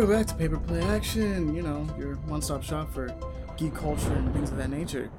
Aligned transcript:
Welcome 0.00 0.16
back 0.16 0.26
to 0.28 0.34
Paper 0.34 0.56
Play 0.56 0.80
Action. 0.80 1.54
You 1.54 1.60
know, 1.60 1.86
your 1.98 2.14
one-stop 2.24 2.62
shop 2.62 2.90
for 2.90 3.14
geek 3.58 3.74
culture 3.74 4.14
and 4.14 4.32
things 4.32 4.50
of 4.50 4.56
that 4.56 4.70
nature. 4.70 5.10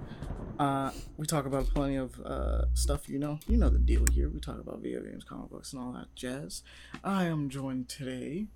Uh, 0.57 0.89
we 1.17 1.27
talk 1.27 1.45
about 1.45 1.67
plenty 1.67 1.97
of 1.97 2.19
uh, 2.21 2.63
stuff. 2.73 3.07
You 3.07 3.19
know, 3.19 3.37
you 3.47 3.57
know 3.57 3.69
the 3.69 3.77
deal 3.77 4.03
here. 4.11 4.27
We 4.27 4.39
talk 4.39 4.59
about 4.59 4.79
video 4.79 5.03
games, 5.03 5.23
comic 5.23 5.51
books, 5.51 5.71
and 5.71 5.83
all 5.83 5.91
that 5.91 6.07
jazz. 6.15 6.63
I 7.03 7.25
am 7.25 7.47
joined 7.47 7.89
today 7.89 8.47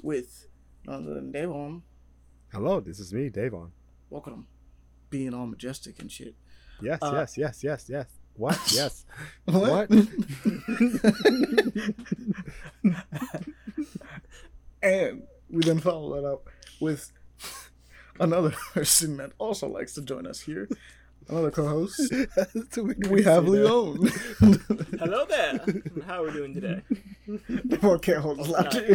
with 0.00 0.46
none 0.86 1.02
other 1.02 1.12
than 1.12 1.32
Davon. 1.32 1.82
Hello, 2.50 2.80
this 2.80 2.98
is 2.98 3.12
me, 3.12 3.28
Davon. 3.28 3.72
Welcome, 4.08 4.46
being 5.10 5.34
all 5.34 5.44
majestic 5.46 6.00
and 6.00 6.10
shit. 6.10 6.34
Yes, 6.80 6.98
Uh, 7.02 7.12
yes, 7.14 7.36
yes, 7.36 7.62
yes, 7.62 7.84
yes. 7.90 8.06
What? 8.36 8.58
Yes. 8.74 9.04
What? 9.44 9.90
What? 9.90 10.08
and 14.82 15.24
we 15.50 15.62
then 15.62 15.78
follow 15.80 16.14
that 16.14 16.26
up 16.26 16.48
with 16.80 17.12
another 18.20 18.50
person 18.74 19.16
that 19.18 19.32
also 19.38 19.68
likes 19.68 19.94
to 19.94 20.02
join 20.02 20.26
us 20.26 20.40
here. 20.40 20.68
Another 21.28 21.50
co-host. 21.50 22.12
We 23.10 23.22
have 23.24 23.46
Leon. 23.48 24.10
Hello 24.98 25.26
there. 25.26 25.60
How 26.06 26.22
are 26.22 26.26
we 26.26 26.32
doing 26.32 26.54
today? 26.54 26.82
More 27.82 27.98
can't 27.98 28.20
hold 28.22 28.38
the 28.38 28.44
laughter. 28.50 28.86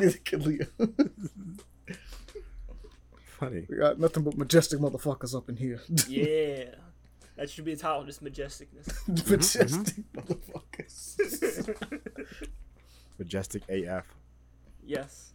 Neither 0.00 0.18
can 0.18 0.42
Leon. 0.42 0.66
Funny. 3.26 3.66
We 3.68 3.76
got 3.76 4.00
nothing 4.00 4.24
but 4.24 4.36
majestic 4.36 4.80
motherfuckers 4.80 5.36
up 5.36 5.48
in 5.48 5.56
here. 5.56 5.80
Yeah. 6.08 6.74
That 7.36 7.50
should 7.50 7.64
be 7.64 7.74
the 7.74 7.80
title, 7.80 8.04
just 8.04 8.24
majesticness. 8.24 9.08
majestic 9.28 10.04
motherfuckers. 10.14 11.76
Majestic 13.18 13.62
AF. 13.68 14.04
yes. 14.84 15.32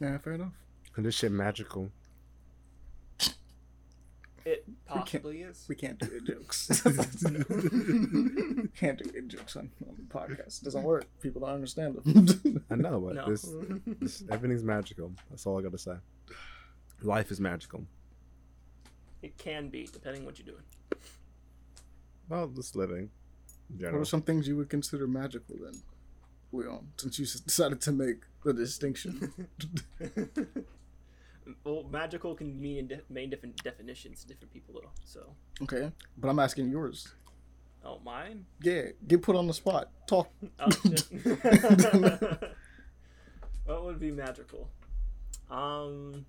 Yeah, 0.00 0.16
fair 0.18 0.32
enough. 0.32 0.54
And 0.96 1.04
this 1.04 1.14
shit 1.14 1.30
magical. 1.30 1.90
It 4.46 4.64
possibly 4.86 5.42
is. 5.42 5.66
We 5.68 5.74
can't 5.74 5.98
do 5.98 6.06
in 6.16 6.24
jokes. 6.24 6.68
can't 8.76 8.98
do 8.98 9.10
in 9.14 9.28
jokes 9.28 9.54
on, 9.56 9.70
on 9.86 9.96
the 9.98 10.04
podcast. 10.08 10.62
It 10.62 10.64
doesn't 10.64 10.82
work. 10.82 11.04
People 11.20 11.42
don't 11.42 11.50
understand 11.50 11.96
them. 11.96 12.64
I 12.70 12.76
know, 12.76 12.98
but 13.00 13.14
No. 13.16 13.26
this, 13.28 13.42
this 14.00 14.24
everything's 14.30 14.64
magical. 14.64 15.12
That's 15.28 15.44
all 15.46 15.58
I 15.58 15.62
gotta 15.62 15.76
say. 15.76 15.96
Life 17.02 17.30
is 17.30 17.38
magical. 17.40 17.84
It 19.22 19.36
can 19.36 19.68
be, 19.68 19.86
depending 19.92 20.24
what 20.24 20.38
you're 20.38 20.46
doing. 20.46 20.64
Well, 22.30 22.48
just 22.48 22.74
living. 22.74 23.10
In 23.78 23.92
what 23.92 24.00
are 24.00 24.04
some 24.06 24.22
things 24.22 24.48
you 24.48 24.56
would 24.56 24.70
consider 24.70 25.06
magical 25.06 25.56
then? 25.62 25.74
Leon, 26.52 26.88
since 26.96 27.18
you 27.18 27.24
decided 27.24 27.80
to 27.82 27.92
make 27.92 28.22
the 28.44 28.52
distinction. 28.52 29.32
well, 31.64 31.84
magical 31.90 32.34
can 32.34 32.60
mean 32.60 32.78
in 32.78 32.88
di- 32.88 33.00
main 33.08 33.30
different 33.30 33.62
definitions 33.62 34.22
to 34.22 34.28
different 34.28 34.52
people, 34.52 34.74
though. 34.74 34.90
So, 35.04 35.34
okay, 35.62 35.92
but 36.16 36.28
I'm 36.28 36.38
asking 36.38 36.70
yours. 36.70 37.12
oh, 37.84 38.00
mine? 38.04 38.46
Yeah, 38.62 38.82
get 39.06 39.22
put 39.22 39.36
on 39.36 39.46
the 39.46 39.54
spot. 39.54 39.90
Talk. 40.06 40.28
Oh, 40.58 40.70
shit. 40.70 41.06
what 43.64 43.84
would 43.84 44.00
be 44.00 44.10
magical? 44.10 44.68
Um, 45.50 46.26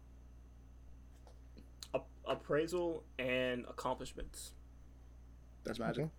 ap- 1.96 2.08
appraisal 2.28 3.04
and 3.18 3.66
accomplishments. 3.70 4.52
That's 5.64 5.80
magic. 5.80 6.10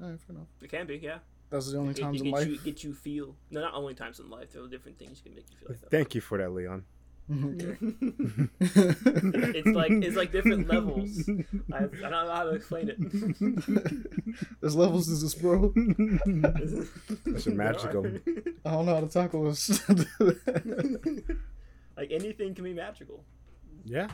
Alright, 0.00 0.20
fair 0.20 0.36
enough. 0.36 0.48
It 0.62 0.70
can 0.70 0.86
be, 0.86 0.96
yeah. 0.96 1.18
Those 1.50 1.68
are 1.68 1.72
the 1.72 1.78
only 1.78 1.92
It, 1.92 1.98
times 1.98 2.20
it 2.20 2.26
in 2.26 2.30
life. 2.32 2.48
you 2.48 2.58
get 2.58 2.82
you 2.84 2.92
feel 2.92 3.36
no, 3.50 3.60
not 3.60 3.74
only 3.74 3.94
times 3.94 4.18
in 4.20 4.28
life. 4.30 4.52
There 4.52 4.62
are 4.62 4.68
different 4.68 4.98
things 4.98 5.18
you 5.24 5.30
can 5.30 5.36
make 5.36 5.46
you 5.50 5.56
feel 5.58 5.68
like 5.70 5.80
that. 5.80 5.90
Thank 5.90 6.14
you 6.14 6.20
for 6.20 6.38
that, 6.38 6.50
Leon. 6.50 6.84
Mm-hmm. 7.30 8.44
It's 8.60 9.66
like 9.68 9.90
it's 9.90 10.16
like 10.16 10.30
different 10.30 10.68
levels. 10.74 11.28
I, 11.72 11.76
I 11.76 11.80
don't 11.80 12.00
know 12.10 12.32
how 12.32 12.44
to 12.44 12.50
explain 12.50 12.88
it. 12.88 12.98
There's 14.60 14.76
levels 14.76 15.06
to 15.08 15.14
this, 15.14 15.34
bro. 15.34 15.72
That 15.76 17.40
shit 17.42 17.54
magical. 17.54 18.06
I 18.64 18.70
don't 18.70 18.86
know 18.86 18.94
how 18.94 19.00
to 19.00 19.08
tackle 19.08 19.44
this. 19.44 19.80
like 21.96 22.10
anything 22.12 22.54
can 22.54 22.62
be 22.64 22.74
magical. 22.74 23.24
Yeah. 23.84 24.08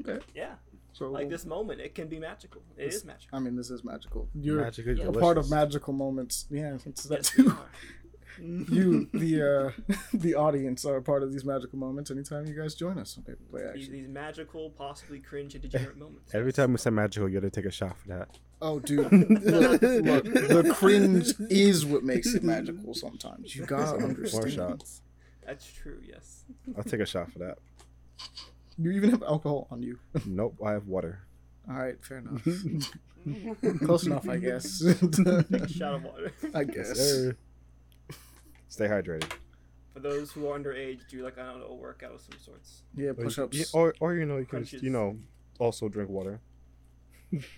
okay. 0.00 0.18
Yeah, 0.34 0.54
So, 0.92 1.10
like 1.10 1.28
this 1.30 1.46
moment, 1.46 1.80
it 1.80 1.94
can 1.94 2.08
be 2.08 2.18
magical. 2.18 2.62
It 2.76 2.92
is 2.92 3.04
magical. 3.04 3.36
I 3.38 3.40
mean, 3.40 3.56
this 3.56 3.70
is 3.70 3.84
magical. 3.84 4.28
You're 4.34 4.60
Magically 4.62 4.94
yeah, 4.94 5.02
a 5.02 5.04
delicious. 5.06 5.20
part 5.22 5.38
of 5.38 5.50
magical 5.50 5.92
moments. 5.92 6.46
Yeah, 6.50 6.76
it's 6.84 7.04
that 7.04 7.18
Yes, 7.18 7.30
too. 7.30 7.56
you, 8.42 9.08
the 9.12 9.42
uh, 9.88 9.94
the 10.14 10.34
audience, 10.34 10.84
are 10.84 10.96
a 10.96 11.02
part 11.02 11.22
of 11.22 11.32
these 11.32 11.44
magical 11.44 11.78
moments. 11.78 12.10
Anytime 12.10 12.46
you 12.46 12.54
guys 12.54 12.74
join 12.74 12.98
us 12.98 13.16
on 13.16 13.24
Paper 13.24 13.38
Play 13.50 13.62
These, 13.62 13.70
Action. 13.84 13.92
these 13.92 14.08
magical, 14.08 14.70
possibly 14.70 15.20
cringe 15.20 15.54
and 15.54 15.62
degenerate 15.62 15.96
moments. 16.04 16.34
Every 16.34 16.52
time 16.52 16.72
we 16.72 16.78
say 16.78 16.90
magical, 16.90 17.28
you 17.28 17.40
gotta 17.40 17.50
take 17.50 17.66
a 17.66 17.70
shot 17.70 17.96
for 17.98 18.08
that. 18.08 18.38
Oh, 18.62 18.78
dude, 18.78 19.10
look, 19.10 19.80
look, 19.82 20.24
the 20.24 20.74
cringe 20.76 21.32
is 21.50 21.86
what 21.86 22.02
makes 22.04 22.34
it 22.34 22.42
magical. 22.42 22.92
Sometimes 22.94 23.54
you 23.56 23.64
gotta 23.64 23.98
More 23.98 24.08
understand. 24.10 24.52
shots. 24.52 25.02
That's 25.46 25.70
true. 25.72 25.98
Yes. 26.06 26.44
I'll 26.76 26.84
take 26.84 27.00
a 27.00 27.06
shot 27.06 27.32
for 27.32 27.38
that. 27.40 27.58
You 28.80 28.90
even 28.92 29.10
have 29.10 29.22
alcohol 29.22 29.68
on 29.70 29.82
you. 29.82 29.98
Nope, 30.26 30.56
I 30.64 30.72
have 30.72 30.86
water. 30.86 31.20
All 31.68 31.76
right, 31.76 32.02
fair 32.04 32.18
enough. 32.18 32.42
Close 33.84 34.06
enough, 34.06 34.28
I 34.28 34.38
guess. 34.38 34.78
Shot 35.70 35.94
of 35.94 36.02
water. 36.04 36.32
I 36.54 36.64
guess. 36.64 36.98
Sir. 36.98 37.36
Stay 38.68 38.86
hydrated. 38.86 39.30
For 39.92 40.00
those 40.00 40.32
who 40.32 40.48
are 40.48 40.58
underage, 40.58 41.00
do 41.08 41.22
like 41.22 41.36
I 41.38 41.44
don't 41.44 41.60
know 41.60 41.66
a 41.66 41.74
workout 41.74 42.14
of 42.14 42.20
some 42.20 42.38
sorts. 42.40 42.82
Yeah, 42.96 43.12
push 43.12 43.36
you- 43.36 43.44
ups. 43.44 43.74
or, 43.74 43.94
or 44.00 44.14
you 44.14 44.24
know, 44.24 44.38
you 44.38 44.46
can 44.46 44.64
just, 44.64 44.82
you 44.82 44.90
know, 44.90 45.18
also 45.58 45.88
drink 45.88 46.08
water. 46.08 46.40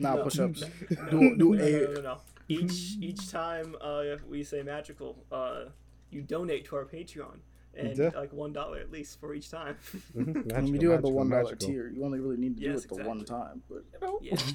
Nah, 0.00 0.16
No. 0.16 0.24
push 0.24 0.38
ups. 0.40 0.64
No, 0.90 1.10
Do 1.10 1.36
do 1.36 1.54
no, 1.54 1.62
a. 1.64 1.70
no, 1.70 1.92
no, 1.92 2.00
no. 2.00 2.18
Each 2.48 2.96
each 3.00 3.30
time 3.30 3.76
uh, 3.80 4.02
we 4.28 4.42
say 4.42 4.62
magical, 4.62 5.24
uh, 5.30 5.66
you 6.10 6.22
donate 6.22 6.64
to 6.66 6.76
our 6.76 6.84
Patreon, 6.84 7.38
and 7.74 7.96
Yeah. 7.96 8.10
like 8.14 8.32
one 8.32 8.52
dollar 8.52 8.78
at 8.78 8.90
least 8.90 9.18
for 9.20 9.34
each 9.34 9.50
time. 9.50 9.76
Mhm, 10.16 10.52
I 10.54 10.60
mean, 10.60 10.72
we 10.72 10.72
magical, 10.72 10.78
do 10.78 10.90
have 10.90 11.02
the 11.02 11.08
one 11.10 11.28
dollar 11.30 11.54
tier. 11.56 11.88
You 11.88 12.04
only 12.04 12.20
really 12.20 12.36
need 12.36 12.56
to 12.58 12.62
do 12.64 12.76
it 12.76 12.88
the 12.88 13.04
one 13.04 13.24
time, 13.24 13.62
but 13.68 13.84
you 13.92 13.98
know. 14.00 14.18
yeah. 14.22 14.36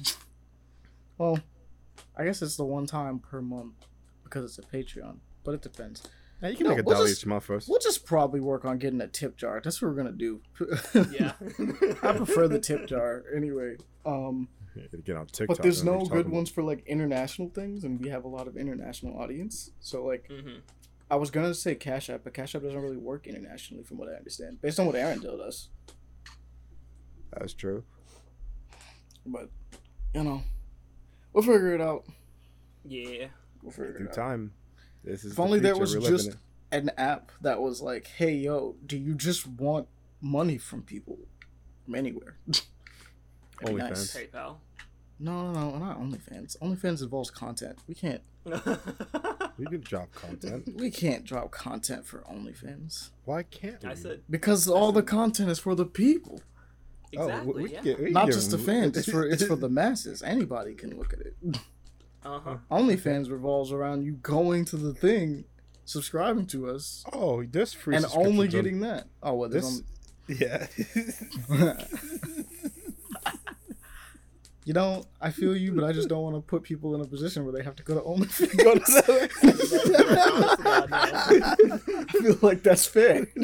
Well, 1.18 1.40
I 2.16 2.24
guess 2.24 2.42
it's 2.42 2.56
the 2.56 2.64
one 2.64 2.86
time 2.86 3.18
per 3.18 3.40
month 3.42 3.74
because 4.24 4.44
it's 4.44 4.58
a 4.58 4.62
Patreon, 4.76 5.16
but 5.44 5.52
it 5.54 5.62
depends. 5.62 6.02
Yeah, 6.40 6.50
you 6.50 6.56
can 6.56 6.64
No, 6.64 6.70
make 6.70 6.78
a 6.78 6.82
we'll 6.84 6.94
dollar 6.94 7.08
just- 7.08 7.22
each 7.22 7.26
month 7.26 7.44
first. 7.44 7.68
We'll 7.68 7.80
just 7.80 8.06
probably 8.06 8.38
work 8.40 8.64
on 8.64 8.78
getting 8.78 9.00
a 9.00 9.08
tip 9.08 9.36
jar. 9.36 9.60
That's 9.62 9.82
what 9.82 9.88
we're 9.88 9.96
gonna 9.96 10.12
do. 10.12 10.40
Yeah. 11.10 11.32
I 12.02 12.12
prefer 12.12 12.46
the 12.46 12.60
tip 12.60 12.86
jar 12.86 13.24
anyway. 13.34 13.76
Um, 14.06 14.48
Get 15.04 15.16
on 15.16 15.26
TikTok. 15.26 15.56
but 15.56 15.62
there's 15.64 15.82
I 15.82 15.86
don't 15.86 15.94
know 15.94 15.98
no 16.04 16.06
good 16.08 16.16
talking 16.22 16.30
ones 16.30 16.50
for 16.50 16.62
like 16.62 16.86
international 16.86 17.48
things, 17.48 17.82
and 17.82 18.00
we 18.00 18.10
have 18.10 18.22
a 18.24 18.28
lot 18.28 18.46
of 18.46 18.56
international 18.56 19.18
audience. 19.20 19.72
So 19.80 20.04
like, 20.04 20.28
hmm 20.30 20.58
I 21.10 21.16
was 21.16 21.30
gonna 21.30 21.54
say 21.54 21.74
Cash 21.74 22.10
App, 22.10 22.22
but 22.24 22.34
Cash 22.34 22.54
App 22.54 22.62
doesn't 22.62 22.80
really 22.80 22.96
work 22.98 23.26
internationally, 23.26 23.82
from 23.84 23.98
what 23.98 24.08
I 24.08 24.12
understand, 24.12 24.60
based 24.60 24.78
on 24.78 24.86
what 24.86 24.94
Aaron 24.94 25.20
told 25.20 25.40
us. 25.40 25.68
That's 27.32 27.54
true. 27.54 27.84
But 29.26 29.50
you 30.14 30.24
know, 30.24 30.42
we'll 31.32 31.42
figure 31.44 31.74
it 31.74 31.80
out. 31.80 32.04
Yeah. 32.84 33.26
We'll 33.62 33.72
figure 33.72 33.98
Due 33.98 34.04
it 34.04 34.08
out. 34.10 34.14
time. 34.14 34.52
This 35.04 35.24
is 35.24 35.32
If 35.32 35.36
the 35.36 35.42
only 35.42 35.58
there 35.60 35.76
was 35.76 35.94
just 35.94 36.28
it. 36.30 36.36
an 36.72 36.90
app 36.96 37.32
that 37.42 37.60
was 37.60 37.80
like, 37.80 38.06
"Hey, 38.06 38.34
yo, 38.34 38.76
do 38.86 38.96
you 38.96 39.14
just 39.14 39.46
want 39.46 39.88
money 40.20 40.58
from 40.58 40.82
people 40.82 41.18
from 41.84 41.94
anywhere?" 41.94 42.36
That'd 42.46 43.76
be 43.76 43.82
OnlyFans. 43.82 44.16
PayPal. 44.30 44.56
No, 45.20 45.52
no, 45.52 45.70
no, 45.72 45.78
not 45.78 45.98
OnlyFans. 46.00 46.56
OnlyFans 46.58 47.02
involves 47.02 47.30
content. 47.30 47.78
We 47.88 47.94
can't, 47.94 48.22
We 49.58 49.66
can 49.66 49.80
drop 49.80 50.12
content. 50.12 50.68
we 50.76 50.90
can't 50.90 51.24
drop 51.24 51.50
content 51.50 52.06
for 52.06 52.20
OnlyFans 52.30 53.10
Why 53.24 53.42
can't 53.42 53.82
we? 53.82 53.88
I 53.90 53.94
said 53.94 54.22
because 54.30 54.68
all 54.68 54.92
the 54.92 55.02
content 55.02 55.50
is 55.50 55.58
for 55.58 55.74
the 55.74 55.84
people, 55.84 56.40
Oh, 57.16 57.26
we- 57.26 57.32
exactly. 57.32 57.62
we 57.64 57.72
yeah. 57.72 57.80
can- 57.82 58.04
we 58.04 58.10
not 58.12 58.24
can 58.26 58.32
just 58.34 58.50
the 58.52 58.58
fans. 58.58 58.96
It's 58.96 59.10
for 59.10 59.26
it's 59.26 59.44
for 59.44 59.56
the 59.64 59.68
masses. 59.68 60.22
Anybody 60.22 60.74
can 60.74 60.96
look 60.96 61.12
at 61.12 61.20
it. 61.20 61.34
Uh 62.24 62.38
huh. 62.40 62.56
OnlyFans 62.70 63.30
revolves 63.30 63.72
around 63.72 64.04
you 64.04 64.12
going 64.12 64.64
to 64.66 64.76
the 64.76 64.92
thing, 64.94 65.44
subscribing 65.84 66.46
to 66.48 66.68
us, 66.70 67.02
Oh, 67.12 67.42
this 67.44 67.72
free 67.72 67.96
and 67.96 68.04
only 68.04 68.12
subscriptions 68.12 68.54
on- 68.54 68.60
getting 68.62 68.80
that. 68.80 69.06
Oh, 69.22 69.34
well, 69.34 69.48
there's 69.48 69.82
this. 69.82 69.82
Yeah. 70.40 70.66
Only- 74.76 74.88
You 74.94 74.96
know, 74.98 75.04
I 75.20 75.30
feel 75.30 75.56
you, 75.56 75.72
but 75.72 75.84
I 75.84 75.92
just 75.92 76.08
don't 76.08 76.22
want 76.22 76.36
to 76.36 76.40
put 76.42 76.62
people 76.62 76.94
in 76.94 77.00
a 77.00 77.04
position 77.06 77.44
where 77.44 77.52
they 77.52 77.62
have 77.64 77.76
to 77.76 77.82
go 77.82 77.94
to 77.94 78.00
OnlyFans. 78.00 78.56
Go 78.64 78.74
to 78.74 78.80
I 80.88 82.04
feel 82.22 82.38
like 82.42 82.62
that's 82.62 82.86
fair. 82.86 83.26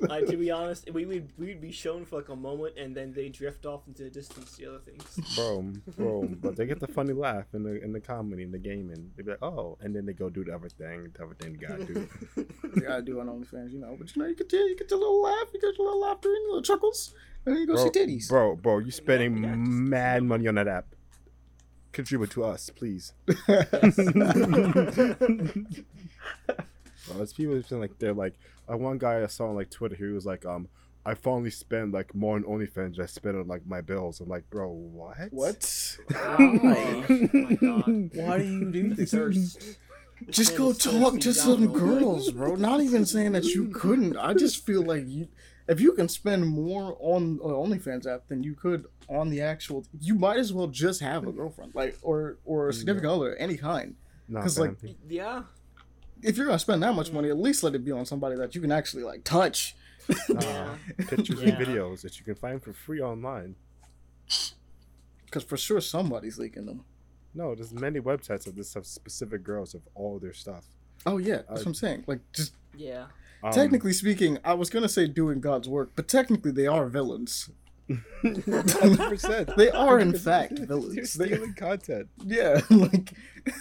Like 0.00 0.26
to 0.26 0.36
be 0.36 0.48
honest, 0.52 0.88
we 0.92 1.04
would 1.06 1.32
we'd 1.36 1.60
be 1.60 1.72
shown 1.72 2.04
for 2.04 2.16
like 2.16 2.28
a 2.28 2.36
moment, 2.36 2.78
and 2.78 2.94
then 2.96 3.12
they 3.12 3.28
drift 3.28 3.66
off 3.66 3.88
into 3.88 4.04
the 4.04 4.10
distance 4.10 4.52
to 4.52 4.62
the 4.62 4.68
other 4.70 4.78
things. 4.78 5.02
bro, 5.34 5.62
bro. 5.96 6.28
But 6.40 6.54
they 6.54 6.66
get 6.66 6.78
the 6.78 6.86
funny 6.86 7.12
laugh 7.12 7.46
and 7.52 7.66
the 7.66 7.82
in 7.82 7.92
the 7.92 7.98
comedy 8.00 8.44
and 8.44 8.54
the 8.54 8.60
gaming. 8.60 9.10
They 9.16 9.24
be 9.24 9.30
like, 9.32 9.42
oh, 9.42 9.76
and 9.80 9.94
then 9.94 10.06
they 10.06 10.12
go 10.12 10.30
do 10.30 10.44
the 10.44 10.54
other 10.54 10.68
thing, 10.68 11.10
the 11.14 11.24
other 11.24 11.34
thing 11.34 11.54
they 11.54 11.66
gotta 11.66 11.84
do. 11.84 12.08
You 12.36 12.80
gotta 12.80 13.02
do 13.02 13.18
on 13.18 13.26
OnlyFans, 13.26 13.72
you 13.72 13.80
know. 13.80 13.96
But 13.98 14.14
you 14.14 14.22
know, 14.22 14.28
you 14.28 14.36
get 14.36 14.52
your, 14.52 14.68
you 14.68 14.76
get 14.76 14.88
your 14.88 15.00
little 15.00 15.20
laugh, 15.20 15.48
you 15.52 15.60
get 15.60 15.76
your 15.76 15.86
little 15.86 16.00
laughter, 16.00 16.28
and 16.28 16.38
your 16.42 16.48
little 16.54 16.62
chuckles, 16.62 17.12
and 17.12 17.16
then 17.16 17.37
you 17.54 17.66
go 17.66 17.74
bro, 17.74 17.84
see 17.84 17.90
titties. 17.90 18.28
bro, 18.28 18.56
bro, 18.56 18.78
You're 18.78 18.90
spending 18.90 19.42
yeah, 19.42 19.50
just- 19.50 19.58
mad 19.58 20.22
money 20.24 20.46
on 20.48 20.54
that 20.56 20.68
app. 20.68 20.86
Contribute 21.92 22.30
to 22.32 22.44
us, 22.44 22.70
please. 22.70 23.12
Well, 27.08 27.22
it's 27.22 27.32
people 27.32 27.54
who's 27.54 27.70
like 27.72 27.98
they're 27.98 28.12
like 28.12 28.34
uh, 28.70 28.76
one 28.76 28.98
guy 28.98 29.22
I 29.22 29.26
saw 29.26 29.48
on 29.48 29.54
like 29.54 29.70
Twitter. 29.70 29.94
Here 29.96 30.08
He 30.08 30.12
was 30.12 30.26
like, 30.26 30.44
um, 30.44 30.68
I 31.06 31.14
finally 31.14 31.50
spend 31.50 31.92
like 31.92 32.14
more 32.14 32.36
on 32.36 32.44
OnlyFans 32.44 32.96
than 32.96 33.02
I 33.02 33.06
spend 33.06 33.36
on 33.38 33.46
like 33.48 33.66
my 33.66 33.80
bills. 33.80 34.20
I'm 34.20 34.28
like, 34.28 34.48
bro, 34.50 34.68
what? 34.68 35.16
What? 35.30 35.96
Oh 36.14 36.36
Why? 36.36 37.06
my 37.08 37.54
god. 37.54 38.10
Why 38.14 38.38
do 38.38 38.44
you 38.44 38.70
do 38.70 38.94
this? 38.94 39.10
thirst. 39.10 39.78
Just 40.28 40.56
go 40.56 40.72
talk 40.72 41.20
to 41.20 41.32
some 41.32 41.68
girls, 41.72 42.30
bro. 42.32 42.56
Not 42.56 42.80
even 42.80 43.06
saying 43.06 43.32
that 43.32 43.44
you 43.44 43.68
couldn't. 43.68 44.16
I 44.16 44.34
just 44.34 44.66
feel 44.66 44.82
like 44.82 45.04
you, 45.06 45.28
if 45.68 45.80
you 45.80 45.92
can 45.92 46.08
spend 46.08 46.46
more 46.46 46.96
on 47.00 47.38
uh, 47.42 47.48
OnlyFans 47.48 48.06
app 48.06 48.26
than 48.28 48.42
you 48.42 48.54
could 48.54 48.86
on 49.08 49.28
the 49.30 49.40
actual, 49.40 49.84
you 50.00 50.14
might 50.14 50.38
as 50.38 50.52
well 50.52 50.66
just 50.66 51.00
have 51.00 51.26
a 51.26 51.32
girlfriend, 51.32 51.74
like 51.74 51.96
or 52.02 52.38
or 52.44 52.68
a 52.68 52.72
significant 52.72 53.12
other, 53.12 53.36
any 53.36 53.56
kind. 53.56 53.94
Nah, 54.28 54.42
'Cause, 54.42 54.56
fam. 54.58 54.76
like, 54.82 54.96
Yeah. 55.08 55.42
If 56.22 56.36
you're 56.36 56.46
gonna 56.46 56.58
spend 56.58 56.82
that 56.82 56.94
much 56.94 57.12
money, 57.12 57.28
at 57.30 57.38
least 57.38 57.62
let 57.62 57.74
it 57.74 57.84
be 57.84 57.92
on 57.92 58.04
somebody 58.04 58.34
that 58.36 58.54
you 58.54 58.60
can 58.60 58.72
actually 58.72 59.04
like 59.04 59.22
touch. 59.24 59.76
Nah, 60.28 60.40
Yeah. 60.40 60.76
pictures 61.06 61.42
Yeah. 61.42 61.50
and 61.50 61.66
videos 61.66 62.00
that 62.02 62.18
you 62.18 62.24
can 62.24 62.34
find 62.34 62.62
for 62.62 62.72
free 62.72 63.00
online. 63.00 63.54
Because 65.26 65.44
for 65.44 65.56
sure 65.56 65.80
somebody's 65.80 66.38
leaking 66.38 66.66
them. 66.66 66.84
No, 67.34 67.54
there's 67.54 67.72
many 67.72 68.00
websites 68.00 68.46
of 68.46 68.56
this 68.56 68.74
of 68.74 68.86
specific 68.86 69.42
girls 69.44 69.74
of 69.74 69.82
all 69.94 70.18
their 70.18 70.32
stuff. 70.32 70.64
Oh 71.06 71.18
yeah, 71.18 71.36
that's 71.36 71.48
Uh, 71.50 71.54
what 71.54 71.66
I'm 71.66 71.74
saying. 71.74 72.04
Like 72.06 72.20
just 72.32 72.54
Yeah. 72.76 73.06
Um, 73.42 73.52
technically 73.52 73.92
speaking, 73.92 74.38
I 74.44 74.54
was 74.54 74.70
gonna 74.70 74.88
say 74.88 75.06
doing 75.06 75.40
God's 75.40 75.68
work, 75.68 75.90
but 75.94 76.08
technically 76.08 76.50
they 76.50 76.66
are 76.66 76.88
villains. 76.88 77.50
100%. 78.22 79.56
They 79.56 79.70
are 79.70 79.98
in 79.98 80.12
100%. 80.12 80.20
fact 80.20 80.56
They're 80.56 80.66
villains. 80.66 81.12
Stealing 81.12 81.54
content. 81.54 82.08
Yeah, 82.24 82.60
like 82.70 83.12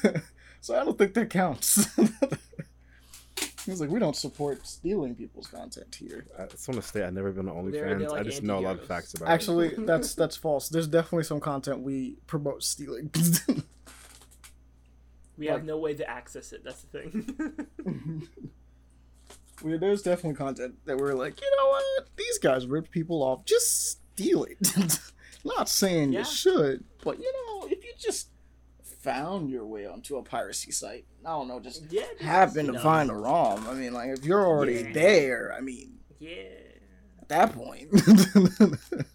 so 0.62 0.76
I 0.80 0.84
don't 0.84 0.98
think 0.98 1.14
that 1.14 1.30
counts. 1.30 1.88
He's 3.66 3.82
like, 3.82 3.90
we 3.90 4.00
don't 4.00 4.16
support 4.16 4.66
stealing 4.66 5.14
people's 5.14 5.48
content 5.48 5.94
here. 6.00 6.26
I 6.40 6.46
just 6.46 6.66
want 6.70 6.82
to 6.82 6.88
say 6.88 7.04
I've 7.04 7.14
never 7.14 7.32
been 7.34 7.50
on 7.50 7.70
They're- 7.70 7.86
OnlyFans. 7.86 8.00
they're 8.00 8.10
like 8.10 8.22
I 8.22 8.24
just 8.24 8.42
know 8.42 8.60
a 8.60 8.62
lot 8.62 8.80
of 8.80 8.86
facts 8.88 9.14
about 9.14 9.28
Actually, 9.30 9.76
that's 9.78 10.16
that's 10.16 10.38
false. 10.38 10.70
There's 10.70 10.88
definitely 10.88 11.26
some 11.26 11.40
content 11.42 11.82
we 11.82 12.16
promote 12.28 12.64
stealing. 12.64 13.12
We 15.38 15.48
have 15.48 15.64
no 15.66 15.78
way 15.78 15.94
to 15.94 16.10
access 16.10 16.52
it. 16.52 16.64
That's 16.64 16.82
the 16.82 16.88
thing. 17.00 18.28
We, 19.64 19.78
there's 19.78 20.02
definitely 20.02 20.36
content 20.38 20.76
that 20.86 20.98
we're 20.98 21.14
like, 21.14 21.40
you 21.42 21.52
know 21.58 21.68
what? 21.70 21.84
These 22.16 22.38
guys 22.40 22.66
ripped 22.68 22.92
people 22.92 23.24
off. 23.24 23.46
Just 23.46 24.00
steal 24.14 24.44
it. 24.46 24.58
Not 25.46 25.70
saying 25.70 26.14
Yeah. 26.14 26.20
you 26.20 26.26
should, 26.26 26.84
but 27.04 27.20
you 27.20 27.32
know, 27.32 27.68
if 27.68 27.84
you 27.84 27.92
just 27.98 28.30
found 29.02 29.50
your 29.50 29.66
way 29.66 29.86
onto 29.86 30.18
a 30.18 30.24
piracy 30.24 30.72
site, 30.72 31.06
I 31.26 31.30
don't 31.30 31.48
know, 31.48 31.60
just 31.60 31.84
yeah. 31.92 32.04
happen 32.20 32.66
to 32.68 32.72
know, 32.74 32.80
find 32.80 33.10
a 33.10 33.14
ROM. 33.16 33.66
I 33.68 33.74
mean, 33.74 33.94
like 33.94 34.10
if 34.10 34.26
you're 34.26 34.46
already 34.46 34.82
Yeah. 34.82 34.94
there, 34.94 35.54
I 35.58 35.62
mean, 35.62 36.00
Yeah. 36.20 36.44
at 37.22 37.30
that 37.30 37.54
point. 37.54 37.90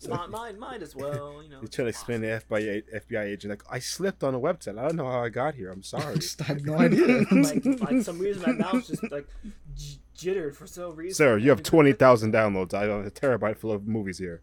Mine, 0.08 0.30
mine, 0.30 0.58
mine 0.58 0.82
as 0.82 0.94
well. 0.96 1.42
You 1.42 1.48
know. 1.50 1.58
You're 1.60 1.68
trying 1.68 1.86
to 1.86 1.90
explain 1.90 2.20
the 2.20 2.28
FBI, 2.48 2.82
FBI 3.08 3.24
agent, 3.24 3.50
like, 3.50 3.62
I 3.70 3.78
slipped 3.78 4.22
on 4.24 4.34
a 4.34 4.40
website. 4.40 4.78
I 4.78 4.82
don't 4.86 4.96
know 4.96 5.10
how 5.10 5.22
I 5.22 5.28
got 5.28 5.54
here. 5.54 5.70
I'm 5.70 5.78
I 5.80 5.82
sorry. 5.82 6.14
just 6.18 6.40
have 6.42 6.64
no 6.64 6.74
idea. 6.78 7.06
like, 7.30 7.64
like 7.64 8.02
some 8.02 8.18
reason 8.18 8.42
my 8.42 8.52
mouse 8.52 8.88
just 8.88 9.10
like 9.10 9.26
j- 9.74 9.98
jittered 10.14 10.56
for 10.56 10.66
some 10.66 10.94
reason. 10.96 11.14
Sir, 11.14 11.38
you 11.38 11.50
have 11.50 11.58
I 11.58 11.62
just- 11.62 11.70
20,000 11.70 12.32
downloads. 12.32 12.74
I 12.74 12.82
have 12.86 13.06
a 13.06 13.10
terabyte 13.10 13.56
full 13.58 13.72
of 13.72 13.86
movies 13.86 14.18
here. 14.18 14.42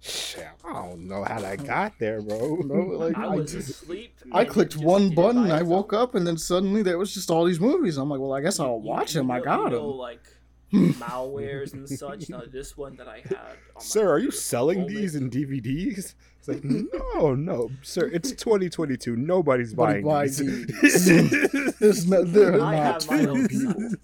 Shit, 0.00 0.46
I 0.64 0.72
don't 0.74 1.08
know 1.08 1.24
how 1.24 1.42
I 1.42 1.56
got 1.56 1.98
there, 1.98 2.20
bro. 2.20 2.62
Bro, 2.62 2.86
like, 2.98 3.16
I 3.18 3.24
I 3.24 3.34
was 3.36 3.50
just- 3.52 3.70
asleep. 3.70 4.14
I 4.30 4.44
clicked 4.44 4.76
one 4.76 5.14
button, 5.14 5.50
I 5.50 5.56
itself. 5.56 5.68
woke 5.68 5.92
up, 5.92 6.14
and 6.14 6.26
then 6.26 6.36
suddenly 6.36 6.82
there 6.82 6.98
was 6.98 7.12
just 7.14 7.30
all 7.30 7.44
these 7.44 7.58
movies. 7.60 7.96
I'm 7.96 8.08
like, 8.10 8.20
well, 8.20 8.32
I 8.34 8.40
guess 8.40 8.60
I'll 8.60 8.78
watch 8.80 9.14
them. 9.14 9.30
I 9.30 9.40
got 9.40 9.72
you 9.72 9.78
them. 9.78 9.84
like 9.96 10.20
hmm. 10.70 10.90
malwares 10.90 11.72
and 11.72 11.88
such. 11.88 12.28
Now 12.28 12.42
this 12.50 12.76
one 12.76 12.96
that 12.96 13.08
I 13.08 13.18
had. 13.20 13.34
On 13.36 13.56
my 13.76 13.80
Sir, 13.80 14.08
are 14.10 14.18
you 14.18 14.30
selling 14.30 14.82
only- 14.82 14.94
these 14.96 15.14
in 15.16 15.30
DVDs? 15.30 16.14
It's 16.38 16.48
like, 16.48 16.62
no, 16.64 17.34
no, 17.34 17.70
sir. 17.82 18.08
It's 18.12 18.30
2022. 18.32 19.16
Nobody's 19.16 19.72
Nobody 19.72 20.02
buying 20.02 20.04
buys 20.04 20.36
these. 20.38 20.66
DVDs. 21.08 21.78
There's 21.78 22.06
no, 22.08 22.22
there 22.22 22.54
are 22.58 22.60
I 22.60 22.76
not 22.76 23.02
have 23.04 23.10
my 23.10 23.30
own 23.30 23.48
people. 23.48 23.72
site. 23.72 23.98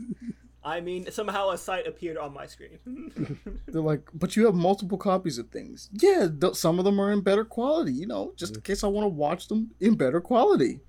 I 0.64 0.80
mean, 0.80 1.10
somehow 1.10 1.50
a 1.50 1.58
site 1.58 1.86
appeared 1.88 2.16
on 2.16 2.32
my 2.32 2.46
screen. 2.46 2.78
They're 3.66 3.82
like, 3.82 4.08
but 4.14 4.36
you 4.36 4.46
have 4.46 4.54
multiple 4.54 4.96
copies 4.98 5.38
of 5.38 5.48
things. 5.50 5.90
Yeah, 5.92 6.28
th- 6.40 6.54
some 6.54 6.78
of 6.78 6.84
them 6.84 7.00
are 7.00 7.10
in 7.12 7.20
better 7.20 7.44
quality. 7.44 7.92
You 7.92 8.06
know, 8.06 8.32
just 8.36 8.54
in 8.56 8.62
case 8.62 8.84
I 8.84 8.86
want 8.86 9.04
to 9.04 9.08
watch 9.08 9.48
them 9.48 9.70
in 9.80 9.96
better 9.96 10.20
quality. 10.20 10.80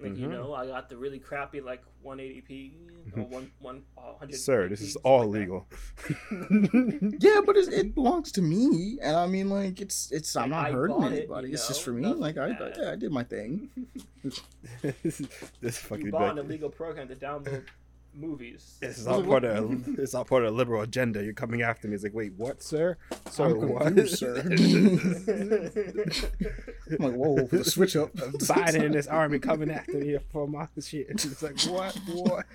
like 0.00 0.16
you 0.16 0.28
Mhm. 0.28 0.30
know, 0.30 0.54
I 0.54 0.66
got 0.66 0.88
the 0.88 0.96
really 0.96 1.18
crappy 1.18 1.60
like 1.60 1.82
180p 2.04 2.72
or 3.16 3.22
one 3.36 3.50
one 3.60 3.82
uh, 3.98 4.12
100. 4.16 4.36
Sir, 4.36 4.68
this 4.68 4.80
is 4.80 4.96
all 4.96 5.26
like 5.26 5.40
legal. 5.40 5.66
Yeah, 7.20 7.40
but 7.44 7.56
it's, 7.56 7.68
it 7.68 7.94
belongs 7.94 8.30
to 8.32 8.42
me, 8.42 8.98
and 9.02 9.14
I 9.16 9.26
mean, 9.26 9.50
like, 9.50 9.80
it's 9.80 10.10
it's. 10.12 10.34
I'm 10.36 10.50
not 10.50 10.68
I 10.68 10.72
hurting 10.72 10.96
bought 11.00 11.12
it, 11.12 11.16
anybody. 11.18 11.48
you 11.48 11.54
it's 11.54 11.66
just 11.68 11.82
for 11.82 11.90
me. 11.92 12.02
nothing 12.02 12.20
Like, 12.20 12.38
I, 12.38 12.46
I 12.50 12.72
yeah, 12.78 12.92
I 12.92 12.96
did 12.96 13.10
my 13.12 13.24
thing. 13.24 13.68
this 15.02 15.20
You 15.20 15.70
fucking 15.70 16.10
bought 16.10 16.30
an 16.30 16.36
like, 16.36 16.44
illegal 16.46 16.70
program 16.70 17.08
to 17.08 17.16
download 17.16 17.64
movies. 18.18 18.76
this 18.80 18.98
is 18.98 19.06
all 19.06 19.22
part 19.32 19.44
of 19.44 19.84
this 19.96 20.10
is 20.10 20.14
all 20.14 20.24
part 20.24 20.44
of 20.44 20.52
the 20.52 20.56
liberal 20.56 20.82
agenda. 20.82 21.22
You're 21.22 21.32
coming 21.32 21.62
after 21.62 21.88
me. 21.88 21.94
It's 21.94 22.04
like, 22.04 22.14
wait, 22.14 22.32
what, 22.36 22.62
sir? 22.62 22.96
Sir, 23.30 23.46
I'm 23.46 23.68
what? 23.68 23.82
confused, 23.82 24.18
sir. 24.18 24.36
I'm 26.90 26.96
like, 26.98 27.14
whoa, 27.14 27.46
the 27.46 27.64
switch 27.64 27.96
up. 27.96 28.12
Biden 28.14 28.84
and 28.84 28.94
his 28.94 29.06
army 29.06 29.38
coming 29.38 29.70
after 29.70 29.98
me 29.98 30.16
for 30.32 30.46
my 30.46 30.66
shit. 30.80 31.06
It's 31.10 31.42
like, 31.42 31.60
what? 31.62 31.94
What? 32.12 32.46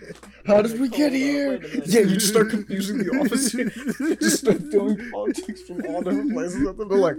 How 0.46 0.62
did 0.62 0.80
we 0.80 0.90
get 0.90 1.14
here? 1.14 1.60
wait. 1.60 1.88
Yeah, 1.88 2.02
you 2.02 2.16
just 2.16 2.30
start 2.30 2.50
confusing 2.50 2.98
the 2.98 3.10
officer. 3.20 3.64
You 4.04 4.16
just 4.16 4.40
start 4.40 4.70
doing 4.70 4.98
politics 5.12 5.62
from 5.62 5.86
all 5.86 6.02
different 6.02 6.34
places. 6.34 6.56
And 6.56 6.92
they're 6.92 6.98
like, 6.98 7.16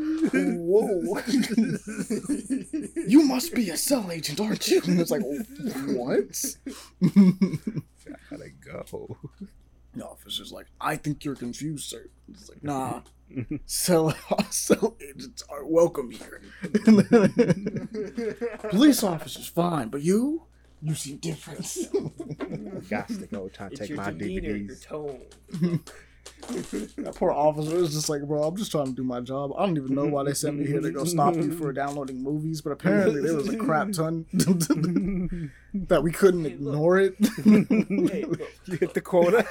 whoa. 0.59 1.21
you 3.07 3.23
must 3.23 3.55
be 3.55 3.71
a 3.71 3.77
cell 3.77 4.11
agent, 4.11 4.41
aren't 4.41 4.69
you? 4.69 4.83
And 4.85 5.01
it's 5.01 5.11
like, 5.11 5.23
what? 5.23 6.57
I 8.75 8.79
gotta 8.79 8.91
go. 8.93 9.17
The 9.95 10.05
officer's 10.05 10.51
like, 10.53 10.67
I 10.81 10.97
think 10.97 11.25
you're 11.25 11.37
confused, 11.37 11.89
sir. 11.89 12.07
It's 12.33 12.49
like, 12.49 12.63
nah. 12.65 13.03
Cell, 13.67 14.15
cell 14.51 14.97
agents 15.01 15.43
are 15.49 15.65
welcome 15.65 16.11
here. 16.11 16.41
Police 18.71 19.03
officers, 19.03 19.47
fine, 19.47 19.89
but 19.89 20.03
you? 20.03 20.43
You 20.83 20.95
seem 20.95 21.17
different. 21.19 21.67
Got 22.91 23.09
to 23.09 23.27
go 23.27 23.49
try 23.49 23.69
to 23.69 23.73
It's 23.73 23.81
take 23.81 23.89
your 23.91 23.99
my 23.99 24.11
demeanor, 24.11 24.51
your 24.57 24.77
DVDs. 24.77 24.83
tone. 24.83 25.81
That 26.49 27.15
poor 27.17 27.31
officer 27.33 27.77
was 27.77 27.95
just 27.95 28.09
like, 28.09 28.23
bro, 28.23 28.43
I'm 28.43 28.57
just 28.57 28.71
trying 28.71 28.87
to 28.87 28.93
do 28.93 29.03
my 29.05 29.21
job. 29.21 29.53
I 29.57 29.65
don't 29.67 29.77
even 29.77 29.95
know 29.95 30.07
why 30.07 30.25
they 30.25 30.35
sent 30.35 30.59
me 30.59 30.67
here 30.67 30.81
to 30.81 30.91
go 30.91 31.05
stop 31.05 31.35
you 31.37 31.53
for 31.53 31.73
downloading 31.83 32.23
movies, 32.23 32.61
but 32.61 32.71
apparently 32.71 33.21
there 33.23 33.35
was 33.35 33.49
a 33.49 33.57
crap 33.57 33.93
ton 33.93 34.27
that 35.75 36.03
we 36.03 36.13
couldn't 36.13 36.45
Hey, 36.45 36.57
look. 36.59 36.75
ignore 36.75 36.99
it. 36.99 37.15
Hey, 38.11 38.25
look, 38.25 38.41
You 38.67 38.77
hit 38.77 38.95
the 38.95 39.01
quota. 39.01 39.47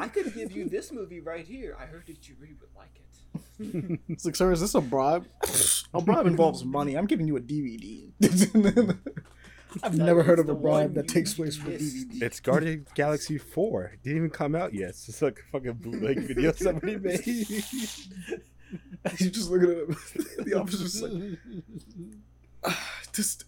I 0.00 0.08
could 0.08 0.32
give 0.34 0.52
you 0.52 0.68
this 0.68 0.92
movie 0.92 1.20
right 1.20 1.44
here. 1.44 1.76
I 1.78 1.86
heard 1.86 2.06
that 2.06 2.28
you 2.28 2.36
really 2.40 2.54
would 2.60 2.70
like 2.76 2.90
it. 2.94 4.00
it's 4.08 4.24
like, 4.24 4.36
sir, 4.36 4.52
is 4.52 4.60
this 4.60 4.74
a 4.74 4.80
bribe? 4.80 5.26
a 5.92 6.00
bribe 6.00 6.26
involves 6.26 6.64
money. 6.64 6.96
I'm 6.96 7.06
giving 7.06 7.26
you 7.26 7.36
a 7.36 7.40
DVD. 7.40 8.10
I've 9.82 9.96
That 9.96 10.04
never 10.04 10.22
heard 10.22 10.38
of 10.38 10.46
a 10.46 10.48
the 10.48 10.54
bribe 10.54 10.94
that 10.94 11.08
takes 11.08 11.34
place 11.34 11.56
for 11.56 11.68
missed. 11.70 12.08
DVD. 12.10 12.22
It's 12.22 12.40
Guardian 12.40 12.86
Galaxy 12.94 13.38
4. 13.38 13.84
It 13.84 14.02
didn't 14.02 14.18
even 14.18 14.30
come 14.30 14.54
out 14.54 14.74
yet. 14.74 14.90
It's 14.90 15.06
just 15.06 15.22
like 15.22 15.38
a 15.38 15.42
fucking 15.52 15.72
bootleg 15.74 16.18
video 16.20 16.52
somebody 16.56 16.96
made. 16.96 17.26
you 17.26 17.62
just 19.30 19.50
look 19.50 19.62
at 19.62 19.68
it. 19.68 19.88
The 20.44 20.54
officer's 20.60 21.02
like, 21.02 21.12
"Ah, 22.64 23.00
just, 23.12 23.44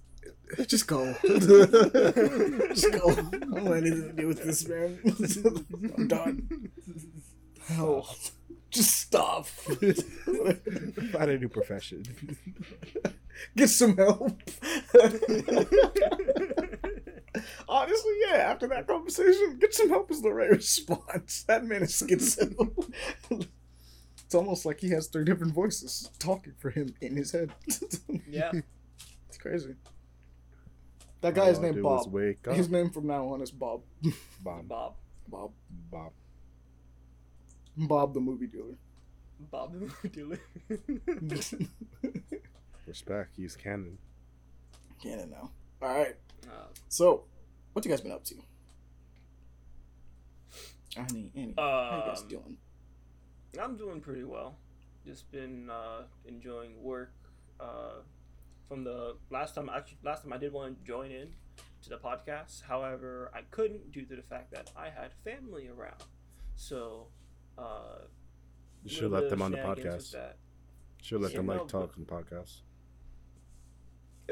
just 0.67 0.87
go. 0.87 1.12
just 1.23 2.93
go. 2.93 3.11
I 3.11 3.14
don't 3.38 3.64
want 3.64 3.76
anything 3.87 4.09
to 4.09 4.12
do 4.17 4.26
with 4.29 4.43
this, 4.45 4.67
man. 4.69 4.99
I'm 5.97 6.09
done. 6.09 6.71
Hell, 7.67 8.14
just 8.71 8.95
stop. 9.00 9.47
Find 9.47 11.31
a 11.31 11.38
new 11.38 11.49
profession. 11.49 12.05
Get 13.57 13.69
some 13.71 13.97
help. 13.97 14.31
Honestly, 17.69 18.12
yeah. 18.29 18.37
After 18.37 18.69
that 18.69 18.87
conversation, 18.87 19.57
get 19.59 19.73
some 19.75 19.89
help 19.89 20.11
is 20.11 20.21
the 20.21 20.33
right 20.33 20.51
response. 20.61 21.45
That 21.49 21.65
man 21.65 21.83
is 21.83 21.93
schizo. 21.93 22.91
it's 23.31 24.35
almost 24.35 24.67
like 24.67 24.81
he 24.81 24.91
has 24.91 25.07
three 25.09 25.25
different 25.25 25.55
voices 25.55 26.11
talking 26.19 26.53
for 26.59 26.71
him 26.71 26.95
in 27.01 27.17
his 27.17 27.33
head. 27.33 27.51
Yeah. 28.29 28.53
it's 29.29 29.39
crazy. 29.39 29.75
That 31.23 31.35
guy 31.35 31.49
is 31.49 31.59
All 31.59 31.65
I 31.65 31.69
named 31.69 31.77
do 31.77 31.81
is 31.81 32.05
Bob. 32.05 32.12
Wake 32.12 32.47
up, 32.49 32.55
His 32.55 32.69
name 32.69 32.91
from 32.91 33.07
now 33.07 33.27
on 33.29 33.41
is 33.41 33.51
Bob. 33.51 33.81
Bob. 34.43 34.69
Bob. 34.69 34.95
Bob. 35.29 35.53
Bob. 35.91 36.12
Bob 37.77 38.12
the 38.12 38.21
movie 38.21 38.47
dealer. 38.49 38.77
Bob 39.51 39.73
the 39.73 39.81
movie 39.81 40.09
dealer. 40.09 40.39
Respect. 42.97 43.37
He's 43.39 43.57
canon. 43.57 43.97
Canon 45.03 45.31
now. 45.31 45.51
All 45.81 45.89
right. 45.97 46.15
uh, 46.47 46.67
So, 46.89 47.25
what 47.73 47.83
you 47.87 47.91
guys 47.91 48.03
been 48.03 48.13
up 48.13 48.23
to? 48.25 48.35
Annie, 50.99 51.33
Annie, 51.35 51.55
how 51.57 52.03
you 52.05 52.13
guys 52.13 52.21
Um, 52.21 52.29
doing? 52.29 52.59
I'm 53.59 53.77
doing 53.79 54.03
pretty 54.03 54.25
well. 54.25 54.59
Just 55.07 55.31
been 55.33 55.71
uh, 55.71 56.03
enjoying 56.27 56.83
work. 56.83 57.15
Uh, 57.59 58.03
from 58.69 58.85
the 58.85 59.17
last 59.31 59.55
time, 59.55 59.71
actually, 59.75 59.97
last 60.03 60.25
time 60.25 60.35
I 60.35 60.37
did 60.37 60.53
want 60.53 60.79
to 60.79 60.85
join 60.87 61.11
in 61.11 61.33
to 61.85 61.89
the 61.89 61.97
podcast. 61.97 62.61
However, 62.65 63.31
I 63.35 63.41
couldn't 63.51 63.91
due 63.91 64.05
to 64.05 64.17
the 64.17 64.23
fact 64.23 64.51
that 64.53 64.71
I 64.77 64.91
had 64.91 65.13
family 65.25 65.67
around. 65.69 66.03
So, 66.57 67.07
uh, 67.57 68.03
You 68.85 68.91
should 68.91 69.11
let 69.13 69.31
them 69.31 69.41
on 69.41 69.53
the 69.53 69.59
podcast. 69.59 70.15
Should 71.03 71.23
let 71.23 71.31
Yeah, 71.33 71.39
them 71.39 71.47
no, 71.47 71.53
like 71.55 71.69
talk 71.69 71.95
but- 71.97 72.13
on 72.13 72.25
the 72.27 72.35
podcast. 72.37 72.61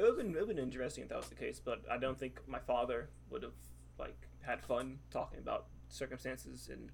It 0.00 0.04
would 0.04 0.25
have 0.25 0.33
been, 0.35 0.47
been 0.47 0.59
interesting 0.59 1.02
if 1.02 1.11
that 1.11 1.19
was 1.19 1.28
the 1.28 1.35
case, 1.35 1.61
but 1.62 1.83
I 1.90 1.99
don't 1.99 2.19
think 2.19 2.40
my 2.49 2.59
father 2.59 3.11
would 3.28 3.42
have 3.42 3.52
like 3.99 4.16
had 4.40 4.62
fun 4.62 4.99
talking 5.11 5.38
about 5.38 5.66
circumstances 5.90 6.71
and 6.73 6.90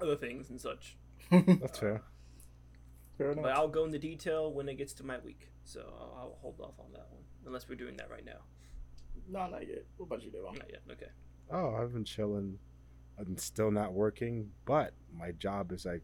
other 0.00 0.14
things 0.14 0.48
and 0.48 0.60
such. 0.60 0.96
That's 1.32 1.80
fair. 1.80 2.02
Fair 3.18 3.32
enough. 3.32 3.42
But. 3.42 3.56
I'll 3.56 3.66
go 3.66 3.84
into 3.84 3.98
detail 3.98 4.52
when 4.52 4.68
it 4.68 4.76
gets 4.76 4.92
to 4.94 5.04
my 5.04 5.18
week, 5.18 5.48
so 5.64 5.80
I'll, 5.80 6.16
I'll 6.16 6.38
hold 6.40 6.60
off 6.60 6.74
on 6.78 6.92
that 6.92 7.08
one 7.10 7.24
unless 7.44 7.68
we're 7.68 7.74
doing 7.74 7.96
that 7.96 8.08
right 8.08 8.24
now. 8.24 8.38
No, 9.28 9.48
not 9.48 9.66
yet. 9.66 9.84
What 9.96 10.06
about 10.06 10.22
you, 10.22 10.30
Devon? 10.30 10.54
Not 10.54 10.70
yet. 10.70 10.82
Okay. 10.92 11.10
Oh, 11.50 11.74
I've 11.74 11.92
been 11.92 12.04
chilling. 12.04 12.56
I'm 13.18 13.36
still 13.36 13.72
not 13.72 13.94
working, 13.94 14.48
but 14.64 14.92
my 15.12 15.32
job 15.32 15.72
is 15.72 15.84
like 15.84 16.02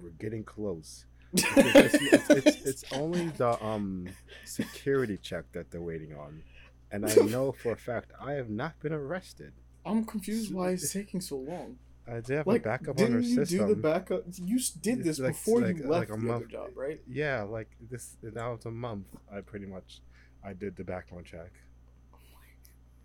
we're 0.00 0.10
getting 0.10 0.42
close. 0.42 1.06
It's, 1.32 1.94
it's, 2.30 2.66
it's, 2.66 2.84
only 2.92 3.28
the 3.36 3.62
um 3.64 4.08
security 4.44 5.16
check 5.16 5.44
that 5.52 5.70
they're 5.70 5.80
waiting 5.80 6.14
on, 6.14 6.42
and 6.90 7.06
I 7.06 7.14
know 7.14 7.52
for 7.62 7.72
a 7.72 7.76
fact 7.76 8.12
I 8.20 8.32
have 8.32 8.50
not 8.50 8.78
been 8.80 8.92
arrested. 8.92 9.52
I'm 9.86 10.04
confused 10.04 10.52
why 10.52 10.70
it's 10.70 10.92
taking 11.00 11.20
so 11.20 11.36
long. 11.36 11.78
I 12.08 12.14
did 12.14 12.30
have 12.38 12.46
Like, 12.46 12.62
a 12.62 12.64
backup 12.64 12.88
on 12.88 12.96
didn't 12.96 13.14
our 13.14 13.20
you 13.20 13.34
system. 13.36 13.68
do 13.68 13.74
the 13.74 13.80
backup? 13.80 14.24
You 14.42 14.58
did 14.82 15.04
this 15.04 15.20
like- 15.20 15.32
before 15.32 15.60
like- 15.60 15.76
you 15.76 15.82
like 15.84 16.08
left 16.08 16.10
a 16.10 16.12
the 16.14 16.14
other 16.14 16.26
month- 16.40 16.48
job, 16.50 16.70
right? 16.74 17.00
Yeah, 17.06 17.42
like 17.42 17.68
this 17.90 18.16
now 18.22 18.54
it's 18.54 18.66
a 18.66 18.70
month. 18.70 19.06
I 19.32 19.40
pretty 19.42 19.66
much 19.66 20.00
I 20.44 20.52
did 20.54 20.74
the 20.76 20.82
background 20.84 21.26
check. 21.26 21.52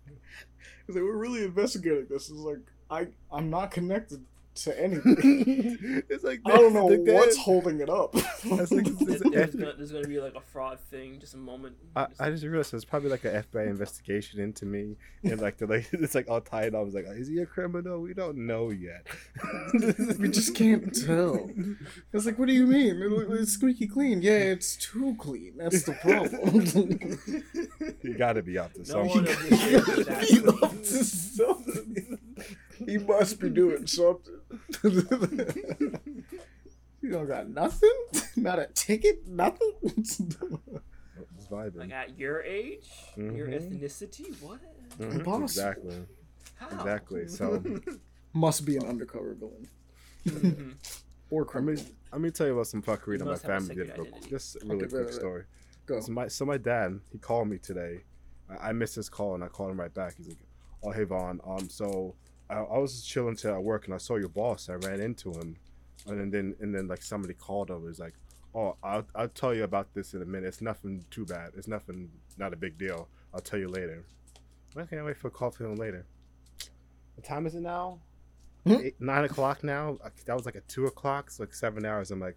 Because 0.06 0.94
they 0.94 1.02
were 1.02 1.16
really 1.16 1.44
investigating 1.44 2.06
this. 2.08 2.30
It's 2.30 2.38
like 2.38 2.58
I, 2.90 3.08
I'm 3.30 3.50
not 3.50 3.70
connected 3.70 4.24
to 4.56 4.80
anything. 4.82 6.02
it's 6.08 6.24
like 6.24 6.40
I 6.46 6.56
don't 6.56 6.72
know 6.74 6.86
like 6.86 7.04
that- 7.04 7.14
what's 7.14 7.36
holding 7.36 7.80
it 7.80 7.88
up. 7.90 8.12
That's 8.12 8.70
like- 8.72 8.84
There's, 9.06 9.20
It's- 9.20 9.30
there's, 9.32 9.54
gonna, 9.54 9.72
there's 9.76 9.92
gonna 9.92 10.08
be 10.08 10.20
like 10.20 10.34
a 10.34 10.40
fraud 10.40 10.78
thing, 10.80 11.18
just 11.20 11.34
a 11.34 11.38
moment. 11.38 11.76
I, 11.94 12.06
Just- 12.06 12.20
I 12.20 12.30
just 12.30 12.44
realized 12.44 12.72
there's 12.72 12.84
probably 12.84 13.10
like 13.10 13.24
an 13.24 13.42
FBI 13.42 13.66
investigation 13.68 14.40
into 14.40 14.66
me, 14.66 14.96
and 15.24 15.40
like 15.40 15.58
the 15.58 15.66
like 15.66 15.88
it's 15.92 16.14
like 16.14 16.28
all 16.28 16.40
tied 16.40 16.74
up. 16.74 16.80
I 16.80 16.82
was 16.84 16.94
like, 16.94 17.06
is 17.08 17.28
he 17.28 17.38
a 17.40 17.46
criminal? 17.46 18.00
We 18.00 18.14
don't 18.14 18.38
know 18.46 18.70
yet. 18.70 19.06
we 20.18 20.28
just 20.28 20.54
can't 20.54 20.94
tell. 20.94 21.50
It's 22.12 22.26
like, 22.26 22.38
what 22.38 22.48
do 22.48 22.54
you 22.54 22.66
mean? 22.66 23.00
It- 23.02 23.40
It's 23.40 23.52
squeaky 23.52 23.86
clean. 23.86 24.22
Yeah, 24.22 24.38
it's 24.38 24.76
too 24.76 25.14
clean. 25.18 25.54
That's 25.56 25.82
the 25.84 25.92
problem. 25.92 27.18
you 28.02 28.14
got 28.18 28.34
to 28.34 28.42
be 28.42 28.58
up 28.58 28.72
to 28.74 28.78
No 28.80 28.84
something. 28.84 29.08
one 29.08 29.18
understands 29.28 30.06
that. 30.06 30.24
He 30.24 30.38
up 30.46 30.70
to 30.72 31.04
something. 31.04 32.18
He 32.84 32.98
must 32.98 33.40
be 33.40 33.48
doing 33.50 33.86
something. 33.86 34.40
you 37.02 37.10
don't 37.10 37.26
got 37.28 37.48
nothing? 37.48 37.92
Not 38.36 38.58
a 38.58 38.66
ticket? 38.74 39.26
Nothing? 39.26 39.72
It's 39.84 40.20
vibing. 41.50 41.76
like 41.76 41.92
at 41.92 42.18
your 42.18 42.42
age, 42.42 42.86
your 43.16 43.46
Mhm. 43.48 43.80
ethnicity, 43.80 44.40
what? 44.42 44.60
Mhm, 44.98 45.14
Impossible. 45.20 45.44
Exactly. 45.44 46.06
How? 46.56 46.68
Exactly, 46.76 47.28
so- 47.28 47.62
must 48.32 48.64
be 48.66 48.76
an 48.76 48.84
undercover 48.86 49.34
villain. 49.34 49.68
Mhm. 50.26 50.74
Or 51.30 51.42
I 51.42 51.46
criminal. 51.46 51.82
mean, 51.82 51.94
let 52.12 52.20
me 52.20 52.30
tell 52.30 52.46
you 52.46 52.52
about 52.54 52.66
some 52.66 52.82
fuckery 52.82 53.12
You 53.12 53.18
that 53.18 53.24
my 53.24 53.30
must 53.32 53.42
have 53.44 53.50
a 53.50 53.60
family 53.60 53.74
did. 53.76 53.86
secret 53.86 53.98
Real, 53.98 54.06
identity. 54.08 54.30
just 54.30 54.56
a 54.56 54.58
really 54.66 54.76
Okay, 54.76 54.86
quick 54.88 54.92
right, 55.00 55.06
right. 55.06 55.14
story. 55.14 55.44
Go. 55.86 56.00
So 56.00 56.12
my 56.12 56.28
so 56.28 56.44
my 56.44 56.56
dad 56.58 57.00
he 57.12 57.18
called 57.18 57.48
me 57.48 57.58
today. 57.58 58.02
I, 58.50 58.68
I 58.68 58.72
missed 58.72 58.94
his 58.96 59.08
call 59.08 59.34
and 59.34 59.42
I 59.44 59.48
called 59.48 59.70
him 59.70 59.80
right 59.80 59.92
back. 59.94 60.16
He's 60.16 60.28
like, 60.28 60.38
"Oh 60.82 60.90
hey 60.90 61.04
Vaughn, 61.04 61.40
um 61.44 61.68
so 61.68 62.14
I, 62.48 62.54
I 62.56 62.78
was 62.78 62.92
just 62.94 63.08
chilling 63.08 63.36
till 63.36 63.54
at 63.54 63.62
work 63.62 63.86
and 63.86 63.94
I 63.94 63.98
saw 63.98 64.16
your 64.16 64.28
boss. 64.28 64.68
I 64.68 64.74
ran 64.74 65.00
into 65.00 65.30
him, 65.32 65.56
and 66.06 66.32
then 66.32 66.54
and 66.60 66.74
then 66.74 66.88
like 66.88 67.02
somebody 67.02 67.34
called 67.34 67.70
him. 67.70 67.82
Was 67.82 67.98
like, 67.98 68.14
oh 68.54 68.76
I'll 68.82 69.06
I'll 69.14 69.28
tell 69.28 69.54
you 69.54 69.64
about 69.64 69.92
this 69.94 70.14
in 70.14 70.22
a 70.22 70.24
minute. 70.24 70.48
It's 70.48 70.60
nothing 70.60 71.04
too 71.10 71.24
bad. 71.26 71.52
It's 71.56 71.68
nothing 71.68 72.10
not 72.38 72.52
a 72.52 72.56
big 72.56 72.78
deal. 72.78 73.08
I'll 73.34 73.40
tell 73.40 73.58
you 73.58 73.68
later. 73.68 74.04
I 74.76 74.84
can't 74.84 75.04
wait 75.04 75.16
for 75.16 75.28
a 75.28 75.30
call 75.30 75.50
from 75.50 75.72
him 75.72 75.76
later. 75.76 76.06
What 77.14 77.24
time 77.24 77.46
is 77.46 77.54
it 77.54 77.62
now? 77.62 77.98
Hmm? 78.66 78.74
Eight, 78.82 79.00
nine 79.00 79.24
o'clock 79.24 79.64
now. 79.64 79.98
That 80.26 80.34
was 80.34 80.44
like 80.44 80.56
at 80.56 80.68
two 80.68 80.86
o'clock. 80.86 81.30
So 81.30 81.44
like 81.44 81.54
seven 81.54 81.84
hours. 81.86 82.10
I'm 82.10 82.20
like, 82.20 82.36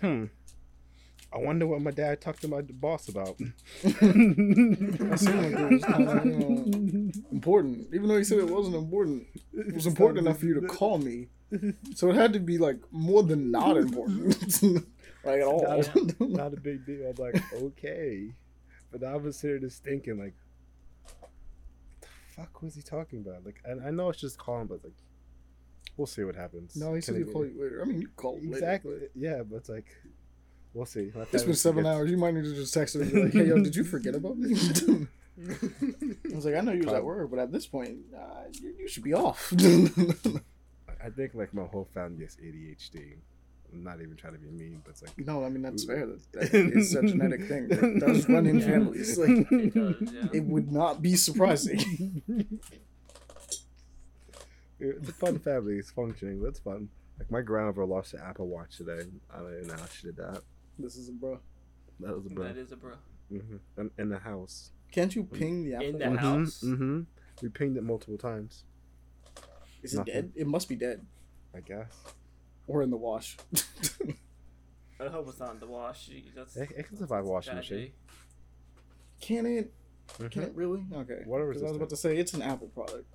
hmm. 0.00 0.26
I 1.34 1.38
wonder 1.38 1.66
what 1.66 1.80
my 1.80 1.90
dad 1.90 2.20
talked 2.20 2.42
to 2.42 2.48
my 2.48 2.62
boss 2.62 3.08
about. 3.08 3.36
That 3.82 5.18
seemed 5.18 5.42
like 5.42 5.52
it 5.52 5.70
was 5.72 5.84
kind 5.84 6.08
of, 6.08 6.24
you 6.24 6.32
know, 6.32 7.12
important. 7.32 7.88
Even 7.92 8.06
though 8.06 8.18
he 8.18 8.24
said 8.24 8.38
it 8.38 8.48
wasn't 8.48 8.76
important, 8.76 9.26
it 9.52 9.74
was 9.74 9.86
important 9.86 10.18
enough 10.20 10.38
for 10.38 10.46
you 10.46 10.60
to 10.60 10.66
call 10.66 10.98
me. 10.98 11.28
So 11.94 12.10
it 12.10 12.14
had 12.14 12.32
to 12.34 12.38
be 12.38 12.58
like 12.58 12.78
more 12.92 13.22
than 13.24 13.50
not 13.50 13.76
important. 13.76 14.62
like 15.24 15.40
at 15.40 15.46
all. 15.46 15.62
Not, 15.62 16.20
not 16.20 16.52
a 16.54 16.60
big 16.60 16.86
deal. 16.86 17.10
I'm 17.10 17.16
like, 17.16 17.42
okay. 17.52 18.32
But 18.92 19.02
I 19.02 19.16
was 19.16 19.40
here 19.40 19.58
just 19.58 19.82
thinking, 19.82 20.18
like, 20.18 20.34
what 21.18 21.30
the 22.00 22.08
fuck 22.36 22.62
was 22.62 22.76
he 22.76 22.82
talking 22.82 23.20
about? 23.26 23.44
Like, 23.44 23.60
and 23.64 23.84
I 23.84 23.90
know 23.90 24.08
it's 24.08 24.20
just 24.20 24.38
calling, 24.38 24.66
but 24.66 24.84
like, 24.84 24.94
we'll 25.96 26.06
see 26.06 26.22
what 26.22 26.36
happens. 26.36 26.76
no, 26.76 26.94
he 26.94 27.00
said 27.00 27.16
he'll 27.16 27.26
call 27.26 27.44
you 27.44 27.60
later. 27.60 27.82
I 27.82 27.86
mean, 27.86 28.00
you 28.00 28.08
call 28.16 28.36
later. 28.36 28.52
Exactly. 28.52 28.98
Yeah, 29.16 29.42
but 29.42 29.56
it's 29.56 29.68
like, 29.68 29.86
we'll 30.74 30.86
see. 30.86 31.10
My 31.14 31.22
It's 31.32 31.44
been 31.44 31.54
seven 31.54 31.84
forgets- 31.84 31.96
hours. 31.96 32.10
You 32.10 32.16
might 32.18 32.34
need 32.34 32.44
to 32.44 32.54
just 32.54 32.74
text 32.74 32.94
him 32.96 33.02
and 33.02 33.12
be 33.12 33.22
like, 33.24 33.32
"Hey, 33.32 33.46
yo, 33.46 33.62
did 33.62 33.74
you 33.76 33.84
forget 33.84 34.14
about 34.14 34.36
me?" 34.36 34.54
I 35.36 36.34
was 36.34 36.44
like, 36.44 36.54
"I 36.54 36.60
know 36.60 36.72
you 36.72 36.84
was 36.84 36.92
at 36.94 37.04
work, 37.04 37.28
but 37.30 37.38
at 37.38 37.50
this 37.52 37.66
point, 37.66 37.98
uh, 38.16 38.44
you, 38.52 38.74
you 38.80 38.88
should 38.88 39.02
be 39.04 39.14
off." 39.14 39.52
I 41.04 41.10
think 41.10 41.34
like 41.34 41.52
my 41.52 41.64
whole 41.64 41.88
family 41.92 42.24
has 42.24 42.36
ADHD. 42.36 43.16
I'm 43.72 43.82
not 43.82 44.00
even 44.00 44.14
trying 44.16 44.34
to 44.34 44.38
be 44.38 44.50
mean, 44.50 44.80
but 44.84 44.90
it's 44.92 45.02
like 45.02 45.18
no, 45.26 45.44
I 45.44 45.48
mean 45.48 45.62
that's 45.62 45.84
fair. 45.84 46.06
That, 46.06 46.32
that 46.32 46.54
is 46.76 46.94
a 46.94 47.02
genetic 47.02 47.48
thing 47.48 47.66
that 47.68 47.98
does 48.00 48.28
run 48.28 48.46
in 48.46 48.58
Yeah. 48.60 48.64
families. 48.66 49.18
Like, 49.18 49.28
It 49.50 49.74
does, 49.74 49.96
yeah. 50.00 50.28
it 50.32 50.44
would 50.44 50.70
not 50.70 51.02
be 51.02 51.16
surprising. 51.16 52.22
it's 54.80 55.08
a 55.08 55.12
fun 55.12 55.38
family. 55.40 55.74
It's 55.78 55.90
functioning. 55.90 56.42
That's 56.42 56.58
fun. 56.60 56.88
Like 57.18 57.30
my 57.30 57.40
grandmother 57.42 57.84
lost 57.84 58.14
an 58.14 58.20
Apple 58.24 58.48
Watch 58.48 58.76
today. 58.78 59.02
I 59.32 59.38
don't 59.38 59.52
even 59.54 59.66
know 59.68 59.74
how 59.76 59.86
she 59.86 60.06
did 60.06 60.16
that. 60.16 60.42
This 60.78 60.96
is 60.96 61.08
a 61.08 61.12
bro. 61.12 61.38
That 62.00 62.14
is 62.16 62.26
a 62.26 62.30
bro. 62.30 62.44
That 62.44 62.56
is 62.56 62.72
a 62.72 62.76
bro. 62.76 62.92
hmm 63.30 63.56
in, 63.78 63.90
in 63.98 64.08
the 64.08 64.18
house. 64.18 64.70
Can't 64.92 65.14
you 65.14 65.24
ping 65.24 65.64
the 65.64 65.74
Apple? 65.74 65.86
In 65.88 65.98
the 65.98 66.10
Watch? 66.10 66.18
house? 66.20 66.62
Mm-hmm. 66.64 67.00
We 67.42 67.48
pinged 67.48 67.76
it 67.76 67.82
multiple 67.82 68.18
times. 68.18 68.64
Is 69.82 69.94
it 69.94 70.06
dead? 70.06 70.32
It 70.36 70.46
must 70.46 70.68
be 70.68 70.76
dead 70.76 71.04
I 71.54 71.60
guess. 71.60 71.92
or 72.66 72.82
in 72.82 72.90
the 72.90 72.96
wash. 72.96 73.36
I 75.00 75.08
hope 75.08 75.28
it's 75.28 75.40
not 75.40 75.54
in 75.54 75.60
the 75.60 75.66
wash. 75.66 76.08
That's, 76.34 76.56
It, 76.56 76.70
it 76.76 76.86
can 76.88 76.96
survive 76.96 77.24
washing 77.24 77.56
machine. 77.56 77.90
Can 79.20 79.46
it? 79.46 79.72
Can 80.18 80.28
Mhm. 80.30 80.46
it 80.48 80.54
really? 80.54 80.84
Okay. 80.92 81.22
Water 81.26 81.50
'Cause 81.52 81.62
I 81.62 81.66
was 81.66 81.76
about 81.76 81.90
to 81.90 81.96
say 81.96 82.16
it's 82.16 82.34
an 82.34 82.42
Apple 82.42 82.68
product. 82.68 83.06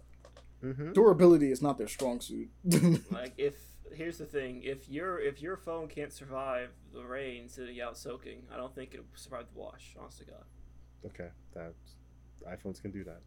Mhm. 0.63 0.93
Durability 0.93 1.51
is 1.51 1.61
not 1.61 1.77
their 1.77 1.87
strong 1.87 2.19
suit. 2.19 2.49
Like 3.11 3.33
if 3.37 3.55
here's 3.93 4.17
the 4.17 4.25
thing, 4.25 4.61
if 4.63 4.89
your 4.89 5.19
if 5.19 5.41
your 5.41 5.57
phone 5.57 5.87
can't 5.87 6.11
survive 6.13 6.69
the 6.93 7.03
rain 7.03 7.47
sitting 7.49 7.79
out 7.81 7.97
soaking, 7.97 8.43
I 8.53 8.57
don't 8.57 8.73
think 8.73 8.93
it'll 8.93 9.05
survive 9.15 9.45
the 9.53 9.59
wash. 9.59 9.95
Honest 9.99 10.19
to 10.19 10.25
God. 10.25 10.43
Okay, 11.05 11.29
that 11.53 11.73
iPhones 12.47 12.81
can 12.81 12.91
do 12.91 13.03
that. 13.05 13.21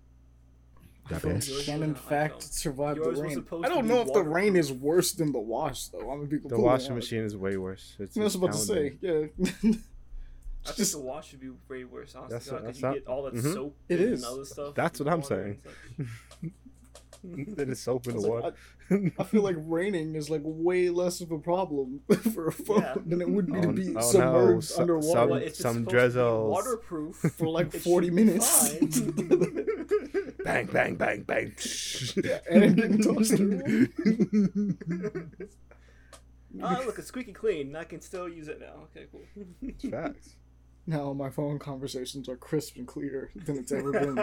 iPhones 1.09 1.49
Yours 1.49 1.65
can 1.65 1.83
in 1.83 1.95
fact 1.95 2.41
iPhone. 2.41 2.53
survive 2.53 2.97
Yours 2.97 3.17
the 3.19 3.23
rain. 3.25 3.47
I 3.65 3.69
don't 3.69 3.87
know 3.87 4.01
if 4.03 4.13
the 4.13 4.23
rain 4.23 4.55
is 4.57 4.73
worse 4.73 5.13
than 5.13 5.33
the 5.33 5.41
wash, 5.41 5.87
though. 5.89 6.11
I'm 6.11 6.19
gonna 6.19 6.27
be 6.27 6.39
The 6.39 6.59
washing 6.61 6.93
honest. 6.93 7.11
machine 7.11 7.25
is 7.25 7.37
way 7.37 7.57
worse. 7.57 7.97
It's 7.99 8.17
I 8.17 8.23
was 8.23 8.33
just 8.35 8.43
about 8.45 8.53
to 8.53 8.59
say, 8.59 8.99
yeah. 9.01 9.11
I 10.65 10.69
think 10.69 10.77
Just 10.77 10.93
the 10.93 11.01
wash 11.01 11.29
should 11.31 11.41
be 11.41 11.51
way 11.69 11.83
worse, 11.83 12.15
honestly, 12.15 12.39
That's- 12.53 12.61
because 12.61 12.77
you 12.81 12.83
not- 12.87 12.95
get 12.95 13.07
all 13.09 13.23
that 13.25 13.35
Mhm. 13.35 13.53
soap 13.53 13.77
It 13.89 13.99
and 14.01 14.13
is. 14.13 14.25
other 14.25 14.45
stuff. 14.45 14.75
That's 14.77 15.01
what 15.01 15.09
I'm 15.13 15.23
saying. 15.25 15.61
and 15.99 16.53
such. 17.23 17.47
then 17.57 17.71
it's 17.71 17.81
soap 17.83 18.07
in 18.09 18.17
the 18.17 18.29
water. 18.29 18.55
like, 18.91 19.15
I, 19.19 19.23
I 19.23 19.25
feel 19.25 19.43
like 19.43 19.57
raining 19.67 20.15
is 20.17 20.29
like 20.31 20.43
way 20.45 20.89
less 20.91 21.21
of 21.21 21.31
a 21.31 21.39
problem 21.39 22.01
for 22.35 22.49
a 22.49 22.53
phone 22.53 22.81
Yeah. 22.83 22.95
than 23.07 23.21
it 23.21 23.29
would 23.31 23.47
be 23.47 23.61
to 23.61 23.69
Oh, 23.69 23.73
be 23.73 23.89
oh 23.89 23.93
no, 23.93 24.01
submerged 24.01 24.69
so- 24.69 24.81
underwater 24.83 25.11
some- 25.13 25.31
Well, 25.31 25.41
some 25.41 25.53
supposed 25.53 25.75
to 25.75 25.81
be 25.85 25.91
drizzles. 25.91 26.51
waterproof 26.51 27.17
for 27.17 27.49
like 27.49 27.73
40 27.73 28.11
minutes. 28.11 28.71
bang, 30.45 30.67
bang, 30.67 30.97
bang, 30.97 31.23
bang. 31.23 31.53
Yeah, 32.23 32.39
and 32.51 32.65
it 32.65 32.77
getting 32.77 32.99
tossed 33.03 33.33
around. 33.39 33.89
oh, 36.63 36.83
look, 36.87 36.99
it's 36.99 37.09
squeaky 37.09 37.33
clean. 37.33 37.75
I 37.77 37.85
can 37.85 38.01
still 38.01 38.29
use 38.29 38.49
it 38.49 38.61
now. 38.61 38.85
Okay, 38.95 39.07
cool. 39.11 39.91
Facts. 39.91 40.37
Now 40.87 41.13
my 41.13 41.31
phone 41.31 41.59
conversations 41.61 42.29
are 42.29 42.37
crisp 42.37 42.77
and 42.77 42.87
clearer 42.89 43.31
than 43.37 43.57
it's 43.59 43.71
ever 43.71 43.93
been. 43.93 44.17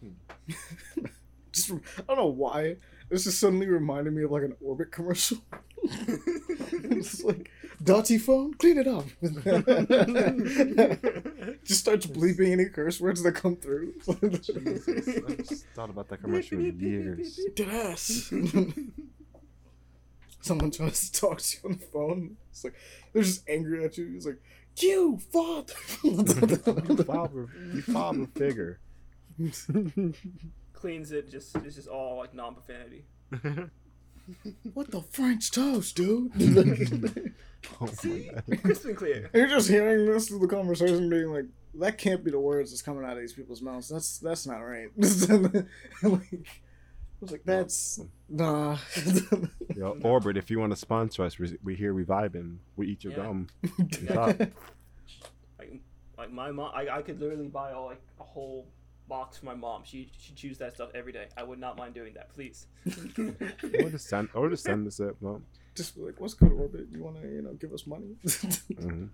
Hmm. 0.00 0.54
just 1.52 1.68
from, 1.68 1.82
I 1.98 2.02
don't 2.08 2.16
know 2.16 2.26
why. 2.26 2.76
This 3.08 3.24
just 3.24 3.40
suddenly 3.40 3.66
reminded 3.66 4.14
me 4.14 4.22
of 4.22 4.30
like 4.30 4.44
an 4.44 4.56
Orbit 4.60 4.92
commercial. 4.92 5.38
it's 5.82 7.24
like 7.24 7.50
Dotty 7.82 8.18
phone, 8.18 8.54
clean 8.54 8.78
it 8.78 8.86
up. 8.86 9.04
just 11.64 11.80
starts 11.80 12.06
bleeping 12.06 12.52
any 12.52 12.66
curse 12.66 13.00
words 13.00 13.22
that 13.22 13.32
come 13.32 13.56
through. 13.56 13.94
Jesus, 14.04 15.22
I 15.28 15.34
just 15.36 15.66
thought 15.74 15.90
about 15.90 16.08
that 16.08 16.22
commercial 16.22 16.58
in 16.58 16.78
years. 16.78 17.40
Dead 17.56 17.68
ass. 17.68 18.32
Someone 20.42 20.70
tries 20.70 21.10
to 21.10 21.20
talk 21.20 21.40
to 21.40 21.56
you 21.56 21.70
on 21.70 21.78
the 21.78 21.84
phone. 21.86 22.36
It's 22.50 22.64
like 22.64 22.74
they're 23.12 23.22
just 23.22 23.48
angry 23.48 23.84
at 23.84 23.98
you. 23.98 24.12
It's 24.14 24.26
like, 24.26 24.40
you 24.76 25.18
father. 25.32 25.74
you 26.04 26.24
father, 27.04 27.48
you 27.72 27.82
father 27.82 28.26
figure. 28.36 28.78
Cleans 30.72 31.12
it. 31.12 31.30
Just 31.30 31.56
it's 31.56 31.76
just 31.76 31.88
all 31.88 32.18
like 32.18 32.34
non-profanity. 32.34 33.04
what 34.74 34.90
the 34.90 35.02
French 35.02 35.50
toast, 35.50 35.96
dude? 35.96 36.32
Oh 37.78 37.90
my 38.04 38.18
god. 38.46 38.62
Crisp 38.62 38.86
and 38.86 38.96
clear. 38.96 39.28
You're 39.34 39.46
just 39.46 39.68
hearing 39.68 40.06
this 40.06 40.28
through 40.28 40.38
the 40.38 40.46
conversation, 40.46 41.10
being 41.10 41.30
like, 41.30 41.44
"That 41.74 41.98
can't 41.98 42.24
be 42.24 42.30
the 42.30 42.40
words 42.40 42.70
that's 42.70 42.80
coming 42.80 43.04
out 43.04 43.12
of 43.12 43.18
these 43.18 43.34
people's 43.34 43.60
mouths. 43.60 43.90
That's 43.90 44.16
that's 44.16 44.46
not 44.46 44.60
right." 44.60 44.88
like, 44.96 45.52
I 46.02 46.08
was 47.20 47.32
like, 47.32 47.42
"That's 47.44 48.00
nah." 48.30 48.78
Yo, 49.76 49.90
Orbit, 50.02 50.38
if 50.38 50.50
you 50.50 50.58
want 50.58 50.72
to 50.72 50.76
sponsor 50.76 51.22
us, 51.22 51.38
we, 51.38 51.58
we 51.62 51.74
here 51.74 51.92
we 51.92 52.02
vibing. 52.02 52.56
We 52.76 52.86
eat 52.88 53.04
your 53.04 53.12
Yeah. 53.12 53.24
gum. 53.24 53.48
Like, 55.58 55.80
like 56.16 56.32
my 56.32 56.50
mom, 56.50 56.72
I, 56.74 56.88
I 56.88 57.02
could 57.02 57.20
literally 57.20 57.48
buy 57.48 57.72
a, 57.72 57.78
like 57.80 58.00
a 58.20 58.24
whole 58.24 58.68
box 59.10 59.36
for 59.38 59.44
my 59.46 59.54
mom. 59.54 59.82
She 59.84 60.10
she 60.18 60.32
chews 60.32 60.56
that 60.58 60.74
stuff 60.74 60.90
every 60.94 61.12
day. 61.12 61.26
I 61.36 61.42
would 61.42 61.58
not 61.58 61.76
mind 61.76 61.92
doing 61.94 62.14
that, 62.14 62.30
please. 62.30 62.66
Or 63.82 63.90
just 63.90 64.08
send, 64.08 64.28
or 64.34 64.48
just 64.48 64.64
send 64.64 64.86
this 64.86 65.00
up. 65.00 65.16
Well, 65.20 65.42
just 65.74 65.94
be 65.96 66.02
like, 66.02 66.18
"What's 66.20 66.34
good, 66.34 66.52
Orbit? 66.52 66.86
You 66.92 67.02
want 67.02 67.20
to, 67.20 67.28
you 67.28 67.42
know, 67.42 67.52
give 67.54 67.72
us 67.72 67.86
money? 67.86 68.16
mhm. 68.24 69.08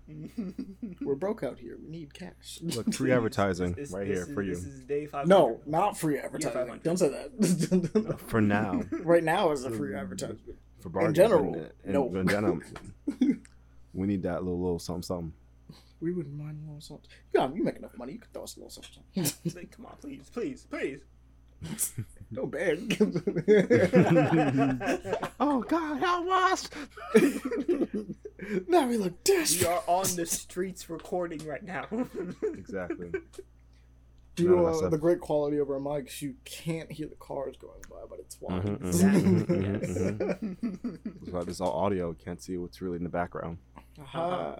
We're 1.01 1.15
broke 1.15 1.43
out 1.43 1.59
here. 1.59 1.77
We 1.83 1.89
need 1.89 2.13
cash." 2.13 2.59
Look, 2.61 2.93
free 2.99 3.11
advertising 3.11 3.73
This- 3.73 3.91
right 3.91 4.07
this 4.07 4.17
here 4.19 4.27
is- 4.27 4.33
for 4.33 4.41
you. 4.41 4.55
This 4.55 4.63
is 4.65 4.79
day 4.85 5.05
five. 5.07 5.27
No, 5.27 5.59
not 5.65 5.97
free 5.97 6.17
advertising. 6.17 6.53
500. 6.53 6.83
Don't 6.83 6.97
say 6.97 7.09
that. 7.09 8.19
For 8.27 8.39
now, 8.41 8.81
right 9.03 9.23
now 9.23 9.51
is 9.51 9.65
a 9.65 9.71
free 9.71 9.93
advertisement. 9.95 10.55
for 10.79 10.89
bargains 10.89 11.17
general, 11.17 11.53
and- 11.53 11.71
and- 11.83 11.93
no. 11.93 12.15
In 12.15 12.27
general, 12.27 12.59
we 13.93 14.07
need 14.07 14.23
that 14.23 14.43
little 14.43 14.59
little 14.61 14.79
something 14.79 15.03
something. 15.03 15.33
We 15.99 16.13
wouldn't 16.13 16.35
mind 16.35 16.59
a 16.63 16.67
little 16.67 16.81
something. 16.81 17.09
Yeah, 17.33 17.49
you 17.53 17.63
make 17.63 17.77
enough 17.77 17.97
money. 17.97 18.13
You 18.13 18.19
could 18.19 18.31
throw 18.33 18.43
us 18.43 18.55
a 18.55 18.59
little 18.59 18.69
something. 18.71 19.03
Like, 19.55 19.71
come 19.75 19.85
on, 19.87 19.95
please, 20.01 20.29
please, 20.31 20.65
please. 20.69 20.99
Don't 22.33 22.51
beg. 22.51 22.97
Oh 25.39 25.61
God, 25.61 25.99
help 25.99 26.27
us! 26.29 26.69
now 28.67 28.87
we 28.87 28.97
look 28.97 29.23
this. 29.23 29.59
We 29.59 29.65
are 29.65 29.83
on 29.87 30.05
the 30.15 30.25
streets 30.25 30.89
recording 30.89 31.43
right 31.45 31.63
now. 31.63 31.85
exactly. 32.43 33.11
Due 34.35 34.47
to 34.49 34.65
uh, 34.65 34.89
the 34.89 34.97
great 34.97 35.19
quality 35.19 35.57
of 35.57 35.69
our 35.69 35.79
mics, 35.79 36.21
you 36.21 36.35
can't 36.45 36.91
hear 36.91 37.07
the 37.07 37.15
cars 37.15 37.55
going 37.57 37.81
by, 37.89 37.97
but 38.07 38.19
it's 38.19 38.37
wild. 38.39 38.63
Mhm, 38.63 38.77
mhm, 38.79 39.47
mhm, 39.47 40.57
mhm. 40.59 41.31
So 41.31 41.43
this 41.43 41.55
is 41.55 41.61
all 41.61 41.71
audio. 41.71 42.13
Can't 42.13 42.41
see 42.41 42.57
what's 42.57 42.81
really 42.81 42.97
in 42.97 43.03
the 43.03 43.09
background. 43.09 43.57
Aha. 43.99 44.59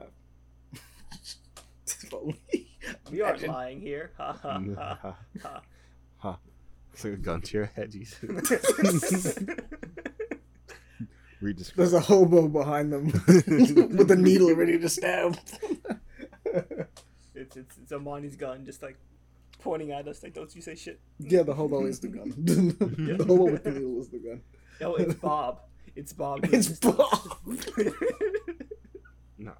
We 3.12 3.22
aren't 3.22 3.38
Imagine. 3.38 3.52
lying 3.52 3.82
here. 3.82 4.12
Ha 4.18 4.34
ha 4.34 4.58
mm, 4.58 4.76
ha. 4.76 4.98
ha. 5.02 5.16
ha. 5.42 5.62
ha. 6.18 6.38
It's 6.94 7.04
like 7.04 7.14
a 7.14 7.18
gun 7.18 7.42
to 7.42 7.58
your 7.58 7.68
head. 7.68 7.92
Jesus. 7.92 8.18
Read 11.42 11.60
the. 11.60 11.72
There's 11.76 11.94
a 11.94 12.00
hobo 12.00 12.48
behind 12.48 12.92
them 12.92 13.06
with 13.28 14.10
a 14.10 14.16
needle 14.16 14.56
ready 14.56 14.80
to 14.80 14.90
stab. 14.90 15.38
It's 17.36 17.56
it's 17.56 17.78
it's 17.78 17.92
Amani's 17.92 18.36
gun, 18.36 18.66
just 18.66 18.82
like 18.82 18.98
pointing 19.60 19.92
at 19.92 20.08
us. 20.08 20.24
Like, 20.24 20.34
don't 20.34 20.56
you 20.56 20.62
say 20.64 20.74
shit. 20.74 21.00
yeah, 21.20 21.44
the 21.44 21.54
hobo 21.54 21.86
is 21.86 22.00
the 22.00 22.08
gun. 22.08 22.34
the 22.38 23.24
hobo 23.28 23.52
with 23.52 23.64
the 23.64 23.72
needle 23.72 24.02
is 24.02 24.10
the 24.10 24.18
gun. 24.18 24.42
No, 24.82 24.96
it's 24.96 25.14
Bob. 25.14 25.60
It's 25.96 26.14
Bob. 26.14 26.46
It's 26.52 26.70
Bob. 26.80 27.38
Not 29.38 29.60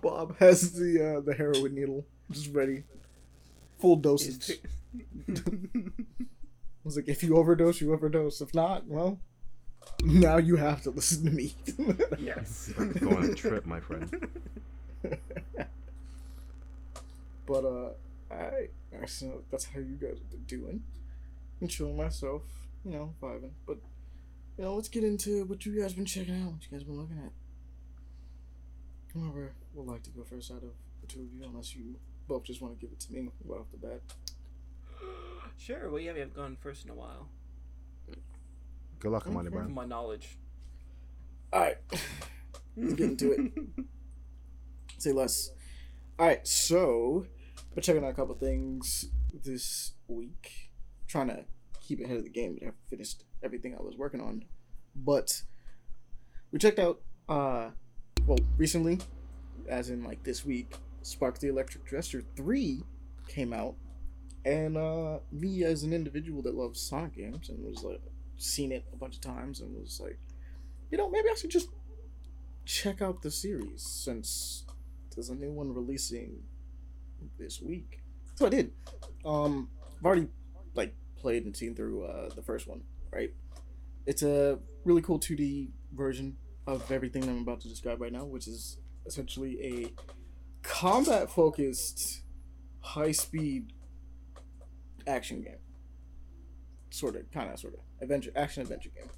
Bob. 0.00 0.28
Bob 0.28 0.38
has 0.38 0.72
the 0.72 1.16
uh, 1.16 1.20
the 1.20 1.34
heroin 1.34 1.74
needle 1.74 2.04
just 2.30 2.52
ready, 2.54 2.84
full 3.78 3.96
dosage. 3.96 4.50
It's- 4.50 5.40
I 6.82 6.82
was 6.84 6.96
like, 6.96 7.08
if 7.08 7.22
you 7.22 7.36
overdose, 7.36 7.80
you 7.80 7.92
overdose. 7.92 8.40
If 8.40 8.54
not, 8.54 8.86
well, 8.86 9.18
now 10.02 10.38
you 10.38 10.56
have 10.56 10.82
to 10.82 10.90
listen 10.90 11.24
to 11.26 11.30
me. 11.30 11.54
yes. 12.18 12.72
Go 13.00 13.10
on 13.10 13.24
a 13.24 13.34
trip, 13.34 13.66
my 13.66 13.80
friend. 13.80 14.28
but 17.46 17.64
uh, 17.64 17.90
I, 18.32 18.68
I 19.00 19.06
so 19.06 19.42
that's 19.50 19.64
how 19.66 19.80
you 19.80 19.96
guys 20.00 20.18
have 20.18 20.30
been 20.30 20.44
doing. 20.44 20.82
I'm 21.60 21.68
chilling 21.68 21.96
myself, 21.96 22.42
you 22.84 22.92
know, 22.92 23.14
vibing. 23.22 23.50
But 23.66 23.78
you 24.56 24.64
know, 24.64 24.74
let's 24.74 24.88
get 24.88 25.04
into 25.04 25.44
what 25.44 25.66
you 25.66 25.80
guys 25.80 25.92
been 25.92 26.06
checking 26.06 26.42
out. 26.42 26.52
What 26.52 26.62
you 26.64 26.76
guys 26.78 26.84
been 26.84 26.98
looking 26.98 27.18
at. 27.18 27.32
Whoever 29.12 29.52
would 29.74 29.86
like 29.86 30.02
to 30.04 30.10
go 30.10 30.24
first 30.24 30.50
out 30.50 30.62
of 30.62 30.72
the 31.00 31.06
two 31.06 31.20
of 31.20 31.32
you, 31.32 31.44
unless 31.44 31.74
you 31.74 31.96
both 32.28 32.44
just 32.44 32.60
want 32.60 32.78
to 32.78 32.80
give 32.80 32.92
it 32.92 33.00
to 33.00 33.12
me 33.12 33.28
right 33.44 33.60
off 33.60 33.70
the 33.70 33.78
bat. 33.78 34.00
Sure. 35.56 35.90
Well, 35.90 36.00
yeah, 36.00 36.14
we 36.14 36.20
haven't 36.20 36.34
gone 36.34 36.56
first 36.58 36.86
in 36.86 36.90
a 36.90 36.94
while. 36.94 37.28
Good 38.98 39.12
luck, 39.12 39.26
Amani 39.26 39.48
Okay. 39.48 39.56
From 39.56 39.74
my 39.74 39.84
knowledge. 39.84 40.38
All 41.52 41.60
right, 41.60 41.76
let's 42.76 42.94
get 42.94 43.10
into 43.10 43.32
it. 43.32 43.52
Say 44.98 45.12
less. 45.12 45.50
All 46.18 46.26
right, 46.26 46.46
so 46.46 47.26
we're 47.74 47.82
checking 47.82 48.04
out 48.04 48.10
a 48.10 48.14
couple 48.14 48.34
things 48.36 49.06
this 49.44 49.92
week. 50.06 50.70
Trying 51.08 51.28
to 51.28 51.44
keep 51.80 52.00
ahead 52.04 52.18
of 52.18 52.24
the 52.24 52.30
game, 52.30 52.56
but 52.60 52.68
I 52.68 52.72
finished 52.88 53.24
everything 53.42 53.74
I 53.74 53.82
was 53.82 53.96
working 53.96 54.20
on. 54.20 54.44
But 54.94 55.42
we 56.52 56.58
checked 56.58 56.78
out, 56.78 57.00
uh, 57.28 57.70
well, 58.26 58.38
recently, 58.56 58.98
as 59.70 59.90
in 59.90 60.04
like 60.04 60.22
this 60.22 60.44
week, 60.44 60.74
Spark 61.02 61.38
the 61.38 61.48
Electric 61.48 61.88
Jester 61.88 62.22
three 62.36 62.82
came 63.28 63.52
out, 63.52 63.74
and 64.44 64.76
uh, 64.76 65.18
me 65.32 65.64
as 65.64 65.82
an 65.82 65.92
individual 65.92 66.42
that 66.42 66.54
loves 66.54 66.80
Sonic 66.80 67.16
games 67.16 67.48
and 67.48 67.64
was 67.64 67.82
like 67.82 68.02
seen 68.36 68.72
it 68.72 68.84
a 68.92 68.96
bunch 68.96 69.16
of 69.16 69.20
times 69.20 69.60
and 69.60 69.74
was 69.74 70.00
like, 70.00 70.18
you 70.90 70.98
know, 70.98 71.08
maybe 71.10 71.28
I 71.30 71.34
should 71.34 71.50
just 71.50 71.68
check 72.64 73.02
out 73.02 73.22
the 73.22 73.30
series 73.30 73.82
since 73.82 74.64
there's 75.14 75.28
a 75.28 75.34
new 75.34 75.52
one 75.52 75.72
releasing 75.72 76.42
this 77.38 77.60
week. 77.60 78.02
So 78.34 78.46
I 78.46 78.48
did. 78.48 78.72
Um, 79.24 79.68
I've 79.98 80.06
already 80.06 80.28
like 80.74 80.94
played 81.16 81.44
and 81.44 81.56
seen 81.56 81.74
through 81.74 82.04
uh, 82.04 82.30
the 82.34 82.42
first 82.42 82.66
one, 82.66 82.82
right? 83.12 83.32
It's 84.06 84.22
a 84.22 84.58
really 84.84 85.02
cool 85.02 85.18
2D 85.18 85.68
version 85.92 86.36
of 86.66 86.90
everything 86.90 87.24
I'm 87.24 87.42
about 87.42 87.60
to 87.62 87.68
describe 87.68 88.00
right 88.00 88.12
now, 88.12 88.24
which 88.24 88.46
is 88.48 88.78
essentially 89.06 89.58
a 89.62 89.92
combat 90.62 91.30
focused, 91.30 92.22
high 92.80 93.12
speed 93.12 93.72
action 95.06 95.42
game. 95.42 95.58
Sort 96.90 97.16
of, 97.16 97.30
kind 97.30 97.50
of, 97.50 97.58
sort 97.58 97.74
of 97.74 97.80
adventure, 98.00 98.32
action 98.34 98.62
adventure 98.62 98.90
game. 98.94 99.10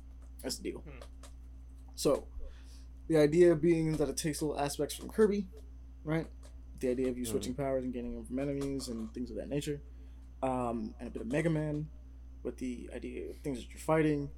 That's 0.43 0.57
the 0.57 0.71
deal. 0.71 0.81
Hmm. 0.81 0.99
So, 1.95 2.27
the 3.09 3.19
idea 3.19 3.55
being 3.55 3.97
that 3.97 4.09
it 4.09 4.17
takes 4.17 4.43
little 4.43 4.59
aspects 4.59 4.95
from 4.95 5.09
Kirby, 5.09 5.47
right? 6.05 6.27
The 6.81 6.91
idea 6.91 7.09
of 7.09 7.19
you 7.19 7.25
switching 7.25 7.55
powers 7.55 7.85
and 7.85 7.93
gaining 7.93 8.15
them 8.15 8.25
from 8.25 8.39
enemies 8.39 8.89
and 8.89 9.13
things 9.15 9.31
of 9.31 9.37
that 9.37 9.49
nature, 9.49 9.81
um, 10.43 10.95
and 10.99 11.09
a 11.09 11.11
bit 11.11 11.23
of 11.23 11.31
Mega 11.31 11.51
Man, 11.51 11.87
with 12.43 12.59
the 12.59 12.91
idea 12.95 13.31
of 13.31 13.39
things 13.39 13.59
that 13.59 13.69
you're 13.71 13.79
fighting. 13.79 14.31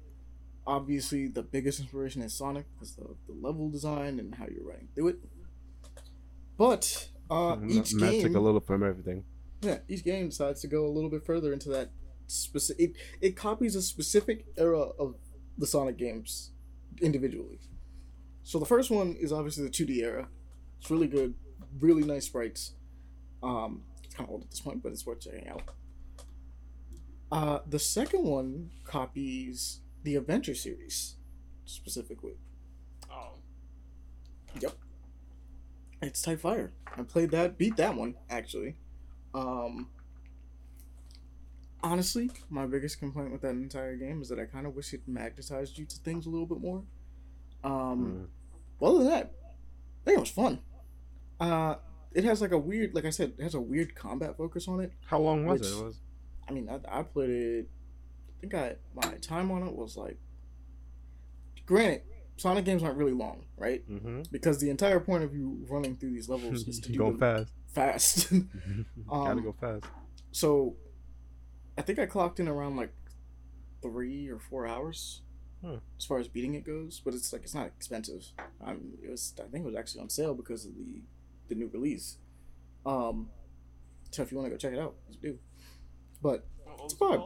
Obviously, 0.67 1.27
the 1.27 1.43
biggest 1.43 1.79
inspiration 1.79 2.21
is 2.21 2.33
Sonic 2.33 2.65
because 2.73 2.97
of 2.97 3.17
the 3.27 3.33
level 3.33 3.69
design 3.69 4.19
and 4.19 4.33
how 4.35 4.45
you're 4.47 4.67
running 4.67 4.87
through 4.95 5.09
it. 5.09 5.19
But 6.57 7.09
uh, 7.29 7.57
each 7.67 7.93
Matt 7.93 8.11
game, 8.11 8.21
took 8.23 8.35
a 8.35 8.39
little 8.39 8.59
from 8.59 8.83
everything. 8.83 9.23
yeah, 9.61 9.79
each 9.87 10.03
game 10.03 10.29
decides 10.29 10.61
to 10.61 10.67
go 10.67 10.85
a 10.85 10.89
little 10.89 11.09
bit 11.09 11.25
further 11.25 11.53
into 11.53 11.69
that 11.69 11.91
specific. 12.27 12.81
It, 12.89 12.95
it 13.21 13.35
copies 13.35 13.75
a 13.75 13.81
specific 13.81 14.45
era 14.57 14.79
of 14.79 15.15
the 15.57 15.67
Sonic 15.67 15.97
games 15.97 16.51
individually. 17.01 17.59
So 18.43 18.59
the 18.59 18.65
first 18.65 18.91
one 18.91 19.15
is 19.19 19.31
obviously 19.33 19.63
the 19.63 19.69
2D 19.69 19.97
era. 19.97 20.27
It's 20.79 20.91
really 20.91 21.07
good, 21.07 21.33
really 21.79 22.03
nice 22.03 22.25
sprites. 22.25 22.73
Um, 23.41 23.83
it's 24.03 24.13
kind 24.15 24.27
of 24.27 24.33
old 24.33 24.43
at 24.43 24.51
this 24.51 24.61
point, 24.61 24.83
but 24.83 24.91
it's 24.91 25.05
worth 25.05 25.21
checking 25.21 25.47
out. 25.47 25.63
Uh, 27.31 27.59
the 27.67 27.79
second 27.79 28.23
one 28.23 28.69
copies 28.83 29.81
the 30.03 30.15
Adventure 30.15 30.55
series 30.55 31.15
specifically. 31.65 32.35
Oh, 33.11 33.39
It's 36.05 36.21
Type 36.21 36.39
Fire. 36.41 36.71
I 36.97 37.01
played 37.03 37.31
that, 37.31 37.57
beat 37.57 37.77
that 37.77 37.95
one 37.95 38.15
actually. 38.29 38.75
Um, 39.33 39.89
honestly, 41.83 42.29
my 42.49 42.65
biggest 42.65 42.99
complaint 42.99 43.31
with 43.31 43.41
that 43.41 43.49
entire 43.51 43.95
game 43.95 44.21
is 44.21 44.29
that 44.29 44.39
I 44.39 44.45
kind 44.45 44.65
of 44.65 44.75
wish 44.75 44.93
it 44.93 45.01
magnetized 45.07 45.77
you 45.77 45.85
to 45.85 45.97
things 45.97 46.25
a 46.25 46.29
little 46.29 46.45
bit 46.45 46.59
more. 46.59 46.83
Um, 47.63 47.71
Mm. 47.71 48.27
well, 48.79 48.91
other 48.95 49.03
than 49.03 49.13
that, 49.13 49.33
I 49.43 50.05
think 50.05 50.17
it 50.17 50.21
was 50.21 50.29
fun. 50.29 50.59
Uh, 51.39 51.75
it 52.13 52.23
has 52.23 52.39
like 52.41 52.51
a 52.51 52.57
weird, 52.57 52.93
like 52.93 53.05
I 53.05 53.09
said, 53.09 53.33
it 53.37 53.43
has 53.43 53.55
a 53.55 53.61
weird 53.61 53.95
combat 53.95 54.37
focus 54.37 54.67
on 54.67 54.79
it. 54.79 54.93
How 55.05 55.19
long 55.19 55.45
was 55.45 55.61
Which- 55.61 55.69
it? 55.71 55.75
it 55.79 55.83
was 55.83 56.01
I 56.47 56.51
mean, 56.51 56.69
I, 56.69 56.99
I 56.99 57.01
played 57.01 57.31
it. 57.31 57.69
I 58.29 58.39
think 58.41 58.53
I 58.53 58.75
my 58.93 59.15
time 59.17 59.49
on 59.49 59.63
it 59.67 59.73
was 59.75 59.97
like. 59.97 60.19
Granted, 61.65 62.03
Sonic 62.37 62.65
games 62.65 62.83
aren't 62.83 62.97
really 62.97 63.13
long, 63.13 63.45
right? 63.57 63.87
mm-hmm. 63.89 64.23
Because 64.31 64.59
the 64.59 64.69
entire 64.69 64.99
point 64.99 65.23
of 65.23 65.33
you 65.33 65.65
running 65.69 65.95
through 65.95 66.11
these 66.11 66.27
levels 66.29 66.67
is 66.67 66.79
to 66.81 66.91
go 66.91 67.11
going 67.11 67.17
them 67.17 67.45
fast. 67.73 68.27
fast. 68.27 68.33
Gotta 69.09 69.31
Um, 69.31 69.43
go 69.43 69.55
fast. 69.59 69.85
so, 70.31 70.75
I 71.77 71.81
think 71.81 71.99
I 71.99 72.05
clocked 72.05 72.39
in 72.39 72.47
around 72.47 72.75
like 72.77 72.93
three 73.81 74.27
or 74.29 74.39
four 74.39 74.65
hours 74.67 75.21
Hmm. 75.63 75.75
as 75.97 76.05
far 76.05 76.19
as 76.19 76.27
beating 76.27 76.53
it 76.55 76.63
goes. 76.65 77.01
But 77.03 77.13
it's 77.13 77.31
like 77.33 77.43
it's 77.43 77.55
not 77.55 77.65
expensive. 77.67 78.23
Um, 78.63 78.93
it 79.01 79.09
was 79.09 79.33
I 79.39 79.43
think 79.49 79.63
it 79.63 79.67
was 79.67 79.75
actually 79.75 80.01
on 80.01 80.09
sale 80.09 80.33
because 80.35 80.65
of 80.65 80.75
the 80.75 81.01
the 81.47 81.55
new 81.55 81.67
release. 81.73 82.17
Um, 82.85 83.29
so 84.11 84.21
if 84.21 84.31
you 84.31 84.37
want 84.37 84.47
to 84.47 84.51
go 84.51 84.57
check 84.57 84.73
it 84.73 84.79
out, 84.79 84.95
do. 85.21 85.39
But 86.21 86.45
what 86.65 86.83
was 86.83 86.93
it 86.93 86.97
fun. 86.99 87.21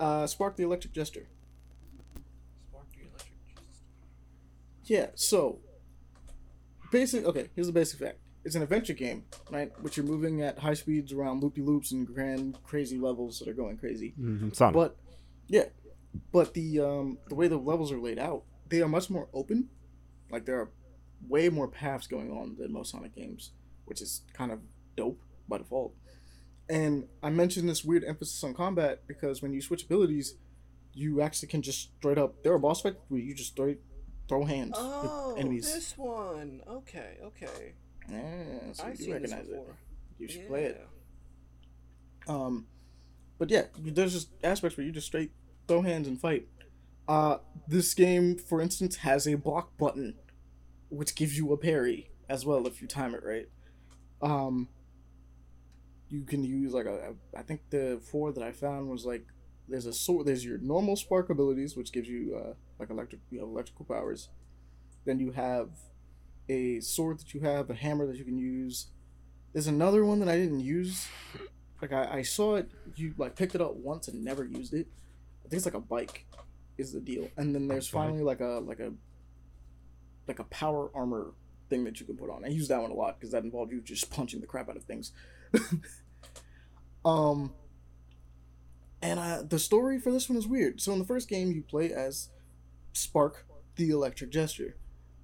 uh, 0.00 0.26
Spark 0.26 0.56
the 0.56 0.62
Electric 0.62 0.92
Jester. 0.94 1.26
Spark 2.70 2.86
the 2.92 3.02
Electric 3.02 3.34
Jester. 3.48 3.84
Yeah, 4.86 5.08
so 5.14 5.60
basic 6.90 7.24
okay, 7.24 7.48
here's 7.54 7.66
the 7.66 7.72
basic 7.72 8.00
fact. 8.00 8.18
It's 8.44 8.54
an 8.54 8.62
adventure 8.62 8.92
game, 8.92 9.24
right? 9.50 9.72
Which 9.82 9.96
you're 9.96 10.06
moving 10.06 10.40
at 10.42 10.58
high 10.60 10.74
speeds 10.74 11.12
around 11.12 11.42
loopy 11.42 11.62
loops 11.62 11.90
and 11.90 12.06
grand 12.06 12.58
crazy 12.62 12.96
levels 12.96 13.40
that 13.40 13.48
are 13.48 13.54
going 13.54 13.76
crazy. 13.76 14.14
Mm-hmm. 14.20 14.50
Sonic. 14.52 14.74
But 14.74 14.96
yeah. 15.48 15.64
But 16.32 16.54
the 16.54 16.80
um 16.80 17.18
the 17.28 17.34
way 17.34 17.48
the 17.48 17.56
levels 17.56 17.90
are 17.90 17.98
laid 17.98 18.18
out, 18.18 18.44
they 18.68 18.80
are 18.80 18.88
much 18.88 19.10
more 19.10 19.28
open. 19.34 19.68
Like 20.30 20.46
there 20.46 20.60
are 20.60 20.70
way 21.28 21.48
more 21.48 21.68
paths 21.68 22.06
going 22.06 22.30
on 22.30 22.56
than 22.58 22.72
most 22.72 22.92
Sonic 22.92 23.14
games, 23.14 23.52
which 23.84 24.00
is 24.00 24.22
kind 24.32 24.52
of 24.52 24.60
dope 24.96 25.20
by 25.48 25.58
default. 25.58 25.94
And 26.68 27.08
I 27.22 27.30
mentioned 27.30 27.68
this 27.68 27.84
weird 27.84 28.04
emphasis 28.04 28.42
on 28.42 28.54
combat 28.54 29.02
because 29.06 29.42
when 29.42 29.52
you 29.52 29.60
switch 29.60 29.84
abilities, 29.84 30.34
you 30.92 31.20
actually 31.20 31.48
can 31.48 31.62
just 31.62 31.90
straight 31.98 32.18
up. 32.18 32.42
There 32.42 32.52
are 32.52 32.58
boss 32.58 32.80
fights 32.80 32.96
where 33.08 33.20
you 33.20 33.34
just 33.34 33.50
straight 33.50 33.80
throw 34.28 34.44
hands 34.44 34.74
Oh, 34.76 35.28
with 35.34 35.38
enemies. 35.40 35.72
this 35.72 35.96
one. 35.96 36.60
Okay, 36.68 37.18
okay. 37.22 37.74
Yeah, 38.10 38.72
so 38.72 38.84
I've 38.84 38.90
you 38.98 39.04
seen 39.06 39.22
this 39.22 39.32
recognize 39.32 39.48
it. 39.48 39.66
You 40.18 40.28
should 40.28 40.46
play 40.48 40.64
it. 40.64 40.86
Um, 42.28 42.66
but 43.38 43.50
yeah, 43.50 43.64
there's 43.78 44.12
just 44.12 44.28
aspects 44.42 44.76
where 44.76 44.86
you 44.86 44.92
just 44.92 45.06
straight 45.06 45.30
throw 45.68 45.82
hands 45.82 46.08
and 46.08 46.20
fight. 46.20 46.48
Uh, 47.08 47.38
this 47.68 47.94
game, 47.94 48.36
for 48.36 48.60
instance, 48.60 48.96
has 48.96 49.26
a 49.28 49.34
block 49.36 49.76
button, 49.76 50.14
which 50.88 51.14
gives 51.14 51.36
you 51.38 51.52
a 51.52 51.56
parry 51.56 52.10
as 52.28 52.44
well 52.44 52.66
if 52.66 52.80
you 52.82 52.88
time 52.88 53.14
it 53.14 53.22
right. 53.24 53.48
Um, 54.22 54.68
you 56.08 56.22
can 56.24 56.42
use 56.44 56.72
like 56.72 56.86
a, 56.86 57.14
I 57.36 57.42
think 57.42 57.60
the 57.70 58.00
four 58.10 58.32
that 58.32 58.42
I 58.42 58.52
found 58.52 58.88
was 58.88 59.04
like 59.04 59.24
there's 59.68 59.86
a 59.86 59.92
sword, 59.92 60.26
there's 60.26 60.44
your 60.44 60.58
normal 60.58 60.96
spark 60.96 61.30
abilities, 61.30 61.76
which 61.76 61.92
gives 61.92 62.08
you 62.08 62.36
uh, 62.40 62.54
like 62.78 62.90
electric, 62.90 63.20
you 63.30 63.40
have 63.40 63.48
electrical 63.48 63.84
powers. 63.84 64.28
Then 65.04 65.18
you 65.18 65.32
have 65.32 65.70
a 66.48 66.80
sword 66.80 67.20
that 67.20 67.34
you 67.34 67.40
have, 67.40 67.70
a 67.70 67.74
hammer 67.74 68.06
that 68.06 68.16
you 68.16 68.24
can 68.24 68.38
use. 68.38 68.88
There's 69.52 69.66
another 69.66 70.04
one 70.04 70.20
that 70.20 70.28
I 70.28 70.36
didn't 70.36 70.60
use. 70.60 71.08
Like 71.80 71.92
I, 71.92 72.18
I 72.18 72.22
saw 72.22 72.56
it 72.56 72.70
you 72.94 73.14
like 73.18 73.36
picked 73.36 73.54
it 73.54 73.60
up 73.60 73.74
once 73.76 74.08
and 74.08 74.24
never 74.24 74.44
used 74.44 74.74
it. 74.74 74.86
I 75.44 75.48
think 75.48 75.58
it's 75.58 75.66
like 75.66 75.74
a 75.74 75.80
bike 75.80 76.26
is 76.78 76.92
the 76.92 77.00
deal. 77.00 77.28
And 77.36 77.54
then 77.54 77.68
there's 77.68 77.88
finally 77.88 78.22
like 78.22 78.40
a 78.40 78.60
like 78.64 78.80
a 78.80 78.92
like 80.26 80.38
a 80.38 80.44
power 80.44 80.90
armor 80.94 81.32
thing 81.68 81.84
that 81.84 82.00
you 82.00 82.06
can 82.06 82.16
put 82.16 82.30
on. 82.30 82.44
I 82.44 82.48
use 82.48 82.68
that 82.68 82.80
one 82.80 82.90
a 82.90 82.94
lot 82.94 83.18
because 83.18 83.32
that 83.32 83.44
involved 83.44 83.72
you 83.72 83.80
just 83.80 84.10
punching 84.10 84.40
the 84.40 84.46
crap 84.46 84.68
out 84.68 84.76
of 84.76 84.84
things. 84.84 85.12
Um 87.04 87.52
and 89.00 89.20
uh, 89.20 89.42
the 89.48 89.60
story 89.60 90.00
for 90.00 90.10
this 90.10 90.28
one 90.28 90.36
is 90.36 90.48
weird. 90.48 90.80
So 90.80 90.92
in 90.92 90.98
the 90.98 91.04
first 91.04 91.28
game 91.28 91.52
you 91.52 91.62
play 91.62 91.92
as 91.92 92.30
spark 92.96 93.46
the 93.76 93.90
electric 93.90 94.30
jester 94.30 94.76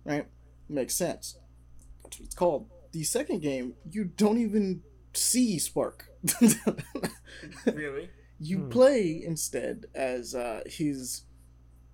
right 0.04 0.26
makes 0.68 0.94
sense 0.94 1.36
that's 2.02 2.18
what 2.18 2.26
it's 2.26 2.34
called 2.34 2.68
the 2.92 3.02
second 3.02 3.40
game 3.40 3.74
you 3.90 4.04
don't 4.04 4.38
even 4.38 4.82
see 5.14 5.58
spark 5.58 6.06
Really? 7.66 8.10
you 8.38 8.58
Hmm. 8.58 8.68
play 8.70 9.22
instead 9.24 9.86
as 9.94 10.34
uh, 10.34 10.60
his, 10.66 11.22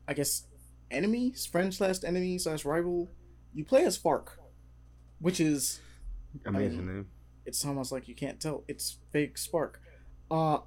I 0.06 0.14
guess, 0.14 0.44
enemy, 0.90 1.32
friend 1.50 1.72
slash 1.72 1.96
enemy 2.04 2.38
slash 2.38 2.64
rival. 2.64 3.08
You 3.54 3.64
play 3.64 3.84
as 3.84 3.96
Fark, 3.96 4.38
which 5.20 5.40
is 5.40 5.80
Amazing 6.46 6.86
mean- 6.86 6.96
name. 6.96 7.06
it's 7.46 7.64
almost 7.64 7.92
like 7.92 8.08
you 8.08 8.14
can't 8.14 8.40
tell 8.40 8.64
it's 8.68 8.98
fake 9.12 9.36
Spark, 9.38 9.80
uh, 10.30 10.58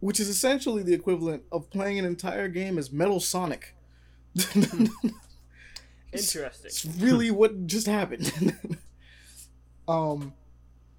which 0.00 0.18
is 0.20 0.28
essentially 0.28 0.82
the 0.82 0.94
equivalent 0.94 1.42
of 1.52 1.70
playing 1.70 1.98
an 1.98 2.04
entire 2.04 2.48
game 2.48 2.78
as 2.78 2.92
Metal 2.92 3.20
Sonic. 3.20 3.74
Interesting. 6.12 6.66
It's 6.66 6.84
really 6.84 7.30
what 7.30 7.66
just 7.66 7.86
happened. 7.86 8.56
um, 9.88 10.34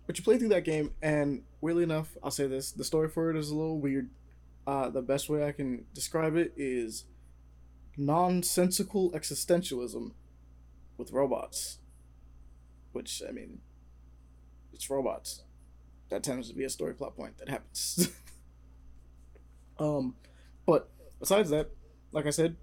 but 0.06 0.17
you 0.17 0.24
play 0.24 0.38
through 0.38 0.50
that 0.50 0.65
game, 0.65 0.91
and 1.02 1.43
weirdly 1.62 1.84
enough, 1.84 2.17
I'll 2.24 2.32
say 2.32 2.48
this: 2.48 2.72
the 2.72 2.84
story 2.84 3.10
for 3.10 3.30
it 3.30 3.38
is 3.38 3.50
a 3.50 3.56
little 3.56 3.80
weird. 3.80 4.10
Uh, 4.65 4.89
the 4.89 5.02
best 5.02 5.30
way 5.30 5.46
I 5.46 5.52
can 5.52 5.86
describe 5.93 6.36
it 6.36 6.54
is 6.56 7.06
nonsensical 7.98 9.12
existentialism 9.12 10.12
with 10.98 11.12
robots. 11.12 11.80
Which 12.91 13.22
I 13.28 13.32
mean, 13.32 13.60
it's 14.74 14.89
robots. 14.89 15.43
That 16.10 16.24
tends 16.24 16.50
to 16.50 16.56
be 16.56 16.63
a 16.63 16.69
story 16.69 16.93
plot 16.93 17.15
point 17.15 17.38
that 17.39 17.50
happens. 17.50 18.10
um, 19.80 20.15
but 20.65 20.89
besides 21.19 21.50
that, 21.50 21.72
like 22.12 22.28
I 22.28 22.30
said, 22.30 22.56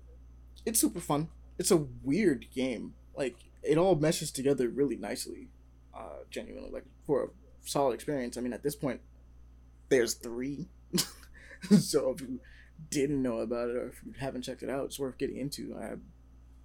it's 0.64 0.81
super 0.81 1.01
fun. 1.01 1.29
It's 1.59 1.70
a 1.70 1.87
weird 2.03 2.46
game. 2.55 2.94
Like 3.16 3.37
it 3.62 3.79
all 3.79 3.94
meshes 3.94 4.31
together 4.31 4.68
really 4.68 4.96
nicely. 4.96 5.49
Uh, 5.94 6.25
genuinely, 6.31 6.70
like 6.70 6.85
for 7.07 7.25
a 7.25 7.29
solid 7.68 7.94
experience. 7.94 8.37
I 8.37 8.40
mean, 8.40 8.53
at 8.53 8.62
this 8.62 8.77
point, 8.77 9.01
there's 9.88 10.14
three. 10.14 10.68
so 11.79 12.11
if 12.11 12.20
you 12.20 12.40
didn't 12.88 13.23
know 13.23 13.38
about 13.38 13.68
it 13.68 13.77
or 13.77 13.88
if 13.88 14.01
you 14.05 14.14
haven't 14.18 14.42
checked 14.42 14.62
it 14.62 14.70
out, 14.70 14.87
it's 14.87 14.99
worth 14.99 15.18
getting 15.18 15.37
into. 15.37 15.77
I'm 15.77 16.03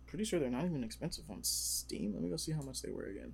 pretty 0.07 0.23
sure 0.23 0.39
they're 0.39 0.49
not 0.49 0.65
even 0.65 0.83
expensive 0.83 1.25
on 1.29 1.43
Steam. 1.43 2.13
Let 2.13 2.23
me 2.23 2.29
go 2.29 2.37
see 2.37 2.53
how 2.53 2.61
much 2.61 2.81
they 2.81 2.91
were 2.91 3.07
again. 3.07 3.33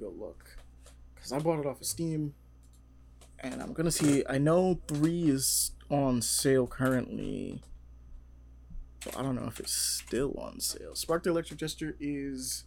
Go 0.00 0.12
look. 0.16 0.56
Because 1.14 1.32
I 1.32 1.38
bought 1.38 1.60
it 1.60 1.66
off 1.66 1.80
of 1.80 1.86
Steam. 1.86 2.34
And 3.40 3.60
I'm 3.60 3.74
to 3.74 3.90
see. 3.90 4.24
I 4.28 4.38
know 4.38 4.80
3 4.88 5.28
is 5.28 5.72
on 5.90 6.22
sale 6.22 6.66
currently. 6.66 7.62
But 9.06 9.18
I 9.18 9.22
don't 9.22 9.34
know 9.36 9.46
if 9.46 9.58
it's 9.60 9.72
still 9.72 10.34
on 10.38 10.60
sale. 10.60 10.94
Spark 10.94 11.22
the 11.22 11.30
Electric 11.30 11.58
Jester 11.60 11.96
is. 12.00 12.64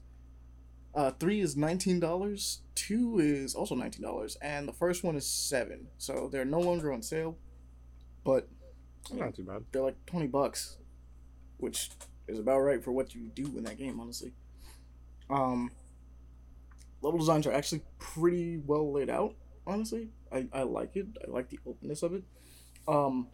Uh, 0.95 1.11
3 1.11 1.39
is 1.41 1.55
$19. 1.55 2.57
2 2.73 3.19
is 3.19 3.53
also 3.53 3.75
$19. 3.75 4.37
And 4.41 4.67
the 4.67 4.73
first 4.73 5.03
one 5.03 5.15
is 5.15 5.27
7 5.27 5.87
So 5.99 6.27
they're 6.31 6.45
no 6.45 6.59
longer 6.59 6.91
on 6.91 7.03
sale. 7.03 7.37
But 8.23 8.49
Not 9.13 9.35
too 9.35 9.43
bad. 9.43 9.65
they're 9.71 9.83
like 9.83 10.03
20 10.07 10.27
bucks 10.27 10.77
which 11.57 11.89
is 12.27 12.39
about 12.39 12.59
right 12.59 12.81
for 12.83 12.91
what 12.91 13.13
you 13.13 13.29
do 13.35 13.45
in 13.57 13.63
that 13.65 13.77
game 13.77 13.99
honestly 13.99 14.31
um 15.29 15.69
level 17.01 17.19
designs 17.19 17.45
are 17.45 17.51
actually 17.51 17.81
pretty 17.97 18.57
well 18.65 18.91
laid 18.93 19.09
out 19.09 19.35
honestly 19.67 20.09
i, 20.31 20.47
I 20.53 20.63
like 20.63 20.95
it 20.95 21.07
i 21.25 21.29
like 21.29 21.49
the 21.49 21.59
openness 21.67 22.01
of 22.03 22.13
it 22.13 22.23
um 22.87 23.27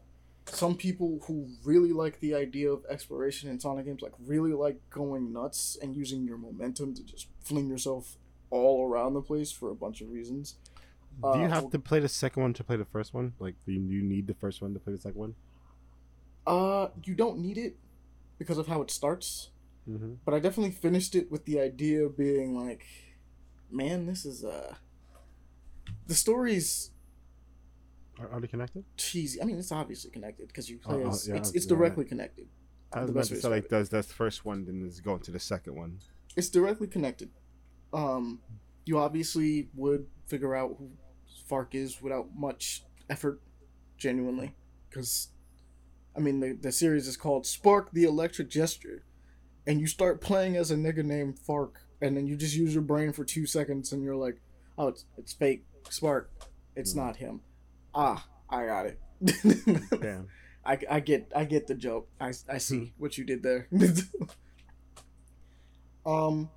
some 0.47 0.75
people 0.75 1.19
who 1.27 1.47
really 1.63 1.91
like 1.91 2.19
the 2.19 2.35
idea 2.35 2.71
of 2.71 2.85
exploration 2.89 3.49
in 3.49 3.59
Sonic 3.59 3.85
games, 3.85 4.01
like 4.01 4.13
really 4.25 4.53
like 4.53 4.79
going 4.89 5.33
nuts 5.33 5.77
and 5.81 5.95
using 5.95 6.23
your 6.25 6.37
momentum 6.37 6.93
to 6.95 7.03
just 7.03 7.27
fling 7.43 7.67
yourself 7.67 8.17
all 8.51 8.87
around 8.87 9.13
the 9.13 9.21
place 9.21 9.51
for 9.51 9.71
a 9.71 9.75
bunch 9.75 10.01
of 10.01 10.09
reasons. 10.09 10.55
Do 11.21 11.39
you 11.39 11.45
Uh, 11.45 11.49
have 11.49 11.69
to 11.71 11.79
play 11.79 11.99
the 11.99 12.09
second 12.09 12.41
one 12.43 12.53
to 12.53 12.63
play 12.63 12.75
the 12.75 12.85
first 12.85 13.13
one? 13.13 13.33
Like, 13.39 13.55
do 13.65 13.71
you, 13.71 13.79
need 14.03 14.27
the 14.27 14.33
first 14.33 14.61
one 14.61 14.73
to 14.73 14.79
play 14.79 14.93
the 14.93 14.99
second 15.01 15.19
one? 15.19 15.35
Uh, 16.45 16.89
you 17.03 17.15
don't 17.15 17.39
need 17.39 17.57
it 17.57 17.77
because 18.37 18.57
of 18.57 18.67
how 18.67 18.81
it 18.81 18.91
starts, 18.91 19.49
Mm-hmm. 19.89 20.13
but 20.25 20.33
I 20.33 20.39
definitely 20.39 20.71
finished 20.71 21.13
it 21.15 21.31
with 21.31 21.45
the 21.45 21.59
idea 21.59 22.03
of 22.03 22.17
being 22.17 22.55
like, 22.55 22.85
man, 23.71 24.07
this 24.07 24.25
is 24.25 24.43
uh, 24.43 24.75
the 26.07 26.15
story's 26.15 26.89
Are, 28.19 28.29
are 28.29 28.39
they 28.39 28.47
connected? 28.47 28.83
cheesy. 28.97 29.41
I 29.41 29.45
mean, 29.45 29.57
it's 29.57 29.71
obviously 29.71 30.11
connected 30.11 30.47
because 30.47 30.69
you 30.69 30.77
play 30.77 31.03
Uh, 31.03 31.09
uh, 31.09 31.15
yeah, 31.27 31.35
it's 31.35 31.51
it's 31.53 31.65
yeah. 31.65 31.69
directly 31.69 32.05
connected. 32.05 32.47
I 32.93 32.99
was 33.01 33.07
The 33.07 33.11
about 33.11 33.19
best 33.21 33.29
to 33.31 33.41
say, 33.41 33.49
like, 33.49 33.67
does 33.69 33.89
that 33.89 34.05
first 34.05 34.45
one 34.45 34.65
then 34.65 34.85
is 34.85 35.01
going 35.01 35.19
to 35.21 35.31
the 35.31 35.39
second 35.39 35.75
one? 35.75 35.99
it's 36.37 36.49
directly 36.49 36.87
connected. 36.87 37.29
Um, 37.93 38.41
you 38.85 38.97
obviously 38.99 39.69
would 39.73 40.05
figure 40.27 40.53
out 40.55 40.75
who 40.77 40.91
Fark 41.47 41.73
is 41.75 42.01
without 42.01 42.27
much 42.35 42.83
effort, 43.09 43.41
genuinely, 43.97 44.53
because, 44.89 45.29
I 46.15 46.19
mean, 46.19 46.39
the 46.39 46.53
the 46.53 46.71
series 46.71 47.07
is 47.07 47.17
called 47.17 47.45
Spark 47.45 47.91
the 47.91 48.03
Electric 48.03 48.49
Jester, 48.49 49.03
and 49.67 49.79
you 49.81 49.87
start 49.87 50.21
playing 50.21 50.55
as 50.57 50.71
a 50.71 50.75
nigga 50.75 51.03
named 51.05 51.39
Fark, 51.39 51.81
and 52.01 52.15
then 52.17 52.27
you 52.27 52.35
just 52.35 52.55
use 52.55 52.73
your 52.73 52.83
brain 52.83 53.11
for 53.13 53.23
two 53.25 53.45
seconds, 53.45 53.91
and 53.93 54.03
you're 54.03 54.15
like, 54.15 54.37
oh, 54.77 54.87
it's 54.87 55.05
it's 55.17 55.33
fake 55.33 55.65
Spark, 55.89 56.31
it's 56.75 56.93
Hmm. 56.93 56.99
not 56.99 57.15
him. 57.17 57.41
Ah, 57.95 58.27
I 58.49 58.65
got 58.65 58.85
it. 58.87 58.99
Damn. 60.01 60.27
I, 60.65 60.79
I 60.89 60.99
get 60.99 61.31
I 61.35 61.45
get 61.45 61.67
the 61.67 61.75
joke. 61.75 62.09
I, 62.19 62.33
I 62.49 62.57
see 62.57 62.93
what 62.97 63.17
you 63.17 63.23
did 63.23 63.43
there. 63.43 63.67
um, 66.05 66.49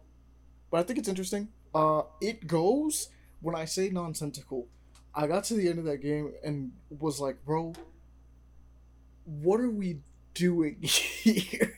but 0.70 0.78
I 0.78 0.82
think 0.82 0.98
it's 0.98 1.08
interesting. 1.08 1.48
Uh, 1.74 2.02
it 2.20 2.46
goes 2.46 3.08
when 3.40 3.54
I 3.54 3.64
say 3.66 3.90
nonsensical. 3.90 4.66
I 5.14 5.26
got 5.26 5.44
to 5.44 5.54
the 5.54 5.68
end 5.68 5.78
of 5.78 5.84
that 5.86 5.98
game 5.98 6.32
and 6.44 6.72
was 6.90 7.20
like, 7.20 7.44
bro, 7.44 7.74
what 9.24 9.60
are 9.60 9.70
we 9.70 10.00
doing 10.34 10.78
here? 10.82 11.74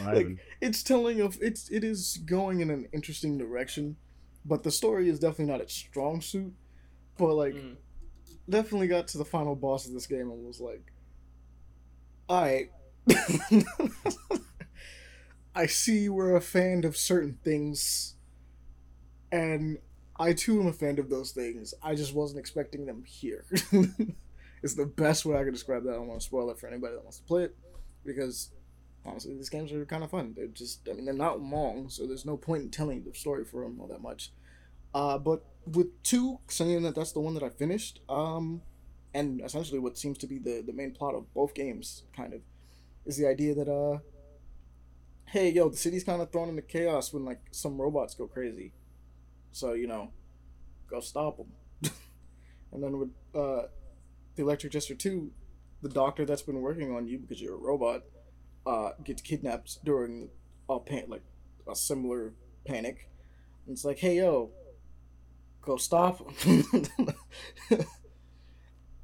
Vibing. 0.00 0.38
it's 0.60 0.82
telling 0.82 1.20
of 1.20 1.38
it's 1.40 1.68
it 1.68 1.84
is 1.84 2.18
going 2.24 2.60
in 2.60 2.70
an 2.70 2.88
interesting 2.92 3.38
direction, 3.38 3.96
but 4.44 4.62
the 4.62 4.70
story 4.70 5.08
is 5.08 5.20
definitely 5.20 5.52
not 5.52 5.60
its 5.60 5.74
strong 5.74 6.20
suit. 6.20 6.52
But 7.16 7.34
like 7.34 7.54
Mm. 7.54 7.76
Definitely 8.50 8.88
got 8.88 9.08
to 9.08 9.18
the 9.18 9.24
final 9.24 9.54
boss 9.54 9.86
of 9.86 9.92
this 9.92 10.06
game 10.06 10.30
and 10.30 10.46
was 10.46 10.60
like, 10.60 10.92
alright. 12.28 12.70
I 15.54 15.66
see 15.66 15.98
you 16.00 16.12
were 16.12 16.36
a 16.36 16.40
fan 16.40 16.84
of 16.84 16.96
certain 16.96 17.38
things, 17.42 18.14
and 19.32 19.78
I 20.18 20.32
too 20.32 20.60
am 20.60 20.68
a 20.68 20.72
fan 20.72 20.98
of 20.98 21.10
those 21.10 21.32
things. 21.32 21.74
I 21.82 21.94
just 21.94 22.14
wasn't 22.14 22.40
expecting 22.40 22.86
them 22.86 23.02
here. 23.04 23.44
it's 24.62 24.74
the 24.74 24.86
best 24.86 25.24
way 25.24 25.36
I 25.36 25.42
can 25.42 25.52
describe 25.52 25.82
that. 25.84 25.90
I 25.90 25.94
don't 25.94 26.06
want 26.06 26.20
to 26.20 26.26
spoil 26.26 26.50
it 26.50 26.58
for 26.58 26.68
anybody 26.68 26.94
that 26.94 27.02
wants 27.02 27.18
to 27.18 27.24
play 27.24 27.44
it, 27.44 27.56
because 28.04 28.50
honestly, 29.04 29.34
these 29.34 29.48
games 29.48 29.72
are 29.72 29.84
kind 29.86 30.04
of 30.04 30.10
fun. 30.10 30.34
They're 30.36 30.46
just, 30.46 30.88
I 30.88 30.92
mean, 30.92 31.04
they're 31.04 31.14
not 31.14 31.40
long, 31.40 31.88
so 31.88 32.06
there's 32.06 32.26
no 32.26 32.36
point 32.36 32.62
in 32.62 32.70
telling 32.70 33.02
the 33.02 33.12
story 33.14 33.44
for 33.44 33.64
them 33.64 33.80
all 33.80 33.88
that 33.88 34.02
much. 34.02 34.32
Uh, 34.94 35.18
but 35.18 35.44
with 35.66 36.02
two, 36.02 36.40
saying 36.48 36.82
that 36.82 36.94
that's 36.94 37.12
the 37.12 37.20
one 37.20 37.34
that 37.34 37.42
I 37.42 37.50
finished, 37.50 38.00
um, 38.08 38.62
and 39.14 39.40
essentially 39.40 39.78
what 39.78 39.98
seems 39.98 40.18
to 40.18 40.26
be 40.26 40.38
the 40.38 40.62
the 40.66 40.72
main 40.72 40.92
plot 40.92 41.14
of 41.14 41.32
both 41.34 41.54
games, 41.54 42.04
kind 42.16 42.34
of, 42.34 42.40
is 43.06 43.16
the 43.16 43.26
idea 43.26 43.54
that 43.54 43.68
uh, 43.68 43.98
hey 45.26 45.50
yo, 45.50 45.68
the 45.68 45.76
city's 45.76 46.04
kind 46.04 46.20
of 46.22 46.30
thrown 46.32 46.48
into 46.48 46.62
chaos 46.62 47.12
when 47.12 47.24
like 47.24 47.40
some 47.50 47.80
robots 47.80 48.14
go 48.14 48.26
crazy, 48.26 48.72
so 49.52 49.72
you 49.72 49.86
know, 49.86 50.10
go 50.88 51.00
stop 51.00 51.36
them. 51.36 51.52
and 52.72 52.82
then 52.82 52.98
with 52.98 53.10
uh, 53.34 53.68
the 54.36 54.42
Electric 54.42 54.72
Jester 54.72 54.94
two, 54.94 55.30
the 55.82 55.88
doctor 55.88 56.24
that's 56.24 56.42
been 56.42 56.60
working 56.60 56.94
on 56.94 57.06
you 57.06 57.18
because 57.18 57.40
you're 57.40 57.54
a 57.54 57.58
robot, 57.58 58.02
uh, 58.66 58.90
gets 59.04 59.22
kidnapped 59.22 59.84
during 59.84 60.30
a 60.68 60.78
pan 60.78 61.04
like 61.08 61.24
a 61.68 61.74
similar 61.74 62.32
panic. 62.66 63.08
And 63.66 63.74
it's 63.74 63.84
like, 63.84 63.98
hey 63.98 64.16
yo, 64.16 64.50
go 65.62 65.76
stop. 65.76 66.20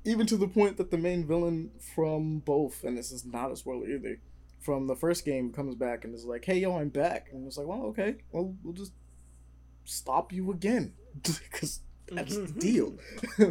Even 0.04 0.26
to 0.26 0.36
the 0.36 0.48
point 0.48 0.76
that 0.76 0.90
the 0.90 0.98
main 0.98 1.26
villain 1.26 1.70
from 1.94 2.38
both, 2.38 2.84
and 2.84 2.96
this 2.96 3.10
is 3.10 3.24
not 3.24 3.50
a 3.50 3.56
spoiler 3.56 3.88
either, 3.88 4.20
from 4.60 4.86
the 4.86 4.94
first 4.96 5.24
game 5.24 5.52
comes 5.52 5.74
back 5.74 6.04
and 6.04 6.14
is 6.14 6.24
like, 6.24 6.44
hey 6.44 6.58
yo, 6.58 6.76
I'm 6.76 6.88
back. 6.88 7.28
And 7.32 7.46
it's 7.46 7.56
like, 7.58 7.66
well, 7.66 7.82
okay, 7.86 8.16
well, 8.32 8.54
we'll 8.62 8.74
just 8.74 8.92
stop 9.84 10.32
you 10.32 10.50
again. 10.50 10.92
Because 11.22 11.80
that's 12.12 12.36
the 12.36 12.46
deal. 12.46 12.98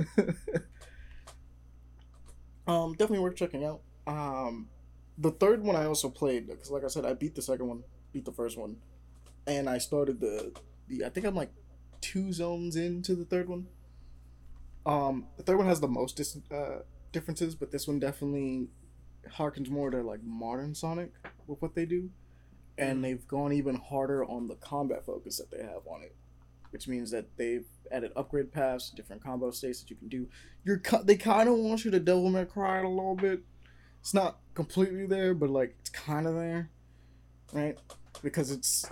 um, 2.68 2.94
definitely 2.94 3.20
worth 3.20 3.36
checking 3.36 3.66
out. 3.66 3.82
Um, 4.08 4.70
the 5.18 5.32
third 5.32 5.64
one 5.64 5.76
I 5.76 5.86
also 5.86 6.10
played 6.10 6.48
because, 6.48 6.72
like 6.72 6.84
I 6.84 6.88
said, 6.88 7.06
I 7.06 7.14
beat 7.14 7.36
the 7.36 7.42
second 7.42 7.68
one, 7.68 7.84
beat 8.14 8.26
the 8.26 8.32
first 8.32 8.58
one, 8.58 8.78
and 9.48 9.70
I 9.70 9.78
started 9.78 10.20
the 10.20 10.54
the. 10.88 11.06
I 11.06 11.10
think 11.10 11.26
I'm 11.26 11.36
like 11.36 11.52
two 12.02 12.32
zones 12.34 12.76
into 12.76 13.16
the 13.16 13.26
third 13.26 13.50
one. 13.50 13.68
Um, 14.86 15.28
the 15.38 15.44
third 15.44 15.58
one 15.58 15.68
has 15.68 15.80
the 15.80 15.88
most 15.88 16.16
dis- 16.16 16.38
uh, 16.52 16.80
differences, 17.12 17.56
but 17.56 17.72
this 17.72 17.88
one 17.88 18.00
definitely 18.00 18.68
harkens 19.38 19.70
more 19.70 19.90
to 19.90 20.02
like 20.02 20.24
modern 20.24 20.76
Sonic 20.76 21.14
with 21.48 21.62
what 21.62 21.76
they 21.76 21.86
do, 21.86 22.10
and 22.78 23.04
they've 23.04 23.28
gone 23.28 23.52
even 23.52 23.76
harder 23.76 24.24
on 24.24 24.48
the 24.48 24.56
combat 24.56 25.06
focus 25.06 25.38
that 25.38 25.50
they 25.52 25.64
have 25.64 25.88
on 25.88 26.04
it, 26.04 26.16
which 26.70 26.88
means 26.88 27.12
that 27.12 27.38
they've 27.38 27.66
added 27.92 28.12
upgrade 28.16 28.52
paths, 28.52 28.90
different 28.90 29.24
combo 29.24 29.52
states 29.52 29.82
that 29.82 29.90
you 29.90 29.96
can 29.96 30.08
do. 30.08 30.28
You're 30.64 30.82
they 31.04 31.16
kind 31.16 31.50
of 31.50 31.56
want 31.56 31.86
you 31.86 31.92
to 31.92 32.00
Devil 32.00 32.30
May 32.30 32.46
Cry 32.46 32.80
it 32.80 32.86
a 32.86 32.90
little 32.90 33.16
bit. 33.16 33.42
It's 34.02 34.14
not 34.14 34.38
completely 34.54 35.08
there, 35.08 35.34
but 35.34 35.50
like 35.50 35.76
it's 35.80 35.90
kind 35.90 36.28
of 36.28 36.36
there, 36.36 36.70
right? 37.54 37.78
Because 38.26 38.50
it's 38.50 38.90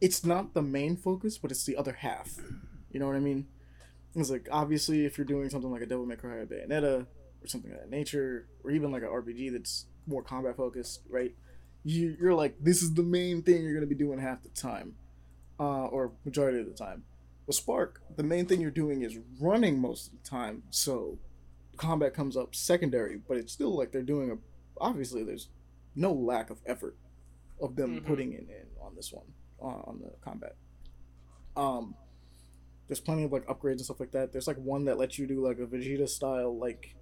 it's 0.00 0.26
not 0.26 0.54
the 0.54 0.60
main 0.60 0.96
focus, 0.96 1.38
but 1.38 1.52
it's 1.52 1.64
the 1.64 1.76
other 1.76 1.92
half. 1.92 2.36
You 2.90 2.98
know 2.98 3.06
what 3.06 3.14
I 3.14 3.20
mean? 3.20 3.46
It's 4.16 4.28
like 4.28 4.48
obviously 4.50 5.06
if 5.06 5.16
you're 5.16 5.24
doing 5.24 5.48
something 5.50 5.70
like 5.70 5.82
a 5.82 5.86
Devil 5.86 6.04
May 6.04 6.16
Cry 6.16 6.34
or 6.34 6.46
Bayonetta 6.46 7.06
or 7.42 7.46
something 7.46 7.70
of 7.70 7.78
that 7.78 7.90
nature, 7.90 8.48
or 8.64 8.72
even 8.72 8.90
like 8.90 9.04
an 9.04 9.08
RPG 9.08 9.52
that's 9.52 9.86
more 10.08 10.20
combat 10.20 10.56
focused, 10.56 11.02
right? 11.08 11.32
You 11.84 12.16
you're 12.20 12.34
like 12.34 12.56
this 12.60 12.82
is 12.82 12.94
the 12.94 13.04
main 13.04 13.42
thing 13.42 13.62
you're 13.62 13.72
gonna 13.72 13.86
be 13.86 13.94
doing 13.94 14.18
half 14.18 14.42
the 14.42 14.48
time, 14.48 14.96
uh, 15.60 15.86
or 15.86 16.10
majority 16.24 16.58
of 16.58 16.66
the 16.66 16.72
time. 16.72 17.04
With 17.46 17.54
Spark, 17.54 18.02
the 18.16 18.24
main 18.24 18.46
thing 18.46 18.60
you're 18.60 18.72
doing 18.72 19.02
is 19.02 19.16
running 19.40 19.80
most 19.80 20.08
of 20.08 20.20
the 20.20 20.28
time, 20.28 20.64
so 20.70 21.18
combat 21.76 22.14
comes 22.14 22.36
up 22.36 22.56
secondary, 22.56 23.16
but 23.28 23.36
it's 23.36 23.52
still 23.52 23.76
like 23.78 23.92
they're 23.92 24.02
doing 24.02 24.32
a. 24.32 24.38
Obviously, 24.80 25.22
there's 25.22 25.50
no 25.94 26.12
lack 26.12 26.50
of 26.50 26.58
effort 26.66 26.96
of 27.62 27.76
them 27.76 28.00
Mhm. 28.00 28.06
putting 28.06 28.32
in, 28.32 28.40
in 28.48 28.66
on 28.80 28.94
this 28.94 29.12
one 29.12 29.26
uh, 29.60 29.64
on 29.88 30.00
the 30.02 30.10
combat. 30.20 30.56
Um, 31.56 31.94
there's 32.88 33.00
plenty 33.00 33.22
of 33.24 33.32
like 33.32 33.46
upgrades 33.46 33.72
and 33.72 33.80
stuff 33.82 34.00
like 34.00 34.10
that. 34.12 34.32
There's 34.32 34.46
like 34.46 34.58
one 34.58 34.84
that 34.86 34.98
lets 34.98 35.18
you 35.18 35.26
do 35.26 35.40
like 35.46 35.58
a 35.58 35.66
Vegeta 35.66 36.08
style 36.08 36.58
like, 36.58 36.94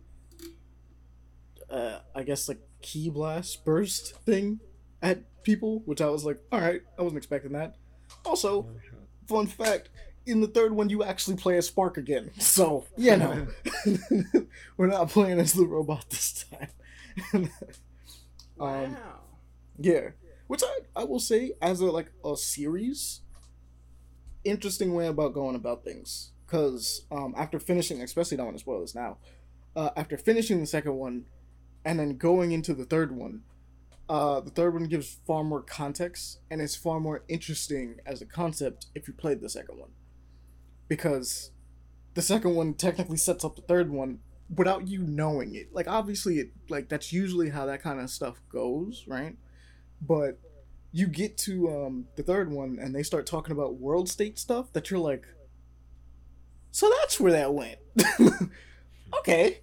uh, 1.69 2.01
I 2.15 2.23
guess 2.23 2.49
like 2.49 2.61
ki 2.83 3.11
blast 3.11 3.65
burst 3.65 4.17
thing 4.25 4.61
at 5.03 5.23
people, 5.43 5.83
which 5.87 6.01
I 6.01 6.07
was 6.09 6.25
like, 6.25 6.39
all 6.53 6.61
right, 6.61 6.83
I 6.99 7.03
wasn't 7.03 7.19
expecting 7.19 7.53
that. 7.53 7.77
Also, 8.25 8.69
fun 9.27 9.47
fact 9.47 9.89
in 10.27 10.41
the 10.41 10.49
third 10.49 10.73
one 10.73 10.91
you 10.91 11.03
actually 11.03 11.37
play 11.37 11.57
as 11.57 11.67
spark 11.67 11.97
again 11.97 12.31
so 12.39 12.85
you 12.97 13.17
know 13.17 13.47
we're 14.77 14.87
not 14.87 15.09
playing 15.09 15.39
as 15.41 15.55
the 15.55 15.65
robot 15.67 16.05
this 16.11 16.45
time 16.45 16.69
Wow. 18.59 18.85
Um, 18.85 18.97
yeah 19.79 20.11
which 20.51 20.65
I, 20.65 21.03
I 21.03 21.05
will 21.05 21.21
say 21.21 21.53
as 21.63 21.79
a 21.79 21.87
like 21.87 22.11
a 22.25 22.37
series 22.37 23.21
interesting 24.43 24.95
way 24.95 25.07
about 25.07 25.33
going 25.33 25.55
about 25.55 25.85
things. 25.85 26.33
Because 26.45 27.07
um, 27.13 27.35
after 27.37 27.61
finishing 27.61 28.03
especially 28.03 28.37
don't 28.37 28.47
want 28.47 28.57
to 28.59 28.61
spoil 28.61 28.81
this 28.81 28.93
now 28.93 29.19
uh, 29.77 29.91
after 29.97 30.19
finishing 30.19 30.59
the 30.59 30.67
second 30.67 30.97
one 30.97 31.27
and 31.85 32.01
then 32.01 32.17
going 32.17 32.51
into 32.51 32.75
the 32.75 32.85
third 32.85 33.17
one 33.17 33.43
uh, 34.09 34.41
the 34.41 34.51
third 34.51 34.75
one 34.75 34.87
gives 34.87 35.19
far 35.25 35.45
more 35.45 35.63
context 35.63 36.41
and 36.51 36.61
it's 36.61 36.75
far 36.75 36.99
more 36.99 37.23
interesting 37.29 37.99
as 38.05 38.21
a 38.21 38.27
concept 38.27 38.87
if 38.93 39.07
you 39.07 39.15
played 39.15 39.41
the 39.41 39.49
second 39.49 39.79
one. 39.79 39.91
Because 40.89 41.53
the 42.15 42.23
second 42.23 42.57
one 42.57 42.75
technically 42.75 43.19
sets 43.19 43.45
up 43.45 43.55
the 43.55 43.63
third 43.63 43.89
one 43.89 44.19
without 44.53 44.89
you 44.89 45.01
knowing 45.01 45.55
it. 45.55 45.73
Like 45.73 45.87
obviously 45.87 46.41
it 46.41 46.51
like 46.69 46.89
that's 46.89 47.13
usually 47.13 47.51
how 47.51 47.67
that 47.67 47.85
kind 47.85 48.01
of 48.01 48.11
stuff 48.11 48.43
goes 48.51 49.05
right 49.07 49.37
but 50.01 50.39
you 50.93 51.07
get 51.07 51.39
to 51.39 51.69
um, 51.71 52.07
the 52.17 52.23
third 52.23 52.51
one 52.51 52.79
and 52.81 52.95
they 52.95 53.03
start 53.03 53.27
talking 53.27 53.53
about 53.53 53.77
world 53.77 54.09
state 54.09 54.39
stuff 54.39 54.73
that 54.73 54.91
you're 54.91 55.01
like 55.01 55.25
so 56.73 56.91
that's 57.01 57.19
where 57.21 57.33
that 57.33 57.55
went 57.55 57.79
okay 59.19 59.59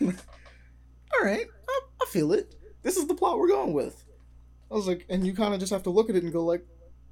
all 1.14 1.24
right, 1.24 1.46
I, 1.68 1.80
I 2.02 2.06
feel 2.06 2.32
it. 2.32 2.54
This 2.82 2.96
is 2.96 3.06
the 3.06 3.14
plot 3.14 3.38
we're 3.38 3.48
going 3.48 3.72
with. 3.72 4.04
I 4.70 4.74
was 4.74 4.86
like, 4.86 5.06
and 5.08 5.26
you 5.26 5.34
kind 5.34 5.54
of 5.54 5.60
just 5.60 5.72
have 5.72 5.82
to 5.84 5.90
look 5.90 6.10
at 6.10 6.16
it 6.16 6.22
and 6.22 6.32
go 6.32 6.44
like, 6.44 6.66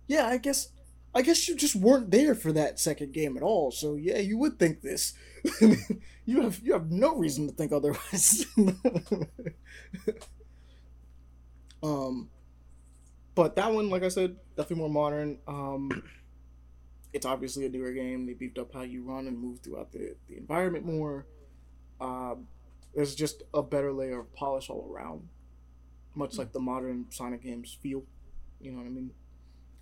yeah, 0.07 0.27
I 0.27 0.39
guess, 0.39 0.69
I 1.15 1.23
guess 1.23 1.49
you 1.49 1.57
just 1.57 1.77
weren't 1.77 2.11
there 2.11 2.35
for 2.35 2.53
that 2.53 2.81
second 2.81 3.13
game 3.13 3.37
at 3.37 3.43
all. 3.43 3.71
So 3.71 3.95
yeah, 3.95 4.19
you 4.19 4.39
would 4.39 4.59
think 4.59 4.83
this. 4.83 5.15
you 6.25 6.43
have 6.43 6.61
you 6.63 6.73
have 6.73 6.91
no 6.91 7.17
reason 7.17 7.47
to 7.47 7.53
think 7.55 7.73
otherwise. 7.73 8.47
um, 11.83 12.29
but 13.35 13.57
that 13.57 13.73
one, 13.73 13.90
like 13.90 14.03
I 14.03 14.09
said, 14.09 14.37
definitely 14.57 14.77
more 14.77 14.90
modern. 14.90 15.38
Um, 15.47 16.03
it's 17.12 17.27
obviously 17.27 17.66
a 17.66 17.68
newer 17.68 17.92
game. 17.92 18.27
They 18.27 18.35
beefed 18.35 18.59
up 18.59 18.73
how 18.75 18.83
you 18.83 19.03
run 19.03 19.27
and 19.27 19.38
move 19.38 19.61
throughout 19.61 19.92
the, 19.92 20.16
the 20.29 20.37
environment 20.37 20.85
more. 20.85 21.27
Um, 22.01 22.49
there's 22.94 23.14
just 23.14 23.42
a 23.53 23.62
better 23.62 23.92
layer 23.92 24.20
of 24.20 24.33
polish 24.35 24.70
all 24.70 24.90
around, 24.92 25.29
much 26.14 26.38
like 26.38 26.53
the 26.53 26.61
modern 26.61 27.07
Sonic 27.11 27.42
games 27.42 27.77
feel. 27.83 28.05
You 28.61 28.73
know 28.73 28.79
what 28.79 28.87
I 28.87 28.90
mean? 28.90 29.11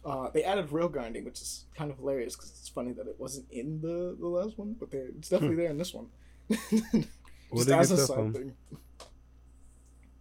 Uh, 0.04 0.30
they 0.30 0.42
added 0.42 0.72
rail 0.72 0.88
grinding, 0.88 1.24
which 1.24 1.40
is 1.40 1.66
kind 1.76 1.90
of 1.90 1.98
hilarious 1.98 2.34
because 2.34 2.50
it's 2.50 2.68
funny 2.68 2.92
that 2.92 3.06
it 3.06 3.16
wasn't 3.18 3.50
in 3.50 3.80
the, 3.80 4.16
the 4.18 4.26
last 4.26 4.58
one, 4.58 4.74
but 4.78 4.88
it's 4.92 5.28
definitely 5.28 5.56
there 5.56 5.70
in 5.70 5.78
this 5.78 5.94
one. 5.94 6.06
Just 6.50 7.68
as 7.70 7.92
a 7.92 7.96
that 7.96 8.06
side 8.06 8.16
from? 8.16 8.32
thing. 8.32 8.52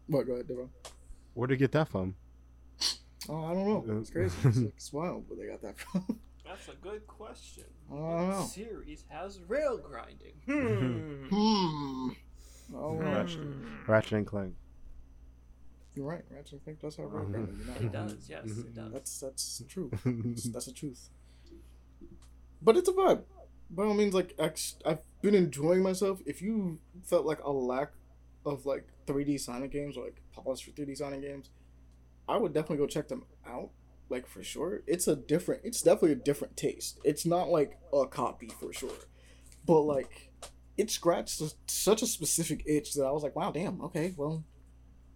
What? 0.08 0.28
Go 0.28 0.34
ahead, 0.34 0.48
Devon. 0.50 0.70
Where'd 1.34 1.52
they 1.52 1.56
get 1.56 1.72
that 1.72 1.88
from? 1.88 2.16
Oh, 3.30 3.46
I 3.46 3.54
don't 3.54 3.68
know. 3.88 4.00
It's 4.00 4.10
crazy. 4.10 4.36
It's, 4.44 4.58
like, 4.58 4.66
it's 4.76 4.94
wild 4.94 5.26
where 5.28 5.38
they 5.38 5.46
got 5.52 5.62
that 5.62 5.78
from. 5.80 6.20
That's 6.46 6.68
a 6.70 6.74
good 6.82 7.06
question. 7.08 7.66
I 7.90 7.94
don't 7.96 8.02
What 8.28 8.30
know. 8.40 8.46
series 8.46 9.06
has 9.10 9.40
rail 9.48 9.78
grinding? 9.78 10.34
Hmm. 10.46 11.28
Hmm. 11.30 12.10
Oh, 12.76 12.96
Hmm. 12.98 13.04
Ratchet. 13.04 13.40
Ratchet 13.88 14.12
and 14.14 14.28
Clank. 14.28 14.54
you're 15.94 16.06
right. 16.06 16.24
Ratchet 16.30 16.54
and 16.54 16.64
Clank 16.64 16.80
does 16.80 16.96
have 16.98 17.12
rail 17.12 17.26
Mhm. 17.26 17.32
grinding. 17.32 17.58
You're 17.58 17.68
not 17.68 17.78
It 17.78 17.84
wrong. 17.84 18.08
does, 18.08 18.30
yes, 18.30 18.46
it 18.46 18.74
does. 18.74 18.92
That's 18.94 19.20
that's 19.20 19.64
true. 19.70 19.92
That's, 20.06 20.44
that's 20.50 20.66
the 20.66 20.74
truth. 20.74 21.10
But 22.62 22.78
it's 22.78 22.90
a 22.90 22.94
vibe. 22.94 23.24
By 23.70 23.84
all 23.84 23.94
means, 23.94 24.14
like 24.14 24.34
ex- 24.38 24.76
I've 24.86 25.00
been 25.22 25.36
enjoying 25.36 25.82
myself. 25.84 26.22
If 26.26 26.42
you 26.42 26.80
felt 27.04 27.26
like 27.26 27.40
a 27.44 27.52
lack 27.52 27.92
of 28.46 28.66
like 28.66 28.88
3D 29.08 29.40
Sonic 29.40 29.72
games 29.72 29.96
or 29.98 30.06
like 30.06 30.22
polished 30.34 30.66
for 30.66 30.72
3D 30.72 30.96
Sonic 30.98 31.22
games, 31.22 31.50
I 32.28 32.38
would 32.38 32.54
definitely 32.54 32.78
go 32.78 32.88
check 32.88 33.08
them 33.08 33.24
out. 33.48 33.70
Like 34.10 34.28
for 34.28 34.44
sure, 34.44 34.82
it's 34.88 35.08
a 35.08 35.16
different. 35.16 35.62
It's 35.64 35.82
definitely 35.82 36.14
a 36.14 36.16
different 36.16 36.58
taste. 36.58 37.00
It's 37.04 37.26
not 37.26 37.50
like 37.50 37.78
a 37.94 38.06
copy 38.06 38.50
for 38.60 38.74
sure, 38.74 38.92
but 39.66 39.82
like 39.82 40.32
it 40.78 40.90
scratched 40.90 41.42
such 41.68 42.02
a 42.02 42.08
specific 42.08 42.64
itch 42.66 42.94
that 42.94 43.06
I 43.06 43.12
was 43.12 43.24
like, 43.24 43.36
wow, 43.36 43.52
damn, 43.52 43.82
okay, 43.82 44.14
well, 44.18 44.44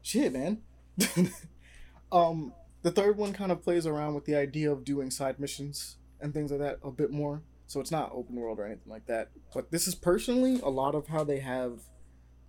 shit, 0.01 0.31
man. 0.31 0.61
um, 2.11 2.53
the 2.83 2.91
third 2.91 3.17
one 3.17 3.33
kind 3.33 3.51
of 3.51 3.63
plays 3.63 3.85
around 3.87 4.13
with 4.13 4.25
the 4.25 4.35
idea 4.35 4.71
of 4.71 4.85
doing 4.85 5.09
side 5.09 5.39
missions 5.39 5.97
and 6.21 6.33
things 6.33 6.51
like 6.51 6.59
that 6.59 6.79
a 6.83 6.91
bit 6.91 7.11
more. 7.11 7.41
So 7.67 7.79
it's 7.79 7.91
not 7.91 8.11
open 8.13 8.35
world 8.35 8.59
or 8.59 8.65
anything 8.65 8.91
like 8.91 9.07
that. 9.07 9.31
But 9.53 9.71
this 9.71 9.87
is 9.87 9.95
personally 9.95 10.59
a 10.61 10.69
lot 10.69 10.93
of 10.93 11.07
how 11.07 11.23
they 11.23 11.39
have 11.39 11.79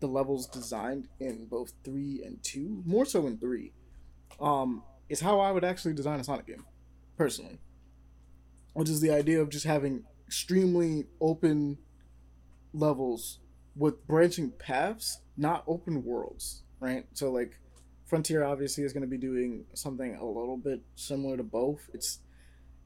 the 0.00 0.06
levels 0.06 0.46
designed 0.46 1.08
in 1.18 1.46
both 1.46 1.72
three 1.84 2.22
and 2.24 2.42
two, 2.42 2.82
more 2.84 3.06
so 3.06 3.26
in 3.26 3.38
three. 3.38 3.72
Um, 4.40 4.82
is 5.08 5.20
how 5.20 5.40
I 5.40 5.52
would 5.52 5.64
actually 5.64 5.94
design 5.94 6.20
a 6.20 6.24
Sonic 6.24 6.46
game, 6.46 6.64
personally. 7.16 7.58
Which 8.72 8.88
is 8.88 9.00
the 9.00 9.10
idea 9.10 9.40
of 9.40 9.48
just 9.48 9.64
having 9.64 10.04
extremely 10.26 11.06
open 11.20 11.78
levels 12.74 13.38
with 13.74 14.06
branching 14.06 14.50
paths, 14.50 15.20
not 15.36 15.64
open 15.66 16.04
worlds, 16.04 16.62
right? 16.80 17.06
So 17.12 17.30
like 17.30 17.58
Frontier 18.06 18.44
obviously 18.44 18.84
is 18.84 18.92
going 18.92 19.02
to 19.02 19.08
be 19.08 19.18
doing 19.18 19.64
something 19.74 20.14
a 20.16 20.24
little 20.24 20.56
bit 20.56 20.82
similar 20.94 21.36
to 21.36 21.42
both. 21.42 21.88
It's 21.92 22.20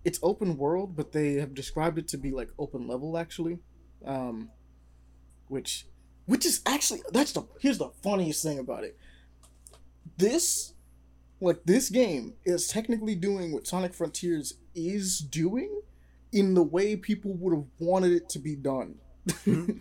it's 0.04 0.18
open 0.22 0.56
world, 0.56 0.96
but 0.96 1.12
they 1.12 1.34
have 1.34 1.54
described 1.54 1.98
it 1.98 2.08
to 2.08 2.18
be 2.18 2.30
like 2.30 2.48
open 2.58 2.86
level 2.88 3.18
actually, 3.18 3.58
um, 4.04 4.50
which 5.48 5.86
which 6.26 6.46
is 6.46 6.62
actually 6.66 7.02
that's 7.12 7.32
the 7.32 7.42
here's 7.60 7.78
the 7.78 7.90
funniest 8.02 8.42
thing 8.42 8.58
about 8.58 8.84
it. 8.84 8.96
This 10.16 10.74
like 11.40 11.62
this 11.64 11.88
game 11.88 12.34
is 12.44 12.68
technically 12.68 13.14
doing 13.14 13.52
what 13.52 13.66
Sonic 13.66 13.94
Frontiers 13.94 14.54
is 14.74 15.18
doing 15.18 15.80
in 16.32 16.54
the 16.54 16.62
way 16.62 16.96
people 16.96 17.32
would 17.34 17.54
have 17.54 17.66
wanted 17.78 18.12
it 18.12 18.28
to 18.30 18.38
be 18.38 18.56
done. 18.56 18.96
Mm-hmm. 19.28 19.78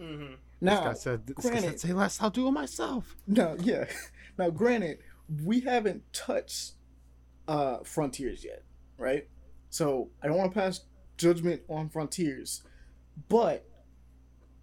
This 0.62 0.70
now, 0.74 0.84
guy 0.84 0.92
said, 0.92 1.26
this 1.26 1.36
guy 1.38 1.50
granted- 1.50 1.80
said, 1.80 1.80
say 1.88 1.92
less, 1.92 2.22
I'll 2.22 2.30
do 2.30 2.46
it 2.46 2.52
myself. 2.52 3.16
no, 3.26 3.56
yeah. 3.60 3.86
Now, 4.38 4.50
granted, 4.50 4.98
we 5.44 5.60
haven't 5.60 6.04
touched 6.12 6.72
uh 7.48 7.78
Frontiers 7.84 8.44
yet, 8.44 8.62
right? 8.96 9.26
So 9.70 10.10
I 10.22 10.28
don't 10.28 10.36
want 10.36 10.52
to 10.54 10.58
pass 10.60 10.80
judgment 11.18 11.62
on 11.68 11.88
Frontiers, 11.88 12.62
but 13.28 13.66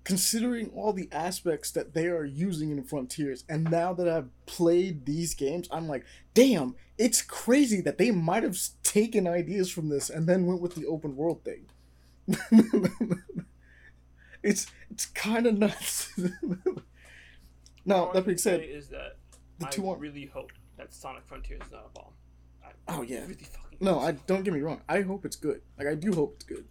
considering 0.10 0.72
all 0.76 0.92
the 0.92 1.08
aspects 1.12 1.70
that 1.72 1.94
they 1.94 2.08
are 2.08 2.26
using 2.26 2.72
in 2.72 2.84
Frontiers, 2.84 3.44
and 3.48 3.64
now 3.70 3.94
that 3.94 4.10
I've 4.10 4.30
played 4.48 5.06
these 5.06 5.36
games, 5.36 5.68
I'm 5.72 5.88
like, 5.88 6.04
damn, 6.34 6.76
it's 6.98 7.22
crazy 7.22 7.80
that 7.82 8.00
they 8.00 8.10
might 8.10 8.42
have 8.42 8.58
taken 8.84 9.28
ideas 9.28 9.70
from 9.70 9.90
this 9.90 10.10
and 10.10 10.28
then 10.28 10.48
went 10.48 10.62
with 10.62 10.74
the 10.74 10.88
open 10.88 11.16
world 11.16 11.46
thing. 11.46 11.68
it's 14.44 14.68
it's 14.90 15.06
kind 15.08 15.46
of 15.46 15.58
nuts. 15.60 16.12
now 17.86 18.12
that 18.12 18.26
being 18.26 18.38
said, 18.38 18.62
is 18.62 18.88
that 18.90 19.18
the 19.60 19.68
I 19.68 19.70
two 19.70 19.90
are- 19.90 19.98
really 19.98 20.26
hope 20.26 20.52
that 20.78 20.94
Sonic 20.94 21.24
Frontiers 21.26 21.62
is 21.66 21.72
not 21.72 21.86
a 21.86 21.90
bomb. 22.00 22.14
I 22.64 22.70
Oh, 22.88 23.02
yeah. 23.04 23.22
really 23.22 23.38
no, 23.82 24.00
I 24.00 24.12
don't 24.14 24.44
get 24.44 24.54
me 24.54 24.62
wrong. 24.62 24.82
I 24.90 25.02
hope 25.02 25.26
it's 25.26 25.36
good. 25.36 25.62
Like 25.78 25.88
I 25.88 25.96
do 25.96 26.12
hope 26.14 26.34
it's 26.36 26.46
good, 26.46 26.66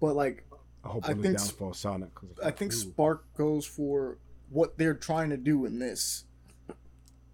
but 0.00 0.14
like 0.16 0.45
I 0.86 0.92
hope 0.92 1.04
I 1.04 1.14
think 1.14 1.38
downfall 1.38 1.74
Sonic. 1.74 2.10
I 2.42 2.50
think 2.50 2.72
ooh. 2.72 2.76
Spark 2.76 3.34
goes 3.34 3.66
for 3.66 4.18
what 4.50 4.78
they're 4.78 4.94
trying 4.94 5.30
to 5.30 5.36
do 5.36 5.64
in 5.66 5.78
this. 5.78 6.24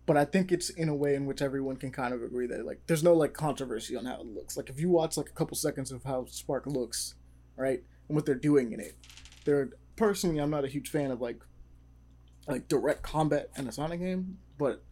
But 0.05 0.17
I 0.17 0.25
think 0.25 0.51
it's 0.51 0.71
in 0.71 0.89
a 0.89 0.95
way 0.95 1.15
in 1.15 1.27
which 1.27 1.43
everyone 1.43 1.77
can 1.77 1.93
kind 1.93 2.13
of 2.13 2.23
agree 2.23 2.47
that 2.49 2.67
like 2.67 2.81
there's 2.87 3.05
no 3.05 3.15
like 3.15 3.35
controversy 3.35 3.97
on 3.97 4.07
how 4.07 4.21
it 4.21 4.27
looks. 4.27 4.57
Like 4.57 4.69
if 4.69 4.81
you 4.81 4.89
watch 4.89 5.17
like 5.17 5.29
a 5.29 5.33
couple 5.33 5.57
seconds 5.57 5.93
of 5.93 6.03
how 6.03 6.25
Spark 6.25 6.67
looks, 6.67 7.15
right, 7.57 7.83
and 8.09 8.17
what 8.17 8.27
they're 8.27 8.35
doing 8.35 8.73
in 8.73 8.81
it, 8.81 8.97
they're 9.45 9.71
personally 9.95 10.39
I'm 10.39 10.51
not 10.51 10.65
a 10.65 10.69
huge 10.69 10.89
fan 10.89 11.11
of 11.11 11.21
like 11.21 11.41
like 12.49 12.67
direct 12.69 13.03
combat 13.03 13.51
in 13.57 13.69
a 13.69 13.73
Sonic 13.73 14.01
game, 14.01 14.39
but 14.59 14.83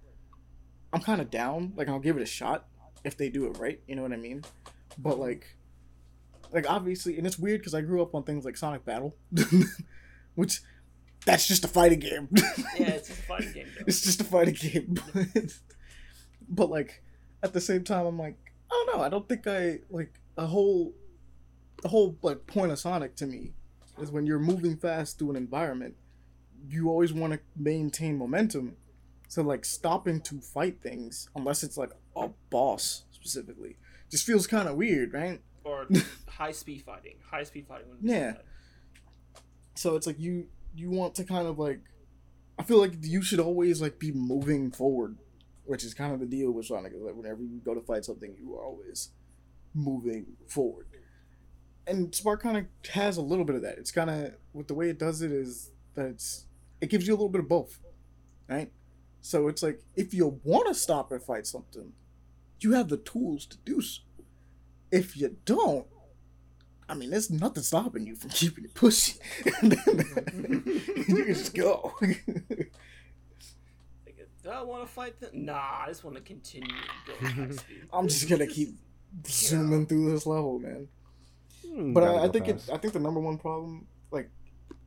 I'm 0.93 1.01
kind 1.01 1.21
of 1.21 1.31
down. 1.31 1.73
Like 1.77 1.89
I'll 1.89 1.99
give 1.99 2.17
it 2.17 2.23
a 2.23 2.27
shot 2.27 2.67
if 3.05 3.17
they 3.17 3.31
do 3.31 3.47
it 3.47 3.59
right. 3.59 3.81
You 3.89 3.97
know 3.97 4.03
what 4.03 4.13
I 4.13 4.17
mean? 4.17 4.45
But 4.99 5.19
like, 5.19 5.57
like 6.53 6.69
obviously, 6.69 7.17
and 7.19 7.27
it's 7.27 7.39
weird 7.39 7.61
because 7.61 7.75
I 7.75 7.81
grew 7.81 8.03
up 8.03 8.15
on 8.15 8.25
things 8.25 8.45
like 8.45 8.57
Sonic 8.57 8.85
Battle, 8.85 9.17
which 10.35 10.61
that's 11.27 11.47
just 11.47 11.65
a 11.65 11.69
fighting 11.69 12.01
game. 12.01 12.29
Yeah, 12.79 12.91
it's 12.91 13.09
just 13.11 13.21
a 13.21 13.23
fighting 13.23 13.53
game 13.53 13.67
though. 13.77 13.85
it's 13.87 14.03
just 14.03 14.21
a 14.21 14.25
fighting 14.25 14.55
game. 14.55 14.99
But, 16.53 16.67
but 16.67 16.71
like 16.71 17.03
at 17.45 17.53
the 17.53 17.61
same 17.61 17.85
time, 17.85 18.07
I'm 18.07 18.19
like, 18.19 18.37
I 18.71 18.85
don't 18.87 18.97
know. 18.97 19.05
I 19.05 19.09
don't 19.09 19.29
think 19.29 19.47
I 19.47 19.79
like 19.89 20.19
a 20.37 20.47
whole, 20.47 20.95
the 21.83 21.89
whole 21.89 22.17
like 22.23 22.47
point 22.47 22.73
of 22.73 22.79
Sonic 22.79 23.15
to 23.17 23.27
me 23.27 23.53
is 24.01 24.11
when 24.11 24.27
you're 24.27 24.41
moving 24.41 24.77
fast 24.77 25.19
through 25.19 25.31
an 25.31 25.37
environment, 25.37 25.95
you 26.69 26.89
always 26.89 27.13
want 27.13 27.33
to 27.35 27.41
maintain 27.57 28.19
momentum. 28.19 28.77
So 29.29 29.43
like 29.43 29.65
stopping 29.65 30.21
to 30.23 30.41
fight 30.41 30.83
things, 30.83 31.29
unless 31.37 31.63
it's 31.63 31.77
like 31.77 31.93
a 32.17 32.31
boss 32.51 33.05
specifically, 33.13 33.77
just 34.11 34.27
feels 34.27 34.47
kind 34.49 34.69
of 34.69 34.75
weird, 34.75 35.13
right? 35.13 35.41
Or 35.65 35.87
high 36.29 36.53
speed 36.53 36.83
fighting. 36.83 37.17
High 37.31 37.45
speed 37.45 37.67
fighting. 37.67 37.87
Yeah. 38.01 38.35
so 39.75 39.97
it's 39.97 40.07
like 40.07 40.19
you 40.19 40.47
you 40.75 40.91
want 40.91 41.15
to 41.15 41.25
kind 41.25 41.47
of 41.47 41.59
like 41.59 41.81
i 42.59 42.63
feel 42.63 42.79
like 42.79 42.93
you 43.03 43.23
should 43.23 43.41
always 43.41 43.81
like 43.83 43.99
be 43.99 44.13
moving 44.13 44.71
forward 44.71 45.17
which 45.65 45.85
is 45.85 45.95
kind 45.95 46.13
of 46.13 46.21
the 46.21 46.27
deal 46.27 46.51
with 46.53 46.67
sonic 46.67 46.93
like 47.01 47.15
whenever 47.15 47.43
you 47.43 47.61
go 47.65 47.75
to 47.75 47.81
fight 47.81 48.05
something 48.05 48.35
you 48.39 48.55
are 48.55 48.65
always 48.65 49.11
moving 49.75 50.27
forward 50.49 50.87
and 51.87 52.15
spark 52.15 52.43
kind 52.43 52.57
of 52.59 52.67
has 52.93 53.17
a 53.17 53.23
little 53.23 53.45
bit 53.45 53.57
of 53.57 53.63
that 53.63 53.79
it's 53.79 53.91
kind 53.91 54.11
of 54.11 54.33
with 54.53 54.69
the 54.69 54.75
way 54.75 54.89
it 54.91 54.99
does 54.99 55.23
it 55.23 55.33
is 55.33 55.73
that 55.95 56.07
it's 56.07 56.47
it 56.81 56.89
gives 56.91 57.07
you 57.07 57.13
a 57.13 57.17
little 57.17 57.29
bit 57.29 57.41
of 57.41 57.49
both 57.49 57.79
right 58.49 58.71
so 59.21 59.49
it's 59.49 59.63
like 59.63 59.81
if 59.97 60.13
you 60.15 60.41
want 60.45 60.67
to 60.69 60.75
stop 60.75 61.11
and 61.13 61.23
fight 61.23 61.47
something 61.47 61.93
you 62.61 62.73
have 62.73 62.89
the 62.89 62.97
tools 62.99 63.47
to 63.47 63.57
do 63.65 63.81
so 63.81 64.03
if 64.91 65.17
you 65.17 65.37
don't 65.45 65.87
I 66.89 66.95
mean, 66.95 67.11
there's 67.11 67.31
nothing 67.31 67.63
stopping 67.63 68.05
you 68.05 68.17
from 68.17 68.31
keeping 68.31 68.65
it 68.65 68.75
pushing. 68.75 69.15
you 69.63 69.77
can 71.07 71.25
just 71.29 71.55
go. 71.55 71.95
Like, 72.01 72.25
do 74.43 74.51
I 74.51 74.63
want 74.63 74.87
to 74.87 74.93
fight 74.93 75.21
them? 75.21 75.31
Nah, 75.33 75.85
I 75.85 75.85
just 75.87 76.03
want 76.03 76.17
to 76.17 76.23
continue 76.23 76.69
going. 77.07 77.59
I'm 77.93 78.09
just 78.09 78.29
gonna 78.29 78.47
keep 78.47 78.75
zooming 79.27 79.87
through 79.87 80.11
this 80.11 80.27
level, 80.27 80.59
man. 80.59 80.89
Hmm, 81.65 81.93
But 81.93 82.03
I, 82.03 82.25
I 82.25 82.29
think 82.29 82.49
it, 82.49 82.69
I 82.73 82.79
think 82.79 82.93
the 82.93 82.99
number 82.99 83.21
one 83.21 83.39
problem, 83.39 83.87
like, 84.11 84.29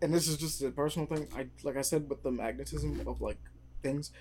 and 0.02 0.14
this 0.14 0.28
is 0.28 0.36
just 0.38 0.62
a 0.62 0.72
personal 0.72 1.08
thing. 1.08 1.28
I 1.38 1.48
like 1.64 1.78
I 1.78 1.82
said 1.84 2.10
with 2.10 2.22
the 2.24 2.32
magnetism 2.32 3.02
of 3.08 3.22
like 3.22 3.40
things. 3.82 4.12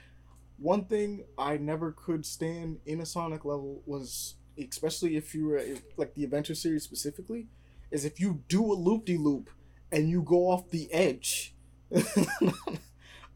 One 0.59 0.85
thing 0.85 1.25
I 1.37 1.57
never 1.57 1.91
could 1.91 2.25
stand 2.25 2.79
in 2.87 3.01
a 3.01 3.07
Sonic 3.07 3.45
level 3.45 3.83
was, 3.87 4.37
especially 4.59 5.17
if 5.17 5.35
you 5.35 5.47
were 5.47 5.63
like 5.97 6.15
the 6.15 6.25
Adventure 6.25 6.55
series 6.55 6.85
specifically, 6.85 7.49
is 7.91 8.05
if 8.05 8.21
you 8.21 8.43
do 8.49 8.65
a 8.65 8.75
loop 8.75 9.05
de 9.05 9.17
loop 9.17 9.51
and 9.91 10.09
you 10.09 10.23
go 10.23 10.51
off 10.51 10.71
the 10.71 10.93
edge. 10.93 11.55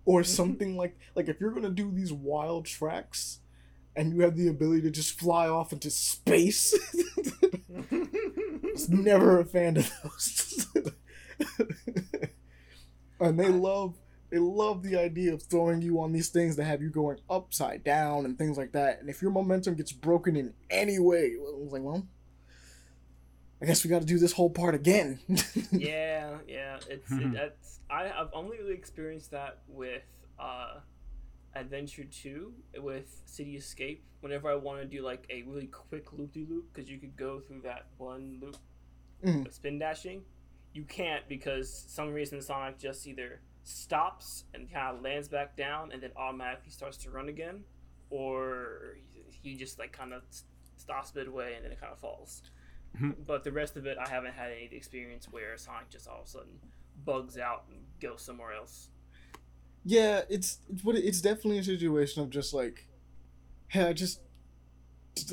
or 0.06 0.20
mm-hmm. 0.20 0.24
something 0.24 0.76
like 0.76 0.96
like 1.14 1.28
if 1.28 1.38
you're 1.40 1.50
gonna 1.50 1.68
do 1.68 1.90
these 1.90 2.12
wild 2.12 2.64
tracks 2.64 3.40
and 3.94 4.14
you 4.14 4.22
have 4.22 4.36
the 4.36 4.48
ability 4.48 4.80
to 4.82 4.90
just 4.90 5.18
fly 5.18 5.48
off 5.48 5.72
into 5.72 5.90
space 5.90 6.74
was 8.62 8.88
never 8.88 9.40
a 9.40 9.44
fan 9.44 9.76
of 9.76 9.92
those 10.02 10.66
and 13.20 13.38
they 13.38 13.48
love 13.48 13.94
they 14.30 14.38
love 14.38 14.82
the 14.82 14.96
idea 14.96 15.32
of 15.32 15.42
throwing 15.42 15.80
you 15.82 16.00
on 16.00 16.12
these 16.12 16.28
things 16.28 16.56
that 16.56 16.64
have 16.64 16.82
you 16.82 16.90
going 16.90 17.18
upside 17.30 17.84
down 17.84 18.24
and 18.24 18.36
things 18.38 18.56
like 18.58 18.72
that 18.72 19.00
and 19.00 19.08
if 19.08 19.22
your 19.22 19.30
momentum 19.30 19.74
gets 19.74 19.92
broken 19.92 20.36
in 20.36 20.52
any 20.70 20.98
way 20.98 21.32
I 21.36 21.38
was 21.62 21.72
like 21.72 21.82
well 21.82 22.06
I 23.60 23.64
guess 23.64 23.82
we 23.84 23.88
got 23.90 24.00
to 24.00 24.06
do 24.06 24.18
this 24.18 24.32
whole 24.32 24.50
part 24.50 24.74
again. 24.74 25.18
yeah, 25.72 26.36
yeah. 26.46 26.78
It's 26.90 27.10
it, 27.10 27.32
that's 27.32 27.80
I 27.88 28.04
have 28.08 28.28
only 28.34 28.58
really 28.58 28.74
experienced 28.74 29.30
that 29.30 29.60
with 29.66 30.02
uh, 30.38 30.80
Adventure 31.54 32.04
Two 32.04 32.52
with 32.78 33.22
City 33.24 33.56
Escape. 33.56 34.04
Whenever 34.20 34.50
I 34.50 34.56
want 34.56 34.80
to 34.82 34.84
do 34.86 35.02
like 35.02 35.24
a 35.30 35.42
really 35.44 35.68
quick 35.68 36.12
loop 36.12 36.34
de 36.34 36.44
loop, 36.44 36.66
because 36.70 36.90
you 36.90 36.98
could 36.98 37.16
go 37.16 37.40
through 37.40 37.62
that 37.62 37.86
one 37.96 38.38
loop, 38.42 38.58
Mhm. 39.24 39.50
spin 39.50 39.78
dashing, 39.78 40.22
you 40.74 40.84
can't 40.84 41.26
because 41.26 41.72
some 41.88 42.12
reason 42.12 42.42
Sonic 42.42 42.78
just 42.78 43.06
either 43.06 43.40
stops 43.66 44.44
and 44.54 44.70
kind 44.72 44.96
of 44.96 45.02
lands 45.02 45.28
back 45.28 45.56
down 45.56 45.90
and 45.90 46.00
then 46.00 46.10
automatically 46.16 46.70
starts 46.70 46.96
to 46.98 47.10
run 47.10 47.28
again, 47.28 47.64
or 48.10 48.96
he 49.28 49.56
just 49.56 49.78
like 49.78 49.92
kind 49.92 50.12
of 50.12 50.22
stops 50.76 51.12
midway 51.14 51.54
and 51.56 51.64
then 51.64 51.72
it 51.72 51.80
kind 51.80 51.92
of 51.92 51.98
falls. 51.98 52.42
Mhm. 52.96 53.14
But 53.26 53.42
the 53.42 53.50
rest 53.50 53.76
of 53.76 53.84
it, 53.86 53.98
I 53.98 54.08
haven't 54.08 54.34
had 54.34 54.52
any 54.52 54.68
experience 54.72 55.26
where 55.30 55.56
Sonic 55.56 55.90
just 55.90 56.06
all 56.06 56.20
of 56.20 56.26
a 56.26 56.28
sudden 56.28 56.60
bugs 57.04 57.38
out 57.38 57.64
and 57.68 57.80
goes 58.00 58.22
somewhere 58.22 58.52
else. 58.52 58.88
Yeah, 59.84 60.22
it's 60.30 60.58
it's 60.70 60.84
what 60.84 60.96
it's 60.96 61.20
definitely 61.20 61.58
a 61.58 61.64
situation 61.64 62.22
of 62.22 62.30
just 62.30 62.54
like, 62.54 62.86
hey, 63.68 63.82
I 63.82 63.92
just 63.92 64.20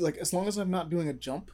like 0.00 0.16
as 0.16 0.32
long 0.32 0.48
as 0.48 0.56
I'm 0.56 0.70
not 0.70 0.90
doing 0.90 1.08
a 1.08 1.12
jump, 1.12 1.52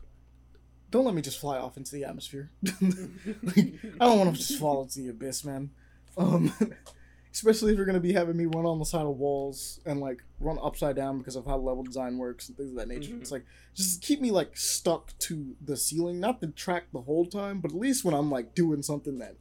don't 0.91 1.05
let 1.05 1.15
me 1.15 1.21
just 1.21 1.39
fly 1.39 1.59
off 1.59 1.77
into 1.77 1.93
the 1.95 2.05
atmosphere. 2.05 2.51
like, 2.63 3.75
I 4.01 4.07
don't 4.07 4.19
want 4.19 4.35
to 4.35 4.39
just 4.41 4.59
fall 4.59 4.83
into 4.83 5.01
the 5.01 5.09
abyss, 5.11 5.45
man. 5.45 5.71
Um, 6.17 6.53
especially 7.33 7.71
if 7.73 7.77
you're 7.77 7.87
gonna 7.87 8.01
be 8.01 8.13
having 8.13 8.37
me 8.37 8.45
run 8.47 8.67
on 8.67 8.79
the 8.79 8.85
side 8.85 9.07
of 9.07 9.17
walls 9.17 9.79
and 9.87 10.01
like 10.01 10.21
run 10.41 10.59
upside 10.63 10.97
down 10.97 11.19
because 11.19 11.37
of 11.37 11.47
how 11.47 11.57
level 11.57 11.85
design 11.85 12.19
works 12.19 12.49
and 12.49 12.57
things 12.57 12.71
of 12.71 12.77
that 12.77 12.89
nature. 12.89 13.13
Mhm. 13.15 13.21
It's 13.21 13.31
like 13.31 13.45
just 13.75 14.03
keep 14.03 14.21
me 14.21 14.31
like 14.31 14.57
stuck 14.57 15.17
to 15.21 15.55
the 15.65 15.77
ceiling, 15.77 16.19
not 16.21 16.41
the 16.41 16.49
track 16.49 16.85
the 16.93 17.03
whole 17.03 17.27
time, 17.27 17.61
but 17.61 17.71
at 17.71 17.77
least 17.79 18.05
when 18.05 18.15
I'm 18.15 18.31
like 18.31 18.55
doing 18.55 18.83
something 18.83 19.19
that 19.19 19.37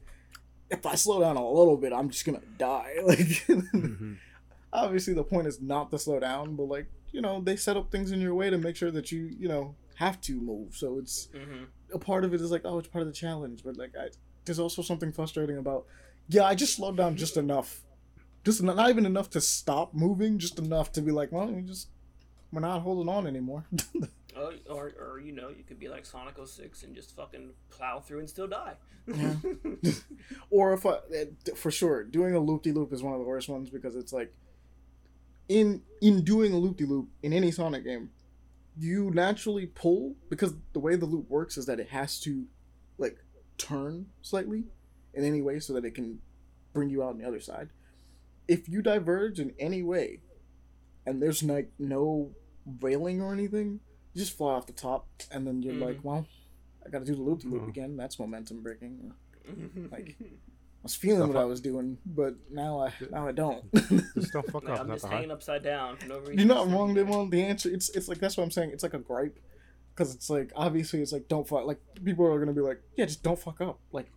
if 0.70 0.86
I 0.86 0.94
slow 0.94 1.20
down 1.20 1.36
a 1.36 1.50
little 1.50 1.76
bit, 1.76 1.92
I'm 1.92 2.10
just 2.10 2.24
gonna 2.24 2.40
die. 2.56 2.94
Like 3.04 3.18
Mhm. 3.18 4.18
obviously 4.72 5.14
the 5.14 5.24
point 5.24 5.48
is 5.48 5.60
not 5.60 5.90
to 5.90 5.98
slow 5.98 6.20
down, 6.20 6.54
but 6.56 6.64
like 6.68 6.86
you 7.12 7.20
know 7.20 7.40
they 7.40 7.56
set 7.56 7.76
up 7.76 7.90
things 7.90 8.12
in 8.12 8.20
your 8.20 8.34
way 8.34 8.50
to 8.50 8.58
make 8.58 8.76
sure 8.76 8.90
that 8.92 9.10
you 9.10 9.24
you 9.38 9.48
know 9.48 9.74
have 9.96 10.20
to 10.22 10.40
move. 10.40 10.74
So 10.76 10.98
it's 10.98 11.28
hmm 11.32 11.64
a 11.92 11.98
part 11.98 12.24
of 12.24 12.32
it 12.32 12.40
is 12.40 12.52
like 12.52 12.62
oh 12.64 12.78
it's 12.78 12.86
part 12.86 13.02
of 13.02 13.08
the 13.08 13.12
challenge, 13.14 13.62
but 13.64 13.76
like 13.76 13.92
I, 14.00 14.10
there's 14.44 14.60
also 14.60 14.80
something 14.80 15.10
frustrating 15.12 15.58
about 15.58 15.86
yeah 16.30 16.44
I 16.44 16.54
just 16.54 16.76
slowed 16.76 16.96
down 16.96 17.16
just 17.16 17.36
enough, 17.36 17.82
just 18.44 18.62
not, 18.62 18.76
not 18.76 18.90
even 18.90 19.06
enough 19.06 19.30
to 19.30 19.40
stop 19.40 19.92
moving, 19.92 20.38
just 20.38 20.58
enough 20.58 20.92
to 20.92 21.02
be 21.02 21.12
like 21.12 21.32
well 21.32 21.50
you 21.50 21.62
just 21.62 21.88
we're 22.52 22.60
not 22.60 22.80
holding 22.80 23.08
on 23.08 23.26
anymore. 23.26 23.64
Or, 24.36 24.54
or, 24.68 24.92
or, 24.98 25.20
you 25.20 25.32
know, 25.32 25.48
you 25.48 25.64
could 25.64 25.80
be 25.80 25.88
like 25.88 26.06
Sonic 26.06 26.36
06 26.42 26.84
and 26.84 26.94
just 26.94 27.14
fucking 27.16 27.50
plow 27.68 27.98
through 27.98 28.20
and 28.20 28.30
still 28.30 28.46
die. 28.46 28.74
Yeah. 29.06 29.34
or 30.50 30.72
if 30.72 30.86
I, 30.86 30.98
eh, 31.14 31.24
for 31.56 31.70
sure 31.70 32.04
doing 32.04 32.34
a 32.34 32.38
loop 32.38 32.62
de 32.62 32.72
loop 32.72 32.92
is 32.92 33.02
one 33.02 33.12
of 33.12 33.18
the 33.18 33.26
worst 33.26 33.48
ones 33.48 33.70
because 33.70 33.96
it's 33.96 34.12
like 34.12 34.32
in 35.48 35.82
in 36.00 36.22
doing 36.22 36.52
a 36.52 36.56
loop 36.56 36.76
de 36.76 36.86
loop 36.86 37.08
in 37.22 37.32
any 37.32 37.50
Sonic 37.50 37.84
game, 37.84 38.10
you 38.78 39.10
naturally 39.10 39.66
pull 39.66 40.14
because 40.28 40.54
the 40.72 40.78
way 40.78 40.94
the 40.94 41.06
loop 41.06 41.28
works 41.28 41.58
is 41.58 41.66
that 41.66 41.80
it 41.80 41.88
has 41.88 42.20
to 42.20 42.44
like 42.98 43.18
turn 43.58 44.06
slightly 44.22 44.64
in 45.14 45.24
any 45.24 45.42
way 45.42 45.58
so 45.60 45.72
that 45.74 45.84
it 45.84 45.94
can 45.94 46.20
bring 46.72 46.88
you 46.90 47.02
out 47.02 47.10
on 47.10 47.18
the 47.18 47.26
other 47.26 47.40
side. 47.40 47.68
If 48.48 48.68
you 48.68 48.82
diverge 48.82 49.38
in 49.40 49.52
any 49.58 49.82
way 49.82 50.20
and 51.06 51.22
there's 51.22 51.42
like 51.42 51.70
no 51.78 52.30
railing 52.80 53.20
or 53.20 53.32
anything, 53.32 53.80
you 54.12 54.20
just 54.20 54.36
fly 54.36 54.52
off 54.54 54.66
the 54.66 54.72
top 54.72 55.06
and 55.30 55.46
then 55.46 55.62
you're 55.62 55.74
Mhm. 55.74 55.82
like, 55.84 56.00
well, 56.02 56.26
I 56.84 56.90
gotta 56.90 57.04
do 57.04 57.14
the 57.14 57.22
loop 57.22 57.40
de 57.40 57.48
loop 57.48 57.62
Oh. 57.66 57.68
again. 57.68 57.96
That's 57.96 58.18
momentum 58.18 58.62
breaking. 58.62 59.12
Like, 59.46 59.90
Like, 59.90 60.16
I 60.20 60.82
was 60.84 60.94
feeling 60.94 61.18
Stuff 61.20 61.28
what 61.34 61.36
I 61.40 61.44
was 61.44 61.60
doing, 61.60 61.98
but 62.06 62.34
now 62.50 62.80
I 62.86 62.92
now 63.10 63.28
I 63.28 63.32
don't. 63.32 63.64
Just 64.14 64.32
don't 64.32 64.46
fuck 64.50 64.68
up. 64.68 64.80
I'm 64.80 64.86
Not 64.88 64.94
just 64.94 65.02
the 65.04 65.10
hanging 65.10 65.28
high. 65.28 65.34
upside 65.34 65.62
down 65.62 65.96
for 65.98 66.06
no 66.08 66.18
reason. 66.20 66.38
You're 66.38 66.46
not 66.46 66.68
wrong, 66.70 66.94
Devon. 66.94 67.28
The 67.30 67.42
answer 67.42 67.68
it's 67.70 67.90
it's 67.90 68.08
like 68.08 68.18
that's 68.18 68.36
what 68.36 68.44
I'm 68.44 68.50
saying. 68.50 68.70
It's 68.70 68.82
like 68.82 68.94
a 68.94 68.98
gripe 68.98 69.38
because 69.94 70.14
it's 70.14 70.30
like 70.30 70.52
obviously 70.56 71.02
it's 71.02 71.12
like 71.12 71.28
don't 71.28 71.46
fuck. 71.46 71.66
Like 71.66 71.80
people 72.02 72.24
are 72.26 72.38
gonna 72.38 72.52
be 72.54 72.60
like, 72.62 72.80
yeah, 72.96 73.04
just 73.06 73.22
don't 73.22 73.38
fuck 73.38 73.60
up. 73.60 73.78
Like 73.92 74.10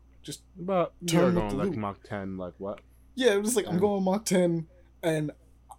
But 0.58 0.94
Turn 1.08 1.22
you're 1.22 1.32
going 1.32 1.50
the 1.50 1.56
like 1.56 1.68
loop. 1.70 1.78
Mach 1.78 2.04
10, 2.04 2.38
like 2.38 2.54
what? 2.58 2.80
yeah, 3.16 3.36
it's 3.38 3.46
just 3.48 3.56
like 3.56 3.68
I'm 3.68 3.76
Yeah. 3.76 3.80
going 3.82 4.04
Mach 4.04 4.26
10 4.26 4.68
and 5.04 5.32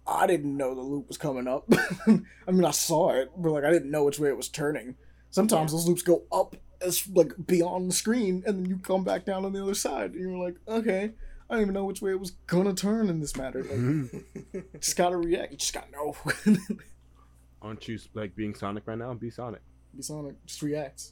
I 0.07 0.27
didn't 0.27 0.55
know 0.55 0.75
the 0.75 0.81
loop 0.81 1.07
was 1.07 1.17
coming 1.17 1.47
up. 1.47 1.67
I 2.07 2.51
mean, 2.51 2.63
I 2.65 2.71
saw 2.71 3.11
it, 3.11 3.31
but 3.37 3.51
like 3.51 3.63
I 3.63 3.71
didn't 3.71 3.89
know 3.91 4.03
which 4.03 4.19
way 4.19 4.29
it 4.29 4.37
was 4.37 4.49
turning. 4.49 4.95
Sometimes 5.31 5.71
those 5.71 5.87
loops 5.87 6.01
go 6.03 6.23
up 6.31 6.55
as 6.81 7.07
like 7.07 7.33
beyond 7.47 7.89
the 7.89 7.93
screen, 7.95 8.43
and 8.45 8.59
then 8.59 8.65
you 8.69 8.77
come 8.77 9.03
back 9.03 9.25
down 9.25 9.45
on 9.45 9.53
the 9.53 9.61
other 9.63 9.73
side, 9.73 10.11
and 10.11 10.19
you're 10.21 10.37
like, 10.37 10.55
okay, 10.67 11.11
I 11.49 11.53
don't 11.53 11.61
even 11.63 11.73
know 11.73 11.85
which 11.85 12.01
way 12.01 12.11
it 12.11 12.19
was 12.19 12.31
gonna 12.47 12.73
turn 12.73 13.09
in 13.09 13.19
this 13.19 13.35
matter. 13.35 13.63
Like, 13.63 14.63
just 14.79 14.95
gotta 14.95 15.17
react. 15.17 15.51
You 15.51 15.57
just 15.57 15.73
gotta 15.73 15.91
know. 15.91 16.15
Aren't 17.61 17.87
you 17.87 17.97
like 18.13 18.35
being 18.35 18.53
Sonic 18.53 18.83
right 18.85 18.97
now? 18.97 19.13
Be 19.15 19.31
Sonic. 19.31 19.61
Be 19.95 20.03
Sonic, 20.03 20.35
just 20.45 20.61
react. 20.61 21.11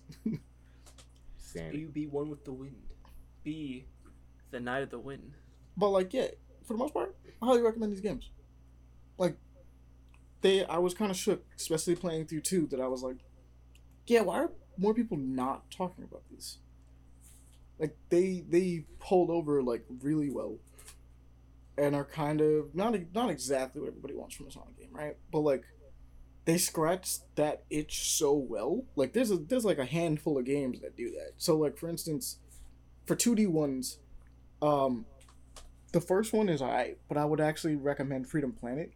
Sonic. 1.37 1.73
You 1.73 1.87
be 1.87 2.05
one 2.07 2.29
with 2.29 2.45
the 2.45 2.53
wind. 2.53 2.75
Be 3.43 3.85
the 4.51 4.59
knight 4.59 4.83
of 4.83 4.89
the 4.89 4.99
wind. 4.99 5.33
But 5.75 5.89
like, 5.89 6.13
yeah, 6.13 6.27
for 6.63 6.73
the 6.73 6.79
most 6.79 6.93
part, 6.93 7.15
I 7.41 7.45
highly 7.45 7.61
recommend 7.61 7.91
these 7.91 8.01
games. 8.01 8.29
Like, 9.17 9.37
they, 10.41 10.65
I 10.65 10.77
was 10.77 10.93
kind 10.93 11.11
of 11.11 11.17
shook, 11.17 11.43
especially 11.57 11.95
playing 11.95 12.27
through 12.27 12.41
two. 12.41 12.67
That 12.67 12.79
I 12.79 12.87
was 12.87 13.03
like, 13.03 13.17
yeah, 14.07 14.21
why 14.21 14.39
are 14.39 14.51
more 14.77 14.93
people 14.93 15.17
not 15.17 15.69
talking 15.71 16.03
about 16.03 16.23
these? 16.29 16.57
Like 17.79 17.97
they 18.09 18.43
they 18.47 18.85
pulled 18.99 19.29
over 19.29 19.61
like 19.61 19.83
really 20.01 20.29
well, 20.29 20.57
and 21.77 21.95
are 21.95 22.05
kind 22.05 22.39
of 22.39 22.75
not 22.75 22.95
not 23.13 23.29
exactly 23.29 23.81
what 23.81 23.89
everybody 23.89 24.13
wants 24.13 24.35
from 24.35 24.47
a 24.47 24.51
Sonic 24.51 24.77
game, 24.77 24.89
right? 24.91 25.17
But 25.31 25.39
like, 25.39 25.63
they 26.45 26.57
scratch 26.57 27.17
that 27.35 27.63
itch 27.69 28.11
so 28.11 28.33
well. 28.33 28.85
Like 28.95 29.13
there's 29.13 29.31
a 29.31 29.37
there's 29.37 29.65
like 29.65 29.79
a 29.79 29.85
handful 29.85 30.37
of 30.37 30.45
games 30.45 30.81
that 30.81 30.95
do 30.95 31.11
that. 31.11 31.31
So 31.37 31.57
like 31.57 31.77
for 31.77 31.89
instance, 31.89 32.37
for 33.05 33.15
two 33.15 33.35
D 33.35 33.45
ones, 33.47 33.99
um, 34.61 35.05
the 35.91 36.01
first 36.01 36.33
one 36.33 36.49
is 36.49 36.61
alright, 36.61 36.97
but 37.07 37.17
I 37.17 37.25
would 37.25 37.41
actually 37.41 37.75
recommend 37.75 38.27
Freedom 38.27 38.51
Planet. 38.51 38.93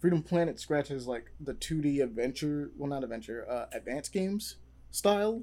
Freedom 0.00 0.22
Planet 0.22 0.60
scratches 0.60 1.06
like 1.06 1.32
the 1.40 1.54
2D 1.54 2.00
adventure, 2.02 2.70
well 2.76 2.88
not 2.88 3.02
adventure, 3.02 3.44
uh, 3.50 3.66
advanced 3.72 4.12
games 4.12 4.56
style 4.90 5.42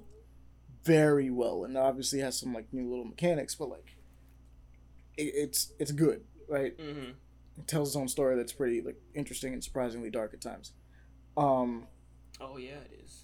very 0.83 1.29
well, 1.29 1.63
and 1.65 1.77
obviously 1.77 2.19
has 2.19 2.39
some 2.39 2.53
like 2.53 2.71
new 2.71 2.89
little 2.89 3.05
mechanics, 3.05 3.55
but 3.55 3.69
like 3.69 3.95
it, 5.17 5.31
it's 5.35 5.71
it's 5.79 5.91
good, 5.91 6.23
right? 6.47 6.77
Mm-hmm. 6.77 7.11
It 7.57 7.67
tells 7.67 7.89
its 7.89 7.95
own 7.95 8.07
story 8.07 8.35
that's 8.35 8.53
pretty 8.53 8.81
like 8.81 8.97
interesting 9.13 9.53
and 9.53 9.63
surprisingly 9.63 10.09
dark 10.09 10.33
at 10.33 10.41
times. 10.41 10.73
Um, 11.37 11.87
Oh 12.41 12.57
yeah, 12.57 12.75
it 12.91 12.99
is. 13.03 13.23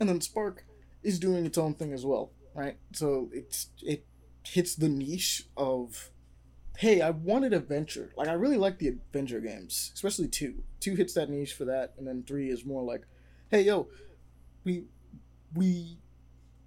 and 0.00 0.08
then 0.08 0.20
Spark 0.20 0.64
is 1.02 1.18
doing 1.18 1.46
its 1.46 1.56
own 1.58 1.74
thing 1.74 1.92
as 1.92 2.04
well, 2.06 2.30
right? 2.58 2.76
So 2.92 3.30
it's 3.32 3.68
it 3.82 4.04
hits 4.42 4.74
the 4.74 4.88
niche 4.88 5.44
of 5.56 6.10
hey, 6.76 7.00
I 7.00 7.10
wanted 7.10 7.52
adventure. 7.52 8.12
Like 8.16 8.28
I 8.28 8.32
really 8.32 8.56
like 8.56 8.78
the 8.78 8.88
adventure 8.88 9.40
games, 9.40 9.92
especially 9.94 10.28
two. 10.28 10.62
Two 10.80 10.94
hits 10.94 11.14
that 11.14 11.30
niche 11.30 11.54
for 11.54 11.64
that, 11.66 11.94
and 11.96 12.06
then 12.06 12.24
three 12.26 12.50
is 12.50 12.64
more 12.64 12.82
like, 12.82 13.02
hey 13.50 13.62
yo, 13.62 13.88
we 14.64 14.84
we 15.54 15.98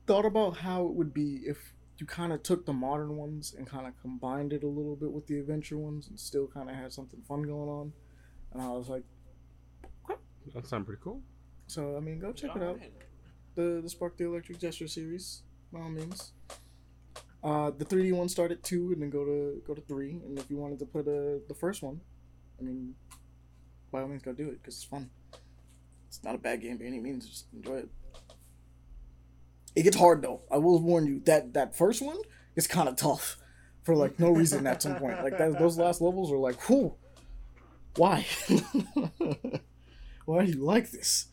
thought 0.07 0.25
about 0.25 0.57
how 0.57 0.85
it 0.87 0.93
would 0.93 1.13
be 1.13 1.41
if 1.45 1.73
you 1.97 2.05
kind 2.07 2.33
of 2.33 2.41
took 2.41 2.65
the 2.65 2.73
modern 2.73 3.15
ones 3.15 3.53
and 3.55 3.67
kind 3.67 3.85
of 3.85 3.93
combined 4.01 4.53
it 4.53 4.63
a 4.63 4.67
little 4.67 4.95
bit 4.95 5.11
with 5.11 5.27
the 5.27 5.37
adventure 5.37 5.77
ones 5.77 6.07
and 6.07 6.19
still 6.19 6.47
kind 6.47 6.67
of 6.69 6.75
had 6.75 6.91
something 6.91 7.21
fun 7.27 7.43
going 7.43 7.69
on. 7.69 7.93
And 8.53 8.61
I 8.61 8.69
was 8.69 8.89
like, 8.89 9.03
That 10.55 10.65
sounds 10.65 10.85
pretty 10.85 11.01
cool. 11.03 11.21
so 11.67 11.95
I 11.95 11.99
mean, 11.99 12.17
go 12.19 12.31
check 12.31 12.55
it 12.55 12.63
out 12.63 12.79
the 13.55 13.81
the 13.83 13.89
Spark 13.89 14.17
the 14.17 14.25
Electric 14.25 14.59
Jester 14.59 14.87
series, 14.87 15.43
by 15.71 15.79
all 15.79 15.89
means. 15.89 16.33
Uh, 17.43 17.71
the 17.71 17.85
3D 17.85 18.13
one 18.13 18.29
start 18.29 18.51
at 18.51 18.63
two, 18.63 18.91
and 18.91 19.01
then 19.01 19.09
go 19.09 19.25
to 19.25 19.61
go 19.65 19.73
to 19.73 19.81
three. 19.81 20.11
And 20.25 20.37
if 20.37 20.49
you 20.49 20.57
wanted 20.57 20.79
to 20.79 20.85
put 20.85 21.07
uh, 21.07 21.41
the 21.47 21.55
first 21.59 21.81
one 21.81 22.01
I 22.61 22.63
mean, 22.63 22.93
by 23.91 24.01
all 24.01 24.07
means, 24.07 24.21
go 24.21 24.33
do 24.33 24.49
it 24.49 24.61
because 24.61 24.75
it's 24.75 24.83
fun. 24.83 25.09
It's 26.07 26.23
not 26.23 26.35
a 26.35 26.37
bad 26.37 26.61
game 26.61 26.77
by 26.77 26.85
any 26.85 26.99
means. 26.99 27.27
Just 27.27 27.47
enjoy 27.53 27.77
it. 27.77 27.89
It 29.75 29.83
gets 29.83 29.97
hard 29.97 30.21
though. 30.21 30.41
I 30.51 30.57
will 30.57 30.79
warn 30.79 31.07
you 31.07 31.21
that 31.25 31.53
that 31.53 31.75
first 31.75 32.01
one 32.01 32.17
is 32.55 32.67
kind 32.67 32.87
of 32.87 32.97
tough 32.97 33.37
for 33.83 33.95
like 33.95 34.19
no 34.19 34.29
reason 34.29 34.67
at 34.67 34.81
some 34.81 34.95
point. 34.95 35.23
Like 35.23 35.37
that, 35.37 35.57
those 35.57 35.77
last 35.77 36.01
levels 36.01 36.31
are 36.31 36.37
like, 36.37 36.61
whew, 36.69 36.93
why? 37.95 38.25
why 40.25 40.45
do 40.45 40.51
you 40.51 40.63
like 40.63 40.91
this? 40.91 41.27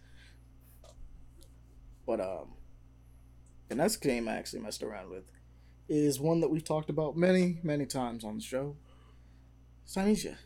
But 2.07 2.21
um, 2.21 2.55
the 3.69 3.75
next 3.75 3.97
game 3.97 4.29
I 4.29 4.37
actually 4.37 4.61
messed 4.61 4.83
around 4.83 5.11
with 5.11 5.31
is 5.89 6.21
one 6.21 6.41
that 6.41 6.49
we've 6.49 6.65
talked 6.65 6.91
about 6.91 7.17
many, 7.17 7.59
many 7.63 7.87
times 7.87 8.25
on 8.25 8.37
the 8.37 8.43
show. 8.43 8.77
It's 9.85 9.95
Thymesia. 9.97 10.37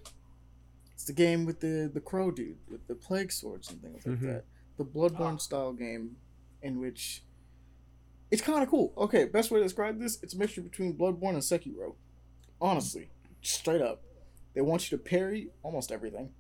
It's 0.95 1.05
the 1.05 1.13
game 1.13 1.45
with 1.45 1.61
the 1.61 1.91
the 1.93 2.01
crow 2.01 2.31
dude 2.31 2.59
with 2.69 2.87
the 2.87 2.95
plague 2.95 3.33
swords 3.33 3.71
and 3.71 3.83
things 3.83 4.07
like 4.07 4.19
Mhm. 4.19 4.27
that. 4.33 4.45
The 4.77 4.85
Bloodborne 4.85 5.41
style 5.41 5.73
game 5.73 6.17
in 6.63 6.79
which 6.81 7.25
it's 8.31 8.41
kind 8.43 8.63
of 8.63 8.69
cool. 8.71 8.93
Okay, 8.97 9.25
best 9.27 9.51
way 9.51 9.59
to 9.59 9.65
describe 9.65 9.99
this: 9.99 10.23
it's 10.23 10.35
a 10.35 10.39
mixture 10.39 10.63
between 10.63 10.97
Bloodborne 10.97 11.31
and 11.35 11.43
Sekiro. 11.43 11.97
Honestly, 12.61 13.11
straight 13.43 13.83
up, 13.83 14.03
they 14.55 14.61
want 14.61 14.91
you 14.91 14.97
to 14.97 15.03
parry 15.03 15.51
almost 15.65 15.91
everything, 15.91 16.33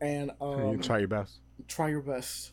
and 0.00 0.32
um, 0.40 0.72
you 0.72 0.78
try 0.78 0.98
your 0.98 1.08
best. 1.08 1.38
try 1.68 1.88
your 1.88 2.02
best. 2.02 2.52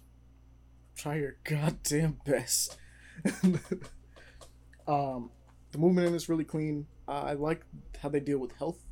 Try 0.95 1.15
your 1.15 1.37
goddamn 1.43 2.19
best. 2.25 2.77
um, 4.87 5.31
the 5.71 5.77
movement 5.77 6.07
in 6.07 6.13
this 6.13 6.29
really 6.29 6.43
clean. 6.43 6.87
Uh, 7.07 7.23
I 7.27 7.33
like 7.33 7.61
how 8.01 8.09
they 8.09 8.19
deal 8.19 8.37
with 8.37 8.51
health 8.53 8.83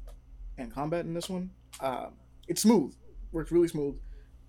and 0.57 0.73
combat 0.73 1.05
in 1.05 1.13
this 1.13 1.29
one. 1.29 1.51
Uh, 1.79 2.07
it's 2.47 2.61
smooth, 2.61 2.93
works 3.31 3.51
really 3.51 3.67
smooth. 3.67 3.97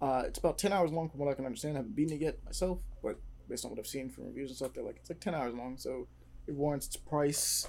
Uh, 0.01 0.23
it's 0.27 0.39
about 0.39 0.59
ten 0.59 0.73
hours 0.73 0.91
long 0.93 1.09
from 1.09 1.21
what 1.21 1.29
I 1.29 1.35
can 1.35 1.45
understand. 1.45 1.77
I 1.77 1.79
haven't 1.79 1.97
beaten 1.97 2.15
it 2.17 2.21
yet 2.21 2.45
myself, 2.45 2.79
but 3.03 3.19
based 3.49 3.65
on 3.65 3.71
what 3.71 3.81
I've 3.81 3.87
seen 3.87 4.11
from 4.11 4.27
reviews 4.27 4.51
and 4.51 4.57
stuff, 4.57 4.73
they're 4.75 4.85
like 4.85 4.97
it's 4.97 5.11
like 5.11 5.21
ten 5.21 5.35
hours 5.35 5.55
long, 5.55 5.77
so 5.77 6.07
it 6.47 6.55
warrants 6.55 6.87
its 6.87 6.97
price. 6.97 7.67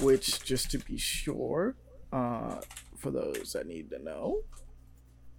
Which, 0.00 0.44
just 0.44 0.70
to 0.72 0.78
be 0.78 0.98
sure, 0.98 1.76
uh, 2.12 2.60
for 2.96 3.10
those 3.10 3.52
that 3.54 3.66
need 3.66 3.90
to 3.90 4.02
know, 4.02 4.42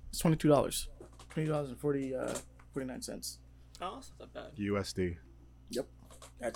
it's 0.09 0.19
twenty 0.19 0.35
two 0.35 0.49
dollars 0.49 0.89
twenty 1.37 1.49
dollars 1.49 1.69
and 1.69 1.79
forty 1.79 2.15
uh 2.15 2.33
forty 2.73 2.87
nine 2.87 3.01
cents. 3.01 3.37
Oh, 3.79 3.95
that's 3.95 4.11
not 4.19 4.33
bad. 4.33 4.55
USD. 4.59 5.17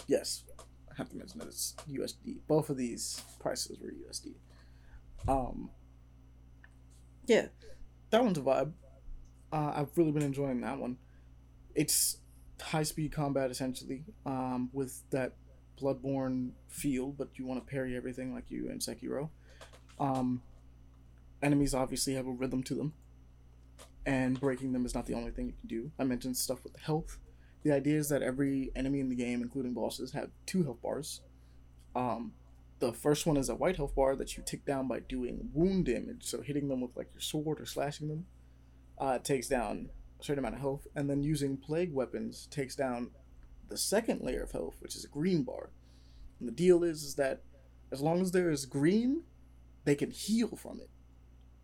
Yes, 0.08 0.44
I 0.90 0.94
have 0.98 1.10
to 1.10 1.16
mention 1.18 1.40
that 1.40 1.48
it's 1.48 1.76
USD. 1.90 2.40
Both 2.48 2.70
of 2.70 2.78
these 2.78 3.22
prices 3.40 3.80
were 3.80 3.92
USD. 3.92 4.34
Um. 5.28 5.70
Yeah, 7.28 7.48
that 8.10 8.24
one's 8.24 8.38
a 8.38 8.42
vibe. 8.42 8.74
Uh, 9.54 9.74
I've 9.76 9.98
really 9.98 10.12
been 10.12 10.24
enjoying 10.24 10.62
that 10.62 10.80
one. 10.80 10.98
It's 11.76 12.18
high 12.62 12.84
speed 12.84 13.12
combat 13.12 13.52
essentially, 13.52 14.04
um, 14.26 14.70
with 14.74 15.02
that 15.12 15.34
Bloodborne 15.80 16.52
feel, 16.68 17.08
but 17.08 17.30
you 17.36 17.46
want 17.46 17.66
to 17.66 17.72
parry 17.72 17.96
everything 17.96 18.34
like 18.34 18.46
you 18.50 18.70
in 18.70 18.80
Sekiro. 18.80 19.30
Um, 20.00 20.42
enemies 21.42 21.74
obviously 21.74 22.14
have 22.16 22.28
a 22.28 22.32
rhythm 22.32 22.64
to 22.64 22.76
them, 22.76 22.94
and 24.06 24.40
breaking 24.40 24.74
them 24.74 24.86
is 24.86 24.94
not 24.96 25.06
the 25.06 25.14
only 25.14 25.32
thing 25.32 25.48
you 25.48 25.54
can 25.60 25.68
do. 25.68 25.92
I 26.00 26.04
mentioned 26.04 26.38
stuff 26.38 26.64
with 26.64 26.78
health. 26.78 27.18
The 27.64 27.72
idea 27.72 27.98
is 27.98 28.10
that 28.10 28.24
every 28.24 28.72
enemy 28.76 29.00
in 29.00 29.10
the 29.10 29.16
game, 29.16 29.42
including 29.42 29.74
bosses, 29.74 30.14
have 30.14 30.32
two 30.46 30.64
health 30.64 30.82
bars. 30.82 31.22
Um, 31.96 32.34
the 32.80 32.92
first 32.92 33.28
one 33.28 33.38
is 33.38 33.50
a 33.50 33.56
white 33.56 33.78
health 33.78 33.96
bar 33.96 34.16
that 34.16 34.36
you 34.36 34.44
tick 34.44 34.66
down 34.66 34.88
by 34.88 35.00
doing 35.00 35.50
wound 35.54 35.86
damage, 35.86 36.24
so 36.24 36.42
hitting 36.42 36.68
them 36.68 36.82
with 36.82 36.98
like 36.98 37.10
your 37.14 37.22
sword 37.22 37.62
or 37.62 37.66
slashing 37.66 38.08
them. 38.08 38.26
Uh, 38.98 39.20
takes 39.20 39.48
down 39.48 39.90
a 40.20 40.24
certain 40.24 40.40
amount 40.40 40.56
of 40.56 40.62
health, 40.62 40.88
and 40.96 41.10
then 41.10 41.24
using 41.24 41.58
plague 41.58 41.94
weapons 41.94 42.48
takes 42.50 42.76
down 42.76 43.12
the 43.70 43.78
second 43.78 44.22
layer 44.22 44.44
of 44.44 44.52
health, 44.52 44.76
which 44.80 44.96
is 44.96 45.06
a 45.06 45.08
green 45.08 45.44
bar. 45.44 45.70
And 46.40 46.48
the 46.48 46.54
deal 46.54 46.84
is, 46.84 47.04
is 47.04 47.16
that 47.16 47.42
as 47.92 48.02
long 48.02 48.22
as 48.22 48.32
there 48.32 48.50
is 48.50 48.66
green, 48.66 49.24
they 49.86 49.96
can 49.96 50.12
heal 50.12 50.56
from 50.56 50.80
it. 50.80 50.90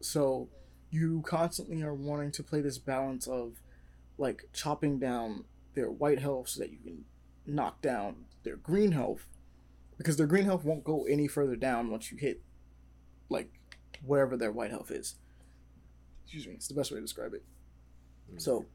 So 0.02 0.50
you 0.90 1.24
constantly 1.26 1.82
are 1.82 1.94
wanting 1.94 2.32
to 2.34 2.44
play 2.44 2.62
this 2.62 2.78
balance 2.78 3.28
of 3.28 3.62
like 4.18 4.50
chopping 4.54 5.00
down 5.00 5.46
their 5.78 5.92
white 5.92 6.20
health 6.20 6.50
so 6.50 6.60
that 6.60 6.72
you 6.72 6.80
can 6.84 7.06
knock 7.46 7.82
down 7.82 8.26
their 8.44 8.56
green 8.56 8.92
health 8.92 9.28
because 9.98 10.18
their 10.18 10.26
green 10.26 10.44
health 10.44 10.66
won't 10.66 10.84
go 10.84 11.06
any 11.06 11.28
further 11.28 11.56
down 11.56 11.92
once 11.92 12.12
you 12.12 12.18
hit 12.18 12.42
like 13.30 13.52
wherever 14.04 14.36
their 14.36 14.52
white 14.52 14.72
health 14.72 14.90
is. 14.90 15.16
Excuse 16.24 16.48
me, 16.48 16.54
it's 16.54 16.68
the 16.68 16.74
best 16.74 16.92
way 16.92 16.98
to 16.98 17.02
describe 17.02 17.34
it. 17.36 17.44
Mm. 18.34 18.42
So 18.42 18.66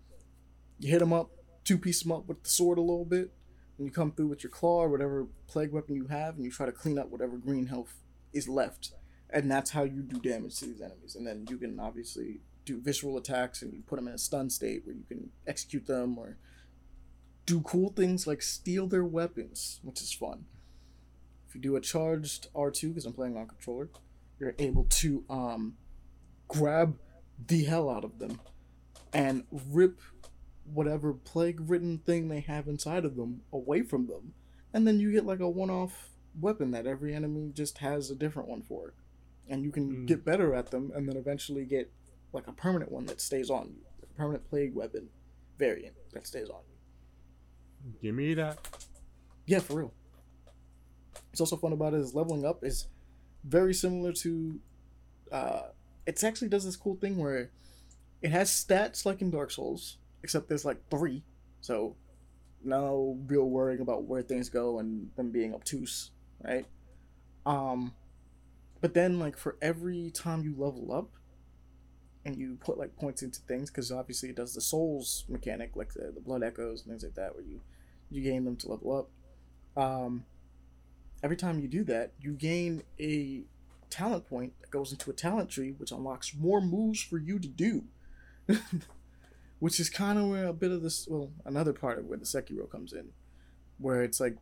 you 0.79 0.91
hit 0.91 1.01
them 1.01 1.13
up, 1.13 1.31
two 1.65 1.77
piece 1.77 2.05
them 2.05 2.13
up 2.13 2.29
with 2.29 2.45
the 2.45 2.49
sword 2.49 2.79
a 2.79 2.83
little 2.83 3.05
bit, 3.05 3.33
and 3.79 3.87
you 3.87 3.93
come 3.93 4.13
through 4.13 4.29
with 4.29 4.45
your 4.45 4.53
claw 4.53 4.85
or 4.85 4.89
whatever 4.89 5.27
plague 5.49 5.73
weapon 5.73 5.97
you 5.97 6.07
have, 6.07 6.37
and 6.37 6.45
you 6.45 6.53
try 6.53 6.67
to 6.67 6.73
clean 6.73 6.99
up 6.99 7.11
whatever 7.11 7.37
green 7.37 7.67
health 7.67 7.95
is 8.33 8.49
left, 8.49 8.93
and 9.29 9.51
that's 9.51 9.71
how 9.71 9.83
you 9.83 10.03
do 10.03 10.21
damage 10.21 10.57
to 10.61 10.67
these 10.67 10.81
enemies. 10.81 11.17
And 11.17 11.27
then 11.27 11.47
you 11.51 11.59
can 11.59 11.81
obviously 11.81 12.41
do 12.65 12.81
visceral 12.81 13.17
attacks, 13.17 13.61
and 13.61 13.73
you 13.73 13.83
put 13.83 13.97
them 13.97 14.07
in 14.07 14.15
a 14.15 14.19
stun 14.19 14.51
state 14.51 14.83
where 14.85 14.95
you 14.95 15.05
can 15.09 15.31
execute 15.49 15.87
them 15.87 16.17
or 16.17 16.39
do 17.47 17.61
cool 17.63 17.91
things 17.91 18.27
like 18.27 18.43
steal 18.43 18.87
their 18.87 19.05
weapons, 19.05 19.81
which 19.83 20.01
is 20.01 20.13
fun. 20.13 20.45
If 21.49 21.55
you 21.55 21.61
do 21.61 21.77
a 21.77 21.81
charged 21.81 22.49
R2, 22.55 22.89
because 22.89 23.05
I'm 23.07 23.13
playing 23.13 23.37
on 23.37 23.47
controller, 23.47 23.89
you're 24.39 24.55
able 24.59 24.85
to 24.85 25.25
um, 25.29 25.77
grab 26.49 26.97
the 27.47 27.65
hell 27.65 27.91
out 27.91 28.05
of 28.05 28.19
them 28.19 28.41
and 29.13 29.45
rip 29.51 30.01
whatever 30.65 31.13
plague 31.13 31.59
ridden 31.69 31.99
thing 31.99 32.29
they 32.29 32.41
have 32.41 32.69
inside 32.69 33.05
of 33.05 33.17
them 33.17 33.43
away 33.53 33.83
from 33.83 34.07
them. 34.07 34.35
And 34.73 34.87
then 34.87 35.01
you 35.01 35.13
get 35.13 35.27
like 35.27 35.41
a 35.41 35.49
one 35.51 35.71
off 35.71 36.09
weapon 36.41 36.71
that 36.71 36.87
every 36.87 37.15
enemy 37.15 37.51
just 37.53 37.79
has 37.79 38.11
a 38.11 38.15
different 38.15 38.49
one 38.49 38.63
for. 38.63 38.95
And 39.49 39.65
you 39.65 39.71
can 39.73 39.91
Mm. 40.05 40.07
get 40.07 40.25
better 40.25 40.55
at 40.55 40.71
them 40.71 40.93
and 40.95 41.07
then 41.09 41.17
eventually 41.17 41.65
get 41.67 41.93
like 42.33 42.47
a 42.47 42.53
permanent 42.53 42.91
one 42.91 43.05
that 43.07 43.21
stays 43.21 43.51
on 43.51 43.75
you. 43.77 43.83
A 44.03 44.07
permanent 44.17 44.49
plague 44.49 44.75
weapon 44.75 45.11
variant 45.59 45.97
that 46.13 46.27
stays 46.27 46.49
on 46.49 46.61
you. 46.71 46.72
Give 48.01 48.15
me 48.15 48.35
that. 48.35 48.59
Yeah, 49.47 49.61
for 49.61 49.75
real. 49.75 49.93
It's 51.33 51.41
also 51.41 51.57
fun 51.57 51.73
about 51.73 51.95
it 51.95 52.01
is 52.01 52.15
leveling 52.15 52.45
up 52.45 52.63
is 52.65 52.87
very 53.45 53.75
similar 53.75 54.13
to 54.13 54.61
uh 55.33 55.63
it 56.07 56.23
actually 56.23 56.49
does 56.49 56.65
this 56.65 56.77
cool 56.77 56.97
thing 56.97 57.17
where 57.17 57.51
it 58.21 58.31
has 58.31 58.51
stats 58.51 59.05
like 59.05 59.21
in 59.23 59.31
Dark 59.31 59.51
Souls, 59.51 59.99
except 60.23 60.49
there's 60.49 60.65
like 60.65 60.79
three. 60.91 61.23
So 61.61 61.97
no 62.65 63.19
real 63.27 63.49
worrying 63.49 63.81
about 63.81 64.05
where 64.05 64.23
things 64.23 64.49
go 64.49 64.79
and 64.79 65.11
them 65.17 65.31
being 65.31 65.55
obtuse, 65.55 66.11
right? 66.45 66.67
Um 67.47 67.95
but 68.81 68.95
then 68.95 69.19
like 69.19 69.37
for 69.37 69.57
every 69.63 70.11
time 70.11 70.43
you 70.43 70.55
level 70.57 70.93
up 70.93 71.09
and 72.25 72.37
you 72.37 72.57
put 72.61 72.79
like 72.79 72.95
points 72.97 73.23
into 73.23 73.41
things 73.43 73.71
because 73.71 73.91
obviously 73.91 74.29
it 74.29 74.37
does 74.37 74.55
the 74.55 74.61
souls 74.61 75.25
mechanic 75.29 75.73
like 75.75 75.93
the, 75.95 76.13
the 76.15 76.21
blood 76.21 76.43
echoes 76.43 76.83
and 76.83 76.91
things 76.91 77.03
like 77.03 77.15
that 77.15 77.35
where 77.35 77.45
you 77.45 77.61
you 78.13 78.23
gain 78.23 78.45
them 78.45 78.57
to 78.57 78.69
level 78.69 79.09
up. 79.77 79.83
Um, 79.83 80.25
every 81.23 81.37
time 81.37 81.61
you 81.61 81.69
do 81.69 81.85
that, 81.85 82.13
you 82.21 82.33
gain 82.33 82.83
a 83.01 83.43
talent 83.91 84.29
point 84.29 84.53
that 84.61 84.71
goes 84.71 84.93
into 84.93 85.11
a 85.11 85.15
talent 85.15 85.51
tree, 85.51 85.73
which 85.77 85.91
unlocks 85.93 86.35
more 86.35 86.61
moves 86.61 87.03
for 87.03 87.19
you 87.19 87.39
to 87.39 87.49
do. 87.49 87.85
which 89.59 89.79
is 89.79 89.89
kind 89.89 90.19
of 90.19 90.27
where 90.27 90.47
a 90.47 90.53
bit 90.53 90.73
of 90.73 90.83
this, 90.83 91.07
well, 91.09 91.31
another 91.47 91.73
part 91.73 91.99
of 91.99 92.07
where 92.07 92.19
the 92.19 92.25
Sekiro 92.25 92.69
comes 92.69 92.93
in, 92.93 93.11
where 93.79 94.03
it's 94.03 94.19
like, 94.19 94.37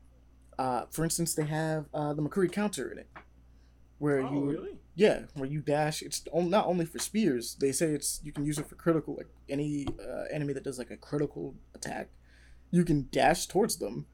uh, 0.58 0.84
for 0.90 1.04
instance, 1.04 1.34
they 1.34 1.44
have 1.44 1.86
uh, 1.92 2.14
the 2.14 2.22
Mikiri 2.22 2.50
counter 2.50 2.90
in 2.90 2.98
it, 2.98 3.08
where 3.98 4.20
Oh, 4.22 4.32
you 4.32 4.50
really? 4.50 4.78
yeah, 4.94 5.20
where 5.34 5.48
you 5.48 5.60
dash. 5.60 6.00
It's 6.00 6.22
not 6.34 6.66
only 6.66 6.86
for 6.86 6.98
spears. 6.98 7.54
They 7.60 7.70
say 7.72 7.88
it's 7.92 8.20
you 8.24 8.32
can 8.32 8.46
use 8.46 8.58
it 8.58 8.66
for 8.66 8.76
critical, 8.76 9.14
like 9.16 9.28
any 9.48 9.86
uh, 10.00 10.24
enemy 10.32 10.54
that 10.54 10.64
does 10.64 10.78
like 10.78 10.90
a 10.90 10.96
critical 10.96 11.54
attack, 11.74 12.08
you 12.70 12.84
can 12.84 13.08
dash 13.10 13.46
towards 13.46 13.76
them, 13.76 14.06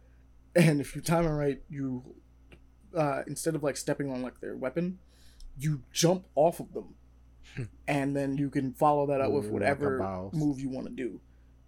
and 0.54 0.80
if 0.80 0.94
you 0.96 1.02
time 1.02 1.26
it 1.26 1.30
right, 1.30 1.62
you 1.68 2.02
uh, 2.96 3.22
instead 3.26 3.54
of 3.54 3.62
like 3.62 3.76
stepping 3.76 4.10
on 4.10 4.22
like 4.22 4.40
their 4.40 4.56
weapon, 4.56 4.98
you 5.58 5.82
jump 5.92 6.26
off 6.34 6.60
of 6.60 6.72
them, 6.72 6.94
and 7.88 8.16
then 8.16 8.36
you 8.36 8.50
can 8.50 8.72
follow 8.72 9.06
that 9.06 9.20
up 9.20 9.30
with 9.30 9.44
Ooh, 9.44 9.48
like 9.48 9.52
whatever 9.52 10.30
move 10.32 10.58
you 10.60 10.68
want 10.68 10.86
to 10.86 10.92
do, 10.92 11.20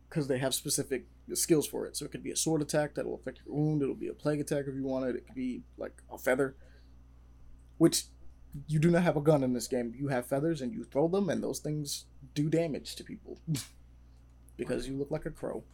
because 0.08 0.28
they 0.28 0.38
have 0.38 0.54
specific 0.54 1.06
skills 1.34 1.66
for 1.66 1.86
it. 1.86 1.96
So 1.96 2.04
it 2.04 2.10
could 2.10 2.22
be 2.22 2.30
a 2.30 2.36
sword 2.36 2.62
attack 2.62 2.94
that'll 2.94 3.14
affect 3.14 3.40
your 3.44 3.54
wound. 3.54 3.82
It'll 3.82 3.94
be 3.94 4.08
a 4.08 4.14
plague 4.14 4.40
attack 4.40 4.64
if 4.66 4.74
you 4.74 4.84
want 4.84 5.06
it. 5.06 5.16
It 5.16 5.26
could 5.26 5.36
be 5.36 5.62
like 5.76 6.02
a 6.10 6.16
feather, 6.18 6.56
which 7.76 8.04
you 8.66 8.78
do 8.78 8.90
not 8.90 9.02
have 9.02 9.16
a 9.16 9.20
gun 9.20 9.44
in 9.44 9.52
this 9.52 9.68
game. 9.68 9.92
You 9.96 10.08
have 10.08 10.26
feathers 10.26 10.62
and 10.62 10.72
you 10.72 10.84
throw 10.84 11.08
them, 11.08 11.28
and 11.28 11.42
those 11.42 11.58
things 11.58 12.06
do 12.34 12.48
damage 12.48 12.96
to 12.96 13.04
people 13.04 13.38
because 14.56 14.88
you 14.88 14.96
look 14.96 15.10
like 15.10 15.26
a 15.26 15.30
crow. 15.30 15.64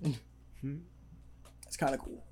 It's 1.75 1.81
kind 1.81 1.93
of 1.93 2.01
cool. 2.03 2.23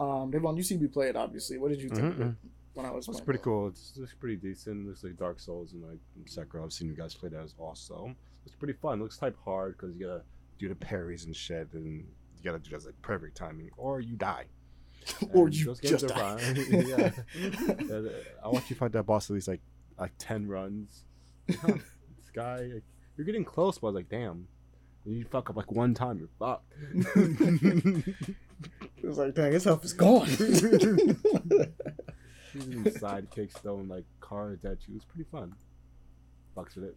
Um, 0.00 0.30
Devon, 0.30 0.56
you 0.56 0.62
see 0.62 0.78
me 0.78 0.86
play 0.86 1.10
it, 1.10 1.14
obviously. 1.14 1.58
What 1.58 1.70
did 1.72 1.82
you 1.82 1.90
think? 1.90 2.00
of 2.14 2.20
it? 2.20 2.26
Mhm. 2.28 2.36
when 2.72 2.86
I 2.86 2.90
was. 2.90 3.06
It's 3.06 3.20
pretty 3.20 3.40
cool. 3.40 3.68
It's, 3.68 3.92
it's 4.00 4.14
pretty 4.14 4.36
decent. 4.36 4.86
looks 4.86 5.04
like 5.04 5.18
Dark 5.18 5.40
Souls 5.40 5.74
and 5.74 5.82
like 5.86 5.98
Sekiro. 6.24 6.64
I've 6.64 6.72
seen 6.72 6.88
you 6.88 6.94
guys 6.96 7.14
play 7.14 7.28
that 7.28 7.42
as 7.42 7.54
also. 7.58 8.14
It's 8.46 8.54
pretty 8.54 8.72
fun. 8.72 8.98
It 8.98 9.02
looks 9.02 9.18
type 9.18 9.36
hard 9.44 9.76
because 9.76 9.94
you 9.94 10.06
gotta 10.06 10.22
do 10.58 10.70
the 10.70 10.74
parries 10.74 11.26
and 11.26 11.36
shit, 11.36 11.68
and 11.74 11.86
you 11.86 12.42
gotta 12.42 12.60
do 12.60 12.70
that 12.70 12.86
like 12.86 13.00
perfect 13.02 13.36
timing, 13.36 13.68
or 13.76 14.00
you 14.00 14.16
die. 14.16 14.46
Or 15.34 15.48
And 15.48 15.54
you 15.54 15.66
those 15.66 15.80
just 15.80 16.08
die. 16.08 16.40
yeah. 16.70 17.10
Yeah, 17.36 18.08
I 18.42 18.48
watched 18.48 18.70
you 18.70 18.76
fight 18.76 18.92
that 18.92 19.02
boss 19.04 19.28
at 19.28 19.34
least 19.34 19.48
like 19.48 19.60
like 19.98 20.12
ten 20.16 20.48
runs. 20.48 21.04
Huh, 21.60 21.74
this 22.16 22.30
guy, 22.32 22.56
like, 22.72 22.84
you're 23.18 23.26
getting 23.26 23.44
close, 23.44 23.76
but 23.76 23.88
I 23.88 23.90
was 23.90 23.96
like, 23.96 24.08
damn. 24.08 24.48
You 25.04 25.24
fuck 25.30 25.50
up 25.50 25.56
like 25.56 25.72
one 25.72 25.94
time, 25.94 26.18
you're 26.20 26.28
fucked. 26.38 26.72
It 29.02 29.06
was 29.06 29.18
like, 29.18 29.34
dang, 29.34 29.52
his 29.52 29.64
health 29.64 29.84
is 29.84 29.92
gone. 29.92 30.28
Using 32.54 32.84
sidekicks, 32.84 33.52
throwing 33.62 33.88
like 33.88 34.04
cards 34.20 34.64
at 34.64 34.78
you. 34.86 34.94
it 34.94 34.96
was 34.96 35.04
pretty 35.04 35.28
fun. 35.30 35.54
Fucks 36.56 36.74
with 36.76 36.84
it. 36.84 36.96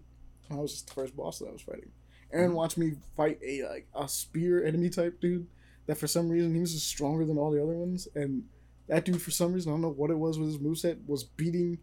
I 0.52 0.56
was 0.56 0.72
just 0.74 0.88
the 0.88 0.94
first 0.94 1.16
boss 1.16 1.40
that 1.40 1.48
I 1.48 1.52
was 1.52 1.62
fighting. 1.62 1.92
Aaron 2.34 2.54
watched 2.54 2.78
me 2.78 2.94
fight 3.16 3.40
a 3.42 3.64
like 3.68 3.88
a 3.96 4.08
spear 4.08 4.66
enemy 4.66 4.90
type 4.90 5.22
dude 5.22 5.48
that 5.88 5.98
for 5.98 6.08
some 6.08 6.28
reason 6.30 6.54
he 6.54 6.60
was 6.60 6.74
just 6.74 6.88
stronger 6.88 7.24
than 7.26 7.38
all 7.38 7.52
the 7.52 7.64
other 7.64 7.74
ones, 7.74 8.08
and 8.16 8.44
that 8.88 9.06
dude 9.06 9.22
for 9.22 9.32
some 9.32 9.54
reason 9.54 9.72
I 9.72 9.76
don't 9.76 9.82
know 9.82 9.90
what 9.92 10.12
it 10.12 10.18
was 10.18 10.38
with 10.38 10.50
his 10.50 10.58
moveset 10.58 10.98
was 11.08 11.24
beating 11.24 11.78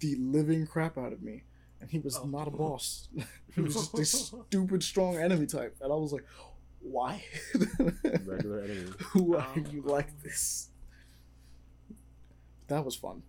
the 0.00 0.16
living 0.16 0.66
crap 0.66 0.98
out 0.98 1.12
of 1.14 1.22
me, 1.22 1.44
and 1.80 1.90
he 1.90 1.98
was 2.00 2.18
Oh. 2.18 2.26
not 2.26 2.48
a 2.48 2.50
boss. 2.50 3.08
he 3.54 3.62
was 3.62 3.74
just 3.74 3.98
a 3.98 4.04
stupid 4.48 4.82
strong 4.82 5.16
enemy 5.16 5.46
type, 5.46 5.74
and 5.80 5.90
I 5.90 5.96
was 5.96 6.12
like, 6.12 6.24
why? 6.90 7.22
Regular 8.24 8.60
enemy. 8.60 8.90
Why 9.14 9.38
are 9.38 9.52
Um, 9.54 9.66
you 9.70 9.82
like 9.82 10.22
this? 10.22 10.68
That 12.68 12.84
was 12.84 12.94
fun. 12.96 13.22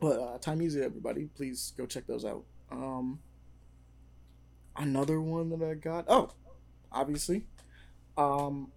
But 0.00 0.18
uh, 0.18 0.38
Thymesia, 0.38 0.82
everybody, 0.82 1.28
please 1.34 1.72
go 1.76 1.86
check 1.86 2.06
those 2.06 2.24
out. 2.24 2.44
Um, 2.70 3.20
another 4.76 5.20
one 5.20 5.50
that 5.50 5.62
I 5.62 5.74
got. 5.74 6.06
Oh, 6.08 6.30
obviously. 6.90 7.44
Um, 8.16 8.72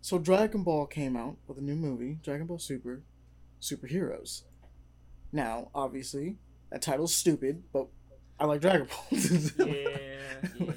so 0.00 0.18
Dragon 0.18 0.62
Ball 0.62 0.86
came 0.86 1.16
out 1.16 1.36
with 1.46 1.58
a 1.58 1.62
new 1.62 1.76
movie, 1.76 2.18
Dragon 2.22 2.46
Ball 2.46 2.58
Super, 2.58 3.02
Superheroes. 3.60 4.42
Now, 5.32 5.70
obviously, 5.74 6.36
that 6.70 6.82
title's 6.82 7.14
stupid, 7.14 7.62
but 7.72 7.86
I 8.38 8.44
like 8.46 8.60
Dragon 8.60 8.86
Ball. 8.86 9.18
yeah, 9.66 9.96
yeah. 10.58 10.72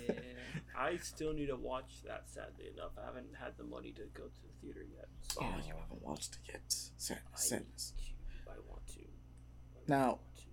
I 0.84 0.98
still 0.98 1.34
need 1.34 1.48
to 1.48 1.56
watch 1.56 2.02
that. 2.06 2.24
Sadly 2.30 2.66
enough, 2.74 2.92
I 3.02 3.06
haven't 3.06 3.28
had 3.40 3.54
the 3.58 3.64
money 3.64 3.92
to 3.94 4.02
go 4.14 4.24
to 4.24 4.42
the 4.42 4.54
theater 4.62 4.84
yet. 4.96 5.08
So 5.22 5.42
Oh, 5.42 5.46
you 5.66 5.74
haven't 5.80 6.02
watched 6.02 6.36
it 6.44 6.52
yet. 6.54 6.62
Sad, 6.98 7.20
I, 7.34 7.38
sadness. 7.40 7.94
need 7.98 8.04
to. 8.46 8.52
I 8.52 8.56
want 8.70 8.86
to. 8.88 9.00
I 9.02 9.80
Now- 9.88 10.08
want 10.08 10.20
to. 10.38 10.44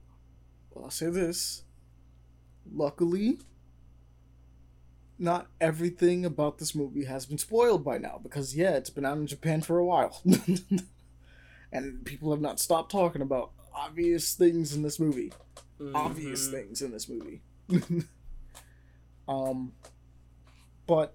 Well, 0.71 0.85
I'll 0.85 0.91
say 0.91 1.11
this. 1.11 1.63
Luckily, 2.73 3.39
not 5.19 5.49
everything 5.61 6.25
about 6.25 6.59
this 6.59 6.75
movie 6.75 7.05
has 7.05 7.27
been 7.27 7.39
spoiled 7.39 7.85
by 7.85 7.99
now 7.99 8.19
because, 8.23 8.55
yeah, 8.55 8.77
it's 8.77 8.91
been 8.91 9.05
out 9.05 9.19
in 9.19 9.27
Japan 9.27 9.61
for 9.63 9.79
a 9.79 9.85
while. 9.85 10.23
and 11.73 12.05
people 12.05 12.31
have 12.31 12.41
not 12.41 12.61
stopped 12.61 12.91
talking 12.93 13.23
about 13.23 13.51
obvious 13.75 14.35
things 14.35 14.75
in 14.75 14.83
this 14.83 14.99
movie. 15.01 15.33
Obvious 15.95 16.49
Mhm. 16.49 16.51
things 16.53 16.83
in 16.83 16.91
this 16.93 17.09
movie. 17.09 17.43
um, 19.29 19.73
but, 20.91 21.15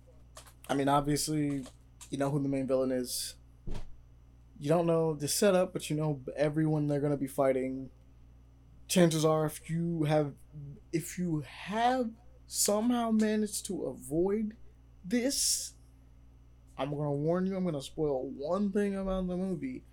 I 0.70 0.74
mean, 0.74 0.88
obviously, 0.88 1.66
you 2.10 2.18
know 2.18 2.30
who 2.30 2.42
the 2.42 2.48
main 2.48 2.66
villain 2.66 2.94
is. 2.94 3.36
You 4.58 4.70
don't 4.70 4.88
know 4.88 5.16
the 5.16 5.28
setup, 5.28 5.74
but 5.74 5.90
you 5.90 5.98
know 5.98 6.22
everyone 6.38 6.88
they're 6.88 7.02
to 7.12 7.18
be 7.18 7.28
fighting. 7.28 7.90
Chances 8.88 9.26
are 9.26 9.46
if 9.46 9.70
you 9.70 10.04
have 10.06 10.32
if 10.94 11.18
you 11.18 11.44
have 11.46 12.10
somehow 12.48 13.12
managed 13.12 13.66
to 13.66 13.84
avoid 13.84 14.54
this 15.04 15.74
i'm 16.78 16.92
to 17.10 17.10
warn 17.10 17.46
you 17.46 17.58
i'm 17.58 17.64
to 17.74 17.82
spoil 17.82 18.32
one 18.38 18.72
thing 18.72 18.96
about 18.96 19.28
the 19.28 19.36
movie. 19.36 19.84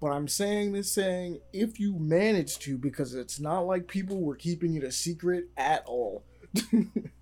But 0.00 0.12
i'm 0.12 0.28
saying 0.28 0.72
this 0.72 0.90
saying 0.90 1.40
if 1.52 1.78
you 1.78 1.98
manage 1.98 2.58
to 2.60 2.78
because 2.78 3.14
it's 3.14 3.38
not 3.38 3.66
like 3.66 3.86
people 3.88 4.22
were 4.22 4.36
keeping 4.36 4.76
it 4.76 4.84
a 4.84 4.92
secret 4.92 5.48
at 5.58 5.84
all 5.86 6.24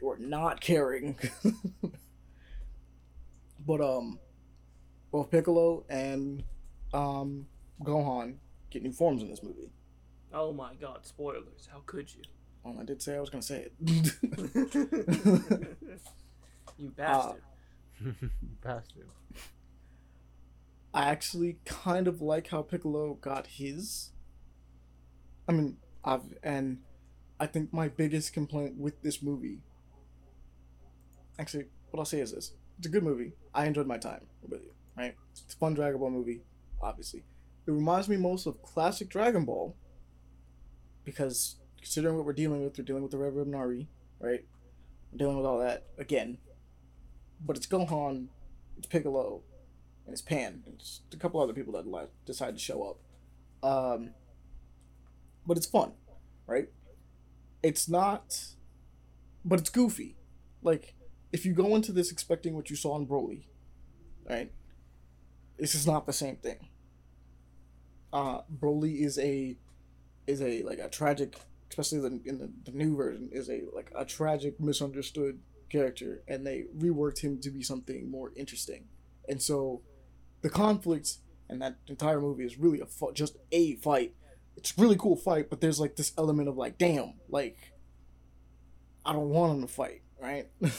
they 0.00 0.06
were 0.06 0.18
not 0.18 0.60
caring 0.60 1.16
but 3.66 3.80
um 3.80 4.18
both 5.10 5.30
piccolo 5.30 5.84
and 5.88 6.44
um 6.94 7.46
gohan 7.82 8.36
get 8.70 8.82
new 8.82 8.92
forms 8.92 9.22
in 9.22 9.28
this 9.28 9.42
movie 9.42 9.70
Oh 10.32 10.52
my 10.52 10.74
god, 10.74 11.06
spoilers. 11.06 11.68
How 11.70 11.82
could 11.86 12.12
you? 12.14 12.22
Oh, 12.64 12.76
I 12.78 12.84
did 12.84 13.02
say 13.02 13.16
I 13.16 13.20
was 13.20 13.30
gonna 13.30 13.42
say 13.42 13.66
it. 13.66 13.72
you 16.78 16.90
bastard. 16.90 17.42
Bastard. 18.62 19.08
I 20.94 21.10
actually 21.10 21.58
kind 21.64 22.06
of 22.08 22.22
like 22.22 22.48
how 22.48 22.62
Piccolo 22.62 23.14
got 23.14 23.46
his. 23.46 24.10
I 25.48 25.52
mean, 25.52 25.78
I've 26.04 26.34
and 26.42 26.78
I 27.38 27.46
think 27.46 27.72
my 27.72 27.88
biggest 27.88 28.32
complaint 28.32 28.76
with 28.76 29.02
this 29.02 29.22
movie. 29.22 29.60
Actually, 31.40 31.64
what 31.90 31.98
I'll 31.98 32.04
say 32.04 32.20
is 32.20 32.32
this: 32.32 32.52
it's 32.78 32.86
a 32.86 32.90
good 32.90 33.02
movie. 33.02 33.32
I 33.54 33.64
enjoyed 33.64 33.86
my 33.86 33.96
time 33.96 34.26
with 34.42 34.52
it. 34.52 34.72
Right, 34.96 35.14
it's 35.32 35.54
a 35.54 35.56
fun 35.56 35.72
Dragon 35.72 35.98
Ball 35.98 36.10
movie. 36.10 36.42
Obviously, 36.82 37.24
it 37.66 37.70
reminds 37.70 38.08
me 38.10 38.18
most 38.18 38.46
of 38.46 38.62
classic 38.62 39.08
Dragon 39.08 39.46
Ball. 39.46 39.74
Because 41.02 41.56
considering 41.78 42.16
what 42.16 42.26
we're 42.26 42.34
dealing 42.34 42.62
with, 42.62 42.76
we're 42.76 42.84
dealing 42.84 43.02
with 43.02 43.10
the 43.10 43.16
Red 43.16 43.34
Ribbon 43.34 43.54
Army, 43.54 43.88
right? 44.20 44.44
We're 45.10 45.18
dealing 45.18 45.38
with 45.38 45.46
all 45.46 45.58
that 45.60 45.86
again. 45.96 46.36
But 47.44 47.56
it's 47.56 47.66
Gohan, 47.66 48.26
it's 48.76 48.86
Piccolo, 48.86 49.40
and 50.04 50.12
it's 50.12 50.20
Pan, 50.20 50.62
and 50.66 50.78
just 50.78 51.02
a 51.14 51.16
couple 51.16 51.40
other 51.40 51.54
people 51.54 51.72
that 51.72 52.08
decide 52.26 52.54
to 52.54 52.60
show 52.60 52.82
up. 52.82 53.66
Um, 53.66 54.10
but 55.46 55.56
it's 55.56 55.66
fun, 55.66 55.92
right? 56.46 56.68
It's 57.62 57.88
not, 57.88 58.38
but 59.42 59.58
it's 59.58 59.70
goofy. 59.70 60.16
Like 60.62 60.94
if 61.32 61.46
you 61.46 61.52
go 61.52 61.74
into 61.74 61.92
this 61.92 62.10
expecting 62.10 62.54
what 62.54 62.70
you 62.70 62.76
saw 62.76 62.96
in 62.96 63.06
Broly, 63.06 63.44
right? 64.28 64.50
This 65.58 65.74
is 65.74 65.86
not 65.86 66.06
the 66.06 66.12
same 66.12 66.36
thing. 66.36 66.68
Uh, 68.12 68.40
Broly 68.52 69.00
is 69.00 69.18
a 69.18 69.56
is 70.26 70.40
a 70.42 70.62
like 70.62 70.78
a 70.78 70.88
tragic, 70.88 71.36
especially 71.68 72.00
the, 72.00 72.20
in 72.24 72.38
the, 72.38 72.50
the 72.64 72.76
new 72.76 72.96
version, 72.96 73.28
is 73.32 73.48
a 73.48 73.62
like 73.74 73.92
a 73.96 74.04
tragic, 74.04 74.60
misunderstood 74.60 75.40
character, 75.68 76.22
and 76.26 76.46
they 76.46 76.64
reworked 76.76 77.20
him 77.20 77.40
to 77.40 77.50
be 77.50 77.62
something 77.62 78.10
more 78.10 78.32
interesting. 78.36 78.88
And 79.28 79.40
so, 79.40 79.82
the 80.42 80.50
conflict 80.50 81.18
and 81.48 81.60
that 81.62 81.76
entire 81.88 82.20
movie 82.20 82.44
is 82.44 82.58
really 82.58 82.80
a 82.80 82.86
fu- 82.86 83.12
just 83.12 83.36
a 83.52 83.76
fight. 83.76 84.14
It's 84.56 84.76
a 84.76 84.80
really 84.80 84.96
cool 84.96 85.16
fight, 85.16 85.48
but 85.50 85.60
there's 85.60 85.80
like 85.80 85.96
this 85.96 86.12
element 86.18 86.48
of 86.48 86.56
like, 86.56 86.78
damn, 86.78 87.14
like 87.28 87.56
I 89.04 89.12
don't 89.12 89.30
want 89.30 89.54
him 89.54 89.66
to 89.66 89.72
fight, 89.72 90.02
right? 90.20 90.48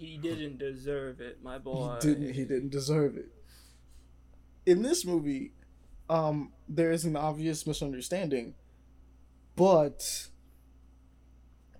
He 0.00 0.16
didn't 0.16 0.56
deserve 0.56 1.20
it, 1.20 1.44
my 1.44 1.58
boy. 1.58 1.98
He 2.00 2.08
didn't. 2.08 2.32
He 2.32 2.44
didn't 2.46 2.70
deserve 2.70 3.18
it. 3.18 3.28
In 4.64 4.80
this 4.80 5.04
movie, 5.04 5.52
um, 6.08 6.52
there 6.66 6.90
is 6.90 7.04
an 7.04 7.16
obvious 7.16 7.66
misunderstanding, 7.66 8.54
but 9.56 10.28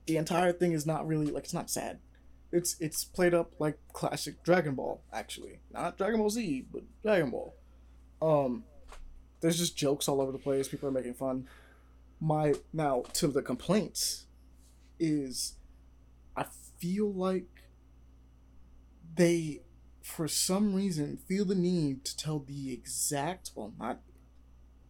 the 0.06 0.18
entire 0.18 0.52
thing 0.52 0.72
is 0.72 0.84
not 0.84 1.06
really 1.06 1.28
like 1.28 1.44
it's 1.44 1.54
not 1.54 1.70
sad. 1.70 2.00
It's 2.52 2.76
it's 2.78 3.04
played 3.04 3.32
up 3.32 3.52
like 3.58 3.78
classic 3.94 4.42
Dragon 4.44 4.74
Ball, 4.74 5.00
actually, 5.14 5.60
not 5.72 5.96
Dragon 5.96 6.20
Ball 6.20 6.28
Z, 6.28 6.66
but 6.70 6.82
Dragon 7.02 7.30
Ball. 7.30 7.54
Um, 8.20 8.64
there's 9.40 9.56
just 9.56 9.78
jokes 9.78 10.08
all 10.08 10.20
over 10.20 10.30
the 10.30 10.36
place. 10.36 10.68
People 10.68 10.90
are 10.90 10.92
making 10.92 11.14
fun. 11.14 11.48
My 12.20 12.52
now 12.74 13.04
to 13.14 13.28
the 13.28 13.40
complaints 13.40 14.26
is, 14.98 15.54
I 16.36 16.44
feel 16.80 17.12
like 17.12 17.48
they 19.14 19.60
for 20.02 20.26
some 20.26 20.74
reason 20.74 21.16
feel 21.28 21.44
the 21.44 21.54
need 21.54 22.04
to 22.04 22.16
tell 22.16 22.38
the 22.38 22.72
exact 22.72 23.50
well 23.54 23.72
not 23.78 24.00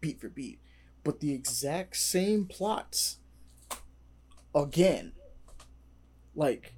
beat 0.00 0.20
for 0.20 0.28
beat 0.28 0.60
but 1.02 1.20
the 1.20 1.32
exact 1.32 1.96
same 1.96 2.44
plots 2.44 3.18
again. 4.54 5.12
Like 6.34 6.74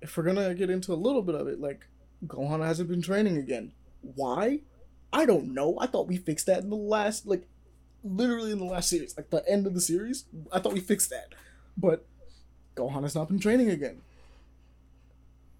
if 0.00 0.16
we're 0.16 0.24
gonna 0.24 0.54
get 0.54 0.70
into 0.70 0.92
a 0.92 0.94
little 0.94 1.22
bit 1.22 1.34
of 1.34 1.46
it 1.48 1.60
like 1.60 1.86
gohan 2.26 2.64
hasn't 2.64 2.88
been 2.88 3.02
training 3.02 3.36
again. 3.36 3.72
Why? 4.00 4.60
I 5.12 5.26
don't 5.26 5.52
know. 5.52 5.76
I 5.78 5.86
thought 5.86 6.08
we 6.08 6.16
fixed 6.16 6.46
that 6.46 6.62
in 6.62 6.70
the 6.70 6.76
last 6.76 7.26
like 7.26 7.46
literally 8.04 8.50
in 8.50 8.58
the 8.58 8.64
last 8.64 8.88
series 8.90 9.16
like 9.16 9.30
the 9.30 9.48
end 9.48 9.66
of 9.66 9.74
the 9.74 9.80
series. 9.80 10.24
I 10.52 10.58
thought 10.58 10.72
we 10.72 10.80
fixed 10.80 11.10
that. 11.10 11.34
But 11.76 12.06
gohan 12.74 13.02
has 13.02 13.14
not 13.14 13.28
been 13.28 13.38
training 13.38 13.70
again 13.70 14.00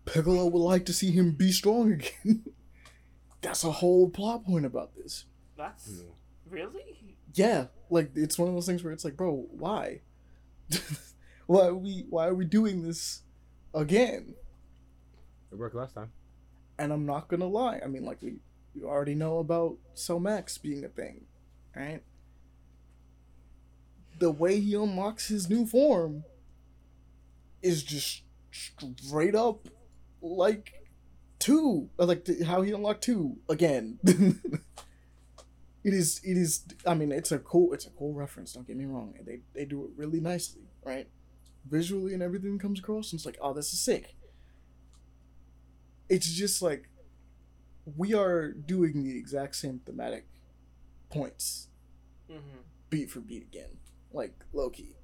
Piccolo 0.04 0.46
would 0.46 0.58
like 0.58 0.84
to 0.86 0.92
see 0.92 1.10
him 1.10 1.32
be 1.32 1.52
strong 1.52 1.92
again. 1.92 2.44
That's 3.40 3.64
a 3.64 3.70
whole 3.70 4.08
plot 4.08 4.44
point 4.44 4.66
about 4.66 4.94
this. 4.94 5.26
That's 5.56 5.88
You 5.88 6.04
know. 6.04 6.14
really. 6.48 7.16
Yeah, 7.34 7.66
like 7.90 8.10
it's 8.14 8.38
one 8.38 8.48
of 8.48 8.54
those 8.54 8.66
things 8.66 8.82
where 8.82 8.92
it's 8.92 9.04
like, 9.04 9.16
bro, 9.16 9.46
why? 9.50 10.00
why 11.46 11.66
are 11.68 11.74
we 11.74 12.04
why 12.10 12.28
are 12.28 12.34
we 12.34 12.44
doing 12.44 12.82
this 12.82 13.22
again? 13.74 14.34
It 15.50 15.58
worked 15.58 15.74
last 15.74 15.94
time. 15.94 16.12
And 16.78 16.92
I'm 16.92 17.06
not 17.06 17.28
gonna 17.28 17.46
lie. 17.46 17.80
I 17.82 17.86
mean, 17.86 18.04
like 18.04 18.20
we, 18.22 18.36
we 18.74 18.82
already 18.82 19.14
know 19.14 19.38
about 19.38 19.76
Cell 19.94 20.20
Max 20.20 20.58
being 20.58 20.84
a 20.84 20.88
thing, 20.88 21.26
right? 21.74 22.02
The 24.18 24.30
way 24.30 24.60
he 24.60 24.74
unlocks 24.74 25.28
his 25.28 25.48
new 25.48 25.66
form 25.66 26.24
is 27.62 27.82
just 27.82 28.22
straight 28.50 29.34
up 29.34 29.68
like 30.20 30.72
two, 31.38 31.88
like 31.98 32.24
the, 32.24 32.44
how 32.44 32.62
he 32.62 32.72
unlocked 32.72 33.02
two 33.04 33.36
again. 33.48 33.98
it 34.04 35.94
is. 35.94 36.20
It 36.24 36.36
is. 36.36 36.64
I 36.86 36.94
mean, 36.94 37.12
it's 37.12 37.32
a 37.32 37.38
cool. 37.38 37.72
It's 37.72 37.86
a 37.86 37.90
cool 37.90 38.14
reference. 38.14 38.52
Don't 38.52 38.66
get 38.66 38.76
me 38.76 38.84
wrong. 38.84 39.14
They 39.24 39.40
they 39.54 39.64
do 39.64 39.84
it 39.84 39.90
really 39.96 40.20
nicely, 40.20 40.62
right? 40.84 41.08
Visually 41.68 42.12
and 42.14 42.22
everything 42.22 42.58
comes 42.58 42.80
across, 42.80 43.12
and 43.12 43.18
it's 43.18 43.26
like, 43.26 43.38
oh, 43.40 43.52
this 43.54 43.72
is 43.72 43.80
sick 43.80 44.14
it's 46.08 46.30
just 46.32 46.60
like 46.62 46.88
we 47.96 48.14
are 48.14 48.52
doing 48.52 49.02
the 49.02 49.16
exact 49.16 49.56
same 49.56 49.80
thematic 49.84 50.26
points 51.10 51.68
Mm-hmm. 52.30 52.60
beat 52.88 53.10
for 53.10 53.20
beat 53.20 53.42
again 53.42 53.76
like 54.12 54.32
loki 54.54 54.96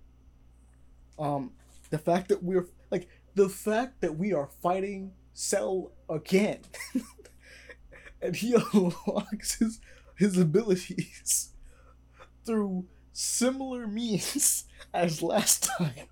um 1.18 1.50
the 1.90 1.98
fact 1.98 2.28
that 2.28 2.42
we're 2.42 2.68
like 2.90 3.08
the 3.34 3.48
fact 3.48 4.00
that 4.00 4.16
we 4.16 4.32
are 4.32 4.48
fighting 4.62 5.12
cell 5.32 5.92
again. 6.08 6.60
And 8.20 8.34
he 8.34 8.52
unlocks 8.72 9.60
his 9.60 9.80
his 10.16 10.36
abilities 10.36 11.50
through 12.44 12.86
similar 13.12 13.86
means 13.86 14.64
as 14.92 15.22
last 15.22 15.70
time. 15.78 16.08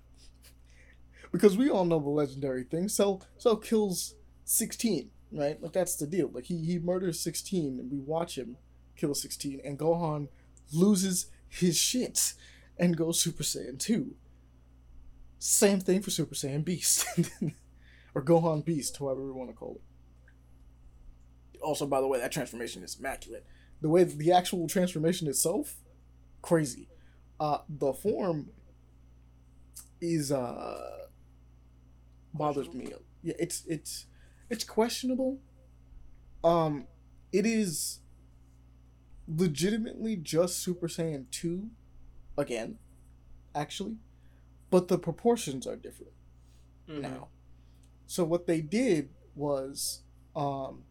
Because 1.33 1.57
we 1.57 1.69
all 1.69 1.83
know 1.83 1.99
the 1.99 2.07
legendary 2.07 2.63
thing. 2.63 2.87
Cell 2.87 3.23
cell 3.37 3.57
kills 3.57 4.15
16 4.45 5.09
right? 5.31 5.61
Like 5.61 5.73
that's 5.73 5.95
the 5.95 6.07
deal. 6.07 6.29
Like 6.33 6.45
he 6.45 6.57
he 6.63 6.79
murders 6.79 7.19
16 7.19 7.79
and 7.79 7.91
we 7.91 7.99
watch 7.99 8.37
him 8.37 8.57
kill 8.95 9.13
16 9.13 9.61
and 9.63 9.77
gohan 9.77 10.27
loses 10.71 11.27
his 11.47 11.77
shit 11.77 12.33
and 12.77 12.97
goes 12.97 13.19
super 13.19 13.43
saiyan 13.43 13.77
2 13.77 14.15
same 15.39 15.79
thing 15.79 16.01
for 16.01 16.09
super 16.09 16.35
saiyan 16.35 16.63
beast. 16.65 17.05
Or 18.15 18.23
gohan 18.23 18.65
beast 18.65 18.97
however 18.97 19.23
we 19.23 19.31
want 19.31 19.51
to 19.51 19.55
call 19.55 19.79
it. 21.53 21.61
Also 21.61 21.85
by 21.85 22.01
the 22.01 22.07
way 22.07 22.19
that 22.19 22.31
transformation 22.31 22.81
is 22.81 22.97
immaculate. 22.99 23.45
The 23.79 23.89
way 23.89 24.05
the 24.05 24.31
actual 24.31 24.67
transformation 24.67 25.27
itself 25.27 25.75
crazy. 26.41 26.87
Uh 27.39 27.59
the 27.69 27.93
form 27.93 28.49
is 30.01 30.31
uh 30.31 31.07
bothers 32.33 32.73
me. 32.73 32.91
Yeah 33.21 33.35
it's 33.37 33.63
it's 33.67 34.07
it's 34.49 34.63
questionable. 34.63 35.39
Um, 36.43 36.87
it 37.31 37.45
is 37.45 37.99
legitimately 39.27 40.15
just 40.15 40.59
Super 40.59 40.87
Saiyan 40.87 41.25
2 41.31 41.69
again, 42.37 42.77
actually, 43.53 43.97
but 44.69 44.87
the 44.87 44.97
proportions 44.97 45.65
are 45.67 45.75
different 45.75 46.13
Mm-hmm. 46.89 47.01
now. 47.01 47.27
So 48.05 48.23
what 48.23 48.47
they 48.47 48.61
did 48.61 49.09
was 49.35 50.03
um 50.35 50.83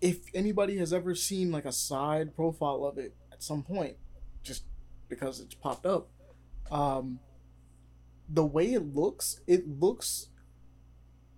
if 0.00 0.18
anybody 0.34 0.76
has 0.76 0.92
ever 0.92 1.14
seen 1.14 1.50
like 1.50 1.64
a 1.64 1.72
side 1.72 2.34
profile 2.34 2.84
of 2.84 2.98
it 2.98 3.14
at 3.32 3.42
some 3.42 3.62
point 3.62 3.96
just 4.42 4.64
because 5.08 5.40
it's 5.40 5.54
popped 5.54 5.86
up 5.86 6.10
um 6.70 7.18
the 8.28 8.44
way 8.44 8.74
it 8.74 8.94
looks 8.94 9.40
it 9.46 9.66
looks 9.66 10.28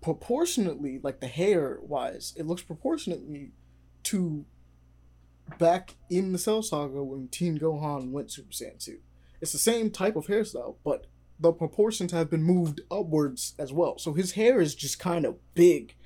proportionately 0.03 0.99
like 1.03 1.21
the 1.21 1.27
hair 1.29 1.79
wise 1.83 2.35
it 2.37 2.47
looks 2.47 2.63
proportionately 2.63 3.53
to 4.03 4.45
back 5.59 5.95
in 6.11 6.33
the 6.33 6.39
cell 6.39 6.63
saga 6.63 7.03
when 7.03 7.29
teen 7.29 7.59
gohan 7.59 8.11
went 8.11 8.31
super 8.31 8.53
saiyan 8.53 8.83
2 8.85 8.99
it's 9.41 9.53
the 9.53 9.59
same 9.59 9.91
type 9.91 10.17
of 10.17 10.27
hairstyle 10.27 10.77
but 10.85 11.07
the 11.41 11.53
proportions 11.53 12.13
have 12.13 12.29
been 12.31 12.43
moved 12.43 12.83
upwards 12.91 13.55
as 13.59 13.73
well. 13.73 13.99
So 13.99 14.13
his 14.13 14.33
hair 14.33 14.61
is 14.61 14.75
just 14.75 14.99
kind 15.01 15.25
of 15.25 15.39
big 15.55 15.97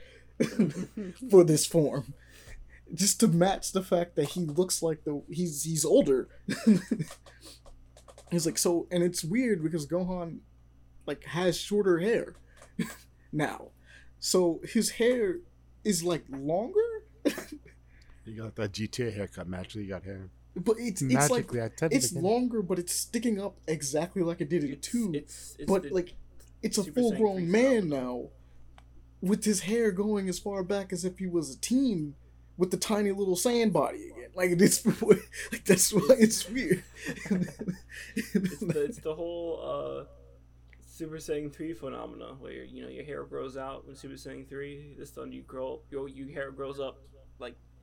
for 1.31 1.43
this 1.43 1.67
form. 1.67 2.15
Just 2.93 3.19
to 3.21 3.29
match 3.29 3.73
the 3.73 3.83
fact 3.83 4.15
that 4.15 4.31
he 4.31 4.45
looks 4.45 4.81
like 4.81 5.05
the 5.05 5.23
he's 5.29 5.65
he's 5.65 5.85
older. 5.85 6.29
He's 8.31 8.47
like 8.47 8.59
so 8.59 8.89
and 8.91 9.03
it's 9.03 9.23
weird 9.23 9.63
because 9.63 9.87
gohan 9.87 10.39
like 11.07 11.25
has 11.25 11.59
shorter 11.59 11.99
hair 11.99 12.35
now. 13.33 13.69
So 14.19 14.61
his 14.65 14.91
hair 14.91 15.39
is 15.85 16.03
like 16.03 16.25
longer, 16.31 17.05
You 18.25 18.43
got 18.43 18.57
that 18.57 18.73
GTA 18.73 19.15
haircut. 19.15 19.47
Magically, 19.47 19.83
you 19.83 19.91
got 19.91 20.05
hair. 20.05 20.31
But 20.57 20.77
it's 20.79 21.03
it's 21.03 21.31
like 21.31 21.55
I 21.57 21.71
it's 21.91 22.13
longer, 22.13 22.63
but 22.63 22.79
it's 22.79 22.93
sticking 22.95 23.41
up 23.41 23.57
exactly 23.67 24.23
like 24.23 24.41
it 24.41 24.49
did 24.49 24.65
in 24.65 24.73
It's, 24.73 24.89
two. 24.89 25.13
it's, 25.15 25.57
it's 25.59 25.71
but 25.71 25.83
the- 25.85 25.91
like 25.91 26.15
it's 26.63 26.79
a 26.79 26.85
full 26.85 27.13
grown 27.13 27.51
man 27.51 27.83
phenomenon. 27.83 27.89
now, 27.91 28.29
with 29.21 29.45
his 29.45 29.61
hair 29.61 29.91
going 29.91 30.29
as 30.29 30.39
far 30.39 30.63
back 30.63 30.93
as 30.93 31.05
if 31.05 31.19
he 31.19 31.27
was 31.27 31.55
a 31.55 31.59
teen, 31.61 32.15
with 32.57 32.71
the 32.71 32.77
tiny 32.77 33.11
little 33.11 33.37
sand 33.37 33.73
body 33.73 34.11
again. 34.11 34.31
Like 34.35 34.51
it's 34.61 34.85
like 35.03 35.65
that's 35.65 35.93
why 35.93 36.17
it's 36.19 36.49
weird. 36.49 36.83
it's 38.15 38.59
the, 38.61 38.85
it's 38.85 38.99
the 38.99 39.15
whole 39.15 39.61
uh, 39.63 40.05
Super 40.87 41.17
Saiyan 41.17 41.53
three 41.53 41.73
phenomena 41.73 42.35
where 42.39 42.53
you 42.53 42.83
know 42.83 42.89
your 42.89 43.05
hair 43.05 43.25
grows 43.25 43.57
out 43.57 43.87
when 43.87 43.97
Super 43.97 44.15
Saiyan 44.15 44.49
three. 44.49 44.95
This 44.99 45.11
time 45.11 45.33
you 45.33 45.43
grow 45.43 45.81
your 45.91 46.09
your 46.09 46.31
hair 46.33 46.51
grows 46.51 46.81
up 46.81 46.99
like 47.39 47.55
s- 47.55 47.74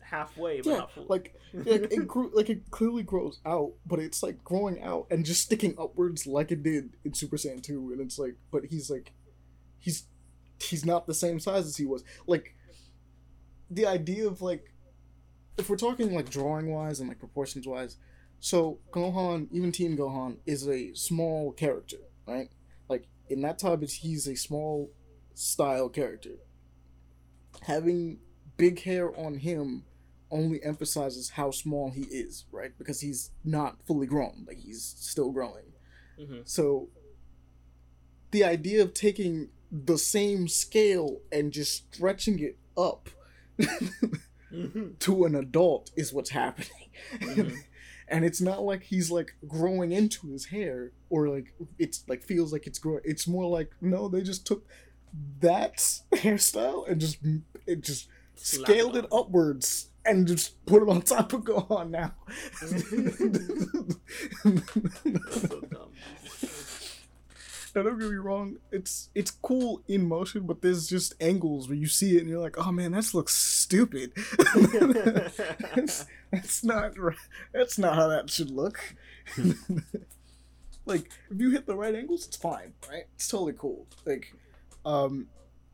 halfway, 0.00 0.60
but 0.60 0.70
yeah, 0.70 0.76
not 0.78 0.92
fully. 0.92 1.06
like 1.08 1.34
like 1.54 1.66
it 1.66 2.06
grew, 2.06 2.30
like 2.34 2.50
it 2.50 2.70
clearly 2.70 3.02
grows 3.02 3.40
out, 3.44 3.72
but 3.86 3.98
it's 3.98 4.22
like 4.22 4.42
growing 4.44 4.82
out 4.82 5.06
and 5.10 5.24
just 5.24 5.42
sticking 5.42 5.74
upwards 5.78 6.26
like 6.26 6.50
it 6.50 6.62
did 6.62 6.96
in 7.04 7.14
Super 7.14 7.36
Saiyan 7.36 7.62
two, 7.62 7.90
and 7.92 8.00
it's 8.00 8.18
like, 8.18 8.36
but 8.50 8.66
he's 8.66 8.90
like, 8.90 9.12
he's 9.78 10.06
he's 10.60 10.84
not 10.84 11.06
the 11.06 11.14
same 11.14 11.40
size 11.40 11.66
as 11.66 11.76
he 11.76 11.86
was. 11.86 12.04
Like 12.26 12.54
the 13.70 13.86
idea 13.86 14.26
of 14.26 14.42
like, 14.42 14.72
if 15.58 15.68
we're 15.68 15.76
talking 15.76 16.14
like 16.14 16.30
drawing 16.30 16.72
wise 16.72 17.00
and 17.00 17.08
like 17.08 17.18
proportions 17.18 17.66
wise, 17.66 17.96
so 18.40 18.80
Gohan, 18.90 19.48
even 19.52 19.72
Teen 19.72 19.96
Gohan, 19.96 20.38
is 20.46 20.68
a 20.68 20.92
small 20.94 21.52
character, 21.52 21.98
right? 22.26 22.48
Like 22.88 23.06
in 23.28 23.40
that 23.42 23.58
time, 23.58 23.82
it's 23.82 23.94
he's 23.94 24.26
a 24.26 24.36
small 24.36 24.90
style 25.34 25.88
character. 25.88 26.36
Having 27.62 28.18
big 28.56 28.82
hair 28.82 29.16
on 29.18 29.34
him 29.36 29.84
only 30.30 30.62
emphasizes 30.62 31.30
how 31.30 31.50
small 31.50 31.90
he 31.90 32.02
is, 32.02 32.46
right? 32.50 32.72
Because 32.78 33.00
he's 33.00 33.30
not 33.44 33.76
fully 33.86 34.06
grown, 34.06 34.44
like 34.46 34.58
he's 34.58 34.82
still 34.98 35.30
growing. 35.30 35.72
hmm 36.18 36.40
So 36.44 36.88
the 38.30 38.44
idea 38.44 38.82
of 38.82 38.94
taking 38.94 39.50
the 39.70 39.98
same 39.98 40.48
scale 40.48 41.20
and 41.30 41.52
just 41.52 41.94
stretching 41.94 42.38
it 42.38 42.58
up 42.76 43.08
hmm 44.50 44.88
to 44.98 45.24
an 45.24 45.34
adult 45.34 45.90
is 45.96 46.12
what's 46.12 46.30
happening. 46.30 46.90
Mhm. 47.20 47.56
and 48.08 48.24
it's 48.24 48.40
not 48.40 48.62
like 48.62 48.82
he's 48.84 49.10
like 49.10 49.34
growing 49.48 49.92
into 49.92 50.28
his 50.28 50.46
hair 50.46 50.92
or 51.10 51.28
like 51.28 51.54
it's 51.78 52.04
like 52.08 52.22
feels 52.22 52.52
like 52.52 52.66
it's 52.66 52.78
growing. 52.78 53.02
It's 53.04 53.26
more 53.26 53.46
like 53.48 53.70
no, 53.80 54.08
they 54.08 54.22
just 54.22 54.46
took 54.46 54.66
that 55.40 55.76
hairstyle 56.12 56.88
and 56.88 57.00
just 57.00 57.18
it 57.66 57.80
just 57.82 58.08
scaled 58.36 58.96
it 58.96 59.06
upwards 59.12 59.88
and 60.04 60.26
just 60.26 60.64
put 60.66 60.82
it 60.82 60.88
on 60.88 61.02
top 61.02 61.32
of 61.32 61.42
Gohan 61.42 61.90
now. 61.90 62.12
so 64.44 65.60
dumb. 65.70 65.92
Now, 67.74 67.82
don't 67.82 67.98
get 67.98 68.10
me 68.10 68.16
wrong. 68.16 68.56
It's 68.70 69.08
it's 69.14 69.30
cool 69.30 69.82
in 69.88 70.06
motion, 70.06 70.42
but 70.42 70.60
there's 70.60 70.86
just 70.88 71.14
angles 71.20 71.68
where 71.68 71.76
you 71.76 71.86
see 71.86 72.16
it 72.16 72.20
and 72.20 72.28
you're 72.28 72.40
like, 72.40 72.58
oh 72.58 72.70
man, 72.70 72.92
that 72.92 73.14
looks 73.14 73.34
stupid. 73.34 74.12
that's, 75.74 76.06
that's 76.30 76.64
not 76.64 76.92
that's 77.52 77.78
not 77.78 77.94
how 77.94 78.08
that 78.08 78.28
should 78.28 78.50
look. 78.50 78.78
like 80.84 81.08
if 81.30 81.40
you 81.40 81.50
hit 81.50 81.66
the 81.66 81.76
right 81.76 81.94
angles, 81.94 82.26
it's 82.26 82.36
fine, 82.36 82.74
right? 82.90 83.04
It's 83.14 83.28
totally 83.28 83.54
cool. 83.56 83.86
Like, 84.04 84.34
um, 84.84 85.28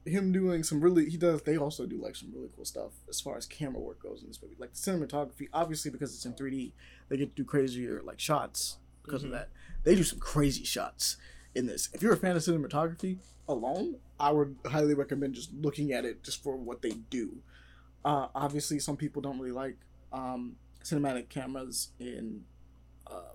him 0.09 0.33
doing 0.33 0.63
some 0.63 0.81
really 0.81 1.09
he 1.09 1.17
does. 1.17 1.43
They 1.43 1.57
also 1.57 1.87
do 1.87 2.01
like 2.01 2.17
some 2.17 2.33
really 2.35 2.49
cool 2.55 2.65
stuff 2.65 2.93
as 3.09 3.21
far 3.21 3.37
as 3.37 3.47
camera 3.47 3.81
work 3.81 4.03
goes 4.03 4.23
in 4.23 4.29
this 4.29 4.41
movie. 4.43 4.57
Like 4.59 4.73
the 4.73 4.79
cinematography, 4.79 5.49
obviously 5.53 5.91
because 5.91 6.15
it's 6.15 6.25
in 6.25 6.35
3D, 6.35 6.73
they 7.09 7.17
get 7.17 7.35
to 7.37 7.43
do 7.43 7.45
crazier 7.45 8.03
like 8.05 8.19
shots 8.21 8.79
because 9.05 9.23
Mhm. 9.23 9.27
of 9.27 9.31
that. 9.33 9.49
They 9.85 9.95
do 9.95 10.05
some 10.05 10.19
crazy 10.19 10.65
shots 10.65 11.17
in 11.55 11.67
this. 11.67 11.89
If 11.93 12.03
you're 12.03 12.13
a 12.13 12.17
fan 12.17 12.37
of 12.37 12.43
cinematography 12.43 13.19
alone, 13.49 13.97
I 14.21 14.33
would 14.33 14.57
highly 14.67 14.95
recommend 14.95 15.35
just 15.35 15.53
looking 15.55 15.93
at 15.93 16.05
it 16.05 16.23
just 16.23 16.43
for 16.43 16.57
what 16.57 16.83
they 16.83 16.91
do. 17.11 17.39
Uh, 18.05 18.29
obviously, 18.35 18.79
some 18.79 18.97
people 18.97 19.23
don't 19.23 19.39
really 19.39 19.53
like 19.53 19.77
um, 20.13 20.57
cinematic 20.85 21.29
cameras 21.29 21.91
in 21.99 22.45
uh, 23.07 23.33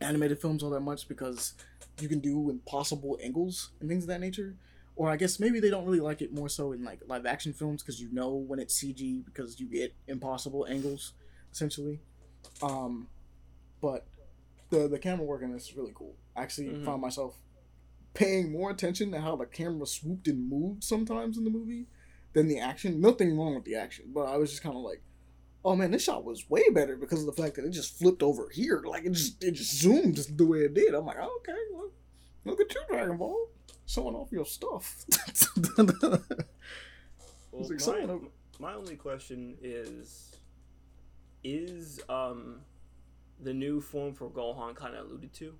animated 0.00 0.40
films 0.40 0.62
all 0.62 0.70
that 0.70 0.80
much 0.80 1.08
because 1.08 1.54
you 2.00 2.08
can 2.08 2.20
do 2.20 2.50
impossible 2.50 3.18
angles 3.22 3.70
and 3.80 3.88
things 3.88 4.04
of 4.04 4.08
that 4.08 4.20
nature. 4.20 4.54
Or 4.96 5.10
I 5.10 5.16
guess 5.16 5.38
maybe 5.38 5.60
they 5.60 5.68
don't 5.70 5.84
really 5.84 6.00
like 6.00 6.22
it 6.22 6.32
more 6.32 6.48
so 6.48 6.72
in 6.72 6.82
like 6.82 7.00
live 7.06 7.26
action 7.26 7.52
films 7.52 7.82
because 7.82 8.00
you 8.00 8.08
know 8.12 8.30
when 8.34 8.58
it's 8.58 8.82
CG 8.82 9.24
because 9.24 9.60
you 9.60 9.66
get 9.66 9.94
impossible 10.08 10.66
angles 10.68 11.12
essentially. 11.52 12.00
Um, 12.62 13.08
but 13.82 14.06
the 14.70 14.88
the 14.88 14.98
camera 14.98 15.24
work 15.24 15.42
in 15.42 15.52
this 15.52 15.68
is 15.68 15.76
really 15.76 15.92
cool. 15.94 16.14
I 16.34 16.42
actually 16.42 16.68
Mhm. 16.68 16.84
found 16.84 17.02
myself 17.02 17.36
paying 18.14 18.50
more 18.50 18.70
attention 18.70 19.10
to 19.12 19.20
how 19.20 19.36
the 19.36 19.44
camera 19.46 19.86
swooped 19.86 20.26
and 20.28 20.48
moved 20.48 20.82
sometimes 20.82 21.36
in 21.36 21.44
the 21.44 21.50
movie 21.50 21.86
than 22.32 22.48
the 22.48 22.58
action. 22.58 23.00
Nothing 23.00 23.36
wrong 23.36 23.54
with 23.54 23.64
the 23.64 23.74
action, 23.74 24.06
but 24.14 24.22
I 24.22 24.36
was 24.38 24.50
just 24.50 24.62
kind 24.62 24.76
of 24.76 24.82
like, 24.82 25.02
oh 25.64 25.76
man, 25.76 25.90
this 25.90 26.04
shot 26.04 26.24
was 26.24 26.48
way 26.48 26.62
better 26.70 26.96
because 26.96 27.20
of 27.20 27.26
the 27.26 27.42
fact 27.42 27.56
that 27.56 27.66
it 27.66 27.70
just 27.70 27.98
flipped 27.98 28.22
over 28.22 28.48
here, 28.48 28.82
like 28.86 29.04
it 29.04 29.12
just 29.12 29.44
it 29.44 29.52
just 29.52 29.74
zoomed 29.78 30.16
just 30.16 30.36
the 30.38 30.46
way 30.46 30.60
it 30.60 30.72
did. 30.72 30.94
I'm 30.94 31.04
like, 31.04 31.18
oh, 31.20 31.38
okay, 31.40 31.58
well, 31.74 31.90
look 32.46 32.60
at 32.60 32.74
you, 32.74 32.80
Dragon 32.88 33.18
Ball, 33.18 33.48
showing 33.86 34.14
off 34.14 34.32
your 34.32 34.44
stuff. 34.44 35.04
Well, 37.52 37.70
like 37.70 38.06
my, 38.06 38.18
my 38.58 38.74
only 38.74 38.96
question 38.96 39.56
is 39.62 40.36
is 41.42 42.00
um 42.08 42.60
the 43.40 43.54
new 43.54 43.80
form 43.80 44.12
for 44.12 44.28
Gohan 44.28 44.74
kind 44.74 44.94
of 44.94 45.06
alluded 45.06 45.32
to 45.34 45.54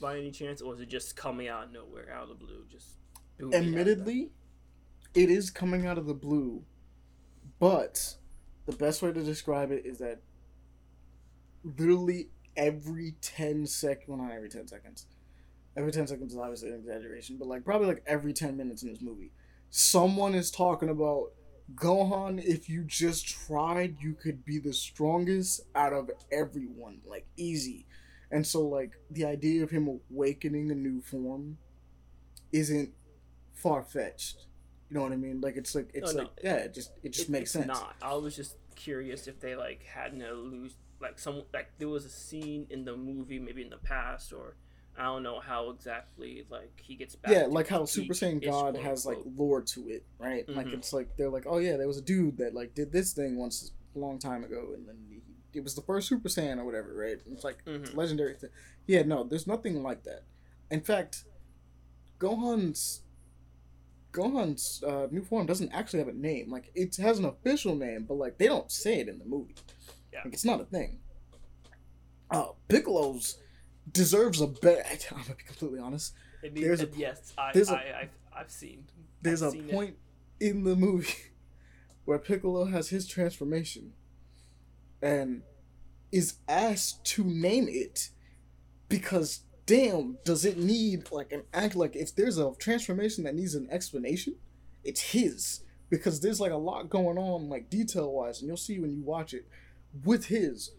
by 0.00 0.18
any 0.18 0.30
chance, 0.30 0.60
or 0.60 0.74
is 0.74 0.80
it 0.80 0.88
just 0.88 1.16
coming 1.16 1.48
out 1.48 1.64
of 1.64 1.72
nowhere, 1.72 2.12
out 2.12 2.24
of 2.24 2.28
the 2.30 2.34
blue? 2.34 2.64
Just 2.70 2.96
boom, 3.38 3.50
we 3.50 3.56
have 3.56 3.64
that? 3.64 3.68
Admittedly, 3.70 4.30
it 5.14 5.30
is 5.30 5.50
coming 5.50 5.86
out 5.86 5.98
of 5.98 6.06
the 6.06 6.14
blue, 6.14 6.64
but 7.58 8.16
the 8.66 8.72
best 8.72 9.02
way 9.02 9.12
to 9.12 9.22
describe 9.22 9.70
it 9.70 9.84
is 9.84 9.98
that 9.98 10.20
literally 11.62 12.28
every 12.56 13.14
10 13.20 13.66
seconds, 13.66 14.08
well, 14.08 14.18
not 14.18 14.32
every 14.32 14.48
10 14.48 14.68
seconds, 14.68 15.06
every 15.80 15.92
10 15.92 16.06
seconds 16.06 16.32
is 16.32 16.38
obviously 16.38 16.68
an 16.68 16.76
exaggeration, 16.76 17.36
but 17.38 17.48
like 17.48 17.64
probably 17.64 17.88
like 17.88 18.02
every 18.06 18.32
10 18.32 18.56
minutes 18.56 18.82
in 18.82 18.90
this 18.92 19.00
movie, 19.02 19.32
someone 19.70 20.34
is 20.34 20.50
talking 20.50 20.88
about 20.88 21.32
Gohan, 21.74 22.42
if 22.44 22.68
you 22.68 22.82
just 22.84 23.26
tried, 23.28 23.96
you 24.00 24.14
could 24.14 24.44
be 24.44 24.58
the 24.58 24.72
strongest 24.72 25.60
out 25.74 25.92
of 25.92 26.10
everyone, 26.32 27.00
like 27.06 27.26
easy. 27.36 27.86
And 28.32 28.44
so, 28.46 28.66
like, 28.66 28.92
the 29.10 29.24
idea 29.24 29.62
of 29.62 29.70
him 29.70 30.00
awakening 30.10 30.70
a 30.70 30.74
new 30.74 31.00
form 31.00 31.58
isn't 32.52 32.90
far 33.54 33.82
fetched. 33.82 34.46
You 34.88 34.94
know 34.96 35.02
what 35.02 35.12
I 35.12 35.16
mean? 35.16 35.40
Like 35.40 35.56
it's 35.56 35.74
like 35.74 35.90
it's 35.94 36.12
No, 36.14 36.22
no. 36.22 36.28
like 36.28 36.38
yeah, 36.42 36.56
it 36.56 36.74
just 36.74 36.90
it 37.04 37.12
just 37.12 37.28
It- 37.28 37.32
makes 37.32 37.52
sense. 37.52 37.66
Not. 37.66 37.94
I 38.02 38.14
was 38.14 38.34
just 38.34 38.56
curious 38.74 39.28
if 39.28 39.38
they 39.40 39.54
like 39.54 39.84
had 39.84 40.12
an 40.12 40.22
illusion, 40.22 40.76
like 41.00 41.18
some 41.20 41.44
like 41.52 41.68
there 41.78 41.88
was 41.88 42.04
a 42.04 42.08
scene 42.10 42.66
in 42.70 42.84
the 42.84 42.96
movie, 42.96 43.38
maybe 43.38 43.62
in 43.62 43.70
the 43.70 43.76
past, 43.78 44.32
or 44.32 44.56
I 45.00 45.04
don't 45.04 45.22
know 45.22 45.40
how 45.40 45.70
exactly 45.70 46.44
like 46.50 46.78
he 46.82 46.94
gets 46.94 47.16
back. 47.16 47.32
Yeah, 47.32 47.46
like 47.48 47.66
how 47.68 47.84
Super 47.86 48.12
Saiyan 48.12 48.44
God 48.44 48.74
quote, 48.74 48.84
has 48.84 49.06
like 49.06 49.18
lore 49.36 49.62
to 49.62 49.88
it, 49.88 50.04
right? 50.18 50.46
Like 50.48 50.66
Mhm. 50.66 50.74
it's 50.74 50.92
like 50.92 51.16
they're 51.16 51.30
like, 51.30 51.46
oh 51.48 51.56
yeah, 51.58 51.76
there 51.78 51.88
was 51.88 51.96
a 51.98 52.02
dude 52.02 52.36
that 52.38 52.54
like 52.54 52.74
did 52.74 52.92
this 52.92 53.12
thing 53.14 53.36
once 53.38 53.72
a 53.96 53.98
long 53.98 54.18
time 54.18 54.44
ago, 54.44 54.72
and 54.74 54.86
then 54.86 54.96
he, 55.08 55.22
it 55.58 55.64
was 55.64 55.74
the 55.74 55.82
first 55.82 56.06
Super 56.08 56.28
Saiyan 56.28 56.58
or 56.58 56.64
whatever, 56.64 56.94
right? 56.94 57.18
It's 57.32 57.44
like 57.44 57.58
it's 57.66 57.90
a 57.90 57.92
Mhm. 57.92 57.96
legendary 57.96 58.34
thing. 58.34 58.50
Yeah, 58.86 59.02
no, 59.02 59.24
there's 59.24 59.46
nothing 59.46 59.82
like 59.82 60.02
that. 60.04 60.24
In 60.70 60.80
fact, 60.82 61.24
Gohan's 62.18 63.02
Gohan's 64.12 64.82
uh, 64.82 65.06
new 65.10 65.22
form 65.24 65.46
doesn't 65.46 65.70
actually 65.72 66.00
have 66.00 66.08
a 66.08 66.12
name. 66.12 66.50
Like 66.50 66.70
it 66.74 66.96
has 66.96 67.18
an 67.18 67.24
official 67.24 67.74
name, 67.76 68.04
but 68.08 68.14
like 68.14 68.38
they 68.38 68.46
don't 68.48 68.70
say 68.70 69.00
it 69.00 69.08
in 69.08 69.18
the 69.18 69.24
movie. 69.24 69.54
Yeah. 70.12 70.20
Like 70.24 70.34
it's 70.34 70.44
not 70.44 70.60
a 70.60 70.64
thing. 70.64 70.98
Uh, 72.30 72.48
Piccolo's 72.68 73.38
deserves 73.92 74.40
a 74.40 74.46
bet. 74.46 75.06
I'm 75.12 75.22
gonna 75.22 75.34
be 75.34 75.42
completely 75.44 75.78
honest. 75.80 76.14
Maybe, 76.42 76.62
there's 76.62 76.82
a- 76.82 76.88
yes, 76.96 77.32
I, 77.36 77.52
there's 77.52 77.70
a- 77.70 77.74
I, 77.76 78.00
I've, 78.02 78.10
I've 78.34 78.50
seen. 78.50 78.84
There's 79.22 79.42
I've 79.42 79.48
a 79.50 79.52
seen 79.52 79.68
it. 79.68 79.72
point 79.72 79.96
in 80.40 80.64
the 80.64 80.74
movie 80.76 81.12
where 82.04 82.18
Piccolo 82.18 82.64
has 82.66 82.88
his 82.88 83.06
transformation 83.06 83.92
and 85.02 85.42
is 86.12 86.34
asked 86.48 87.04
to 87.04 87.24
name 87.24 87.66
it 87.68 88.10
because 88.88 89.40
damn 89.66 90.18
does 90.24 90.44
it 90.44 90.58
need 90.58 91.10
like 91.12 91.30
an 91.32 91.42
act 91.54 91.76
like 91.76 91.94
if 91.94 92.14
there's 92.16 92.38
a 92.38 92.52
transformation 92.58 93.22
that 93.24 93.34
needs 93.36 93.54
an 93.54 93.68
explanation 93.70 94.34
it's 94.82 95.00
his 95.12 95.60
because 95.90 96.18
there's 96.20 96.40
like 96.40 96.50
a 96.50 96.56
lot 96.56 96.90
going 96.90 97.16
on 97.16 97.48
like 97.48 97.70
detail 97.70 98.10
wise 98.12 98.40
and 98.40 98.48
you'll 98.48 98.56
see 98.56 98.80
when 98.80 98.92
you 98.92 99.00
watch 99.04 99.32
it 99.32 99.46
with 100.04 100.26
his 100.26 100.72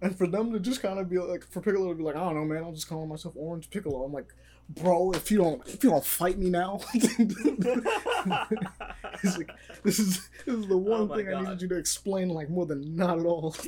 and 0.00 0.16
for 0.16 0.26
them 0.26 0.52
to 0.52 0.60
just 0.60 0.82
kind 0.82 0.98
of 0.98 1.08
be 1.08 1.18
like 1.18 1.44
for 1.44 1.60
Piccolo 1.60 1.88
to 1.88 1.94
be 1.94 2.02
like 2.04 2.16
I 2.16 2.20
don't 2.20 2.34
know 2.34 2.44
man 2.44 2.64
I'm 2.64 2.74
just 2.74 2.88
calling 2.88 3.08
myself 3.08 3.34
Orange 3.36 3.70
Piccolo 3.70 4.04
I'm 4.04 4.12
like 4.12 4.32
bro 4.68 5.12
if 5.12 5.30
you 5.30 5.38
don't 5.38 5.66
if 5.66 5.82
you 5.82 5.90
don't 5.90 6.04
fight 6.04 6.38
me 6.38 6.50
now 6.50 6.80
He's 6.92 7.18
like, 9.38 9.50
this 9.82 9.98
is 9.98 10.28
this 10.46 10.54
is 10.54 10.66
the 10.66 10.76
one 10.76 11.02
Oh 11.02 11.06
my 11.06 11.16
thing 11.16 11.34
I 11.34 11.40
needed 11.40 11.62
you 11.62 11.68
to 11.68 11.76
explain 11.76 12.28
like 12.28 12.50
more 12.50 12.66
than 12.66 12.94
not 12.96 13.18
at 13.18 13.26
all. 13.26 13.54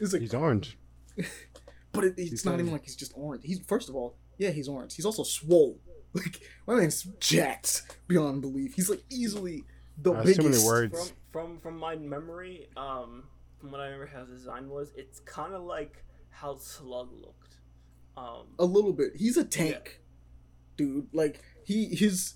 it's 0.00 0.12
like, 0.12 0.22
He's 0.22 0.34
orange. 0.34 0.78
but 1.92 2.04
it, 2.04 2.14
it's 2.16 2.30
he's 2.30 2.44
not 2.44 2.54
even 2.58 2.72
like 2.72 2.84
he's 2.84 2.96
just 2.96 3.12
orange. 3.14 3.42
He's 3.44 3.60
first 3.60 3.88
of 3.88 3.96
all, 3.96 4.16
yeah, 4.38 4.50
he's 4.50 4.68
orange. 4.68 4.94
He's 4.94 5.06
also 5.06 5.22
swole. 5.22 5.78
Like 6.14 6.42
my 6.66 6.74
man's 6.74 7.04
jacked 7.20 7.96
beyond 8.06 8.42
belief. 8.42 8.74
He's 8.74 8.90
like 8.90 9.02
easily 9.10 9.64
the 9.96 10.12
That's 10.12 10.36
too 10.36 10.42
biggest. 10.42 10.58
many 10.58 10.64
words. 10.66 11.12
from 11.32 11.32
from 11.32 11.58
from 11.60 11.78
my 11.78 11.96
memory, 11.96 12.68
um, 12.76 13.24
from 13.62 13.70
what 13.70 13.80
I 13.80 13.84
remember 13.84 14.06
how 14.06 14.26
his 14.26 14.40
design 14.40 14.68
was, 14.68 14.92
it's 14.96 15.20
kind 15.20 15.54
of 15.54 15.62
like 15.62 16.04
how 16.30 16.56
Slug 16.56 17.10
looked. 17.12 17.58
Um, 18.16 18.48
A 18.58 18.64
little 18.64 18.92
bit. 18.92 19.12
He's 19.16 19.36
a 19.36 19.44
tank, 19.44 20.00
dude. 20.76 21.06
Like 21.12 21.40
he 21.64 21.86
his 21.86 22.34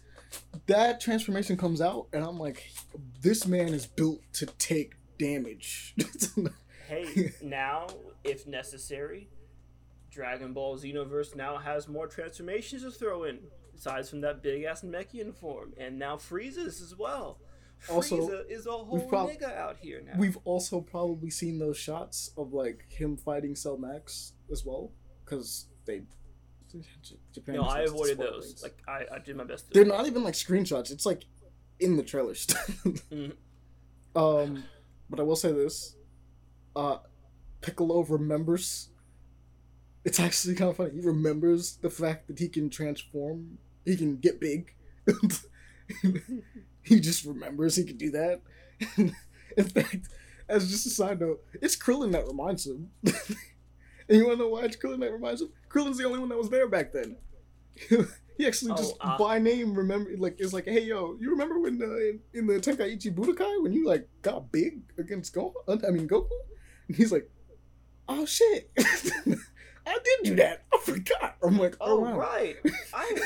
that 0.67 1.01
transformation 1.01 1.57
comes 1.57 1.81
out, 1.81 2.07
and 2.13 2.25
I'm 2.25 2.39
like, 2.39 2.71
this 3.21 3.45
man 3.45 3.75
is 3.75 3.87
built 3.87 4.21
to 4.35 4.47
take 4.47 4.95
damage. 5.19 5.97
hey, 6.89 7.33
now 7.43 7.89
if 8.23 8.47
necessary, 8.47 9.29
Dragon 10.11 10.53
Ball 10.53 10.79
Xenoverse 10.79 11.35
now 11.35 11.57
has 11.59 11.89
more 11.89 12.07
transformations 12.07 12.83
to 12.83 12.91
throw 12.93 13.25
in. 13.25 13.41
Aside 13.77 14.09
from 14.09 14.21
that 14.21 14.43
big 14.43 14.63
ass 14.63 14.83
Namekian 14.83 15.35
form, 15.35 15.75
and 15.77 15.99
now 15.99 16.17
Frieza's 16.17 16.81
as 16.81 16.95
well. 16.97 17.41
Also, 17.91 18.17
Frieza 18.29 18.51
is 18.51 18.67
a 18.67 18.71
whole 18.73 19.01
prob- 19.09 19.31
nigga 19.31 19.55
out 19.57 19.77
here 19.77 20.03
now. 20.05 20.15
We've 20.19 20.39
also 20.45 20.81
probably 20.81 21.31
seen 21.31 21.59
those 21.59 21.77
shots 21.77 22.31
of 22.37 22.53
like 22.53 22.85
him 22.91 23.17
fighting 23.17 23.55
Cell 23.55 23.77
Max 23.79 24.33
as 24.51 24.65
well, 24.65 24.93
because 25.25 25.67
they. 25.85 26.03
Japan 27.33 27.55
no, 27.55 27.63
just 27.63 27.77
I 27.77 27.81
avoided 27.83 28.19
those. 28.19 28.47
things. 28.47 28.63
Like 28.63 28.79
I, 28.89 29.15
I 29.15 29.19
did 29.19 29.37
my 29.37 29.45
best. 29.45 29.69
To 29.69 29.73
they're 29.75 29.83
avoid 29.85 29.97
not 29.97 30.07
even 30.07 30.25
like 30.25 30.35
screenshots. 30.35 30.91
It's 30.91 31.07
like 31.07 31.25
in 31.81 31.97
the 31.97 32.03
trailers. 32.03 32.47
Mhm. 33.07 33.33
Um, 34.15 34.65
but 35.09 35.21
I 35.21 35.23
will 35.23 35.37
say 35.37 35.53
this: 35.53 35.97
uh, 36.75 36.99
Piccolo 37.61 38.03
remembers. 38.05 38.89
It's 40.05 40.19
actually 40.21 40.55
kind 40.55 40.71
of 40.71 40.77
funny. 40.77 40.93
He 40.95 41.01
remembers 41.01 41.77
the 41.77 41.91
fact 41.91 42.29
that 42.29 42.39
he 42.39 42.49
can 42.49 42.69
transform. 42.71 43.59
He 43.85 43.97
can 43.97 44.17
get 44.17 44.41
big. 44.41 44.75
he 46.87 47.01
just 47.01 47.25
remembers 47.25 47.77
he 47.77 47.85
can 47.85 47.97
do 47.97 48.11
that. 48.13 48.41
In 48.97 49.65
fact, 49.65 50.09
as 50.49 50.71
just 50.71 50.87
a 50.87 50.91
side 50.91 51.21
note, 51.21 51.43
it's 51.61 51.77
Krillin 51.77 52.13
that 52.13 52.27
reminds 52.27 52.67
him. 52.67 52.91
and 53.05 53.15
you 54.09 54.25
wanna 54.27 54.39
know 54.39 54.49
why 54.49 54.63
it's 54.65 54.77
Krillin 54.77 55.01
that 55.01 55.13
reminds 55.13 55.43
him? 55.43 55.49
Krillin's 55.69 55.99
the 55.99 56.05
only 56.05 56.19
one 56.19 56.29
that 56.29 56.39
was 56.39 56.51
there 56.51 56.69
back 56.69 56.93
then. 56.93 57.17
he 58.39 58.47
actually 58.47 58.73
Oh, 58.73 58.77
just 58.77 58.95
uh, 59.01 59.19
by 59.19 59.39
name 59.39 59.75
remember 59.75 60.11
like 60.19 60.37
it's 60.39 60.53
like, 60.53 60.65
hey 60.67 60.85
yo, 60.85 61.17
you 61.21 61.31
remember 61.31 61.59
when 61.59 61.81
uh, 61.83 61.87
in, 61.97 62.21
in 62.35 62.47
the 62.47 62.55
Tenkaichi 62.55 63.15
Budokai 63.15 63.63
when 63.63 63.73
you 63.73 63.87
like 63.87 64.09
got 64.23 64.51
big 64.53 64.81
against 64.99 65.35
Goku? 65.35 65.53
I 65.69 65.91
mean 65.91 66.09
Goku? 66.09 66.29
And 66.89 66.97
he's 66.97 67.13
like, 67.13 67.29
oh 68.09 68.25
shit, 68.27 68.71
I 68.79 69.99
did 70.05 70.19
do 70.23 70.35
that. 70.37 70.65
I 70.73 70.79
forgot. 70.85 71.37
I'm 71.43 71.59
like, 71.59 71.77
oh, 71.81 71.99
Oh 71.99 72.01
wow. 72.01 72.19
right, 72.19 72.57
I 72.95 73.17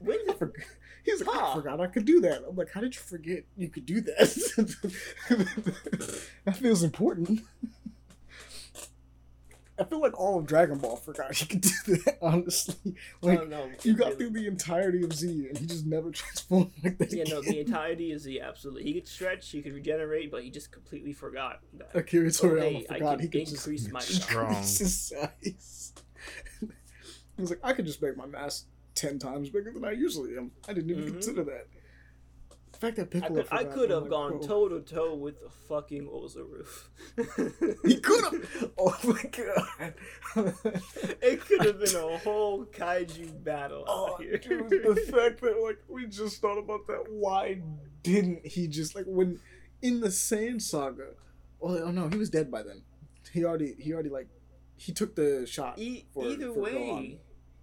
when 0.00 0.18
I 0.28 0.32
did 0.32 0.38
forgot. 0.38 0.66
He's 1.08 1.26
like, 1.26 1.42
I 1.42 1.54
forgot 1.54 1.80
I 1.80 1.86
could 1.86 2.04
do 2.04 2.20
that. 2.20 2.42
I'm 2.46 2.54
like, 2.54 2.70
how 2.72 2.80
did 2.80 2.94
you 2.94 3.00
forget 3.00 3.44
you 3.56 3.68
could 3.68 3.86
do 3.86 4.00
that? 4.02 4.18
that 6.44 6.56
feels 6.56 6.82
important. 6.82 7.40
I 9.80 9.84
feel 9.84 10.00
like 10.00 10.18
all 10.18 10.38
of 10.38 10.46
Dragon 10.46 10.78
Ball 10.78 10.96
forgot 10.96 11.34
he 11.34 11.46
could 11.46 11.60
do 11.60 11.96
that. 12.04 12.18
Honestly, 12.20 12.94
like 13.22 13.40
oh, 13.40 13.44
no, 13.44 13.70
you 13.84 13.94
got 13.94 14.06
really. 14.06 14.16
through 14.16 14.30
the 14.30 14.46
entirety 14.48 15.04
of 15.04 15.12
Z, 15.12 15.46
and 15.48 15.56
he 15.56 15.66
just 15.66 15.86
never 15.86 16.10
transformed 16.12 16.72
like 16.82 16.98
that. 16.98 17.12
Yeah, 17.12 17.24
no, 17.28 17.40
the 17.40 17.60
entirety 17.60 18.12
is 18.12 18.24
the 18.24 18.40
absolutely. 18.40 18.82
He 18.82 18.92
could 18.94 19.06
stretch, 19.06 19.48
he 19.50 19.62
could 19.62 19.72
regenerate, 19.72 20.30
but 20.30 20.42
he 20.42 20.50
just 20.50 20.72
completely 20.72 21.12
forgot 21.12 21.60
that. 21.74 21.94
Akira 21.94 22.28
Toriyama 22.28 22.60
hey, 22.60 22.86
I 22.90 22.94
forgot 22.94 23.10
can 23.18 23.20
he 23.20 23.28
could 23.28 23.46
just 23.46 23.66
increase 23.66 23.90
my 23.90 24.00
Strong. 24.00 24.48
increase 24.48 24.78
his 24.78 25.00
size. 25.00 25.92
he 26.60 27.40
was 27.40 27.50
like, 27.50 27.60
I 27.62 27.72
could 27.72 27.86
just 27.86 28.02
make 28.02 28.16
my 28.16 28.26
mass 28.26 28.64
ten 28.98 29.18
times 29.18 29.48
bigger 29.50 29.70
than 29.72 29.84
I 29.84 29.92
usually 29.92 30.36
am. 30.36 30.50
I 30.68 30.72
didn't 30.72 30.90
even 30.90 31.04
Mhm. 31.04 31.12
consider 31.12 31.44
that. 31.44 31.66
The 32.72 32.78
fact 32.78 32.96
that 32.96 33.02
I 33.02 33.06
Piccolo 33.06 33.42
could, 33.42 33.52
I 33.52 33.64
could 33.64 33.90
have 33.90 34.02
like, 34.02 34.10
gone 34.10 34.40
toe 34.40 34.68
to 34.68 34.80
toe 34.80 35.14
with 35.14 35.40
the 35.40 35.48
fucking 35.68 36.06
Oozaru. 36.06 36.64
He 37.84 37.96
could 38.00 38.24
have. 38.24 38.72
Oh 38.78 38.96
my 39.04 39.22
god. 39.30 39.94
It 41.22 41.40
could 41.40 41.64
have 41.64 41.80
been 41.80 41.96
a 41.96 42.18
whole 42.18 42.64
kaiju 42.66 43.42
battle 43.42 43.84
Oh, 43.88 44.12
out 44.14 44.22
here. 44.22 44.36
dude, 44.38 44.68
the 44.70 44.94
fact 45.12 45.40
that 45.40 45.60
like 45.62 45.78
we 45.88 46.06
just 46.06 46.40
thought 46.40 46.58
about 46.58 46.86
that. 46.86 47.04
Why 47.10 47.60
didn't 48.02 48.46
he 48.46 48.68
just 48.68 48.94
like 48.94 49.06
when 49.06 49.40
in 49.82 50.00
the 50.00 50.08
Saiyan 50.08 50.60
Saga? 50.62 51.14
Well, 51.60 51.78
oh 51.86 51.90
no, 51.90 52.08
he 52.08 52.16
was 52.16 52.30
dead 52.30 52.50
by 52.50 52.62
then. 52.62 52.82
He 53.32 53.44
already 53.44 53.74
he 53.78 53.92
already 53.92 54.10
like 54.10 54.28
he 54.76 54.92
took 54.92 55.16
the 55.16 55.46
shot. 55.46 55.78
E- 55.78 56.06
for- 56.12 56.26
either 56.26 56.52
for 56.52 56.60
way. 56.60 57.18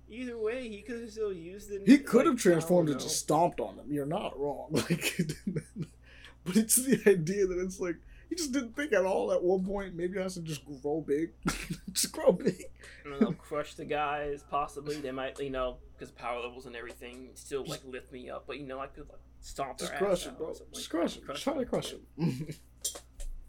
Either 0.09 0.37
way, 0.37 0.67
he 0.69 0.81
could 0.81 1.01
have 1.01 1.11
still 1.11 1.33
used 1.33 1.71
it. 1.71 1.83
He 1.85 1.97
could 1.97 2.25
have 2.25 2.37
transformed 2.37 2.89
I 2.89 2.93
and 2.93 3.01
just 3.01 3.19
stomped 3.19 3.59
on 3.59 3.75
them. 3.77 3.87
You're 3.91 4.05
not 4.05 4.39
wrong. 4.39 4.69
Like, 4.71 5.17
but 6.45 6.55
it's 6.57 6.75
the 6.75 7.01
idea 7.07 7.47
that 7.47 7.59
it's 7.59 7.79
like 7.79 7.95
he 8.29 8.35
just 8.35 8.51
didn't 8.51 8.75
think 8.75 8.93
at 8.93 9.03
all 9.05 9.31
at 9.31 9.41
one 9.43 9.63
point. 9.65 9.95
Maybe 9.95 10.19
I 10.19 10.23
has 10.23 10.35
to 10.35 10.41
just 10.41 10.61
grow 10.81 11.01
big, 11.01 11.31
just 11.91 12.11
grow 12.11 12.31
big. 12.31 12.63
know, 13.05 13.11
and 13.13 13.19
they'll 13.21 13.33
crush 13.33 13.73
the 13.75 13.85
guys. 13.85 14.43
Possibly 14.49 14.97
they 14.99 15.11
might, 15.11 15.39
you 15.39 15.49
know, 15.49 15.77
because 15.97 16.11
power 16.11 16.39
levels 16.41 16.65
and 16.67 16.75
everything, 16.75 17.29
still 17.35 17.63
like 17.65 17.81
lift 17.85 18.11
me 18.11 18.29
up. 18.29 18.45
But 18.47 18.59
you 18.59 18.67
know, 18.67 18.79
I 18.79 18.87
could 18.87 19.07
like 19.09 19.19
stomp 19.41 19.79
Just 19.79 19.95
crush 19.95 20.21
ass 20.21 20.25
it, 20.27 20.37
bro. 20.37 20.47
or 20.47 20.53
Just 20.53 20.93
like 20.93 21.01
crush 21.01 21.13
that. 21.15 21.23
it. 21.23 21.27
Just 21.33 21.43
try 21.43 21.53
to 21.57 21.65
crush 21.65 21.91
him. 21.91 22.47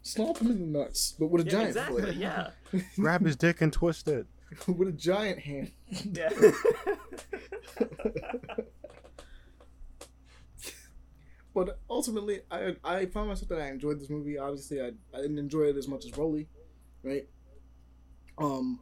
Stomp 0.02 0.38
him 0.38 0.50
in 0.52 0.72
the 0.72 0.78
nuts, 0.78 1.14
but 1.18 1.26
with 1.26 1.42
a 1.42 1.44
Yeah, 1.46 1.50
giant 1.50 1.68
exactly. 1.68 2.02
foot. 2.02 2.14
Yeah, 2.14 2.50
Grab 2.96 3.24
his 3.26 3.34
dick 3.36 3.60
and 3.60 3.72
twist 3.72 4.06
it. 4.08 4.26
with 4.66 4.88
a 4.88 4.92
giant 4.92 5.38
hand. 5.40 5.72
yeah. 5.88 6.30
But 11.56 11.78
ultimately, 11.88 12.40
I 12.50 12.76
I 12.84 13.06
found 13.06 13.28
myself 13.28 13.48
that 13.48 13.62
I 13.62 13.68
enjoyed 13.68 13.98
this 13.98 14.10
movie. 14.10 14.36
Obviously, 14.36 14.78
I, 14.78 14.90
I 15.14 15.22
didn't 15.22 15.38
enjoy 15.38 15.62
it 15.62 15.76
as 15.78 15.88
much 15.88 16.04
as 16.04 16.10
Broly, 16.10 16.48
right? 17.02 17.26
Um, 18.36 18.78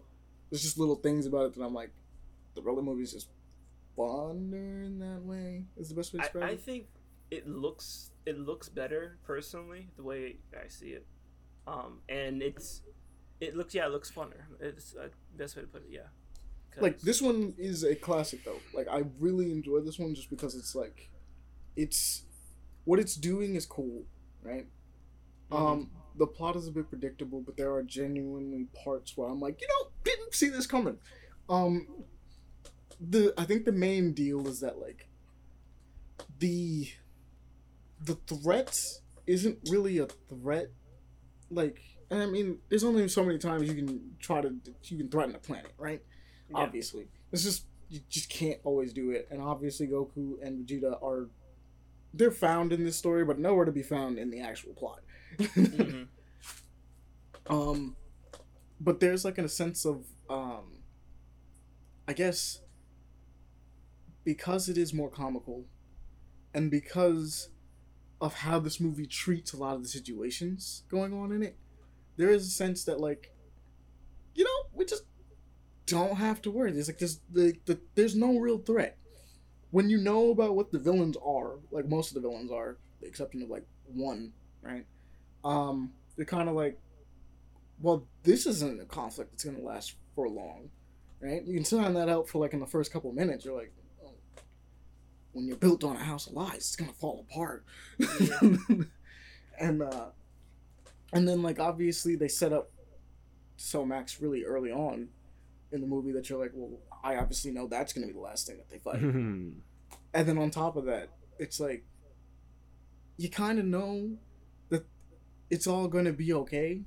there's 0.51 0.63
just 0.63 0.77
little 0.77 0.97
things 0.97 1.25
about 1.25 1.47
it 1.47 1.55
that 1.55 1.63
I'm 1.63 1.73
like, 1.73 1.93
the 2.57 2.63
Broly 2.63 2.83
movie 2.83 3.05
is 3.05 3.13
just 3.13 3.29
funner 3.97 4.85
in 4.85 4.99
that 4.99 5.23
way. 5.23 5.67
Is 5.77 5.89
the 5.89 5.95
best 5.95 6.13
way 6.13 6.19
to 6.19 6.23
describe 6.25 6.43
I 6.43 6.49
it. 6.49 6.53
I 6.55 6.57
think 6.57 6.87
it 7.31 7.49
looks 7.49 8.11
it 8.27 8.41
looks 8.41 8.69
better 8.69 9.19
personally 9.25 9.91
the 9.97 10.03
way 10.03 10.39
I 10.53 10.67
see 10.67 10.89
it, 10.89 11.07
um, 11.69 12.01
and 12.09 12.43
it's 12.43 12.83
it 13.41 13.55
looks 13.55 13.73
yeah 13.73 13.87
it 13.87 13.93
looks 13.93 14.11
funner. 14.11 14.47
It's 14.59 14.97
uh, 14.97 15.11
best 15.35 15.57
way 15.57 15.63
to 15.63 15.69
put 15.69 15.83
it. 15.83 15.89
yeah. 15.91 16.01
Like 16.81 17.01
this 17.01 17.23
one 17.23 17.55
is 17.57 17.85
a 17.85 17.95
classic 17.95 18.45
though. 18.45 18.59
Like 18.73 18.89
I 18.89 19.05
really 19.21 19.53
enjoy 19.53 19.81
this 19.81 19.99
one 19.99 20.15
just 20.15 20.31
because 20.31 20.55
it's 20.57 20.75
like, 20.75 21.11
it's 21.77 22.25
what 22.85 22.99
it's 22.99 23.15
doing 23.15 23.55
is 23.55 23.65
cool, 23.65 24.05
right? 24.43 24.67
Um, 25.53 25.91
the 26.17 26.27
plot 26.27 26.57
is 26.57 26.67
a 26.67 26.73
bit 26.73 26.89
predictable, 26.89 27.41
but 27.41 27.57
there 27.57 27.73
are 27.73 27.83
genuinely 27.83 28.67
parts 28.85 29.17
where 29.17 29.29
I'm 29.29 29.41
like, 29.41 29.61
you 29.61 29.69
know, 29.69 29.91
didn't 30.03 30.35
see 30.35 30.49
this 30.49 30.67
coming. 30.67 30.99
Um, 31.49 31.87
the 33.01 33.35
I 33.39 33.45
think 33.45 33.65
the 33.65 33.73
main 33.73 34.13
deal 34.13 34.49
is 34.49 34.61
that 34.61 34.79
like 34.79 35.09
the 36.39 36.89
the 38.01 38.15
threat 38.27 38.81
isn't 39.27 39.59
really 39.71 39.99
a 39.99 40.07
threat. 40.29 40.71
Like, 41.51 41.81
and 42.15 42.23
I 42.23 42.27
mean, 42.27 42.59
there's 42.69 42.85
only 42.85 43.09
so 43.09 43.25
many 43.25 43.39
times 43.39 43.69
you 43.69 43.75
can 43.75 44.17
try 44.21 44.41
to 44.41 44.55
you 44.85 44.99
can 44.99 45.09
threaten 45.09 45.35
a 45.35 45.39
planet, 45.39 45.73
right? 45.79 46.01
Yeah. 46.51 46.59
Obviously, 46.59 47.09
it's 47.33 47.43
just 47.43 47.67
you 47.89 48.01
just 48.09 48.31
can't 48.31 48.61
always 48.65 48.93
do 48.93 49.11
it. 49.11 49.27
And 49.31 49.43
obviously, 49.43 49.89
Goku 49.89 50.35
and 50.43 50.67
Vegeta 50.67 51.03
are 51.03 51.29
they're 52.13 52.31
found 52.31 52.73
in 52.73 52.85
this 52.85 52.97
story, 52.97 53.25
but 53.25 53.39
nowhere 53.39 53.65
to 53.65 53.73
be 53.73 53.83
found 53.83 54.19
in 54.19 54.31
the 54.31 54.41
actual 54.41 54.73
plot. 54.75 55.01
Mhm. 55.39 56.07
Um, 57.47 57.97
but 58.81 59.01
there's 59.01 59.23
like 59.23 59.37
in 59.37 59.45
a 59.45 59.51
sense 59.51 59.85
of 59.85 60.07
um, 60.31 60.79
I 62.09 62.15
guess 62.15 62.63
because 64.25 64.71
it 64.71 64.79
is 64.79 64.95
more 64.95 65.11
comical, 65.11 65.67
and 66.55 66.71
because 66.71 67.51
of 68.19 68.33
how 68.33 68.59
this 68.59 68.81
movie 68.81 69.07
treats 69.07 69.53
a 69.53 69.59
lot 69.59 69.77
of 69.77 69.83
the 69.83 69.89
situations 69.89 70.85
going 70.89 71.13
on 71.13 71.33
in 71.33 71.43
it, 71.43 71.59
there 72.17 72.31
is 72.31 72.47
a 72.47 72.51
sense 72.51 72.85
that 72.85 73.01
like, 73.01 73.33
you 74.35 74.45
know, 74.45 74.71
we 74.73 74.85
just 74.85 75.05
don't 75.87 76.17
have 76.17 76.41
to 76.43 76.51
worry. 76.51 76.73
There's 76.73 76.89
like 76.89 76.99
this 76.99 77.21
the, 77.31 77.55
the 77.67 77.79
there's 77.95 78.15
no 78.15 78.39
real 78.39 78.59
threat 78.59 78.99
when 79.71 79.91
you 79.91 79.99
know 79.99 80.31
about 80.31 80.55
what 80.55 80.73
the 80.73 80.79
villains 80.79 81.17
are. 81.25 81.59
Like 81.71 81.89
most 81.89 82.15
of 82.15 82.23
the 82.23 82.29
villains 82.29 82.51
are, 82.51 82.79
the 83.01 83.07
exception 83.07 83.43
of 83.43 83.51
like 83.51 83.67
one, 83.87 84.33
right? 84.63 84.87
Um, 85.45 85.93
they're 86.17 86.25
kind 86.25 86.49
of 86.49 86.55
like 86.55 86.79
well, 87.81 88.07
this 88.23 88.47
isn't 88.47 88.81
a 88.81 88.85
conflict 88.85 89.33
that's 89.33 89.45
gonna 89.45 89.59
last 89.59 89.95
for 90.15 90.29
long, 90.29 90.71
right? 91.21 91.45
You 91.45 91.55
can 91.55 91.65
sign 91.65 91.95
that 91.95 92.09
out 92.09 92.29
for 92.29 92.39
like 92.39 92.53
in 92.53 92.61
the 92.61 92.67
first 92.67 92.93
couple 92.93 93.11
of 93.11 93.17
minutes. 93.17 93.45
You're 93.45 93.57
like, 93.57 93.73
oh, 94.05 94.15
when 95.33 95.47
you're 95.47 95.57
built 95.57 95.85
on 95.85 95.97
a 95.97 96.05
house 96.05 96.27
of 96.27 96.35
lies, 96.35 96.57
it's 96.57 96.77
gonna 96.77 96.93
fall 96.93 97.27
apart. 97.29 97.65
and 99.59 99.83
uh, 99.83 100.07
and 101.15 101.27
then 101.27 101.43
like 101.43 101.59
obviously 101.59 102.17
they 102.17 102.29
set 102.29 102.53
up 102.53 102.71
Cell 103.57 103.87
Max 103.87 104.21
really 104.21 104.45
early 104.45 104.71
on 104.71 105.09
in 105.73 105.81
the 105.81 105.87
movie 105.87 106.13
that 106.13 106.29
you're 106.29 106.39
like, 106.39 106.53
well, 106.55 106.79
I 107.03 107.17
obviously 107.17 107.51
know 107.51 107.67
that's 107.67 107.93
gonna 107.93 108.07
be 108.07 108.13
the 108.13 108.21
last 108.21 108.47
thing 108.47 108.59
that 108.59 108.69
they 108.69 108.79
fight. 108.79 109.01
And 110.15 110.29
then 110.29 110.39
on 110.39 110.51
top 110.51 110.77
of 110.77 110.85
that, 110.85 111.09
it's 111.41 111.59
like 111.59 111.85
you 113.17 113.29
kind 113.29 113.59
of 113.59 113.65
know 113.65 114.13
that 114.71 114.87
it's 115.51 115.67
all 115.67 115.89
going 115.89 116.05
to 116.05 116.13
be 116.13 116.33
okay. 116.33 116.83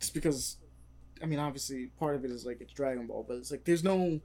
Just 0.00 0.14
because, 0.14 0.56
I 1.22 1.26
mean, 1.26 1.38
obviously, 1.38 1.90
part 1.98 2.16
of 2.16 2.24
it 2.24 2.30
is 2.30 2.44
like 2.44 2.60
it's 2.60 2.72
Dragon 2.72 3.06
Ball, 3.06 3.24
but 3.26 3.36
it's 3.36 3.50
like 3.50 3.64
there's 3.64 3.84
no 3.84 4.20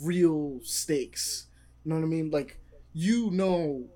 real 0.00 0.60
stakes. 0.62 1.46
You 1.84 1.90
know 1.90 1.96
what 1.96 2.04
I 2.04 2.08
mean? 2.08 2.30
Like 2.30 2.60
you 2.92 3.30
know, 3.30 3.86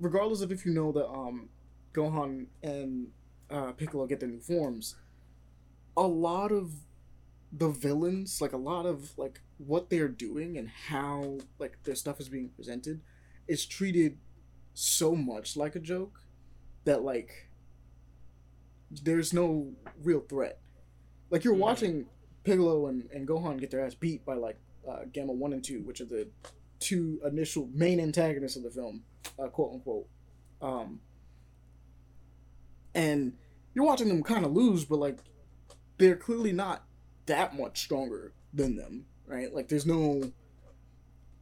regardless 0.00 0.40
of 0.40 0.52
if 0.52 0.64
you 0.64 0.72
know 0.72 0.92
that 0.92 1.06
um, 1.06 1.48
Gohan 1.92 2.46
and 2.62 3.08
uh, 3.50 3.72
Piccolo 3.72 4.06
get 4.06 4.20
their 4.20 4.28
new 4.28 4.40
forms, 4.40 4.96
a 5.96 6.06
lot 6.06 6.52
of 6.52 6.72
the 7.52 7.68
villains, 7.68 8.40
like 8.40 8.52
a 8.52 8.56
lot 8.58 8.84
of 8.86 9.16
like 9.16 9.40
what 9.56 9.88
they're 9.90 10.08
doing 10.08 10.58
and 10.58 10.68
how 10.68 11.38
like 11.58 11.78
their 11.84 11.94
stuff 11.94 12.20
is 12.20 12.28
being 12.28 12.50
presented, 12.50 13.00
is 13.46 13.64
treated 13.66 14.18
so 14.74 15.14
much 15.14 15.56
like 15.56 15.74
a 15.74 15.80
joke 15.80 16.20
that 16.84 17.02
like 17.02 17.48
there's 18.90 19.32
no 19.32 19.72
real 20.02 20.20
threat. 20.20 20.60
Like 21.30 21.44
you're 21.44 21.54
Mhm. 21.54 21.58
watching 21.60 22.06
Piccolo 22.44 22.86
and, 22.86 23.10
and 23.10 23.26
Gohan 23.28 23.58
get 23.60 23.70
their 23.70 23.84
ass 23.84 23.94
beat 23.94 24.24
by 24.24 24.34
like 24.34 24.58
uh, 24.86 25.04
Gamma 25.12 25.32
One 25.32 25.52
and 25.52 25.62
Two, 25.62 25.82
which 25.82 26.00
are 26.00 26.06
the 26.06 26.28
two 26.80 27.20
initial 27.26 27.68
main 27.74 28.00
antagonists 28.00 28.56
of 28.56 28.62
the 28.62 28.70
film, 28.70 29.04
uh, 29.38 29.48
quote 29.48 29.74
unquote. 29.74 30.08
Um, 30.62 31.00
and 32.94 33.34
you're 33.74 33.84
watching 33.84 34.08
them 34.08 34.22
kind 34.22 34.44
of 34.44 34.52
lose, 34.52 34.84
but 34.84 34.98
like 34.98 35.18
they're 35.98 36.16
clearly 36.16 36.52
not 36.52 36.84
that 37.26 37.56
much 37.56 37.80
stronger 37.80 38.32
than 38.52 38.76
them, 38.76 39.06
right? 39.26 39.54
Like 39.54 39.68
there's 39.68 39.86
no. 39.86 40.32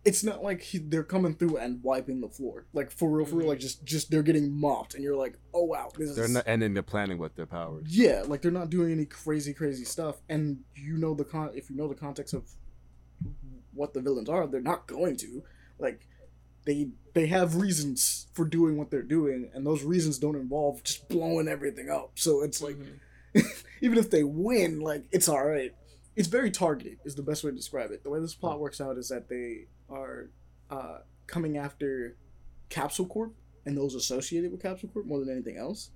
It's 0.05 0.23
not 0.23 0.41
like 0.41 0.63
he, 0.63 0.79
they're 0.79 1.03
coming 1.03 1.35
through 1.35 1.57
and 1.57 1.83
wiping 1.83 2.21
the 2.21 2.29
floor, 2.29 2.67
like 2.73 2.93
for 2.93 3.11
real, 3.11 3.27
for 3.27 3.37
real. 3.37 3.41
Mm-hmm. 3.41 3.49
Like 3.49 3.59
just, 3.59 3.85
just 3.85 4.09
they're 4.09 4.23
getting 4.23 4.53
mopped, 4.53 4.95
and 4.95 5.03
you're 5.03 5.17
like, 5.17 5.37
oh 5.53 5.65
wow, 5.65 5.91
this 5.99 6.15
They're 6.15 6.27
is 6.27 6.31
not 6.31 6.45
ending 6.47 6.75
the 6.75 6.83
planning 6.85 7.19
with 7.19 7.35
their 7.35 7.47
powers. 7.47 7.87
yeah, 7.89 8.23
like 8.25 8.41
they're 8.41 8.53
not 8.53 8.71
doing 8.71 8.93
any 8.93 9.05
crazy, 9.05 9.53
crazy 9.53 9.85
stuff, 9.85 10.23
and 10.29 10.59
you 10.77 10.97
know 10.97 11.15
the 11.15 11.25
con. 11.25 11.51
If 11.55 11.71
you 11.71 11.77
know 11.77 11.89
the 11.89 11.97
context 11.97 12.35
of 12.35 12.49
what 13.75 13.95
the 13.95 14.01
villains 14.01 14.29
are, 14.29 14.47
they're 14.47 14.61
not 14.61 14.87
going 14.87 15.17
to. 15.17 15.43
Like, 15.79 16.07
they 16.67 16.89
they 17.15 17.27
have 17.29 17.57
reasons 17.57 18.27
for 18.35 18.45
doing 18.45 18.77
what 18.77 18.91
they're 18.91 19.03
doing, 19.03 19.51
and 19.55 19.67
those 19.67 19.83
reasons 19.83 20.19
don't 20.19 20.37
involve 20.37 20.83
just 20.83 21.09
blowing 21.09 21.49
everything 21.49 21.89
up. 21.89 22.13
So 22.17 22.43
it's 22.43 22.61
like, 22.61 22.77
Mhm. 22.77 22.99
even 23.81 23.97
if 23.99 24.11
they 24.11 24.23
win, 24.25 24.81
like 24.81 25.05
it's 25.13 25.29
all 25.29 25.45
right. 25.47 25.75
It's 26.15 26.29
very 26.29 26.51
targeted. 26.51 26.99
Is 27.05 27.15
the 27.15 27.23
best 27.23 27.45
way 27.45 27.51
to 27.51 27.57
describe 27.57 27.91
it. 27.91 28.03
The 28.03 28.11
way 28.11 28.21
this 28.21 28.35
plot 28.35 28.61
works 28.61 28.81
out 28.81 28.99
is 28.99 29.09
that 29.09 29.29
they 29.29 29.67
are 29.89 30.31
uh, 30.71 30.99
coming 31.27 31.57
after 31.57 32.17
Capsule 32.69 33.07
Corp 33.07 33.35
and 33.65 33.77
those 33.77 33.95
associated 33.95 34.51
with 34.51 34.61
Capsule 34.63 34.89
Corp 34.89 35.07
more 35.07 35.21
than 35.21 35.31
anything 35.31 35.57
else. 35.57 35.91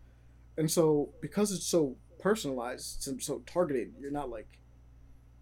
And 0.57 0.71
so 0.71 1.11
because 1.23 1.53
it's 1.53 1.66
so 1.66 1.97
personalized 2.18 3.09
and 3.09 3.23
so 3.23 3.39
targeted, 3.47 3.95
you're 3.99 4.11
not 4.11 4.29
like 4.31 4.59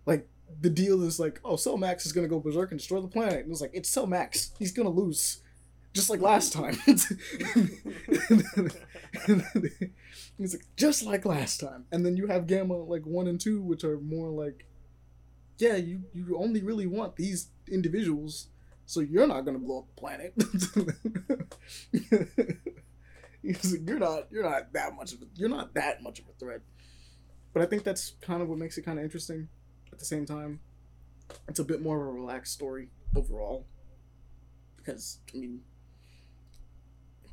like 0.07 0.29
the 0.61 0.71
deal 0.71 1.03
is 1.03 1.21
like, 1.21 1.41
oh, 1.45 1.57
Cell 1.57 1.77
Max 1.77 2.07
is 2.07 2.13
gonna 2.13 2.29
go 2.29 2.41
berserk 2.41 2.71
and 2.71 2.79
destroy 2.79 3.01
the 3.01 3.09
planet. 3.09 3.45
And 3.45 3.53
it's 3.53 3.61
like, 3.61 3.73
it's 3.75 3.89
Cell 3.89 4.07
Max. 4.07 4.53
He's 4.59 4.73
gonna 4.73 4.91
lose. 4.91 5.41
Just 5.95 6.11
like 6.11 6.21
last 6.21 6.53
time. 6.53 6.77
He's 6.87 7.11
like, 10.55 10.63
just 10.77 11.03
like 11.03 11.25
last 11.25 11.61
time. 11.61 11.87
And 11.91 12.05
then 12.05 12.17
you 12.17 12.27
have 12.27 12.47
Gamma 12.47 12.77
like 12.77 13.05
one 13.05 13.27
and 13.27 13.41
two, 13.41 13.63
which 13.63 13.85
are 13.85 13.99
more 13.99 14.29
like 14.29 14.67
yeah, 15.59 15.77
you, 15.77 16.03
you 16.13 16.37
only 16.39 16.63
really 16.63 16.87
want 16.87 17.17
these 17.17 17.49
individuals 17.69 18.49
so 18.87 19.01
you're 19.01 19.27
not 19.27 19.43
gonna 19.43 19.59
blow 19.59 19.81
up 19.81 19.87
the 19.95 20.01
planet. 20.01 20.33
He's 23.43 23.73
like, 23.73 23.87
you're 23.87 23.99
not 23.99 24.29
you're 24.31 24.45
not 24.45 24.73
that 24.73 24.95
much 24.95 25.13
of 25.13 25.21
a, 25.21 25.27
you're 25.35 25.51
not 25.51 25.75
that 25.75 26.03
much 26.03 26.21
of 26.21 26.25
a 26.27 26.33
threat. 26.41 26.63
But 27.53 27.63
I 27.63 27.67
think 27.67 27.85
that's 27.85 28.15
kind 28.23 28.41
of 28.41 28.49
what 28.49 28.57
makes 28.57 28.79
it 28.79 28.87
kind 28.87 28.99
of 28.99 29.05
interesting. 29.05 29.49
At 29.93 29.99
the 29.99 30.05
same 30.05 30.27
time, 30.27 30.61
it's 31.49 31.59
a 31.59 31.65
bit 31.65 31.83
more 31.83 32.01
of 32.01 32.07
a 32.09 32.13
relaxed 32.13 32.55
story 32.55 32.91
overall. 33.17 33.67
Because 34.77 35.19
I 35.35 35.39
mean, 35.39 35.61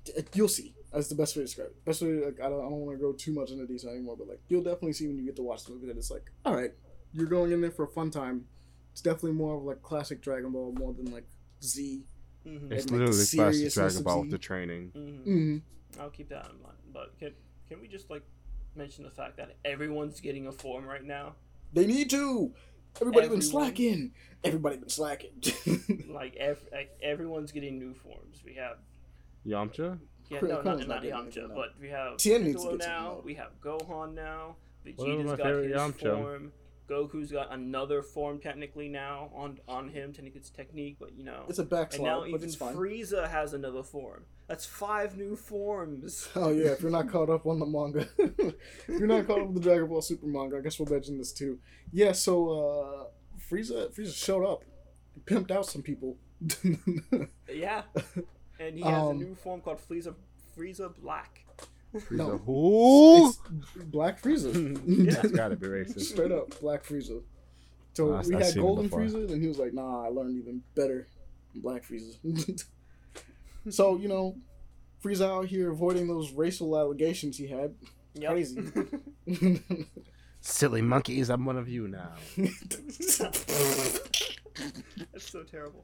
d- 0.03 0.13
you'll 0.33 0.47
see. 0.47 0.73
That's 0.91 1.09
the 1.09 1.15
best 1.15 1.35
way 1.35 1.41
to 1.41 1.45
describe 1.47 1.67
it. 1.67 1.85
Best 1.85 2.01
way, 2.01 2.23
like 2.23 2.39
I 2.39 2.49
don't, 2.49 2.59
I 2.59 2.69
don't 2.69 2.79
want 2.79 2.97
to 2.97 3.01
go 3.01 3.11
too 3.11 3.33
much 3.33 3.51
into 3.51 3.65
detail 3.67 3.91
anymore, 3.91 4.15
but 4.17 4.27
like 4.27 4.39
you'll 4.47 4.63
definitely 4.63 4.93
see 4.93 5.07
when 5.07 5.17
you 5.17 5.25
get 5.25 5.35
to 5.35 5.43
watch 5.43 5.65
the 5.65 5.73
movie 5.73 5.87
that 5.87 5.97
it's 5.97 6.11
like, 6.11 6.31
all 6.45 6.55
right, 6.55 6.71
you're 7.13 7.27
going 7.27 7.51
in 7.51 7.61
there 7.61 7.71
for 7.71 7.83
a 7.83 7.87
fun 7.87 8.11
time. 8.11 8.45
It's 8.93 9.01
definitely 9.01 9.33
more 9.33 9.57
of 9.57 9.63
like 9.63 9.81
classic 9.81 10.21
Dragon 10.21 10.51
Ball 10.51 10.73
more 10.77 10.93
than 10.93 11.11
like 11.11 11.25
Z. 11.61 12.03
Mm-hmm. 12.47 12.71
It's 12.71 12.83
And, 12.85 12.91
like, 12.91 12.99
literally 12.99 13.23
the 13.23 13.35
classic 13.35 13.73
Dragon 13.73 14.03
Ball 14.03 14.21
with 14.21 14.31
the 14.31 14.37
training. 14.37 14.91
Mm-hmm. 14.95 15.29
Mm. 15.29 15.61
I'll 15.99 16.09
keep 16.09 16.29
that 16.29 16.45
in 16.45 16.61
mind. 16.61 16.77
But 16.93 17.17
can 17.19 17.33
can 17.67 17.81
we 17.81 17.87
just 17.87 18.09
like 18.09 18.23
mention 18.75 19.03
the 19.03 19.11
fact 19.11 19.37
that 19.37 19.55
everyone's 19.65 20.21
getting 20.21 20.47
a 20.47 20.51
form 20.51 20.85
right 20.85 21.03
now? 21.03 21.35
They 21.73 21.85
need 21.85 22.09
to. 22.11 22.53
Everybody 23.01 23.27
been 23.29 23.41
slacking. 23.41 24.11
Everybody 24.43 24.77
been 24.77 24.89
slacking. 24.89 25.41
Like, 26.09 26.35
ev- 26.37 26.63
like 26.71 26.97
everyone's 27.03 27.51
getting 27.51 27.77
new 27.77 27.93
forms. 27.93 28.41
We 28.45 28.53
have 28.53 28.77
Yamcha? 29.45 29.99
yeah, 30.29 30.39
Crit- 30.39 30.51
no, 30.51 30.57
Krillin's 30.59 30.87
not, 30.87 31.03
not 31.03 31.03
not 31.03 31.25
Yamcha, 31.25 31.53
but 31.53 31.73
we 31.79 31.89
have 31.89 32.15
Tien 32.17 32.43
needs 32.45 32.55
to 32.63 32.69
Piccolo 32.69 32.77
get 32.77 32.87
now. 32.87 33.01
now. 33.01 33.21
We 33.25 33.33
have 33.33 33.49
Gohan 33.61 34.13
now. 34.13 34.55
What 34.83 34.93
about 34.93 35.07
Vegeta's 35.07 35.25
my 35.25 35.35
got 35.35 35.43
favorite 35.45 35.71
his 35.71 35.77
Yamcha? 35.81 36.15
form. 36.23 36.51
Goku's 36.89 37.31
got 37.31 37.51
another 37.51 38.01
form 38.03 38.39
technically 38.39 38.87
now 38.89 39.29
on 39.33 39.59
on 39.67 39.89
him. 39.89 40.13
Technically, 40.13 40.39
it's 40.39 40.49
technique, 40.49 40.97
but 40.99 41.17
you 41.17 41.23
know. 41.23 41.45
it's 41.49 41.59
a 41.59 41.63
backslide, 41.63 41.99
and 41.99 42.31
now 42.31 42.37
even. 42.37 42.49
Frieza 42.49 43.29
has 43.29 43.53
another 43.53 43.83
form. 43.83 44.25
That's 44.47 44.65
five 44.65 45.17
new 45.17 45.35
forms. 45.35 46.29
Oh 46.35 46.49
yeah, 46.51 46.67
if 46.71 46.81
you're 46.81 46.91
not 46.91 47.09
caught 47.09 47.29
up 47.29 47.45
on 47.47 47.59
the 47.59 47.65
manga, 47.65 48.07
if 48.17 48.53
you're 48.87 49.07
not 49.07 49.25
caught 49.25 49.39
up 49.41 49.47
with 49.47 49.55
the 49.55 49.61
Dragon 49.69 49.87
Ball 49.87 50.01
Super 50.01 50.27
manga, 50.27 50.57
I 50.57 50.61
guess 50.61 50.77
we'll 50.79 50.89
mention 50.91 51.17
this 51.17 51.31
too. 51.31 51.57
Yeah, 51.91 52.11
so 52.11 52.49
uh 52.49 53.37
Frieza 53.49 53.91
Frieza 53.95 54.13
showed 54.15 54.45
up, 54.45 54.63
pimped 55.25 55.51
out 55.51 55.65
some 55.65 55.81
people. 55.81 56.17
Yeah, 57.51 57.83
and 58.59 58.77
he 58.77 58.81
has 58.83 59.03
a 59.03 59.05
Um, 59.07 59.17
new 59.17 59.35
form 59.35 59.61
called 59.61 59.79
Frieza 59.79 60.13
Frieza 60.57 60.93
Black. 61.01 61.44
No. 62.11 62.39
Frieza. 62.39 62.45
Who? 62.45 63.33
Black 63.85 64.21
Frieza. 64.21 64.51
Yeah. 64.85 65.13
That's 65.13 65.31
gotta 65.31 65.55
be 65.55 65.67
racist. 65.67 66.01
Straight 66.01 66.31
up, 66.31 66.59
Black 66.59 66.83
Frieza. 66.83 67.21
So 67.93 68.07
we 68.27 68.35
I've 68.35 68.43
had 68.43 68.55
Golden 68.55 68.85
before. 68.85 68.99
Frieza, 69.01 69.31
and 69.31 69.41
he 69.41 69.47
was 69.47 69.57
like, 69.57 69.73
"Nah, 69.73 70.05
I 70.05 70.09
learned 70.09 70.37
even 70.37 70.61
better, 70.75 71.07
than 71.53 71.61
Black 71.61 71.83
Frieza." 71.83 72.65
so 73.69 73.97
you 73.97 74.07
know, 74.07 74.35
Frieza 75.03 75.27
out 75.29 75.45
here 75.45 75.71
avoiding 75.71 76.07
those 76.07 76.31
racial 76.33 76.77
allegations 76.77 77.37
he 77.37 77.47
had. 77.47 77.75
Yep. 78.15 78.31
Crazy. 78.31 78.59
Silly 80.41 80.81
monkeys, 80.81 81.29
I'm 81.29 81.45
one 81.45 81.57
of 81.57 81.67
you 81.67 81.87
now. 81.87 82.13
That's 82.37 83.17
so 85.17 85.43
terrible. 85.43 85.83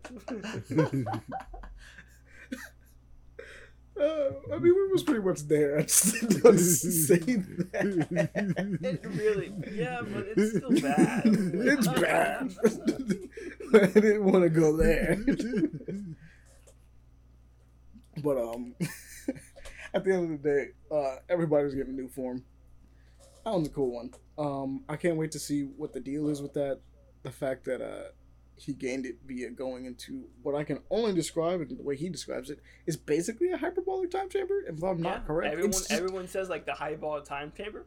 Uh, 3.99 4.31
I 4.53 4.57
mean, 4.57 4.73
we 4.73 4.87
was 4.91 5.03
pretty 5.03 5.21
much 5.21 5.41
there. 5.47 5.77
I 5.79 5.83
just 5.83 6.13
didn't 6.13 6.43
want 6.43 6.57
to 6.57 6.63
say 6.63 7.17
that. 7.17 8.77
it 8.81 9.05
really, 9.05 9.53
yeah, 9.71 10.01
but 10.01 10.27
it's 10.35 10.57
still 10.57 10.71
bad. 10.81 11.21
it's 11.25 11.87
bad. 11.87 12.55
I 13.73 13.85
didn't 13.87 14.25
want 14.25 14.43
to 14.43 14.49
go 14.49 14.75
there. 14.75 15.17
but 18.23 18.37
um, 18.37 18.75
at 19.93 20.03
the 20.03 20.13
end 20.13 20.33
of 20.33 20.41
the 20.41 20.49
day, 20.49 20.67
uh, 20.93 21.17
everybody's 21.29 21.75
getting 21.75 21.93
a 21.93 22.01
new 22.01 22.09
form. 22.09 22.43
That 23.45 23.53
one's 23.53 23.67
a 23.67 23.71
cool 23.71 23.93
one. 23.93 24.11
Um, 24.37 24.83
I 24.89 24.95
can't 24.95 25.17
wait 25.17 25.31
to 25.31 25.39
see 25.39 25.63
what 25.63 25.93
the 25.93 25.99
deal 25.99 26.29
is 26.29 26.41
with 26.41 26.53
that. 26.53 26.79
The 27.23 27.31
fact 27.31 27.65
that 27.65 27.81
uh, 27.81 28.09
he 28.55 28.73
gained 28.73 29.05
it 29.05 29.17
via 29.25 29.49
going 29.49 29.85
into 29.85 30.25
what 30.43 30.53
I 30.55 30.63
can 30.63 30.79
only 30.89 31.13
describe, 31.13 31.61
and 31.61 31.77
the 31.77 31.83
way 31.83 31.95
he 31.95 32.09
describes 32.09 32.49
it, 32.49 32.59
is 32.85 32.95
basically 32.97 33.51
a 33.51 33.57
hyperbolic 33.57 34.11
time 34.11 34.29
chamber. 34.29 34.63
If 34.67 34.83
I'm 34.83 35.01
not 35.01 35.25
correct, 35.25 35.53
Everyone, 35.53 35.71
just- 35.71 35.91
everyone 35.91 36.27
says 36.27 36.49
like 36.49 36.65
the 36.65 36.73
highball 36.73 37.21
time 37.21 37.51
chamber. 37.55 37.85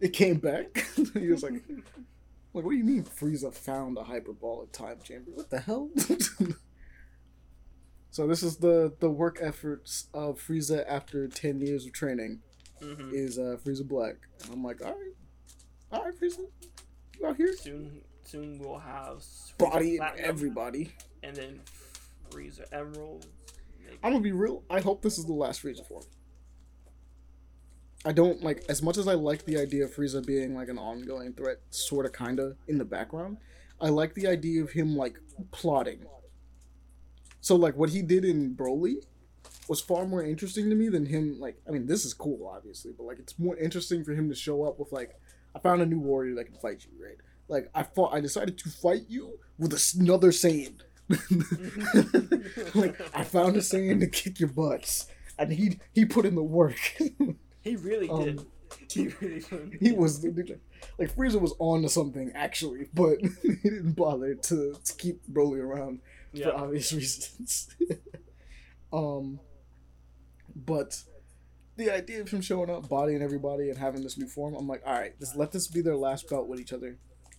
it 0.00 0.12
came 0.12 0.36
back. 0.38 0.86
he 1.14 1.28
was 1.28 1.42
like, 1.42 1.54
like, 2.52 2.64
what 2.64 2.70
do 2.70 2.76
you 2.76 2.84
mean 2.84 3.04
Frieza 3.04 3.54
found 3.54 3.96
a 3.98 4.04
hyperbolic 4.04 4.72
time 4.72 4.98
chamber? 5.02 5.30
What 5.34 5.50
the 5.50 5.60
hell? 5.60 5.90
so 8.10 8.26
this 8.26 8.42
is 8.42 8.56
the 8.56 8.92
the 9.00 9.10
work 9.10 9.38
efforts 9.40 10.06
of 10.12 10.38
Frieza 10.40 10.84
after 10.88 11.28
ten 11.28 11.60
years 11.60 11.86
of 11.86 11.92
training 11.92 12.40
hmm 12.82 13.10
is 13.12 13.38
uh, 13.38 13.56
Frieza 13.64 13.86
Black. 13.86 14.16
And 14.44 14.54
I'm 14.54 14.64
like, 14.64 14.80
all 14.84 14.92
right, 14.92 15.14
all 15.92 16.04
right, 16.04 16.14
Frieza, 16.18 16.40
you 17.18 17.26
out 17.26 17.36
here, 17.36 17.54
Soon, 17.56 18.00
soon 18.30 18.58
we'll 18.58 18.78
have 18.78 19.24
body 19.58 19.98
and 19.98 20.20
everybody. 20.20 20.92
and 21.22 21.34
then 21.36 21.60
Frieza 22.30 22.64
Emerald. 22.72 23.26
maybe. 23.82 23.98
I'm 24.02 24.12
gonna 24.12 24.22
be 24.22 24.32
real. 24.32 24.62
I 24.70 24.80
hope 24.80 25.02
this 25.02 25.18
is 25.18 25.24
the 25.26 25.32
last 25.32 25.62
Frieza 25.62 25.86
form. 25.86 26.04
I 28.04 28.12
don't 28.12 28.42
like 28.42 28.64
as 28.68 28.82
much 28.82 28.96
as 28.96 29.08
I 29.08 29.14
like 29.14 29.44
the 29.44 29.58
idea 29.58 29.84
of 29.84 29.94
Frieza 29.94 30.24
being 30.24 30.54
like 30.54 30.68
an 30.68 30.78
ongoing 30.78 31.32
threat, 31.32 31.58
sort 31.70 32.06
of, 32.06 32.12
kinda 32.12 32.56
in 32.68 32.78
the 32.78 32.84
background. 32.84 33.38
I 33.80 33.88
like 33.88 34.14
the 34.14 34.26
idea 34.26 34.62
of 34.62 34.70
him 34.70 34.96
like 34.96 35.18
plotting. 35.50 36.06
So 37.40 37.56
like 37.56 37.76
what 37.76 37.90
he 37.90 38.02
did 38.02 38.24
in 38.24 38.54
Broly 38.54 38.96
was 39.68 39.80
far 39.80 40.06
more 40.06 40.22
interesting 40.22 40.70
to 40.70 40.76
me 40.76 40.88
than 40.88 41.06
him 41.06 41.40
like. 41.40 41.60
I 41.66 41.72
mean, 41.72 41.86
this 41.86 42.04
is 42.04 42.14
cool, 42.14 42.46
obviously, 42.54 42.92
but 42.96 43.04
like 43.04 43.18
it's 43.18 43.38
more 43.38 43.56
interesting 43.56 44.04
for 44.04 44.12
him 44.12 44.28
to 44.28 44.34
show 44.34 44.64
up 44.64 44.78
with 44.78 44.92
like, 44.92 45.18
I 45.54 45.58
found 45.58 45.82
a 45.82 45.86
new 45.86 45.98
warrior 45.98 46.36
that 46.36 46.44
can 46.44 46.54
fight 46.56 46.86
you, 46.86 47.04
right? 47.04 47.16
Like 47.50 47.68
I 47.74 47.82
fought, 47.82 48.14
I 48.14 48.20
decided 48.20 48.56
to 48.58 48.70
fight 48.70 49.02
you 49.08 49.38
with 49.58 49.72
another 49.98 50.28
Saiyan. 50.30 50.80
like 52.74 52.96
I 53.14 53.24
found 53.24 53.56
a 53.56 53.60
Saiyan 53.60 54.00
to 54.00 54.06
kick 54.06 54.40
your 54.40 54.48
butts, 54.48 55.06
and 55.38 55.52
he 55.52 55.78
he 55.92 56.04
put 56.04 56.24
in 56.24 56.34
the 56.34 56.42
work. 56.42 56.78
He 57.62 57.76
really 57.76 58.08
Um, 58.08 58.22
did. 58.24 58.46
He 58.90 59.08
really 59.20 59.40
did. 59.40 59.78
he 59.82 59.92
was 59.92 60.24
like 60.98 61.14
Frieza 61.14 61.38
was 61.38 61.52
on 61.58 61.82
to 61.82 61.90
something 61.90 62.32
actually, 62.34 62.88
but 62.94 63.18
he 63.42 63.68
didn't 63.68 63.92
bother 63.92 64.34
to, 64.34 64.74
to 64.82 64.94
keep 64.96 65.20
Broly 65.30 65.58
around 65.60 66.00
for 66.34 66.54
obvious 66.56 66.90
reasons. 66.94 67.68
um, 68.94 69.40
but 70.56 71.02
the 71.76 71.90
idea 71.90 72.22
of 72.22 72.30
him 72.30 72.40
showing 72.40 72.70
up, 72.70 72.88
bodying 72.88 73.20
everybody, 73.22 73.68
and 73.68 73.78
having 73.78 74.02
this 74.02 74.16
new 74.16 74.26
form, 74.26 74.54
I'm 74.54 74.66
like, 74.66 74.82
all 74.86 74.98
right, 74.98 75.18
just 75.20 75.36
let 75.36 75.52
this 75.52 75.66
be 75.66 75.82
their 75.82 75.96
last 75.96 76.30
bout 76.30 76.48
with 76.48 76.60
each 76.60 76.72
other. 76.72 76.96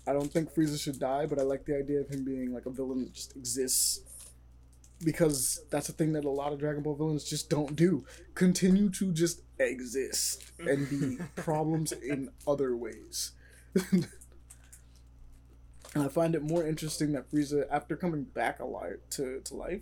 I 0.08 0.14
don't 0.14 0.32
think 0.32 0.54
Frieza 0.54 0.80
should 0.82 1.00
die, 1.00 1.26
but 1.28 1.40
I 1.40 1.44
like 1.44 1.66
the 1.66 1.78
idea 1.78 2.00
of 2.02 2.10
him 2.10 2.24
being 2.26 2.54
like 2.54 2.66
a 2.66 2.72
villain 2.72 3.02
that 3.04 3.14
just 3.14 3.36
exists. 3.36 4.02
Because 5.04 5.62
that's 5.72 5.90
a 5.90 5.94
thing 5.94 6.12
that 6.14 6.26
a 6.26 6.30
lot 6.30 6.54
of 6.54 6.60
Dragon 6.60 6.84
Ball 6.84 6.94
villains 6.96 7.24
just 7.24 7.50
don't 7.50 7.76
do. 7.76 8.06
Continue 8.36 8.90
to 8.92 9.12
just 9.12 9.42
exist 9.60 10.44
and 10.60 10.88
be 10.90 11.18
problems 11.36 11.92
in 11.92 12.30
other 12.48 12.76
ways. 12.76 13.32
and 13.92 14.08
I 15.96 16.08
find 16.08 16.36
it 16.36 16.44
more 16.44 16.66
interesting 16.66 17.12
that 17.14 17.32
Frieza, 17.32 17.66
after 17.72 17.96
coming 17.98 18.24
back 18.24 18.60
alive 18.60 19.00
to, 19.12 19.42
to 19.42 19.56
life, 19.56 19.82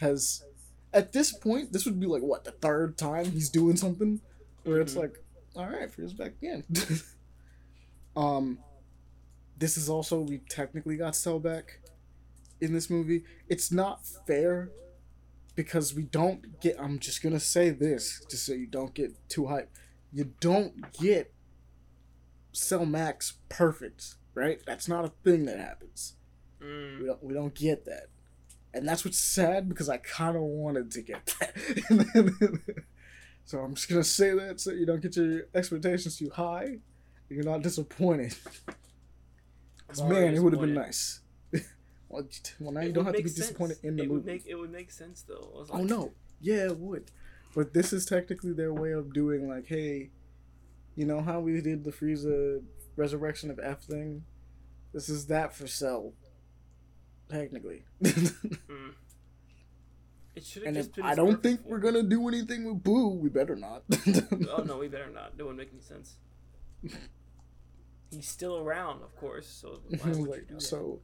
has 0.00 0.42
at 0.92 1.12
this 1.12 1.32
point, 1.32 1.72
this 1.72 1.84
would 1.86 2.00
be 2.00 2.06
like 2.06 2.22
what, 2.22 2.42
the 2.44 2.50
third 2.52 2.98
time 2.98 3.26
he's 3.30 3.48
doing 3.50 3.76
something? 3.76 4.20
Where 4.64 4.80
it's 4.80 4.94
Mhm. 4.94 5.00
like, 5.02 5.22
alright, 5.56 5.90
Frieza's 5.92 6.12
back 6.14 6.32
again. 6.42 6.64
um 8.16 8.58
this 9.60 9.76
is 9.76 9.88
also 9.88 10.20
we 10.20 10.38
technically 10.48 10.96
got 10.96 11.14
Cell 11.14 11.38
back 11.38 11.80
in 12.60 12.72
this 12.72 12.90
movie. 12.90 13.24
It's 13.48 13.70
not 13.70 14.04
fair 14.26 14.70
because 15.54 15.94
we 15.94 16.02
don't 16.02 16.60
get 16.60 16.80
I'm 16.80 16.98
just 16.98 17.22
gonna 17.22 17.38
say 17.38 17.70
this 17.70 18.24
just 18.30 18.46
so 18.46 18.54
you 18.54 18.66
don't 18.66 18.94
get 18.94 19.12
too 19.28 19.42
hyped. 19.42 19.68
You 20.12 20.32
don't 20.40 20.90
get 20.98 21.32
Cell 22.52 22.86
Max 22.86 23.34
perfect, 23.50 24.14
right? 24.34 24.60
That's 24.66 24.88
not 24.88 25.04
a 25.04 25.12
thing 25.22 25.44
that 25.44 25.58
happens. 25.58 26.16
Mm. 26.60 27.00
We 27.00 27.06
don't 27.06 27.22
we 27.22 27.34
don't 27.34 27.54
get 27.54 27.84
that. 27.84 28.06
And 28.72 28.88
that's 28.88 29.04
what's 29.04 29.18
sad 29.18 29.68
because 29.68 29.90
I 29.90 29.98
kind 29.98 30.36
of 30.36 30.42
wanted 30.42 30.90
to 30.92 31.02
get 31.02 31.34
that. 31.38 32.62
so 33.44 33.58
I'm 33.58 33.74
just 33.74 33.90
gonna 33.90 34.04
say 34.04 34.32
that 34.32 34.58
so 34.58 34.70
you 34.70 34.86
don't 34.86 35.02
get 35.02 35.16
your 35.16 35.42
expectations 35.54 36.16
too 36.16 36.30
high, 36.30 36.64
and 36.64 36.80
you're 37.28 37.44
not 37.44 37.62
disappointed. 37.62 38.34
'Cause, 39.90 40.02
man, 40.04 40.34
it 40.34 40.42
would 40.42 40.52
have 40.52 40.62
been 40.62 40.74
nice. 40.74 41.20
well, 42.08 42.26
well, 42.60 42.72
now 42.72 42.80
It 42.80 42.86
you 42.88 42.92
don't 42.92 43.04
have 43.04 43.14
to 43.14 43.18
be 43.22 43.24
make 43.24 43.34
disappointed 43.34 43.78
in 43.82 43.96
the 43.96 44.02
it 44.04 44.08
movie. 44.08 44.16
Would 44.18 44.26
make, 44.26 44.46
it 44.46 44.54
would 44.56 44.70
make 44.72 44.90
sense 44.90 45.22
though. 45.22 45.52
I 45.54 45.58
was 45.60 45.70
oh 45.72 45.82
no, 45.82 46.12
yeah, 46.40 46.66
it 46.66 46.78
would. 46.78 47.10
But 47.54 47.74
this 47.74 47.92
is 47.92 48.06
technically 48.06 48.52
their 48.52 48.72
way 48.72 48.92
of 48.92 49.12
doing 49.12 49.48
like, 49.48 49.66
hey, 49.66 50.10
you 50.94 51.04
know 51.04 51.20
how 51.20 51.40
we 51.40 51.60
did 51.60 51.82
the 51.84 51.90
Frieza 51.90 52.62
resurrection 52.96 53.50
of 53.50 53.58
F 53.58 53.82
thing? 53.82 54.24
This 54.92 55.08
is 55.08 55.26
that 55.26 55.54
for 55.54 55.66
Cell. 55.66 56.12
Technically. 57.28 57.84
Mm. 58.02 58.94
It 60.36 60.44
should 60.44 60.62
have 60.62 60.68
And 60.68 60.76
just 60.76 60.90
if 60.90 60.94
been. 60.96 61.04
I 61.04 61.14
don't 61.16 61.42
think 61.42 61.60
we're 61.64 61.80
gonna 61.80 62.04
do 62.04 62.28
anything 62.28 62.64
with 62.64 62.82
Boo, 62.84 63.08
we 63.08 63.28
better 63.28 63.56
not. 63.56 63.82
Oh 64.48 64.62
no, 64.62 64.78
we 64.78 64.86
better 64.88 65.10
not. 65.10 65.36
That 65.36 65.44
wouldn't 65.44 65.58
make 65.58 65.70
any 65.72 65.82
sense. 65.82 66.16
He's 68.10 68.28
still 68.28 68.58
around, 68.58 69.02
of 69.02 69.14
course. 69.16 69.46
So 69.46 69.80
why 69.88 70.10
would 70.10 70.16
you 70.16 70.30
like, 70.30 70.46
so 70.58 71.00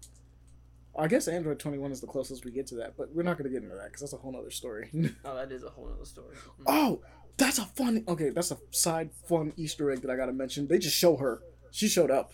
I 0.98 1.08
guess 1.08 1.28
Android 1.28 1.58
21 1.58 1.92
is 1.92 2.00
the 2.00 2.06
closest 2.06 2.44
we 2.44 2.50
get 2.50 2.66
to 2.68 2.76
that, 2.76 2.96
but 2.96 3.14
we're 3.14 3.22
not 3.22 3.36
gonna 3.38 3.50
get 3.50 3.62
into 3.62 3.76
that 3.76 3.86
because 3.86 4.00
that's 4.00 4.12
a 4.12 4.18
whole 4.18 4.36
other 4.36 4.50
story. 4.50 4.90
Oh, 5.24 5.34
that 5.36 5.52
is 5.52 5.62
a 5.62 5.70
whole 5.70 5.90
other 5.92 6.04
story. 6.04 6.36
Mm. 6.60 6.64
oh, 6.66 7.00
that's 7.36 7.58
a 7.58 7.64
fun. 7.64 8.04
Okay, 8.08 8.30
that's 8.30 8.50
a 8.50 8.58
side 8.70 9.10
fun 9.28 9.52
Easter 9.56 9.90
egg 9.90 10.02
that 10.02 10.10
I 10.10 10.16
gotta 10.16 10.32
mention. 10.32 10.68
They 10.68 10.78
just 10.78 10.96
show 10.96 11.16
her. 11.16 11.42
She 11.70 11.88
showed 11.88 12.10
up 12.10 12.32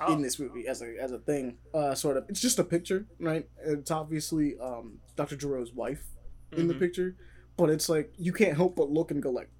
Oh, 0.00 0.12
in 0.12 0.22
this 0.22 0.38
movie 0.38 0.66
as 0.66 0.82
a 0.82 0.96
as 1.00 1.12
a 1.12 1.18
thing. 1.18 1.58
Uh, 1.72 1.94
sort 1.94 2.16
of. 2.16 2.24
It's 2.28 2.40
just 2.40 2.58
a 2.58 2.64
picture, 2.64 3.06
right? 3.20 3.48
It's 3.64 3.90
obviously 3.90 4.58
um 4.58 4.98
Dr. 5.16 5.36
Gero's 5.36 5.72
wife 5.72 6.04
in 6.52 6.68
the 6.68 6.74
mhm. 6.74 6.80
picture, 6.80 7.16
but 7.56 7.70
it's 7.70 7.88
like 7.88 8.12
you 8.16 8.32
can't 8.32 8.56
help 8.56 8.76
but 8.76 8.90
look 8.90 9.10
and 9.10 9.22
go 9.22 9.30
like, 9.30 9.50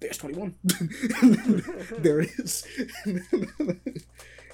"There's 0.00 0.18
21." 0.18 0.54
there 1.98 2.20
it 2.20 2.30
is. 2.38 2.64
it 3.06 4.04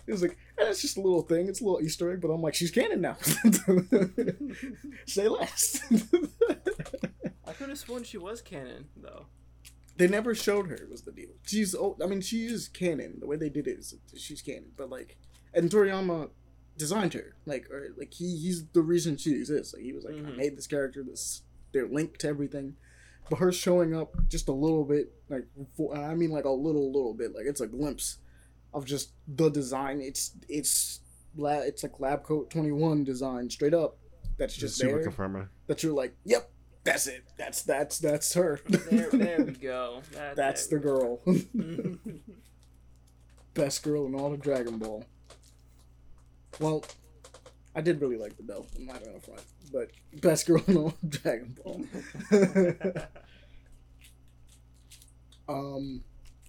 was 0.09 0.23
like, 0.23 0.36
and 0.59 0.68
it's 0.68 0.82
just 0.82 0.97
a 0.97 1.01
little 1.01 1.23
thing. 1.23 1.48
It's 1.48 1.60
a 1.60 1.64
little 1.64 1.81
Easter 1.81 2.10
egg, 2.12 2.20
but 2.20 2.28
I'm 2.28 2.43
like, 2.43 2.55
she's 2.55 2.70
canon 2.70 3.01
now. 3.01 3.16
Say 5.06 5.28
less. 5.28 5.81
I 7.47 7.52
could 7.52 7.68
have 7.68 7.78
sworn 7.78 8.02
she 8.05 8.18
was 8.18 8.40
canon, 8.43 8.86
though. 8.97 9.27
they 9.97 10.09
never 10.09 10.35
showed 10.35 10.68
her. 10.68 10.86
Was 10.90 11.02
the 11.02 11.12
deal? 11.12 11.31
She's. 11.44 11.74
Oh, 11.74 11.97
I 12.02 12.06
mean, 12.06 12.20
she 12.20 12.44
is 12.47 12.68
canon. 12.68 13.18
The 13.20 13.27
way 13.27 13.36
they 13.36 13.48
did 13.48 13.66
it 13.66 13.78
is 13.78 13.94
she's 14.16 14.43
canon. 14.43 14.73
But 14.77 14.90
like, 14.90 15.16
and 15.55 15.70
Toriyama 15.70 16.31
designed 16.77 17.14
her. 17.14 17.36
Like, 17.47 17.70
or 17.70 17.89
like 17.97 18.12
he 18.14 18.36
he's 18.36 18.66
the 18.68 18.82
reason 18.82 19.16
she 19.16 19.32
exists. 19.32 19.73
Like 19.74 19.82
he 19.82 19.93
was 19.93 20.05
like, 20.05 20.14
I 20.14 20.18
Mhm. 20.18 20.36
made 20.36 20.56
this 20.56 20.66
character. 20.66 21.02
This 21.02 21.43
they're 21.73 21.89
linked 21.89 22.20
to 22.20 22.28
everything. 22.28 22.77
But 23.28 23.38
her 23.40 23.50
showing 23.52 23.94
up 23.94 24.14
just 24.28 24.48
a 24.48 24.52
little 24.52 24.84
bit, 24.84 25.12
like 25.28 25.46
for, 25.76 25.94
and 25.94 26.04
I 26.04 26.14
mean 26.14 26.30
like 26.30 26.44
a 26.44 26.50
little, 26.50 26.92
little 26.92 27.14
bit, 27.14 27.34
like 27.34 27.44
it's 27.46 27.60
a 27.60 27.66
glimpse 27.66 28.18
of 28.72 28.84
just 28.84 29.12
the 29.26 29.48
design. 29.48 30.00
It's 30.00 30.32
it's 30.48 31.00
lab, 31.36 31.64
it's 31.66 31.82
like 31.82 31.98
lab 31.98 32.22
coat 32.22 32.50
twenty 32.50 32.72
one 32.72 33.04
design 33.04 33.50
straight 33.50 33.74
up. 33.74 33.98
That's 34.38 34.54
just 34.54 34.76
super 34.76 34.96
there. 34.96 35.02
confirmer. 35.04 35.50
That 35.66 35.82
you're 35.82 35.94
like, 35.94 36.14
yep, 36.24 36.50
that's 36.84 37.06
it. 37.08 37.24
That's 37.36 37.62
that's 37.62 37.98
that's 37.98 38.32
her. 38.34 38.60
There, 38.68 39.10
there 39.10 39.44
we 39.44 39.52
go. 39.60 40.02
That, 40.12 40.36
that's 40.36 40.68
the 40.68 40.78
girl. 40.78 41.20
Best 43.54 43.82
girl 43.82 44.06
in 44.06 44.14
all 44.14 44.32
of 44.32 44.40
Dragon 44.40 44.78
Ball. 44.78 45.04
Well, 46.60 46.84
I 47.76 47.82
did 47.82 48.00
really 48.00 48.16
like 48.16 48.38
the 48.38 48.42
belt. 48.42 48.70
I'm 48.74 48.86
not 48.86 49.04
gonna 49.04 49.20
front, 49.20 49.42
but 49.70 49.90
best 50.22 50.46
girl 50.46 50.64
in 50.66 50.78
all 50.78 50.94
Dragon 51.06 51.54
Ball. 51.62 51.84
um, 55.48 56.02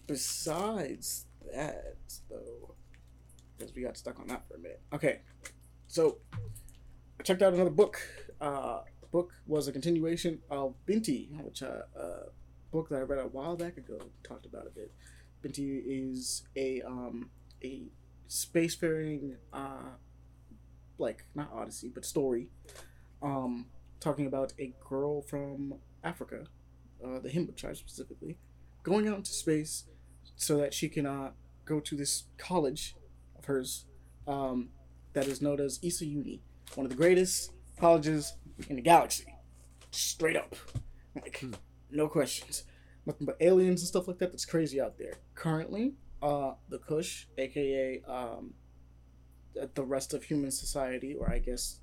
besides 0.08 1.26
that, 1.54 1.98
though, 2.30 2.76
because 3.58 3.76
we 3.76 3.82
got 3.82 3.98
stuck 3.98 4.18
on 4.22 4.28
that 4.28 4.48
for 4.48 4.56
a 4.56 4.60
minute. 4.60 4.82
Okay, 4.94 5.20
so 5.88 6.20
I 7.20 7.24
checked 7.24 7.42
out 7.42 7.54
another 7.54 7.72
book. 7.72 8.00
Uh, 8.40 8.80
the 9.02 9.08
book 9.08 9.34
was 9.48 9.68
a 9.68 9.74
continuation 9.74 10.40
of 10.50 10.76
Binti, 10.86 11.30
which 11.44 11.62
uh, 11.62 11.82
uh, 12.00 12.30
book 12.72 12.88
that 12.88 13.00
I 13.00 13.02
read 13.02 13.20
a 13.20 13.28
while 13.28 13.58
back 13.58 13.76
ago. 13.76 14.00
Talked 14.24 14.46
about 14.46 14.66
a 14.66 14.70
bit. 14.70 14.94
Binti 15.42 15.80
is 15.86 16.44
a 16.56 16.82
um 16.84 17.32
a 17.62 17.90
spacefaring 18.30 19.36
uh 19.52 19.96
like 20.98 21.26
not 21.36 21.52
odyssey 21.54 21.92
but 21.94 22.06
story 22.06 22.48
um 23.22 23.66
talking 24.00 24.28
about 24.28 24.54
a 24.60 24.74
girl 24.88 25.22
from 25.24 25.74
Africa, 26.04 26.46
uh, 27.04 27.18
the 27.20 27.30
Himba 27.30 27.56
tribe 27.56 27.76
specifically, 27.78 28.38
going 28.84 29.08
out 29.08 29.18
into 29.18 29.32
space 29.32 29.86
so 30.36 30.58
that 30.58 30.74
she 30.74 30.88
can 30.88 31.06
uh 31.06 31.32
go 31.66 31.80
to 31.80 31.96
this 31.96 32.26
college 32.38 32.96
of 33.38 33.46
hers 33.46 33.86
um 34.28 34.70
that 35.14 35.28
is 35.28 35.42
known 35.42 35.60
as 35.60 35.80
Issa 35.82 36.06
Uni, 36.06 36.42
one 36.76 36.86
of 36.86 36.92
the 36.92 36.96
greatest 36.98 37.52
colleges 37.80 38.34
in 38.70 38.76
the 38.76 38.82
galaxy. 38.82 39.26
Straight 39.92 40.36
up. 40.36 40.56
Like 41.16 41.40
Hmm. 41.40 41.54
no 41.90 42.08
questions 42.08 42.64
nothing 43.08 43.26
but 43.26 43.38
aliens 43.40 43.82
and 43.82 43.88
stuff 43.88 44.08
like 44.08 44.20
that. 44.20 44.32
That's 44.32 44.46
crazy 44.46 44.80
out 44.80 44.98
there. 44.98 45.14
Currently, 45.34 45.94
uh, 46.22 46.52
the 46.70 46.78
Khoush, 46.78 47.26
aka 47.38 48.02
um, 48.08 48.54
the- 49.74 49.84
rest 49.84 50.14
of 50.14 50.24
human 50.24 50.52
society, 50.52 51.16
or 51.16 51.30
I 51.30 51.40
guess, 51.40 51.80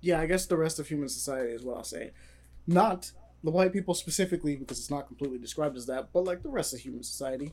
yeah, 0.00 0.20
I 0.20 0.26
guess 0.26 0.46
the 0.46 0.56
rest 0.56 0.78
of 0.78 0.88
human 0.88 1.08
society 1.08 1.52
is 1.52 1.62
what 1.62 1.76
I'll 1.76 1.84
say. 1.84 2.12
Not 2.66 3.12
the 3.42 3.50
white 3.50 3.72
people 3.72 3.94
specifically, 3.94 4.56
because 4.56 4.78
it's 4.78 4.90
not 4.90 5.06
completely 5.06 5.38
described 5.38 5.76
as 5.76 5.86
that, 5.86 6.12
but 6.12 6.24
like 6.24 6.42
the 6.42 6.50
rest 6.50 6.74
of 6.74 6.80
human 6.80 7.02
society 7.02 7.52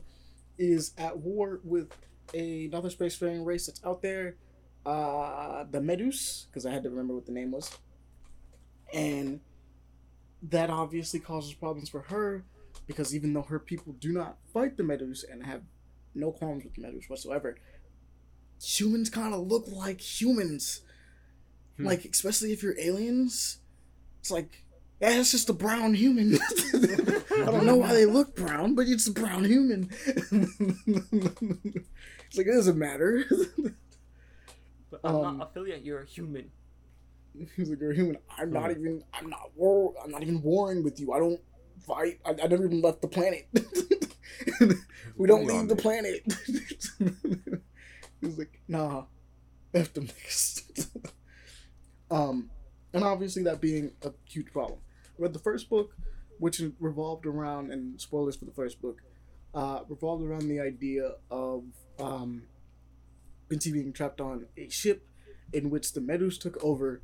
is 0.58 0.92
at 0.98 1.18
war 1.18 1.60
with 1.64 1.90
another 2.34 2.90
spacefaring 2.90 3.44
race 3.44 3.66
that's 3.66 3.84
out 3.84 4.02
there, 4.02 4.36
uh, 4.84 5.64
the 5.70 5.80
Meduse, 5.80 6.46
because 6.46 6.66
I 6.66 6.72
had 6.72 6.82
to 6.82 6.90
remember 6.90 7.14
what 7.14 7.26
the 7.26 7.32
name 7.32 7.52
was, 7.52 7.76
and 8.92 9.40
that 10.42 10.70
obviously 10.70 11.20
causes 11.20 11.52
problems 11.54 11.88
for 11.88 12.02
her 12.02 12.44
because 12.86 13.14
even 13.14 13.32
though 13.32 13.42
her 13.42 13.58
people 13.58 13.92
do 13.94 14.12
not 14.12 14.38
fight 14.52 14.76
the 14.76 14.82
Meduse 14.82 15.24
and 15.30 15.44
have 15.44 15.62
no 16.14 16.32
qualms 16.32 16.64
with 16.64 16.74
the 16.74 16.82
Meduse 16.82 17.08
whatsoever, 17.08 17.56
humans 18.62 19.10
kind 19.10 19.34
of 19.34 19.46
look 19.46 19.66
like 19.68 20.00
humans. 20.00 20.82
Hmm. 21.76 21.86
Like, 21.86 22.04
especially 22.04 22.52
if 22.52 22.62
you're 22.62 22.78
aliens, 22.78 23.58
it's 24.20 24.30
like, 24.30 24.64
yeah, 25.00 25.20
it's 25.20 25.30
just 25.30 25.48
a 25.48 25.52
brown 25.52 25.94
human. 25.94 26.38
I 26.74 27.44
don't 27.44 27.66
know 27.66 27.76
why 27.76 27.92
they 27.92 28.06
look 28.06 28.34
brown, 28.36 28.74
but 28.74 28.88
it's 28.88 29.06
a 29.06 29.12
brown 29.12 29.44
human. 29.44 29.90
it's 30.12 30.32
like, 32.36 32.46
it 32.46 32.52
doesn't 32.52 32.78
matter. 32.78 33.24
But 34.90 35.00
I'm 35.04 35.14
Um, 35.16 35.38
not 35.38 35.50
affiliate. 35.50 35.84
You're 35.84 36.00
a 36.00 36.06
human. 36.06 36.50
He's 37.56 37.68
like, 37.70 37.80
you're 37.80 37.92
a 37.92 37.94
human. 37.94 38.16
I'm 38.38 38.50
not 38.52 38.72
Hmm. 38.72 38.80
even. 38.80 39.04
I'm 39.12 39.28
not 39.30 39.50
war. 39.56 39.94
I'm 40.02 40.10
not 40.10 40.22
even 40.22 40.42
warring 40.42 40.82
with 40.82 40.98
you. 40.98 41.12
I 41.12 41.18
don't 41.18 41.40
fight. 41.86 42.18
I, 42.24 42.30
I 42.30 42.46
never 42.48 42.64
even 42.64 42.80
left 42.80 43.02
the 43.02 43.08
planet. 43.08 43.46
we 45.16 45.26
don't 45.26 45.46
leave 45.46 45.68
the 45.68 45.76
planet. 45.76 46.22
He's 48.20 48.38
like, 48.38 48.60
nah, 48.68 49.04
F 49.74 49.92
them 49.92 50.06
niggas. 50.06 50.88
um, 52.10 52.50
and 52.92 53.04
obviously 53.04 53.42
that 53.44 53.60
being 53.60 53.92
a 54.02 54.12
huge 54.28 54.52
problem. 54.52 54.80
I 55.18 55.22
read 55.22 55.32
the 55.32 55.38
first 55.38 55.68
book, 55.68 55.94
which 56.38 56.62
revolved 56.80 57.26
around, 57.26 57.72
and 57.72 58.00
spoilers 58.00 58.36
for 58.36 58.44
the 58.44 58.52
first 58.52 58.80
book, 58.80 59.02
uh, 59.54 59.80
revolved 59.88 60.24
around 60.24 60.48
the 60.48 60.60
idea 60.60 61.12
of 61.30 61.64
um, 61.98 62.42
Binti 63.48 63.72
being 63.72 63.92
trapped 63.92 64.20
on 64.20 64.46
a 64.56 64.68
ship 64.68 65.06
in 65.52 65.70
which 65.70 65.92
the 65.92 66.00
Meduse 66.00 66.38
took 66.38 66.62
over 66.62 67.00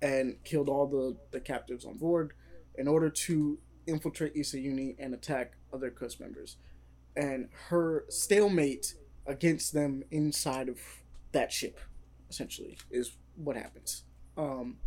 and 0.00 0.42
killed 0.44 0.68
all 0.68 0.86
the, 0.86 1.16
the 1.32 1.40
captives 1.40 1.84
on 1.84 1.96
board 1.98 2.32
in 2.76 2.86
order 2.86 3.10
to 3.10 3.58
infiltrate 3.86 4.32
Issa 4.36 4.60
Uni 4.60 4.94
and 4.98 5.12
attack 5.14 5.54
other 5.72 5.90
Khoush 5.90 6.20
members. 6.20 6.56
And 7.16 7.48
her 7.68 8.04
stalemate 8.08 8.94
against 9.28 9.72
them 9.72 10.02
inside 10.10 10.68
of 10.68 10.78
that 11.32 11.52
ship, 11.52 11.78
essentially, 12.30 12.78
is 12.90 13.16
what 13.36 13.56
happens. 13.56 14.04
Um, 14.36 14.78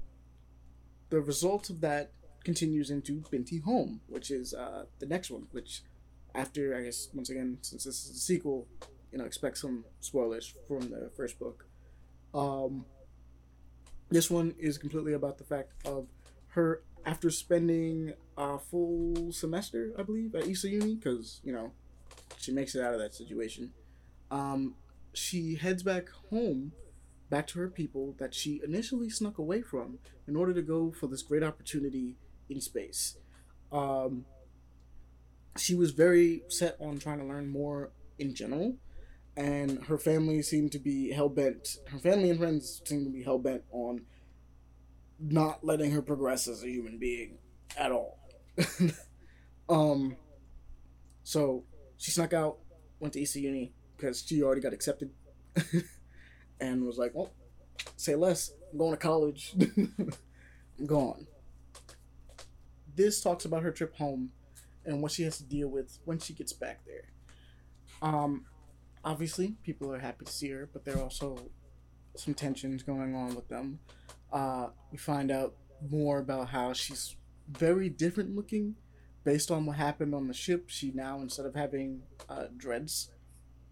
the 1.09 1.21
result 1.21 1.69
of 1.69 1.81
that 1.81 2.11
continues 2.43 2.89
into 2.89 3.23
Binti 3.29 3.59
Home, 3.59 4.01
which 4.07 4.31
is 4.31 4.53
uh, 4.53 4.85
the 4.99 5.05
next 5.05 5.29
one, 5.29 5.47
which 5.51 5.83
after, 6.33 6.75
I 6.75 6.83
guess, 6.83 7.09
once 7.13 7.29
again, 7.29 7.59
since 7.61 7.83
this 7.83 8.05
is 8.05 8.17
a 8.17 8.19
sequel, 8.19 8.67
you 9.11 9.19
know, 9.19 9.25
expect 9.25 9.57
some 9.57 9.85
spoilers 9.99 10.53
from 10.67 10.89
the 10.89 11.11
first 11.15 11.37
book. 11.37 11.65
Um, 12.33 12.85
this 14.09 14.29
one 14.29 14.55
is 14.57 14.77
completely 14.77 15.13
about 15.13 15.37
the 15.37 15.43
fact 15.43 15.73
of 15.85 16.07
her 16.49 16.81
after 17.05 17.29
spending 17.29 18.13
a 18.37 18.57
full 18.57 19.31
semester, 19.31 19.93
I 19.97 20.03
believe, 20.03 20.35
at 20.35 20.47
Issa 20.47 20.69
Uni, 20.69 20.95
because 20.95 21.41
you 21.43 21.53
know 21.53 21.71
she 22.37 22.51
makes 22.51 22.75
it 22.75 22.83
out 22.83 22.93
of 22.93 22.99
that 22.99 23.13
situation. 23.13 23.71
Um, 24.31 24.75
she 25.13 25.55
heads 25.55 25.83
back 25.83 26.09
home, 26.29 26.71
back 27.29 27.47
to 27.47 27.59
her 27.59 27.69
people 27.69 28.15
that 28.17 28.33
she 28.33 28.61
initially 28.63 29.09
snuck 29.09 29.37
away 29.37 29.61
from 29.61 29.99
in 30.27 30.35
order 30.35 30.53
to 30.53 30.61
go 30.61 30.91
for 30.91 31.07
this 31.07 31.21
great 31.21 31.43
opportunity 31.43 32.15
in 32.49 32.61
space. 32.61 33.17
Um, 33.71 34.25
she 35.57 35.75
was 35.75 35.91
very 35.91 36.43
set 36.47 36.77
on 36.79 36.97
trying 36.97 37.19
to 37.19 37.25
learn 37.25 37.49
more 37.49 37.91
in 38.17 38.33
general, 38.33 38.77
and 39.35 39.83
her 39.85 39.97
family 39.97 40.41
seemed 40.41 40.71
to 40.71 40.79
be 40.79 41.11
hell 41.11 41.29
bent. 41.29 41.77
Her 41.87 41.99
family 41.99 42.29
and 42.29 42.39
friends 42.39 42.81
seemed 42.85 43.05
to 43.05 43.11
be 43.11 43.23
hell 43.23 43.37
bent 43.37 43.63
on 43.71 44.01
not 45.19 45.63
letting 45.63 45.91
her 45.91 46.01
progress 46.01 46.47
as 46.47 46.63
a 46.63 46.69
human 46.69 46.97
being 46.97 47.37
at 47.77 47.91
all. 47.91 48.17
um, 49.69 50.15
so 51.23 51.63
she 51.97 52.11
snuck 52.11 52.33
out, 52.33 52.57
went 52.99 53.13
to 53.13 53.21
Issa 53.21 53.39
Uni 53.41 53.73
because 54.01 54.23
she 54.25 54.41
already 54.41 54.61
got 54.61 54.73
accepted, 54.73 55.11
and 56.59 56.85
was 56.85 56.97
like, 56.97 57.11
"Well, 57.13 57.31
say 57.95 58.15
less. 58.15 58.51
I'm 58.71 58.77
going 58.77 58.91
to 58.91 58.97
college. 58.97 59.53
I'm 59.77 60.85
gone." 60.85 61.27
this 62.95 63.21
talks 63.21 63.45
about 63.45 63.63
her 63.63 63.71
trip 63.71 63.95
home 63.95 64.31
and 64.85 65.01
what 65.01 65.11
she 65.11 65.23
has 65.23 65.37
to 65.37 65.43
deal 65.43 65.67
with 65.67 65.99
when 66.05 66.19
she 66.19 66.33
gets 66.33 66.53
back 66.53 66.81
there. 66.85 67.09
Um, 68.01 68.45
obviously, 69.03 69.55
people 69.63 69.93
are 69.93 69.99
happy 69.99 70.25
to 70.25 70.31
see 70.31 70.49
her, 70.49 70.69
but 70.71 70.85
there 70.85 70.97
are 70.97 71.03
also 71.03 71.37
some 72.15 72.33
tensions 72.33 72.83
going 72.83 73.15
on 73.15 73.35
with 73.35 73.47
them. 73.47 73.79
Uh, 74.31 74.67
we 74.91 74.97
find 74.97 75.31
out 75.31 75.55
more 75.89 76.19
about 76.19 76.49
how 76.49 76.73
she's 76.73 77.15
very 77.47 77.89
different 77.89 78.35
looking 78.35 78.75
based 79.23 79.51
on 79.51 79.65
what 79.65 79.77
happened 79.77 80.15
on 80.15 80.27
the 80.27 80.33
ship. 80.33 80.65
She 80.67 80.91
now, 80.93 81.21
instead 81.21 81.45
of 81.45 81.55
having 81.55 82.01
uh, 82.27 82.45
dreads, 82.57 83.11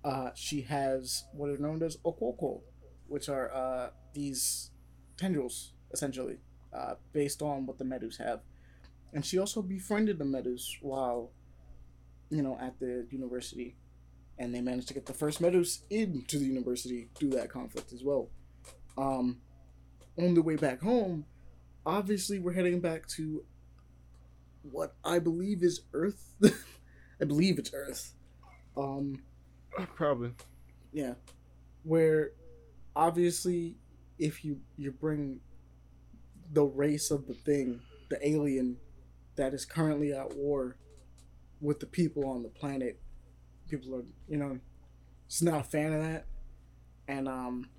uh, 0.03 0.29
she 0.33 0.61
has 0.61 1.25
what 1.33 1.49
are 1.49 1.57
known 1.57 1.83
as 1.83 1.97
okuoko, 1.97 2.61
which 3.07 3.29
are 3.29 3.53
uh, 3.53 3.89
these 4.13 4.71
tendrils, 5.17 5.73
essentially, 5.91 6.37
uh, 6.73 6.95
based 7.13 7.41
on 7.41 7.65
what 7.65 7.77
the 7.77 7.83
Meduse 7.85 8.17
have. 8.17 8.41
And 9.13 9.25
she 9.25 9.37
also 9.37 9.61
befriended 9.61 10.19
the 10.19 10.25
Meduse 10.25 10.77
while, 10.81 11.31
you 12.29 12.41
know, 12.41 12.57
at 12.61 12.79
the 12.79 13.07
university. 13.09 13.75
And 14.37 14.55
they 14.55 14.61
managed 14.61 14.87
to 14.89 14.93
get 14.93 15.05
the 15.05 15.13
first 15.13 15.41
Meduse 15.41 15.81
into 15.89 16.37
the 16.37 16.45
university 16.45 17.09
through 17.15 17.31
that 17.31 17.49
conflict 17.49 17.91
as 17.91 18.03
well. 18.03 18.29
Um, 18.97 19.41
on 20.17 20.33
the 20.33 20.41
way 20.41 20.55
back 20.55 20.81
home, 20.81 21.25
obviously 21.85 22.39
we're 22.39 22.53
heading 22.53 22.79
back 22.79 23.07
to 23.07 23.43
what 24.61 24.95
I 25.03 25.19
believe 25.19 25.63
is 25.63 25.81
Earth. 25.93 26.33
I 27.21 27.25
believe 27.25 27.59
it's 27.59 27.71
Earth. 27.73 28.13
Um, 28.77 29.23
Probably. 29.95 30.31
yeah, 30.91 31.13
where 31.83 32.31
obviously 32.95 33.75
if 34.17 34.43
you 34.43 34.59
you 34.77 34.91
bring 34.91 35.39
the 36.51 36.63
race 36.63 37.11
of 37.11 37.27
the 37.27 37.33
thing, 37.33 37.81
the 38.09 38.27
alien 38.27 38.77
that 39.35 39.53
is 39.53 39.65
currently 39.65 40.13
at 40.13 40.35
war 40.35 40.75
with 41.61 41.79
the 41.79 41.85
people 41.85 42.27
on 42.27 42.43
the 42.43 42.49
planet, 42.49 42.99
people 43.69 43.95
are 43.95 44.03
you 44.27 44.37
know, 44.37 44.59
just 45.27 45.43
not 45.43 45.61
a 45.61 45.63
fan 45.63 45.93
of 45.93 46.01
that, 46.03 46.25
and 47.07 47.27
um, 47.27 47.69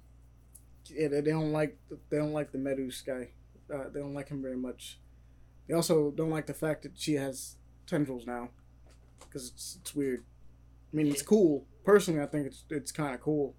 yeah, 0.86 1.08
they 1.08 1.20
they 1.20 1.30
don't 1.30 1.52
like 1.52 1.78
they 2.10 2.18
don't 2.18 2.32
like 2.32 2.52
the 2.52 2.58
Meduse 2.58 3.04
guy. 3.04 3.30
Uh, 3.72 3.88
they 3.92 4.00
don't 4.00 4.14
like 4.14 4.28
him 4.28 4.42
very 4.42 4.56
much. 4.56 4.98
They 5.68 5.74
also 5.74 6.10
don't 6.10 6.30
like 6.30 6.46
the 6.46 6.54
fact 6.54 6.82
that 6.82 6.92
she 6.98 7.14
has 7.14 7.56
tendrils 7.86 8.26
now, 8.26 8.50
because 9.20 9.48
it's 9.48 9.78
it's 9.80 9.94
weird. 9.94 10.24
I 10.92 10.96
mean, 10.96 11.06
it's 11.06 11.22
cool. 11.22 11.66
Personally, 11.84 12.20
I 12.22 12.26
think 12.26 12.46
it's 12.46 12.64
it's 12.70 12.92
kind 12.92 13.14
of 13.14 13.20
cool. 13.20 13.54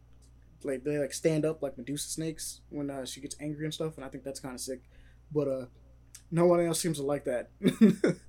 Like 0.63 0.83
they 0.83 0.97
like 0.99 1.13
stand 1.13 1.45
up 1.45 1.61
like 1.63 1.77
Medusa 1.77 2.09
snakes 2.09 2.61
when 2.69 2.89
uh, 2.89 3.05
she 3.05 3.19
gets 3.21 3.35
angry 3.39 3.65
and 3.65 3.73
stuff, 3.73 3.95
and 3.97 4.05
I 4.05 4.09
think 4.09 4.23
that's 4.23 4.39
kind 4.39 4.53
of 4.53 4.61
sick. 4.61 4.81
But 5.31 5.47
uh, 5.47 5.65
no 6.29 6.45
one 6.45 6.59
else 6.65 6.79
seems 6.79 6.97
to 6.97 7.03
like 7.03 7.25
that. 7.25 7.49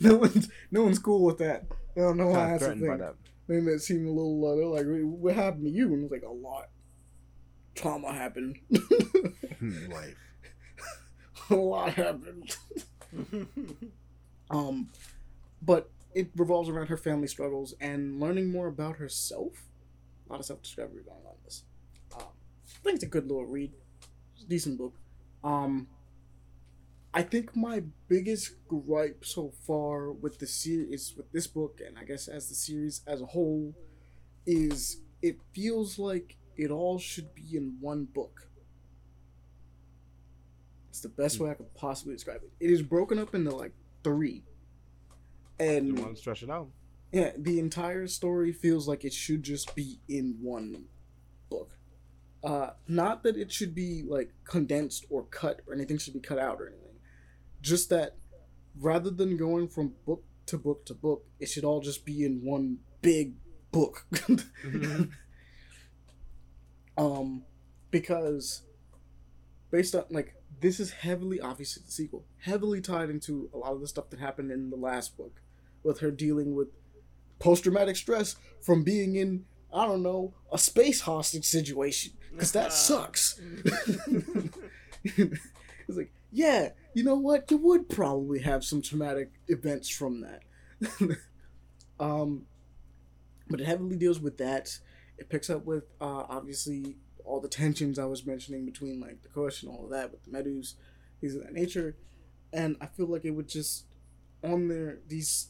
no 0.00 0.16
one's 0.16 0.48
no 0.70 0.84
one's 0.84 0.98
cool 0.98 1.24
with 1.24 1.38
that. 1.38 1.64
I 1.96 2.00
don't 2.00 2.16
know 2.16 2.28
why 2.28 2.34
Kind 2.34 2.44
of 2.54 2.60
that's 2.60 2.62
a 2.62 2.66
threatened 2.66 2.86
by 2.86 2.92
thing. 2.94 2.98
that. 2.98 3.14
They 3.46 3.60
made 3.60 3.72
it 3.72 3.82
seem 3.82 4.06
a 4.06 4.10
little. 4.10 4.46
Uh, 4.46 4.54
they're 4.56 4.66
like, 4.94 5.02
"What 5.04 5.34
happened 5.34 5.64
to 5.66 5.70
you?" 5.70 5.92
And 5.92 6.00
it 6.00 6.02
was 6.04 6.12
like 6.12 6.22
a 6.22 6.32
lot. 6.32 6.68
Trauma 7.74 8.12
happened. 8.12 8.58
Hmm, 9.60 9.90
Life. 9.92 10.16
a 11.50 11.54
lot 11.54 11.90
happened. 11.94 12.56
Um, 14.50 14.88
but 15.62 15.90
it 16.14 16.30
revolves 16.36 16.68
around 16.68 16.86
her 16.88 16.96
family 16.96 17.26
struggles 17.26 17.74
and 17.80 18.20
learning 18.20 18.50
more 18.50 18.68
about 18.68 18.96
herself. 18.96 19.52
A 20.28 20.32
lot 20.32 20.40
of 20.40 20.46
self 20.46 20.62
discovery 20.62 21.02
going 21.04 21.18
on 21.26 21.32
in 21.32 21.44
this. 21.44 21.64
Um, 22.14 22.22
I 22.22 22.82
think 22.82 22.94
it's 22.96 23.04
a 23.04 23.08
good 23.08 23.26
little 23.26 23.46
read. 23.46 23.72
It's 24.34 24.44
a 24.44 24.48
decent 24.48 24.78
book. 24.78 24.94
Um, 25.42 25.88
I 27.12 27.22
think 27.22 27.54
my 27.54 27.82
biggest 28.08 28.54
gripe 28.66 29.24
so 29.24 29.52
far 29.66 30.10
with 30.10 30.38
the 30.38 30.46
series, 30.46 31.14
with 31.16 31.30
this 31.32 31.46
book, 31.46 31.80
and 31.86 31.98
I 31.98 32.04
guess 32.04 32.26
as 32.26 32.48
the 32.48 32.54
series 32.54 33.02
as 33.06 33.20
a 33.20 33.26
whole, 33.26 33.74
is 34.46 35.00
it 35.22 35.38
feels 35.52 35.98
like 35.98 36.36
it 36.56 36.70
all 36.70 36.98
should 36.98 37.34
be 37.34 37.56
in 37.56 37.76
one 37.80 38.04
book. 38.04 38.48
It's 40.88 41.00
the 41.00 41.08
best 41.08 41.40
way 41.40 41.50
I 41.50 41.54
could 41.54 41.74
possibly 41.74 42.14
describe 42.14 42.40
it. 42.42 42.52
It 42.60 42.70
is 42.70 42.82
broken 42.82 43.18
up 43.18 43.34
into 43.34 43.50
like 43.50 43.72
three. 44.02 44.44
You 45.58 45.66
And 45.66 45.98
want 45.98 46.14
to 46.14 46.20
stretch 46.20 46.42
it 46.42 46.50
out? 46.50 46.68
yeah, 47.12 47.30
the 47.38 47.58
entire 47.60 48.06
story 48.06 48.52
feels 48.52 48.88
like 48.88 49.04
it 49.04 49.12
should 49.12 49.42
just 49.42 49.74
be 49.74 50.00
in 50.08 50.36
one 50.40 50.86
book. 51.50 51.78
Uh, 52.42 52.70
not 52.88 53.22
that 53.22 53.36
it 53.36 53.52
should 53.52 53.74
be 53.74 54.02
like 54.06 54.32
condensed 54.44 55.06
or 55.10 55.24
cut 55.24 55.60
or 55.66 55.74
anything 55.74 55.96
should 55.98 56.14
be 56.14 56.20
cut 56.20 56.38
out 56.38 56.60
or 56.60 56.66
anything. 56.68 56.96
Just 57.60 57.88
that 57.90 58.16
rather 58.80 59.10
than 59.10 59.36
going 59.36 59.68
from 59.68 59.94
book 60.04 60.24
to 60.46 60.58
book 60.58 60.84
to 60.86 60.94
book, 60.94 61.24
it 61.40 61.48
should 61.48 61.64
all 61.64 61.80
just 61.80 62.04
be 62.04 62.24
in 62.24 62.44
one 62.44 62.78
big 63.00 63.34
book. 63.70 64.06
um, 66.98 67.44
because 67.90 68.62
based 69.70 69.94
on 69.94 70.04
like 70.10 70.34
this 70.60 70.78
is 70.78 70.90
heavily 70.92 71.40
obviously 71.40 71.82
the 71.84 71.90
sequel 71.92 72.24
heavily 72.42 72.80
tied 72.80 73.10
into 73.10 73.50
a 73.52 73.56
lot 73.58 73.72
of 73.72 73.80
the 73.80 73.88
stuff 73.88 74.08
that 74.10 74.20
happened 74.20 74.50
in 74.52 74.70
the 74.70 74.76
last 74.76 75.16
book 75.16 75.40
with 75.84 76.00
her 76.00 76.10
dealing 76.10 76.54
with 76.54 76.68
post-traumatic 77.38 77.96
stress 77.96 78.36
from 78.62 78.82
being 78.82 79.16
in 79.16 79.44
i 79.72 79.84
don't 79.84 80.02
know 80.02 80.32
a 80.52 80.58
space 80.58 81.00
hostage 81.00 81.44
situation. 81.44 82.12
Because 82.30 82.52
that 82.52 82.72
sucks. 82.72 83.40
It's 85.86 85.98
like 85.98 86.12
yeah 86.32 86.70
you 86.94 87.04
know 87.04 87.16
what? 87.16 87.50
You 87.50 87.58
would 87.58 87.90
probably 87.90 88.40
have 88.40 88.64
some 88.64 88.80
traumatic 88.80 89.32
events 89.48 89.88
from 89.90 90.22
that. 90.22 90.42
Um 92.00 92.46
but 93.48 93.60
it 93.60 93.66
heavily 93.66 93.96
deals 93.96 94.18
with 94.18 94.38
that. 94.38 94.78
It 95.18 95.28
picks 95.28 95.50
up 95.50 95.66
with 95.66 95.84
uh 96.00 96.24
obviously 96.28 96.96
all 97.24 97.40
the 97.40 97.48
tensions 97.48 97.98
i 97.98 98.04
was 98.04 98.26
mentioning 98.26 98.66
between 98.66 99.00
like 99.00 99.22
the 99.22 99.28
Khoush 99.28 99.62
and 99.62 99.70
all 99.72 99.84
of 99.84 99.90
that 99.90 100.10
with 100.12 100.22
the 100.24 100.30
meduse 100.30 100.74
things 101.20 101.34
of 101.34 101.42
that 101.42 101.52
nature. 101.52 101.96
And 102.52 102.76
i 102.80 102.86
feel 102.86 103.06
like 103.06 103.24
it 103.24 103.30
would 103.30 103.48
just 103.48 103.86
on 104.42 104.68
there 104.68 104.98
these 105.08 105.48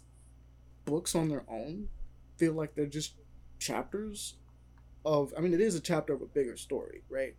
books 0.84 1.14
on 1.14 1.28
their 1.28 1.44
own 1.48 1.88
feel 2.36 2.52
like 2.52 2.74
they're 2.74 2.86
just 2.86 3.14
chapters 3.58 4.34
of 5.04 5.32
i 5.36 5.40
mean 5.40 5.54
it 5.54 5.60
is 5.60 5.74
a 5.74 5.80
chapter 5.80 6.12
of 6.12 6.22
a 6.22 6.26
bigger 6.26 6.56
story 6.56 7.02
right 7.08 7.34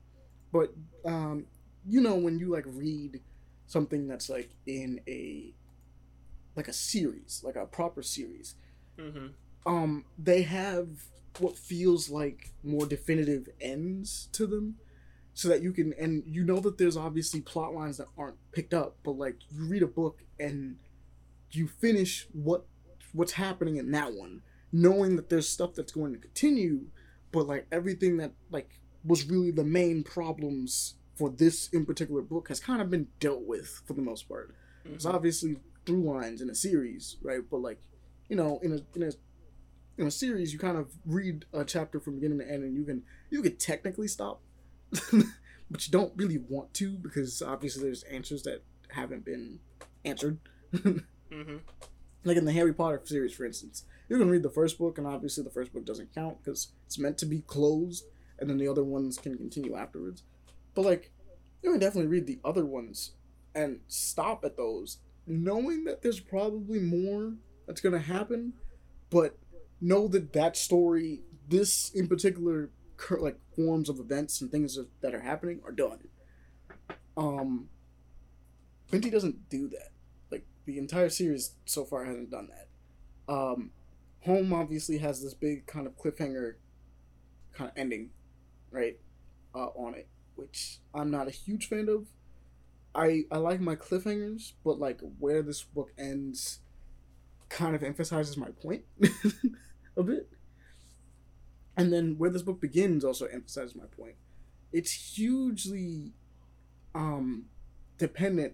but 0.52 0.74
um 1.06 1.46
you 1.88 2.02
know 2.02 2.16
when 2.16 2.40
you 2.40 2.50
like 2.50 2.66
read 2.68 3.22
something 3.68 4.08
that's 4.08 4.30
like 4.30 4.50
in 4.66 5.00
a 5.08 5.54
like 6.56 6.68
a 6.68 6.74
series 6.74 7.42
like 7.44 7.56
a 7.56 7.66
proper 7.66 8.02
series 8.02 8.56
mm-hmm. 8.98 9.28
um 9.66 10.06
they 10.18 10.44
have 10.44 10.88
what 11.40 11.58
feels 11.58 12.10
like 12.10 12.52
more 12.64 12.86
definitive 12.86 13.50
ends 13.60 14.30
to 14.32 14.48
them 14.48 14.76
so 15.34 15.50
that 15.50 15.62
you 15.62 15.74
can 15.74 15.94
and 16.00 16.24
you 16.26 16.44
know 16.44 16.60
that 16.60 16.78
there's 16.78 16.96
obviously 16.96 17.42
plot 17.42 17.74
lines 17.74 17.98
that 17.98 18.08
aren't 18.18 18.38
picked 18.52 18.74
up 18.74 18.96
but 19.04 19.12
like 19.12 19.36
you 19.52 19.66
read 19.66 19.84
a 19.84 19.88
book 19.88 20.24
and 20.40 20.78
you 21.52 21.68
finish 21.68 22.28
what 22.32 22.66
what's 23.16 23.34
happening 23.34 23.78
in 23.78 23.92
that 23.92 24.14
one 24.14 24.42
knowing 24.72 25.16
that 25.16 25.30
there's 25.30 25.48
stuff 25.48 25.74
that's 25.74 25.92
going 25.92 26.14
to 26.14 26.20
continue 26.20 26.82
but 27.32 27.48
like 27.48 27.68
everything 27.72 28.18
that 28.18 28.32
like 28.50 28.80
was 29.04 29.26
really 29.26 29.52
the 29.52 29.64
main 29.64 30.04
problems 30.04 30.96
for 31.16 31.30
this 31.30 31.68
in 31.70 31.86
particular 31.86 32.22
book 32.22 32.48
has 32.48 32.60
kind 32.60 32.82
of 32.82 32.90
been 32.90 33.08
dealt 33.20 33.44
with 33.44 33.82
for 33.86 33.94
the 33.94 34.02
most 34.02 34.28
part. 34.28 34.56
There's 34.84 35.06
obviously 35.06 35.58
through 35.86 36.04
lines 36.04 36.42
in 36.42 36.50
a 36.50 36.56
series 36.56 37.18
right? 37.22 37.42
But 37.50 37.62
like 37.62 37.82
you 38.30 38.36
know 38.36 38.60
in 38.64 38.72
a 38.72 38.80
in 38.96 39.04
a 39.04 39.12
in 39.98 40.08
a 40.08 40.12
series 40.12 40.54
you 40.54 40.60
kind 40.60 40.78
of 40.78 40.92
read 41.06 41.46
a 41.54 41.64
chapter 41.64 42.00
from 42.00 42.16
beginning 42.16 42.40
to 42.40 42.50
end 42.50 42.64
and 42.64 42.76
you 42.76 42.84
can 42.84 43.04
you 43.30 43.42
could 43.42 43.60
technically 43.60 44.08
stop 44.08 44.42
but 44.92 45.86
you 45.86 45.92
don't 45.92 46.14
really 46.16 46.38
want 46.38 46.74
to 46.76 46.92
because 46.98 47.42
obviously 47.42 47.84
there's 47.84 48.04
answers 48.04 48.44
that 48.44 48.64
haven't 48.90 49.26
been 49.26 49.60
answered. 50.04 50.40
Mm-hmm. 51.32 51.58
Like 52.26 52.38
in 52.38 52.46
the 52.46 52.52
harry 52.52 52.74
potter 52.74 53.02
series 53.04 53.34
for 53.34 53.46
instance. 53.46 53.86
You 54.10 54.18
can 54.18 54.30
read 54.30 54.44
the 54.44 54.50
first 54.50 54.78
book 54.78 54.98
and 54.98 55.08
obviously 55.08 55.44
the 55.44 55.50
first 55.50 55.74
book 55.74 55.86
doesn't 55.86 56.14
count 56.14 56.44
because 56.44 56.70
it's 56.86 57.00
meant 57.00 57.18
to 57.20 57.26
be 57.26 57.42
closed 57.42 58.06
and 58.40 58.50
then 58.50 58.58
the 58.58 58.68
other 58.68 58.84
ones 58.84 59.18
can 59.18 59.38
continue 59.38 59.76
afterwards. 59.76 60.24
But 60.74 60.86
like 60.86 61.12
you 61.64 61.72
can 61.72 61.80
definitely 61.80 62.10
read 62.12 62.28
the 62.28 62.40
other 62.44 62.66
ones 62.66 63.12
and 63.54 63.80
stop 63.88 64.44
at 64.44 64.58
those 64.58 64.98
knowing 65.26 65.86
that 65.86 66.02
there's 66.02 66.20
probably 66.20 66.80
more 66.80 67.34
that's 67.66 67.82
to 67.82 68.00
happen 68.00 68.54
but 69.10 69.38
know 69.82 70.08
that 70.08 70.34
that 70.34 70.56
story 70.56 71.22
this 71.48 71.90
in 71.92 72.08
particular 72.08 72.70
like 73.20 73.38
forms 73.56 73.90
of 73.90 74.00
events 74.00 74.42
and 74.42 74.52
things 74.52 74.78
that- 75.02 75.14
are 75.14 75.20
happening 75.22 75.62
are 75.66 75.72
done. 75.72 76.08
Um 77.18 77.70
Binti 78.92 79.10
doesn't 79.10 79.50
do 79.50 79.68
that 79.70 79.92
the 80.66 80.78
entire 80.78 81.10
series 81.10 81.56
so 81.66 81.84
far 81.84 82.06
hasn't 82.06 82.32
done 82.32 82.50
that 82.50 83.34
um 83.34 83.72
home 84.22 84.54
obviously 84.54 84.98
has 84.98 85.22
this 85.22 85.34
big 85.34 85.66
kind 85.68 85.88
of 85.88 85.98
cliffhanger 85.98 86.56
kind 87.54 87.70
of 87.70 87.78
ending 87.78 88.10
right 88.72 89.00
uh, 89.54 89.68
on 89.76 89.94
it 89.94 90.08
which 90.36 90.80
i'm 90.94 91.10
not 91.12 91.28
a 91.28 91.32
huge 91.32 91.68
fan 91.68 91.88
of 91.88 92.08
I 92.96 93.26
I 93.30 93.38
like 93.38 93.60
my 93.60 93.76
cliffhangers, 93.76 94.54
but 94.64 94.80
like 94.80 95.02
where 95.20 95.44
this 95.44 95.64
book 95.64 95.92
ends, 95.98 96.60
kind 97.50 97.76
of 97.76 97.84
emphasizes 97.84 98.38
my 98.38 98.50
point 98.50 98.84
a 99.98 100.04
bit. 100.04 100.30
And 101.78 101.92
then 101.92 102.16
where 102.18 102.30
this 102.30 102.42
book 102.42 102.62
begins 102.62 103.04
also 103.04 103.26
emphasizes 103.26 103.76
my 103.76 103.86
point. 103.86 104.16
It's 104.72 104.92
hugely 104.92 106.14
um 106.96 107.46
dependent 107.98 108.54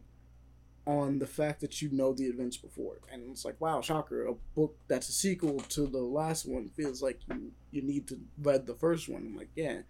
on 0.86 1.20
the 1.20 1.28
fact 1.28 1.62
that 1.62 1.82
you 1.82 1.90
know 1.91 2.14
the 2.14 2.26
events 2.26 2.58
before. 2.58 2.98
And 3.12 3.30
it's 3.30 3.45
like, 3.45 3.60
wow, 3.62 3.82
shocker, 3.82 4.26
a 4.26 4.34
book 4.56 4.76
that's 4.88 5.10
a 5.10 5.14
sequel 5.14 5.60
to 5.70 5.86
the 5.86 5.99
last 5.99 6.45
one 6.45 6.70
feels 6.70 7.02
like 7.02 7.20
you, 7.30 7.52
you 7.72 7.82
need 7.82 8.08
to 8.08 8.20
read 8.41 8.66
the 8.66 8.74
first 8.74 9.08
one. 9.08 9.24
I'm 9.28 9.38
like, 9.38 9.52
yeah. 9.56 9.82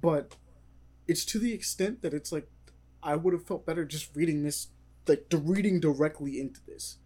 But 0.00 0.34
it's 1.06 1.24
to 1.26 1.38
the 1.38 1.52
extent 1.52 2.02
that 2.02 2.14
it's 2.14 2.32
like 2.32 2.48
I 3.02 3.16
would 3.16 3.34
have 3.34 3.46
felt 3.46 3.66
better 3.66 3.84
just 3.84 4.14
reading 4.16 4.42
this 4.42 4.68
like 5.06 5.28
the 5.30 5.36
reading 5.36 5.80
directly 5.80 6.40
into 6.40 6.60
this. 6.66 6.98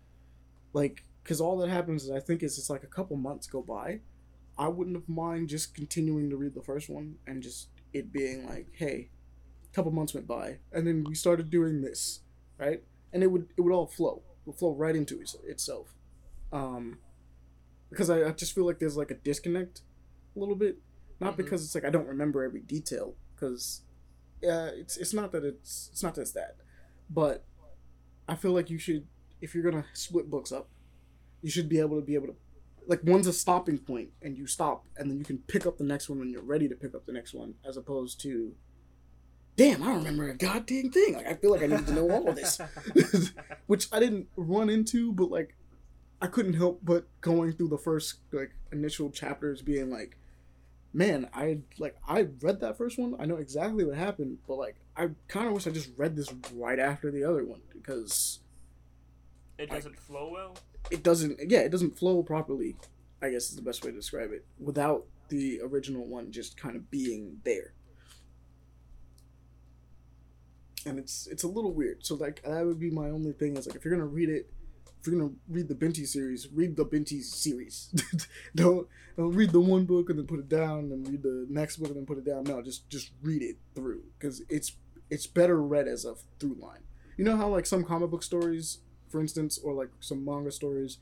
Like 0.73 1.05
cuz 1.24 1.41
all 1.41 1.59
that 1.59 1.69
happens 1.69 2.05
is 2.05 2.11
I 2.11 2.20
think 2.20 2.43
is 2.43 2.59
it's 2.59 2.70
like 2.70 2.85
a 2.85 2.89
couple 2.89 3.16
months 3.16 3.47
go 3.47 3.62
by. 3.62 4.01
I 4.57 4.69
wouldn't 4.69 4.97
have 4.97 5.09
mind 5.09 5.49
just 5.49 5.74
continuing 5.74 6.31
to 6.31 6.37
read 6.37 6.55
the 6.55 6.62
first 6.62 6.89
one 6.89 7.16
and 7.27 7.43
just 7.43 7.69
it 7.93 8.12
being 8.12 8.47
like, 8.47 8.69
hey, 8.73 9.11
a 9.70 9.74
couple 9.74 9.91
months 9.91 10.15
went 10.15 10.27
by 10.27 10.59
and 10.73 10.87
then 10.87 11.05
we 11.05 11.15
started 11.15 11.51
doing 11.51 11.81
this, 11.81 12.20
right? 12.59 12.82
And 13.12 13.23
it 13.23 13.28
would 13.28 13.49
it 13.57 13.61
would 13.61 13.73
all 13.73 13.87
flow 13.87 14.23
it 14.27 14.47
would 14.47 14.57
flow 14.57 14.74
right 14.74 14.97
into 14.97 15.20
its- 15.20 15.37
itself. 15.45 15.95
Um 16.53 16.99
because 17.91 18.09
I, 18.11 18.28
I 18.28 18.31
just 18.32 18.55
feel 18.55 18.65
like 18.66 18.78
there's 18.78 18.97
like 18.97 19.11
a 19.11 19.15
disconnect 19.16 19.82
a 20.37 20.39
little 20.39 20.55
bit. 20.55 20.78
Not 21.20 21.35
Mhm. 21.35 21.39
because 21.39 21.65
it's 21.65 21.74
like 21.74 21.85
i 21.85 21.91
don't 21.91 22.07
remember 22.07 22.43
every 22.45 22.61
detail 22.61 23.15
because 23.35 23.82
yeah 24.43 24.66
it's 24.66 24.97
it's 24.97 25.12
not 25.12 25.32
that 25.32 25.45
it's 25.45 25.89
it's 25.93 26.03
not 26.03 26.15
just 26.15 26.35
that. 26.35 26.57
But 27.11 27.45
i 28.28 28.35
feel 28.37 28.53
like 28.53 28.70
you 28.70 28.78
should 28.78 29.07
if 29.41 29.55
you're 29.55 29.65
gonna 29.65 29.85
split 29.93 30.31
books 30.31 30.53
up 30.53 30.69
you 31.43 31.51
should 31.51 31.69
be 31.69 31.78
able 31.81 31.99
to 31.99 32.05
be 32.07 32.15
able 32.15 32.28
to 32.28 32.37
like 32.87 33.01
one's 33.05 33.27
a 33.27 33.32
stopping 33.32 33.78
point 33.78 34.11
and 34.23 34.37
you 34.39 34.47
stop 34.47 34.87
and 34.97 35.11
then 35.11 35.19
you 35.19 35.24
can 35.24 35.39
pick 35.39 35.66
up 35.66 35.77
the 35.78 35.85
next 35.85 36.09
one 36.09 36.19
when 36.19 36.31
you're 36.31 36.43
ready 36.43 36.69
to 36.69 36.74
pick 36.74 36.95
up 36.95 37.05
the 37.07 37.12
next 37.12 37.35
one 37.35 37.55
as 37.69 37.77
opposed 37.77 38.20
to 38.20 38.55
damn 39.62 39.82
i 39.82 39.87
don't 39.87 39.99
remember 39.99 40.31
a 40.31 40.35
goddamn 40.35 40.91
thing 40.91 41.15
like 41.15 41.27
i 41.27 41.35
feel 41.35 41.51
like 41.51 41.62
i 41.62 41.66
need 41.66 41.87
to 41.87 41.93
know 41.93 42.11
all 42.11 42.28
of 42.28 42.37
this 42.37 42.61
which 43.70 43.87
I 43.93 44.01
didn't 44.01 44.27
run 44.35 44.69
into, 44.69 45.12
but 45.12 45.31
like 45.31 45.55
I 46.20 46.27
couldn't 46.27 46.55
help 46.55 46.81
but 46.82 47.07
going 47.20 47.53
through 47.53 47.69
the 47.69 47.78
first 47.78 48.16
like 48.32 48.51
initial 48.73 49.11
chapters 49.11 49.62
being 49.62 49.93
like, 49.93 50.16
man, 50.93 51.28
I 51.32 51.61
like 51.78 51.97
I 52.05 52.27
read 52.43 52.59
that 52.62 52.77
first 52.77 52.99
one. 52.99 53.15
I 53.20 53.27
know 53.27 53.37
exactly 53.37 53.85
what 53.85 53.97
happened, 53.97 54.39
but 54.49 54.57
like 54.57 54.74
I 54.97 55.11
kind 55.28 55.47
of 55.47 55.53
wish 55.53 55.69
I 55.69 55.70
just 55.70 55.91
read 55.97 56.16
this 56.16 56.35
right 56.53 56.81
after 56.81 57.12
the 57.12 57.23
other 57.23 57.45
one 57.45 57.61
because 57.73 58.41
it 59.57 59.70
doesn't 59.70 60.01
flow 60.01 60.31
well. 60.32 60.57
it 60.91 61.05
doesn't. 61.05 61.39
Yeah, 61.49 61.61
it 61.61 61.70
doesn't 61.70 61.97
flow 61.97 62.24
properly. 62.24 62.74
I 63.23 63.31
guess 63.31 63.51
is 63.51 63.57
the 63.57 63.62
best 63.62 63.85
way 63.85 63.93
to 63.93 63.97
describe 63.97 64.32
it 64.32 64.45
without 64.59 65.05
the 65.28 65.61
original 65.62 66.05
one 66.05 66.32
just 66.32 66.57
kind 66.57 66.74
of 66.74 66.91
being 66.91 67.39
there. 67.45 67.73
And 70.86 70.98
it's 70.98 71.27
it's 71.27 71.43
a 71.43 71.48
little 71.48 71.73
weird. 71.73 72.05
So 72.05 72.15
like 72.15 72.43
that 72.43 72.65
would 72.65 72.81
be 72.81 72.90
my 72.90 73.11
only 73.11 73.32
thing 73.32 73.57
is 73.57 73.66
like 73.66 73.77
if 73.77 73.85
you're 73.85 73.93
gonna 73.94 74.07
read 74.07 74.28
it, 74.28 74.51
if 75.01 75.07
you're 75.07 75.16
gonna 75.19 75.32
read 75.48 75.69
the 75.69 75.74
Binti 75.74 76.05
series, 76.07 76.48
read 76.52 76.77
the 76.77 76.85
Binti 76.85 77.20
series. 77.23 77.93
don't 78.55 78.89
don't 79.16 79.32
read 79.32 79.51
the 79.51 79.61
one 79.61 79.85
book 79.85 80.09
and 80.11 80.19
then 80.19 80.27
put 80.27 80.39
it 80.40 80.48
down, 80.48 80.90
and 80.93 81.07
read 81.09 81.23
the 81.23 81.47
next 81.51 81.77
book 81.77 81.89
and 81.89 81.97
then 81.97 82.07
put 82.07 82.19
it 82.19 82.24
down. 82.24 82.44
No, 82.44 82.62
just 82.62 82.89
just 82.89 83.11
read 83.23 83.43
it 83.43 83.57
through 83.74 84.02
because 84.19 84.43
it's 84.48 84.73
it's 85.11 85.27
better 85.27 85.61
read 85.62 85.86
as 85.89 86.05
a 86.05 86.15
through 86.39 86.57
line. 86.61 86.82
You 87.16 87.24
know 87.24 87.36
how 87.36 87.48
like 87.48 87.66
some 87.66 87.85
comic 87.85 88.11
book 88.11 88.23
stories, 88.23 88.78
for 89.11 89.20
instance, 89.20 89.59
or 89.59 89.74
like 89.74 89.90
some 90.01 90.24
manga 90.24 90.51
stories, 90.51 90.98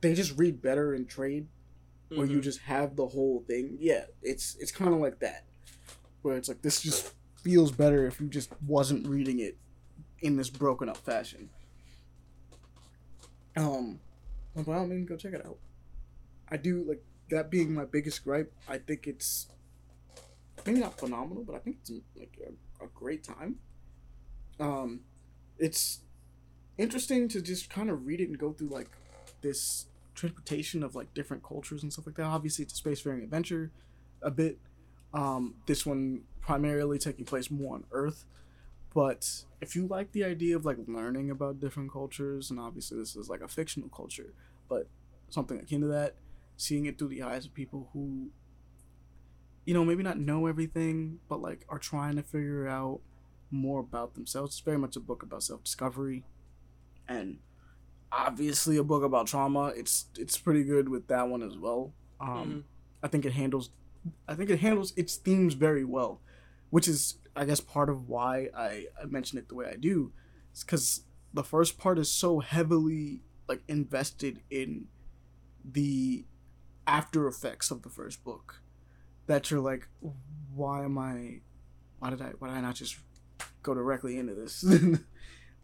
they 0.00 0.14
just 0.14 0.38
read 0.38 0.62
better 0.62 0.94
in 0.94 1.06
trade, 1.06 1.48
where 2.08 2.26
you 2.26 2.38
Mhm. 2.38 2.42
just 2.42 2.60
have 2.60 2.94
the 2.94 3.06
whole 3.08 3.42
thing. 3.48 3.78
Yeah, 3.80 4.04
it's 4.22 4.54
it's 4.60 4.70
kind 4.70 4.94
of 4.94 5.00
like 5.00 5.18
that, 5.20 5.44
where 6.22 6.36
it's 6.36 6.48
like 6.48 6.62
this 6.62 6.80
just 6.82 7.14
feels 7.42 7.72
better 7.72 8.06
if 8.06 8.20
you 8.20 8.28
just 8.28 8.50
wasn't 8.66 9.06
reading 9.06 9.40
it 9.40 9.56
in 10.20 10.36
this 10.36 10.50
broken 10.50 10.88
up 10.88 10.96
fashion. 10.96 11.48
Um, 13.56 14.00
well, 14.54 14.64
by 14.64 14.76
all 14.76 14.86
means, 14.86 15.08
go 15.08 15.16
check 15.16 15.32
it 15.32 15.44
out. 15.44 15.58
I 16.48 16.56
do 16.56 16.84
like 16.84 17.02
that 17.30 17.50
being 17.50 17.74
my 17.74 17.84
biggest 17.84 18.24
gripe. 18.24 18.52
I 18.68 18.78
think 18.78 19.06
it's 19.06 19.48
maybe 20.64 20.80
not 20.80 20.98
phenomenal, 20.98 21.44
but 21.44 21.56
I 21.56 21.58
think 21.58 21.78
it's 21.80 21.90
like 22.16 22.38
a, 22.46 22.84
a 22.84 22.88
great 22.94 23.24
time. 23.24 23.56
Um, 24.60 25.00
it's 25.58 26.00
interesting 26.78 27.28
to 27.28 27.40
just 27.40 27.70
kind 27.70 27.90
of 27.90 28.06
read 28.06 28.20
it 28.20 28.28
and 28.28 28.38
go 28.38 28.52
through 28.52 28.68
like 28.68 28.90
this 29.42 29.86
transportation 30.14 30.82
of 30.82 30.94
like 30.94 31.12
different 31.14 31.42
cultures 31.42 31.82
and 31.82 31.92
stuff 31.92 32.06
like 32.06 32.16
that. 32.16 32.24
Obviously, 32.24 32.64
it's 32.64 32.78
a 32.78 32.82
spacefaring 32.82 33.22
adventure, 33.22 33.70
a 34.22 34.30
bit. 34.30 34.58
Um, 35.12 35.54
this 35.66 35.86
one 35.86 36.22
primarily 36.40 36.98
taking 36.98 37.24
place 37.24 37.50
more 37.50 37.74
on 37.74 37.84
Earth, 37.92 38.24
but 38.94 39.44
if 39.60 39.74
you 39.74 39.86
like 39.86 40.12
the 40.12 40.24
idea 40.24 40.56
of 40.56 40.64
like 40.64 40.76
learning 40.86 41.30
about 41.30 41.60
different 41.60 41.90
cultures, 41.92 42.50
and 42.50 42.58
obviously 42.60 42.98
this 42.98 43.16
is 43.16 43.28
like 43.28 43.40
a 43.40 43.48
fictional 43.48 43.88
culture, 43.88 44.34
but 44.68 44.86
something 45.30 45.58
akin 45.58 45.80
to 45.82 45.86
that, 45.88 46.14
seeing 46.56 46.86
it 46.86 46.98
through 46.98 47.08
the 47.08 47.22
eyes 47.22 47.46
of 47.46 47.54
people 47.54 47.88
who, 47.92 48.28
you 49.64 49.74
know, 49.74 49.84
maybe 49.84 50.02
not 50.02 50.18
know 50.18 50.46
everything, 50.46 51.20
but 51.28 51.40
like 51.40 51.64
are 51.68 51.78
trying 51.78 52.16
to 52.16 52.22
figure 52.22 52.66
out 52.68 53.00
more 53.50 53.80
about 53.80 54.14
themselves. 54.14 54.54
It's 54.56 54.60
very 54.60 54.78
much 54.78 54.96
a 54.96 55.00
book 55.00 55.22
about 55.22 55.42
self 55.42 55.64
discovery, 55.64 56.24
and 57.08 57.38
obviously 58.12 58.76
a 58.76 58.84
book 58.84 59.02
about 59.02 59.26
trauma. 59.26 59.68
It's 59.76 60.06
it's 60.18 60.38
pretty 60.38 60.64
good 60.64 60.88
with 60.88 61.08
that 61.08 61.28
one 61.28 61.42
as 61.42 61.56
well. 61.56 61.92
Um, 62.20 62.28
Mhm. 62.28 62.62
I 63.02 63.08
think 63.08 63.24
it 63.24 63.32
handles, 63.32 63.70
I 64.26 64.34
think 64.34 64.50
it 64.50 64.60
handles 64.60 64.92
its 64.96 65.16
themes 65.16 65.54
very 65.54 65.84
well, 65.84 66.20
which 66.70 66.88
is 66.88 67.18
I 67.36 67.44
guess 67.44 67.60
part 67.60 67.88
of 67.88 68.08
why 68.08 68.48
I 68.56 68.86
I 69.00 69.06
mention 69.06 69.38
it 69.38 69.48
the 69.48 69.54
way 69.54 69.66
I 69.70 69.76
do, 69.76 70.12
because 70.58 71.02
the 71.32 71.44
first 71.44 71.78
part 71.78 71.98
is 71.98 72.10
so 72.10 72.40
heavily 72.40 73.22
like 73.48 73.62
invested 73.68 74.40
in 74.50 74.86
the 75.64 76.24
after 76.86 77.26
effects 77.26 77.70
of 77.70 77.82
the 77.82 77.90
first 77.90 78.24
book 78.24 78.62
that 79.26 79.50
you're 79.50 79.60
like 79.60 79.88
why 80.54 80.84
am 80.84 80.96
i 80.96 81.40
why 81.98 82.08
did 82.08 82.22
i 82.22 82.30
why 82.38 82.48
did 82.48 82.56
i 82.56 82.60
not 82.60 82.74
just 82.74 82.96
go 83.62 83.74
directly 83.74 84.18
into 84.18 84.34
this? 84.34 84.64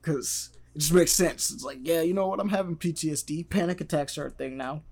Because 0.00 0.50
it 0.74 0.80
just 0.80 0.92
makes 0.92 1.12
sense. 1.12 1.50
It's 1.50 1.64
like 1.64 1.78
yeah 1.80 2.02
you 2.02 2.12
know 2.12 2.26
what? 2.26 2.40
I'm 2.40 2.50
having 2.50 2.76
ptsd 2.76 3.48
panic 3.48 3.80
attacks 3.80 4.18
are 4.18 4.26
a 4.26 4.30
thing 4.30 4.58
now. 4.58 4.82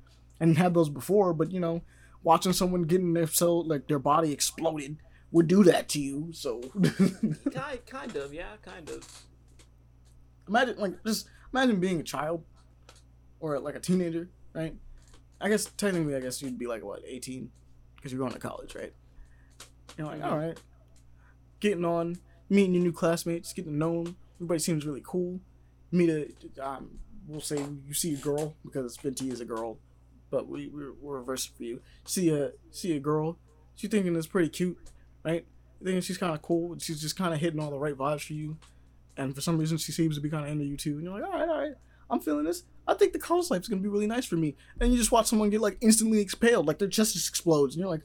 I 0.40 0.46
didn't 0.46 0.58
have 0.58 0.72
those 0.72 0.88
before 0.88 1.34
but 1.34 1.50
you 1.50 1.60
know 1.60 1.82
watching 2.22 2.52
someone 2.52 2.82
getting 2.82 3.12
their 3.14 3.26
cell 3.26 3.64
like 3.66 3.88
their 3.88 3.98
body 3.98 4.32
exploded 4.32 4.96
would 5.30 5.48
do 5.48 5.64
that 5.64 5.88
to 5.88 6.00
you 6.00 6.28
so. 6.32 6.60
Kind, 7.52 7.86
kind 7.86 8.16
of, 8.16 8.32
yeah, 8.34 8.56
kind 8.62 8.88
of. 8.90 9.06
imagine 10.48 10.76
like 10.78 11.02
just 11.04 11.26
imagine 11.52 11.80
being 11.80 12.00
a 12.00 12.02
child 12.02 12.44
or 13.40 13.58
like 13.58 13.74
a 13.74 13.80
teenager 13.80 14.28
right? 14.54 14.74
I 15.40 15.48
guess 15.48 15.64
technically 15.76 16.14
i 16.14 16.20
guess 16.20 16.40
you'd 16.42 16.58
be 16.58 16.66
like 16.66 16.84
what 16.84 17.00
18 17.06 17.50
because 17.96 18.12
you're 18.12 18.18
going 18.20 18.32
to 18.32 18.38
college 18.38 18.74
right? 18.74 18.92
You're 19.96 20.06
like 20.06 20.20
Mhm. 20.20 20.30
all 20.30 20.38
right 20.38 20.58
getting 21.60 21.84
on 21.84 22.16
meeting 22.48 22.74
your 22.74 22.82
new 22.82 22.92
classmates 22.92 23.52
getting 23.52 23.72
to 23.72 23.78
know 23.78 24.04
them 24.04 24.16
everybody 24.36 24.58
seems 24.60 24.84
really 24.84 25.02
cool. 25.04 25.40
Meet 25.92 26.10
a 26.58 26.66
um, 26.66 26.98
we'll 27.28 27.40
say 27.40 27.58
you 27.86 27.94
see 27.94 28.14
a 28.14 28.16
girl 28.16 28.54
because 28.64 28.96
Binti 28.96 29.30
is 29.30 29.40
a 29.40 29.44
girl 29.44 29.78
but 30.32 30.48
we 30.48 30.66
we're, 30.66 30.92
we're 31.00 31.18
reverse 31.18 31.44
for 31.46 31.62
you 31.62 31.80
see 32.04 32.28
a 32.30 32.50
see 32.72 32.96
a 32.96 32.98
girl 32.98 33.38
she's 33.76 33.90
thinking 33.90 34.16
it's 34.16 34.26
pretty 34.26 34.48
cute 34.48 34.76
right 35.22 35.46
thinking 35.84 36.00
she's 36.00 36.18
kind 36.18 36.34
of 36.34 36.42
cool 36.42 36.76
she's 36.78 37.00
just 37.00 37.16
kind 37.16 37.32
of 37.32 37.38
hitting 37.38 37.60
all 37.60 37.70
the 37.70 37.78
right 37.78 37.96
vibes 37.96 38.26
for 38.26 38.32
you 38.32 38.56
and 39.16 39.34
for 39.34 39.40
some 39.40 39.58
reason 39.58 39.76
she 39.78 39.92
seems 39.92 40.14
to 40.16 40.20
be 40.22 40.30
kind 40.30 40.44
of 40.46 40.50
into 40.50 40.64
you 40.64 40.76
too. 40.76 40.94
And 40.94 41.02
you're 41.02 41.12
like, 41.12 41.22
all 41.22 41.38
right, 41.38 41.48
all 41.48 41.60
right, 41.60 41.74
I'm 42.08 42.20
feeling 42.20 42.44
this. 42.46 42.62
I 42.88 42.94
think 42.94 43.12
the 43.12 43.18
college 43.18 43.50
life's 43.50 43.68
gonna 43.68 43.82
be 43.82 43.88
really 43.88 44.06
nice 44.06 44.24
for 44.24 44.36
me. 44.36 44.56
And 44.80 44.90
you 44.90 44.98
just 44.98 45.12
watch 45.12 45.26
someone 45.26 45.50
get 45.50 45.60
like 45.60 45.76
instantly 45.80 46.20
expelled, 46.20 46.66
like 46.66 46.78
their 46.78 46.88
chest 46.88 47.12
just 47.12 47.28
explodes, 47.28 47.74
and 47.74 47.80
you're 47.80 47.90
like, 47.90 48.04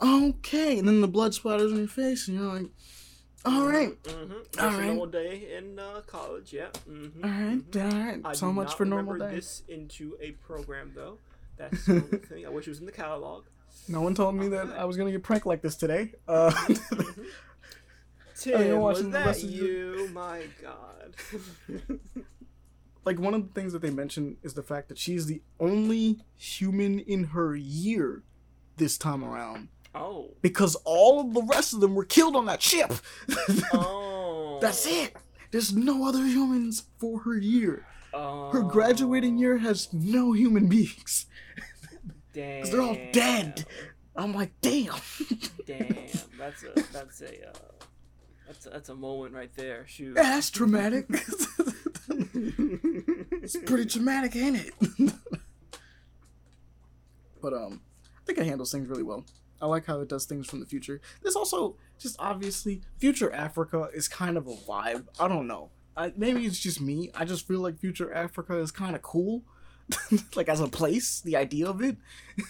okay. 0.00 0.78
And 0.78 0.86
then 0.86 1.00
the 1.00 1.08
blood 1.08 1.32
splatters 1.32 1.72
on 1.72 1.78
your 1.78 1.88
face, 1.88 2.28
and 2.28 2.38
you're 2.38 2.46
like, 2.52 2.70
all 3.44 3.66
right, 3.66 4.00
Mm-hmm. 4.04 4.60
All 4.60 4.70
right. 4.70 4.86
normal 4.86 5.06
day 5.06 5.48
in 5.56 5.78
uh, 5.78 6.02
college, 6.06 6.52
yeah. 6.52 6.68
Mm-hmm. 6.88 7.24
all 7.24 7.30
right, 7.30 7.94
all 7.94 8.22
right. 8.22 8.36
So 8.36 8.52
much 8.52 8.74
for 8.74 8.84
normal 8.84 9.16
day. 9.18 9.34
this 9.34 9.62
into 9.68 10.16
a 10.20 10.32
program 10.32 10.92
though. 10.94 11.18
That's 11.60 11.84
the 11.84 11.92
only 11.92 12.18
thing. 12.18 12.46
I 12.46 12.48
wish 12.48 12.66
it 12.66 12.70
was 12.70 12.80
in 12.80 12.86
the 12.86 12.92
catalog. 12.92 13.44
No 13.86 14.00
one 14.00 14.14
told 14.14 14.34
me 14.34 14.48
that 14.48 14.70
I 14.70 14.84
was 14.84 14.96
gonna 14.96 15.12
get 15.12 15.22
pranked 15.22 15.46
like 15.46 15.62
this 15.62 15.76
today. 15.76 16.14
Uh, 16.26 16.50
Tim, 18.38 18.80
was 18.80 19.08
that 19.10 19.26
rest 19.26 19.44
of 19.44 19.50
the- 19.50 19.56
you? 19.56 20.10
My 20.12 20.44
God. 20.62 21.14
like 23.04 23.18
one 23.18 23.34
of 23.34 23.42
the 23.42 23.60
things 23.60 23.72
that 23.74 23.82
they 23.82 23.90
mention 23.90 24.38
is 24.42 24.54
the 24.54 24.62
fact 24.62 24.88
that 24.88 24.98
she's 24.98 25.26
the 25.26 25.42
only 25.58 26.20
human 26.36 26.98
in 27.00 27.24
her 27.24 27.54
year 27.54 28.22
this 28.76 28.96
time 28.96 29.22
around 29.22 29.68
oh. 29.94 30.30
because 30.40 30.74
all 30.84 31.20
of 31.20 31.34
the 31.34 31.42
rest 31.42 31.74
of 31.74 31.80
them 31.80 31.94
were 31.94 32.04
killed 32.04 32.34
on 32.34 32.46
that 32.46 32.62
ship. 32.62 32.92
Oh. 33.74 34.58
That's 34.62 34.86
it. 34.86 35.16
There's 35.50 35.74
no 35.74 36.06
other 36.06 36.24
humans 36.24 36.84
for 36.98 37.20
her 37.20 37.36
year. 37.36 37.86
Oh, 38.12 38.50
Her 38.50 38.62
graduating 38.62 39.38
year 39.38 39.58
has 39.58 39.92
no 39.92 40.32
human 40.32 40.68
beings. 40.68 41.26
Damn. 42.32 42.62
'Cause 42.62 42.70
they're 42.70 42.80
all 42.82 42.98
dead. 43.12 43.64
I'm 44.16 44.32
like, 44.34 44.52
damn. 44.60 44.94
Damn. 45.66 46.06
That's 46.38 46.62
a 46.64 46.72
that's 46.92 47.20
a 47.22 47.48
uh, 47.48 47.52
that's 48.46 48.66
a, 48.66 48.70
that's 48.70 48.88
a 48.88 48.94
moment 48.94 49.34
right 49.34 49.50
there. 49.56 49.86
Shoot. 49.86 50.14
Yeah, 50.16 50.22
that's 50.22 50.50
traumatic. 50.50 51.06
it's 53.42 53.56
pretty 53.66 53.86
traumatic, 53.86 54.36
ain't 54.36 54.56
it? 54.56 54.74
but 57.40 57.52
um, 57.54 57.80
I 58.16 58.20
think 58.26 58.38
it 58.38 58.46
handles 58.46 58.72
things 58.72 58.88
really 58.88 59.02
well. 59.02 59.24
I 59.62 59.66
like 59.66 59.86
how 59.86 60.00
it 60.00 60.08
does 60.08 60.24
things 60.24 60.48
from 60.48 60.60
the 60.60 60.66
future. 60.66 61.00
There's 61.22 61.36
also 61.36 61.76
just 61.98 62.16
obviously 62.18 62.80
future 62.98 63.32
Africa 63.32 63.88
is 63.94 64.08
kind 64.08 64.36
of 64.36 64.46
a 64.46 64.54
vibe. 64.54 65.06
I 65.18 65.28
don't 65.28 65.46
know. 65.46 65.70
I, 65.96 66.12
maybe 66.16 66.46
it's 66.46 66.58
just 66.58 66.80
me. 66.80 67.10
I 67.14 67.24
just 67.24 67.46
feel 67.46 67.60
like 67.60 67.78
future 67.78 68.12
Africa 68.12 68.56
is 68.58 68.70
kind 68.70 68.94
of 68.94 69.02
cool, 69.02 69.42
like 70.34 70.48
as 70.48 70.60
a 70.60 70.68
place. 70.68 71.20
The 71.20 71.36
idea 71.36 71.68
of 71.68 71.82
it. 71.82 71.96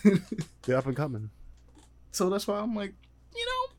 They're 0.63 0.77
up 0.77 0.87
and 0.87 0.97
coming. 0.97 1.31
so 2.13 2.29
that's 2.29 2.47
why 2.47 2.59
I'm 2.59 2.75
like, 2.75 2.93
you 3.35 3.47
know, 3.47 3.75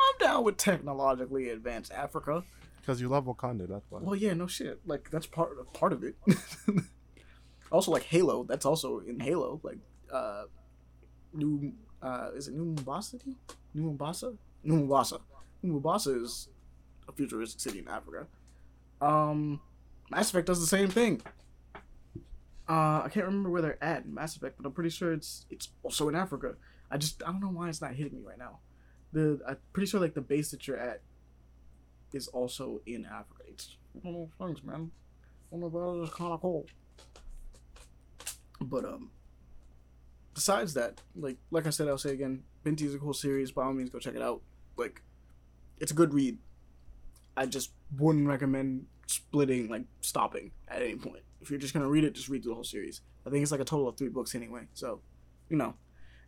I'm 0.00 0.26
down 0.26 0.44
with 0.44 0.56
technologically 0.56 1.50
advanced 1.50 1.92
Africa. 1.92 2.44
Because 2.80 3.00
you 3.00 3.08
love 3.08 3.24
Wakanda, 3.24 3.66
that's 3.68 3.84
why. 3.90 4.00
Well, 4.02 4.14
yeah, 4.14 4.34
no 4.34 4.46
shit. 4.46 4.80
Like 4.86 5.10
that's 5.10 5.26
part 5.26 5.58
of 5.58 5.72
part 5.72 5.92
of 5.92 6.04
it. 6.04 6.16
also, 7.72 7.90
like 7.90 8.02
Halo, 8.04 8.44
that's 8.44 8.66
also 8.66 8.98
in 9.00 9.18
Halo. 9.20 9.60
Like, 9.62 9.78
uh, 10.12 10.44
new, 11.32 11.72
uh, 12.02 12.30
is 12.36 12.48
it 12.48 12.54
New 12.54 12.66
Mombasa? 12.66 13.18
New 13.72 13.82
Mombasa? 13.82 14.34
New 14.62 14.76
Mombasa. 14.76 15.18
New 15.62 15.72
Mombasa 15.72 16.22
is 16.22 16.48
a 17.08 17.12
futuristic 17.12 17.60
city 17.60 17.78
in 17.78 17.88
Africa. 17.88 18.26
Um, 19.04 19.60
Mass 20.10 20.30
Effect 20.30 20.46
does 20.46 20.60
the 20.60 20.66
same 20.66 20.88
thing. 20.88 21.20
Uh, 22.66 23.02
I 23.04 23.10
can't 23.12 23.26
remember 23.26 23.50
where 23.50 23.60
they're 23.60 23.84
at 23.84 24.04
in 24.04 24.14
Mass 24.14 24.36
Effect, 24.36 24.56
but 24.56 24.66
I'm 24.66 24.72
pretty 24.72 24.90
sure 24.90 25.12
it's 25.12 25.44
it's 25.50 25.68
also 25.82 26.08
in 26.08 26.14
Africa. 26.14 26.54
I 26.90 26.96
just 26.96 27.22
I 27.22 27.26
don't 27.26 27.40
know 27.40 27.48
why 27.48 27.68
it's 27.68 27.82
not 27.82 27.94
hitting 27.94 28.14
me 28.14 28.24
right 28.26 28.38
now. 28.38 28.60
The 29.12 29.40
I'm 29.46 29.58
pretty 29.74 29.86
sure 29.86 30.00
like 30.00 30.14
the 30.14 30.22
base 30.22 30.50
that 30.52 30.66
you're 30.66 30.78
at 30.78 31.02
is 32.14 32.28
also 32.28 32.80
in 32.86 33.04
Africa. 33.04 33.42
It's 33.46 33.76
one 33.92 34.14
of 34.14 34.20
those 34.38 34.48
things, 34.48 34.64
man. 34.64 34.90
One 35.50 35.62
of 35.62 35.72
those 35.72 36.08
kind 36.10 36.32
of 36.32 36.40
cool. 36.40 36.66
But 38.60 38.86
um, 38.86 39.10
besides 40.32 40.72
that, 40.74 41.02
like 41.14 41.36
like 41.50 41.66
I 41.66 41.70
said, 41.70 41.88
I'll 41.88 41.98
say 41.98 42.12
again, 42.12 42.44
Binti 42.62 42.86
is 42.86 42.94
a 42.94 42.98
cool 42.98 43.12
series. 43.12 43.52
By 43.52 43.64
all 43.64 43.74
means, 43.74 43.90
go 43.90 43.98
check 43.98 44.14
it 44.14 44.22
out. 44.22 44.40
Like, 44.78 45.02
it's 45.78 45.92
a 45.92 45.94
good 45.94 46.14
read. 46.14 46.38
I 47.36 47.46
just 47.46 47.72
wouldn't 47.98 48.26
recommend 48.26 48.86
splitting, 49.06 49.68
like 49.68 49.84
stopping 50.00 50.52
at 50.68 50.82
any 50.82 50.96
point. 50.96 51.22
If 51.40 51.50
you're 51.50 51.60
just 51.60 51.74
gonna 51.74 51.88
read 51.88 52.04
it, 52.04 52.14
just 52.14 52.28
read 52.28 52.42
through 52.42 52.52
the 52.52 52.54
whole 52.56 52.64
series. 52.64 53.00
I 53.26 53.30
think 53.30 53.42
it's 53.42 53.52
like 53.52 53.60
a 53.60 53.64
total 53.64 53.88
of 53.88 53.96
three 53.96 54.08
books 54.08 54.34
anyway. 54.34 54.62
So, 54.74 55.00
you 55.48 55.56
know, 55.56 55.74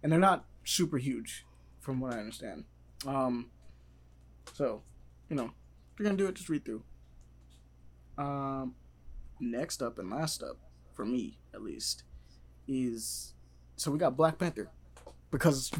and 0.03 0.11
they're 0.11 0.19
not 0.19 0.45
super 0.65 0.99
huge, 0.99 1.45
from 1.81 2.01
what 2.01 2.13
I 2.13 2.19
understand. 2.19 2.65
Um, 3.07 3.51
so, 4.55 4.83
you 5.29 5.37
know, 5.37 5.45
if 5.45 5.99
you're 5.99 6.07
gonna 6.07 6.17
do 6.17 6.27
it, 6.27 6.35
just 6.35 6.49
read 6.49 6.65
through. 6.65 6.83
Um, 8.19 8.75
next 9.41 9.83
up 9.83 9.99
and 9.99 10.11
last 10.11 10.43
up 10.43 10.59
for 10.95 11.05
me, 11.05 11.39
at 11.55 11.63
least, 11.63 12.05
is 12.67 13.35
so 13.77 13.91
we 13.91 13.99
got 13.99 14.17
Black 14.17 14.39
Panther 14.39 14.71
because 15.31 15.71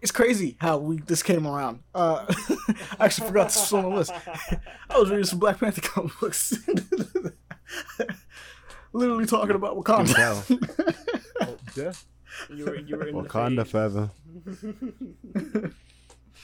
it's 0.00 0.12
crazy 0.12 0.56
how 0.60 0.78
we 0.78 0.98
this 0.98 1.22
came 1.22 1.46
around. 1.46 1.80
Uh, 1.94 2.26
I 2.98 3.06
actually 3.06 3.28
forgot 3.28 3.48
this 3.48 3.70
was 3.70 3.72
on 3.72 3.90
the 3.90 3.96
list. 3.96 4.12
I 4.90 4.98
was 4.98 5.10
reading 5.10 5.24
some 5.24 5.38
Black 5.38 5.58
Panther 5.58 5.80
comic 5.80 6.12
books, 6.20 6.54
literally 8.92 9.26
talking 9.26 9.56
about 9.56 9.76
Wakanda. 9.76 10.58
Oh, 11.40 11.56
yeah. 11.76 11.92
You 12.54 12.64
were 12.64 12.76
you 12.76 12.96
were 12.96 13.08
in 13.08 13.14
Wakanda 13.14 13.66
forever. 13.66 14.10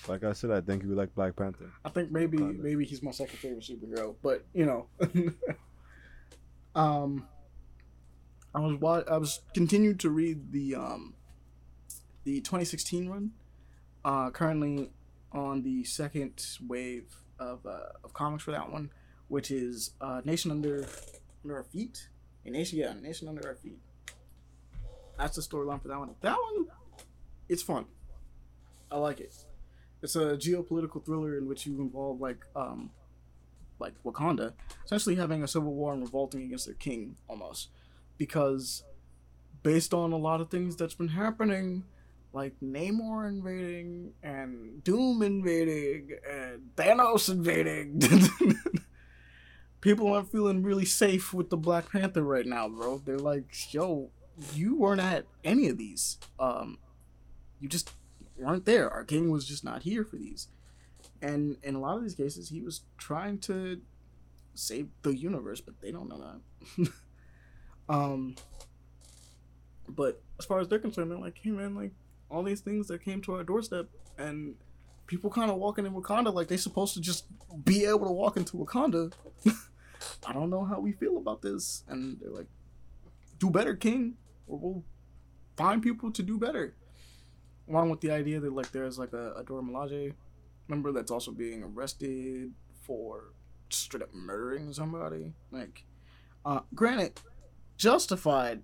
Like 0.08 0.24
I 0.24 0.32
said, 0.32 0.50
I 0.50 0.60
think 0.60 0.82
you 0.82 0.94
like 0.94 1.14
Black 1.14 1.36
Panther. 1.36 1.70
I 1.84 1.90
think 1.90 2.10
maybe 2.10 2.38
Wakanda. 2.38 2.58
maybe 2.60 2.84
he's 2.84 3.02
my 3.02 3.10
second 3.10 3.38
favorite 3.38 3.62
superhero, 3.62 4.14
but 4.22 4.44
you 4.54 4.64
know, 4.64 4.86
um, 6.74 7.26
I 8.54 8.60
was 8.60 8.80
wa- 8.80 9.04
I 9.10 9.18
was 9.18 9.40
continued 9.52 10.00
to 10.00 10.10
read 10.10 10.52
the 10.52 10.76
um, 10.76 11.14
the 12.24 12.40
2016 12.40 13.08
run. 13.08 13.32
Uh, 14.04 14.30
currently 14.30 14.90
on 15.32 15.62
the 15.62 15.84
second 15.84 16.44
wave 16.66 17.14
of 17.38 17.64
uh, 17.66 17.92
of 18.02 18.12
comics 18.12 18.44
for 18.44 18.50
that 18.50 18.70
one, 18.70 18.90
which 19.28 19.50
is 19.50 19.90
uh, 20.00 20.20
Nation 20.24 20.50
Under 20.50 20.86
Under 21.44 21.56
Our 21.56 21.64
Feet. 21.64 22.08
Nation, 22.44 22.78
yeah, 22.78 22.94
Nation 23.00 23.28
Under 23.28 23.46
Our 23.46 23.54
Feet. 23.54 23.78
That's 25.18 25.36
the 25.36 25.42
storyline 25.42 25.82
for 25.82 25.88
that 25.88 25.98
one. 25.98 26.14
That 26.22 26.36
one, 26.36 26.66
it's 27.48 27.62
fun. 27.62 27.84
I 28.90 28.96
like 28.96 29.20
it. 29.20 29.34
It's 30.02 30.16
a 30.16 30.36
geopolitical 30.36 31.04
thriller 31.04 31.36
in 31.36 31.46
which 31.46 31.66
you 31.66 31.78
involve 31.80 32.20
like 32.20 32.44
um 32.56 32.90
like 33.78 33.94
Wakanda, 34.04 34.52
essentially 34.84 35.14
having 35.14 35.42
a 35.42 35.48
civil 35.48 35.74
war 35.74 35.92
and 35.92 36.02
revolting 36.02 36.42
against 36.42 36.66
their 36.66 36.74
king 36.74 37.16
almost. 37.28 37.68
Because 38.18 38.82
based 39.62 39.94
on 39.94 40.12
a 40.12 40.16
lot 40.16 40.40
of 40.40 40.50
things 40.50 40.76
that's 40.76 40.94
been 40.94 41.08
happening, 41.08 41.84
like 42.32 42.54
Namor 42.62 43.28
invading 43.28 44.12
and 44.22 44.82
Doom 44.84 45.22
invading 45.22 46.10
and 46.30 46.70
Thanos 46.76 47.28
invading. 47.28 48.02
People 49.80 50.12
aren't 50.12 50.30
feeling 50.30 50.62
really 50.62 50.84
safe 50.84 51.32
with 51.32 51.50
the 51.50 51.56
Black 51.56 51.90
Panther 51.90 52.22
right 52.22 52.46
now, 52.46 52.68
bro. 52.68 52.98
They're 52.98 53.18
like, 53.18 53.72
yo, 53.72 54.10
you 54.54 54.76
weren't 54.76 55.00
at 55.00 55.26
any 55.44 55.68
of 55.68 55.78
these. 55.78 56.18
Um 56.38 56.78
you 57.60 57.68
just 57.68 57.92
weren't 58.36 58.64
there. 58.64 58.90
Our 58.90 59.04
king 59.04 59.30
was 59.30 59.46
just 59.46 59.64
not 59.64 59.82
here 59.82 60.04
for 60.04 60.16
these. 60.16 60.48
And 61.22 61.56
in 61.62 61.74
a 61.74 61.80
lot 61.80 61.96
of 61.96 62.02
these 62.02 62.14
cases, 62.14 62.48
he 62.48 62.62
was 62.62 62.82
trying 62.96 63.38
to 63.40 63.80
save 64.54 64.88
the 65.02 65.16
universe, 65.16 65.60
but 65.60 65.80
they 65.80 65.92
don't 65.92 66.08
know 66.08 66.40
that. 66.78 66.90
um, 67.88 68.34
but 69.88 70.22
as 70.38 70.46
far 70.46 70.60
as 70.60 70.68
they're 70.68 70.78
concerned, 70.78 71.10
they're 71.10 71.18
like, 71.18 71.38
hey 71.42 71.50
man, 71.50 71.74
like 71.74 71.92
all 72.30 72.42
these 72.42 72.60
things 72.60 72.88
that 72.88 73.04
came 73.04 73.20
to 73.22 73.34
our 73.34 73.44
doorstep, 73.44 73.88
and 74.18 74.54
people 75.06 75.30
kind 75.30 75.50
of 75.50 75.56
walking 75.56 75.86
in 75.86 75.92
Wakanda 75.92 76.32
like 76.32 76.48
they're 76.48 76.58
supposed 76.58 76.94
to 76.94 77.00
just 77.00 77.26
be 77.64 77.84
able 77.84 78.06
to 78.06 78.12
walk 78.12 78.36
into 78.36 78.56
Wakanda. 78.56 79.12
I 80.26 80.32
don't 80.32 80.50
know 80.50 80.64
how 80.64 80.80
we 80.80 80.92
feel 80.92 81.18
about 81.18 81.42
this, 81.42 81.84
and 81.88 82.18
they're 82.20 82.30
like, 82.30 82.48
do 83.38 83.50
better, 83.50 83.74
king, 83.74 84.14
or 84.46 84.58
we'll 84.58 84.84
find 85.56 85.82
people 85.82 86.10
to 86.12 86.22
do 86.22 86.38
better 86.38 86.74
along 87.70 87.90
with 87.90 88.00
the 88.00 88.10
idea 88.10 88.40
that 88.40 88.52
like 88.52 88.70
there's 88.72 88.98
like 88.98 89.12
a, 89.12 89.32
a 89.34 89.44
Dora 89.44 89.62
Milaje 89.62 90.12
member 90.68 90.92
that's 90.92 91.10
also 91.10 91.30
being 91.30 91.62
arrested 91.62 92.52
for 92.82 93.32
straight 93.70 94.02
up 94.02 94.12
murdering 94.12 94.72
somebody. 94.72 95.32
Like, 95.50 95.84
uh, 96.44 96.60
granted, 96.74 97.20
justified 97.76 98.62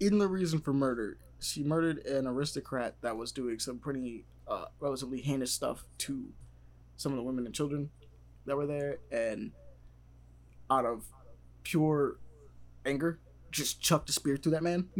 in 0.00 0.18
the 0.18 0.28
reason 0.28 0.60
for 0.60 0.72
murder. 0.72 1.18
She 1.44 1.62
murdered 1.62 2.04
an 2.06 2.26
aristocrat 2.26 2.96
that 3.02 3.16
was 3.16 3.32
doing 3.32 3.58
some 3.58 3.78
pretty 3.78 4.24
uh, 4.48 4.66
relatively 4.80 5.20
heinous 5.20 5.52
stuff 5.52 5.84
to 5.98 6.32
some 6.96 7.12
of 7.12 7.16
the 7.16 7.22
women 7.22 7.46
and 7.46 7.54
children 7.54 7.90
that 8.46 8.56
were 8.56 8.66
there, 8.66 8.98
and 9.10 9.52
out 10.70 10.84
of 10.84 11.04
pure 11.62 12.18
anger, 12.86 13.18
just 13.50 13.80
chucked 13.80 14.08
a 14.10 14.12
spear 14.12 14.36
through 14.36 14.52
that 14.52 14.62
man. 14.62 14.88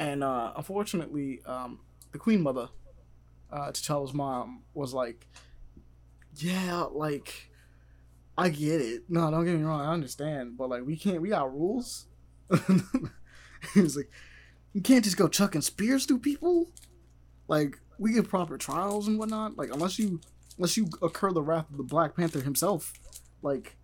And 0.00 0.24
uh, 0.24 0.54
unfortunately, 0.56 1.42
um, 1.44 1.80
the 2.12 2.18
Queen 2.18 2.40
Mother, 2.40 2.70
uh, 3.52 3.70
T'Challa's 3.70 4.14
mom, 4.14 4.62
was 4.72 4.94
like, 4.94 5.28
"Yeah, 6.36 6.86
like, 6.90 7.50
I 8.36 8.48
get 8.48 8.80
it. 8.80 9.02
No, 9.10 9.30
don't 9.30 9.44
get 9.44 9.58
me 9.58 9.62
wrong. 9.62 9.82
I 9.82 9.92
understand, 9.92 10.56
but 10.56 10.70
like, 10.70 10.86
we 10.86 10.96
can't. 10.96 11.20
We 11.20 11.28
got 11.28 11.52
rules." 11.52 12.06
he 13.74 13.82
was 13.82 13.94
like, 13.94 14.10
"You 14.72 14.80
can't 14.80 15.04
just 15.04 15.16
go 15.16 15.28
chucking 15.28 15.62
spears 15.62 16.06
through 16.06 16.20
people. 16.20 16.70
Like, 17.48 17.78
we 17.98 18.12
give 18.12 18.28
proper 18.28 18.56
trials 18.56 19.08
and 19.08 19.18
whatnot. 19.18 19.56
Like, 19.56 19.72
unless 19.72 19.98
you, 19.98 20.20
unless 20.56 20.76
you 20.76 20.88
occur 21.02 21.32
the 21.32 21.42
wrath 21.42 21.70
of 21.70 21.76
the 21.76 21.82
Black 21.82 22.16
Panther 22.16 22.40
himself, 22.40 22.92
like." 23.42 23.76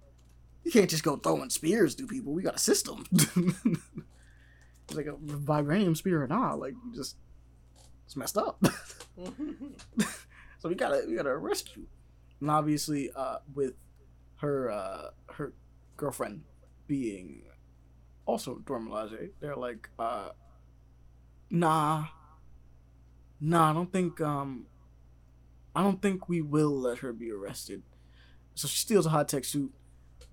You 0.64 0.72
can't 0.72 0.90
just 0.90 1.04
go 1.04 1.14
throwing 1.14 1.48
spears 1.48 1.94
through 1.94 2.08
people. 2.08 2.32
We 2.32 2.42
got 2.42 2.56
a 2.56 2.58
system. 2.58 3.04
It's 4.88 4.96
like 4.96 5.06
a 5.06 5.14
vibranium 5.14 5.96
spear 5.96 6.22
or 6.22 6.28
not, 6.28 6.60
like 6.60 6.74
just 6.94 7.16
it's 8.04 8.16
messed 8.16 8.38
up. 8.38 8.64
so 10.58 10.68
we 10.68 10.76
gotta 10.76 11.02
we 11.08 11.16
gotta 11.16 11.30
arrest 11.30 11.76
you. 11.76 11.86
And 12.40 12.50
obviously, 12.50 13.10
uh, 13.14 13.38
with 13.52 13.74
her 14.36 14.70
uh 14.70 15.10
her 15.30 15.52
girlfriend 15.96 16.42
being 16.86 17.42
also 18.26 18.56
Dora 18.64 18.80
Milaje, 18.80 19.30
they're 19.40 19.56
like, 19.56 19.88
uh, 19.98 20.28
nah, 21.50 22.06
nah. 23.40 23.70
I 23.70 23.72
don't 23.72 23.92
think 23.92 24.20
um, 24.20 24.66
I 25.74 25.82
don't 25.82 26.00
think 26.00 26.28
we 26.28 26.40
will 26.40 26.78
let 26.78 26.98
her 26.98 27.12
be 27.12 27.30
arrested. 27.30 27.82
So 28.54 28.68
she 28.68 28.78
steals 28.78 29.06
a 29.06 29.10
high 29.10 29.24
tech 29.24 29.44
suit, 29.44 29.72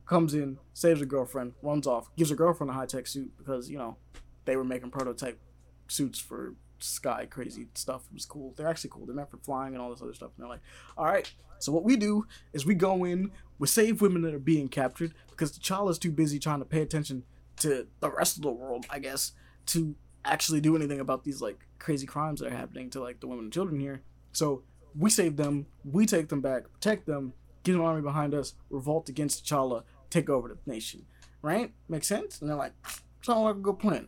comes 0.06 0.34
in, 0.34 0.58
saves 0.74 1.00
her 1.00 1.06
girlfriend, 1.06 1.54
runs 1.62 1.86
off, 1.88 2.14
gives 2.16 2.30
her 2.30 2.36
girlfriend 2.36 2.72
a 2.72 2.74
high 2.74 2.86
tech 2.86 3.08
suit 3.08 3.32
because 3.38 3.70
you 3.70 3.78
know 3.78 3.98
they 4.46 4.56
were 4.56 4.64
making 4.64 4.92
prototype 4.92 5.40
suits 5.88 6.20
for 6.20 6.56
sky 6.84 7.26
crazy 7.30 7.68
stuff. 7.74 8.04
It 8.12 8.14
was 8.14 8.26
cool. 8.26 8.54
They're 8.56 8.68
actually 8.68 8.92
cool. 8.92 9.06
They're 9.06 9.16
meant 9.16 9.32
for 9.32 9.38
flying 9.38 9.74
and 9.74 9.82
all 9.82 9.90
this 9.90 10.02
other 10.02 10.14
stuff. 10.14 10.32
And 10.36 10.44
they're 10.44 10.50
like, 10.50 10.62
all 10.98 11.06
right. 11.06 11.32
So 11.60 11.72
what 11.72 11.84
we 11.84 11.96
do 11.96 12.26
is 12.52 12.66
we 12.66 12.76
go 12.76 13.06
in, 13.06 13.32
we 13.58 13.68
save 13.68 14.02
women 14.02 14.22
that 14.24 14.34
are 14.34 14.40
being 14.40 14.68
captured 14.68 15.14
because 15.30 15.58
T'Challa's 15.58 15.98
too 15.98 16.12
busy 16.12 16.40
trying 16.40 16.60
to 16.60 16.66
pay 16.66 16.82
attention 16.82 17.24
to 17.58 17.88
the 18.02 18.12
rest 18.12 18.36
of 18.36 18.44
the 18.44 18.52
world, 18.52 18.86
I 18.90 19.00
guess, 19.00 19.32
to 19.68 19.96
actually 20.26 20.62
do 20.62 20.76
anything 20.76 21.00
about 21.00 21.24
these 21.24 21.42
like 21.42 21.68
crazy 21.80 22.06
crimes 22.06 22.40
that 22.40 22.52
are 22.52 22.56
happening 22.56 22.90
to 22.92 23.02
like 23.02 23.20
the 23.20 23.28
women 23.28 23.46
and 23.46 23.54
children 23.54 23.80
here. 23.80 24.02
So 24.32 24.64
we 24.98 25.10
save 25.10 25.38
them, 25.38 25.68
we 25.84 26.06
take 26.06 26.30
them 26.30 26.42
back, 26.42 26.72
protect 26.72 27.06
them, 27.06 27.34
get 27.64 27.76
an 27.76 27.82
army 27.82 28.02
behind 28.02 28.34
us, 28.34 28.54
revolt 28.70 29.10
against 29.10 29.46
T'Challa, 29.46 29.84
take 30.10 30.30
over 30.30 30.48
the 30.48 30.72
nation. 30.72 31.06
Right? 31.42 31.74
Makes 31.90 32.08
sense? 32.08 32.40
And 32.40 32.50
they're 32.50 32.58
like, 32.58 32.74
sounds 33.22 33.44
like 33.44 33.56
a 33.56 33.60
good 33.60 33.80
plan. 33.80 34.08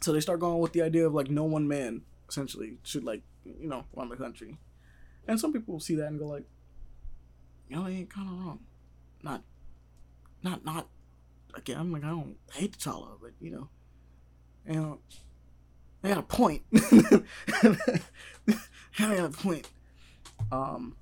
So 0.00 0.12
they 0.12 0.20
start 0.20 0.40
going 0.40 0.58
with 0.58 0.72
the 0.72 0.82
idea 0.82 1.06
of 1.06 1.14
like 1.14 1.30
no 1.30 1.44
one 1.44 1.66
man 1.66 2.02
essentially 2.28 2.78
should 2.82 3.04
like 3.04 3.22
you 3.44 3.68
know 3.68 3.84
run 3.94 4.08
the 4.08 4.16
country, 4.16 4.58
and 5.26 5.40
some 5.40 5.52
people 5.52 5.80
see 5.80 5.94
that 5.94 6.08
and 6.08 6.18
go 6.18 6.26
like, 6.26 6.44
you 7.68 7.76
know, 7.76 7.84
they 7.84 7.92
ain't 7.92 8.10
kind 8.10 8.28
of 8.28 8.34
wrong. 8.34 8.58
Not, 9.22 9.42
not, 10.42 10.64
not. 10.64 10.88
Again, 11.54 11.78
I'm 11.78 11.92
like 11.92 12.04
I 12.04 12.08
don't 12.08 12.36
hate 12.52 12.76
T'Challa, 12.76 13.16
but 13.20 13.30
you 13.40 13.50
know, 13.50 13.68
you 14.68 14.74
know, 14.74 14.98
they 16.02 16.10
got 16.10 16.18
a 16.18 16.22
point. 16.22 16.62
they 16.70 17.22
got 18.98 19.24
a 19.24 19.28
point. 19.30 19.68
Um. 20.50 20.96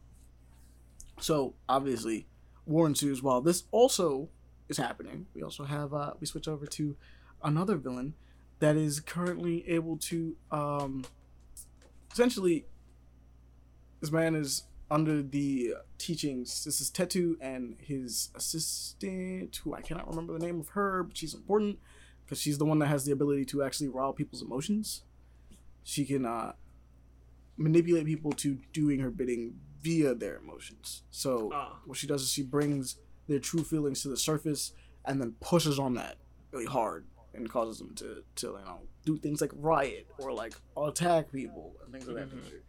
So 1.20 1.54
obviously, 1.68 2.26
war 2.66 2.86
ensues 2.86 3.22
while 3.22 3.40
this 3.40 3.64
also 3.70 4.28
is 4.68 4.76
happening. 4.76 5.26
We 5.34 5.42
also 5.42 5.64
have 5.64 5.94
uh 5.94 6.12
we 6.20 6.26
switch 6.26 6.48
over 6.48 6.66
to 6.66 6.96
another 7.42 7.76
villain 7.76 8.14
that 8.60 8.76
is 8.76 9.00
currently 9.00 9.68
able 9.68 9.96
to 9.96 10.36
um 10.50 11.04
essentially 12.12 12.66
this 14.00 14.12
man 14.12 14.34
is 14.34 14.64
under 14.90 15.22
the 15.22 15.74
teachings 15.98 16.64
this 16.64 16.80
is 16.80 16.90
tetu 16.90 17.34
and 17.40 17.76
his 17.80 18.30
assistant 18.34 19.58
who 19.64 19.74
i 19.74 19.80
cannot 19.80 20.06
remember 20.06 20.34
the 20.34 20.44
name 20.44 20.60
of 20.60 20.68
her 20.70 21.02
but 21.02 21.16
she's 21.16 21.32
important 21.34 21.78
because 22.32 22.40
she's 22.40 22.56
the 22.56 22.64
one 22.64 22.78
that 22.78 22.86
has 22.86 23.04
the 23.04 23.12
ability 23.12 23.44
to 23.44 23.62
actually 23.62 23.88
rile 23.88 24.14
people's 24.14 24.40
emotions 24.40 25.02
she 25.84 26.02
can 26.06 26.24
uh 26.24 26.52
manipulate 27.58 28.06
people 28.06 28.32
to 28.32 28.56
doing 28.72 29.00
her 29.00 29.10
bidding 29.10 29.52
via 29.82 30.14
their 30.14 30.36
emotions 30.38 31.02
so 31.10 31.50
Ah. 31.52 31.78
what 31.84 31.98
she 31.98 32.06
does 32.06 32.22
is 32.22 32.30
she 32.30 32.42
brings 32.42 32.96
their 33.28 33.38
true 33.38 33.62
feelings 33.62 34.00
to 34.00 34.08
the 34.08 34.16
surface 34.16 34.72
and 35.04 35.20
then 35.20 35.34
pushes 35.42 35.78
on 35.78 35.92
that 35.92 36.16
really 36.52 36.64
hard 36.64 37.04
and 37.34 37.50
causes 37.50 37.76
them 37.78 37.94
to, 37.96 38.24
to 38.34 38.46
you 38.46 38.64
know 38.64 38.80
do 39.04 39.18
things 39.18 39.42
like 39.42 39.50
riot 39.56 40.06
or 40.18 40.32
like 40.32 40.54
attack 40.74 41.30
people 41.30 41.74
and 41.84 41.92
things 41.92 42.08
of 42.08 42.14
that 42.14 42.30
Mhm. 42.30 42.42
nature. 42.44 42.62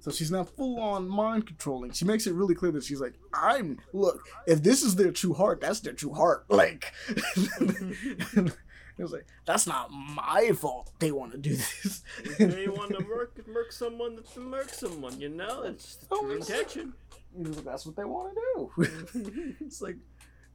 So 0.00 0.10
she's 0.10 0.30
not 0.30 0.54
full 0.54 0.78
on 0.78 1.08
mind 1.08 1.46
controlling. 1.46 1.90
She 1.92 2.04
makes 2.04 2.26
it 2.26 2.34
really 2.34 2.54
clear 2.54 2.70
that 2.72 2.84
she's 2.84 3.00
like, 3.00 3.14
I'm 3.32 3.78
look, 3.94 4.20
if 4.46 4.62
this 4.62 4.82
is 4.82 4.94
their 4.96 5.10
true 5.10 5.32
heart, 5.32 5.62
that's 5.62 5.80
their 5.80 5.94
true 5.94 6.12
heart. 6.12 6.44
Like 6.50 6.92
it 8.98 9.02
was 9.02 9.12
like, 9.12 9.26
that's 9.44 9.66
not 9.66 9.90
my 9.90 10.52
fault 10.52 10.90
they 10.98 11.12
want 11.12 11.32
to 11.32 11.38
do 11.38 11.50
this. 11.56 12.02
They 12.38 12.66
want 12.66 12.92
to 12.92 13.04
murk, 13.04 13.46
murk 13.46 13.72
someone, 13.72 14.18
to 14.34 14.40
murk 14.40 14.70
someone, 14.70 15.20
you 15.20 15.28
know? 15.28 15.62
It's 15.64 15.96
the 15.96 16.16
true 16.16 16.36
intention. 16.36 16.94
He 17.36 17.42
was 17.42 17.56
like, 17.56 17.64
that's 17.66 17.84
what 17.84 17.96
they 17.96 18.04
want 18.04 18.34
to 18.34 18.40
do. 18.54 19.54
it's 19.60 19.82
like, 19.82 19.96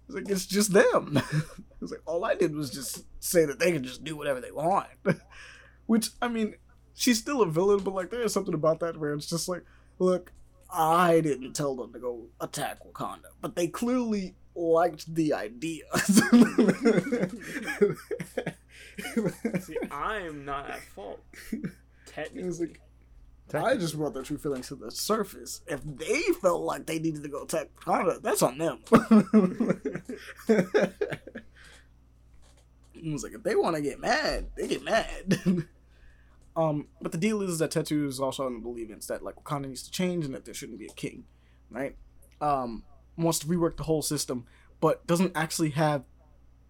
it's 0.08 0.16
like 0.16 0.30
it's 0.30 0.46
just 0.46 0.74
them. 0.74 1.22
it's 1.82 1.92
like 1.92 2.02
all 2.06 2.26
I 2.26 2.36
did 2.36 2.56
was 2.56 2.70
just 2.70 3.06
say 3.24 3.46
that 3.46 3.60
they 3.60 3.72
can 3.72 3.84
just 3.84 4.04
do 4.04 4.18
whatever 4.18 4.42
they 4.42 4.52
want. 4.52 4.88
Which 5.86 6.10
I 6.22 6.28
mean, 6.28 6.56
she's 6.94 7.20
still 7.20 7.42
a 7.42 7.50
villain, 7.50 7.80
but 7.84 7.94
like 7.94 8.10
there 8.10 8.22
is 8.22 8.34
something 8.34 8.54
about 8.54 8.80
that 8.80 8.98
where 8.98 9.14
it's 9.14 9.30
just 9.30 9.48
like, 9.48 9.64
look, 10.00 10.34
I 10.70 11.22
didn't 11.22 11.54
tell 11.54 11.76
them 11.76 11.94
to 11.94 12.00
go 12.00 12.28
attack 12.40 12.80
Wakanda, 12.86 13.30
but 13.40 13.56
they 13.56 13.68
clearly 13.68 14.36
liked 14.62 15.14
the 15.14 15.34
idea. 15.34 15.84
See, 19.62 19.78
I'm 19.90 20.46
not 20.46 20.70
at 20.70 20.82
fault. 20.82 21.22
It 21.52 21.72
Technically. 22.06 22.44
was 22.44 22.60
like, 22.60 22.80
I 23.54 23.76
just 23.76 23.98
brought 23.98 24.14
their 24.14 24.24
true 24.24 24.38
feelings 24.38 24.68
to 24.70 24.76
the 24.76 24.92
surface. 24.92 25.62
If 25.68 25.82
they 25.84 26.22
felt 26.42 26.62
like 26.62 26.86
they 26.86 27.00
needed 27.00 27.24
to 27.24 27.30
go 27.30 27.44
attack 27.44 27.70
Wakanda, 27.82 28.22
that's 28.22 28.42
on 28.42 28.58
them. 28.58 28.80
it 32.94 33.12
was 33.12 33.24
like, 33.24 33.34
if 33.34 33.44
they 33.44 33.56
want 33.56 33.76
to 33.76 33.82
get 33.82 34.00
mad, 34.00 34.48
they 34.56 34.68
get 34.68 34.84
mad. 34.84 35.40
um, 36.56 36.88
but 37.02 37.12
the 37.12 37.18
deal 37.18 37.42
is 37.42 37.60
that 37.60 37.72
Tetu 37.72 38.08
is 38.08 38.20
also 38.20 38.48
in 38.48 38.54
the 38.54 38.60
believance 38.60 39.08
that 39.08 39.24
like 39.24 39.36
Wakanda 39.36 39.68
needs 39.68 39.84
to 39.84 39.92
change 39.92 40.26
and 40.26 40.34
that 40.34 40.46
there 40.46 40.54
shouldn't 40.54 40.80
be 40.80 40.88
a 40.88 40.94
king, 40.94 41.26
right? 41.70 41.96
Um, 42.40 42.84
wants 43.24 43.40
to 43.40 43.48
rework 43.48 43.78
the 43.78 43.84
whole 43.84 44.02
system, 44.02 44.46
but 44.80 45.06
doesn't 45.08 45.34
actually 45.36 45.72
have 45.72 46.04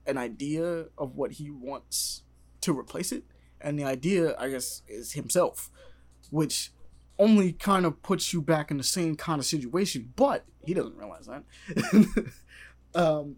an 0.05 0.17
idea 0.17 0.85
of 0.97 1.15
what 1.15 1.33
he 1.33 1.49
wants 1.49 2.23
to 2.61 2.77
replace 2.77 3.11
it. 3.11 3.23
And 3.59 3.77
the 3.77 3.83
idea, 3.83 4.35
I 4.39 4.49
guess, 4.49 4.81
is 4.87 5.13
himself 5.13 5.69
which 6.31 6.71
only 7.19 7.53
kind 7.53 7.85
of 7.85 8.01
puts 8.01 8.33
you 8.33 8.41
back 8.41 8.71
in 8.71 8.77
the 8.77 8.83
same 8.83 9.15
kind 9.15 9.39
of 9.39 9.45
situation. 9.45 10.11
But 10.15 10.45
he 10.65 10.73
doesn't 10.73 10.97
realize 10.97 11.27
that. 11.27 11.43
um, 12.95 13.35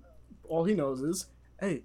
all 0.48 0.64
he 0.64 0.73
knows 0.73 1.02
is, 1.02 1.26
hey, 1.60 1.84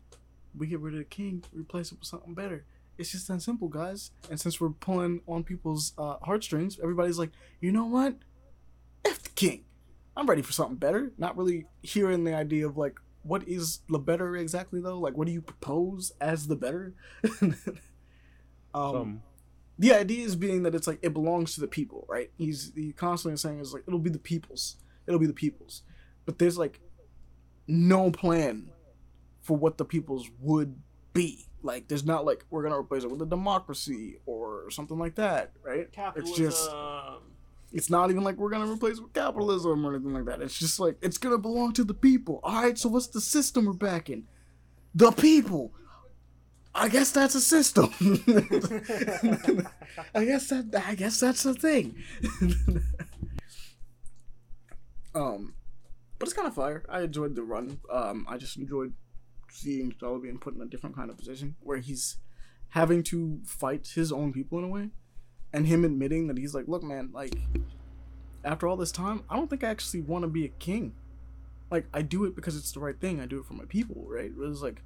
we 0.56 0.68
get 0.68 0.78
rid 0.78 0.94
of 0.94 0.98
the 0.98 1.04
king, 1.04 1.42
replace 1.52 1.90
it 1.90 1.98
with 1.98 2.06
something 2.06 2.34
better. 2.34 2.64
It's 2.96 3.10
just 3.10 3.28
that 3.28 3.42
simple, 3.42 3.68
guys. 3.68 4.10
And 4.30 4.38
since 4.38 4.60
we're 4.60 4.70
pulling 4.70 5.22
on 5.26 5.44
people's 5.44 5.92
uh, 5.98 6.16
heartstrings, 6.22 6.78
everybody's 6.80 7.18
like, 7.18 7.30
you 7.60 7.72
know 7.72 7.86
what? 7.86 8.16
F 9.04 9.22
the 9.22 9.30
king. 9.30 9.64
I'm 10.18 10.26
ready 10.26 10.42
for 10.42 10.52
something 10.52 10.76
better. 10.76 11.12
Not 11.16 11.36
really 11.36 11.66
hearing 11.82 12.24
the 12.24 12.34
idea 12.34 12.66
of 12.66 12.76
like, 12.76 12.98
what 13.22 13.46
is 13.48 13.80
the 13.88 13.98
better 13.98 14.36
exactly 14.36 14.80
though? 14.80 14.98
Like, 14.98 15.16
what 15.16 15.26
do 15.26 15.32
you 15.32 15.40
propose 15.40 16.12
as 16.20 16.46
the 16.46 16.56
better? 16.56 16.94
um, 17.40 17.54
Some 18.74 19.22
the 19.78 19.94
idea 19.94 20.26
is 20.26 20.34
being 20.34 20.64
that 20.64 20.74
it's 20.74 20.86
like 20.86 20.98
it 21.02 21.14
belongs 21.14 21.54
to 21.54 21.60
the 21.60 21.68
people, 21.68 22.04
right? 22.08 22.30
He's 22.36 22.72
he 22.74 22.92
constantly 22.92 23.36
saying 23.36 23.60
is 23.60 23.72
like 23.72 23.84
it'll 23.86 24.00
be 24.00 24.10
the 24.10 24.18
people's, 24.18 24.76
it'll 25.06 25.20
be 25.20 25.26
the 25.26 25.32
people's, 25.32 25.82
but 26.26 26.38
there's 26.38 26.58
like 26.58 26.80
no 27.68 28.10
plan 28.10 28.70
for 29.40 29.56
what 29.56 29.78
the 29.78 29.84
people's 29.84 30.28
would 30.40 30.76
be. 31.12 31.46
Like 31.62 31.86
there's 31.86 32.04
not 32.04 32.24
like 32.24 32.44
we're 32.50 32.64
gonna 32.64 32.78
replace 32.78 33.04
it 33.04 33.10
with 33.10 33.22
a 33.22 33.26
democracy 33.26 34.16
or 34.26 34.68
something 34.70 34.98
like 34.98 35.14
that, 35.14 35.52
right? 35.62 35.90
Capitalism. 35.92 36.46
It's 36.46 36.56
just 36.56 36.70
it's 37.72 37.90
not 37.90 38.10
even 38.10 38.24
like 38.24 38.36
we're 38.36 38.50
gonna 38.50 38.70
replace 38.70 39.00
with 39.00 39.12
capitalism 39.12 39.84
or 39.84 39.94
anything 39.94 40.14
like 40.14 40.24
that. 40.26 40.40
It's 40.40 40.58
just 40.58 40.80
like 40.80 40.96
it's 41.02 41.18
gonna 41.18 41.38
belong 41.38 41.72
to 41.74 41.84
the 41.84 41.94
people. 41.94 42.40
All 42.42 42.62
right, 42.62 42.78
so 42.78 42.88
what's 42.88 43.08
the 43.08 43.20
system 43.20 43.66
we're 43.66 43.72
backing? 43.74 44.26
The 44.94 45.12
people. 45.12 45.72
I 46.74 46.88
guess 46.88 47.10
that's 47.10 47.34
a 47.34 47.40
system. 47.40 47.90
I 50.14 50.24
guess 50.24 50.48
that 50.48 50.84
I 50.86 50.94
guess 50.94 51.20
that's 51.20 51.42
the 51.42 51.54
thing. 51.54 51.96
um, 55.14 55.54
but 56.18 56.28
it's 56.28 56.36
kind 56.36 56.48
of 56.48 56.54
fire. 56.54 56.84
I 56.88 57.00
enjoyed 57.02 57.34
the 57.34 57.42
run. 57.42 57.80
Um, 57.90 58.26
I 58.28 58.36
just 58.36 58.56
enjoyed 58.56 58.92
seeing 59.50 59.92
T'Challa 59.92 60.22
being 60.22 60.38
put 60.38 60.54
in 60.54 60.62
a 60.62 60.66
different 60.66 60.96
kind 60.96 61.10
of 61.10 61.18
position 61.18 61.56
where 61.60 61.78
he's 61.78 62.16
having 62.70 63.02
to 63.02 63.40
fight 63.44 63.88
his 63.94 64.12
own 64.12 64.32
people 64.32 64.58
in 64.58 64.64
a 64.64 64.68
way, 64.68 64.90
and 65.52 65.66
him 65.66 65.84
admitting 65.84 66.26
that 66.28 66.38
he's 66.38 66.54
like, 66.54 66.68
look, 66.68 66.82
man, 66.82 67.10
like 67.12 67.34
after 68.44 68.66
all 68.66 68.76
this 68.76 68.92
time, 68.92 69.24
I 69.28 69.36
don't 69.36 69.48
think 69.48 69.64
I 69.64 69.68
actually 69.68 70.02
want 70.02 70.22
to 70.22 70.28
be 70.28 70.44
a 70.44 70.48
king. 70.48 70.94
Like 71.70 71.86
I 71.92 72.02
do 72.02 72.24
it 72.24 72.34
because 72.34 72.56
it's 72.56 72.72
the 72.72 72.80
right 72.80 72.98
thing. 72.98 73.20
I 73.20 73.26
do 73.26 73.40
it 73.40 73.46
for 73.46 73.54
my 73.54 73.64
people, 73.64 74.04
right? 74.08 74.26
It 74.26 74.36
was 74.36 74.62
like 74.62 74.82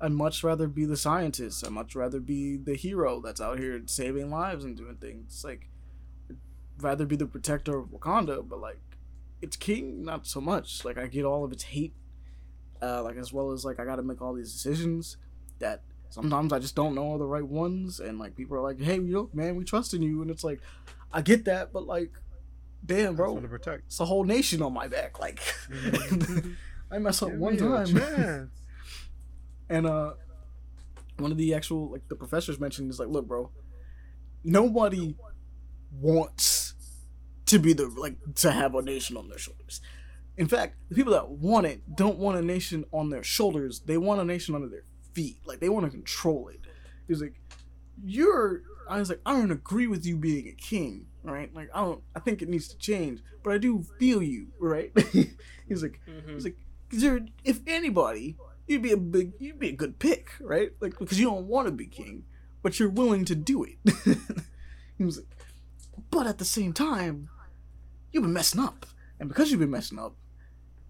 I'd 0.00 0.12
much 0.12 0.42
rather 0.42 0.66
be 0.66 0.84
the 0.84 0.96
scientist. 0.96 1.64
I'd 1.64 1.72
much 1.72 1.94
rather 1.94 2.20
be 2.20 2.56
the 2.56 2.74
hero 2.74 3.20
that's 3.20 3.40
out 3.40 3.58
here 3.58 3.80
saving 3.86 4.30
lives 4.30 4.64
and 4.64 4.76
doing 4.76 4.96
things. 4.96 5.42
Like 5.44 5.68
I'd 6.28 6.36
rather 6.80 7.06
be 7.06 7.16
the 7.16 7.26
protector 7.26 7.78
of 7.78 7.88
Wakanda, 7.88 8.46
but 8.48 8.60
like 8.60 8.80
it's 9.40 9.56
King, 9.56 10.04
not 10.04 10.26
so 10.26 10.40
much. 10.40 10.84
Like 10.84 10.98
I 10.98 11.06
get 11.06 11.24
all 11.24 11.44
of 11.44 11.52
its 11.52 11.64
hate, 11.64 11.94
uh, 12.82 13.02
like 13.02 13.16
as 13.16 13.32
well 13.32 13.52
as 13.52 13.64
like 13.64 13.78
I 13.78 13.84
got 13.84 13.96
to 13.96 14.02
make 14.02 14.20
all 14.20 14.34
these 14.34 14.52
decisions 14.52 15.16
that 15.60 15.82
sometimes 16.14 16.52
I 16.52 16.60
just 16.60 16.76
don't 16.76 16.94
know 16.94 17.18
the 17.18 17.26
right 17.26 17.46
ones, 17.46 17.98
and 17.98 18.18
like 18.20 18.36
people 18.36 18.56
are 18.56 18.62
like, 18.62 18.80
"Hey, 18.80 18.94
you 18.94 19.12
look, 19.18 19.34
man, 19.34 19.56
we 19.56 19.64
trust 19.64 19.94
in 19.94 20.02
you," 20.02 20.22
and 20.22 20.30
it's 20.30 20.44
like 20.44 20.60
I 21.12 21.22
get 21.22 21.44
that, 21.46 21.72
but 21.72 21.86
like, 21.86 22.12
damn, 22.86 23.16
bro 23.16 23.40
to 23.40 23.48
protect. 23.48 23.84
it's 23.86 23.98
a 23.98 24.04
whole 24.04 24.22
nation 24.22 24.62
on 24.62 24.72
my 24.72 24.86
back. 24.86 25.18
Like 25.18 25.40
I 26.90 26.98
mess 26.98 27.20
up 27.20 27.30
Give 27.30 27.38
one 27.40 27.56
time. 27.56 28.50
And 29.70 29.86
uh 29.86 30.12
one 31.18 31.32
of 31.32 31.38
the 31.38 31.54
actual 31.54 31.90
like 31.90 32.06
the 32.08 32.16
professors 32.16 32.60
mentioned 32.60 32.90
is 32.90 33.00
like, 33.00 33.08
look, 33.08 33.26
bro, 33.26 33.50
nobody 34.44 35.16
wants 36.00 36.74
to 37.46 37.58
be 37.58 37.72
the 37.72 37.88
like 37.88 38.16
to 38.36 38.52
have 38.52 38.74
a 38.74 38.82
nation 38.82 39.16
on 39.16 39.28
their 39.28 39.38
shoulders. 39.38 39.80
In 40.36 40.46
fact, 40.48 40.76
the 40.90 40.94
people 40.94 41.12
that 41.12 41.28
want 41.28 41.66
it 41.66 41.96
don't 41.96 42.18
want 42.18 42.38
a 42.38 42.42
nation 42.42 42.84
on 42.92 43.10
their 43.10 43.24
shoulders. 43.24 43.80
They 43.80 43.96
want 43.96 44.20
a 44.20 44.24
nation 44.24 44.54
under 44.54 44.68
their 44.68 44.84
feet. 45.14 45.38
Like 45.44 45.60
they 45.60 45.68
want 45.68 45.86
to 45.86 45.90
control 45.90 46.48
it. 46.48 46.60
He's 47.08 47.20
like, 47.22 47.40
you're. 48.04 48.62
I 48.88 48.98
was 48.98 49.08
like, 49.08 49.20
I 49.24 49.32
don't 49.32 49.50
agree 49.50 49.86
with 49.86 50.04
you 50.04 50.16
being 50.18 50.46
a 50.48 50.52
king, 50.52 51.06
right? 51.22 51.52
Like 51.54 51.70
I 51.74 51.80
don't. 51.80 52.02
I 52.14 52.20
think 52.20 52.42
it 52.42 52.48
needs 52.48 52.68
to 52.68 52.76
change, 52.78 53.20
but 53.42 53.52
I 53.54 53.58
do 53.58 53.82
feel 53.98 54.22
you, 54.22 54.48
right? 54.60 54.92
He's 55.68 55.82
like, 55.82 56.00
Mhm. 56.06 56.34
He's 56.34 56.44
like, 56.44 56.56
you're, 56.90 57.20
if 57.44 57.60
anybody, 57.66 58.36
you'd 58.66 58.82
be 58.82 58.92
a 58.92 58.96
big, 58.96 59.32
you'd 59.38 59.58
be 59.58 59.70
a 59.70 59.72
good 59.72 59.98
pick, 59.98 60.28
right? 60.40 60.70
Like, 60.80 60.98
because 60.98 61.18
you 61.18 61.24
don't 61.26 61.46
want 61.46 61.66
to 61.66 61.72
be 61.72 61.86
king, 61.86 62.24
but 62.62 62.78
you're 62.78 62.90
willing 62.90 63.24
to 63.24 63.34
do 63.34 63.64
it. 63.64 63.78
he 64.98 65.04
was 65.04 65.16
like, 65.16 65.26
but 66.10 66.26
at 66.26 66.36
the 66.38 66.44
same 66.44 66.72
time, 66.72 67.28
you've 68.12 68.22
been 68.22 68.32
messing 68.34 68.60
up, 68.60 68.84
and 69.18 69.28
because 69.28 69.50
you've 69.50 69.60
been 69.60 69.70
messing 69.70 69.98
up, 69.98 70.14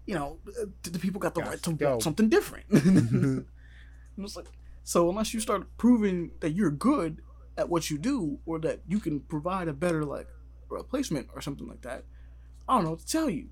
you 0.05 0.13
know, 0.15 0.37
the 0.83 0.99
people 0.99 1.19
got 1.19 1.33
the 1.33 1.41
right 1.41 1.63
to 1.63 1.71
go. 1.73 1.91
want 1.91 2.03
something 2.03 2.27
different. 2.29 2.65
and 4.15 4.25
it's 4.25 4.35
like, 4.35 4.47
so 4.83 5.09
unless 5.09 5.33
you 5.33 5.39
start 5.39 5.67
proving 5.77 6.31
that 6.39 6.51
you're 6.51 6.71
good 6.71 7.21
at 7.57 7.69
what 7.69 7.89
you 7.89 7.97
do, 7.97 8.39
or 8.45 8.59
that 8.59 8.81
you 8.87 8.99
can 8.99 9.21
provide 9.21 9.67
a 9.67 9.73
better 9.73 10.03
like 10.03 10.27
replacement 10.69 11.29
or 11.33 11.41
something 11.41 11.67
like 11.67 11.81
that, 11.81 12.03
I 12.67 12.75
don't 12.75 12.83
know 12.83 12.91
what 12.91 12.99
to 12.99 13.07
tell 13.07 13.29
you. 13.29 13.49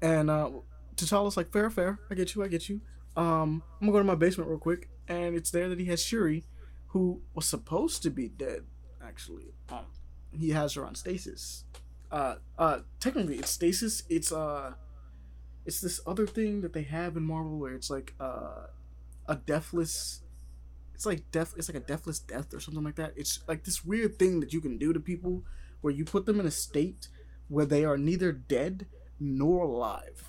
And 0.00 0.30
uh, 0.30 0.50
T'Challa's 0.96 1.36
like, 1.36 1.52
fair, 1.52 1.70
fair. 1.70 1.98
I 2.10 2.14
get 2.14 2.34
you, 2.34 2.44
I 2.44 2.48
get 2.48 2.68
you. 2.68 2.80
Um, 3.16 3.62
I'm 3.80 3.88
gonna 3.88 3.92
go 3.92 3.98
to 3.98 4.04
my 4.04 4.14
basement 4.14 4.48
real 4.48 4.58
quick, 4.58 4.88
and 5.08 5.34
it's 5.34 5.50
there 5.50 5.68
that 5.68 5.80
he 5.80 5.86
has 5.86 6.02
Shuri, 6.02 6.44
who 6.88 7.20
was 7.34 7.46
supposed 7.46 8.02
to 8.04 8.10
be 8.10 8.28
dead. 8.28 8.64
Actually, 9.02 9.54
um, 9.70 9.86
he 10.30 10.50
has 10.50 10.74
her 10.74 10.84
on 10.84 10.94
stasis. 10.94 11.64
Uh, 12.10 12.36
uh, 12.58 12.78
technically, 13.00 13.38
it's 13.38 13.50
stasis. 13.50 14.04
It's 14.08 14.30
uh, 14.30 14.74
it's 15.66 15.80
this 15.80 16.00
other 16.06 16.26
thing 16.26 16.60
that 16.60 16.72
they 16.72 16.82
have 16.82 17.16
in 17.16 17.24
Marvel 17.24 17.58
where 17.58 17.74
it's 17.74 17.90
like 17.90 18.14
uh, 18.20 18.66
a 19.28 19.36
deathless. 19.36 20.22
It's 20.94 21.06
like 21.06 21.30
death. 21.30 21.54
It's 21.56 21.68
like 21.68 21.76
a 21.76 21.86
deathless 21.86 22.18
death 22.18 22.52
or 22.52 22.58
something 22.60 22.82
like 22.82 22.96
that. 22.96 23.12
It's 23.16 23.40
like 23.46 23.62
this 23.64 23.84
weird 23.84 24.18
thing 24.18 24.40
that 24.40 24.52
you 24.52 24.60
can 24.60 24.78
do 24.78 24.92
to 24.92 24.98
people 24.98 25.44
where 25.80 25.92
you 25.92 26.04
put 26.04 26.26
them 26.26 26.40
in 26.40 26.46
a 26.46 26.50
state 26.50 27.08
where 27.48 27.64
they 27.66 27.84
are 27.84 27.96
neither 27.96 28.32
dead 28.32 28.86
nor 29.20 29.62
alive. 29.64 30.28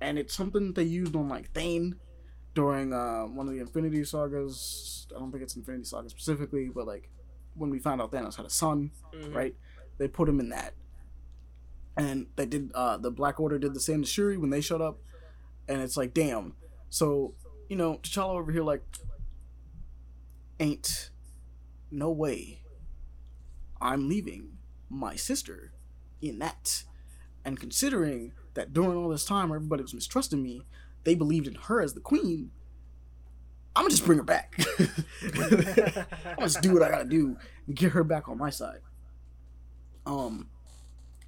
And 0.00 0.18
it's 0.18 0.34
something 0.34 0.68
that 0.68 0.74
they 0.76 0.84
used 0.84 1.14
on 1.14 1.28
like 1.28 1.52
Thane 1.52 1.96
during 2.54 2.92
uh, 2.94 3.24
one 3.24 3.46
of 3.46 3.52
the 3.52 3.60
Infinity 3.60 4.04
Sagas. 4.04 5.06
I 5.14 5.18
don't 5.18 5.30
think 5.30 5.42
it's 5.42 5.56
Infinity 5.56 5.84
Saga 5.84 6.08
specifically, 6.08 6.70
but 6.74 6.86
like 6.86 7.10
when 7.54 7.68
we 7.70 7.78
found 7.78 8.00
out 8.00 8.10
Thanos 8.12 8.36
had 8.36 8.46
a 8.46 8.50
son, 8.50 8.90
Mhm. 9.14 9.34
right? 9.34 9.54
They 9.98 10.08
put 10.08 10.28
him 10.28 10.40
in 10.40 10.48
that. 10.50 10.74
And 11.96 12.28
they 12.36 12.46
did 12.46 12.70
uh 12.74 12.96
the 12.96 13.10
Black 13.10 13.40
Order 13.40 13.58
did 13.58 13.74
the 13.74 13.80
same 13.80 14.02
to 14.02 14.08
Shuri 14.08 14.36
when 14.38 14.50
they 14.50 14.60
showed 14.60 14.80
up. 14.80 15.00
And 15.68 15.82
it's 15.82 15.96
like, 15.96 16.14
damn. 16.14 16.54
So, 16.88 17.34
you 17.68 17.76
know, 17.76 17.98
T'Challa 17.98 18.38
over 18.38 18.52
here 18.52 18.62
like 18.62 18.82
ain't 20.60 21.10
no 21.90 22.10
way 22.10 22.62
I'm 23.80 24.08
leaving 24.08 24.58
my 24.90 25.16
sister 25.16 25.72
in 26.20 26.38
that. 26.40 26.84
And 27.44 27.58
considering 27.58 28.32
that 28.54 28.72
during 28.72 28.96
all 28.96 29.08
this 29.08 29.24
time 29.24 29.52
everybody 29.52 29.82
was 29.82 29.94
mistrusting 29.94 30.42
me, 30.42 30.62
they 31.04 31.14
believed 31.14 31.46
in 31.46 31.54
her 31.54 31.80
as 31.80 31.94
the 31.94 32.00
queen. 32.00 32.50
I'm 33.76 33.84
gonna 33.84 33.90
just 33.90 34.04
bring 34.04 34.18
her 34.18 34.24
back. 34.24 34.54
I'm 35.22 35.30
gonna 35.30 36.38
just 36.40 36.62
do 36.62 36.72
what 36.72 36.82
I 36.82 36.90
gotta 36.90 37.08
do 37.08 37.36
and 37.66 37.76
get 37.76 37.92
her 37.92 38.02
back 38.02 38.28
on 38.28 38.38
my 38.38 38.50
side. 38.50 38.80
Um, 40.04 40.48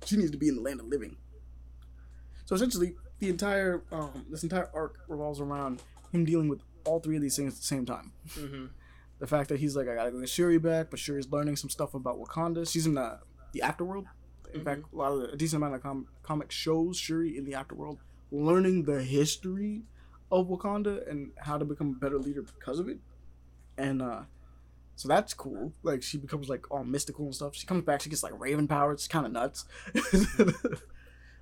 she 0.04 0.16
needs 0.16 0.32
to 0.32 0.36
be 0.36 0.48
in 0.48 0.56
the 0.56 0.62
land 0.62 0.80
of 0.80 0.86
living. 0.86 1.16
So 2.46 2.56
essentially, 2.56 2.94
the 3.20 3.28
entire 3.28 3.84
um, 3.92 4.26
this 4.30 4.42
entire 4.42 4.68
arc 4.74 4.98
revolves 5.06 5.40
around 5.40 5.82
him 6.12 6.24
dealing 6.24 6.48
with 6.48 6.60
all 6.84 7.00
three 7.00 7.16
of 7.16 7.22
these 7.22 7.36
things 7.36 7.54
at 7.54 7.58
the 7.60 7.66
same 7.66 7.84
time. 7.86 8.12
Mhm. 8.30 8.70
The 9.18 9.26
fact 9.26 9.48
that 9.50 9.60
he's 9.60 9.76
like, 9.76 9.86
I 9.88 9.94
gotta 9.94 10.10
go 10.10 10.20
get 10.20 10.28
Shuri 10.28 10.58
back, 10.58 10.90
but 10.90 10.98
Shuri's 10.98 11.30
learning 11.30 11.56
some 11.56 11.68
stuff 11.70 11.94
about 11.94 12.18
Wakanda. 12.20 12.70
She's 12.70 12.86
in 12.86 12.94
the 12.94 13.20
the 13.52 13.60
afterworld. 13.60 14.06
In 14.54 14.64
fact, 14.64 14.82
a 14.92 14.96
lot 14.96 15.12
of 15.12 15.20
the, 15.20 15.30
a 15.32 15.36
decent 15.36 15.62
amount 15.62 15.76
of 15.76 15.82
com- 15.82 16.08
comic 16.22 16.50
shows 16.50 16.96
Shuri 16.96 17.36
in 17.36 17.44
the 17.44 17.52
afterworld, 17.52 17.98
learning 18.32 18.84
the 18.84 19.02
history 19.02 19.82
of 20.32 20.48
Wakanda 20.48 21.08
and 21.08 21.32
how 21.38 21.58
to 21.58 21.64
become 21.64 21.90
a 21.96 21.98
better 22.00 22.18
leader 22.18 22.42
because 22.42 22.78
of 22.78 22.88
it. 22.88 22.98
And 23.76 24.00
uh 24.02 24.22
so 24.96 25.08
that's 25.08 25.32
cool. 25.34 25.72
Like 25.82 26.02
she 26.02 26.18
becomes 26.18 26.48
like 26.48 26.70
all 26.70 26.84
mystical 26.84 27.24
and 27.26 27.34
stuff. 27.34 27.54
She 27.54 27.66
comes 27.66 27.84
back, 27.84 28.00
she 28.02 28.10
gets 28.10 28.22
like 28.22 28.38
raven 28.38 28.66
powers. 28.68 29.00
It's 29.00 29.08
kind 29.08 29.24
of 29.26 29.32
nuts. 29.32 29.64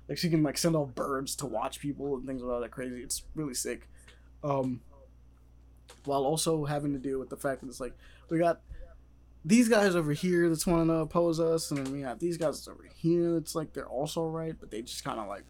like 0.07 0.17
she 0.17 0.29
can 0.29 0.43
like 0.43 0.57
send 0.57 0.75
off 0.75 0.95
birds 0.95 1.35
to 1.37 1.45
watch 1.45 1.79
people 1.79 2.15
and 2.15 2.25
things 2.25 2.41
like 2.41 2.61
that 2.61 2.71
crazy. 2.71 3.01
It's 3.01 3.23
really 3.35 3.53
sick. 3.53 3.87
Um, 4.43 4.81
while 6.05 6.23
also 6.23 6.65
having 6.65 6.93
to 6.93 6.99
deal 6.99 7.19
with 7.19 7.29
the 7.29 7.37
fact 7.37 7.61
that 7.61 7.67
it's 7.67 7.79
like 7.79 7.93
we 8.29 8.39
got 8.39 8.61
these 9.43 9.69
guys 9.69 9.95
over 9.95 10.13
here 10.13 10.49
that's 10.49 10.67
wanting 10.67 10.87
to 10.87 10.95
oppose 10.95 11.39
us, 11.39 11.71
and 11.71 11.85
then 11.85 11.93
we 11.93 12.01
got 12.01 12.19
these 12.19 12.37
guys 12.37 12.67
over 12.67 12.85
here 12.95 13.33
that's 13.33 13.55
like 13.55 13.73
they're 13.73 13.87
also 13.87 14.25
right, 14.25 14.55
but 14.59 14.71
they 14.71 14.81
just 14.81 15.03
kind 15.03 15.19
of 15.19 15.27
like 15.27 15.45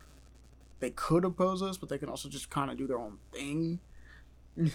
they 0.80 0.92
could 0.92 1.26
oppose 1.26 1.62
us, 1.62 1.78
but 1.78 1.90
they 1.90 1.98
can 1.98 2.10
also 2.10 2.30
just 2.30 2.50
kind 2.50 2.72
of 2.72 2.78
do 2.78 2.88
their 2.88 3.00
own 3.00 3.18
thing. 3.34 3.80
and 4.58 4.72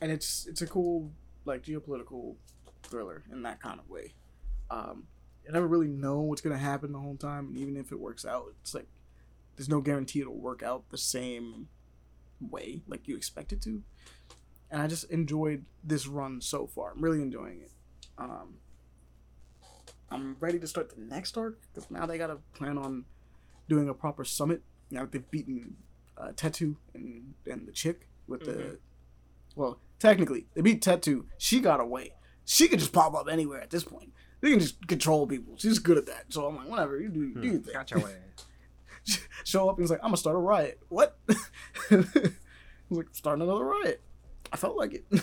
it's 0.00 0.46
it's 0.46 0.62
a 0.62 0.66
cool 0.66 1.10
like 1.44 1.62
geopolitical 1.62 2.36
thriller 2.82 3.24
in 3.32 3.42
that 3.42 3.60
kind 3.60 3.80
of 3.80 3.88
way. 3.88 4.14
Um, 4.70 5.04
you 5.44 5.52
never 5.52 5.66
really 5.66 5.88
know 5.88 6.20
what's 6.20 6.40
gonna 6.40 6.58
happen 6.58 6.92
the 6.92 6.98
whole 6.98 7.16
time, 7.16 7.48
and 7.48 7.58
even 7.58 7.76
if 7.76 7.92
it 7.92 7.98
works 7.98 8.24
out, 8.24 8.54
it's 8.60 8.74
like 8.74 8.86
there's 9.56 9.68
no 9.68 9.80
guarantee 9.80 10.20
it'll 10.20 10.38
work 10.38 10.62
out 10.62 10.88
the 10.90 10.98
same 10.98 11.68
way 12.40 12.82
like 12.88 13.06
you 13.08 13.16
expect 13.16 13.52
it 13.52 13.60
to. 13.62 13.82
And 14.70 14.80
I 14.80 14.86
just 14.86 15.04
enjoyed 15.10 15.64
this 15.82 16.06
run 16.06 16.40
so 16.40 16.66
far. 16.66 16.92
I'm 16.92 17.02
really 17.02 17.22
enjoying 17.22 17.60
it. 17.60 17.72
Um, 18.18 18.54
I'm 20.10 20.36
ready 20.40 20.58
to 20.58 20.66
start 20.66 20.90
the 20.94 21.00
next 21.02 21.36
arc 21.36 21.60
because 21.72 21.90
now 21.90 22.06
they 22.06 22.18
gotta 22.18 22.38
plan 22.54 22.78
on 22.78 23.04
doing 23.68 23.88
a 23.88 23.94
proper 23.94 24.24
summit. 24.24 24.62
Now 24.90 25.02
that 25.02 25.12
they've 25.12 25.30
beaten 25.30 25.76
uh, 26.16 26.32
Tetu 26.32 26.76
and 26.94 27.34
and 27.46 27.66
the 27.66 27.72
chick 27.72 28.08
with 28.26 28.44
the, 28.44 28.52
Mhm. 28.52 28.78
well, 29.56 29.80
technically 29.98 30.46
they 30.54 30.60
beat 30.62 30.82
Tetu. 30.82 31.26
She 31.38 31.60
got 31.60 31.80
away. 31.80 32.14
She 32.44 32.68
could 32.68 32.80
just 32.80 32.92
pop 32.92 33.14
up 33.14 33.28
anywhere 33.30 33.60
at 33.60 33.70
this 33.70 33.84
point. 33.84 34.12
They 34.40 34.50
can 34.50 34.58
just 34.60 34.86
control 34.88 35.26
people. 35.26 35.54
She's 35.56 35.78
good 35.78 35.98
at 35.98 36.06
that. 36.06 36.24
So 36.30 36.46
I'm 36.46 36.56
like, 36.56 36.68
whatever 36.68 36.98
you 37.00 37.08
do, 37.08 37.34
do 37.34 37.46
your 37.46 37.58
thing. 37.60 37.74
Gotcha 37.74 37.98
way. 38.04 38.16
Show 39.44 39.68
up 39.68 39.76
and 39.76 39.84
he's 39.84 39.90
like, 39.90 40.00
I'm 40.00 40.08
gonna 40.08 40.16
start 40.16 40.36
a 40.36 40.40
riot. 40.40 40.80
What? 40.88 41.18
I 41.90 42.04
like, 42.90 43.06
starting 43.12 43.42
another 43.42 43.64
riot. 43.64 44.02
I 44.52 44.56
felt 44.56 44.76
like 44.76 44.94
it. 44.94 45.04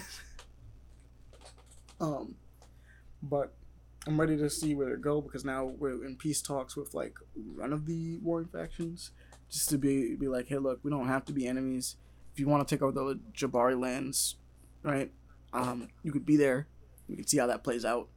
um, 1.99 2.35
but 3.21 3.53
I'm 4.05 4.19
ready 4.19 4.37
to 4.37 4.49
see 4.49 4.73
where 4.73 4.89
they 4.89 5.01
go 5.01 5.21
because 5.21 5.43
now 5.43 5.65
we're 5.65 6.05
in 6.05 6.15
peace 6.15 6.41
talks 6.41 6.75
with 6.75 6.93
like 6.93 7.15
one 7.33 7.73
of 7.73 7.85
the 7.85 8.19
warring 8.19 8.47
factions, 8.47 9.11
just 9.49 9.69
to 9.69 9.77
be 9.77 10.15
be 10.15 10.27
like, 10.27 10.47
hey, 10.47 10.57
look, 10.57 10.79
we 10.83 10.91
don't 10.91 11.07
have 11.07 11.25
to 11.25 11.33
be 11.33 11.45
enemies. 11.45 11.97
If 12.33 12.39
you 12.39 12.47
want 12.47 12.67
to 12.67 12.75
take 12.75 12.81
over 12.81 12.91
the 12.91 13.19
Jabari 13.33 13.79
lands, 13.79 14.35
right? 14.83 15.11
Um, 15.53 15.89
you 16.03 16.11
could 16.11 16.25
be 16.25 16.37
there. 16.37 16.67
We 17.07 17.15
can 17.15 17.27
see 17.27 17.37
how 17.37 17.47
that 17.47 17.63
plays 17.63 17.83
out. 17.83 18.09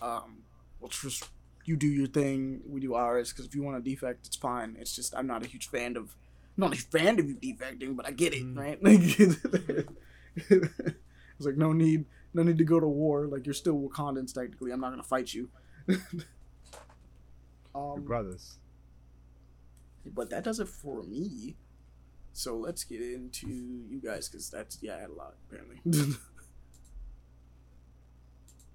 Um, 0.00 0.42
we'll 0.80 0.88
just 0.88 1.28
you 1.68 1.76
do 1.76 1.86
your 1.86 2.06
thing, 2.08 2.62
we 2.66 2.80
do 2.80 2.94
ours. 2.94 3.30
Because 3.32 3.46
if 3.46 3.54
you 3.54 3.62
want 3.62 3.82
to 3.82 3.90
defect, 3.90 4.26
it's 4.26 4.36
fine. 4.36 4.76
It's 4.80 4.94
just 4.96 5.14
I'm 5.14 5.26
not 5.26 5.44
a 5.44 5.46
huge 5.46 5.68
fan 5.68 5.96
of, 5.96 6.14
I'm 6.56 6.62
not 6.62 6.74
a 6.74 6.78
fan 6.80 7.18
of 7.20 7.28
you 7.28 7.36
defecting, 7.36 7.94
but 7.96 8.06
I 8.06 8.10
get 8.12 8.32
it, 8.34 8.42
Mm. 8.42 8.58
right? 8.58 8.82
Like, 10.40 10.70
it's 11.36 11.46
like 11.46 11.56
no 11.56 11.72
need, 11.72 12.04
no 12.34 12.42
need 12.42 12.58
to 12.58 12.64
go 12.64 12.80
to 12.80 12.86
war. 12.86 13.26
Like 13.26 13.46
you're 13.46 13.54
still 13.54 13.78
Wakandans 13.78 14.32
technically. 14.32 14.70
I'm 14.72 14.80
not 14.80 14.90
gonna 14.90 15.02
fight 15.02 15.32
you. 15.34 15.48
Your 15.88 15.98
um, 17.74 18.02
brothers. 18.02 18.58
but 20.06 20.30
that 20.30 20.44
does 20.44 20.60
it 20.60 20.68
for 20.68 21.02
me. 21.02 21.56
So 22.32 22.56
let's 22.56 22.84
get 22.84 23.00
into 23.00 23.48
you 23.48 24.00
guys 24.02 24.28
because 24.28 24.48
that's 24.50 24.78
yeah, 24.80 24.96
I 24.96 25.00
had 25.00 25.10
a 25.10 25.14
lot 25.14 25.34
apparently. 25.48 25.80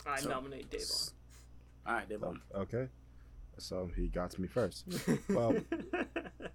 I 0.05 0.19
So- 0.19 0.29
nominate 0.29 0.69
Davon. 0.69 0.85
All 1.85 1.93
right, 1.95 2.07
Devon. 2.07 2.41
Okay. 2.55 2.87
So 3.57 3.89
he 3.95 4.07
got 4.07 4.31
to 4.31 4.41
me 4.41 4.47
first. 4.47 4.85
Well, 5.29 5.55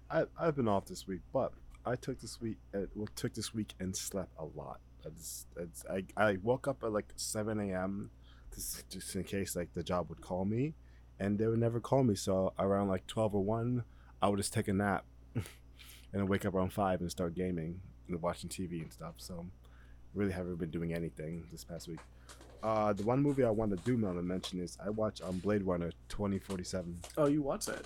I 0.09 0.23
I've 0.37 0.55
been 0.55 0.67
off 0.67 0.85
this 0.85 1.07
week, 1.07 1.21
but 1.31 1.53
I 1.85 1.95
took 1.95 2.19
this 2.19 2.41
week 2.41 2.57
uh, 2.73 2.81
well, 2.95 3.07
took 3.15 3.33
this 3.33 3.53
week 3.53 3.73
and 3.79 3.95
slept 3.95 4.31
a 4.37 4.45
lot. 4.45 4.79
It's, 5.05 5.45
it's, 5.57 5.85
I 5.89 6.03
I 6.17 6.37
woke 6.43 6.67
up 6.67 6.83
at 6.83 6.91
like 6.91 7.13
seven 7.15 7.59
a.m. 7.59 8.11
Just, 8.53 8.89
just 8.89 9.15
in 9.15 9.23
case 9.23 9.55
like 9.55 9.73
the 9.73 9.83
job 9.83 10.09
would 10.09 10.21
call 10.21 10.45
me, 10.45 10.73
and 11.19 11.37
they 11.37 11.47
would 11.47 11.59
never 11.59 11.79
call 11.79 12.03
me. 12.03 12.15
So 12.15 12.53
around 12.59 12.89
like 12.89 13.07
twelve 13.07 13.33
or 13.35 13.43
one, 13.43 13.83
I 14.21 14.27
would 14.27 14.37
just 14.37 14.53
take 14.53 14.67
a 14.67 14.73
nap, 14.73 15.05
and 15.35 15.45
then 16.11 16.27
wake 16.27 16.45
up 16.45 16.53
around 16.53 16.73
five 16.73 17.01
and 17.01 17.09
start 17.09 17.35
gaming 17.35 17.79
and 18.07 18.21
watching 18.21 18.49
TV 18.49 18.81
and 18.81 18.91
stuff. 18.91 19.15
So 19.17 19.45
really 20.13 20.33
haven't 20.33 20.57
been 20.57 20.71
doing 20.71 20.93
anything 20.93 21.45
this 21.51 21.63
past 21.63 21.87
week. 21.87 21.99
Uh, 22.61 22.93
the 22.93 23.03
one 23.03 23.21
movie 23.21 23.43
I 23.43 23.49
want 23.49 23.71
to 23.71 23.77
do 23.77 23.97
want 23.97 24.17
to 24.17 24.21
mention 24.23 24.59
is 24.61 24.77
I 24.85 24.89
watch 24.89 25.21
um, 25.21 25.37
Blade 25.39 25.63
Runner 25.63 25.91
twenty 26.09 26.39
forty 26.39 26.63
seven. 26.63 26.99
Oh, 27.17 27.27
you 27.27 27.41
watch 27.41 27.65
that? 27.67 27.85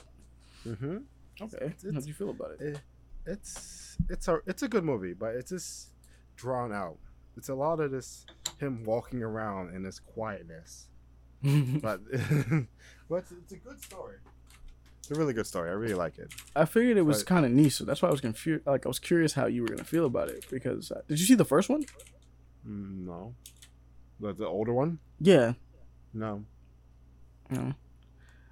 Mm-hmm. 0.68 0.98
Okay. 1.42 1.58
It's- 1.66 1.86
How 1.94 2.00
do 2.00 2.08
you 2.08 2.14
feel 2.14 2.30
about 2.32 2.52
it? 2.60 2.80
it's 3.26 3.98
it's 4.10 4.28
a 4.28 4.40
it's 4.48 4.64
a 4.64 4.68
good 4.68 4.84
movie, 4.84 5.14
but 5.14 5.36
it's 5.36 5.50
just 5.52 5.90
drawn 6.36 6.74
out. 6.74 6.98
It's 7.38 7.50
a 7.50 7.56
lot 7.56 7.80
of 7.80 7.92
this 7.92 8.26
him 8.60 8.84
walking 8.84 9.24
around 9.24 9.74
in 9.76 9.82
this 9.84 10.00
quietness, 10.00 10.88
but 11.42 12.02
but 13.10 13.16
it's, 13.18 13.32
it's 13.32 13.54
a 13.54 13.58
good 13.58 13.82
story. 13.82 14.18
It's 15.00 15.12
a 15.12 15.16
really 15.16 15.34
good 15.34 15.46
story. 15.48 15.70
I 15.70 15.74
really 15.74 15.96
like 15.96 16.18
it. 16.18 16.34
I 16.56 16.66
figured 16.66 16.96
it 16.98 17.02
was 17.02 17.24
kind 17.24 17.46
of 17.46 17.52
niche, 17.52 17.74
so 17.76 17.84
that's 17.86 18.02
why 18.02 18.08
I 18.08 18.12
was 18.12 18.22
confused. 18.22 18.66
Like 18.66 18.86
I 18.86 18.90
was 18.90 19.00
curious 19.00 19.34
how 19.34 19.46
you 19.48 19.62
were 19.62 19.68
gonna 19.68 19.84
feel 19.84 20.06
about 20.06 20.30
it 20.30 20.46
because 20.50 20.92
uh, 20.92 21.02
did 21.08 21.20
you 21.20 21.26
see 21.26 21.36
the 21.36 21.46
first 21.46 21.70
one? 21.70 21.84
Mm, 22.68 23.06
No, 23.06 23.36
the 24.20 24.34
the 24.34 24.46
older 24.48 24.74
one. 24.74 25.00
Yeah. 25.20 25.54
No, 26.14 26.44
No. 27.50 27.74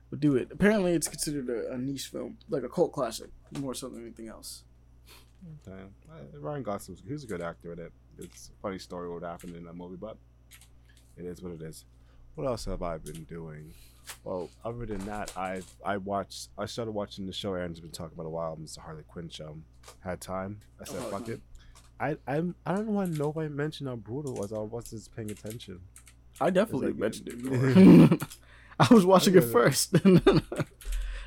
But 0.09 0.19
do 0.19 0.35
it. 0.35 0.49
Apparently, 0.51 0.93
it's 0.93 1.07
considered 1.07 1.47
a, 1.49 1.73
a 1.73 1.77
niche 1.77 2.07
film, 2.07 2.37
like 2.49 2.63
a 2.63 2.69
cult 2.69 2.91
classic, 2.91 3.29
more 3.59 3.73
so 3.73 3.87
than 3.87 4.01
anything 4.01 4.27
else. 4.27 4.63
Damn. 5.65 5.93
Uh, 6.11 6.39
Ryan 6.39 6.63
Gosling, 6.63 6.95
was- 6.97 7.03
he 7.07 7.13
a 7.23 7.27
good 7.27 7.41
actor 7.41 7.71
in 7.73 7.79
it. 7.79 7.91
It's 8.17 8.49
a 8.49 8.61
funny 8.61 8.77
story 8.79 9.09
what 9.09 9.23
happened 9.23 9.55
in 9.55 9.63
that 9.65 9.75
movie, 9.75 9.95
but 9.95 10.17
it 11.17 11.25
is 11.25 11.41
what 11.41 11.53
it 11.53 11.61
is. 11.61 11.85
What 12.35 12.45
else 12.47 12.65
have 12.65 12.81
I 12.83 12.97
been 12.97 13.23
doing? 13.23 13.73
Well, 14.23 14.49
other 14.65 14.85
than 14.85 15.05
that, 15.05 15.31
I 15.37 15.61
I 15.85 15.97
watched. 15.97 16.49
I 16.57 16.65
started 16.65 16.91
watching 16.91 17.25
the 17.27 17.33
show 17.33 17.53
Aaron's 17.53 17.79
been 17.79 17.91
talking 17.91 18.13
about 18.15 18.25
a 18.25 18.29
while. 18.29 18.55
The 18.55 18.81
Harley 18.81 19.03
Quinn 19.07 19.29
show. 19.29 19.57
Had 20.03 20.19
time. 20.21 20.61
I 20.79 20.85
said, 20.85 20.97
Oh, 20.99 21.09
fuck 21.11 21.29
it. 21.29 21.41
I 22.01 22.17
I'm 22.27 22.55
I 22.65 22.75
don't 22.75 22.87
know 22.87 22.93
why 22.93 23.05
nobody 23.05 23.49
mentioned 23.49 23.87
how 23.89 23.95
brutal 23.95 24.35
it 24.35 24.39
was. 24.39 24.51
I 24.53 24.57
wasn't 24.59 25.01
just 25.01 25.15
paying 25.15 25.29
attention. 25.31 25.79
I 26.39 26.49
definitely 26.49 26.87
like- 26.87 26.97
mentioned 26.97 27.29
it. 27.29 28.23
I 28.79 28.93
was 28.93 29.05
watching 29.05 29.35
it 29.35 29.41
first. 29.43 29.95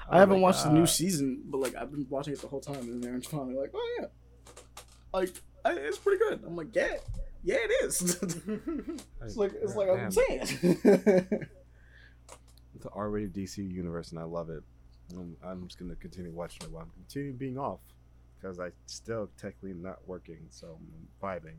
Oh 0.06 0.12
I 0.12 0.16
Oh 0.16 0.18
haven't 0.20 0.36
my 0.36 0.42
watched 0.42 0.64
the 0.64 0.70
new 0.70 0.84
season, 0.86 1.44
but 1.46 1.60
like 1.60 1.74
I've 1.76 1.90
been 1.90 2.06
watching 2.10 2.34
it 2.34 2.40
the 2.42 2.46
whole 2.46 2.60
time, 2.60 2.76
and 2.76 3.02
then 3.02 3.08
Aaron's 3.08 3.26
finally 3.26 3.54
like, 3.56 3.70
"Oh 3.72 3.96
yeah, 3.98 4.06
like 5.14 5.30
I, 5.64 5.72
it's 5.72 5.96
pretty 5.96 6.18
good." 6.18 6.42
I'm 6.46 6.54
like, 6.56 6.74
"Yeah, 6.76 6.96
yeah, 7.42 7.56
it 7.58 7.84
is." 7.84 8.02
it's 9.22 9.36
like 9.38 9.52
it's 9.62 9.74
like 9.76 9.88
I'm 9.88 10.10
saying. 10.10 10.42
It's 12.74 12.84
an 12.84 12.90
R-rated 12.92 13.32
DC 13.32 13.56
universe, 13.58 14.10
and 14.10 14.18
I 14.18 14.24
love 14.24 14.50
it. 14.50 14.62
I'm, 15.12 15.36
I'm 15.42 15.66
just 15.66 15.78
gonna 15.78 15.94
continue 15.96 16.32
watching 16.32 16.66
it 16.66 16.70
while 16.70 16.82
I'm 16.82 16.90
continuing 16.90 17.36
being 17.38 17.56
off, 17.56 17.80
because 18.44 18.60
I 18.60 18.68
still 18.84 19.30
technically 19.38 19.72
not 19.72 20.06
working, 20.06 20.36
so 20.50 20.76
I'm 20.78 21.08
vibing. 21.22 21.56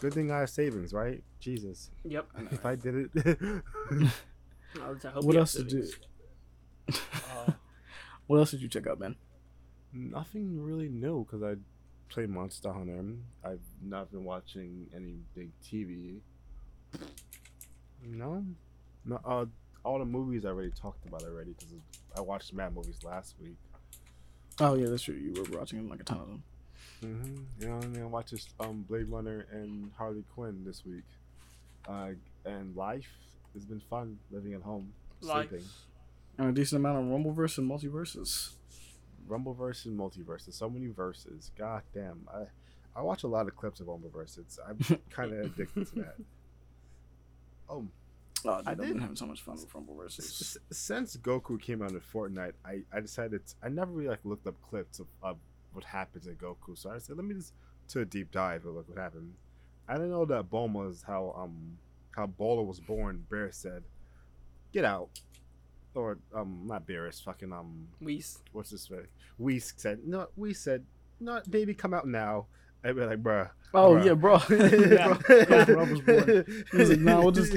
Good 0.00 0.14
thing 0.14 0.30
I 0.30 0.40
have 0.40 0.50
savings, 0.50 0.94
right? 0.94 1.22
Jesus, 1.40 1.90
Yep. 2.04 2.26
if 2.52 2.64
I 2.64 2.74
did 2.74 2.94
it, 2.94 3.10
I 4.82 4.88
was- 4.88 5.04
I 5.04 5.10
hope 5.10 5.24
what 5.24 5.36
else 5.36 5.56
have 5.58 5.68
did 5.68 5.84
you? 5.84 6.94
uh, 7.36 7.52
What 8.26 8.38
else 8.38 8.50
did 8.52 8.62
you 8.62 8.68
check 8.68 8.86
out, 8.86 8.98
man? 8.98 9.16
nothing 9.92 10.62
really 10.62 10.88
new. 10.88 11.24
Because 11.24 11.42
I 11.42 11.54
play 12.10 12.26
Monster 12.26 12.72
Hunter. 12.72 13.02
I've 13.44 13.60
not 13.82 14.10
been 14.10 14.22
watching 14.24 14.86
any 14.94 15.16
big 15.34 15.50
TV. 15.64 16.20
No, 18.04 18.44
no. 19.04 19.20
Uh, 19.24 19.46
all 19.84 19.98
the 19.98 20.04
movies 20.04 20.44
I 20.44 20.48
already 20.48 20.70
talked 20.70 21.06
about 21.06 21.22
already. 21.24 21.52
Because 21.58 21.74
I 22.16 22.20
watched 22.20 22.52
mad 22.52 22.74
movies 22.74 22.98
last 23.02 23.34
week. 23.40 23.56
Oh 24.60 24.74
yeah, 24.74 24.86
that's 24.88 25.02
true. 25.02 25.14
You 25.14 25.32
were 25.34 25.58
watching 25.58 25.88
like 25.88 26.00
a 26.00 26.04
ton 26.04 26.18
of 26.18 26.26
them. 26.26 26.42
Mm-hmm. 27.04 27.36
You 27.62 27.68
know, 27.68 27.78
and 27.78 27.94
then 27.94 28.02
I 28.02 28.06
watched 28.06 28.32
this, 28.32 28.48
um 28.58 28.84
Blade 28.88 29.08
Runner 29.08 29.46
and 29.52 29.90
Harley 29.96 30.24
Quinn 30.34 30.62
this 30.64 30.84
week. 30.84 31.04
Uh, 31.88 32.10
and 32.44 32.74
life 32.76 33.08
has 33.54 33.64
been 33.64 33.80
fun 33.88 34.18
living 34.30 34.52
at 34.54 34.62
home, 34.62 34.92
Life. 35.20 35.48
sleeping. 35.48 35.66
And 36.38 36.48
a 36.48 36.52
decent 36.52 36.80
amount 36.80 36.98
of 36.98 37.04
Rumbleverse 37.04 37.58
and 37.58 37.70
multiverses. 37.70 38.50
Rumbleverse 39.28 39.86
and 39.86 39.98
multiverse. 39.98 40.46
There's 40.46 40.56
so 40.56 40.68
many 40.70 40.88
verses. 40.88 41.50
God 41.56 41.82
damn. 41.94 42.26
I 42.32 42.44
I 42.98 43.02
watch 43.02 43.22
a 43.22 43.28
lot 43.28 43.46
of 43.46 43.56
clips 43.56 43.80
of 43.80 43.86
Rumbleverse. 43.86 44.38
It's 44.38 44.58
I'm 44.68 44.78
kind 45.10 45.32
of 45.32 45.46
addicted 45.46 45.86
to 45.88 45.94
that. 45.96 46.16
Oh, 47.70 47.86
Oh, 48.44 48.58
dude, 48.58 48.68
I 48.68 48.70
I've 48.72 48.78
been 48.78 48.98
having 49.00 49.16
so 49.16 49.26
much 49.26 49.42
fun 49.42 49.54
with 49.56 49.64
s- 49.64 49.70
Rumbleverses. 49.72 50.40
s- 50.42 50.58
since 50.70 51.16
Goku 51.16 51.60
came 51.60 51.82
out 51.82 51.90
in 51.92 52.00
Fortnite, 52.00 52.52
I 52.64 52.82
I 52.92 53.00
decided 53.00 53.42
I 53.62 53.68
never 53.68 53.90
really 53.92 54.08
like 54.10 54.24
looked 54.24 54.46
up 54.46 54.54
clips 54.62 54.98
of, 55.00 55.06
of 55.22 55.38
what 55.72 55.84
happened 55.84 56.26
in 56.26 56.34
Goku. 56.36 56.76
So 56.76 56.90
I 56.90 56.98
said, 56.98 57.16
let 57.16 57.24
me 57.24 57.34
just 57.34 57.52
do 57.92 58.00
a 58.00 58.04
deep 58.04 58.30
dive 58.30 58.64
and 58.64 58.74
look 58.74 58.88
what 58.88 58.98
happened. 58.98 59.34
I 59.88 59.94
didn't 59.94 60.10
know 60.10 60.24
that 60.26 60.50
Bulma 60.50 60.90
is 60.90 61.02
how 61.06 61.34
um 61.36 61.78
how 62.16 62.26
Bulla 62.26 62.62
was 62.62 62.80
born. 62.80 63.24
Beerus 63.30 63.54
said, 63.54 63.82
"Get 64.72 64.84
out," 64.84 65.20
or 65.94 66.18
um 66.34 66.62
not 66.66 66.86
Beerus, 66.86 67.22
fucking 67.22 67.52
um 67.52 67.88
Whis. 68.00 68.38
what's 68.52 68.70
this? 68.70 68.90
We 69.38 69.58
said 69.58 70.00
no. 70.06 70.28
We 70.36 70.52
said 70.54 70.84
no, 71.20 71.40
baby, 71.48 71.74
come 71.74 71.94
out 71.94 72.06
now. 72.06 72.46
I'd 72.84 72.94
be 72.94 73.04
like, 73.04 73.22
bruh. 73.22 73.50
Oh 73.74 73.94
bruh. 73.94 74.04
yeah, 74.04 74.14
bro. 74.14 74.36
Yeah. 74.48 75.80
I 75.80 75.90
was 75.90 76.00
born. 76.00 76.44
He 76.70 76.76
was 76.76 76.90
like, 76.90 77.00
"Nah, 77.00 77.20
we'll 77.22 77.32
just- 77.32 77.52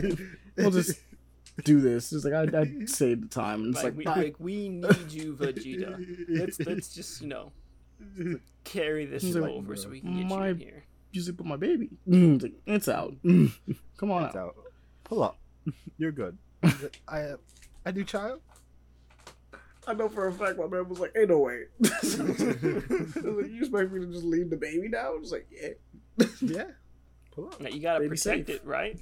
we'll 0.58 0.72
just 0.72 1.00
do 1.64 1.80
this. 1.82 2.12
It's 2.14 2.26
like 2.26 2.34
I 2.34 2.60
I 2.62 2.86
saved 2.86 3.24
the 3.24 3.28
time. 3.28 3.64
And 3.64 3.76
it's 3.76 3.84
Like, 3.84 3.96
like, 3.98 4.16
we, 4.16 4.24
like 4.24 4.36
we 4.40 4.70
need 4.70 5.12
you, 5.12 5.36
Vegeta. 5.36 6.26
Let's 6.30 6.60
let's 6.62 6.94
just 6.94 7.22
you 7.22 7.28
know 7.28 7.52
carry 8.64 9.06
this 9.06 9.24
like, 9.36 9.52
over 9.52 9.76
so 9.76 9.90
we 9.90 10.02
can 10.02 10.18
get 10.18 10.28
"My- 10.28 10.48
you 10.48 10.52
in 10.54 10.60
here. 10.60 10.84
you 11.12 11.22
sleep 11.22 11.38
with 11.38 11.48
my 11.48 11.58
baby. 11.58 11.90
Mm, 12.08 12.36
it's, 12.36 12.44
like, 12.44 12.54
it's 12.66 12.88
out. 12.88 13.14
Mm, 13.24 13.52
come 13.98 14.12
on 14.12 14.24
It's 14.26 14.36
out. 14.36 14.48
out. 14.50 14.56
Pull 15.04 15.24
up. 15.24 15.38
You're 15.98 16.12
good. 16.12 16.38
I 17.08 17.22
uh, 17.22 17.38
I 17.86 17.92
do 17.92 18.04
child. 18.04 18.42
I 19.88 19.94
know 19.94 20.10
for 20.10 20.28
a 20.28 20.32
fact 20.32 20.58
my 20.60 20.68
man 20.68 20.88
was 20.88 21.00
like, 21.00 21.12
"Ain't 21.18 21.30
no 21.30 21.40
way." 21.40 21.64
It's 21.80 22.18
like, 22.20 23.50
you 23.50 23.60
expect 23.60 23.92
me 23.92 24.00
to 24.02 24.08
just 24.12 24.24
leave 24.24 24.50
the 24.50 24.58
baby 24.58 24.88
now? 24.88 25.14
It's 25.16 25.32
like, 25.32 25.48
yeah, 25.52 26.26
Yeah. 26.42 26.64
Pull 27.32 27.48
up. 27.48 27.60
Now 27.62 27.70
you 27.70 27.80
gotta 27.82 28.00
Baby 28.02 28.10
protect 28.10 28.48
safe. 28.48 28.58
it, 28.58 28.66
right? 28.66 29.00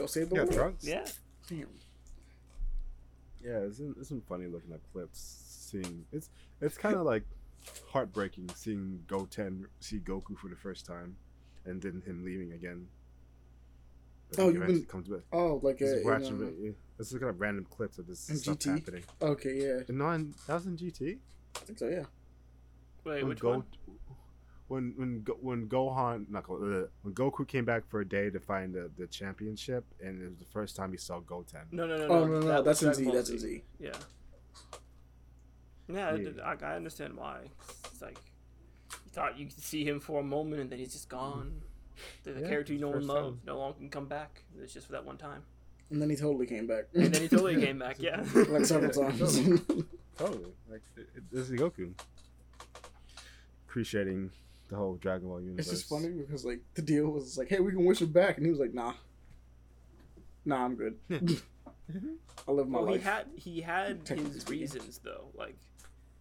Let's 0.00 0.14
go 0.14 0.20
save 0.20 0.30
the 0.30 0.36
Yeah, 0.36 0.42
world. 0.42 0.52
drugs. 0.54 0.88
Yeah. 0.88 1.06
Damn. 1.48 1.66
Yeah, 3.42 3.58
it's 3.60 3.80
it's 3.80 4.08
been 4.10 4.20
funny 4.22 4.46
looking 4.46 4.72
at 4.72 4.80
clips, 4.92 5.20
seeing 5.70 6.04
it's 6.12 6.30
it's 6.60 6.76
kind 6.76 6.96
of 6.96 7.02
like 7.02 7.24
heartbreaking 7.88 8.50
seeing 8.54 9.02
Goten 9.06 9.66
see 9.80 9.98
Goku 9.98 10.36
for 10.36 10.48
the 10.48 10.56
first 10.56 10.86
time, 10.86 11.16
and 11.64 11.80
then 11.80 12.02
him 12.04 12.24
leaving 12.24 12.52
again. 12.52 12.88
But 14.30 14.40
Oh, 14.40 14.46
you've 14.48 14.56
eventually 14.56 14.80
been- 14.80 14.88
comes 14.88 15.08
back. 15.08 15.20
Oh, 15.32 15.58
like 15.62 15.78
Just 15.78 15.94
uh, 15.94 15.98
in, 15.98 16.04
watching 16.04 16.42
uh, 16.42 16.46
it, 16.48 16.54
yeah. 16.60 16.70
Let's 16.98 17.12
look 17.12 17.22
at 17.22 17.38
random 17.38 17.64
clips 17.70 17.98
of 17.98 18.06
this 18.06 18.20
stuff 18.20 18.58
GT? 18.58 18.70
happening. 18.78 19.04
Okay, 19.22 19.62
yeah, 19.62 19.80
And 19.88 19.96
non, 19.98 20.34
that 20.46 20.54
was 20.54 20.66
in 20.66 20.76
GT. 20.76 21.18
I 21.56 21.58
think 21.60 21.78
so. 21.78 21.88
Yeah. 21.88 22.04
Wait, 23.04 23.22
when 23.22 23.28
which 23.28 23.40
Go- 23.40 23.50
one? 23.50 23.64
When 24.68 24.92
when 24.96 25.24
when 25.40 25.66
Gohan 25.68 26.28
not 26.30 26.44
uh, 26.48 26.86
when 27.02 27.14
Goku 27.14 27.46
came 27.48 27.64
back 27.64 27.86
for 27.88 28.00
a 28.00 28.08
day 28.08 28.28
to 28.30 28.38
find 28.38 28.74
the, 28.74 28.90
the 28.98 29.06
championship, 29.06 29.84
and 30.04 30.22
it 30.22 30.28
was 30.28 30.38
the 30.38 30.44
first 30.44 30.76
time 30.76 30.92
he 30.92 30.98
saw 30.98 31.20
Goten. 31.20 31.66
No, 31.72 31.86
no, 31.86 31.96
no, 31.96 32.04
Oh 32.06 32.24
no, 32.26 32.40
no, 32.40 32.46
that 32.48 32.64
that's 32.64 32.82
in 32.82 32.92
Z. 32.94 33.10
That's 33.10 33.30
in 33.30 33.38
Z. 33.38 33.62
Yeah. 33.80 33.92
Yeah, 35.90 36.08
I 36.10 36.14
Yeah. 36.16 36.30
I, 36.44 36.72
I 36.72 36.76
understand 36.76 37.16
why. 37.16 37.48
It's 37.86 38.02
like 38.02 38.18
you 39.06 39.10
thought 39.10 39.38
you 39.38 39.46
could 39.46 39.58
see 39.62 39.84
him 39.84 40.00
for 40.00 40.20
a 40.20 40.22
moment 40.22 40.60
and 40.60 40.70
then 40.70 40.78
he's 40.78 40.92
just 40.92 41.08
gone. 41.08 41.62
The, 42.24 42.32
the 42.32 42.40
Yeah, 42.42 42.48
character 42.48 42.72
you 42.74 42.78
know 42.78 42.92
and 42.92 43.06
love 43.06 43.24
time. 43.24 43.40
no 43.46 43.58
longer 43.58 43.78
can 43.78 43.88
come 43.88 44.06
back. 44.06 44.44
It's 44.62 44.74
just 44.74 44.86
for 44.86 44.92
that 44.92 45.04
one 45.04 45.16
time. 45.16 45.42
And 45.90 46.00
then 46.02 46.10
he 46.10 46.16
totally 46.16 46.46
came 46.46 46.66
back. 46.66 46.84
And 46.94 47.12
then 47.14 47.22
he 47.22 47.28
totally 47.28 47.56
came 47.58 47.78
back. 47.84 47.96
Yeah. 47.98 48.22
like 48.50 48.66
several 48.66 48.92
times. 49.02 49.38
Totally, 50.18 50.52
like 50.68 50.82
it, 50.96 51.08
it, 51.14 51.22
this 51.30 51.48
is 51.48 51.52
Goku. 51.52 51.92
Appreciating 53.68 54.30
the 54.68 54.76
whole 54.76 54.96
Dragon 54.96 55.28
Ball 55.28 55.40
universe. 55.40 55.66
it's 55.66 55.80
just 55.80 55.88
funny 55.88 56.08
because 56.08 56.44
like 56.44 56.60
the 56.74 56.82
deal 56.82 57.06
was 57.08 57.36
like, 57.38 57.48
"Hey, 57.48 57.60
we 57.60 57.72
can 57.72 57.84
wish 57.84 58.00
him 58.02 58.12
back," 58.12 58.36
and 58.36 58.46
he 58.46 58.50
was 58.50 58.60
like, 58.60 58.74
"Nah, 58.74 58.94
nah, 60.44 60.64
I'm 60.64 60.74
good. 60.76 60.98
I 62.48 62.50
live 62.52 62.68
my 62.68 62.80
well, 62.80 62.92
he 62.92 62.98
had 63.00 63.26
he 63.36 63.60
had 63.62 64.06
his 64.08 64.46
reasons 64.48 65.00
though. 65.02 65.28
Like 65.34 65.56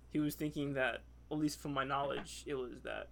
he 0.09 0.19
was 0.19 0.35
thinking 0.35 0.73
that, 0.75 1.01
at 1.31 1.37
least 1.37 1.59
from 1.59 1.73
my 1.73 1.83
knowledge, 1.83 2.43
it 2.47 2.55
was 2.55 2.81
that, 2.83 3.09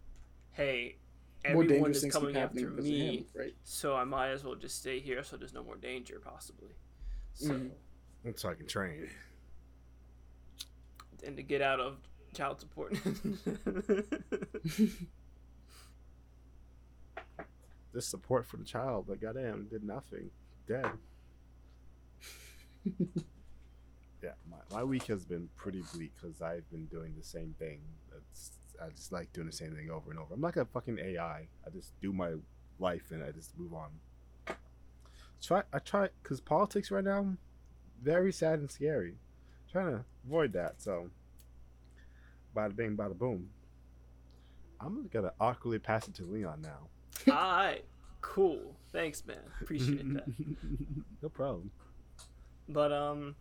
hey, 0.53 0.95
More 1.43 1.63
everyone 1.63 1.91
dangerous 1.91 2.03
is 2.03 2.13
coming 2.13 2.29
after 2.29 2.39
happening 2.39 2.69
because 2.69 2.85
of 2.85 2.91
me. 2.91 3.17
him, 3.17 3.25
right? 3.35 3.53
So 3.63 3.95
I 3.95 4.05
might 4.05 4.29
as 4.29 4.43
well 4.45 4.55
just 4.55 4.77
stay 4.79 4.99
here 4.99 5.23
so 5.23 5.35
there's 5.37 5.53
no 5.53 5.63
more 5.63 5.75
danger, 5.75 6.19
possibly. 6.23 6.71
So, 7.33 7.53
Mhm. 7.53 7.71
so 8.39 8.49
I 8.49 8.53
can 8.53 8.65
train. 8.67 9.09
and 11.25 11.35
to 11.37 11.43
get 11.43 11.61
out 11.61 11.79
of 11.79 11.97
child 12.33 12.59
support. 12.61 12.93
This 17.95 18.05
support 18.05 18.45
for 18.45 18.57
the 18.57 18.65
child, 18.65 19.05
but 19.07 19.21
goddamn, 19.21 19.67
did 19.71 19.81
nothing. 19.81 20.29
Dead. 20.67 20.85
yeah, 24.21 24.31
my, 24.51 24.57
my 24.69 24.83
week 24.83 25.03
has 25.03 25.23
been 25.23 25.47
pretty 25.55 25.81
bleak 25.93 26.11
because 26.21 26.41
I've 26.41 26.69
been 26.69 26.87
doing 26.87 27.13
the 27.17 27.23
same 27.23 27.55
thing. 27.57 27.79
It's, 28.33 28.51
I 28.83 28.89
just 28.89 29.13
like 29.13 29.31
doing 29.31 29.47
the 29.47 29.53
same 29.53 29.73
thing 29.73 29.89
over 29.89 30.11
and 30.11 30.19
over. 30.19 30.33
I'm 30.33 30.41
like 30.41 30.57
a 30.57 30.65
fucking 30.65 30.99
AI. 30.99 31.47
I 31.65 31.69
just 31.73 31.97
do 32.01 32.11
my 32.11 32.33
life 32.79 33.11
and 33.11 33.23
I 33.23 33.31
just 33.31 33.57
move 33.57 33.73
on. 33.73 33.91
Try 35.41 35.63
I 35.71 35.79
try 35.79 36.09
because 36.21 36.41
politics 36.41 36.91
right 36.91 37.03
now, 37.03 37.37
very 38.03 38.33
sad 38.33 38.59
and 38.59 38.69
scary. 38.69 39.15
trying 39.71 39.93
to 39.93 40.05
avoid 40.25 40.51
that. 40.51 40.81
So, 40.81 41.11
bada 42.53 42.75
bing, 42.75 42.97
bada 42.97 43.17
boom. 43.17 43.51
I'm 44.81 45.07
gonna 45.07 45.31
awkwardly 45.39 45.79
pass 45.79 46.09
it 46.09 46.15
to 46.15 46.25
Leon 46.25 46.61
now. 46.61 46.89
All 47.31 47.33
right, 47.35 47.83
cool. 48.21 48.75
Thanks, 48.91 49.25
man. 49.25 49.37
Appreciate 49.61 50.13
that. 50.13 50.27
no 51.21 51.29
problem. 51.29 51.71
But 52.69 52.91
um, 52.91 53.35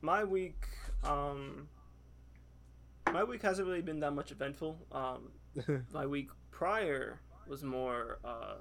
my 0.00 0.24
week 0.24 0.66
um, 1.04 1.68
my 3.12 3.24
week 3.24 3.42
hasn't 3.42 3.66
really 3.68 3.82
been 3.82 4.00
that 4.00 4.12
much 4.12 4.30
eventful. 4.30 4.78
Um, 4.92 5.84
my 5.92 6.06
week 6.06 6.30
prior 6.50 7.20
was 7.46 7.62
more 7.62 8.18
uh, 8.24 8.56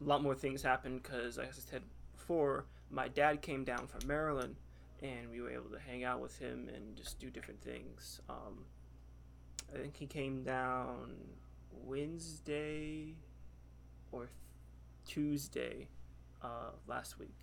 a 0.00 0.04
lot 0.04 0.22
more 0.22 0.34
things 0.34 0.62
happened 0.62 1.02
because, 1.02 1.38
like 1.38 1.48
I 1.48 1.52
said 1.52 1.82
before, 2.12 2.66
my 2.90 3.08
dad 3.08 3.42
came 3.42 3.64
down 3.64 3.86
from 3.86 4.06
Maryland, 4.06 4.56
and 5.02 5.30
we 5.30 5.40
were 5.40 5.50
able 5.50 5.70
to 5.70 5.78
hang 5.78 6.04
out 6.04 6.20
with 6.20 6.38
him 6.38 6.68
and 6.74 6.96
just 6.96 7.18
do 7.18 7.30
different 7.30 7.62
things. 7.62 8.20
Um, 8.28 8.64
I 9.74 9.78
think 9.78 9.96
he 9.96 10.06
came 10.06 10.42
down 10.42 11.14
Wednesday 11.84 13.14
or 14.12 14.28
Tuesday 15.06 15.88
uh, 16.42 16.70
last 16.86 17.18
week, 17.18 17.34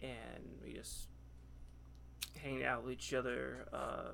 and 0.00 0.44
we 0.62 0.72
just 0.72 1.08
hanging 2.42 2.64
out 2.64 2.84
with 2.84 2.92
each 2.92 3.14
other. 3.14 3.68
Uh, 3.72 4.12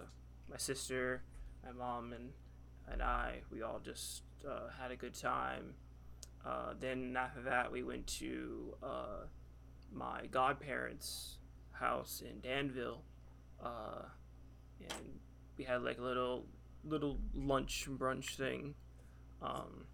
my 0.50 0.56
sister, 0.56 1.22
my 1.64 1.72
mom, 1.72 2.12
and 2.12 2.30
and 2.90 3.02
I, 3.02 3.40
we 3.50 3.62
all 3.62 3.80
just 3.84 4.22
uh, 4.48 4.68
had 4.80 4.90
a 4.90 4.96
good 4.96 5.14
time. 5.14 5.74
Uh, 6.44 6.74
then 6.78 7.16
after 7.16 7.42
that, 7.42 7.70
we 7.70 7.82
went 7.82 8.06
to 8.18 8.74
uh, 8.82 9.26
my 9.92 10.26
godparents' 10.30 11.38
house 11.72 12.22
in 12.28 12.40
Danville, 12.40 13.02
uh, 13.62 14.02
and 14.80 15.20
we 15.56 15.64
had 15.64 15.82
like 15.82 15.98
a 15.98 16.02
little 16.02 16.46
little 16.84 17.18
lunch 17.34 17.86
brunch 17.88 18.36
thing, 18.36 18.74
um, 19.42 19.86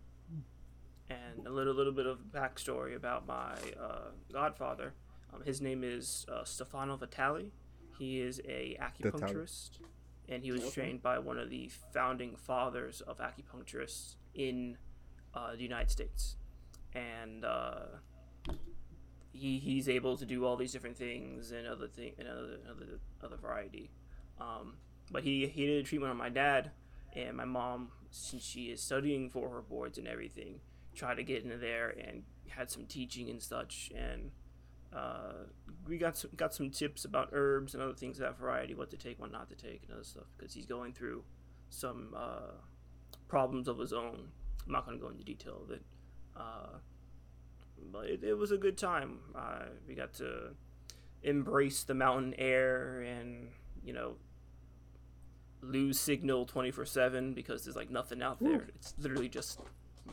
and 1.11 1.47
a 1.47 1.51
little 1.51 1.75
little 1.75 1.93
bit 1.93 2.07
of 2.07 2.19
backstory 2.33 2.95
about 2.97 3.27
my 3.27 3.55
uh, 3.81 4.11
godfather. 4.33 4.95
Um, 5.33 5.43
his 5.45 5.61
name 5.61 5.83
is 5.85 6.27
uh, 6.33 6.45
Stefano 6.45 6.97
Vitali. 6.97 7.53
He 7.99 8.21
is 8.21 8.41
a 8.47 8.77
acupuncturist, 8.81 9.81
and 10.29 10.43
he 10.43 10.53
was 10.53 10.63
Okay. 10.63 10.71
trained 10.73 11.03
by 11.03 11.19
one 11.19 11.39
of 11.39 11.51
the 11.51 11.71
founding 11.93 12.37
fathers 12.37 13.01
of 13.03 13.19
acupuncturists 13.19 14.15
in 14.35 14.77
uh, 15.35 15.53
the 15.53 15.63
United 15.63 15.91
States, 15.91 16.37
and 16.95 17.45
uh, 17.45 17.81
he 19.33 19.59
he's 19.59 19.89
able 19.89 20.17
to 20.17 20.25
do 20.27 20.45
all 20.45 20.57
these 20.57 20.73
different 20.73 20.97
things 20.97 21.53
and 21.53 21.67
other 21.67 21.87
thing 21.89 22.13
and 22.19 22.29
other 22.29 22.59
other 22.71 22.87
other 23.23 23.37
variety. 23.37 23.91
Um, 24.41 24.75
but 25.11 25.23
he 25.25 25.47
he 25.47 25.67
did 25.67 25.81
a 25.85 25.87
treatment 25.87 26.11
on 26.11 26.17
my 26.17 26.29
dad 26.29 26.71
and 27.15 27.37
my 27.37 27.45
mom, 27.45 27.91
since 28.11 28.45
she 28.45 28.67
is 28.67 28.83
studying 28.83 29.31
for 29.31 29.49
her 29.51 29.63
boards 29.63 29.99
and 29.99 30.07
everything, 30.07 30.61
tried 30.95 31.17
to 31.17 31.23
get 31.23 31.45
into 31.45 31.57
there 31.57 31.91
and 31.91 32.23
had 32.49 32.71
some 32.71 32.87
teaching 32.87 33.29
and 33.31 33.43
such 33.43 33.91
and. 33.95 34.31
Uh, 34.91 35.45
we 35.87 35.99
got 35.99 36.17
some, 36.17 36.31
got 36.35 36.55
some 36.55 36.71
tips 36.71 37.05
about 37.05 37.29
herbs 37.33 37.75
and 37.75 37.83
other 37.83 37.93
things 37.93 38.17
of 38.17 38.23
that 38.23 38.39
variety, 38.39 38.75
what 38.75 38.89
to 38.89 38.97
take, 38.97 39.21
what 39.21 39.31
not 39.31 39.47
to 39.51 39.55
take, 39.55 39.83
and 39.83 39.93
other 39.93 40.03
stuff, 40.03 40.25
because 40.35 40.55
he's 40.55 40.65
going 40.65 40.95
through 40.95 41.23
some 41.69 42.15
uh, 42.17 42.53
problems 43.29 43.69
of 43.69 43.79
his 43.79 43.93
own. 43.93 44.29
I'm 44.67 44.73
not 44.73 44.87
going 44.87 44.99
to 44.99 45.03
go 45.03 45.11
into 45.11 45.25
detail 45.25 45.61
of 45.63 45.71
it, 45.71 45.83
uh, 46.35 46.79
but 47.93 48.07
it, 48.07 48.25
it 48.25 48.35
was 48.35 48.51
a 48.51 48.57
good 48.57 48.79
time. 48.79 49.19
Uh, 49.35 49.67
we 49.87 49.95
got 49.95 50.15
to 50.15 50.55
embrace 51.23 51.83
the 51.83 51.95
mountain 51.95 52.35
air 52.39 53.01
and 53.01 53.49
you 53.85 53.93
know 53.93 54.15
lose 55.61 55.99
signal 55.99 56.47
24 56.47 56.85
7 56.87 57.35
because 57.35 57.65
there's 57.65 57.77
like 57.77 57.91
nothing 57.91 58.23
out 58.23 58.39
there. 58.41 58.69
It's 58.75 58.95
literally 58.99 59.29
just 59.29 59.61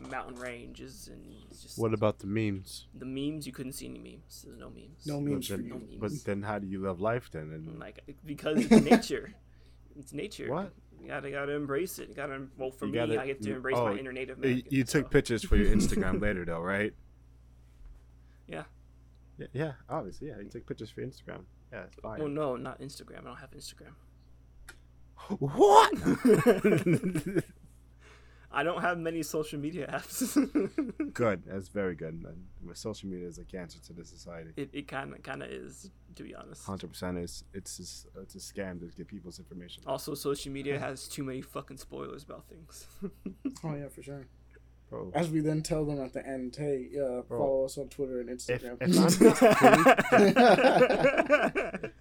mountain 0.10 0.36
ranges 0.36 1.08
and 1.12 1.22
it's 1.50 1.62
just 1.64 1.78
What 1.80 1.94
about 1.94 2.20
the 2.20 2.28
memes? 2.28 2.88
the 2.94 3.06
memes. 3.06 3.46
You 3.48 3.54
couldn't 3.54 3.74
see 3.74 3.88
any 3.88 4.00
memes. 4.00 4.44
There's 4.46 4.58
no 4.60 4.70
memes. 4.70 5.06
No 5.06 5.20
memes 5.22 5.48
for 5.48 5.58
then, 5.58 5.66
you. 5.66 5.72
No 5.74 5.80
but 6.00 6.12
then 6.26 6.42
how 6.42 6.60
do 6.60 6.68
you 6.68 6.80
love 6.80 7.00
life 7.00 7.30
then? 7.32 7.52
And 7.54 7.80
like 7.80 8.02
because 8.26 8.60
it's 8.60 8.84
nature. 8.92 9.34
It's 9.98 10.12
nature. 10.14 10.52
What? 10.52 10.74
You 11.02 11.08
gotta 11.08 11.30
gotta 11.32 11.52
embrace 11.54 12.00
it. 12.00 12.10
You 12.10 12.16
gotta. 12.16 12.48
Well, 12.58 12.72
for 12.72 12.86
You 12.88 12.92
me, 12.94 12.98
gotta- 12.98 13.22
I 13.22 13.28
get 13.28 13.42
to 13.44 13.54
embrace 13.56 13.76
oh, 13.78 13.86
my 13.94 13.98
inner 13.98 14.12
Native 14.12 14.38
you, 14.40 14.44
American. 14.44 14.74
you 14.74 14.84
took 14.84 15.06
so- 15.06 15.10
pictures 15.10 15.44
for 15.46 15.56
your 15.56 15.74
Instagram 15.74 16.20
later 16.22 16.44
though, 16.46 16.62
right? 16.62 16.94
Yeah. 18.48 18.64
Yeah, 19.38 19.48
yeah, 19.54 19.72
obviously, 19.90 20.30
yeah. 20.30 20.40
You 20.40 20.50
took 20.50 20.66
pictures 20.66 20.90
for 20.90 21.02
Instagram. 21.02 21.42
Yeah, 21.72 21.84
it's 21.84 21.96
fine. 21.98 22.22
Oh 22.22 22.28
no, 22.28 22.56
not 22.56 22.80
Instagram. 22.80 23.20
I 23.20 23.24
don't 23.26 23.36
have 23.38 23.52
Instagram. 23.52 23.94
What? 25.40 25.94
I 28.52 28.64
don't 28.64 28.82
have 28.82 28.98
many 28.98 29.22
social 29.22 29.60
media 29.60 29.88
apps. 29.92 30.38
good. 31.14 31.44
That's 31.46 31.68
very 31.68 31.94
good. 31.96 32.24
Man. 32.24 32.36
Social 32.74 33.10
media 33.10 33.28
is 33.28 33.38
a 33.38 33.44
cancer 33.44 33.80
to 33.88 33.92
the 33.94 34.06
society. 34.06 34.52
it 34.56 34.70
it 34.72 34.88
kind 34.88 35.14
of 35.14 35.22
kind 35.24 35.44
of 35.44 35.50
is, 35.50 35.92
to 36.16 36.24
be 36.24 36.34
honest. 36.34 36.66
Hundred 36.66 36.88
percent 36.92 37.18
is 37.18 37.44
it's 37.54 37.76
just, 37.78 38.08
it's 38.22 38.36
a 38.36 38.38
scam 38.38 38.80
to 38.80 38.86
get 38.96 39.08
people's 39.10 39.40
information. 39.40 39.84
Also, 39.86 40.14
social 40.16 40.54
media 40.54 40.80
has 40.80 41.10
too 41.10 41.24
many 41.24 41.42
fucking 41.42 41.78
spoilers 41.78 42.24
about 42.24 42.46
things. 42.48 42.88
Oh 43.64 43.76
yeah, 43.76 43.90
for 43.90 44.02
sure. 44.04 44.26
Bro, 44.90 45.12
As 45.16 45.30
we 45.30 45.40
then 45.42 45.62
tell 45.64 45.84
them 45.84 46.00
at 46.00 46.14
the 46.14 46.26
end, 46.26 46.56
hey, 46.56 46.90
uh, 47.02 47.24
follow 47.24 47.66
us 47.66 47.78
on 47.78 47.90
Twitter 47.90 48.20
and 48.22 48.30
Instagram. 48.30 48.78
if 48.80 48.98
I'm 48.98 49.04
not 49.04 49.12
fully, 51.82 51.92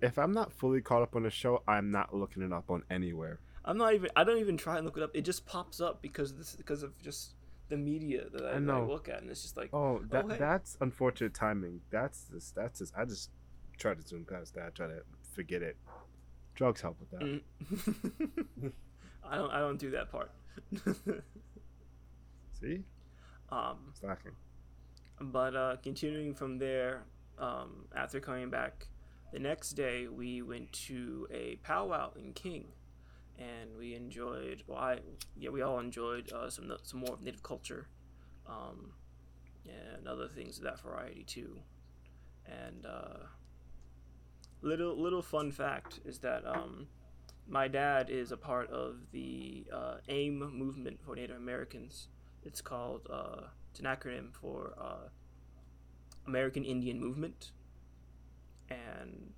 if 0.00 0.18
I'm 0.18 0.32
not 0.32 0.52
fully 0.52 0.80
caught 0.80 1.02
up 1.02 1.16
on 1.16 1.22
the 1.22 1.30
show, 1.30 1.62
I'm 1.66 1.90
not 1.90 2.14
looking 2.14 2.42
it 2.42 2.52
up 2.52 2.70
on 2.70 2.82
anywhere. 2.90 3.40
I'm 3.64 3.78
not 3.78 3.94
even. 3.94 4.10
I 4.14 4.24
don't 4.24 4.38
even 4.38 4.56
try 4.56 4.76
and 4.76 4.84
look 4.84 4.96
it 4.96 5.02
up. 5.02 5.10
It 5.14 5.22
just 5.22 5.46
pops 5.46 5.80
up 5.80 6.02
because 6.02 6.34
this 6.34 6.54
because 6.56 6.82
of 6.82 7.00
just 7.02 7.34
the 7.68 7.76
media 7.78 8.24
that 8.32 8.44
I, 8.44 8.56
I 8.56 8.58
that 8.60 8.70
I 8.70 8.80
look 8.82 9.08
at, 9.08 9.22
and 9.22 9.30
it's 9.30 9.42
just 9.42 9.56
like, 9.56 9.70
Oh, 9.72 10.02
that 10.10 10.30
hey. 10.30 10.36
that's 10.38 10.76
unfortunate 10.80 11.32
timing. 11.34 11.80
That's 11.90 12.26
just 12.32 12.54
that's 12.54 12.80
just 12.80 12.92
I 12.96 13.04
just 13.06 13.30
try 13.78 13.94
to 13.94 14.02
zoom 14.02 14.24
past 14.24 14.54
that. 14.54 14.74
Try 14.74 14.88
to 14.88 15.00
forget 15.34 15.62
it. 15.62 15.76
Drugs 16.54 16.80
help 16.82 16.98
with 17.00 17.10
that. 17.12 17.20
mm. 17.20 18.72
I 19.24 19.36
don't. 19.36 19.50
I 19.50 19.58
don't 19.60 19.78
do 19.78 19.90
that 19.92 20.10
part. 20.12 20.30
See, 22.60 22.82
um, 23.50 23.78
it's 23.90 24.02
lacking. 24.02 24.32
But 25.20 25.56
uh, 25.56 25.76
continuing 25.82 26.34
from 26.34 26.58
there, 26.58 27.04
um, 27.38 27.86
after 27.96 28.20
coming 28.20 28.50
back, 28.50 28.88
the 29.34 29.40
next 29.40 29.70
day 29.70 30.06
we 30.06 30.42
went 30.42 30.72
to 30.72 31.26
a 31.28 31.56
powwow 31.56 32.12
in 32.16 32.32
King, 32.34 32.66
and 33.36 33.76
we 33.76 33.96
enjoyed. 33.96 34.62
Well, 34.68 34.94
yeah, 35.36 35.50
we 35.50 35.60
all 35.60 35.80
enjoyed 35.80 36.32
uh, 36.32 36.48
some 36.48 36.72
some 36.84 37.00
more 37.00 37.18
native 37.20 37.42
culture, 37.42 37.88
um, 38.46 38.92
and 39.66 40.06
other 40.06 40.28
things 40.28 40.58
of 40.58 40.64
that 40.64 40.80
variety 40.80 41.24
too. 41.24 41.58
And 42.46 42.86
uh, 42.86 43.26
little 44.62 44.96
little 44.96 45.22
fun 45.22 45.50
fact 45.50 45.98
is 46.04 46.20
that 46.20 46.46
um, 46.46 46.86
my 47.48 47.66
dad 47.66 48.10
is 48.10 48.30
a 48.30 48.36
part 48.36 48.70
of 48.70 48.98
the 49.10 49.66
uh, 49.72 49.96
AIM 50.08 50.38
movement 50.56 51.00
for 51.04 51.16
Native 51.16 51.36
Americans. 51.36 52.06
It's 52.44 52.60
called. 52.60 53.08
Uh, 53.12 53.48
it's 53.72 53.80
an 53.80 53.86
acronym 53.86 54.32
for 54.32 54.74
uh, 54.80 55.08
American 56.24 56.64
Indian 56.64 57.00
Movement, 57.00 57.50
and 58.70 59.32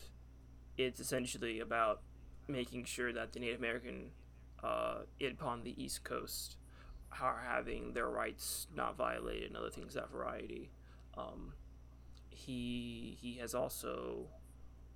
it's 0.77 1.01
essentially 1.01 1.61
about 1.61 2.03
making 2.49 2.85
sure 2.85 3.13
that 3.13 3.33
the 3.33 3.41
Native 3.41 3.59
American 3.59 4.11
uh, 4.63 4.99
upon 5.27 5.63
the 5.65 5.83
East 5.83 6.05
Coast 6.05 6.57
are 7.21 7.45
having 7.49 7.93
their 7.93 8.09
rights 8.09 8.67
not 8.75 8.97
violated 8.97 9.49
and 9.49 9.57
other 9.57 9.71
things 9.71 9.95
of 9.97 10.03
that 10.03 10.11
variety. 10.11 10.71
Um, 11.17 11.55
he 12.29 13.17
he 13.21 13.35
has 13.37 13.55
also 13.55 14.27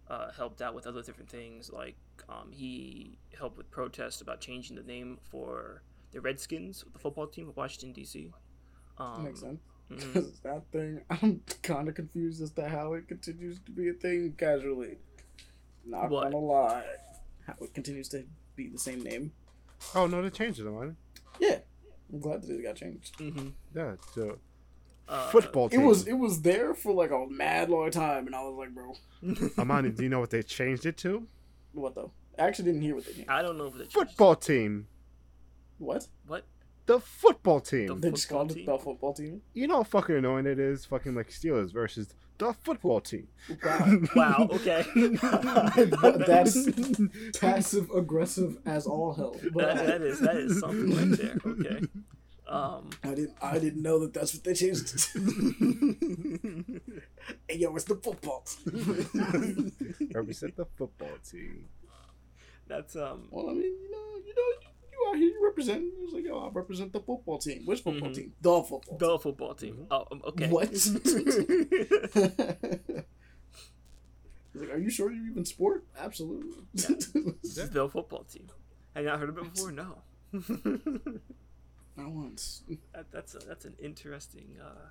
uh, 0.09 0.31
helped 0.32 0.61
out 0.61 0.74
with 0.74 0.86
other 0.86 1.02
different 1.02 1.31
things 1.31 1.70
like 1.73 1.97
um, 2.28 2.51
he 2.52 3.19
helped 3.36 3.57
with 3.57 3.70
protests 3.70 4.20
about 4.20 4.40
changing 4.40 4.77
the 4.77 4.82
name 4.82 5.19
for 5.31 5.82
the 6.12 6.20
Redskins, 6.20 6.85
the 6.93 6.98
football 6.98 7.27
team 7.27 7.48
of 7.48 7.57
Washington 7.57 7.93
D.C. 7.93 8.31
Um, 8.98 9.24
Makes 9.24 9.40
sense. 9.40 9.61
Mhm. 9.91 10.12
Because 10.12 10.41
that 10.41 10.62
thing, 10.73 11.01
I'm 11.11 11.43
kind 11.62 11.89
of 11.89 11.95
confused 11.95 12.41
as 12.43 12.51
to 12.53 12.69
how 12.69 12.95
it 12.95 13.09
continues 13.09 13.59
to 13.67 13.71
be 13.73 13.89
a 13.89 13.93
thing 13.93 14.35
casually. 14.39 14.99
Not 15.85 16.11
What? 16.11 16.25
gonna 16.25 16.37
lie. 16.39 16.85
How 17.47 17.55
it 17.61 17.75
continues 17.75 18.09
to 18.11 18.25
be 18.57 18.69
the 18.69 18.79
same 18.79 19.03
name. 19.03 19.33
Oh 19.95 20.07
no, 20.07 20.23
they 20.23 20.31
changed 20.31 20.61
it, 20.61 20.65
man. 20.65 20.97
Yeah. 21.39 21.59
I'm 22.12 22.21
glad 22.21 22.43
that 22.43 22.51
it 22.55 22.62
got 22.62 22.77
changed. 22.77 23.17
Mhm. 23.19 23.53
Yeah, 23.75 23.97
so 24.15 24.39
Uh, 25.09 25.29
football 25.31 25.69
It 25.73 25.79
was 25.79 26.07
it 26.07 26.12
was 26.12 26.43
there 26.43 26.73
for 26.75 26.93
like 26.93 27.11
a 27.11 27.27
mad 27.29 27.69
long 27.71 27.91
time, 27.91 28.27
and 28.27 28.35
I 28.37 28.43
was 28.43 28.55
like, 28.57 28.73
bro, 28.75 28.95
Amani, 29.59 29.91
do 29.91 30.03
you 30.05 30.09
know 30.09 30.21
what 30.21 30.31
they 30.31 30.43
changed 30.43 30.87
it 30.87 30.97
to? 30.99 31.27
what 31.73 31.95
though? 31.95 32.12
I 32.39 32.43
actually 32.47 32.67
didn't 32.67 32.83
hear 32.83 32.95
what 32.95 33.07
they 33.07 33.15
named. 33.15 33.29
I 33.29 33.43
don't 33.43 33.59
know 33.59 33.67
if 33.67 33.77
it's 33.81 33.93
Football 33.93 34.37
team. 34.37 34.87
What? 35.79 36.07
What? 36.27 36.45
The 36.86 36.98
football 37.01 37.61
team. 37.61 37.86
The- 37.86 37.94
They 37.94 38.11
just 38.11 38.28
Football 38.28 38.39
called 38.39 38.51
it 38.51 38.55
team? 38.55 38.66
the 38.66 38.78
football 38.78 39.15
team. 39.15 39.43
you 39.55 39.66
know 39.69 39.77
how 39.77 39.82
fucking 39.85 40.16
annoying 40.16 40.47
it 40.47 40.59
is? 40.59 40.85
Fucking 40.86 41.15
like 41.15 41.28
Steelers 41.31 41.73
versus 41.73 42.09
the 42.39 42.52
football 42.55 43.01
team. 43.01 43.28
Wow. 43.62 43.98
Wow. 44.16 44.48
Okay. 44.52 44.85
That's 46.27 47.39
passive 47.39 47.90
aggressive 47.90 48.57
as 48.66 48.86
all 48.86 49.12
hell. 49.15 49.36
But 49.52 49.74
that, 49.77 49.86
that 49.86 50.02
is 50.02 50.20
that 50.20 50.36
is 50.36 50.59
something 50.61 50.97
right 50.97 51.19
there. 51.19 51.36
Okay. 51.47 51.86
Um. 52.48 52.90
I 53.05 53.09
didn't 53.15 53.35
I 53.40 53.59
didn't 53.61 53.82
know 53.82 53.98
that 54.01 54.12
that's 54.15 54.35
what 54.35 54.43
they 54.43 54.55
changed 54.55 54.82
it 54.94 54.98
to. 55.12 56.81
hey, 57.48 57.59
yo, 57.59 57.77
it's 57.77 57.85
the 57.85 57.94
football. 57.97 58.43
team. 58.44 59.73
Represent 60.12 60.57
the 60.57 60.65
football 60.77 61.16
team. 61.31 61.69
That's 62.66 62.97
um. 62.97 63.28
well, 63.31 63.51
I 63.51 63.52
mean, 63.52 63.62
you 63.62 63.90
know, 63.93 64.16
you 64.27 64.35
know, 64.35 64.43
you 64.62 64.70
out 65.09 65.17
here, 65.17 65.29
you 65.29 65.41
represent. 65.45 65.85
It's 66.03 66.13
like, 66.13 66.25
yo, 66.25 66.39
I 66.39 66.49
represent 66.53 66.93
the 66.93 67.01
football 67.01 67.39
team. 67.39 67.65
Which 67.67 67.81
football 67.81 68.11
Mhm. 68.11 68.15
team? 68.15 68.33
The 68.41 68.63
football. 68.63 68.99
The 68.99 69.19
football 69.19 69.55
team. 69.55 69.87
Oh, 69.91 70.07
um, 70.13 70.23
okay. 70.29 70.49
What? 70.49 70.69
He's 74.53 74.63
like, 74.63 74.71
are 74.73 74.79
you 74.79 74.91
sure 74.91 75.13
you 75.13 75.31
even 75.31 75.45
sport? 75.45 75.85
Absolutely. 75.99 76.65
the 76.75 77.89
football 77.93 78.25
team. 78.25 78.49
Have 78.95 79.05
you 79.05 79.11
not 79.11 79.21
heard 79.21 79.29
of 79.29 79.39
it 79.39 79.55
before? 79.55 79.71
No. 79.73 80.03
Not 81.97 82.11
once. 82.11 82.63
that, 82.95 83.07
that's 83.13 83.35
a, 83.35 83.39
that's 83.39 83.65
an 83.65 83.75
interesting. 83.81 84.57
uh 84.63 84.89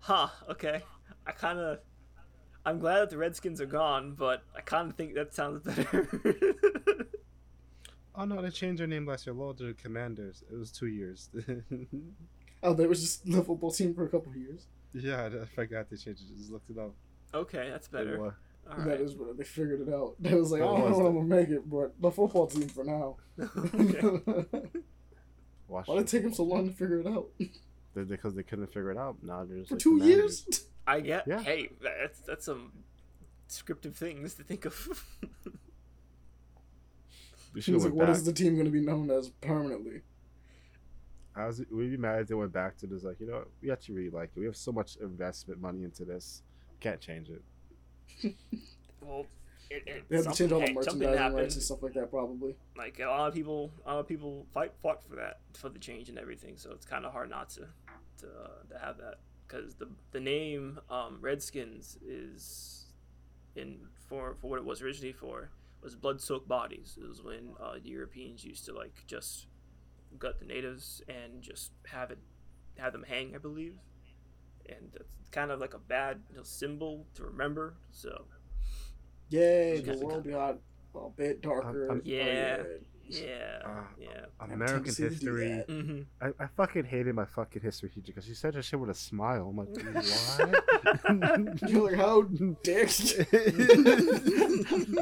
Huh. 0.00 0.28
Okay. 0.50 0.82
I 1.26 1.32
kind 1.32 1.58
of. 1.58 1.78
I'm 2.64 2.78
glad 2.78 3.00
that 3.00 3.10
the 3.10 3.16
Redskins 3.18 3.60
are 3.60 3.66
gone, 3.66 4.14
but 4.16 4.42
I 4.56 4.60
kind 4.60 4.88
of 4.90 4.96
think 4.96 5.14
that 5.14 5.34
sounds 5.34 5.62
better. 5.64 6.08
Oh 8.14 8.24
no, 8.24 8.42
they 8.42 8.50
changed 8.50 8.80
their 8.80 8.86
name 8.86 9.06
last 9.06 9.26
year. 9.26 9.34
Loyal 9.34 9.54
to 9.54 9.64
the 9.64 9.72
Commanders. 9.74 10.42
It 10.52 10.56
was 10.56 10.70
two 10.70 10.86
years. 10.86 11.30
Oh, 12.64 12.74
there 12.74 12.88
was 12.88 13.00
just 13.00 13.26
the 13.30 13.42
football 13.42 13.72
team 13.72 13.92
for 13.92 14.04
a 14.04 14.08
couple 14.08 14.30
of 14.30 14.36
years. 14.36 14.66
yeah, 14.94 15.26
I 15.26 15.44
forgot 15.46 15.90
they 15.90 15.96
changed 15.96 16.22
it. 16.30 16.36
Just 16.38 16.52
looked 16.52 16.70
it 16.70 16.78
up. 16.78 16.94
okay, 17.34 17.68
that's 17.70 17.88
better. 17.88 18.20
was- 18.20 18.34
All 18.70 18.76
That 18.78 18.86
right. 18.86 19.00
is 19.00 19.16
what 19.16 19.36
they 19.36 19.42
figured 19.42 19.80
it 19.80 19.92
out. 19.92 20.14
They 20.20 20.32
was 20.34 20.52
like, 20.52 20.62
oh, 20.62 20.76
I 20.76 20.78
don't 20.78 20.78
know 20.78 20.86
was 20.90 20.96
when? 20.98 21.06
I'm 21.06 21.14
gonna 21.28 21.40
make 21.40 21.48
it, 21.48 21.68
but 21.68 22.00
the 22.00 22.12
football 22.12 22.46
team 22.46 22.68
for 22.68 22.84
now. 22.84 23.16
Why 25.66 25.82
did 25.84 25.96
it. 25.96 26.00
it 26.02 26.06
take 26.06 26.22
them 26.22 26.34
so 26.34 26.44
long 26.44 26.68
to 26.68 26.72
figure 26.74 27.00
it 27.00 27.06
out? 27.08 27.30
They- 27.38 28.04
Because 28.04 28.34
they 28.36 28.44
couldn't 28.44 28.68
figure 28.68 28.92
it 28.92 28.96
out. 28.98 29.16
Now 29.22 29.44
they're 29.44 29.58
just 29.58 29.70
For 29.70 29.74
like 29.74 29.82
two 29.82 29.98
Commanders. 29.98 30.44
years? 30.46 30.64
I 30.86 31.00
get. 31.00 31.26
Yeah. 31.26 31.40
Hey, 31.42 31.70
that's 31.82 32.20
that's 32.20 32.44
some 32.44 32.72
descriptive 33.48 33.96
things 33.96 34.34
to 34.34 34.44
think 34.44 34.64
of. 34.66 35.04
We 37.52 37.60
should 37.60 37.74
like, 37.74 37.84
went 37.84 37.94
what 37.94 38.06
back. 38.06 38.16
is 38.16 38.24
the 38.24 38.32
team 38.32 38.56
gonna 38.56 38.70
be 38.70 38.80
known 38.80 39.10
as 39.10 39.28
permanently? 39.28 40.02
I 41.34 41.46
was 41.46 41.62
we'd 41.70 41.90
be 41.90 41.96
mad 41.96 42.20
if 42.20 42.28
they 42.28 42.34
went 42.34 42.52
back 42.52 42.76
to 42.78 42.86
this. 42.86 43.02
Like 43.04 43.20
you 43.20 43.26
know, 43.26 43.44
we 43.62 43.70
actually 43.70 43.96
really 43.96 44.10
like 44.10 44.30
it. 44.36 44.40
We 44.40 44.46
have 44.46 44.56
so 44.56 44.72
much 44.72 44.96
investment 44.96 45.60
money 45.60 45.84
into 45.84 46.04
this. 46.04 46.42
Can't 46.80 47.00
change 47.00 47.28
it. 47.30 48.34
well, 49.00 49.26
it, 49.70 49.82
it, 49.86 50.04
They 50.08 50.16
have 50.16 50.26
to 50.26 50.34
change 50.34 50.52
all 50.52 50.60
the 50.60 50.66
hey, 50.66 50.72
merchandising 50.72 51.34
rights 51.34 51.54
and 51.54 51.62
stuff 51.62 51.82
like 51.82 51.94
that, 51.94 52.10
probably. 52.10 52.54
like 52.76 52.98
a 53.00 53.06
lot 53.06 53.28
of 53.28 53.34
people 53.34 53.70
a 53.86 53.94
lot 53.94 54.00
of 54.00 54.08
people 54.08 54.46
fight 54.52 54.72
fought 54.82 55.02
for 55.08 55.16
that 55.16 55.40
for 55.54 55.68
the 55.68 55.78
change 55.78 56.08
and 56.08 56.18
everything 56.18 56.56
so 56.56 56.70
it's 56.72 56.84
kind 56.84 57.04
of 57.06 57.12
hard 57.12 57.30
not 57.30 57.48
to 57.50 57.60
to, 58.18 58.26
uh, 58.26 58.48
to 58.70 58.78
have 58.78 58.98
that 58.98 59.18
because 59.46 59.74
the 59.74 59.88
the 60.12 60.20
name 60.20 60.78
um, 60.90 61.18
redskins 61.20 61.96
is 62.06 62.86
in 63.56 63.78
for 64.08 64.34
for 64.40 64.48
what 64.48 64.58
it 64.58 64.64
was 64.64 64.82
originally 64.82 65.12
for 65.12 65.50
was 65.82 65.94
blood 65.96 66.20
soaked 66.20 66.48
bodies 66.48 66.98
it 67.02 67.06
was 67.08 67.22
when 67.22 67.50
uh, 67.62 67.74
the 67.82 67.88
europeans 67.88 68.44
used 68.44 68.64
to 68.64 68.72
like 68.72 69.04
just 69.06 69.46
gut 70.18 70.38
the 70.38 70.44
natives 70.46 71.02
and 71.08 71.42
just 71.42 71.72
have 71.86 72.10
it 72.10 72.18
have 72.78 72.92
them 72.92 73.04
hang 73.08 73.34
i 73.34 73.38
believe 73.38 73.74
and 74.68 74.94
it's 74.94 75.16
kind 75.30 75.50
of 75.50 75.58
like 75.60 75.74
a 75.74 75.78
bad 75.78 76.20
you 76.30 76.36
know, 76.36 76.42
symbol 76.42 77.06
to 77.14 77.24
remember 77.24 77.74
so 77.90 78.26
Yay, 79.30 79.78
Okay. 79.78 79.94
the 79.98 80.04
world 80.06 80.28
got 80.28 80.58
a 80.94 81.08
bit 81.16 81.40
darker. 81.40 81.88
I'm- 81.88 82.02
Yeah. 82.04 82.62
Oh, 82.64 82.76
yeah 83.08 83.58
Uh, 83.64 83.84
yeah 83.98 84.26
American 84.40 84.84
tempted 84.94 84.96
to 85.20 85.24
do 85.24 85.34
history. 85.34 85.48
that. 85.48 85.66
hmm 85.68 86.00
I, 86.20 86.26
I 86.44 86.46
fucking 86.56 86.84
hated 86.84 87.14
my 87.14 87.24
fucking 87.24 87.62
history 87.62 87.88
teacher 87.90 88.06
because 88.12 88.24
she 88.26 88.34
said 88.34 88.54
that 88.54 88.64
shit 88.64 88.78
with 88.80 88.90
a 88.90 88.94
smile. 88.94 89.48
I'm 89.50 89.56
like, 89.56 89.68
what? 91.58 91.70
You're 91.70 91.84
like, 91.90 91.96
how 91.96 92.22
dare 92.62 92.80
you? 92.80 93.24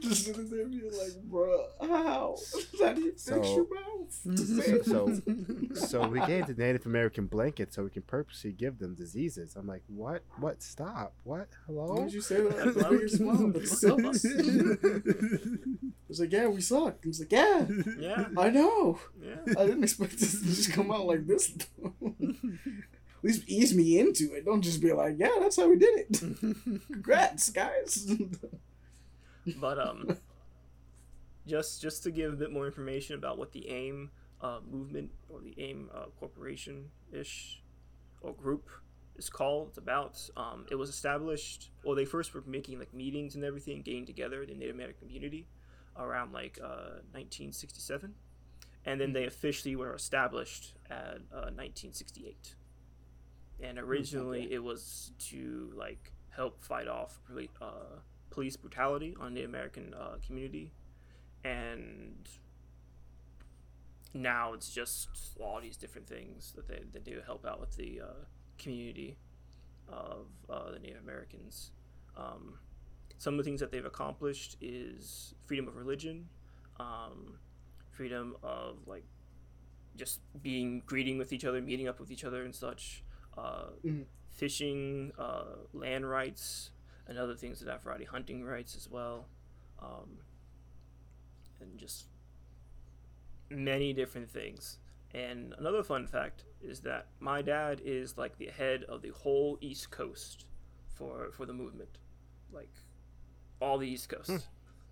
Just 0.00 0.24
sitting 0.26 0.48
there 0.50 0.66
being 0.66 0.90
like, 0.92 1.22
bro, 1.24 1.66
how? 1.80 2.36
How 2.80 2.92
do 2.92 3.00
you 3.00 3.10
fix 3.12 3.22
So- 3.24 3.42
your 3.42 3.66
mouth? 3.74 3.88
to 4.36 4.36
say 4.36 4.72
it? 4.72 4.84
so, 4.84 5.08
so 5.74 6.06
we 6.08 6.20
gave 6.26 6.46
the 6.46 6.54
Native 6.54 6.84
American 6.86 7.26
blanket 7.26 7.72
so 7.72 7.82
we 7.84 7.88
can 7.90 8.02
purposely 8.02 8.52
give 8.52 8.78
them 8.78 8.94
diseases. 8.94 9.56
I'm 9.56 9.66
like, 9.66 9.82
what? 9.88 10.22
What? 10.38 10.62
Stop. 10.62 11.14
What? 11.24 11.48
Hello? 11.66 11.80
Why 11.82 11.86
Hello? 11.86 12.02
would 12.02 12.12
you 12.12 12.20
say 12.20 12.40
that? 12.42 12.74
That's 12.74 12.90
your 12.90 13.08
smile. 13.08 13.48
That's 13.48 13.80
self. 13.80 14.00
It's 16.12 16.20
like, 16.20 16.30
yeah, 16.32 16.46
we 16.46 16.60
suck. 16.60 17.02
He's 17.02 17.20
like, 17.20 17.32
yeah, 17.32 17.66
yeah 17.98 18.26
I 18.36 18.50
know. 18.50 18.98
yeah 19.18 19.54
I 19.58 19.64
didn't 19.64 19.82
expect 19.82 20.18
this 20.18 20.38
to 20.40 20.44
just 20.46 20.70
come 20.70 20.90
out 20.90 21.06
like 21.06 21.26
this. 21.26 21.54
At 22.04 23.22
least 23.22 23.48
ease 23.48 23.74
me 23.74 23.98
into 23.98 24.34
it. 24.34 24.44
Don't 24.44 24.60
just 24.60 24.82
be 24.82 24.92
like, 24.92 25.14
yeah, 25.16 25.36
that's 25.40 25.56
how 25.56 25.70
we 25.70 25.78
did 25.78 26.00
it. 26.00 26.20
Congrats, 26.92 27.48
guys. 27.48 28.12
but 29.56 29.78
um 29.78 30.18
just 31.46 31.80
just 31.80 32.02
to 32.02 32.10
give 32.10 32.30
a 32.30 32.36
bit 32.36 32.52
more 32.52 32.66
information 32.66 33.14
about 33.14 33.38
what 33.38 33.52
the 33.52 33.68
aim 33.70 34.10
uh, 34.42 34.58
movement 34.70 35.10
or 35.30 35.40
the 35.40 35.54
aim 35.56 35.88
uh, 35.94 36.04
corporation 36.20 36.90
ish 37.10 37.62
or 38.20 38.34
group 38.34 38.68
is 39.16 39.28
called 39.28 39.68
it's 39.68 39.78
about 39.78 40.18
um, 40.36 40.66
it 40.70 40.74
was 40.74 40.88
established 40.88 41.70
well 41.84 41.94
they 41.94 42.04
first 42.04 42.34
were 42.34 42.42
making 42.46 42.78
like 42.78 42.92
meetings 42.92 43.34
and 43.34 43.44
everything 43.44 43.82
getting 43.82 44.06
together 44.06 44.44
the 44.46 44.54
native 44.54 44.74
american 44.74 45.06
community 45.06 45.46
around 45.96 46.32
like 46.32 46.58
uh, 46.62 47.02
1967 47.12 48.14
and 48.84 49.00
then 49.00 49.12
they 49.12 49.24
officially 49.24 49.76
were 49.76 49.94
established 49.94 50.74
at 50.90 51.20
uh, 51.32 51.50
1968 51.54 52.54
and 53.62 53.78
originally 53.78 54.46
okay. 54.46 54.54
it 54.54 54.62
was 54.62 55.12
to 55.18 55.72
like 55.76 56.12
help 56.30 56.62
fight 56.62 56.88
off 56.88 57.20
uh, 57.60 58.00
police 58.30 58.56
brutality 58.56 59.14
on 59.20 59.34
the 59.34 59.44
American 59.44 59.94
uh, 59.94 60.16
community, 60.26 60.72
and 61.44 62.28
now 64.14 64.52
it's 64.52 64.70
just 64.70 65.08
all 65.40 65.60
these 65.60 65.76
different 65.76 66.08
things 66.08 66.52
that 66.56 66.66
they, 66.66 66.82
they 66.92 66.98
do 66.98 67.20
help 67.24 67.46
out 67.46 67.60
with 67.60 67.76
the 67.76 68.00
uh, 68.02 68.24
community 68.58 69.16
of 69.88 70.26
uh, 70.48 70.70
the 70.72 70.78
Native 70.78 71.02
Americans. 71.02 71.70
Um, 72.16 72.58
some 73.22 73.34
of 73.34 73.38
the 73.38 73.44
things 73.44 73.60
that 73.60 73.70
they've 73.70 73.84
accomplished 73.84 74.56
is 74.60 75.32
freedom 75.46 75.68
of 75.68 75.76
religion, 75.76 76.28
um, 76.80 77.38
freedom 77.92 78.34
of 78.42 78.78
like 78.88 79.04
just 79.96 80.18
being 80.42 80.82
greeting 80.86 81.18
with 81.18 81.32
each 81.32 81.44
other, 81.44 81.60
meeting 81.62 81.86
up 81.86 82.00
with 82.00 82.10
each 82.10 82.24
other 82.24 82.42
and 82.42 82.52
such. 82.52 83.04
Uh, 83.38 83.66
Mhm. 83.84 84.06
Fishing, 84.28 85.12
uh, 85.18 85.56
land 85.72 86.08
rights, 86.10 86.72
and 87.06 87.16
other 87.16 87.36
things 87.36 87.60
that 87.60 87.70
have 87.70 87.82
variety 87.84 88.06
hunting 88.06 88.42
rights 88.44 88.74
as 88.74 88.88
well, 88.88 89.28
um, 89.78 90.18
and 91.60 91.78
just 91.78 92.08
many 93.50 93.92
different 93.92 94.28
things. 94.30 94.78
And 95.14 95.52
another 95.58 95.84
fun 95.84 96.08
fact 96.08 96.44
is 96.60 96.80
that 96.80 97.06
my 97.20 97.40
dad 97.40 97.80
is 97.84 98.18
like 98.18 98.36
the 98.38 98.46
head 98.46 98.82
of 98.84 99.00
the 99.02 99.10
whole 99.10 99.58
East 99.60 99.90
Coast 99.92 100.46
for 100.88 101.30
for 101.30 101.46
the 101.46 101.52
movement, 101.52 101.98
like 102.50 102.74
all 103.62 103.78
the 103.78 103.88
East 103.88 104.08
Coast. 104.08 104.48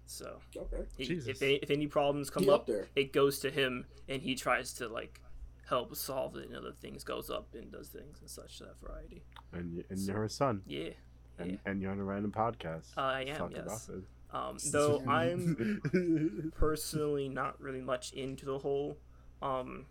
So 0.06 0.38
okay. 0.56 0.82
he, 0.97 1.05
if 1.05 1.40
any, 1.40 1.55
if 1.56 1.70
any 1.70 1.86
problems 1.86 2.30
come 2.30 2.48
up, 2.48 2.62
up 2.62 2.66
there. 2.66 2.88
it 2.97 3.12
goes 3.12 3.38
to 3.40 3.51
him, 3.51 3.84
and 4.09 4.20
he 4.20 4.34
tries 4.34 4.72
to 4.74 4.88
like 4.88 5.20
help 5.68 5.94
solve 5.94 6.34
it. 6.36 6.48
And 6.48 6.56
other 6.56 6.72
things 6.72 7.05
goes 7.05 7.30
up 7.30 7.55
and 7.55 7.70
does 7.70 7.88
things 7.90 8.18
and 8.20 8.28
such 8.28 8.59
that 8.59 8.74
variety. 8.80 9.22
And, 9.52 9.76
y- 9.76 9.84
and 9.88 9.98
you're 10.01 10.16
her 10.16 10.28
son. 10.28 10.62
Yeah, 10.66 10.90
And, 11.38 11.52
Yeah. 11.52 11.56
and 11.64 11.80
you're 11.80 11.92
on 11.92 12.01
a 12.01 12.05
random 12.05 12.32
podcast. 12.32 12.86
I 12.97 13.22
am. 13.22 13.52
Yes. 13.55 13.88
Um, 14.32 14.56
though 14.72 15.01
I'm 15.09 16.52
personally 16.56 17.28
not 17.28 17.60
really 17.60 17.80
much 17.80 18.12
into 18.12 18.47
the 18.47 18.59
whole 18.59 18.98
um, 19.42 19.86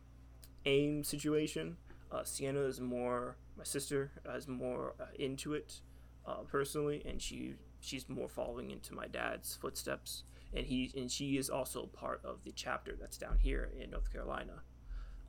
aim 0.66 1.04
situation. 1.06 1.78
Uh, 2.12 2.24
Sienna 2.24 2.62
is 2.62 2.82
more 2.82 3.38
my 3.58 3.64
sister 3.64 4.12
is 4.36 4.48
more 4.48 4.96
uh, 5.00 5.06
into 5.18 5.54
it 5.54 5.82
uh, 6.26 6.44
personally, 6.48 7.02
and 7.06 7.22
she 7.22 7.56
she's 7.82 8.08
more 8.10 8.28
following 8.28 8.72
into 8.72 8.94
my 8.94 9.08
dad's 9.08 9.56
footsteps. 9.56 10.24
And 10.54 10.66
he 10.66 10.92
and 10.98 11.12
she 11.12 11.38
is 11.38 11.50
also 11.50 11.86
part 11.86 12.22
of 12.26 12.44
the 12.44 12.52
chapter 12.52 12.96
that's 13.00 13.18
down 13.18 13.38
here 13.38 13.70
in 13.80 13.92
North 13.92 14.12
Carolina. 14.12 14.64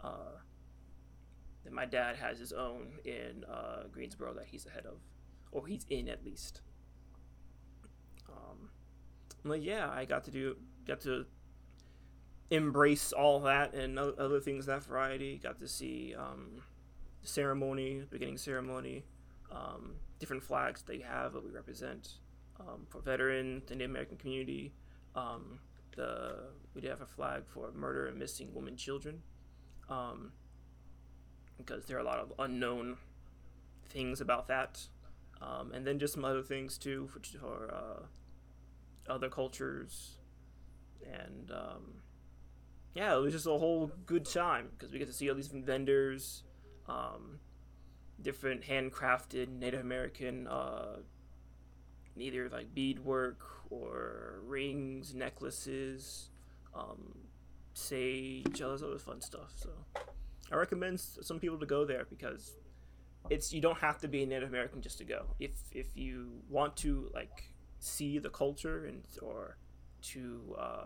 Uh, 0.03 0.39
my 1.71 1.85
dad 1.85 2.17
has 2.17 2.39
his 2.39 2.53
own 2.53 2.93
in 3.05 3.45
uh, 3.45 3.85
Greensboro 3.93 4.33
that 4.35 4.47
he's 4.47 4.65
ahead 4.67 4.87
of, 4.87 4.99
or 5.53 5.67
he's 5.67 5.85
in 5.91 6.09
at 6.09 6.25
least. 6.25 6.63
Um, 8.29 8.71
like, 9.45 9.63
yeah, 9.63 9.91
I 9.91 10.07
got 10.07 10.25
to 10.25 10.31
do, 10.31 10.57
got 10.87 11.01
to 11.03 11.27
embrace 12.51 13.13
all 13.13 13.41
that 13.41 13.75
and 13.75 13.99
other 13.99 14.41
things 14.41 14.67
that 14.67 14.83
variety. 14.85 15.39
Got 15.43 15.59
to 15.59 15.69
see 15.69 16.15
um, 16.19 16.63
ceremony, 17.23 18.05
beginning 18.11 18.39
ceremony, 18.39 19.05
um, 19.53 19.97
different 20.19 20.43
flags 20.43 20.83
they 20.83 21.01
have 21.01 21.35
that 21.35 21.45
we 21.45 21.51
represent 21.51 22.15
um, 22.61 22.87
for 22.89 23.01
veterans, 23.01 23.65
the 23.67 23.75
Native 23.75 23.91
American 23.91 24.17
community. 24.17 24.73
Um, 25.15 25.59
the 25.97 26.35
we 26.75 26.81
do 26.81 26.89
have 26.89 27.01
a 27.01 27.07
flag 27.07 27.43
for 27.47 27.73
murder 27.73 28.07
and 28.07 28.19
missing 28.19 28.49
women, 28.55 28.77
children, 28.77 29.23
um, 29.89 30.33
because 31.59 31.87
there 31.87 31.97
are 31.97 32.01
a 32.01 32.05
lot 32.05 32.19
of 32.19 32.33
unknown 32.39 32.97
things 33.89 34.21
about 34.21 34.49
that, 34.49 34.87
um, 35.43 35.73
and 35.73 35.87
then 35.87 35.99
just 35.99 36.15
some 36.15 36.25
other 36.25 36.43
things 36.43 36.79
too 36.79 37.09
for, 37.09 37.21
for 37.39 37.75
uh, 37.75 39.13
other 39.13 39.29
cultures, 39.29 40.19
and 41.03 41.51
um, 41.51 41.95
yeah, 42.95 43.17
it 43.17 43.21
was 43.21 43.33
just 43.33 43.47
a 43.47 43.51
whole 43.51 43.91
good 44.07 44.25
time 44.25 44.69
because 44.77 44.93
we 44.93 44.99
get 44.99 45.09
to 45.09 45.15
see 45.15 45.29
all 45.29 45.37
these 45.37 45.49
vendors, 45.49 46.45
um, 46.89 47.41
different 48.23 48.63
handcrafted 48.63 49.49
Native 49.49 49.81
American, 49.81 50.47
uh, 50.47 50.97
either 52.17 52.49
like 52.49 52.75
beadwork 52.75 53.41
or 53.71 54.41
rings, 54.47 55.15
necklaces, 55.15 56.31
um, 56.75 57.15
sage, 57.75 58.61
all 58.63 58.73
this 58.73 58.83
other 58.83 58.99
fun 58.99 59.21
stuff. 59.21 59.53
So 59.57 59.71
I 60.51 60.57
recommend 60.57 61.01
some 61.01 61.39
people 61.39 61.59
to 61.59 61.67
go 61.67 61.85
there 61.85 62.07
because 62.09 62.53
it's 63.29 63.53
you 63.53 63.61
don't 63.61 63.79
have 63.79 63.99
to 64.01 64.09
be 64.09 64.23
a 64.23 64.27
Native 64.27 64.49
American 64.49 64.81
just 64.81 64.99
to 64.99 65.05
go. 65.05 65.27
If 65.39 65.53
if 65.73 65.97
you 65.97 66.31
want 66.49 66.77
to 66.79 67.11
like 67.15 67.53
see 67.79 68.19
the 68.19 68.31
culture 68.31 68.87
and 68.87 69.03
or 69.23 69.57
to 70.03 70.57
uh, 70.59 70.85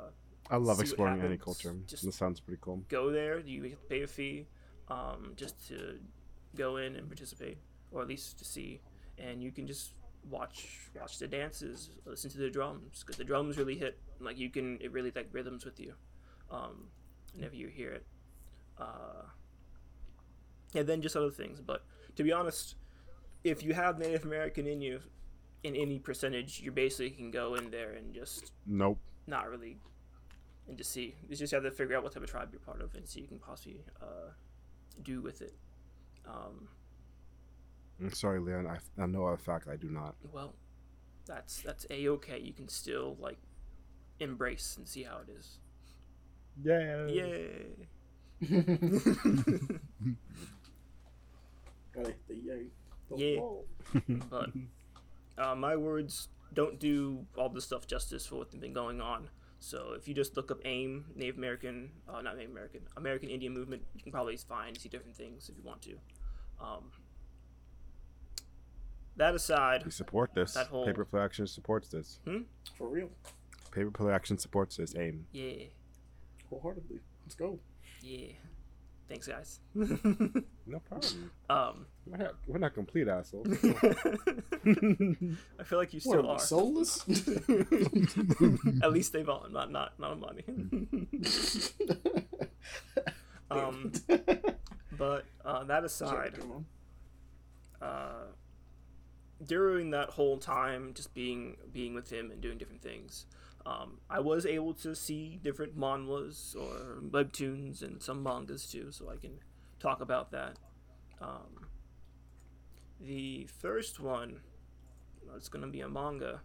I 0.50 0.56
love 0.56 0.80
exploring 0.80 1.22
any 1.22 1.38
culture. 1.38 1.74
Just- 1.86 2.04
This 2.04 2.16
sounds 2.16 2.40
pretty 2.40 2.58
cool. 2.60 2.82
go 2.88 3.10
there. 3.10 3.38
You 3.38 3.62
have 3.62 3.80
to 3.80 3.86
pay 3.88 4.02
a 4.02 4.06
fee 4.06 4.46
um, 4.88 5.32
just 5.36 5.66
to 5.68 5.98
go 6.56 6.76
in 6.76 6.96
and 6.96 7.08
participate, 7.08 7.58
or 7.90 8.02
at 8.02 8.08
least 8.08 8.38
to 8.38 8.44
see. 8.44 8.80
And 9.18 9.42
you 9.42 9.50
can 9.52 9.66
just 9.66 9.92
watch 10.28 10.88
watch 10.98 11.18
the 11.18 11.28
dances, 11.28 11.90
listen 12.04 12.30
to 12.30 12.38
the 12.38 12.50
drums, 12.50 13.00
because 13.00 13.16
the 13.16 13.24
drums 13.24 13.56
really 13.58 13.76
hit. 13.76 13.98
Like 14.20 14.38
you 14.38 14.50
can, 14.50 14.78
it 14.80 14.92
really 14.92 15.12
like 15.14 15.28
rhythms 15.32 15.64
with 15.64 15.78
you. 15.80 15.94
Um, 16.50 16.88
whenever 17.34 17.54
you 17.56 17.68
hear 17.68 17.90
it. 17.90 18.06
Uh, 18.78 19.24
and 20.74 20.86
then 20.86 21.02
just 21.02 21.16
other 21.16 21.30
things. 21.30 21.60
But 21.60 21.84
to 22.16 22.22
be 22.22 22.32
honest, 22.32 22.76
if 23.42 23.62
you 23.62 23.74
have 23.74 23.98
Native 23.98 24.24
American 24.24 24.66
in 24.66 24.80
you, 24.80 25.00
in 25.62 25.74
any 25.74 25.98
percentage, 25.98 26.60
you 26.60 26.70
basically 26.70 27.10
can 27.10 27.30
go 27.30 27.54
in 27.54 27.70
there 27.70 27.92
and 27.92 28.14
just 28.14 28.52
Nope. 28.66 28.98
not 29.26 29.48
really 29.48 29.78
and 30.68 30.76
just 30.78 30.90
see 30.92 31.14
you 31.28 31.36
just 31.36 31.52
have 31.52 31.62
to 31.62 31.70
figure 31.70 31.96
out 31.96 32.02
what 32.02 32.12
type 32.12 32.22
of 32.22 32.30
tribe 32.30 32.48
you're 32.52 32.60
part 32.60 32.80
of 32.80 32.94
and 32.94 33.06
see 33.08 33.20
you 33.20 33.26
can 33.28 33.38
possibly 33.38 33.82
uh, 34.00 34.30
do 35.02 35.20
with 35.20 35.42
it 35.42 35.54
um, 36.26 36.68
I'm 38.00 38.12
sorry, 38.12 38.40
Leon. 38.40 38.66
I, 38.66 38.78
I 39.02 39.06
know 39.06 39.24
a 39.24 39.36
fact 39.36 39.68
I 39.68 39.76
do 39.76 39.88
not. 39.90 40.14
well 40.32 40.54
that's 41.26 41.62
that's 41.62 41.86
a-okay 41.90 42.38
you 42.38 42.52
can 42.52 42.68
still 42.68 43.16
like 43.18 43.38
embrace 44.20 44.76
and 44.76 44.86
see 44.86 45.02
how 45.04 45.18
it 45.26 45.30
is 45.30 45.58
Yeah. 46.62 47.06
yay 47.06 47.88
Gotta 51.94 52.08
hit 52.08 52.28
the 52.28 52.34
yay. 52.34 52.66
The 53.10 53.16
Yeah. 53.16 54.16
but 54.30 54.50
uh, 55.38 55.54
my 55.54 55.76
words 55.76 56.28
don't 56.52 56.78
do 56.78 57.24
all 57.36 57.48
the 57.48 57.60
stuff 57.60 57.86
justice 57.86 58.26
for 58.26 58.36
what's 58.36 58.54
been 58.54 58.72
going 58.72 59.00
on 59.00 59.28
so 59.60 59.92
if 59.96 60.06
you 60.06 60.14
just 60.14 60.36
look 60.36 60.50
up 60.50 60.58
aim 60.64 61.04
native 61.16 61.36
american 61.38 61.90
uh, 62.08 62.20
not 62.20 62.36
native 62.36 62.50
american 62.52 62.80
american 62.96 63.28
indian 63.30 63.52
movement 63.52 63.82
you 63.94 64.02
can 64.02 64.12
probably 64.12 64.36
find 64.36 64.78
see 64.78 64.88
different 64.88 65.16
things 65.16 65.48
if 65.48 65.56
you 65.56 65.62
want 65.64 65.80
to 65.82 65.96
um, 66.60 66.90
that 69.16 69.34
aside 69.34 69.84
We 69.84 69.90
support 69.90 70.34
this. 70.34 70.54
That 70.54 70.68
whole- 70.68 70.86
Paper 70.86 71.04
Play 71.04 71.20
Action 71.22 71.46
supports 71.46 71.88
this. 71.88 72.18
For 72.76 72.88
real. 72.88 73.10
Paper 73.70 73.90
Play 73.90 74.12
Action 74.12 74.38
supports 74.38 74.76
this. 74.76 74.94
Aim. 74.96 75.26
Yeah, 75.32 75.64
Wholeheartedly. 76.50 77.00
Let's 77.24 77.34
go. 77.34 77.58
yeah. 78.02 78.28
Thanks, 79.08 79.26
guys. 79.28 79.60
No 80.66 80.78
problem. 80.80 81.30
um, 81.50 81.84
We're 82.06 82.16
not, 82.16 82.34
we're 82.46 82.56
not 82.58 82.72
complete 82.72 83.06
assholes. 83.06 83.46
I 83.62 83.66
feel 85.64 85.78
like 85.78 85.92
you 85.92 86.00
still 86.00 86.20
am 86.20 86.26
I, 86.26 86.30
are. 86.30 86.38
soulless? 86.38 87.02
At 88.82 88.90
least 88.90 89.12
they've 89.12 89.28
on, 89.28 89.52
not 89.52 89.70
not 89.70 90.00
not 90.00 90.18
money. 90.18 90.42
um, 93.50 93.92
but 94.96 95.26
uh, 95.44 95.64
that 95.64 95.84
aside, 95.84 96.38
Come 96.40 96.64
uh, 97.82 98.12
during 99.44 99.90
that 99.90 100.10
whole 100.10 100.38
time, 100.38 100.92
just 100.94 101.14
being 101.14 101.56
being 101.72 101.94
with 101.94 102.10
him 102.12 102.30
and 102.30 102.40
doing 102.40 102.58
different 102.58 102.82
things, 102.82 103.26
um, 103.66 103.98
I 104.10 104.20
was 104.20 104.44
able 104.46 104.74
to 104.74 104.94
see 104.94 105.40
different 105.42 105.78
manhwas 105.78 106.54
or 106.54 107.00
webtoons 107.00 107.82
and 107.82 108.02
some 108.02 108.22
mangas 108.22 108.70
too, 108.70 108.90
so 108.90 109.10
I 109.10 109.16
can 109.16 109.38
talk 109.80 110.00
about 110.00 110.30
that. 110.32 110.58
Um, 111.20 111.66
the 113.00 113.46
first 113.60 114.00
one, 114.00 114.40
it's 115.36 115.48
gonna 115.48 115.66
be 115.68 115.80
a 115.80 115.88
manga, 115.88 116.40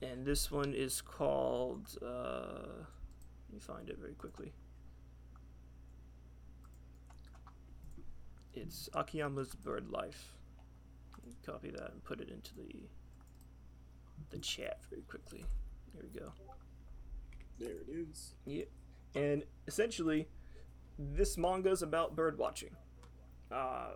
and 0.00 0.24
this 0.24 0.50
one 0.50 0.74
is 0.74 1.00
called. 1.00 1.96
Uh, 2.02 2.84
let 3.48 3.54
me 3.54 3.60
find 3.60 3.90
it 3.90 3.98
very 3.98 4.14
quickly. 4.14 4.52
It's 8.54 8.88
Akiyama's 8.94 9.54
Bird 9.54 9.90
Life. 9.90 10.34
Copy 11.44 11.70
that 11.70 11.90
and 11.92 12.04
put 12.04 12.20
it 12.20 12.30
into 12.30 12.54
the 12.54 12.88
the 14.30 14.38
chat 14.38 14.78
very 14.88 15.02
quickly. 15.02 15.44
Here 15.92 16.02
we 16.02 16.18
go. 16.18 16.32
There 17.58 17.70
it 17.70 17.88
is. 17.88 18.34
Yeah. 18.46 18.64
And 19.14 19.44
essentially, 19.66 20.28
this 20.98 21.36
manga 21.36 21.70
is 21.70 21.82
about 21.82 22.16
bird 22.16 22.38
watching. 22.38 22.70
Uh, 23.50 23.92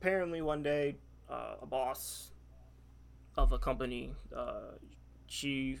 apparently, 0.00 0.42
one 0.42 0.62
day, 0.62 0.96
uh, 1.30 1.54
a 1.62 1.66
boss 1.66 2.32
of 3.36 3.52
a 3.52 3.58
company, 3.58 4.12
uh, 4.36 4.72
she 5.26 5.78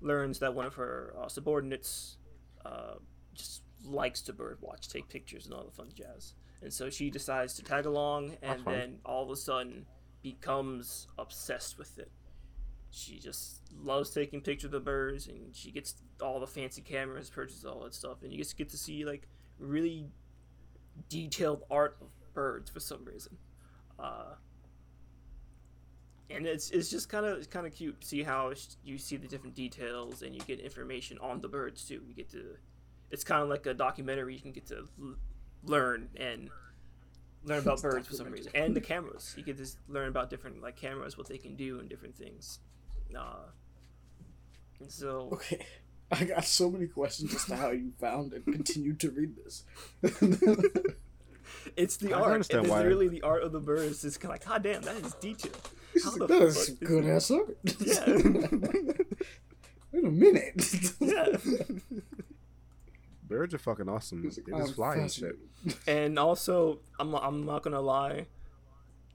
learns 0.00 0.38
that 0.40 0.54
one 0.54 0.66
of 0.66 0.74
her 0.74 1.14
uh, 1.18 1.28
subordinates 1.28 2.18
uh, 2.66 2.94
just 3.34 3.62
likes 3.84 4.20
to 4.22 4.32
bird 4.32 4.58
watch, 4.60 4.88
take 4.88 5.08
pictures, 5.08 5.46
and 5.46 5.54
all 5.54 5.64
the 5.64 5.70
fun 5.70 5.88
jazz. 5.94 6.34
And 6.62 6.72
so 6.72 6.90
she 6.90 7.10
decides 7.10 7.54
to 7.54 7.62
tag 7.62 7.86
along, 7.86 8.36
and 8.42 8.64
then 8.64 8.98
all 9.04 9.24
of 9.24 9.30
a 9.30 9.36
sudden 9.36 9.86
becomes 10.22 11.08
obsessed 11.18 11.76
with 11.78 11.98
it. 11.98 12.10
She 12.90 13.18
just 13.18 13.62
loves 13.82 14.10
taking 14.10 14.40
pictures 14.40 14.66
of 14.66 14.70
the 14.70 14.80
birds, 14.80 15.26
and 15.26 15.54
she 15.56 15.72
gets 15.72 15.94
all 16.20 16.38
the 16.38 16.46
fancy 16.46 16.82
cameras, 16.82 17.30
purchases 17.30 17.64
all 17.64 17.80
that 17.80 17.94
stuff, 17.94 18.22
and 18.22 18.30
you 18.30 18.38
just 18.38 18.56
get 18.56 18.68
to 18.70 18.76
see 18.76 19.04
like 19.04 19.26
really 19.58 20.10
detailed 21.08 21.64
art 21.70 21.96
of 22.00 22.08
birds 22.34 22.70
for 22.70 22.80
some 22.80 23.04
reason. 23.04 23.36
Uh, 23.98 24.34
and 26.30 26.46
it's 26.46 26.70
it's 26.70 26.90
just 26.90 27.08
kind 27.08 27.26
of 27.26 27.48
kind 27.50 27.66
of 27.66 27.74
cute 27.74 28.00
to 28.00 28.06
see 28.06 28.22
how 28.22 28.52
you 28.84 28.98
see 28.98 29.16
the 29.16 29.28
different 29.28 29.54
details 29.54 30.22
and 30.22 30.34
you 30.34 30.40
get 30.42 30.60
information 30.60 31.18
on 31.20 31.40
the 31.40 31.48
birds 31.48 31.84
too. 31.84 32.00
You 32.06 32.14
get 32.14 32.30
to 32.30 32.56
it's 33.10 33.24
kind 33.24 33.42
of 33.42 33.48
like 33.48 33.66
a 33.66 33.74
documentary. 33.74 34.34
You 34.34 34.40
can 34.40 34.52
get 34.52 34.66
to 34.68 34.88
learn 35.64 36.08
and 36.16 36.48
learn 37.44 37.58
about 37.60 37.82
birds 37.82 38.08
for 38.08 38.14
some 38.14 38.30
reason, 38.30 38.52
and 38.54 38.74
the 38.76 38.80
cameras. 38.80 39.34
You 39.36 39.42
get 39.44 39.56
to 39.56 39.62
s- 39.64 39.76
learn 39.88 40.08
about 40.08 40.30
different 40.30 40.62
like 40.62 40.76
cameras, 40.76 41.16
what 41.18 41.28
they 41.28 41.38
can 41.38 41.54
do, 41.56 41.78
and 41.80 41.88
different 41.88 42.16
things. 42.16 42.60
Uh, 43.16 43.46
and 44.80 44.90
so 44.90 45.28
Okay. 45.32 45.64
I 46.12 46.24
got 46.24 46.44
so 46.44 46.70
many 46.70 46.86
questions 46.88 47.34
as 47.34 47.46
to 47.46 47.56
how 47.56 47.70
you 47.70 47.92
found 47.98 48.34
and 48.34 48.44
continued 48.44 49.00
to 49.00 49.10
read 49.10 49.34
this. 49.36 49.64
it's 51.76 51.96
the 51.96 52.12
I 52.12 52.20
art. 52.20 52.50
it's 52.50 52.68
why. 52.68 52.82
really 52.82 53.08
the 53.08 53.22
art 53.22 53.42
of 53.42 53.52
the 53.52 53.60
birds. 53.60 54.04
It's 54.04 54.18
kind 54.18 54.26
of 54.34 54.40
like, 54.40 54.46
god 54.46 54.62
damn, 54.62 54.82
that 54.82 54.96
is 54.96 55.14
detail. 55.14 55.52
This 55.94 56.04
How 56.04 56.10
is 56.10 56.16
the 56.18 56.26
that 56.26 56.42
is 56.42 56.68
fuck 56.68 56.78
good 56.88 57.04
it? 57.06 57.10
ass 57.10 57.30
art. 57.30 57.56
Yeah. 57.78 58.04
Wait 59.92 60.04
a 60.04 60.10
minute. 60.10 60.92
yeah. 61.00 61.36
Birds 63.32 63.54
are 63.54 63.58
fucking 63.58 63.88
awesome. 63.88 64.22
They 64.22 64.28
like, 64.28 64.62
just 64.62 64.70
"I'm 64.70 64.74
fly 64.74 64.96
and 64.96 65.10
shit. 65.10 65.36
And 65.86 66.18
also, 66.18 66.80
I'm 66.98 67.14
I'm 67.14 67.46
not 67.46 67.62
gonna 67.62 67.80
lie, 67.80 68.26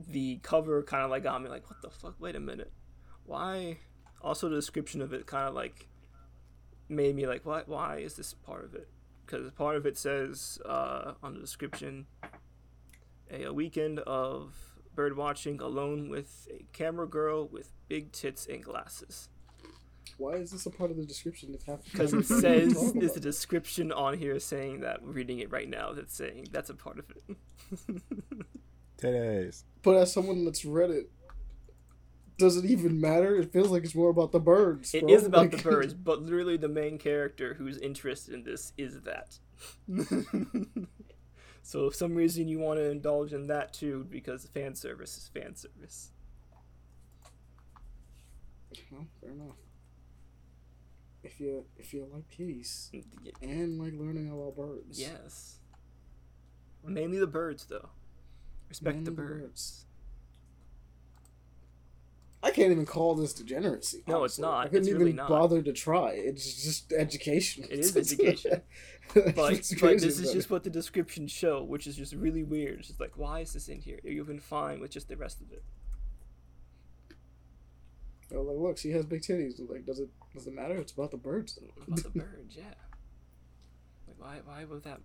the 0.08 0.40
cover 0.44 0.84
kind 0.84 1.04
of 1.04 1.10
like 1.12 1.24
got 1.24 1.42
me 1.42 1.50
like, 1.50 1.70
what 1.70 1.82
the 1.82 1.90
fuck? 1.90 2.16
Wait 2.20 2.36
a 2.36 2.40
minute, 2.40 2.72
why? 3.26 3.80
Also, 4.22 4.50
the 4.50 4.56
description 4.56 5.02
of 5.02 5.14
it 5.14 5.26
kind 5.26 5.48
of 5.48 5.54
like 5.54 5.88
made 6.90 7.16
me 7.16 7.28
like, 7.28 7.46
why? 7.46 7.64
Why 7.66 7.98
is 7.98 8.16
this 8.16 8.34
part 8.34 8.66
of 8.66 8.74
it? 8.76 8.88
Because 9.26 9.52
part 9.52 9.76
of 9.76 9.86
it 9.86 9.98
says 9.98 10.60
uh, 10.66 11.14
on 11.22 11.34
the 11.34 11.40
description, 11.40 12.08
a, 13.30 13.44
a 13.44 13.54
weekend 13.54 14.00
of 14.00 14.56
bird 14.96 15.16
watching 15.16 15.62
alone 15.62 16.10
with 16.10 16.48
a 16.50 16.66
camera 16.74 17.08
girl 17.08 17.48
with 17.48 17.74
big 17.88 18.12
tits 18.12 18.48
and 18.48 18.64
glasses. 18.64 19.30
Why 20.18 20.34
is 20.34 20.52
this 20.52 20.66
a 20.66 20.70
part 20.72 20.92
of 20.92 20.98
the 20.98 21.06
description? 21.06 21.54
If 21.54 21.64
half 21.64 21.84
Because 21.84 22.14
it 22.14 22.26
says 22.42 22.94
there's 22.94 23.16
a 23.18 23.20
description 23.20 23.92
on 23.92 24.18
here 24.18 24.40
saying 24.40 24.82
that. 24.82 25.04
We're 25.04 25.12
reading 25.12 25.40
it 25.40 25.52
right 25.52 25.70
now. 25.70 25.94
That's 25.94 26.16
saying 26.16 26.48
that's 26.52 26.70
a 26.70 26.74
part 26.76 27.00
of 27.00 27.06
it. 27.12 28.02
Today's. 28.98 29.64
But 29.84 29.96
as 29.98 30.12
someone 30.14 30.44
that's 30.46 30.66
read 30.66 30.90
it, 30.90 31.10
does 32.38 32.58
it 32.58 32.66
even 32.66 33.00
matter? 33.02 33.36
It 33.36 33.52
feels 33.52 33.70
like 33.70 33.84
it's 33.84 33.96
more 33.96 34.10
about 34.10 34.32
the 34.32 34.40
birds. 34.40 34.94
It 34.94 35.02
bro. 35.04 35.14
is 35.14 35.26
about 35.26 35.42
Like- 35.42 35.58
the 35.58 35.64
birds, 35.64 35.94
but 35.94 36.22
literally 36.22 36.58
the 36.58 36.68
main 36.70 36.98
character 36.98 37.56
who's 37.56 37.78
interested 37.78 38.34
in 38.34 38.44
this 38.44 38.74
is 38.78 39.02
that. 39.02 39.40
so 41.64 41.88
if 41.88 41.96
some 41.96 42.14
reason 42.16 42.48
you 42.48 42.60
want 42.60 42.80
to 42.80 42.90
indulge 42.90 43.34
in 43.34 43.48
that 43.48 43.74
too, 43.74 44.06
because 44.10 44.46
fan 44.54 44.76
service 44.76 45.18
is 45.18 45.28
fan 45.28 45.56
service. 45.56 46.12
Well, 48.92 49.08
fair 49.22 49.32
enough. 49.32 49.56
If 51.28 51.40
you 51.42 51.66
if 51.78 51.94
you 51.94 52.08
like 52.14 52.28
titties 52.30 52.90
mm, 52.92 53.04
Y- 53.24 53.32
and 53.42 53.78
like 53.80 53.94
learning 53.94 54.30
about 54.30 54.56
birds, 54.56 55.00
Yes. 55.00 55.60
Mainly 56.84 57.20
the 57.20 57.28
birds, 57.28 57.66
though. 57.66 57.90
Respect 58.70 59.04
the 59.04 59.12
Mainly 59.12 59.16
the 59.16 59.40
birds. 59.40 59.42
birds. 59.44 59.84
I 62.44 62.52
can't 62.52 62.72
even 62.72 62.86
call 62.86 63.16
this 63.16 63.34
degeneracy. 63.34 64.04
No, 64.08 64.24
it's 64.24 64.40
not. 64.40 64.60
I 64.60 64.64
couldn't 64.68 64.82
It's 64.82 64.88
even 64.90 65.00
really 65.02 65.14
bother 65.14 65.62
to 65.62 65.74
try. 65.74 66.12
It's 66.12 66.64
just 66.64 66.94
education. 66.94 67.66
It 67.70 67.80
is 67.80 67.96
education. 67.98 68.62
But, 69.14 69.36
but 69.36 70.02
this 70.02 70.20
is 70.20 70.34
just 70.34 70.50
what 70.50 70.66
the 70.66 70.70
descriptions 70.70 71.32
show, 71.32 71.64
which 71.64 71.88
is 71.88 71.96
just 71.96 72.14
really 72.14 72.44
weird. 72.44 72.80
It's 72.80 72.90
just 72.90 73.00
like, 73.00 73.14
why 73.16 73.40
is 73.40 73.54
this 73.54 73.70
in 73.70 73.80
here? 73.80 74.00
You've 74.04 74.28
been 74.28 74.42
fine 74.42 74.82
with 74.82 74.92
just 74.92 75.08
the 75.08 75.16
rest 75.16 75.40
of 75.40 75.50
it. 75.54 75.64
Oh, 78.34 78.42
like, 78.42 78.58
look, 78.58 78.78
she 78.78 78.92
has 78.92 79.06
big 79.06 79.22
titties. 79.22 79.54
Like, 79.70 79.86
does 79.86 80.00
it 80.00 80.10
does 80.34 80.48
it 80.48 80.54
matter? 80.54 80.76
It's 80.76 80.92
about 80.92 81.12
the 81.12 81.18
birds. 81.18 81.58
About 81.88 82.04
the 82.04 82.10
birds, 82.10 82.56
yeah. 82.58 82.74
Like, 84.08 84.18
why, 84.20 84.40
why 84.46 84.66
would 84.66 84.84
that? 84.84 85.00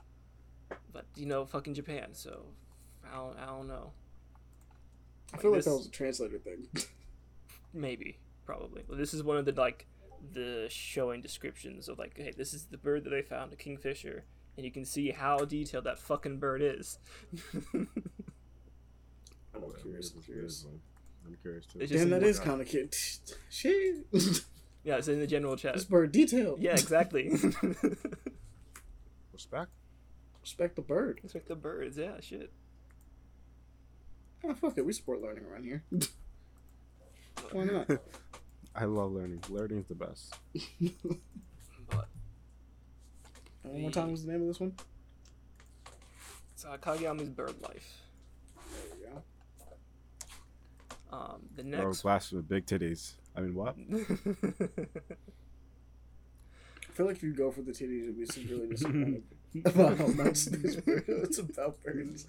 But 0.92 1.06
you 1.16 1.26
know, 1.26 1.44
fucking 1.46 1.74
Japan. 1.74 2.08
So, 2.14 2.46
I 3.10 3.16
don't, 3.16 3.38
I 3.38 3.46
don't 3.46 3.68
know. 3.68 3.92
I 5.34 5.38
feel 5.38 5.50
like 5.52 5.58
this- 5.58 5.66
that 5.66 5.76
was 5.76 5.86
a 5.86 5.90
translator 5.90 6.38
thing. 6.38 6.66
Maybe, 7.72 8.18
probably. 8.44 8.82
Well, 8.88 8.98
this 8.98 9.14
is 9.14 9.22
one 9.22 9.36
of 9.36 9.44
the 9.44 9.52
like 9.52 9.86
the 10.32 10.66
showing 10.70 11.20
descriptions 11.20 11.88
of 11.88 11.98
like, 11.98 12.16
hey, 12.16 12.32
this 12.36 12.52
is 12.54 12.64
the 12.66 12.76
bird 12.76 13.04
that 13.04 13.10
they 13.10 13.22
found, 13.22 13.52
a 13.52 13.56
kingfisher, 13.56 14.24
and 14.56 14.64
you 14.66 14.70
can 14.72 14.84
see 14.84 15.10
how 15.10 15.38
detailed 15.44 15.84
that 15.84 15.98
fucking 15.98 16.38
bird 16.38 16.60
is. 16.62 16.98
I'm 17.74 17.88
curious. 19.80 20.12
I'm 20.14 20.22
curious. 20.22 20.66
I'm 21.26 21.36
curious 21.42 21.66
too. 21.66 21.80
It's 21.80 21.90
just 21.90 22.04
Damn, 22.04 22.12
in 22.12 22.20
that 22.20 22.20
the- 22.20 22.26
is 22.28 22.40
kind 22.40 22.60
of 22.60 22.66
cute. 22.68 22.94
Shit. 23.50 24.06
yeah, 24.84 24.96
it's 24.96 25.08
in 25.08 25.18
the 25.20 25.26
general 25.26 25.56
chat. 25.56 25.74
this 25.74 25.84
bird 25.84 26.12
detailed. 26.12 26.60
Yeah, 26.60 26.72
exactly. 26.72 27.30
Respect. 29.32 29.70
Respect 30.42 30.76
the 30.76 30.82
bird. 30.82 31.20
Respect 31.22 31.48
the 31.48 31.56
birds. 31.56 31.96
Yeah, 31.96 32.20
shit. 32.20 32.52
Ah, 34.48 34.54
fuck 34.54 34.76
it. 34.76 34.84
We 34.84 34.92
support 34.92 35.22
learning 35.22 35.44
around 35.44 35.64
here. 35.64 35.84
Why 37.52 37.64
not? 37.64 37.88
I 38.74 38.84
love 38.86 39.12
learning. 39.12 39.42
Learning 39.48 39.78
is 39.78 39.86
the 39.86 39.94
best. 39.94 40.34
But 41.88 42.08
One 43.62 43.82
more 43.82 43.90
time 43.90 44.10
was 44.10 44.24
the 44.24 44.32
name 44.32 44.42
of 44.42 44.48
this 44.48 44.60
one? 44.60 44.74
so 46.56 46.68
Kageyami's 46.80 47.28
bird 47.30 47.54
life. 47.62 48.02
There 48.72 48.96
we 48.98 49.06
go. 49.06 49.22
Um, 51.12 51.42
the 51.54 51.62
Bro, 51.64 51.86
next. 51.88 52.02
blast 52.02 52.32
with 52.32 52.48
big 52.48 52.64
titties. 52.66 53.12
I 53.36 53.40
mean, 53.42 53.54
what? 53.54 53.76
I 56.88 56.92
feel 56.94 57.06
like 57.06 57.16
if 57.16 57.22
you 57.22 57.34
go 57.34 57.50
for 57.50 57.62
the 57.62 57.72
titties, 57.72 58.02
it'd 58.04 58.18
be 58.18 58.26
severely 58.26 58.68
disappointed 58.68 59.22
about 59.64 59.98
how 59.98 60.06
much 60.08 60.44
this 60.46 60.76
bird 60.76 61.04
is 61.08 61.38
about 61.38 61.82
birds. 61.82 62.26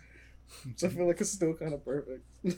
So 0.76 0.88
I 0.88 0.89
feel 0.89 1.07
like 1.07 1.22
it's 1.22 1.31
still 1.31 1.53
kind 1.53 1.73
of 1.73 1.84
perfect. 1.85 2.23
It's 2.43 2.57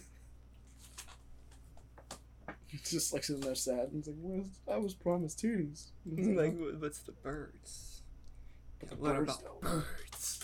just 2.92 3.14
like 3.14 3.24
sitting 3.24 3.42
there 3.42 3.56
sad 3.56 3.90
and 3.92 4.00
it's 4.00 4.08
like, 4.08 4.18
Where's, 4.20 4.48
I 4.72 4.78
was 4.78 4.94
promised 4.94 5.42
titties. 5.44 5.88
Like, 6.06 6.54
like, 6.58 6.82
what's 6.82 7.00
the 7.00 7.12
birds? 7.14 8.02
But 8.80 8.90
the 8.90 8.96
What 8.98 9.16
birds, 9.16 9.38
about 9.40 9.62
though. 9.62 9.70
birds? 9.70 10.35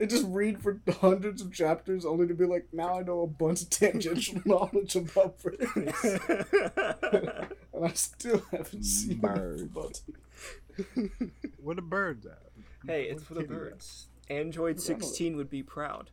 They 0.00 0.06
just 0.06 0.24
read 0.28 0.62
for 0.62 0.80
hundreds 1.02 1.42
of 1.42 1.52
chapters 1.52 2.06
only 2.06 2.26
to 2.26 2.32
be 2.32 2.46
like, 2.46 2.68
now 2.72 2.98
I 2.98 3.02
know 3.02 3.20
a 3.20 3.26
bunch 3.26 3.60
of 3.60 3.68
tangential 3.68 4.40
knowledge 4.46 4.96
about 4.96 5.38
birds. 5.42 5.62
and 5.76 5.92
I 7.84 7.92
still 7.92 8.42
haven't 8.50 8.82
seen 8.82 9.18
Birds. 9.18 9.60
anything 9.60 9.76
about 9.76 10.00
titties. 10.74 11.30
Where 11.62 11.74
the 11.74 11.82
birds 11.82 12.24
at? 12.24 12.38
hey, 12.86 13.08
it's 13.10 13.22
for 13.22 13.34
the 13.34 13.42
birds. 13.42 14.06
Android 14.30 14.80
I 14.80 14.88
don't 14.88 15.00
know. 15.00 15.06
16 15.06 15.36
would 15.36 15.50
be 15.50 15.62
proud. 15.62 16.08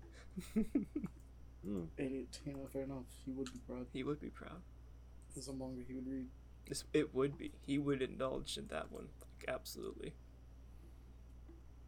Mm. 1.65 1.88
Idiot, 1.97 2.39
you 2.45 2.53
know, 2.53 2.68
fair 2.72 2.84
enough. 2.84 3.05
He 3.26 3.31
would 3.31 3.51
be 3.53 3.59
proud. 3.68 3.85
He 3.93 4.03
would 4.03 4.19
be 4.19 4.30
proud. 4.30 4.61
There's 5.34 5.47
a 5.47 5.53
manga 5.53 5.81
he 5.88 5.93
would 5.93 6.07
read. 6.07 6.27
This, 6.68 6.84
it 6.93 7.15
would 7.15 7.38
be. 7.38 7.51
He 7.65 7.77
would 7.77 8.01
indulge 8.01 8.57
in 8.57 8.68
that 8.68 8.91
one. 8.91 9.07
Like, 9.22 9.53
absolutely. 9.53 10.14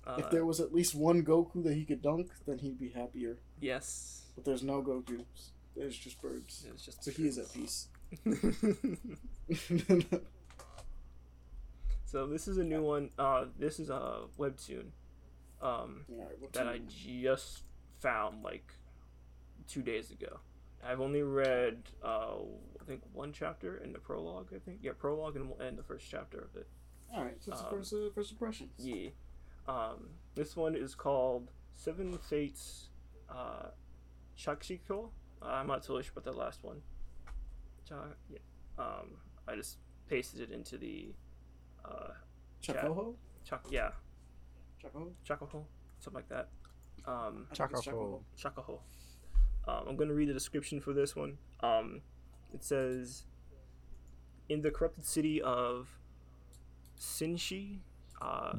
Uh, 0.09 0.15
if 0.17 0.29
there 0.31 0.45
was 0.45 0.59
at 0.59 0.73
least 0.73 0.95
one 0.95 1.23
Goku 1.23 1.63
that 1.63 1.73
he 1.73 1.85
could 1.85 2.01
dunk, 2.01 2.31
then 2.47 2.57
he'd 2.59 2.79
be 2.79 2.89
happier. 2.89 3.37
yes. 3.61 4.15
But 4.35 4.45
there's 4.45 4.63
no 4.63 4.81
Gokus. 4.81 5.51
There's 5.75 5.97
just 5.97 6.21
birds. 6.21 6.65
It's 6.71 6.85
just 6.85 7.03
So 7.03 7.11
he 7.11 7.27
is 7.27 7.37
at 7.37 7.53
peace. 7.53 7.87
so 12.05 12.27
this 12.27 12.47
is 12.47 12.57
a 12.57 12.63
new 12.63 12.81
one. 12.81 13.09
Uh, 13.17 13.45
this 13.57 13.79
is 13.79 13.89
a 13.89 14.21
webtoon. 14.37 14.85
Um, 15.61 16.05
what 16.07 16.53
that 16.53 16.67
I 16.67 16.79
just 16.87 17.63
found 17.99 18.43
like 18.43 18.73
two 19.67 19.81
days 19.81 20.11
ago. 20.11 20.39
I've 20.83 21.01
only 21.01 21.21
read 21.21 21.83
uh, 22.03 22.35
I 22.79 22.85
think 22.87 23.01
one 23.13 23.33
chapter 23.33 23.77
in 23.77 23.91
the 23.91 23.99
prologue. 23.99 24.47
I 24.55 24.59
think 24.59 24.79
yeah, 24.81 24.91
prologue 24.97 25.35
and, 25.35 25.51
and 25.59 25.77
the 25.77 25.83
first 25.83 26.05
chapter 26.09 26.39
of 26.39 26.55
it. 26.55 26.67
Alright, 27.13 27.43
so 27.43 27.51
it's 27.51 27.61
um, 27.61 27.67
the 27.69 27.75
first, 27.77 27.93
uh, 27.93 28.09
first 28.15 28.31
impressions. 28.31 28.71
Yeah. 28.77 29.09
Um, 29.67 30.09
this 30.35 30.55
one 30.55 30.75
is 30.75 30.95
called 30.95 31.51
Seven 31.73 32.17
Fates 32.17 32.89
uh, 33.29 33.67
Shakshiko. 34.37 35.09
Uh, 35.41 35.45
I'm 35.45 35.67
not 35.67 35.81
totally 35.81 36.03
sure 36.03 36.13
about 36.17 36.25
that 36.25 36.37
last 36.37 36.63
one. 36.63 36.81
Cha- 37.87 38.13
yeah. 38.29 38.39
Um, 38.77 39.17
I 39.47 39.55
just 39.55 39.77
pasted 40.07 40.41
it 40.41 40.51
into 40.51 40.77
the 40.77 41.13
uh, 41.85 42.09
Chakoho? 42.61 43.15
Chak- 43.45 43.65
yeah, 43.69 43.91
Chakoho? 44.83 45.09
Chakoho, 45.27 45.63
something 45.99 46.13
like 46.15 46.29
that. 46.29 46.49
Um, 47.05 47.47
it's 47.51 47.59
Chakoho. 47.59 48.79
Um, 49.67 49.83
I'm 49.87 49.95
going 49.95 50.09
to 50.09 50.15
read 50.15 50.29
the 50.29 50.33
description 50.33 50.79
for 50.81 50.93
this 50.93 51.15
one. 51.15 51.37
Um, 51.61 52.01
it 52.53 52.63
says 52.63 53.25
In 54.49 54.61
the 54.61 54.71
corrupted 54.71 55.05
city 55.05 55.41
of 55.41 55.89
Sinshi, 56.99 57.79
uh, 58.21 58.57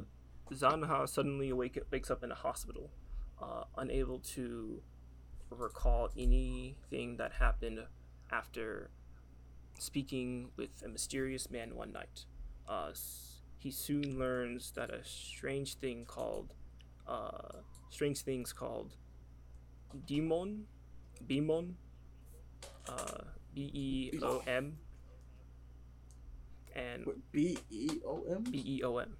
Zanha 0.51 1.07
suddenly 1.07 1.49
awake- 1.49 1.85
wakes 1.91 2.11
up 2.11 2.23
in 2.23 2.31
a 2.31 2.35
hospital, 2.35 2.91
uh, 3.41 3.63
unable 3.77 4.19
to 4.19 4.81
recall 5.49 6.09
anything 6.17 7.17
that 7.17 7.33
happened 7.33 7.87
after 8.29 8.89
speaking 9.79 10.51
with 10.55 10.81
a 10.83 10.87
mysterious 10.87 11.49
man 11.49 11.75
one 11.75 11.91
night. 11.91 12.25
Uh, 12.67 12.93
he 13.57 13.71
soon 13.71 14.17
learns 14.17 14.71
that 14.71 14.89
a 14.89 15.03
strange 15.03 15.75
thing 15.75 16.05
called 16.05 16.53
uh, 17.07 17.57
strange 17.89 18.21
things 18.21 18.53
called 18.53 18.95
demon, 20.05 20.65
bemon, 21.27 21.73
uh, 22.87 23.23
B 23.53 23.69
E 23.73 24.19
O 24.21 24.41
M, 24.47 24.77
and 26.75 27.05
B 27.31 27.57
E 27.69 27.99
O 28.05 28.23
M? 28.29 28.43
B 28.43 28.63
E 28.65 28.83
O 28.83 28.97
M, 28.97 29.17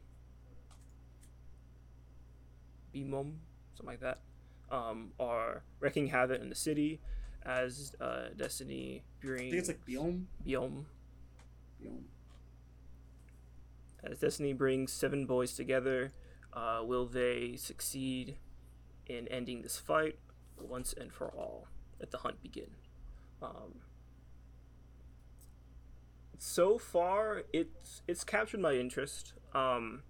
bemon, 2.93 3.35
something 3.75 3.87
like 3.87 3.99
that, 4.01 4.19
um, 4.71 5.11
are 5.19 5.63
wreaking 5.79 6.07
havoc 6.07 6.41
in 6.41 6.49
the 6.49 6.55
city 6.55 6.99
as 7.43 7.95
uh, 7.99 8.29
Destiny 8.37 9.03
I 9.21 9.25
brings 9.25 9.51
think 9.51 9.55
it's 9.55 9.67
like 9.67 9.85
Biome. 9.85 10.25
Biome 10.45 10.85
Biome. 11.81 12.03
As 14.03 14.19
Destiny 14.19 14.53
brings 14.53 14.91
seven 14.91 15.25
boys 15.25 15.53
together, 15.53 16.11
uh, 16.53 16.81
will 16.83 17.05
they 17.05 17.55
succeed 17.55 18.37
in 19.07 19.27
ending 19.27 19.61
this 19.61 19.77
fight 19.77 20.17
once 20.59 20.93
and 20.93 21.11
for 21.13 21.27
all? 21.29 21.67
Let 21.99 22.11
the 22.11 22.17
hunt 22.17 22.41
begin. 22.41 22.71
Um, 23.41 23.81
so 26.39 26.79
far, 26.79 27.43
it's 27.53 28.01
it's 28.07 28.23
captured 28.23 28.59
my 28.59 28.73
interest. 28.73 29.33
Um, 29.53 30.01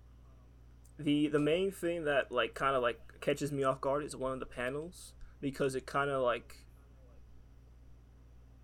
the 1.04 1.28
the 1.28 1.40
main 1.40 1.72
thing 1.72 2.06
that 2.06 2.32
like 2.32 2.54
kind 2.54 2.76
of 2.76 2.82
like 2.82 3.00
catches 3.22 3.52
me 3.52 3.64
off 3.64 3.82
guard 3.82 4.04
is 4.04 4.16
one 4.16 4.32
of 4.32 4.40
the 4.40 4.46
panels 4.46 5.14
because 5.40 5.76
it 5.76 5.86
kind 5.86 6.10
of 6.10 6.22
like 6.22 6.66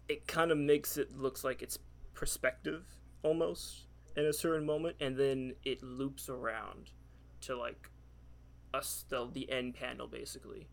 it 0.07 0.27
kind 0.27 0.51
of 0.51 0.57
makes 0.57 0.97
it 0.97 1.17
looks 1.17 1.43
like 1.43 1.61
it's 1.61 1.79
perspective 2.13 2.83
almost 3.23 3.85
in 4.15 4.25
a 4.25 4.33
certain 4.33 4.65
moment, 4.65 4.95
and 4.99 5.15
then 5.15 5.53
it 5.63 5.83
loops 5.83 6.27
around 6.27 6.91
to 7.41 7.55
like 7.55 7.89
us 8.73 9.05
the, 9.09 9.29
the 9.31 9.49
end 9.51 9.75
panel 9.75 10.07
basically, 10.07 10.67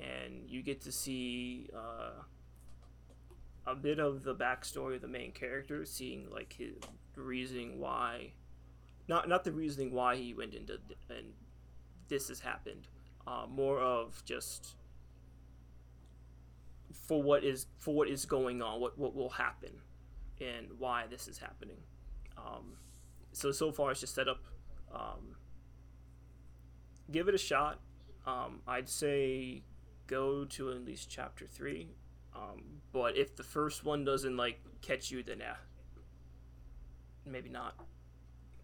and 0.00 0.48
you 0.48 0.62
get 0.62 0.80
to 0.82 0.92
see 0.92 1.68
uh, 1.74 2.22
a 3.66 3.74
bit 3.74 3.98
of 3.98 4.24
the 4.24 4.34
backstory 4.34 4.96
of 4.96 5.02
the 5.02 5.08
main 5.08 5.30
character, 5.32 5.84
seeing 5.84 6.28
like 6.30 6.54
his 6.54 6.74
reasoning 7.14 7.78
why, 7.78 8.32
not 9.08 9.28
not 9.28 9.44
the 9.44 9.52
reasoning 9.52 9.92
why 9.92 10.16
he 10.16 10.34
went 10.34 10.54
into 10.54 10.78
th- 10.78 10.98
and 11.08 11.32
this 12.08 12.28
has 12.28 12.40
happened, 12.40 12.88
uh, 13.26 13.46
more 13.48 13.80
of 13.80 14.22
just 14.24 14.76
for 16.92 17.22
what 17.22 17.44
is 17.44 17.66
for 17.78 17.94
what 17.94 18.08
is 18.08 18.24
going 18.24 18.62
on, 18.62 18.80
what 18.80 18.98
what 18.98 19.14
will 19.14 19.30
happen, 19.30 19.80
and 20.40 20.68
why 20.78 21.06
this 21.08 21.26
is 21.28 21.38
happening. 21.38 21.78
Um, 22.36 22.74
so 23.32 23.50
so 23.52 23.72
far 23.72 23.90
it's 23.90 24.00
just 24.00 24.14
set 24.14 24.28
up. 24.28 24.44
Um, 24.94 25.36
give 27.10 27.28
it 27.28 27.34
a 27.34 27.38
shot. 27.38 27.80
Um, 28.26 28.60
I'd 28.66 28.88
say 28.88 29.62
go 30.06 30.44
to 30.44 30.70
at 30.70 30.84
least 30.84 31.10
chapter 31.10 31.46
three. 31.46 31.88
Um, 32.34 32.82
but 32.92 33.16
if 33.16 33.36
the 33.36 33.42
first 33.42 33.84
one 33.84 34.04
doesn't 34.04 34.36
like 34.36 34.60
catch 34.82 35.10
you, 35.10 35.22
then 35.22 35.40
yeah, 35.40 35.56
maybe 37.24 37.48
not. 37.48 37.74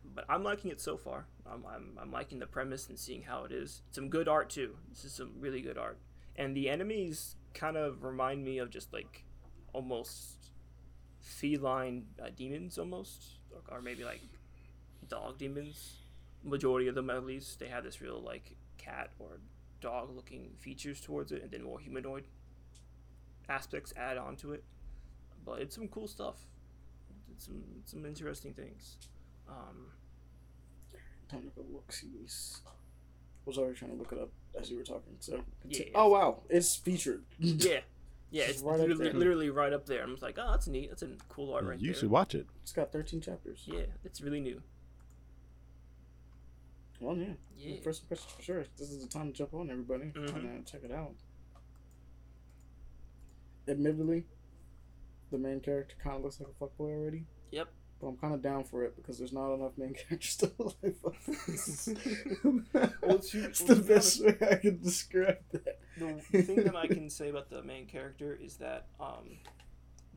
But 0.05 0.26
I'm 0.28 0.44
liking 0.44 0.70
it 0.70 0.81
so 0.81 0.97
far. 0.97 1.26
I'm, 1.47 1.64
I'm, 1.66 1.98
I'm 2.01 2.12
liking 2.12 2.39
the 2.39 2.47
premise 2.47 2.89
and 2.89 2.98
seeing 2.98 3.22
how 3.22 3.44
it 3.44 3.52
is. 3.52 3.82
Some 3.90 4.09
good 4.09 4.28
art 4.28 4.51
too. 4.51 4.76
This 4.90 5.05
is 5.05 5.12
some 5.12 5.32
really 5.39 5.60
good 5.60 5.78
art, 5.78 5.98
and 6.36 6.56
the 6.56 6.68
enemies 6.68 7.36
kind 7.55 7.76
of 7.76 8.02
remind 8.02 8.44
me 8.44 8.59
of 8.59 8.70
just 8.70 8.93
like 8.93 9.24
almost 9.72 10.51
feline 11.20 12.06
uh, 12.22 12.28
demons, 12.36 12.78
almost, 12.78 13.39
or, 13.70 13.81
maybe 13.81 14.05
like 14.05 14.20
dog 15.09 15.39
demons. 15.39 16.01
Majority 16.43 16.89
of 16.89 16.94
them, 16.94 17.09
at 17.09 17.24
least, 17.24 17.59
they 17.59 17.68
have 17.68 17.85
this 17.85 18.01
real 18.01 18.20
like 18.20 18.56
cat 18.76 19.10
or 19.18 19.40
dog 19.81 20.14
looking 20.14 20.51
features 20.59 21.01
towards 21.01 21.32
it, 21.32 21.43
and 21.43 21.51
then 21.51 21.62
more 21.62 21.78
humanoid 21.78 22.24
aspects 23.48 23.93
add 23.97 24.18
on 24.18 24.36
to 24.36 24.52
it. 24.52 24.64
But 25.44 25.60
it's 25.60 25.74
some 25.74 25.89
cool 25.89 26.09
stuff. 26.09 26.36
It's 27.32 27.47
some 27.47 27.62
some 27.85 28.05
interesting 28.06 28.52
things. 28.52 28.97
Um, 29.49 29.91
Time 31.29 31.43
to 31.43 31.49
go 31.49 31.65
look 31.73 31.93
see 31.93 32.09
these. 32.21 32.61
Was 33.47 33.59
already 33.59 33.75
trying 33.77 33.91
to 33.93 33.97
look 33.97 34.12
it 34.12 34.19
up 34.19 34.31
as 34.59 34.71
you 34.71 34.77
were 34.79 34.85
talking. 34.85 35.16
So 35.21 35.43
Yeah. 35.66 35.87
oh 35.95 36.09
wow, 36.09 36.43
it's 36.49 36.77
featured. 36.77 37.25
yeah, 37.39 37.81
yeah, 38.31 38.43
It's 38.45 38.53
it's 38.55 38.62
right 38.62 38.79
literally, 38.81 39.12
literally 39.12 39.51
right 39.51 39.73
up 39.73 39.87
there. 39.87 40.03
I'm 40.03 40.11
just 40.12 40.23
like, 40.23 40.39
oh, 40.39 40.51
that's 40.53 40.66
neat. 40.66 40.89
That's 40.91 41.03
a 41.03 41.11
cool 41.29 41.53
art 41.55 41.65
right 41.65 41.79
you 41.79 41.89
there. 41.93 42.01
should 42.01 42.11
watch 42.11 42.35
it. 42.35 42.47
It's 42.62 42.73
got 42.73 42.93
13 42.93 43.21
chapters. 43.21 43.65
Yeah, 43.66 43.87
it's 44.05 44.21
really 44.23 44.41
new. 44.41 44.62
Well, 47.01 47.16
yeah. 47.16 47.35
Yeah. 47.59 47.77
First 47.83 48.03
impressions 48.03 48.33
for 48.33 48.43
sure. 48.43 48.65
This 48.79 48.91
is 48.91 49.03
the 49.03 49.09
time 49.09 49.27
to 49.27 49.33
jump 49.33 49.53
on, 49.55 49.71
everybody. 49.71 50.07
Mhm. 50.07 50.35
And 50.37 50.61
uh, 50.66 50.71
check 50.71 50.83
it 50.85 50.93
out. 50.93 51.12
Admittedly, 53.69 54.25
the 55.31 55.39
main 55.39 55.61
character 55.61 55.97
kind 56.03 56.16
of 56.16 56.23
looks 56.23 56.41
like 56.41 56.49
a 56.49 56.65
fuckboy 56.65 56.91
already. 56.95 57.25
Yep. 57.51 57.69
But 58.05 58.10
I'm 58.10 58.16
kind 58.18 58.35
of 58.35 58.43
down 58.43 58.64
for 58.64 58.85
it 58.85 58.97
because 58.97 59.16
there's 59.16 59.32
not 59.32 59.55
enough 59.55 59.78
main 59.78 59.94
characters 60.09 60.36
to 60.36 60.52
look 60.59 60.76
like. 60.82 60.94
Well, 63.02 63.18
to- 63.18 63.44
it's 63.44 63.62
the 63.62 63.76
best 63.76 64.22
way 64.22 64.36
I 64.51 64.56
can 64.56 64.82
describe 64.82 65.39
that. 65.52 65.78
the 66.31 66.43
thing 66.43 66.64
that 66.64 66.76
I 66.76 66.86
can 66.86 67.09
say 67.18 67.31
about 67.31 67.48
the 67.48 67.62
main 67.62 67.86
character 67.86 68.39
is 68.39 68.56
that 68.56 68.89
um, 69.01 69.39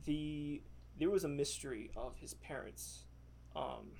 the 0.04 0.60
there 0.98 1.08
was 1.08 1.24
a 1.24 1.28
mystery 1.28 1.90
of 1.96 2.14
his 2.16 2.34
parents, 2.34 3.04
um, 3.56 3.92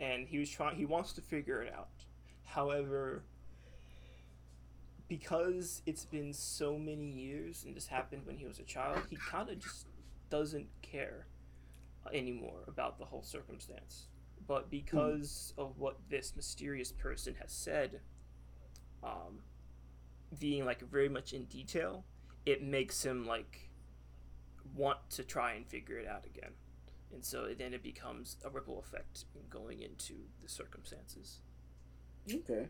and 0.00 0.26
he 0.26 0.38
was 0.38 0.48
trying. 0.48 0.76
He 0.76 0.86
wants 0.86 1.12
to 1.14 1.20
figure 1.20 1.60
it 1.60 1.70
out. 1.74 1.88
However, 2.44 3.24
because 5.06 5.82
it's 5.84 6.06
been 6.06 6.32
so 6.32 6.78
many 6.78 7.10
years 7.10 7.64
and 7.66 7.76
this 7.76 7.88
happened 7.88 8.22
when 8.24 8.38
he 8.38 8.46
was 8.46 8.58
a 8.58 8.62
child, 8.64 9.02
he 9.10 9.16
kind 9.16 9.50
of 9.50 9.58
just 9.58 9.86
doesn't 10.30 10.68
care 10.80 11.26
anymore 12.14 12.64
about 12.66 12.98
the 12.98 13.04
whole 13.04 13.22
circumstance. 13.22 14.06
But 14.46 14.70
because 14.70 15.52
of 15.58 15.78
what 15.78 15.98
this 16.08 16.34
mysterious 16.34 16.92
person 16.92 17.34
has 17.40 17.52
said, 17.52 18.00
um, 19.02 19.40
being 20.38 20.64
like 20.64 20.80
very 20.80 21.08
much 21.08 21.32
in 21.32 21.44
detail, 21.44 22.04
it 22.46 22.62
makes 22.62 23.04
him 23.04 23.26
like 23.26 23.70
want 24.74 24.98
to 25.10 25.24
try 25.24 25.52
and 25.52 25.66
figure 25.66 25.98
it 25.98 26.06
out 26.06 26.24
again. 26.24 26.52
And 27.12 27.24
so 27.24 27.48
then 27.58 27.72
it 27.72 27.82
becomes 27.82 28.36
a 28.44 28.50
ripple 28.50 28.78
effect 28.78 29.24
in 29.34 29.42
going 29.48 29.80
into 29.80 30.14
the 30.42 30.48
circumstances. 30.48 31.40
Okay. 32.30 32.68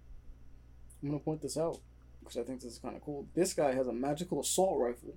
I'm 1.03 1.09
gonna 1.09 1.19
point 1.21 1.43
this 1.43 1.57
out 1.57 1.81
because 2.21 2.37
I 2.37 2.43
think 2.43 2.61
this 2.61 2.73
is 2.73 2.79
kind 2.79 2.97
of 2.97 3.03
cool. 3.03 3.27
This 3.35 3.53
guy 3.53 3.73
has 3.73 3.87
a 3.87 3.93
magical 3.93 4.41
assault 4.41 4.81
rifle. 4.81 5.17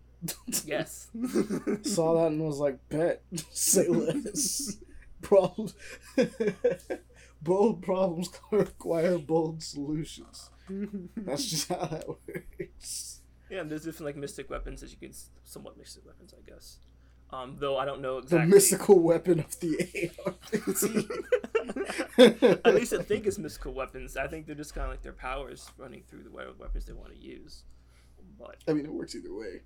Yes. 0.66 1.10
Saw 1.84 2.14
that 2.16 2.28
and 2.32 2.42
was 2.42 2.60
like, 2.60 2.78
bet, 2.90 3.24
say 3.52 3.88
less. 3.88 4.78
Problems. 5.22 5.74
bold 7.42 7.82
problems 7.82 8.30
require 8.52 9.18
bold 9.18 9.64
solutions. 9.64 10.50
That's 11.18 11.46
just 11.46 11.70
how 11.70 11.86
that 11.86 12.08
works. 12.08 13.22
yeah, 13.50 13.62
and 13.62 13.70
there's 13.70 13.84
different 13.84 14.06
like 14.06 14.16
mystic 14.16 14.50
weapons 14.50 14.82
that 14.82 14.92
you 14.92 14.98
can 14.98 15.12
somewhat 15.44 15.78
mystic 15.78 16.06
weapons, 16.06 16.34
I 16.38 16.50
guess. 16.50 16.78
Um, 17.34 17.56
though 17.60 17.78
I 17.78 17.86
don't 17.86 18.02
know 18.02 18.18
exactly. 18.18 18.50
The 18.50 18.56
mystical 18.56 19.00
weapon 19.00 19.40
of 19.40 19.60
the 19.60 20.12
AR. 20.26 20.34
At 22.66 22.76
least 22.76 22.94
I 22.94 23.02
think 23.02 23.26
it's 23.26 23.38
mystical 23.38 23.74
weapons. 23.74 24.18
I 24.18 24.28
think 24.28 24.46
they're 24.46 24.56
just 24.56 24.74
kind 24.76 24.86
of 24.86 24.92
like 24.92 25.02
their 25.02 25.14
powers 25.14 25.70
running 25.78 26.04
through 26.10 26.24
the 26.24 26.30
we- 26.30 26.44
weapons 26.60 26.86
they 26.86 26.94
want 26.94 27.14
to 27.14 27.20
use. 27.20 27.64
But 28.38 28.58
I 28.68 28.74
mean, 28.74 28.86
it 28.86 28.92
works 28.92 29.16
either 29.16 29.34
way. 29.34 29.62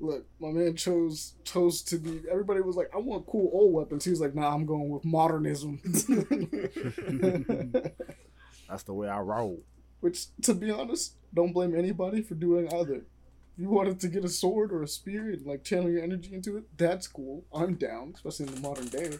Look, 0.00 0.26
my 0.38 0.50
man 0.50 0.76
chose 0.76 1.34
chose 1.44 1.82
to 1.82 1.98
be. 1.98 2.22
Everybody 2.30 2.60
was 2.60 2.76
like, 2.76 2.90
"I 2.94 2.98
want 2.98 3.26
cool 3.26 3.50
old 3.52 3.72
weapons." 3.72 4.04
He 4.04 4.10
was 4.10 4.20
like, 4.20 4.34
"Nah, 4.34 4.54
I'm 4.54 4.64
going 4.64 4.90
with 4.90 5.04
modernism." 5.04 5.80
That's 8.68 8.84
the 8.84 8.94
way 8.94 9.08
I 9.08 9.18
roll. 9.20 9.60
Which, 10.00 10.26
to 10.42 10.54
be 10.54 10.70
honest, 10.70 11.14
don't 11.34 11.52
blame 11.52 11.74
anybody 11.74 12.22
for 12.22 12.34
doing 12.34 12.72
either. 12.72 12.94
If 12.94 13.62
you 13.62 13.70
wanted 13.70 13.98
to 14.00 14.08
get 14.08 14.24
a 14.24 14.28
sword 14.28 14.72
or 14.72 14.84
a 14.84 14.88
spear 14.88 15.30
and 15.30 15.44
like 15.44 15.64
channel 15.64 15.90
your 15.90 16.04
energy 16.04 16.32
into 16.32 16.56
it, 16.56 16.64
that's 16.76 17.08
cool. 17.08 17.44
I'm 17.52 17.74
down, 17.74 18.12
especially 18.14 18.46
in 18.46 18.54
the 18.54 18.60
modern 18.60 18.86
day. 18.86 19.18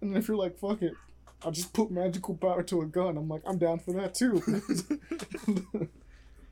And 0.00 0.10
then 0.10 0.16
if 0.16 0.26
you're 0.26 0.36
like, 0.36 0.58
fuck 0.58 0.82
it, 0.82 0.94
I'll 1.44 1.52
just 1.52 1.72
put 1.72 1.92
magical 1.92 2.34
power 2.34 2.64
to 2.64 2.82
a 2.82 2.86
gun. 2.86 3.16
I'm 3.16 3.28
like, 3.28 3.42
I'm 3.46 3.58
down 3.58 3.78
for 3.78 3.92
that 3.92 4.14
too. 4.14 4.42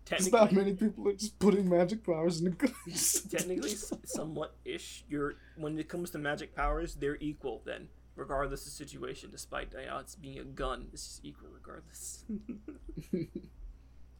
Because 0.04 0.30
not 0.30 0.52
many 0.52 0.74
people 0.74 1.08
are 1.08 1.14
just 1.14 1.38
putting 1.38 1.68
magic 1.68 2.04
powers 2.04 2.40
into 2.40 2.50
guns. 2.50 3.22
technically, 3.30 3.74
somewhat 4.04 4.54
ish. 4.64 5.04
You're 5.08 5.34
when 5.56 5.78
it 5.78 5.88
comes 5.88 6.10
to 6.10 6.18
magic 6.18 6.54
powers, 6.54 6.94
they're 6.94 7.16
equal 7.20 7.62
then, 7.64 7.88
regardless 8.14 8.66
of 8.66 8.72
situation. 8.72 9.30
Despite 9.30 9.72
you 9.72 9.86
know, 9.86 9.98
it's 9.98 10.14
being 10.14 10.38
a 10.38 10.44
gun, 10.44 10.88
it's 10.92 11.06
just 11.06 11.24
equal 11.24 11.48
regardless. 11.52 12.24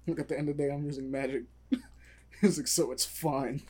Look, 0.07 0.19
at 0.21 0.29
the 0.29 0.39
end 0.39 0.49
of 0.49 0.57
the 0.57 0.63
day, 0.63 0.71
I'm 0.73 0.85
using 0.85 1.11
magic. 1.11 1.45
He's 2.41 2.59
like, 2.59 2.67
so 2.67 2.91
it's 2.91 3.05
fine. 3.05 3.63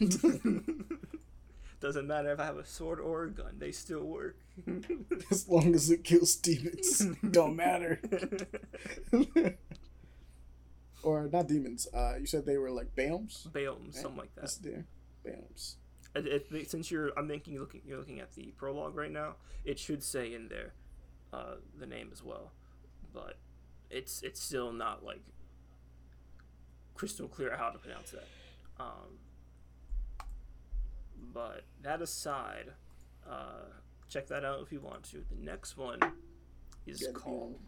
Doesn't 1.80 2.06
matter 2.06 2.32
if 2.32 2.40
I 2.40 2.44
have 2.46 2.56
a 2.56 2.64
sword 2.64 2.98
or 2.98 3.24
a 3.24 3.30
gun; 3.30 3.56
they 3.58 3.72
still 3.72 4.04
work. 4.04 4.36
as 5.30 5.48
long 5.48 5.74
as 5.74 5.90
it 5.90 6.04
kills 6.04 6.36
demons, 6.36 7.06
don't 7.30 7.56
matter. 7.56 8.00
Or 11.04 11.28
not 11.32 11.48
demons. 11.48 11.86
Uh, 11.92 12.14
you 12.18 12.26
said 12.26 12.46
they 12.46 12.58
were 12.58 12.70
like 12.70 12.94
biomes. 12.96 13.52
Baum, 13.52 13.90
something 13.90 14.16
like 14.16 14.34
that. 14.34 14.42
That's 14.42 14.56
there. 14.56 14.84
Biomes. 15.26 15.76
It, 16.16 16.46
it, 16.50 16.70
since 16.70 16.90
you're, 16.90 17.10
I'm 17.16 17.28
thinking 17.28 17.54
you're 17.54 17.62
looking, 17.62 17.82
you're 17.84 17.98
looking 17.98 18.20
at 18.20 18.32
the 18.34 18.52
prologue 18.56 18.94
right 18.94 19.10
now. 19.10 19.34
It 19.64 19.78
should 19.78 20.02
say 20.02 20.32
in 20.32 20.48
there, 20.48 20.74
uh, 21.32 21.56
the 21.78 21.86
name 21.86 22.10
as 22.12 22.22
well, 22.22 22.52
but 23.12 23.38
it's 23.90 24.22
it's 24.22 24.40
still 24.40 24.72
not 24.72 25.04
like 25.04 25.22
crystal 26.94 27.26
clear 27.28 27.56
how 27.56 27.70
to 27.70 27.78
pronounce 27.78 28.12
that. 28.12 28.28
Um, 28.78 29.18
but 31.32 31.64
that 31.82 32.00
aside, 32.00 32.70
uh, 33.28 33.64
check 34.08 34.28
that 34.28 34.44
out 34.44 34.60
if 34.62 34.70
you 34.72 34.80
want 34.80 35.02
to. 35.10 35.24
The 35.28 35.44
next 35.44 35.76
one 35.76 35.98
is 36.86 37.00
the 37.00 37.12
called. 37.12 37.58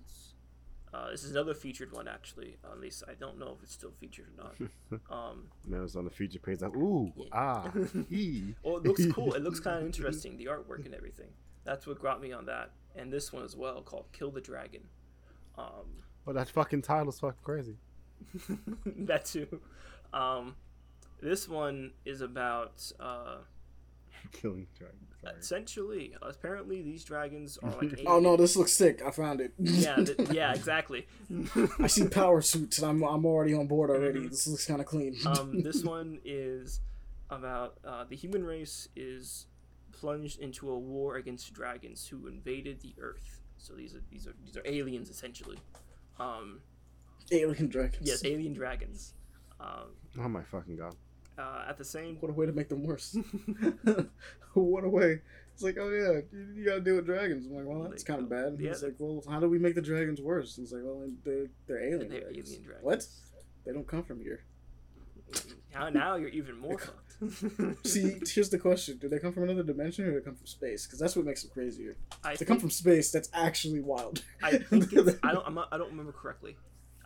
Uh, 0.95 1.11
this 1.11 1.25
is 1.25 1.31
another 1.33 1.53
featured 1.53 1.93
one, 1.93 2.09
actually. 2.09 2.57
at 2.65 2.81
least 2.81 3.03
I 3.09 3.15
don't 3.15 3.39
know 3.39 3.55
if 3.57 3.63
it's 3.63 3.73
still 3.73 3.91
featured 4.01 4.27
or 4.39 4.45
not. 4.45 5.01
Um, 5.11 5.49
Man, 5.67 5.81
it 5.81 5.83
was 5.83 5.97
on 5.97 6.05
the 6.05 6.11
feature 6.11 6.39
page 6.39 6.61
like, 6.63 6.75
ooh, 6.77 7.13
Yeah. 7.17 7.25
ah, 7.33 7.71
e. 8.11 8.55
Well, 8.63 8.77
it 8.79 8.85
looks 8.85 9.05
cool. 9.13 9.35
It 9.35 9.43
looks 9.43 9.61
kind 9.61 9.79
of 9.81 9.85
interesting. 9.87 10.37
The 10.37 10.47
artwork 10.47 10.85
and 10.87 10.95
everything. 10.95 11.29
That's 11.65 11.87
what 11.87 12.01
got 12.01 12.23
me 12.23 12.33
on 12.33 12.47
that. 12.47 12.71
And 12.95 13.13
this 13.13 13.33
one 13.33 13.45
as 13.45 13.57
well, 13.57 13.83
called 13.83 14.07
"Kill 14.13 14.31
the 14.31 14.41
Dragon." 14.41 14.83
Um, 15.59 16.03
Well, 16.25 16.35
that 16.35 16.49
fucking 16.49 16.83
title 16.83 17.09
is 17.11 17.19
fucking 17.21 17.41
crazy. 17.43 17.77
that 18.87 19.25
too. 19.27 19.61
Um, 20.15 20.57
this 21.21 21.49
one 21.49 21.93
is 22.05 22.21
about 22.21 22.91
uh, 23.01 23.39
Killing 24.33 24.67
dragon. 24.79 24.99
Sorry. 25.27 25.39
Essentially, 25.39 26.15
apparently 26.23 26.83
these 26.83 27.05
dragons 27.05 27.59
are 27.63 27.71
like. 27.71 28.01
Oh 28.07 28.21
no, 28.21 28.37
this 28.37 28.57
looks 28.57 28.73
sick. 28.73 29.03
I 29.05 29.11
found 29.11 29.41
it. 29.41 29.53
Yeah, 29.59 29.97
th- 30.05 30.19
yeah, 30.31 30.53
exactly. 30.55 31.07
I 31.79 31.87
see 31.87 32.07
power 32.09 32.41
suits 32.43 32.79
and 32.79 32.87
I'm 32.89 33.03
I'm 33.03 33.25
already 33.27 33.55
on 33.55 33.67
board 33.67 33.91
already. 33.91 34.29
This 34.29 34.47
looks 34.47 34.67
kind 34.67 34.81
of 34.81 34.87
clean. 34.87 35.17
um, 35.27 35.63
this 35.63 35.83
one 35.85 36.19
is 36.25 36.81
about 37.31 37.79
uh, 37.85 38.05
the 38.09 38.17
human 38.17 38.45
race 38.45 38.89
is 38.97 39.47
plunged 39.93 40.39
into 40.41 40.71
a 40.71 40.79
war 40.79 41.17
against 41.17 41.53
dragons 41.55 42.07
who 42.07 42.27
invaded 42.27 42.81
the 42.81 42.95
Earth. 43.01 43.41
So 43.59 43.73
these 43.75 43.95
are 43.95 44.03
these 44.11 44.27
are 44.27 44.35
these 44.45 44.57
are 44.57 44.63
aliens 44.65 45.09
essentially. 45.11 45.59
Um, 46.21 46.61
Alien 47.33 47.69
dragons. 47.69 48.09
yes, 48.09 48.25
alien 48.25 48.53
dragons. 48.53 49.15
Um, 49.59 49.89
Oh 50.21 50.29
my 50.29 50.43
fucking 50.45 50.77
god. 50.77 50.95
Uh, 51.39 51.65
at 51.69 51.79
the 51.79 51.85
same 51.85 52.17
What 52.21 52.31
a 52.31 52.35
way 52.35 52.47
to 52.47 52.53
make 52.53 52.69
them 52.69 52.83
worse. 52.85 53.17
what 54.55 54.85
a 54.85 54.89
way. 54.89 55.21
It's 55.55 55.63
like, 55.63 55.77
oh 55.81 55.89
yeah, 55.89 56.21
you, 56.33 56.55
you 56.55 56.65
gotta 56.67 56.81
deal 56.81 56.97
with 56.97 57.07
dragons. 57.07 57.47
I'm 57.47 57.55
like, 57.55 57.67
well, 57.67 57.89
that's 57.89 58.05
kind 58.05 58.21
of 58.21 58.29
bad. 58.29 58.57
yeah, 58.59 58.69
He's 58.71 58.83
like, 58.83 58.97
well, 58.99 59.23
how 59.29 59.41
do 59.41 59.49
we 59.49 59.59
make 59.59 59.75
the 59.75 59.83
dragons 59.83 60.21
worse? 60.21 60.57
He's 60.57 60.73
like, 60.73 60.83
well, 60.85 61.09
they're, 61.25 61.47
they're 61.67 61.83
alien 61.83 62.11
they're 62.11 62.21
dragons. 62.21 62.49
alien 62.51 62.63
dragons. 62.63 62.85
What? 62.85 63.07
They 63.65 63.73
don't 63.73 63.87
come 63.87 64.03
from 64.05 64.21
here. 64.21 64.45
Now, 65.75 65.89
now 65.89 66.17
you're 66.17 66.29
even 66.29 66.57
more 66.59 66.79
fucked. 66.79 67.87
See, 67.87 68.19
here's 68.27 68.51
the 68.51 68.59
question: 68.59 68.99
Do 68.99 69.09
they 69.09 69.19
come 69.19 69.33
from 69.33 69.45
another 69.45 69.63
dimension 69.63 70.05
or 70.05 70.11
do 70.13 70.19
they 70.19 70.25
come 70.25 70.37
from 70.37 70.47
space? 70.47 70.87
Because 70.87 70.99
that's 70.99 71.17
what 71.17 71.25
makes 71.25 71.43
them 71.43 71.51
crazier. 71.53 71.97
I 72.23 72.33
If 72.33 72.39
they 72.41 72.45
come 72.45 72.61
from 72.61 72.71
space, 72.71 73.11
that's 73.11 73.31
actually 73.33 73.81
wild. 73.81 74.23
I 74.43 74.59
think 74.59 74.93
it's, 74.93 75.19
I 75.23 75.33
don't 75.33 75.47
I'm 75.47 75.55
not, 75.55 75.69
I 75.73 75.79
don't 75.79 75.91
remember 75.91 76.13
correctly. 76.13 76.57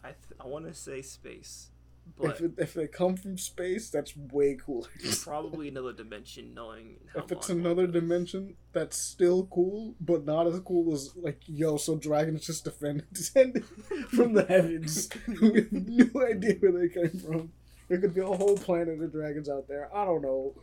I 0.02 0.09
th- 0.09 0.40
I 0.40 0.47
want 0.48 0.66
to 0.66 0.74
say 0.74 1.01
space, 1.02 1.69
but 2.18 2.32
if, 2.32 2.40
it, 2.40 2.52
if 2.59 2.74
they 2.74 2.86
come 2.86 3.16
from 3.16 3.39
space, 3.39 3.90
that's 3.90 4.16
way 4.16 4.56
cooler. 4.64 4.89
probably 5.22 5.68
another 5.68 5.93
dimension. 5.93 6.55
Knowing 6.55 6.97
how 7.14 7.22
if 7.22 7.32
it's 7.32 7.48
another 7.48 7.86
dimension, 7.86 8.56
that's 8.72 8.97
still 8.97 9.47
cool, 9.47 9.94
but 10.01 10.24
not 10.24 10.47
as 10.47 10.60
cool 10.60 10.93
as 10.93 11.14
like 11.16 11.40
yo. 11.47 11.77
So 11.77 11.97
dragons 11.97 12.47
just 12.47 12.64
defend 12.64 13.05
descended 13.12 13.64
from 14.10 14.35
the 14.35 14.44
heavens. 14.44 15.09
we 15.40 15.55
have 15.55 15.72
no 15.72 16.27
idea 16.27 16.56
where 16.60 16.72
they 16.72 16.89
came 16.89 17.18
from. 17.18 17.52
There 17.89 17.98
could 17.98 18.14
be 18.14 18.20
a 18.20 18.27
whole 18.27 18.56
planet 18.56 19.01
of 19.01 19.12
dragons 19.12 19.48
out 19.48 19.66
there. 19.66 19.89
I 19.94 20.05
don't 20.05 20.22
know. 20.22 20.55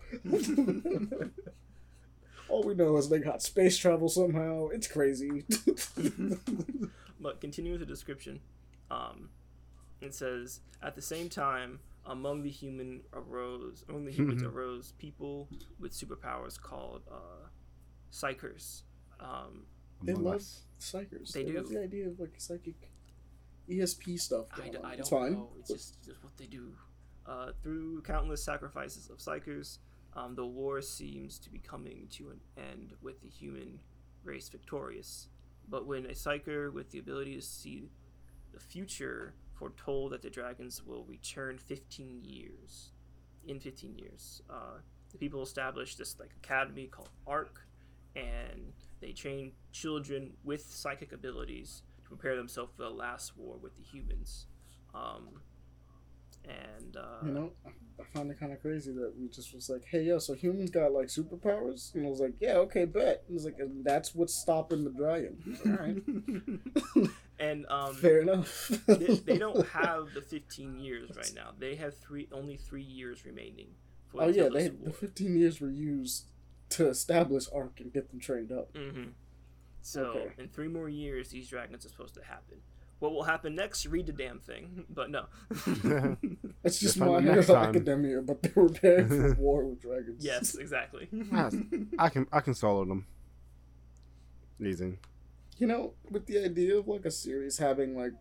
All 2.49 2.63
we 2.63 2.73
know 2.73 2.95
is 2.95 3.09
they 3.09 3.19
got 3.19 3.41
space 3.41 3.77
travel 3.77 4.07
somehow. 4.07 4.69
It's 4.69 4.87
crazy. 4.87 5.43
But 7.19 7.41
continue 7.41 7.71
with 7.71 7.81
the 7.81 7.85
description. 7.85 8.39
Um, 8.89 9.29
it 10.01 10.13
says, 10.15 10.61
at 10.81 10.95
the 10.95 11.01
same 11.01 11.29
time, 11.29 11.79
among 12.05 12.43
the 12.43 12.49
human 12.49 13.01
arose, 13.13 13.83
among 13.89 14.05
the 14.05 14.11
humans 14.11 14.43
arose 14.51 14.93
people 14.97 15.49
with 15.79 15.91
superpowers 15.91 16.59
called 16.59 17.01
uh, 17.11 17.47
psykers. 18.11 18.83
Um, 19.19 19.65
they 20.03 20.11
Among 20.13 20.25
love 20.25 20.35
us. 20.35 20.61
psykers. 20.79 21.31
They 21.31 21.45
love 21.51 21.67
do. 21.69 21.75
the 21.75 21.83
idea 21.83 22.07
of 22.07 22.19
like 22.19 22.35
psychic 22.37 22.75
ESP 23.69 24.19
stuff. 24.19 24.45
I, 24.53 24.57
Going 24.57 24.71
d- 24.71 24.77
on. 24.77 24.85
I 24.85 24.93
it's 24.93 25.09
don't 25.09 25.21
fine. 25.21 25.31
know. 25.33 25.49
It's 25.59 25.69
just, 25.69 26.05
just 26.05 26.23
what 26.23 26.37
they 26.37 26.45
do. 26.45 26.71
Uh, 27.25 27.51
through 27.61 28.01
countless 28.03 28.43
sacrifices 28.43 29.09
of 29.09 29.17
psykers, 29.17 29.79
um, 30.15 30.35
the 30.35 30.45
war 30.45 30.81
seems 30.81 31.37
to 31.39 31.49
be 31.49 31.59
coming 31.59 32.07
to 32.11 32.29
an 32.29 32.39
end 32.57 32.93
with 33.01 33.21
the 33.21 33.27
human 33.27 33.79
race 34.23 34.47
victorious. 34.49 35.27
But 35.67 35.85
when 35.85 36.05
a 36.05 36.11
psyker 36.11 36.71
with 36.71 36.91
the 36.91 36.99
ability 36.99 37.35
to 37.35 37.41
see 37.41 37.89
the 38.53 38.59
future 38.59 39.33
foretold 39.57 40.11
that 40.11 40.21
the 40.21 40.29
dragons 40.29 40.83
will 40.85 41.03
return 41.05 41.57
15 41.57 42.23
years, 42.23 42.91
in 43.47 43.59
15 43.59 43.97
years, 43.97 44.41
uh, 44.49 44.79
the 45.11 45.17
people 45.17 45.41
established 45.41 45.97
this 45.97 46.17
like 46.19 46.31
academy 46.43 46.87
called 46.87 47.09
Arc, 47.25 47.61
and 48.15 48.73
they 48.99 49.11
train 49.11 49.51
children 49.71 50.33
with 50.43 50.61
psychic 50.61 51.11
abilities 51.11 51.83
to 52.03 52.09
prepare 52.09 52.35
themselves 52.35 52.71
for 52.75 52.83
the 52.83 52.89
last 52.89 53.37
war 53.37 53.57
with 53.61 53.75
the 53.75 53.83
humans. 53.83 54.47
Um, 54.93 55.41
and 56.47 56.97
uh, 56.97 57.25
You 57.25 57.31
know, 57.31 57.51
I- 57.65 57.71
I 57.99 58.03
find 58.13 58.29
it 58.29 58.39
kind 58.39 58.53
of 58.53 58.61
crazy 58.61 58.91
that 58.91 59.13
we 59.19 59.27
just 59.27 59.55
was 59.55 59.69
like, 59.71 59.83
hey, 59.89 60.03
yo, 60.03 60.19
so 60.19 60.35
humans 60.35 60.69
got 60.69 60.91
like 60.91 61.07
superpowers? 61.07 61.95
And 61.95 62.05
I 62.05 62.09
was 62.09 62.19
like, 62.19 62.35
yeah, 62.39 62.57
okay, 62.57 62.85
bet. 62.85 63.23
And 63.27 63.35
it's 63.35 63.43
like, 63.43 63.57
and 63.57 63.83
that's 63.83 64.13
what's 64.13 64.35
stopping 64.35 64.83
the 64.83 64.91
dragon. 64.91 65.35
All 65.65 65.71
right. 65.71 67.09
and 67.39 67.65
um, 67.69 67.95
Fair 67.95 68.19
enough. 68.21 68.67
they, 68.85 69.15
they 69.15 69.37
don't 69.39 69.65
have 69.69 70.13
the 70.13 70.21
15 70.21 70.77
years 70.77 71.09
right 71.17 71.31
now. 71.35 71.53
They 71.57 71.73
have 71.75 71.97
three 71.97 72.27
only 72.31 72.55
three 72.57 72.83
years 72.83 73.25
remaining. 73.25 73.69
Oh, 74.13 74.27
yeah, 74.29 74.49
they, 74.53 74.67
the 74.69 74.93
15 74.93 75.35
years 75.35 75.59
were 75.59 75.71
used 75.71 76.25
to 76.69 76.87
establish 76.89 77.45
Ark 77.53 77.79
and 77.79 77.91
get 77.91 78.09
them 78.11 78.19
trained 78.19 78.51
up. 78.51 78.69
hmm 78.75 79.05
So 79.81 80.05
Okay. 80.05 80.33
in 80.37 80.49
three 80.49 80.67
more 80.67 80.87
years, 80.87 81.29
these 81.29 81.47
dragons 81.49 81.83
are 81.83 81.89
supposed 81.89 82.13
to 82.13 82.23
happen. 82.23 82.57
What 82.99 83.11
will 83.13 83.23
happen 83.23 83.53
next? 83.55 83.85
Read 83.85 84.07
the 84.07 84.11
damn 84.13 84.39
thing. 84.39 84.85
But 84.89 85.11
no. 85.11 85.25
It's 86.63 86.79
just 86.79 86.97
You'll 86.97 87.05
My 87.07 87.15
find 87.19 87.29
out 87.29 87.45
Hero. 87.45 87.55
Academia, 87.57 88.21
but 88.21 88.41
they 88.43 88.51
were 88.55 88.67
preparing 88.69 89.07
for 89.07 89.33
war 89.39 89.65
with 89.65 89.81
dragons. 89.81 90.25
yes, 90.25 90.55
exactly. 90.55 91.07
I 91.99 92.09
can 92.09 92.27
I 92.31 92.39
can 92.41 92.53
solo 92.53 92.83
them. 92.85 93.05
Easy. 94.63 94.97
You 95.57 95.67
know, 95.67 95.93
with 96.11 96.25
the 96.25 96.43
idea 96.43 96.77
of 96.77 96.87
like 96.87 97.05
a 97.05 97.11
series 97.11 97.57
having 97.57 97.95
like 97.97 98.13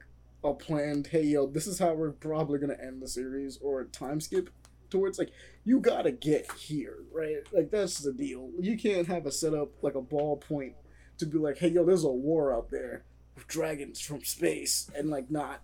a 0.44 0.52
planned, 0.54 1.08
hey 1.08 1.22
yo, 1.24 1.46
this 1.46 1.66
is 1.66 1.78
how 1.78 1.94
we're 1.94 2.12
probably 2.12 2.58
gonna 2.58 2.76
end 2.80 3.02
the 3.02 3.08
series, 3.08 3.58
or 3.62 3.80
a 3.80 3.86
time 3.86 4.20
skip 4.20 4.50
towards 4.90 5.18
like 5.18 5.32
you 5.64 5.80
gotta 5.80 6.12
get 6.12 6.50
here, 6.52 6.98
right? 7.12 7.38
Like 7.52 7.70
that's 7.70 7.98
the 8.00 8.12
deal. 8.12 8.50
You 8.60 8.76
can't 8.78 9.06
have 9.08 9.26
a 9.26 9.32
setup 9.32 9.70
like 9.82 9.94
a 9.96 10.00
ball 10.02 10.36
point 10.36 10.74
to 11.18 11.26
be 11.26 11.38
like, 11.38 11.58
hey 11.58 11.68
yo, 11.68 11.84
there's 11.84 12.04
a 12.04 12.08
war 12.08 12.54
out 12.54 12.70
there 12.70 13.02
with 13.02 13.15
dragons 13.46 14.00
from 14.00 14.24
space, 14.24 14.90
and 14.96 15.10
like 15.10 15.30
not 15.30 15.62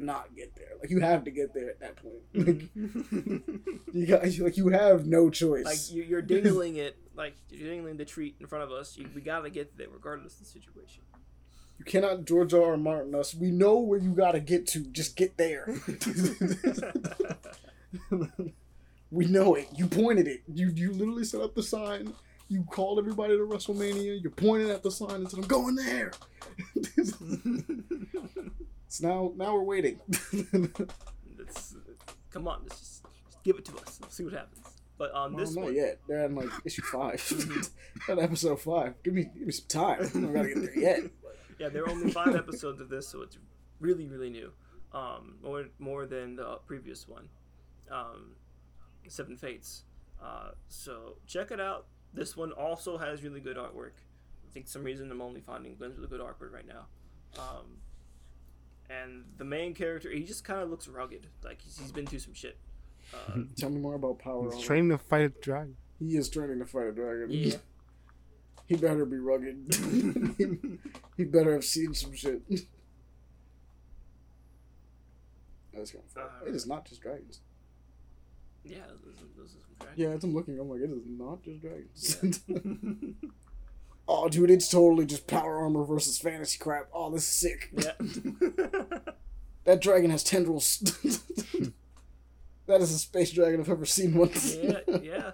not 0.00 0.34
get 0.34 0.54
there. 0.56 0.70
Like 0.80 0.90
you 0.90 1.00
have 1.00 1.24
to 1.24 1.30
get 1.30 1.54
there 1.54 1.70
at 1.70 1.80
that 1.80 1.96
point. 1.96 2.32
Mm-hmm. 2.34 3.32
Like 3.32 3.60
you 3.92 4.06
got 4.06 4.22
like 4.38 4.56
you 4.56 4.68
have 4.68 5.06
no 5.06 5.30
choice. 5.30 5.64
like 5.64 5.90
you, 5.90 6.02
you're 6.02 6.22
dingling 6.22 6.76
it, 6.76 6.96
like 7.14 7.34
you're 7.50 7.68
dingling 7.68 7.98
the 7.98 8.04
treat 8.04 8.36
in 8.40 8.46
front 8.46 8.64
of 8.64 8.72
us. 8.72 8.96
You, 8.96 9.08
we 9.14 9.20
gotta 9.20 9.50
get 9.50 9.76
there 9.76 9.88
regardless 9.92 10.34
of 10.34 10.40
the 10.40 10.46
situation. 10.46 11.02
You 11.78 11.84
cannot 11.84 12.24
George 12.26 12.52
R. 12.52 12.72
R. 12.72 12.76
Martin 12.76 13.14
us. 13.14 13.34
We 13.34 13.50
know 13.50 13.78
where 13.78 13.98
you 13.98 14.10
gotta 14.10 14.40
get 14.40 14.66
to. 14.68 14.80
Just 14.80 15.16
get 15.16 15.36
there. 15.36 15.66
we 19.10 19.26
know 19.26 19.54
it. 19.54 19.68
You 19.74 19.86
pointed 19.86 20.28
it. 20.28 20.42
You 20.52 20.70
you 20.70 20.92
literally 20.92 21.24
set 21.24 21.40
up 21.40 21.54
the 21.54 21.62
sign. 21.62 22.12
You 22.50 22.64
called 22.64 22.98
everybody 22.98 23.36
to 23.36 23.44
WrestleMania. 23.44 24.20
You're 24.20 24.32
pointing 24.32 24.70
at 24.70 24.82
the 24.82 24.90
sign 24.90 25.12
and 25.12 25.30
said, 25.30 25.38
"I'm 25.38 25.46
going 25.46 25.76
there." 25.76 26.10
so 28.88 29.06
now 29.06 29.32
now 29.36 29.54
we're 29.54 29.62
waiting. 29.62 30.00
That's, 31.38 31.76
come 32.30 32.48
on, 32.48 32.62
let's 32.64 32.78
just, 32.80 33.04
just 33.26 33.42
give 33.44 33.56
it 33.56 33.64
to 33.66 33.76
us. 33.78 33.98
Let's 34.02 34.16
see 34.16 34.24
what 34.24 34.32
happens. 34.32 34.66
But 34.98 35.12
on 35.12 35.32
Well, 35.32 35.44
this 35.44 35.54
not 35.54 35.64
one, 35.66 35.74
yet. 35.76 36.00
They're 36.08 36.26
in 36.26 36.34
like 36.34 36.48
issue 36.64 36.82
five. 36.82 37.70
At 38.08 38.18
episode 38.18 38.60
five. 38.60 38.94
Give 39.02 39.14
me 39.14 39.24
give 39.32 39.46
me 39.46 39.52
some 39.52 39.66
time. 39.68 40.00
I 40.00 40.08
don't 40.08 40.32
gotta 40.32 40.48
get 40.48 40.62
there 40.62 40.78
yet. 40.78 41.00
yeah, 41.58 41.68
there 41.68 41.84
are 41.84 41.90
only 41.90 42.10
five 42.10 42.34
episodes 42.34 42.80
of 42.80 42.88
this, 42.88 43.06
so 43.08 43.22
it's 43.22 43.38
really, 43.78 44.06
really 44.08 44.28
new. 44.30 44.50
Um, 44.92 45.36
more 45.42 45.66
more 45.78 46.04
than 46.06 46.34
the 46.34 46.58
previous 46.66 47.06
one, 47.06 47.28
um, 47.92 48.32
Seven 49.06 49.36
Fates. 49.36 49.84
Uh, 50.20 50.50
so 50.68 51.16
check 51.26 51.50
it 51.52 51.60
out. 51.60 51.86
This 52.12 52.36
one 52.36 52.52
also 52.52 52.98
has 52.98 53.22
really 53.22 53.40
good 53.40 53.56
artwork. 53.56 53.92
I 54.48 54.52
think 54.52 54.66
some 54.68 54.82
reason 54.82 55.10
I'm 55.10 55.22
only 55.22 55.40
finding 55.40 55.74
glimpses 55.76 56.02
of 56.02 56.10
the 56.10 56.16
good 56.16 56.24
artwork 56.24 56.52
right 56.52 56.66
now. 56.66 56.86
Um, 57.38 57.78
and 58.88 59.24
the 59.38 59.44
main 59.44 59.74
character, 59.74 60.10
he 60.10 60.24
just 60.24 60.44
kind 60.44 60.60
of 60.60 60.68
looks 60.70 60.88
rugged, 60.88 61.28
like 61.44 61.60
he's, 61.62 61.78
he's 61.78 61.92
been 61.92 62.06
through 62.06 62.18
some 62.18 62.34
shit. 62.34 62.58
Uh, 63.14 63.42
Tell 63.56 63.70
me 63.70 63.78
more 63.80 63.94
about 63.94 64.18
Power 64.18 64.52
He's 64.52 64.64
training 64.64 64.90
to 64.90 64.98
fight 64.98 65.22
a 65.22 65.28
dragon. 65.28 65.76
He 66.00 66.16
is 66.16 66.28
training 66.28 66.58
to 66.58 66.66
fight 66.66 66.86
a 66.88 66.92
dragon. 66.92 67.26
yeah. 67.30 67.56
He 68.66 68.76
better 68.76 69.04
be 69.04 69.18
rugged. 69.18 69.74
he 71.16 71.24
better 71.24 71.52
have 71.54 71.64
seen 71.64 71.92
some 71.92 72.14
shit. 72.14 72.40
That's 75.74 75.90
going 75.92 76.04
for 76.12 76.20
it. 76.44 76.48
It 76.50 76.54
is 76.54 76.66
not 76.66 76.84
just 76.86 77.00
dragons. 77.00 77.40
Yeah, 78.64 78.78
those, 79.04 79.14
are- 79.22 79.36
those 79.36 79.54
are 79.54 79.69
Yeah, 79.96 80.08
as 80.08 80.24
I'm 80.24 80.34
looking, 80.34 80.58
I'm 80.58 80.68
like, 80.68 80.80
it 80.80 80.90
is 80.90 81.02
not 81.06 81.42
just 81.42 81.60
dragons. 81.60 82.42
Yeah. 82.46 82.58
oh, 84.08 84.28
dude, 84.28 84.50
it's 84.50 84.68
totally 84.68 85.06
just 85.06 85.26
power 85.26 85.58
armor 85.58 85.84
versus 85.84 86.18
fantasy 86.18 86.58
crap. 86.58 86.88
Oh, 86.92 87.10
this 87.10 87.22
is 87.22 87.28
sick. 87.28 87.70
yeah. 87.72 89.00
That 89.64 89.80
dragon 89.80 90.10
has 90.10 90.24
tendrils. 90.24 90.78
that 92.66 92.80
is 92.80 92.92
a 92.92 92.98
space 92.98 93.30
dragon 93.30 93.60
I've 93.60 93.68
ever 93.68 93.84
seen 93.84 94.14
one. 94.14 94.30
yeah, 94.34 94.80
yeah. 95.02 95.30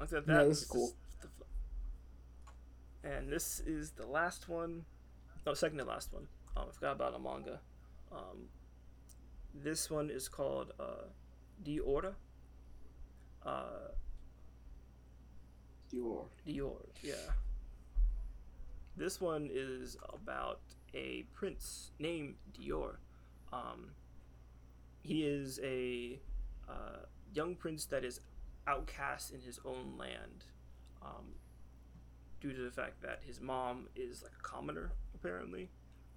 Look 0.00 0.12
at 0.12 0.26
that. 0.26 0.26
Yeah, 0.26 0.44
this 0.44 0.62
is 0.62 0.68
cool. 0.68 0.94
And 3.04 3.30
this 3.30 3.60
is 3.60 3.90
the 3.90 4.06
last 4.06 4.48
one. 4.48 4.84
No, 5.46 5.54
second 5.54 5.78
to 5.78 5.84
last 5.84 6.12
one. 6.12 6.26
Um, 6.56 6.64
I 6.70 6.72
forgot 6.72 6.96
about 6.96 7.14
a 7.14 7.18
manga. 7.18 7.60
Um, 8.10 8.48
this 9.54 9.90
one 9.90 10.08
is 10.10 10.28
called 10.28 10.72
uh, 10.80 11.06
Order. 11.84 12.14
Uh, 13.44 13.90
Dior. 15.92 16.24
Dior, 16.46 16.86
yeah. 17.02 17.14
This 18.96 19.20
one 19.20 19.48
is 19.52 19.96
about 20.12 20.60
a 20.94 21.24
prince 21.32 21.92
named 21.98 22.34
Dior. 22.58 22.96
Um, 23.52 23.90
he 25.02 25.24
is 25.24 25.60
a 25.62 26.18
uh, 26.68 27.04
young 27.34 27.54
prince 27.54 27.86
that 27.86 28.04
is 28.04 28.20
outcast 28.66 29.32
in 29.32 29.40
his 29.40 29.58
own 29.64 29.96
land 29.98 30.44
um, 31.02 31.34
due 32.40 32.52
to 32.52 32.62
the 32.62 32.70
fact 32.70 33.02
that 33.02 33.20
his 33.26 33.40
mom 33.40 33.88
is 33.96 34.22
like 34.22 34.32
a 34.38 34.42
commoner, 34.42 34.92
apparently. 35.14 35.68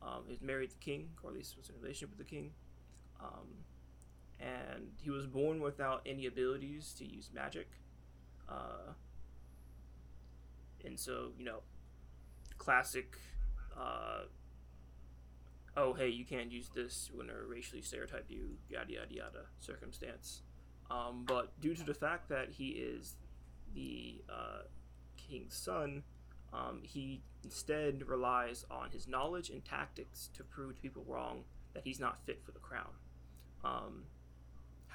Um, 0.01 0.23
he's 0.27 0.41
married 0.41 0.71
the 0.71 0.77
king, 0.77 1.09
or 1.23 1.31
at 1.31 1.35
least 1.35 1.57
was 1.57 1.69
in 1.69 1.75
a 1.75 1.79
relationship 1.79 2.09
with 2.09 2.19
the 2.19 2.29
king. 2.29 2.51
Um, 3.19 3.47
and 4.39 4.91
he 5.01 5.09
was 5.09 5.25
born 5.25 5.61
without 5.61 6.01
any 6.05 6.25
abilities 6.25 6.93
to 6.97 7.05
use 7.05 7.29
magic. 7.33 7.67
Uh, 8.49 8.93
and 10.83 10.99
so, 10.99 11.31
you 11.37 11.45
know, 11.45 11.59
classic, 12.57 13.17
uh, 13.77 14.23
oh, 15.75 15.93
hey, 15.93 16.09
you 16.09 16.25
can't 16.25 16.51
use 16.51 16.69
this, 16.75 17.09
we're 17.13 17.25
going 17.25 17.35
racially 17.47 17.81
stereotype 17.81 18.25
you, 18.29 18.57
yada, 18.69 18.93
yada, 18.93 19.13
yada 19.13 19.41
circumstance. 19.59 20.41
Um, 20.91 21.25
but 21.27 21.59
due 21.59 21.73
to 21.73 21.83
the 21.83 21.93
fact 21.93 22.29
that 22.29 22.51
he 22.51 22.69
is 22.69 23.15
the 23.73 24.21
uh, 24.29 24.63
king's 25.17 25.55
son, 25.55 26.03
um, 26.53 26.81
he 26.83 27.21
instead 27.43 28.07
relies 28.07 28.65
on 28.69 28.91
his 28.91 29.07
knowledge 29.07 29.49
and 29.49 29.65
tactics 29.65 30.29
to 30.35 30.43
prove 30.43 30.75
to 30.75 30.81
people 30.81 31.03
wrong 31.07 31.43
that 31.73 31.83
he's 31.83 31.99
not 31.99 32.19
fit 32.25 32.41
for 32.45 32.51
the 32.51 32.59
crown. 32.59 32.91
Um, 33.63 34.03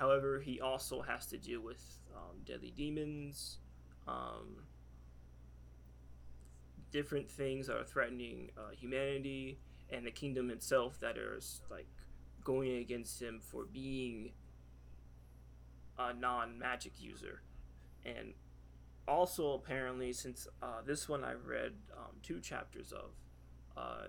however, 0.01 0.41
he 0.41 0.61
also 0.61 1.03
has 1.03 1.27
to 1.27 1.37
deal 1.37 1.61
with 1.61 1.83
um, 2.17 2.39
deadly 2.47 2.73
demons, 2.75 3.59
um, 4.09 4.65
different 6.91 7.31
things 7.31 7.67
that 7.67 7.77
are 7.77 7.85
threatening 7.85 8.51
uh, 8.57 8.71
humanity 8.73 9.59
and 9.91 10.07
the 10.07 10.11
kingdom 10.11 10.49
itself 10.51 10.99
that 11.01 11.19
are 11.19 11.39
like 11.71 11.87
going 12.43 12.77
against 12.79 13.21
him 13.21 13.41
for 13.43 13.67
being 13.67 14.33
a 15.99 16.15
non-magic 16.15 16.93
user, 16.99 17.43
and 18.07 18.33
also 19.07 19.53
apparently 19.53 20.15
since 20.15 20.49
uh, 20.63 20.81
this 20.87 21.11
one 21.11 21.23
I've 21.25 21.47
read 21.47 21.73
um, 21.95 22.17
two 22.23 22.41
chapters 22.41 22.91
of, 22.93 23.11
uh, 23.77 24.07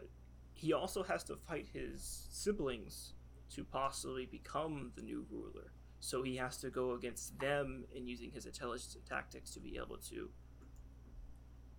he 0.53 0.71
also 0.71 1.03
has 1.03 1.25
to 1.25 1.35
fight 1.35 1.67
his 1.73 2.27
siblings 2.31 3.13
to 3.55 3.65
possibly 3.65 4.25
become 4.25 4.93
the 4.95 5.01
new 5.01 5.25
ruler. 5.29 5.73
So 6.01 6.23
he 6.23 6.35
has 6.37 6.57
to 6.57 6.71
go 6.71 6.93
against 6.93 7.39
them 7.39 7.85
and 7.95 8.09
using 8.09 8.31
his 8.31 8.47
intelligence 8.47 8.95
and 8.95 9.05
tactics 9.05 9.51
to 9.51 9.59
be 9.59 9.77
able 9.77 9.97
to 10.09 10.29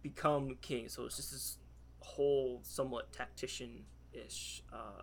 become 0.01 0.57
king. 0.63 0.89
So 0.89 1.05
it's 1.05 1.17
just 1.17 1.33
this 1.33 1.59
whole 1.99 2.61
somewhat 2.63 3.13
tactician 3.13 3.85
ish 4.13 4.63
uh, 4.73 5.03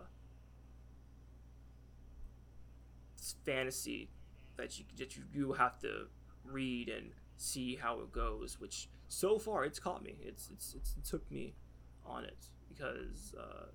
fantasy 3.44 4.08
that 4.56 4.78
you 4.78 4.86
that 4.96 5.16
you, 5.16 5.52
have 5.52 5.78
to 5.80 6.06
read 6.44 6.88
and 6.88 7.10
see 7.36 7.76
how 7.76 8.00
it 8.00 8.12
goes. 8.12 8.58
Which 8.58 8.88
so 9.08 9.38
far 9.38 9.66
it's 9.66 9.78
caught 9.78 10.02
me. 10.02 10.16
It's 10.22 10.48
it's, 10.50 10.74
it's 10.74 10.94
it 10.96 11.04
took 11.04 11.30
me 11.30 11.54
on 12.06 12.24
it 12.24 12.46
because 12.70 13.34
uh, 13.38 13.66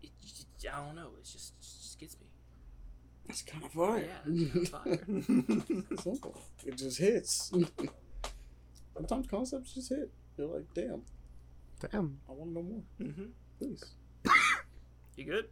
it, 0.00 0.10
I 0.72 0.86
don't 0.86 0.94
know. 0.94 1.10
It 1.18 1.24
just 1.24 1.54
it 1.58 1.62
just 1.62 1.98
gets 1.98 2.20
me. 2.20 2.27
That's 3.28 3.42
kind 3.42 3.62
of 3.64 3.70
fire. 3.72 4.04
Yeah, 4.26 4.32
it's 4.34 4.52
kinda 4.52 4.66
fire. 4.66 5.96
Simple. 6.02 6.40
It 6.66 6.76
just 6.76 6.98
hits. 6.98 7.52
Sometimes 8.94 9.26
concepts 9.28 9.74
just 9.74 9.90
hit. 9.90 10.10
You're 10.36 10.48
like, 10.48 10.64
damn, 10.74 11.02
Damn. 11.92 12.18
I 12.28 12.32
want 12.32 12.50
to 12.50 12.54
know 12.54 12.62
more. 12.62 12.82
hmm 12.98 13.24
Please. 13.58 13.84
You 15.16 15.24
good? 15.24 15.46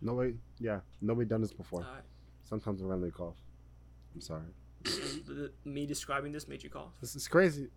Nobody. 0.00 0.34
Yeah. 0.58 0.80
Nobody 1.00 1.28
done 1.28 1.40
this 1.40 1.52
before. 1.52 1.80
All 1.82 1.86
right. 1.92 2.02
Sometimes 2.44 2.80
I 2.82 2.84
randomly 2.84 3.10
cough. 3.10 3.36
I'm 4.14 4.20
sorry. 4.20 4.42
Me 5.64 5.84
describing 5.86 6.32
this 6.32 6.46
made 6.48 6.62
you 6.62 6.70
cough. 6.70 6.92
This 7.00 7.16
is 7.16 7.26
crazy. 7.28 7.68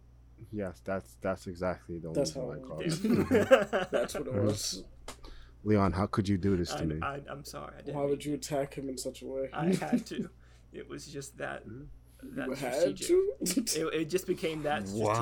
Yes, 0.53 0.82
that's 0.86 1.18
that's 1.22 1.48
exactly 1.48 2.00
the 2.00 2.10
only 2.10 2.19
That's 2.22 2.36
reason 2.36 2.52
I 2.52 3.36
it 3.36 3.48
cough. 3.50 3.90
That's 3.92 4.14
what 4.14 4.28
it 4.28 4.34
was. 4.34 4.84
Leon, 5.64 5.92
how 5.94 6.06
could 6.08 6.28
you 6.28 6.38
do 6.38 6.56
this 6.56 6.70
to 6.70 6.80
I, 6.82 6.86
me? 6.86 7.00
I, 7.02 7.20
I'm 7.30 7.44
sorry. 7.44 7.74
I 7.78 7.82
didn't. 7.82 7.98
Why 7.98 8.06
would 8.06 8.24
you 8.24 8.34
attack 8.34 8.74
him 8.74 8.88
in 8.90 8.98
such 8.98 9.22
a 9.22 9.26
way? 9.28 9.50
I 9.54 9.74
had 9.74 10.06
to. 10.08 10.30
It 10.72 10.88
was 10.90 11.08
just 11.08 11.38
that 11.38 11.64
that 12.24 12.48
you 12.48 12.54
had 12.56 12.76
strategic. 12.76 13.08
to. 13.08 13.88
It, 13.90 14.02
it 14.02 14.10
just 14.10 14.28
became 14.28 14.64
that 14.64 14.84
What? 14.90 15.16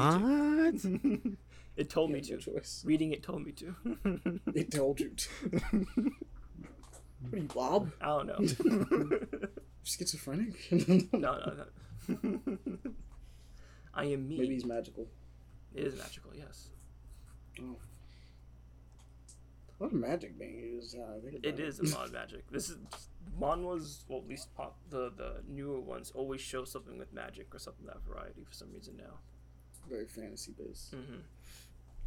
strategic. 0.79 1.33
it 1.75 1.89
told 1.89 2.11
me 2.11 2.19
You 2.19 2.33
had 2.35 2.41
to. 2.43 2.51
no 2.51 2.57
choice. 2.59 2.83
Reading 2.85 3.11
it 3.13 3.23
told 3.23 3.45
me 3.45 3.51
to. 3.53 3.75
It 4.53 4.71
told 4.71 4.99
you 4.99 5.09
to. 5.09 5.29
What 7.21 7.33
are 7.33 7.37
you, 7.37 7.43
Bob? 7.53 7.91
I 7.99 8.05
don't 8.05 8.27
know. 8.27 9.19
Schizophrenic? 9.83 10.53
no, 11.13 11.39
no, 11.39 11.65
no. 12.13 12.67
I 13.93 14.05
am 14.05 14.27
me. 14.27 14.37
Maybe 14.37 14.53
he's 14.53 14.65
magical. 14.65 15.07
It 15.73 15.85
is 15.87 15.97
magical, 15.97 16.31
yes. 16.35 16.69
Oh. 17.59 17.75
A 19.79 19.83
lot 19.83 19.93
of 19.93 19.99
magic 19.99 20.39
being 20.39 20.57
used. 20.59 20.95
Uh, 20.97 21.03
I 21.17 21.19
think 21.21 21.35
about 21.37 21.45
It 21.45 21.59
is 21.59 21.79
a 21.79 21.83
mod 21.97 22.11
magic. 22.11 22.49
This 22.49 22.69
is 22.69 22.77
manhwas, 23.39 24.03
well, 24.07 24.19
at 24.19 24.27
least 24.27 24.53
pop 24.55 24.77
the 24.89 25.11
the 25.15 25.43
newer 25.47 25.79
ones 25.79 26.11
always 26.15 26.41
show 26.41 26.63
something 26.65 26.97
with 26.97 27.13
magic 27.13 27.53
or 27.53 27.59
something 27.59 27.85
that 27.85 27.97
variety 28.07 28.43
for 28.43 28.53
some 28.53 28.69
reason 28.73 28.97
now. 28.97 29.19
Very 29.89 30.07
fantasy 30.07 30.53
based. 30.57 30.95
Mm-hmm. 30.95 31.19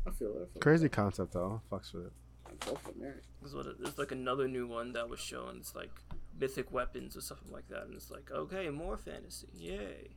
I 0.07 0.11
feel 0.11 0.33
that. 0.35 0.43
I 0.43 0.53
feel 0.53 0.61
Crazy 0.61 0.89
concept 0.89 1.33
though. 1.33 1.61
Fucks 1.71 1.93
with 1.95 2.07
it. 2.07 2.13
that. 2.47 2.69
I'm 2.71 2.77
for 2.77 2.93
merit. 2.99 3.23
This 3.41 3.51
is 3.51 3.57
what 3.57 3.67
it, 3.67 3.77
there's 3.81 3.99
like 3.99 4.11
another 4.13 4.49
new 4.49 4.67
one 4.67 4.93
that 4.95 5.09
was 5.09 5.21
shown. 5.21 5.59
It's 5.61 5.75
like 5.77 5.93
mythic 6.41 6.73
weapons 6.73 7.17
or 7.17 7.21
something 7.21 7.53
like 7.53 7.69
that, 7.69 7.85
and 7.85 7.95
it's 7.95 8.11
like 8.11 8.31
okay, 8.33 8.69
more 8.71 8.97
fantasy, 8.97 9.47
yay, 9.55 10.17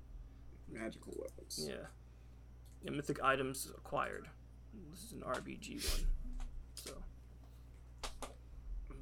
Magical 0.71 1.13
weapons. 1.19 1.67
yeah. 1.69 1.85
And 2.85 2.95
mythic 2.97 3.21
items 3.23 3.69
acquired. 3.77 4.27
This 4.91 5.03
is 5.03 5.11
an 5.13 5.21
RPG 5.21 5.73
one, 5.75 5.81
so. 5.81 6.22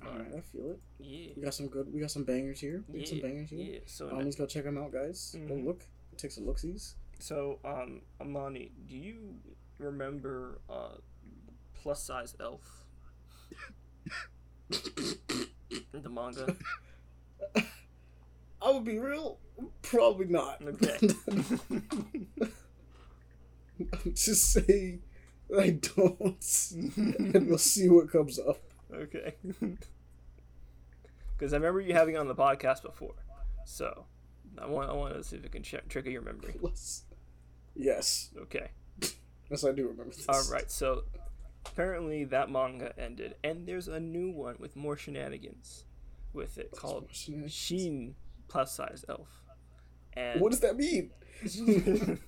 All 0.06 0.18
right, 0.18 0.34
I 0.38 0.42
feel 0.42 0.72
it. 0.72 0.80
Yeah. 1.00 1.34
We 1.36 1.42
got 1.44 1.54
some 1.54 1.68
good. 1.68 1.94
We 1.94 2.00
got 2.00 2.12
some 2.12 2.24
bangers 2.24 2.60
here. 2.60 2.84
We 2.88 3.00
got 3.00 3.08
some 3.10 3.20
bangers 3.22 3.50
here. 3.52 3.74
yeah. 3.74 3.80
So, 3.86 4.10
Um, 4.10 4.24
let's 4.24 4.36
go 4.36 4.46
check 4.46 4.64
them 4.64 4.78
out, 4.78 4.92
guys. 4.92 5.36
Go 5.48 5.56
Mhm. 5.56 5.66
look. 5.66 5.86
Take 6.18 6.32
some 6.32 6.46
looksies. 6.46 6.96
so 7.20 7.60
um, 7.64 8.02
Amani, 8.20 8.72
do 8.88 8.98
you 8.98 9.36
remember 9.78 10.60
uh, 10.70 10.96
plus 11.74 12.04
size 12.04 12.36
elf? 12.40 12.86
the 14.70 16.10
manga. 16.10 16.56
I 18.62 18.72
would 18.72 18.86
be 18.86 19.00
real. 19.00 19.40
Probably 19.82 20.28
not. 20.28 20.62
Okay. 20.62 20.98
Just 24.14 24.52
say 24.52 25.00
I 25.58 25.72
don't, 25.72 26.72
and 27.08 27.48
we'll 27.48 27.58
see 27.58 27.90
what 27.90 28.12
comes 28.12 28.38
up. 28.40 28.62
Okay. 28.94 29.36
Because 31.38 31.54
I 31.54 31.58
remember 31.58 31.82
you 31.82 31.94
having 31.96 32.18
on 32.18 32.28
the 32.28 32.36
podcast 32.36 32.84
before, 32.84 33.16
so 33.66 34.06
I 34.60 34.68
want 34.68 34.92
I 34.92 34.94
want 34.94 35.16
to 35.16 35.24
see 35.24 35.38
if 35.38 35.44
it 35.44 35.52
can 35.52 35.64
check, 35.64 35.90
trigger 35.90 36.12
your 36.12 36.22
memory. 36.22 36.54
Let's. 36.62 37.04
Yes, 37.76 38.30
Okay. 38.44 38.70
yes, 39.50 39.64
I 39.64 39.72
do 39.72 39.88
remember 39.88 40.14
this. 40.14 40.28
All 40.30 40.44
right. 40.52 40.70
So 40.70 41.06
apparently 41.66 42.26
that 42.26 42.52
manga 42.52 42.94
ended, 43.00 43.34
and 43.44 43.66
there's 43.66 43.88
a 43.88 44.00
new 44.00 44.30
one 44.30 44.58
with 44.60 44.76
more 44.76 44.96
shenanigans 44.96 45.86
with 46.32 46.60
it 46.60 46.70
called 46.78 47.08
Shin 47.12 48.14
plus 48.48 48.76
size 48.76 49.04
elf. 49.10 49.42
And 50.14 50.42
What 50.42 50.52
does 50.52 50.60
that 50.60 50.76
mean? 50.78 51.10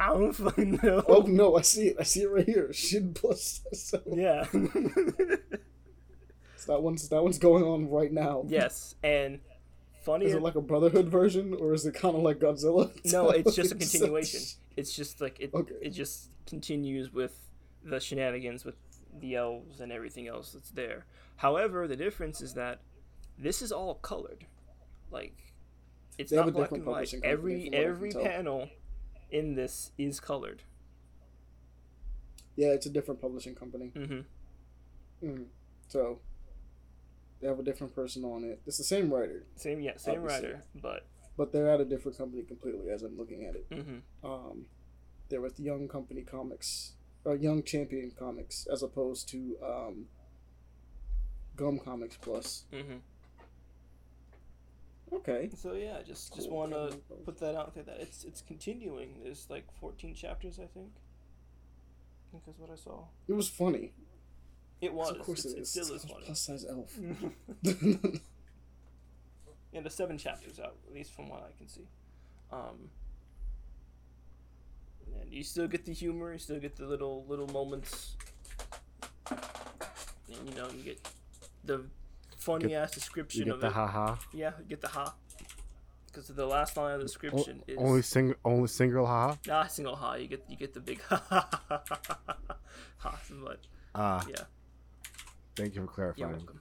I 0.00 0.08
don't 0.08 0.32
fucking 0.32 0.80
know. 0.82 1.04
Oh 1.06 1.22
no, 1.28 1.56
I 1.56 1.60
see 1.62 1.88
it. 1.88 1.96
I 2.00 2.02
see 2.02 2.22
it 2.22 2.30
right 2.30 2.44
here. 2.44 2.72
Shin 2.72 3.14
plus. 3.14 3.60
So 3.72 4.00
Yeah. 4.10 4.46
That 6.66 6.82
one's 6.82 7.08
that 7.08 7.22
one's 7.22 7.38
going 7.38 7.64
on 7.64 7.88
right 7.90 8.12
now. 8.12 8.44
yes, 8.48 8.94
and 9.02 9.40
funny. 10.04 10.26
Is 10.26 10.34
it 10.34 10.42
like 10.42 10.54
a 10.54 10.60
Brotherhood 10.60 11.08
version, 11.08 11.54
or 11.54 11.74
is 11.74 11.86
it 11.86 11.94
kind 11.94 12.16
of 12.16 12.22
like 12.22 12.38
Godzilla? 12.38 12.90
no, 13.12 13.30
it's 13.30 13.54
just 13.54 13.72
a 13.72 13.74
continuation. 13.74 14.40
It's 14.76 14.94
just 14.94 15.20
like 15.20 15.40
it. 15.40 15.52
Okay. 15.54 15.74
It 15.80 15.90
just 15.90 16.30
continues 16.46 17.12
with 17.12 17.34
the 17.84 18.00
shenanigans 18.00 18.64
with 18.64 18.76
the 19.20 19.36
elves 19.36 19.80
and 19.80 19.92
everything 19.92 20.28
else 20.28 20.52
that's 20.52 20.70
there. 20.70 21.06
However, 21.36 21.86
the 21.88 21.96
difference 21.96 22.40
is 22.40 22.54
that 22.54 22.80
this 23.38 23.62
is 23.62 23.72
all 23.72 23.96
colored. 23.96 24.46
Like 25.10 25.36
it's 26.18 26.30
They 26.30 26.36
not 26.36 26.52
black 26.52 26.72
and 26.72 26.86
white. 26.86 27.14
Every 27.22 27.64
from 27.64 27.72
what 27.72 27.78
I 27.78 27.80
can 27.80 27.88
every 27.88 28.12
panel 28.12 28.68
in 29.30 29.54
this 29.54 29.92
is 29.98 30.20
colored. 30.20 30.62
Yeah, 32.56 32.68
it's 32.68 32.86
a 32.86 32.90
different 32.90 33.20
publishing 33.20 33.54
company. 33.54 33.86
hmm 33.94 34.20
Mm. 35.24 35.44
So 35.86 36.18
they 37.42 37.48
have 37.48 37.58
a 37.58 37.62
different 37.62 37.94
person 37.94 38.24
on 38.24 38.44
it. 38.44 38.62
It's 38.66 38.78
the 38.78 38.84
same 38.84 39.12
writer, 39.12 39.44
Same, 39.56 39.80
yeah, 39.80 39.96
same 39.96 40.22
Obviously. 40.22 40.48
writer, 40.48 40.62
but 40.80 41.06
but 41.36 41.52
they're 41.52 41.68
at 41.68 41.80
a 41.80 41.84
different 41.84 42.16
company 42.16 42.42
completely. 42.44 42.88
As 42.90 43.02
I'm 43.02 43.18
looking 43.18 43.44
at 43.44 43.56
it, 43.56 43.66
hmm 43.70 43.98
um, 44.26 44.66
there 45.28 45.40
with 45.40 45.58
Young 45.60 45.88
Company 45.88 46.22
Comics 46.22 46.92
or 47.24 47.34
Young 47.36 47.62
Champion 47.62 48.12
Comics 48.18 48.66
as 48.72 48.82
opposed 48.82 49.28
to 49.30 49.56
um, 49.64 50.06
Gum 51.56 51.78
Comics 51.78 52.16
Plus. 52.20 52.64
Mm-hmm. 52.72 52.96
Okay. 55.16 55.50
So 55.56 55.72
yeah, 55.74 55.98
just 56.06 56.34
just 56.34 56.48
Cool. 56.48 56.56
want 56.58 56.72
to 56.72 56.96
put 57.24 57.38
that 57.40 57.54
out 57.54 57.74
there 57.74 57.84
that 57.84 57.98
it's 58.00 58.24
it's 58.24 58.40
continuing. 58.40 59.20
There's 59.22 59.46
like 59.50 59.64
14 59.80 60.14
chapters, 60.14 60.58
I 60.58 60.66
think. 60.66 60.90
I 62.28 62.32
think 62.32 62.44
that's 62.46 62.58
what 62.58 62.70
I 62.70 62.76
saw. 62.76 63.04
It 63.28 63.34
was 63.34 63.48
funny. 63.48 63.92
It 64.82 64.92
was. 64.92 65.10
of 65.10 65.20
course 65.20 65.44
it's, 65.44 65.54
it 65.54 65.58
it 65.58 65.60
is. 65.62 65.70
still 65.70 65.82
It's 65.82 65.90
is 65.92 66.04
a 66.04 66.08
funny. 66.08 66.24
plus 66.26 66.40
size 66.40 66.66
elf. 66.68 66.98
yeah, 69.72 69.80
the 69.80 69.90
seven 69.90 70.18
chapters 70.18 70.58
out, 70.58 70.76
at 70.86 70.92
least 70.92 71.12
from 71.14 71.28
what 71.28 71.40
I 71.40 71.56
can 71.56 71.68
see. 71.68 71.86
Um, 72.52 72.90
and 75.20 75.32
you 75.32 75.42
still 75.44 75.68
get 75.68 75.84
the 75.86 75.92
humor. 75.92 76.32
You 76.32 76.38
still 76.38 76.58
get 76.60 76.76
the 76.76 76.86
little 76.86 77.24
little 77.28 77.46
moments. 77.48 78.16
And 79.30 80.48
you 80.48 80.54
know, 80.54 80.68
you 80.70 80.82
get 80.82 81.08
the 81.64 81.84
funny 82.38 82.74
ass 82.74 82.90
description 82.92 83.42
of 83.42 83.46
it. 83.48 83.50
You 83.50 83.52
get 83.52 83.54
of 83.54 83.60
the 83.60 83.66
it. 83.68 83.72
haha. 83.72 84.16
Yeah, 84.32 84.52
you 84.58 84.64
get 84.68 84.80
the 84.80 84.88
ha. 84.88 85.14
Because 86.06 86.28
the 86.28 86.44
last 86.44 86.76
line 86.76 86.92
of 86.94 87.00
the 87.00 87.06
description 87.06 87.62
is 87.66 87.78
Only 87.78 88.02
single, 88.02 88.34
only 88.44 88.68
single 88.68 89.06
haha. 89.06 89.36
Nah, 89.46 89.66
single 89.66 89.96
ha. 89.96 90.14
You 90.16 90.26
get 90.28 90.44
you 90.48 90.56
get 90.56 90.74
the 90.74 90.80
big 90.80 91.00
ha 91.02 91.22
ha 91.28 91.48
ha 91.68 91.82
ha 91.88 92.00
ha 92.08 92.18
ha. 92.26 92.56
ha 92.98 93.18
but 93.44 93.60
Ah, 93.94 94.24
yeah, 94.28 94.44
thank 95.56 95.74
you 95.74 95.86
for 95.86 96.02
you're 96.02 96.12
clarifying. 96.14 96.46
welcome. 96.46 96.60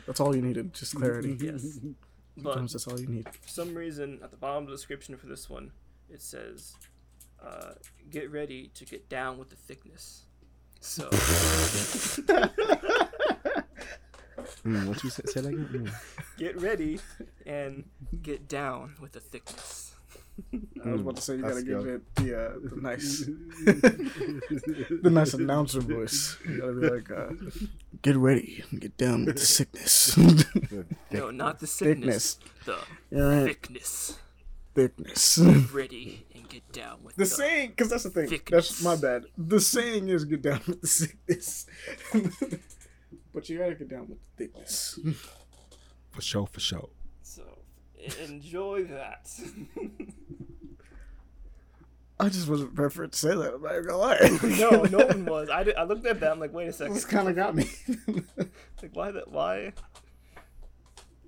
That's 0.06 0.20
all 0.20 0.34
you 0.34 0.42
needed, 0.42 0.72
just 0.74 0.94
clarity. 0.96 1.36
Yes. 1.40 1.78
But 2.36 2.52
Sometimes 2.54 2.72
that's 2.72 2.86
all 2.88 2.98
you 2.98 3.06
need. 3.08 3.28
for 3.28 3.48
some 3.48 3.74
reason, 3.74 4.20
at 4.22 4.30
the 4.30 4.36
bottom 4.36 4.62
of 4.64 4.70
the 4.70 4.74
description 4.76 5.16
for 5.16 5.26
this 5.26 5.50
one, 5.50 5.72
it 6.08 6.22
says, 6.22 6.74
uh, 7.44 7.72
"Get 8.08 8.30
ready 8.30 8.70
to 8.74 8.84
get 8.86 9.08
down 9.10 9.36
with 9.38 9.50
the 9.50 9.56
thickness." 9.56 10.24
So 10.80 11.10
Mm, 14.64 14.86
what 14.88 15.02
you 15.04 15.10
say, 15.10 15.22
say 15.26 15.40
that 15.42 15.48
again? 15.48 15.66
Mm. 15.68 15.92
get 16.38 16.60
ready 16.60 16.98
and 17.46 17.84
get 18.22 18.48
down 18.48 18.94
with 19.00 19.12
the 19.12 19.20
thickness. 19.20 19.89
I 20.84 20.90
was 20.92 21.00
about 21.02 21.16
to 21.16 21.22
say 21.22 21.36
you 21.36 21.42
gotta 21.42 21.62
give 21.62 21.86
it 21.86 22.14
the 22.16 22.34
uh, 22.34 22.52
the 22.62 22.76
nice 22.80 23.24
the 25.02 25.10
nice 25.10 25.34
announcer 25.34 25.80
voice. 25.80 26.36
You 26.48 26.58
gotta 26.60 26.72
be 26.72 26.88
like, 26.90 27.10
uh, 27.10 27.32
get 28.02 28.16
ready 28.16 28.64
get 28.78 28.96
down 28.96 29.24
with 29.26 29.36
the 29.36 29.46
sickness. 29.58 30.14
The 30.14 30.86
No, 31.10 31.30
not 31.30 31.58
the 31.60 31.66
sickness, 31.66 32.34
thickness. 32.34 32.84
the 33.10 33.22
All 33.22 33.30
right, 33.30 33.46
thickness. 33.46 34.18
thickness. 34.74 35.38
Ready 35.72 36.26
and 36.34 36.48
get 36.48 36.70
down 36.72 37.02
with 37.02 37.16
The 37.16 37.24
the 37.24 37.30
saying, 37.30 37.70
because 37.70 37.90
that's 37.90 38.04
the 38.04 38.10
thing. 38.10 38.28
thickness. 38.28 38.68
That's 38.68 38.82
my 38.82 38.96
bad. 38.96 39.24
The 39.36 39.60
saying 39.60 40.08
is 40.08 40.24
get 40.24 40.42
down 40.42 40.60
with 40.66 40.80
the 40.80 40.86
sickness. 40.86 41.66
but 43.34 43.48
you 43.48 43.58
gotta 43.58 43.74
get 43.74 43.88
down 43.88 44.08
with 44.08 44.18
the 44.36 44.44
thickness. 44.44 44.98
For 46.10 46.22
sure, 46.22 46.46
for 46.46 46.60
sure. 46.60 46.88
So 47.22 47.42
enjoy 48.24 48.84
that. 48.84 49.28
I 52.20 52.28
just 52.28 52.48
wasn't 52.48 52.74
prepared 52.74 52.92
for 52.92 53.04
it 53.04 53.12
to 53.12 53.18
say 53.18 53.28
that. 53.34 53.54
I'm 53.54 53.62
not 53.62 53.86
gonna 53.86 53.96
lie. 53.96 54.18
no, 54.58 54.82
no 54.84 55.06
one 55.06 55.24
was. 55.24 55.48
I, 55.50 55.62
did, 55.64 55.76
I 55.76 55.84
looked 55.84 56.06
at 56.06 56.20
that. 56.20 56.30
I'm 56.32 56.38
like, 56.40 56.52
wait 56.52 56.68
a 56.68 56.72
second. 56.72 56.94
This 56.94 57.04
kind 57.04 57.28
of 57.28 57.36
got 57.36 57.54
me. 57.54 57.68
Like, 58.82 58.96
why 58.96 59.10
that? 59.10 59.30
Why? 59.30 59.72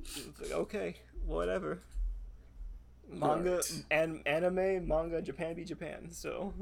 It's 0.05 0.41
like, 0.41 0.53
okay, 0.53 0.97
whatever. 1.27 1.81
Manga 3.11 3.57
Right. 3.57 3.85
and 3.91 4.23
anime, 4.27 4.89
manga, 4.89 5.21
Japan 5.21 5.55
be 5.55 5.65
Japan. 5.65 6.09
So 6.13 6.55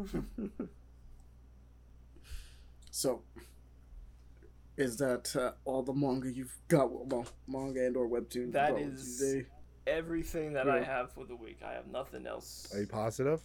so, 2.90 3.22
is 4.76 4.96
that 4.96 5.34
uh, 5.36 5.52
all 5.64 5.84
the 5.84 5.92
manga 5.94 6.28
you've 6.32 6.58
got? 6.66 6.90
Well, 6.90 7.26
manga 7.46 7.86
and 7.86 7.96
or 7.96 8.08
webtoon. 8.08 8.50
That 8.52 8.72
Bro, 8.74 9.42
everything 9.86 10.54
that 10.54 10.68
I 10.68 10.82
have 10.82 11.12
for 11.12 11.24
the 11.24 11.36
week. 11.36 11.60
I 11.64 11.72
have 11.72 11.86
nothing 11.86 12.26
else 12.26 12.68
Are 12.74 12.80
you 12.80 12.86
positive? 12.86 13.40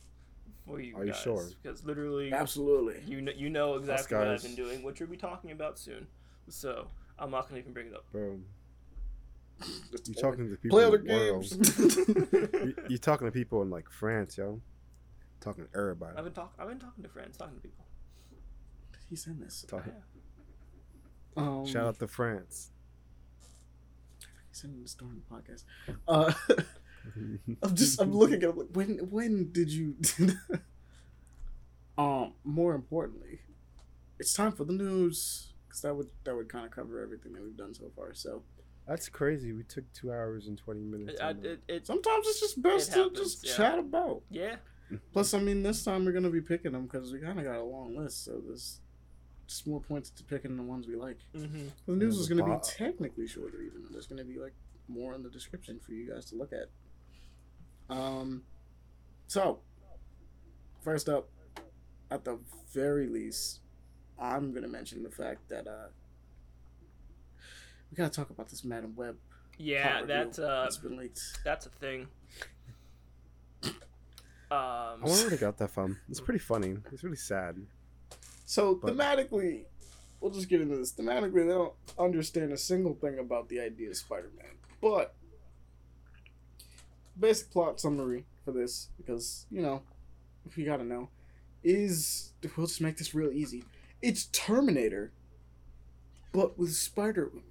For 0.66 0.80
you 0.82 0.96
are 0.98 1.06
you 1.06 1.12
guys. 1.12 1.22
sure? 1.22 1.44
Because 1.62 1.84
literally, 1.86 2.34
absolutely. 2.34 3.02
you 3.06 3.22
know, 3.22 3.32
you 3.36 3.50
know 3.50 3.76
exactly 3.76 4.18
what 4.18 4.28
I've 4.28 4.42
guys. 4.42 4.44
been 4.44 4.56
doing, 4.56 4.84
which 4.84 5.00
we'll 5.00 5.10
be 5.10 5.18
talking 5.18 5.52
about 5.52 5.78
soon. 5.80 6.08
So 6.50 6.88
I'm 7.20 7.32
not 7.32 7.48
gonna 7.48 7.60
even 7.60 7.74
bring 7.74 7.88
it 7.88 7.94
up. 7.94 8.06
Bro, 8.12 8.40
you're 10.06 10.16
talking 10.16 10.50
to 10.50 10.56
people 10.58 10.78
Play 10.78 10.84
in 10.84 10.88
other 10.90 10.98
the 10.98 11.08
games. 11.08 12.56
You- 12.66 12.76
You're 12.90 12.98
talking 13.00 13.28
to 13.28 13.32
people 13.32 13.62
in 13.62 13.70
like 13.70 13.90
France, 13.90 14.38
yo. 14.38 14.62
Talking 15.42 15.66
to 15.66 15.78
everybody. 15.78 16.18
I've 16.18 16.24
been 16.24 16.34
talking. 16.34 16.54
I've 16.60 16.68
been 16.68 16.80
talking 16.80 17.04
to 17.04 17.10
friends, 17.10 17.38
talking 17.38 17.56
to 17.56 17.62
people. 17.62 17.86
He's 19.10 19.28
in 19.28 19.40
this. 19.40 19.66
Talking- 19.68 19.94
Yeah. 21.38 21.44
Um, 21.44 21.66
Shout 21.66 21.86
out 21.86 22.00
to 22.00 22.08
France. 22.08 22.72
He's 24.50 24.64
in 24.64 24.82
this 24.82 24.94
during 24.96 25.16
the 25.30 25.36
podcast. 25.36 25.64
Uh, 26.08 26.32
I'm 27.64 27.76
just 27.76 28.02
I'm 28.02 28.12
looking 28.14 28.44
at 28.44 28.50
him 28.50 28.58
like 28.58 28.68
when 28.74 28.98
when 29.10 29.52
did 29.52 29.72
you? 29.72 29.96
um. 31.98 32.34
More 32.44 32.74
importantly, 32.76 33.40
it's 34.20 34.34
time 34.34 34.52
for 34.52 34.64
the 34.64 34.74
news 34.74 35.54
because 35.68 35.82
that 35.82 35.96
would 35.96 36.10
that 36.24 36.36
would 36.36 36.50
kind 36.50 36.66
of 36.66 36.72
cover 36.72 37.02
everything 37.02 37.34
that 37.34 37.44
we've 37.44 37.58
done 37.58 37.74
so 37.74 37.92
far. 37.96 38.14
So 38.14 38.44
That's 38.88 39.10
crazy. 39.10 39.52
We 39.52 39.64
took 39.64 39.92
two 39.94 40.12
hours 40.12 40.48
and 40.48 40.58
twenty 40.58 40.82
minutes. 40.82 41.20
I, 41.22 41.32
it, 41.32 41.62
it, 41.68 41.88
sometimes 41.88 42.28
it's 42.28 42.40
just 42.40 42.62
best 42.62 42.90
It 42.90 42.94
to 42.94 43.00
happens, 43.04 43.20
just 43.20 43.48
yeah. 43.48 43.56
chat 43.56 43.80
about. 43.80 44.22
yeah. 44.30 44.56
Plus, 45.14 45.34
I 45.34 45.40
mean, 45.40 45.64
this 45.64 45.84
time 45.84 46.06
we're 46.06 46.12
gonna 46.12 46.30
be 46.30 46.42
picking 46.42 46.72
them 46.74 46.84
because 46.84 47.12
we 47.12 47.20
kind 47.20 47.40
of 47.40 47.46
got 47.46 47.56
a 47.56 47.64
long 47.64 47.98
list, 47.98 48.24
so 48.26 48.40
there's 48.46 48.82
just 49.48 49.68
more 49.68 49.82
points 49.82 50.10
to 50.12 50.24
picking 50.24 50.56
the 50.58 50.64
ones 50.64 50.88
we 50.88 50.96
like. 50.96 51.20
Mm-hmm. 51.36 51.68
The 51.88 51.96
news 51.96 52.18
is 52.18 52.28
going 52.28 52.44
to 52.44 52.52
be 52.52 52.58
technically 52.64 53.28
shorter, 53.28 53.62
even. 53.62 53.86
There's 53.92 54.08
going 54.08 54.18
to 54.20 54.26
be 54.26 54.40
like 54.40 54.54
more 54.88 55.14
in 55.14 55.24
the 55.24 55.30
description 55.30 55.80
for 55.86 55.92
you 55.94 56.10
guys 56.12 56.26
to 56.26 56.36
look 56.36 56.52
at. 56.54 56.70
Um, 57.90 58.44
so 59.28 59.60
first 60.82 61.10
up, 61.10 61.30
at 62.12 62.24
the 62.26 62.40
very 62.74 63.08
least, 63.08 63.60
I'm 64.20 64.52
going 64.52 64.64
to 64.64 64.70
mention 64.70 65.04
the 65.04 65.10
fact 65.10 65.48
that 65.50 65.68
uh, 65.68 65.88
we 67.92 67.96
got 67.96 68.12
to 68.12 68.16
talk 68.20 68.30
about 68.30 68.50
this 68.50 68.64
Madame 68.64 68.96
Web. 68.96 69.18
Yeah, 69.58 70.04
that's 70.04 70.38
uh, 70.38 70.64
that's 70.64 70.78
been 70.78 70.98
leaked. 70.98 71.22
that's 71.44 71.66
a 71.66 71.70
thing. 71.70 72.08
I 74.52 74.94
Um, 74.96 75.02
wonder 75.02 75.22
where 75.22 75.30
they 75.32 75.38
got 75.38 75.58
that 75.58 75.72
from. 75.72 75.98
It's 76.10 76.20
pretty 76.20 76.40
funny. 76.40 76.78
It's 76.92 77.04
really 77.04 77.16
sad. 77.16 77.56
So 78.46 78.76
But- 78.76 78.94
thematically, 78.96 79.64
we'll 80.20 80.32
just 80.32 80.50
get 80.50 80.62
into 80.62 80.76
this. 80.78 80.92
Thematically, 80.94 81.46
they 81.48 81.54
don't 81.54 81.74
understand 81.98 82.52
a 82.52 82.58
single 82.58 82.94
thing 82.96 83.18
about 83.18 83.48
the 83.50 83.60
idea 83.62 83.90
of 83.90 83.98
Spider-Man. 83.98 84.58
But 84.82 85.16
basic 87.20 87.52
plot 87.52 87.80
summary 87.80 88.26
for 88.44 88.52
this, 88.52 88.90
because 88.98 89.46
you 89.50 89.62
know, 89.62 89.84
if 90.46 90.58
you 90.58 90.66
gotta 90.66 90.84
know, 90.84 91.10
is 91.64 92.34
we'll 92.56 92.68
just 92.68 92.82
make 92.82 92.98
this 92.98 93.16
real 93.16 93.32
easy. 93.32 93.64
It's 94.02 94.26
Terminator, 94.26 95.12
but 96.32 96.58
with 96.58 96.74
Spider 96.74 97.30
Woman. 97.30 97.44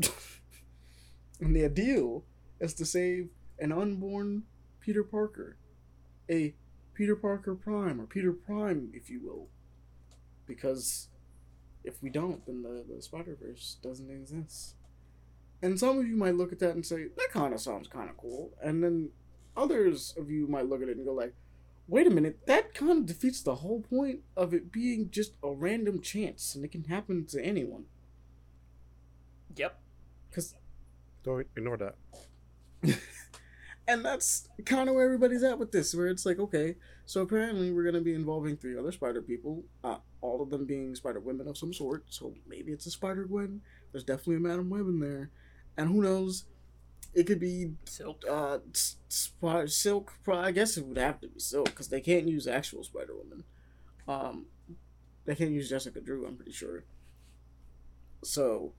and 1.40 1.54
the 1.54 1.64
ideal 1.64 2.24
is 2.58 2.74
to 2.74 2.84
save 2.84 3.28
an 3.58 3.72
unborn 3.72 4.44
Peter 4.80 5.04
Parker, 5.04 5.56
a 6.30 6.54
Peter 6.94 7.16
Parker 7.16 7.54
Prime 7.54 8.00
or 8.00 8.06
Peter 8.06 8.32
Prime, 8.32 8.90
if 8.94 9.10
you 9.10 9.20
will 9.22 9.48
because 10.50 11.06
if 11.84 12.02
we 12.02 12.10
don't, 12.10 12.44
then 12.44 12.62
the, 12.62 12.84
the 12.92 13.00
Spider 13.00 13.38
Verse 13.40 13.76
doesn't 13.82 14.10
exist. 14.10 14.74
And 15.62 15.78
some 15.78 15.98
of 15.98 16.06
you 16.06 16.16
might 16.16 16.36
look 16.36 16.52
at 16.52 16.58
that 16.60 16.74
and 16.74 16.84
say, 16.86 17.08
that 17.16 17.30
kind 17.32 17.52
of 17.52 17.60
sounds 17.60 17.88
kind 17.88 18.08
of 18.08 18.16
cool. 18.16 18.52
And 18.62 18.82
then 18.82 19.10
others 19.56 20.14
of 20.16 20.30
you 20.30 20.46
might 20.46 20.68
look 20.68 20.82
at 20.82 20.88
it 20.88 20.96
and 20.96 21.06
go 21.06 21.12
like, 21.12 21.34
wait 21.88 22.06
a 22.06 22.10
minute, 22.10 22.46
that 22.46 22.72
kind 22.74 22.92
of 22.92 23.06
defeats 23.06 23.42
the 23.42 23.56
whole 23.56 23.80
point 23.82 24.20
of 24.36 24.54
it 24.54 24.72
being 24.72 25.10
just 25.10 25.32
a 25.42 25.50
random 25.52 26.00
chance 26.00 26.54
and 26.54 26.64
it 26.64 26.72
can 26.72 26.84
happen 26.84 27.26
to 27.26 27.44
anyone. 27.44 27.84
yep. 29.56 29.78
Because 30.28 30.54
Don't 31.24 31.46
ignore 31.56 31.76
that. 31.78 31.96
and 33.88 34.04
that's 34.04 34.48
kind 34.64 34.88
of 34.88 34.94
where 34.94 35.04
everybody's 35.04 35.42
at 35.42 35.58
with 35.58 35.72
this, 35.72 35.94
where 35.94 36.06
it's 36.08 36.24
like, 36.24 36.38
okay, 36.38 36.76
so 37.06 37.22
apparently 37.22 37.72
we're 37.72 37.84
gonna 37.84 38.00
be 38.00 38.14
involving 38.14 38.56
three 38.56 38.78
other 38.78 38.92
Spider 38.92 39.22
people, 39.22 39.64
uh, 39.84 39.98
all 40.20 40.42
of 40.42 40.50
them 40.50 40.66
being 40.66 40.94
Spider 40.94 41.20
Women 41.20 41.48
of 41.48 41.58
some 41.58 41.72
sort. 41.74 42.04
So 42.10 42.34
maybe 42.46 42.72
it's 42.72 42.86
a 42.86 42.90
Spider 42.90 43.24
Gwen. 43.24 43.62
There's 43.92 44.04
definitely 44.04 44.36
a 44.36 44.40
Madame 44.40 44.70
Web 44.70 44.88
in 44.88 45.00
there, 45.00 45.30
and 45.80 45.88
who 45.90 46.02
knows? 46.02 46.44
It 47.12 47.26
could 47.26 47.40
be 47.40 47.72
Silk. 47.86 48.22
uh, 48.30 48.58
Silk. 49.08 50.12
I 50.32 50.52
guess 50.52 50.76
it 50.76 50.86
would 50.86 50.96
have 50.98 51.20
to 51.22 51.28
be 51.28 51.40
Silk 51.40 51.66
because 51.66 51.88
they 51.88 52.00
can't 52.00 52.28
use 52.28 52.46
actual 52.46 52.84
Spider 52.84 53.16
Woman. 53.16 53.44
Um, 54.06 54.46
they 55.24 55.34
can't 55.34 55.50
use 55.50 55.68
Jessica 55.68 56.00
Drew. 56.00 56.26
I'm 56.26 56.36
pretty 56.36 56.52
sure. 56.52 56.84
So, 58.22 58.74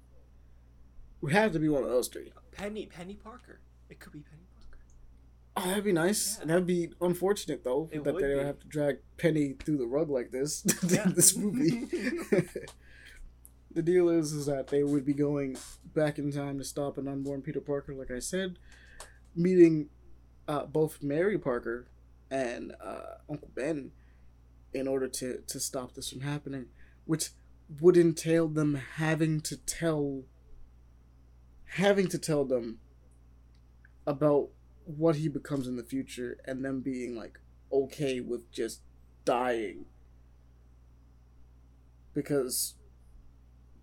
we 1.20 1.34
have 1.34 1.52
to 1.54 1.60
be 1.60 1.68
one 1.70 1.84
of 1.84 1.90
those 1.90 2.08
three. 2.08 2.32
Penny. 2.52 2.86
Penny 2.86 3.16
Parker. 3.16 3.60
It 3.90 4.00
could 4.00 4.14
be 4.14 4.20
Penny 4.20 4.44
Parker. 4.56 4.78
Oh, 5.58 5.68
that'd 5.70 5.84
be 5.84 5.92
nice. 5.92 6.38
Yeah. 6.40 6.46
That'd 6.46 6.68
be 6.68 6.92
unfortunate 7.02 7.64
though 7.64 7.90
It 7.92 8.04
that 8.06 8.18
they 8.18 8.36
be. 8.36 8.40
have 8.40 8.60
to 8.60 8.68
drag 8.68 9.00
Penny 9.18 9.56
through 9.66 9.78
the 9.80 9.88
rug 9.88 10.10
like 10.10 10.32
this. 10.32 10.64
Yeah. 10.88 11.04
in 11.04 11.14
this 11.16 11.36
movie. 11.36 11.88
the 13.74 13.82
deal 13.82 14.10
is, 14.10 14.34
is 14.34 14.46
that 14.46 14.68
they 14.68 14.84
would 14.84 15.06
be 15.06 15.14
going 15.14 15.58
back 15.94 16.18
in 16.18 16.32
time 16.32 16.58
to 16.58 16.64
stop 16.64 16.98
an 16.98 17.08
unborn 17.08 17.42
Peter 17.42 17.62
Parker, 17.62 17.94
like 17.94 18.12
I 18.12 18.20
said, 18.20 18.58
meeting 19.36 19.90
uh, 20.48 20.66
both 20.66 21.02
Mary 21.02 21.38
Parker 21.38 21.88
and 22.30 22.74
uh, 22.84 23.18
Uncle 23.30 23.50
Ben 23.56 23.92
in 24.74 24.88
order 24.88 25.08
to 25.08 25.42
to 25.48 25.60
stop 25.60 25.94
this 25.94 26.10
from 26.10 26.22
happening, 26.22 26.68
which 27.06 27.30
would 27.80 27.98
entail 27.98 28.48
them 28.48 28.76
having 28.96 29.42
to 29.42 29.58
tell 29.58 30.24
having 31.76 32.08
to 32.08 32.18
tell 32.18 32.44
them 32.44 32.80
about 34.06 34.50
what 34.86 35.16
he 35.16 35.28
becomes 35.28 35.68
in 35.68 35.78
the 35.78 35.84
future 35.84 36.38
and 36.46 36.66
them 36.66 36.82
being 36.82 37.16
like 37.16 37.40
okay 37.72 38.20
with 38.20 38.52
just 38.52 38.82
dying. 39.24 39.86
Because 42.14 42.76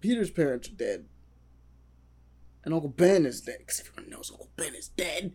Peter's 0.01 0.31
parents 0.31 0.69
are 0.69 0.75
dead 0.75 1.07
and 2.65 2.75
Uncle 2.75 2.91
Ben 2.91 3.25
is 3.25 3.41
dead 3.41 3.59
because 3.61 3.81
everyone 3.81 4.11
knows 4.11 4.31
Uncle 4.31 4.51
Ben 4.57 4.75
is 4.75 4.89
dead. 4.89 5.33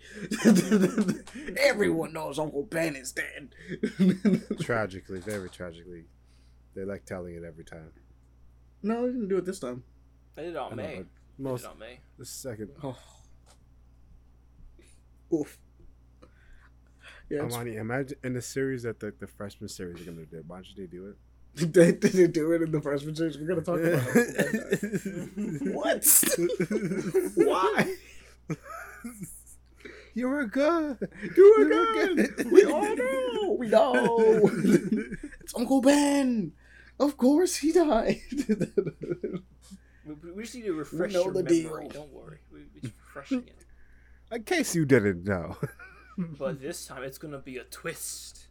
everyone 1.60 2.14
knows 2.14 2.38
Uncle 2.38 2.64
Ben 2.64 2.96
is 2.96 3.12
dead. 3.12 3.56
Tragically, 4.62 5.20
very 5.20 5.50
tragically, 5.50 6.06
they 6.76 6.84
like 6.84 7.06
telling 7.06 7.36
it 7.36 7.44
every 7.44 7.64
time. 7.64 7.92
no, 8.84 9.06
they 9.06 9.14
didn't 9.14 9.30
do 9.30 9.38
it 9.38 9.46
this 9.46 9.60
time. 9.60 9.84
They 10.36 10.44
did 10.44 10.56
it 10.56 10.58
I 10.58 10.62
on 10.62 10.76
know, 10.76 10.84
May. 10.84 10.84
but 10.84 10.92
They 10.94 10.98
did 10.98 11.08
most 11.40 11.64
it 11.64 11.68
on 11.72 11.80
May. 11.80 12.00
the 12.20 12.26
second. 12.26 12.70
Oh. 12.84 12.98
Oof. 15.34 15.58
Yeah, 17.30 17.42
Amani, 17.42 17.78
imagine 17.78 18.18
in 18.24 18.34
the 18.34 18.42
series 18.42 18.84
that 18.84 19.00
the, 19.00 19.14
the 19.20 19.26
freshman 19.28 19.70
series 19.70 20.02
are 20.02 20.12
gonna 20.12 20.26
do. 20.26 20.44
Why 20.46 20.58
don't 20.58 20.68
they 20.78 20.86
do 20.86 21.08
it? 21.08 21.16
they 21.56 21.92
didn't 21.92 22.32
do 22.32 22.52
it 22.54 22.62
in 22.64 22.72
the 22.72 22.82
freshman 22.82 23.16
series. 23.16 23.38
We're 23.38 23.48
gonna 23.48 23.62
talk 23.62 23.80
about 23.80 24.08
it. 24.16 25.74
what? 25.74 26.04
Why? 27.36 27.96
You 30.16 30.30
were 30.30 30.46
good. 30.46 30.98
You 31.36 31.56
were 31.58 31.66
good. 31.66 32.38
good. 32.38 32.52
We 32.52 32.66
all 32.66 32.96
know. 32.96 33.52
We 33.60 33.68
know. 33.68 34.50
it's 35.42 35.56
Uncle 35.56 35.82
Ben. 35.82 36.54
Of 37.00 37.18
course 37.18 37.58
he 37.58 37.72
died. 37.72 38.22
We, 40.06 40.32
we 40.32 40.44
just 40.44 40.56
need 40.56 40.66
to 40.66 40.74
refresh 40.74 41.14
know 41.14 41.26
your 41.26 41.34
the 41.34 41.44
memory. 41.44 41.88
deal. 41.88 42.02
Don't 42.02 42.14
worry. 42.14 42.40
We, 42.52 42.60
we're 42.74 42.82
just 42.82 42.94
refreshing 43.06 43.48
it. 43.48 43.66
In 44.36 44.44
case 44.44 44.76
you 44.76 44.86
didn't 44.86 45.24
know. 45.24 45.58
But 46.18 46.62
this 46.62 46.86
time 46.86 47.04
it's 47.04 47.18
gonna 47.18 47.40
be 47.40 47.58
a 47.58 47.64
twist. 47.64 48.43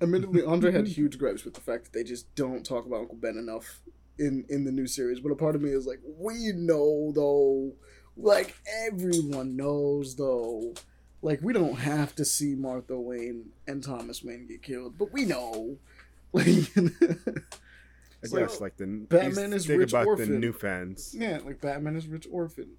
Admittedly, 0.00 0.42
Andre 0.44 0.72
had 0.72 0.86
huge 0.98 1.18
gripes 1.18 1.44
with 1.44 1.54
the 1.54 1.60
fact 1.60 1.84
that 1.84 1.92
they 1.92 2.04
just 2.04 2.34
don't 2.34 2.64
talk 2.64 2.86
about 2.86 3.00
Uncle 3.00 3.16
Ben 3.16 3.36
enough 3.38 3.80
in 4.18 4.44
in 4.48 4.64
the 4.64 4.72
new 4.72 4.86
series. 4.86 5.20
But 5.20 5.32
a 5.32 5.36
part 5.36 5.54
of 5.56 5.62
me 5.62 5.70
is 5.70 5.86
like, 5.86 6.00
we 6.18 6.52
know 6.54 7.12
though. 7.14 7.72
Like 8.16 8.54
everyone 8.86 9.56
knows 9.56 10.16
though. 10.16 10.74
Like 11.22 11.40
we 11.42 11.52
don't 11.52 11.76
have 11.76 12.14
to 12.16 12.24
see 12.24 12.54
Martha 12.54 12.98
Wayne 12.98 13.50
and 13.66 13.82
Thomas 13.82 14.22
Wayne 14.22 14.46
get 14.46 14.62
killed, 14.62 14.96
but 14.98 15.12
we 15.12 15.24
know. 15.24 15.76
Like, 16.32 16.46
I 18.22 18.26
So, 18.28 18.38
guess 18.38 18.60
like 18.60 18.76
the 18.76 18.86
Batman 19.08 19.52
is 19.52 19.66
think 19.66 19.78
rich 19.80 19.92
about 19.92 20.06
orphan. 20.06 20.32
the 20.32 20.38
new 20.38 20.52
fans. 20.52 21.14
yeah, 21.16 21.38
like 21.44 21.60
Batman 21.60 21.96
is 21.96 22.06
rich 22.08 22.26
orphan. 22.30 22.70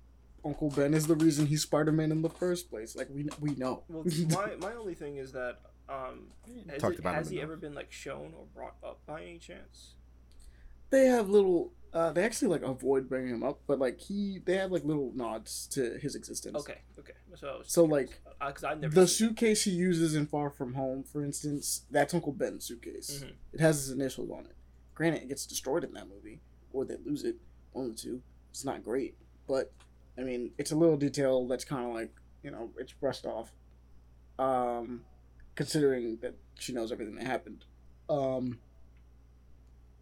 Uncle 0.43 0.69
Ben 0.69 0.93
is 0.93 1.07
the 1.07 1.15
reason 1.15 1.45
he's 1.47 1.61
Spider 1.63 1.91
Man 1.91 2.11
in 2.11 2.21
the 2.21 2.29
first 2.29 2.69
place. 2.69 2.95
Like 2.95 3.07
we 3.13 3.27
we 3.39 3.51
know. 3.55 3.83
Well, 3.87 4.03
my 4.29 4.55
my 4.59 4.73
only 4.75 4.93
thing 4.95 5.17
is 5.17 5.31
that 5.31 5.59
um, 5.89 6.27
has, 6.69 6.81
Talked 6.81 6.95
it, 6.95 6.99
about 6.99 7.15
has 7.15 7.29
he 7.29 7.37
enough. 7.37 7.43
ever 7.43 7.55
been 7.57 7.73
like 7.73 7.91
shown 7.91 8.33
or 8.37 8.45
brought 8.53 8.75
up 8.83 8.99
by 9.05 9.21
any 9.23 9.37
chance? 9.39 9.93
they 10.89 11.05
have 11.07 11.29
little 11.29 11.73
uh 11.91 12.11
they 12.13 12.23
actually 12.23 12.47
like 12.47 12.61
avoid 12.61 13.09
bringing 13.09 13.33
him 13.33 13.43
up 13.43 13.59
but 13.67 13.77
like 13.77 13.99
he 13.99 14.39
they 14.45 14.55
have 14.55 14.71
like 14.71 14.85
little 14.85 15.11
nods 15.15 15.67
to 15.67 15.97
his 16.01 16.15
existence 16.15 16.55
Okay, 16.57 16.77
okay. 16.97 17.11
So, 17.35 17.59
So, 17.65 17.85
curious. 17.87 18.09
like, 18.09 18.21
uh, 18.39 18.51
'cause 18.53 18.63
I've 18.63 18.79
never 18.79 18.95
the 18.95 19.05
seen 19.05 19.27
it. 19.27 19.29
suitcase 19.31 19.63
he 19.65 19.71
uses 19.71 20.15
in 20.15 20.27
far 20.27 20.49
from 20.49 20.75
home 20.75 21.03
for 21.03 21.21
instance 21.25 21.83
that's 21.91 22.13
uncle 22.13 22.31
ben's 22.31 22.63
suitcase 22.65 23.21
Mhm. 23.25 23.33
it 23.51 23.59
has 23.59 23.77
his 23.79 23.91
initials 23.91 24.29
on 24.31 24.45
it 24.45 24.55
granted 24.95 25.23
it 25.23 25.27
gets 25.27 25.45
destroyed 25.45 25.83
in 25.83 25.91
that 25.93 26.07
movie 26.07 26.39
or 26.71 26.85
they 26.85 26.95
lose 27.05 27.25
it 27.25 27.35
one 27.73 27.85
of 27.87 27.91
the 27.95 28.01
two 28.01 28.21
it's 28.49 28.63
not 28.63 28.81
great 28.81 29.17
but 29.45 29.73
i 30.17 30.21
mean 30.21 30.53
it's 30.57 30.71
a 30.71 30.75
little 30.75 30.95
detail 30.97 31.45
that's 31.47 31.65
kind 31.65 31.85
of 31.85 31.93
like 31.93 32.13
you 32.43 32.51
know 32.51 32.71
it's 32.77 32.93
brushed 32.93 33.25
off 33.25 33.51
um 34.39 35.03
considering 35.57 36.17
that 36.21 36.35
she 36.57 36.71
knows 36.71 36.91
everything 36.93 37.15
that 37.15 37.27
happened 37.27 37.65
um 38.09 38.59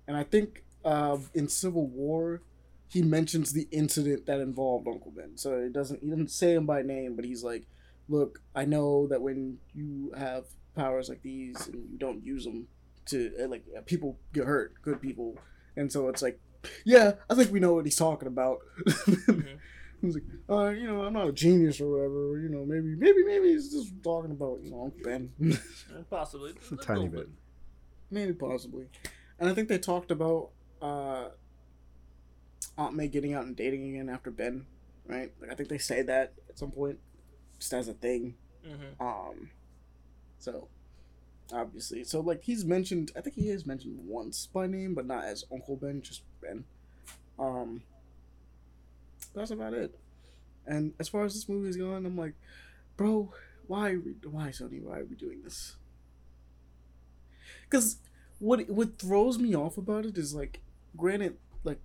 and 0.08 0.16
i 0.16 0.24
think 0.24 0.61
uh, 0.85 1.17
in 1.34 1.50
Civil 1.50 1.88
War, 1.88 2.42
he 2.88 3.01
mentions 3.01 3.51
the 3.51 3.67
incident 3.72 4.27
that 4.27 4.40
involved 4.40 4.88
Uncle 4.88 5.11
Ben. 5.11 5.35
So 5.35 5.53
it 5.53 5.74
doesn't 5.74 6.01
he 6.01 6.09
doesn't 6.09 6.32
say 6.32 6.53
him 6.53 6.66
by 6.66 6.84
name, 6.84 7.16
but 7.16 7.25
he's 7.25 7.43
like, 7.43 7.66
"Look, 8.08 8.40
I 8.53 8.66
know 8.66 9.08
that 9.08 9.22
when 9.22 9.58
you 9.74 10.14
have 10.16 10.45
powers 10.75 11.09
like 11.09 11.24
these 11.24 11.67
and 11.67 11.90
you 11.92 11.98
don't 11.98 12.24
use 12.24 12.45
them 12.45 12.67
to 13.08 13.32
uh, 13.43 13.48
like 13.48 13.66
uh, 13.75 13.82
people 13.82 14.19
get 14.32 14.45
hurt, 14.45 14.75
good 14.84 15.01
people." 15.01 15.38
And 15.75 15.92
so 15.92 16.08
it's 16.08 16.22
like, 16.22 16.40
yeah, 16.85 17.14
I 17.30 17.35
think 17.35 17.51
we 17.51 17.59
know 17.59 17.74
what 17.74 17.85
he's 17.85 17.98
talking 17.98 18.27
about. 18.27 18.59
He's 20.01 20.15
like, 20.15 20.24
uh, 20.49 20.69
you 20.69 20.88
know, 20.88 21.03
I'm 21.03 21.14
not 21.14 21.27
a 21.27 21.32
genius 21.32 21.82
or 21.82 21.90
whatever. 21.91 22.40
You 22.40 22.49
know, 22.49 22.65
maybe, 22.65 22.95
maybe, 22.95 23.24
maybe 23.24 23.49
he's 23.49 23.72
just 23.72 23.93
talking 24.03 24.32
about 24.32 24.59
you 24.64 24.72
know 24.72 24.83
Uncle 24.83 24.99
Ben. 25.03 25.32
Possibly. 26.09 26.53
a 26.72 26.75
tiny 26.77 27.07
bit. 27.07 27.30
Maybe 28.11 28.33
possibly. 28.33 28.88
And 29.40 29.49
I 29.49 29.53
think 29.53 29.67
they 29.67 29.77
talked 29.77 30.11
about 30.11 30.49
uh 30.82 31.30
Aunt 32.77 32.95
May 32.95 33.07
getting 33.07 33.33
out 33.33 33.45
and 33.45 33.56
dating 33.56 33.90
again 33.90 34.09
after 34.09 34.32
Ben, 34.32 34.65
right? 35.07 35.32
Like 35.41 35.51
I 35.51 35.56
think 35.56 35.69
they 35.69 35.77
say 35.77 36.01
that 36.03 36.33
at 36.49 36.59
some 36.59 36.72
point, 36.72 36.99
just 37.59 37.74
as 37.74 37.88
a 37.88 37.93
thing. 37.93 38.35
hmm 38.65 39.03
Um 39.03 39.49
so 40.40 40.67
obviously. 41.53 42.03
So 42.03 42.19
like 42.22 42.43
he's 42.43 42.65
mentioned 42.65 43.11
I 43.15 43.22
think 43.22 43.35
he 43.35 43.49
is 43.49 43.65
mentioned 43.65 43.98
once 44.06 44.48
by 44.48 44.67
name, 44.67 44.93
but 44.93 45.06
not 45.06 45.24
as 45.25 45.45
Uncle 45.51 45.75
Ben, 45.77 46.01
just 46.01 46.22
Ben. 46.41 46.65
Um 47.40 47.83
that's 49.35 49.51
about 49.51 49.73
it. 49.73 49.97
And 50.65 50.93
as 50.99 51.09
far 51.09 51.23
as 51.25 51.33
this 51.33 51.47
movie 51.47 51.69
is 51.69 51.77
going, 51.77 52.05
I'm 52.05 52.17
like, 52.17 52.33
bro, 52.97 53.31
why 53.67 53.91
are 53.91 53.99
we, 53.99 54.15
why 54.30 54.47
Sony, 54.47 54.81
why 54.81 54.99
are 54.99 55.05
we 55.05 55.15
doing 55.15 55.41
this? 55.43 55.75
Because 57.64 57.97
what 58.39 58.69
what 58.69 58.99
throws 58.99 59.38
me 59.38 59.55
off 59.55 59.77
about 59.77 60.05
it 60.05 60.17
is 60.17 60.33
like, 60.33 60.61
granted, 60.97 61.38
like 61.64 61.80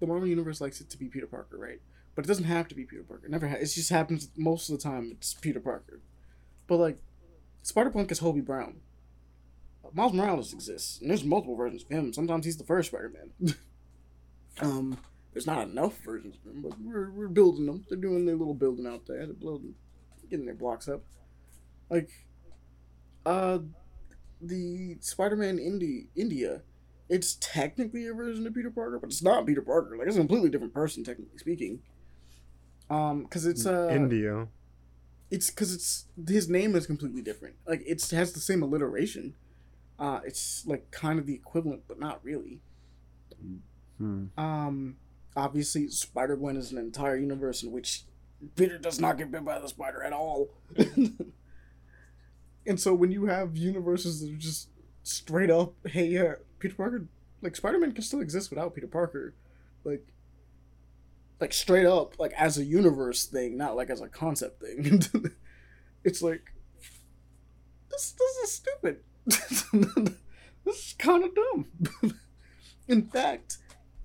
the 0.00 0.06
Marvel 0.06 0.28
universe 0.28 0.60
likes 0.60 0.80
it 0.80 0.90
to 0.90 0.98
be 0.98 1.06
Peter 1.06 1.26
Parker, 1.26 1.58
right? 1.58 1.80
But 2.14 2.24
it 2.24 2.28
doesn't 2.28 2.44
have 2.44 2.68
to 2.68 2.74
be 2.74 2.84
Peter 2.84 3.02
Parker. 3.02 3.26
It 3.26 3.30
never 3.30 3.48
ha- 3.48 3.56
it 3.56 3.66
just 3.66 3.90
happens 3.90 4.30
most 4.36 4.68
of 4.68 4.76
the 4.76 4.82
time. 4.82 5.10
It's 5.12 5.34
Peter 5.34 5.60
Parker. 5.60 6.00
But 6.66 6.76
like, 6.76 6.98
Spider 7.62 7.90
Punk 7.90 8.10
is 8.10 8.20
Hobie 8.20 8.44
Brown. 8.44 8.80
Miles 9.92 10.12
Morales 10.12 10.52
exists, 10.52 11.00
and 11.00 11.10
there's 11.10 11.24
multiple 11.24 11.56
versions 11.56 11.82
of 11.84 11.90
him. 11.90 12.12
Sometimes 12.12 12.44
he's 12.44 12.56
the 12.56 12.64
first 12.64 12.88
Spider 12.88 13.12
Man. 13.12 13.54
um, 14.60 14.98
there's 15.34 15.46
not 15.46 15.68
enough 15.68 15.98
versions 15.98 16.36
of 16.36 16.52
him, 16.52 16.62
but 16.62 16.80
we're, 16.80 17.10
we're 17.10 17.28
building 17.28 17.66
them. 17.66 17.84
They're 17.88 17.98
doing 17.98 18.24
their 18.24 18.36
little 18.36 18.54
building 18.54 18.86
out 18.86 19.06
there. 19.06 19.26
They're 19.26 19.34
building, 19.34 19.74
getting 20.30 20.46
their 20.46 20.54
blocks 20.54 20.88
up. 20.88 21.02
Like, 21.90 22.10
uh, 23.26 23.58
the 24.40 24.96
Spider-Man 25.00 25.58
India, 26.14 26.62
it's 27.08 27.36
technically 27.40 28.06
a 28.06 28.14
version 28.14 28.46
of 28.46 28.54
Peter 28.54 28.70
Parker, 28.70 28.98
but 28.98 29.10
it's 29.10 29.22
not 29.22 29.44
Peter 29.44 29.60
Parker. 29.60 29.96
Like, 29.98 30.06
it's 30.06 30.16
a 30.16 30.20
completely 30.20 30.50
different 30.50 30.72
person, 30.72 31.02
technically 31.02 31.38
speaking. 31.38 31.80
Um, 32.88 33.24
because 33.24 33.44
it's 33.44 33.66
uh, 33.66 33.88
India. 33.90 34.46
it's 35.30 35.50
because 35.50 35.74
it's 35.74 36.04
his 36.28 36.48
name 36.48 36.76
is 36.76 36.86
completely 36.86 37.22
different. 37.22 37.56
Like, 37.66 37.82
it's 37.86 38.10
has 38.12 38.32
the 38.32 38.40
same 38.40 38.62
alliteration. 38.62 39.34
Uh, 39.98 40.20
it's 40.24 40.64
like 40.66 40.90
kind 40.90 41.18
of 41.18 41.26
the 41.26 41.34
equivalent, 41.34 41.82
but 41.88 41.98
not 41.98 42.22
really. 42.22 42.60
Hmm. 43.98 44.26
Um, 44.36 44.96
obviously, 45.36 45.88
Spider 45.88 46.36
Gwen 46.36 46.56
is 46.56 46.72
an 46.72 46.78
entire 46.78 47.16
universe 47.16 47.62
in 47.62 47.72
which 47.72 48.04
Peter 48.56 48.78
does 48.78 49.00
not 49.00 49.18
get 49.18 49.30
bit 49.30 49.44
by 49.44 49.58
the 49.58 49.68
spider 49.68 50.02
at 50.02 50.12
all. 50.12 50.50
and 52.66 52.80
so 52.80 52.94
when 52.94 53.10
you 53.10 53.26
have 53.26 53.56
universes 53.56 54.20
that 54.20 54.32
are 54.32 54.36
just 54.36 54.68
straight 55.02 55.50
up, 55.50 55.74
hey, 55.86 56.06
yeah, 56.06 56.34
Peter 56.58 56.74
Parker, 56.74 57.06
like 57.42 57.56
Spider 57.56 57.78
Man 57.78 57.92
can 57.92 58.02
still 58.02 58.20
exist 58.20 58.50
without 58.50 58.74
Peter 58.74 58.86
Parker, 58.86 59.34
like, 59.84 60.06
like 61.40 61.52
straight 61.52 61.86
up, 61.86 62.18
like 62.18 62.32
as 62.32 62.58
a 62.58 62.64
universe 62.64 63.26
thing, 63.26 63.56
not 63.56 63.76
like 63.76 63.90
as 63.90 64.00
a 64.00 64.08
concept 64.08 64.62
thing. 64.62 65.02
it's 66.04 66.22
like 66.22 66.52
this. 67.90 68.12
This 68.12 68.36
is 68.44 68.52
stupid. 68.52 69.00
this 69.26 70.76
is 70.76 70.94
kind 70.98 71.24
of 71.24 71.30
dumb. 71.34 71.66
in 72.88 73.02
fact, 73.08 73.58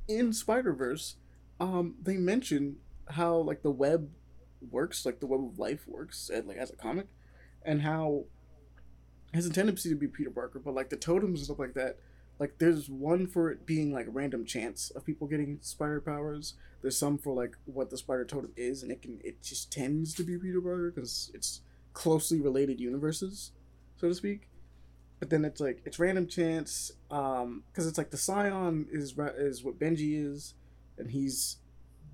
in 0.07 0.33
Spider 0.33 0.73
Verse, 0.73 1.15
um, 1.59 1.95
they 2.01 2.17
mention 2.17 2.77
how 3.09 3.37
like 3.37 3.61
the 3.63 3.71
web 3.71 4.09
works, 4.71 5.05
like 5.05 5.19
the 5.19 5.27
web 5.27 5.43
of 5.43 5.59
life 5.59 5.87
works, 5.87 6.29
and 6.33 6.47
like 6.47 6.57
as 6.57 6.71
a 6.71 6.75
comic, 6.75 7.07
and 7.63 7.81
how 7.81 8.25
has 9.33 9.45
a 9.45 9.49
tendency 9.51 9.89
to 9.89 9.95
be 9.95 10.07
Peter 10.07 10.31
Parker, 10.31 10.59
but 10.59 10.73
like 10.73 10.89
the 10.89 10.97
totems 10.97 11.39
and 11.39 11.45
stuff 11.45 11.59
like 11.59 11.73
that. 11.75 11.97
Like 12.39 12.57
there's 12.57 12.89
one 12.89 13.27
for 13.27 13.51
it 13.51 13.65
being 13.65 13.91
like 13.91 14.05
random 14.09 14.45
chance 14.45 14.91
of 14.91 15.05
people 15.05 15.27
getting 15.27 15.59
spider 15.61 15.99
powers. 15.99 16.53
There's 16.81 16.97
some 16.97 17.17
for 17.17 17.35
like 17.35 17.57
what 17.65 17.89
the 17.89 17.97
spider 17.97 18.23
totem 18.23 18.53
is, 18.55 18.81
and 18.81 18.91
it 18.91 19.01
can 19.01 19.19
it 19.23 19.43
just 19.43 19.71
tends 19.71 20.13
to 20.15 20.23
be 20.23 20.37
Peter 20.37 20.61
Parker 20.61 20.91
because 20.95 21.31
it's 21.33 21.61
closely 21.93 22.39
related 22.39 22.79
universes, 22.79 23.51
so 23.97 24.07
to 24.07 24.15
speak. 24.15 24.47
But 25.19 25.29
then 25.29 25.43
it's 25.43 25.59
like 25.59 25.81
it's 25.83 25.99
random 25.99 26.27
chance, 26.27 26.93
um, 27.11 27.63
because 27.71 27.87
it's 27.87 27.97
like 27.97 28.09
the 28.09 28.17
Scion 28.17 28.87
is 28.89 29.15
is 29.37 29.63
what 29.63 29.77
Benji 29.77 30.25
is, 30.25 30.53
and 30.99 31.11
he's 31.11 31.57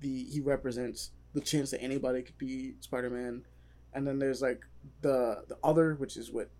the 0.00 0.24
he 0.24 0.40
represents 0.40 1.10
the 1.34 1.40
chance 1.40 1.70
that 1.70 1.82
anybody 1.82 2.22
could 2.22 2.38
be 2.38 2.74
Spider 2.80 3.10
Man, 3.10 3.42
and 3.92 4.06
then 4.06 4.18
there's 4.18 4.40
like 4.42 4.62
the 5.02 5.44
the 5.48 5.58
other, 5.62 5.94
which 5.94 6.16
is 6.16 6.30
what, 6.30 6.50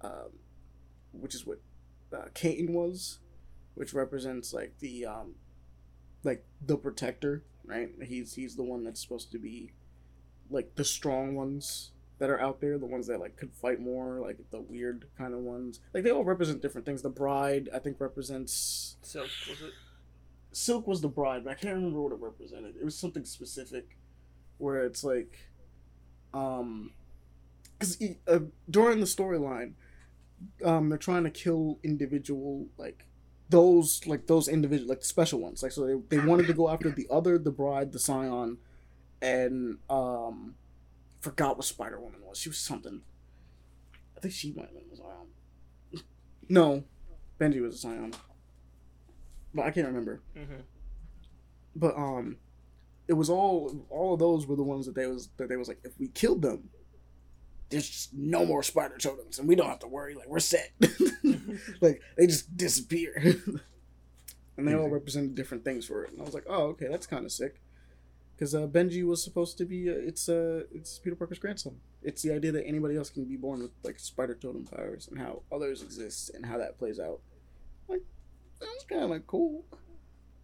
um, 0.00 0.30
which 1.12 1.34
is 1.34 1.46
what, 1.46 1.60
uh, 2.12 2.26
Kaine 2.34 2.72
was, 2.72 3.20
which 3.74 3.94
represents 3.94 4.52
like 4.52 4.78
the 4.80 5.06
um, 5.06 5.34
like 6.24 6.44
the 6.64 6.76
protector, 6.76 7.44
right? 7.64 7.90
He's 8.02 8.34
he's 8.34 8.56
the 8.56 8.64
one 8.64 8.84
that's 8.84 9.00
supposed 9.00 9.30
to 9.32 9.38
be, 9.38 9.72
like 10.50 10.74
the 10.74 10.84
strong 10.84 11.34
ones 11.34 11.92
that 12.18 12.30
are 12.30 12.40
out 12.40 12.60
there, 12.60 12.78
the 12.78 12.86
ones 12.86 13.06
that 13.06 13.20
like 13.20 13.36
could 13.36 13.52
fight 13.52 13.80
more, 13.80 14.18
like 14.20 14.38
the 14.50 14.60
weird 14.60 15.06
kind 15.16 15.34
of 15.34 15.40
ones. 15.40 15.80
Like 15.94 16.02
they 16.02 16.10
all 16.10 16.24
represent 16.24 16.62
different 16.62 16.84
things. 16.86 17.02
The 17.02 17.10
bride, 17.10 17.68
I 17.72 17.78
think, 17.78 18.00
represents 18.00 18.96
So 19.02 19.22
was 19.22 19.62
it? 19.62 19.72
Silk 20.52 20.86
was 20.86 21.00
the 21.00 21.08
bride, 21.08 21.44
but 21.44 21.50
I 21.50 21.54
can't 21.54 21.74
remember 21.74 22.00
what 22.00 22.12
it 22.12 22.20
represented. 22.20 22.74
It 22.80 22.84
was 22.84 22.96
something 22.96 23.24
specific, 23.24 23.96
where 24.58 24.84
it's 24.84 25.04
like, 25.04 25.38
um, 26.32 26.92
because 27.78 28.02
uh, 28.26 28.40
during 28.68 29.00
the 29.00 29.06
storyline, 29.06 29.72
um, 30.64 30.88
they're 30.88 30.98
trying 30.98 31.24
to 31.24 31.30
kill 31.30 31.78
individual 31.82 32.66
like 32.76 33.04
those 33.50 34.06
like 34.06 34.26
those 34.26 34.48
individual 34.48 34.88
like 34.88 35.04
special 35.04 35.40
ones. 35.40 35.62
Like 35.62 35.72
so 35.72 35.86
they 35.86 36.16
they 36.16 36.24
wanted 36.24 36.46
to 36.46 36.54
go 36.54 36.68
after 36.70 36.90
the 36.90 37.06
other, 37.10 37.38
the 37.38 37.50
bride, 37.50 37.92
the 37.92 37.98
Scion, 37.98 38.58
and 39.20 39.78
um, 39.90 40.54
forgot 41.20 41.56
what 41.56 41.66
Spider 41.66 42.00
Woman 42.00 42.20
was. 42.26 42.38
She 42.38 42.48
was 42.48 42.58
something. 42.58 43.02
I 44.16 44.20
think 44.20 44.34
she 44.34 44.52
might 44.52 44.66
have 44.66 44.74
been 44.74 44.90
the 44.90 44.96
Scion. 44.96 46.02
No, 46.50 46.84
Benji 47.38 47.60
was 47.60 47.74
a 47.74 47.78
Scion 47.78 48.14
but 49.54 49.66
I 49.66 49.70
can't 49.70 49.86
remember. 49.86 50.20
Mm-hmm. 50.36 50.60
But 51.76 51.96
um, 51.96 52.36
it 53.08 53.14
was 53.14 53.30
all 53.30 53.86
all 53.90 54.12
of 54.14 54.20
those 54.20 54.46
were 54.46 54.56
the 54.56 54.62
ones 54.62 54.86
that 54.86 54.94
they 54.94 55.06
was 55.06 55.30
that 55.38 55.48
they 55.48 55.56
was 55.56 55.68
like 55.68 55.80
if 55.84 55.98
we 55.98 56.08
killed 56.08 56.42
them, 56.42 56.68
there's 57.70 57.88
just 57.88 58.14
no 58.14 58.44
more 58.44 58.62
spider 58.62 58.98
totems 58.98 59.38
and 59.38 59.48
we 59.48 59.54
don't 59.54 59.68
have 59.68 59.78
to 59.80 59.88
worry 59.88 60.14
like 60.14 60.28
we're 60.28 60.38
set. 60.38 60.72
like 61.80 62.02
they 62.16 62.26
just 62.26 62.56
disappear. 62.56 63.14
and 64.56 64.68
they 64.68 64.74
all 64.74 64.88
represented 64.88 65.34
different 65.34 65.64
things 65.64 65.86
for 65.86 66.04
it, 66.04 66.12
and 66.12 66.20
I 66.20 66.24
was 66.24 66.34
like, 66.34 66.46
oh 66.48 66.64
okay, 66.68 66.88
that's 66.88 67.06
kind 67.06 67.24
of 67.24 67.32
sick. 67.32 67.60
Because 68.36 68.54
uh, 68.54 68.68
Benji 68.68 69.04
was 69.04 69.24
supposed 69.24 69.58
to 69.58 69.64
be 69.64 69.90
uh, 69.90 69.94
it's 69.94 70.28
uh 70.28 70.64
it's 70.70 70.98
Peter 70.98 71.16
Parker's 71.16 71.38
grandson. 71.38 71.76
It's 72.02 72.22
the 72.22 72.32
idea 72.32 72.52
that 72.52 72.66
anybody 72.66 72.96
else 72.96 73.10
can 73.10 73.24
be 73.24 73.36
born 73.36 73.62
with 73.62 73.72
like 73.82 73.98
spider 73.98 74.34
totem 74.34 74.64
powers 74.64 75.08
and 75.08 75.18
how 75.18 75.42
others 75.50 75.82
exist 75.82 76.30
and 76.34 76.46
how 76.46 76.58
that 76.58 76.78
plays 76.78 77.00
out. 77.00 77.20
Like 77.88 78.02
that's 78.60 78.84
kind 78.88 79.12
of 79.12 79.26
cool. 79.26 79.64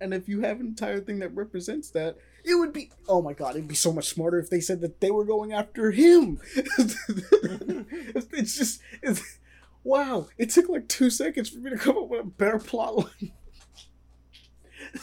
And 0.01 0.13
if 0.13 0.29
you 0.29 0.43
have 0.43 0.61
an 0.61 0.67
entire 0.67 1.01
thing 1.01 1.21
that 1.21 1.35
represents 1.35 1.91
that, 1.91 2.17
it 2.45 2.57
would 2.57 2.73
be 2.73 2.91
oh 3.09 3.23
my 3.23 3.33
god, 3.33 3.57
it'd 3.57 3.69
be 3.69 3.75
so 3.75 3.93
much 3.93 4.09
smarter 4.09 4.39
if 4.39 4.51
they 4.51 4.61
said 4.61 4.81
that 4.83 5.01
they 5.01 5.11
were 5.11 5.25
going 5.25 5.53
after 5.53 5.91
him. 5.91 6.41
it's 6.57 8.57
just 8.57 8.81
it's, 9.03 9.39
wow. 9.83 10.29
It 10.37 10.51
took 10.51 10.69
like 10.69 10.89
two 10.89 11.11
seconds 11.11 11.49
for 11.49 11.59
me 11.59 11.71
to 11.71 11.79
come 11.79 11.97
up 11.97 12.09
with 12.09 12.21
a 12.21 12.25
better 12.25 12.59
plot 12.59 12.97
line. 12.97 13.33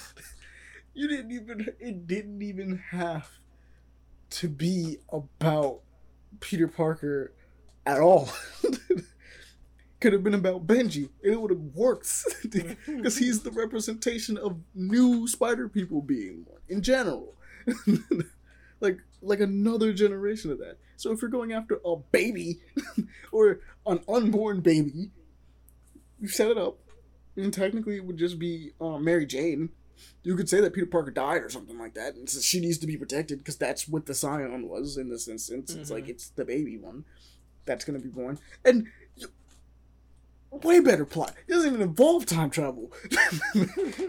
you 0.93 1.07
didn't 1.07 1.31
even 1.31 1.67
it 1.79 2.07
didn't 2.07 2.41
even 2.41 2.83
have 2.91 3.29
to 4.29 4.47
be 4.47 4.97
about 5.11 5.81
Peter 6.39 6.67
Parker 6.67 7.33
at 7.85 7.99
all. 7.99 8.29
Could 10.01 10.13
have 10.13 10.23
been 10.23 10.33
about 10.33 10.67
Benji. 10.67 11.09
and 11.23 11.33
It 11.33 11.39
would 11.41 11.51
have 11.51 11.61
worked 11.75 12.09
because 12.51 13.17
he's 13.17 13.41
the 13.43 13.51
representation 13.51 14.37
of 14.37 14.57
new 14.75 15.27
Spider 15.27 15.69
people 15.69 16.01
being 16.01 16.41
born 16.43 16.59
in 16.67 16.81
general. 16.81 17.35
like 18.79 18.97
like 19.21 19.39
another 19.39 19.93
generation 19.93 20.51
of 20.51 20.57
that. 20.59 20.77
So 20.97 21.11
if 21.11 21.21
you're 21.21 21.29
going 21.31 21.53
after 21.53 21.79
a 21.85 21.95
baby 21.95 22.59
or 23.31 23.59
an 23.85 23.99
unborn 24.09 24.61
baby, 24.61 25.11
you 26.19 26.27
set 26.27 26.49
it 26.49 26.57
up, 26.57 26.77
and 27.35 27.53
technically 27.53 27.97
it 27.97 28.05
would 28.05 28.17
just 28.17 28.39
be 28.39 28.71
uh, 28.81 28.97
Mary 28.97 29.25
Jane. 29.27 29.69
You 30.23 30.35
could 30.35 30.49
say 30.49 30.59
that 30.61 30.73
Peter 30.73 30.87
Parker 30.87 31.11
died 31.11 31.43
or 31.43 31.49
something 31.49 31.77
like 31.77 31.93
that, 31.93 32.15
and 32.15 32.27
so 32.27 32.39
she 32.41 32.59
needs 32.59 32.79
to 32.79 32.87
be 32.87 32.97
protected 32.97 33.37
because 33.37 33.57
that's 33.57 33.87
what 33.87 34.07
the 34.07 34.15
Scion 34.15 34.67
was 34.67 34.97
in 34.97 35.09
this 35.09 35.27
instance. 35.27 35.71
It's 35.75 35.91
like 35.91 36.05
Mhm. 36.05 36.09
it's 36.09 36.29
the 36.29 36.45
baby 36.45 36.77
one 36.77 37.05
that's 37.65 37.85
gonna 37.85 37.99
be 37.99 38.09
born, 38.09 38.39
and 38.65 38.87
way 40.51 40.79
better 40.79 41.05
plot. 41.05 41.33
It 41.47 41.51
doesn't 41.51 41.69
even 41.69 41.81
involve 41.81 42.25
time 42.25 42.49
travel. 42.49 42.91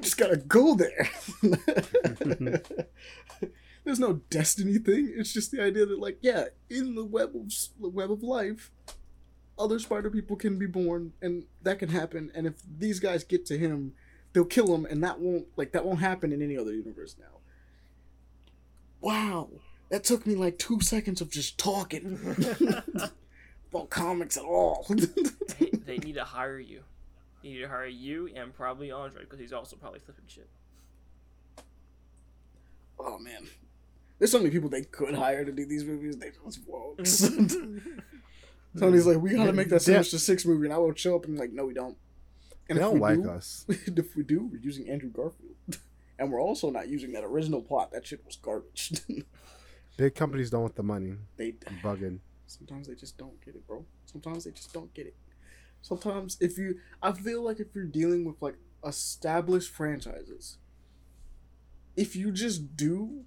Just 0.00 0.16
gotta 0.16 0.36
go 0.36 0.74
there. 0.74 1.08
There's 3.84 4.00
no 4.00 4.20
destiny 4.30 4.78
thing. 4.78 5.12
It's 5.16 5.32
just 5.32 5.50
the 5.50 5.60
idea 5.60 5.86
that, 5.86 5.98
like, 5.98 6.18
yeah, 6.20 6.44
in 6.70 6.94
the 6.94 7.04
web 7.04 7.34
of 7.34 7.52
the 7.80 7.88
web 7.88 8.12
of 8.12 8.22
life, 8.22 8.70
other 9.58 9.80
spider 9.80 10.08
people 10.08 10.36
can 10.36 10.56
be 10.56 10.66
born, 10.66 11.14
and 11.20 11.46
that 11.62 11.80
can 11.80 11.88
happen. 11.88 12.30
And 12.32 12.46
if 12.46 12.54
these 12.78 13.00
guys 13.00 13.24
get 13.24 13.44
to 13.46 13.58
him, 13.58 13.94
they'll 14.32 14.44
kill 14.44 14.72
him, 14.74 14.84
and 14.84 15.02
that 15.02 15.18
won't 15.18 15.46
like 15.56 15.72
that 15.72 15.84
won't 15.84 15.98
happen 15.98 16.32
in 16.32 16.40
any 16.42 16.56
other 16.56 16.72
universe 16.72 17.16
now. 17.18 17.40
Wow, 19.00 19.48
that 19.90 20.04
took 20.04 20.26
me 20.26 20.36
like 20.36 20.58
two 20.58 20.80
seconds 20.80 21.20
of 21.20 21.30
just 21.30 21.58
talking 21.58 22.18
about 23.72 23.90
comics 23.90 24.36
at 24.36 24.44
all. 24.44 24.86
Hey, 25.58 25.70
they 25.84 25.98
need 25.98 26.14
to 26.14 26.24
hire 26.24 26.58
you. 26.58 26.82
They 27.42 27.50
need 27.50 27.60
to 27.60 27.68
hire 27.68 27.86
you 27.86 28.30
and 28.34 28.54
probably 28.54 28.90
Andre 28.90 29.22
because 29.22 29.38
he's 29.38 29.52
also 29.52 29.76
probably 29.76 30.00
flipping 30.00 30.24
shit. 30.26 30.48
oh 32.98 33.18
man, 33.18 33.46
there's 34.18 34.30
so 34.30 34.38
many 34.38 34.50
people 34.50 34.68
they 34.68 34.82
could 34.82 35.14
hire 35.14 35.44
to 35.44 35.52
do 35.52 35.66
these 35.66 35.84
movies. 35.84 36.16
They 36.16 36.30
just 36.44 36.60
won't. 36.66 36.98
Mm-hmm. 36.98 37.98
Tony's 38.78 39.06
like, 39.06 39.18
we 39.20 39.34
gotta 39.34 39.52
make 39.52 39.68
that 39.68 39.74
Yeah. 39.86 40.00
Sinister 40.02 40.18
Six 40.18 40.46
movie, 40.46 40.64
and 40.66 40.72
I 40.74 40.78
will 40.78 40.94
show 40.94 41.16
up 41.16 41.24
and 41.26 41.34
be 41.34 41.40
like, 41.40 41.52
no, 41.52 41.66
we 41.66 41.74
don't. 41.74 41.96
They 42.68 42.74
And 42.74 42.78
if 42.78 42.84
don't 42.84 43.00
like 43.00 43.22
do, 43.22 43.28
us. 43.30 43.66
if 43.68 44.16
we 44.16 44.22
do, 44.22 44.48
we're 44.50 44.58
using 44.60 44.88
Andrew 44.88 45.10
Garfield, 45.10 45.56
and 46.18 46.30
we're 46.32 46.40
also 46.40 46.70
not 46.70 46.88
using 46.88 47.12
that 47.12 47.24
original 47.24 47.60
plot. 47.60 47.92
That 47.92 48.06
shit 48.06 48.24
was 48.24 48.36
garbage. 48.36 48.92
Big 49.98 50.14
companies 50.14 50.48
don't 50.50 50.62
want 50.62 50.76
the 50.76 50.82
money. 50.82 51.14
they 51.36 51.54
I'm 51.66 51.78
bugging. 51.82 52.18
Sometimes 52.52 52.86
they 52.88 52.94
just 52.94 53.16
don't 53.18 53.42
get 53.44 53.54
it, 53.54 53.66
bro. 53.66 53.84
Sometimes 54.06 54.44
they 54.44 54.50
just 54.50 54.72
don't 54.72 54.92
get 54.94 55.06
it. 55.06 55.16
Sometimes 55.82 56.36
if 56.40 56.56
you, 56.58 56.78
I 57.02 57.12
feel 57.12 57.42
like 57.42 57.58
if 57.60 57.74
you're 57.74 57.84
dealing 57.84 58.24
with 58.24 58.36
like 58.40 58.56
established 58.86 59.70
franchises, 59.70 60.58
if 61.96 62.16
you 62.16 62.30
just 62.30 62.76
do 62.76 63.24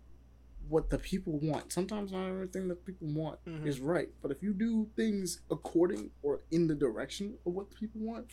what 0.68 0.90
the 0.90 0.98
people 0.98 1.38
want, 1.40 1.72
sometimes 1.72 2.12
not 2.12 2.28
everything 2.28 2.68
that 2.70 2.86
people 2.86 3.08
want 3.08 3.40
Mhm. 3.46 3.66
is 3.68 3.80
right. 3.80 4.10
But 4.22 4.32
if 4.32 4.42
you 4.42 4.54
do 4.54 4.90
things 4.96 5.42
according 5.52 6.12
or 6.24 6.42
in 6.50 6.68
the 6.68 6.76
direction 6.76 7.38
of 7.46 7.54
what 7.54 7.70
the 7.70 7.76
people 7.76 8.02
want, 8.02 8.32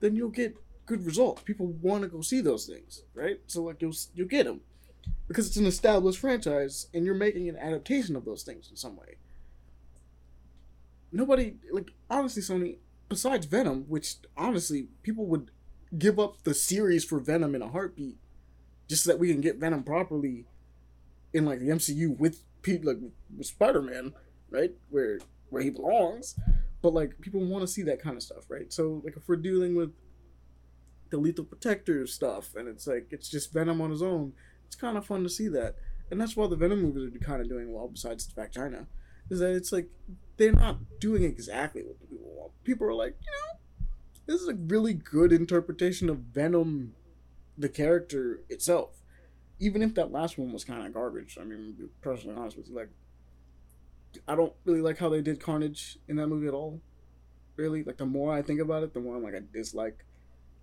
then 0.00 0.16
you'll 0.16 0.30
get 0.30 0.56
good 0.86 1.04
results. 1.06 1.42
People 1.42 1.68
want 1.68 2.02
to 2.02 2.08
go 2.08 2.20
see 2.22 2.40
those 2.40 2.66
things, 2.66 3.02
right? 3.14 3.40
So 3.46 3.62
like 3.62 3.80
you'll 3.80 3.94
you'll 4.14 4.26
get 4.26 4.44
them 4.46 4.62
because 5.28 5.46
it's 5.46 5.56
an 5.56 5.66
established 5.66 6.18
franchise 6.18 6.88
and 6.92 7.04
you're 7.04 7.14
making 7.14 7.48
an 7.48 7.56
adaptation 7.56 8.16
of 8.16 8.24
those 8.24 8.42
things 8.42 8.68
in 8.68 8.76
some 8.76 8.96
way. 8.96 9.16
Nobody 11.12 11.54
like 11.70 11.92
honestly, 12.10 12.42
Sony. 12.42 12.78
Besides 13.08 13.44
Venom, 13.44 13.84
which 13.88 14.14
honestly 14.38 14.88
people 15.02 15.26
would 15.26 15.50
give 15.98 16.18
up 16.18 16.42
the 16.44 16.54
series 16.54 17.04
for 17.04 17.20
Venom 17.20 17.54
in 17.54 17.60
a 17.60 17.68
heartbeat, 17.68 18.16
just 18.88 19.04
so 19.04 19.10
that 19.10 19.18
we 19.18 19.30
can 19.30 19.42
get 19.42 19.58
Venom 19.58 19.82
properly 19.82 20.46
in 21.34 21.44
like 21.44 21.58
the 21.58 21.68
MCU 21.68 22.16
with 22.18 22.42
Pete 22.62 22.84
like 22.84 22.96
with 23.36 23.46
Spider 23.46 23.82
Man, 23.82 24.14
right? 24.50 24.72
Where 24.90 25.18
where 25.50 25.62
he 25.62 25.70
belongs. 25.70 26.38
But 26.80 26.94
like 26.94 27.20
people 27.20 27.44
want 27.44 27.62
to 27.62 27.68
see 27.68 27.82
that 27.82 28.02
kind 28.02 28.16
of 28.16 28.22
stuff, 28.22 28.44
right? 28.48 28.72
So 28.72 29.02
like 29.04 29.16
if 29.16 29.28
we're 29.28 29.36
dealing 29.36 29.76
with 29.76 29.92
the 31.10 31.18
lethal 31.18 31.44
protector 31.44 32.06
stuff 32.06 32.54
and 32.56 32.66
it's 32.66 32.86
like 32.86 33.08
it's 33.10 33.28
just 33.28 33.52
Venom 33.52 33.80
on 33.80 33.90
his 33.90 34.02
own, 34.02 34.32
it's 34.66 34.76
kind 34.76 34.96
of 34.96 35.06
fun 35.06 35.22
to 35.22 35.28
see 35.28 35.48
that. 35.48 35.76
And 36.10 36.20
that's 36.20 36.36
why 36.36 36.46
the 36.46 36.56
Venom 36.56 36.82
movies 36.82 37.14
are 37.14 37.18
kind 37.24 37.40
of 37.40 37.48
doing 37.48 37.72
well 37.72 37.88
besides 37.88 38.26
the 38.26 38.34
fact 38.34 38.54
China. 38.54 38.86
Is 39.30 39.38
that 39.38 39.54
it's 39.54 39.72
like 39.72 39.88
they're 40.36 40.52
not 40.52 41.00
doing 41.00 41.22
exactly 41.22 41.82
what 41.82 42.00
the 42.00 42.06
people 42.06 42.32
want. 42.36 42.52
People 42.64 42.86
are 42.86 42.94
like, 42.94 43.16
you 43.20 43.30
know, 43.30 43.86
this 44.26 44.40
is 44.40 44.48
a 44.48 44.54
really 44.54 44.94
good 44.94 45.32
interpretation 45.32 46.08
of 46.08 46.18
Venom 46.18 46.94
the 47.58 47.68
character 47.68 48.40
itself 48.48 49.02
even 49.62 49.80
if 49.80 49.94
that 49.94 50.10
last 50.10 50.38
one 50.38 50.52
was 50.52 50.64
kind 50.64 50.84
of 50.84 50.92
garbage, 50.92 51.38
I 51.40 51.44
mean, 51.44 51.88
personally 52.00 52.36
honest 52.36 52.56
with 52.56 52.68
you, 52.68 52.74
like 52.74 52.88
I 54.26 54.34
don't 54.34 54.52
really 54.64 54.80
like 54.80 54.98
how 54.98 55.08
they 55.08 55.22
did 55.22 55.40
Carnage 55.40 55.98
in 56.08 56.16
that 56.16 56.26
movie 56.26 56.48
at 56.48 56.52
all. 56.52 56.80
Really, 57.54 57.84
like 57.84 57.96
the 57.96 58.04
more 58.04 58.32
I 58.34 58.42
think 58.42 58.60
about 58.60 58.82
it, 58.82 58.92
the 58.92 58.98
more 58.98 59.16
I'm 59.16 59.22
like 59.22 59.36
I 59.36 59.40
dislike. 59.52 60.04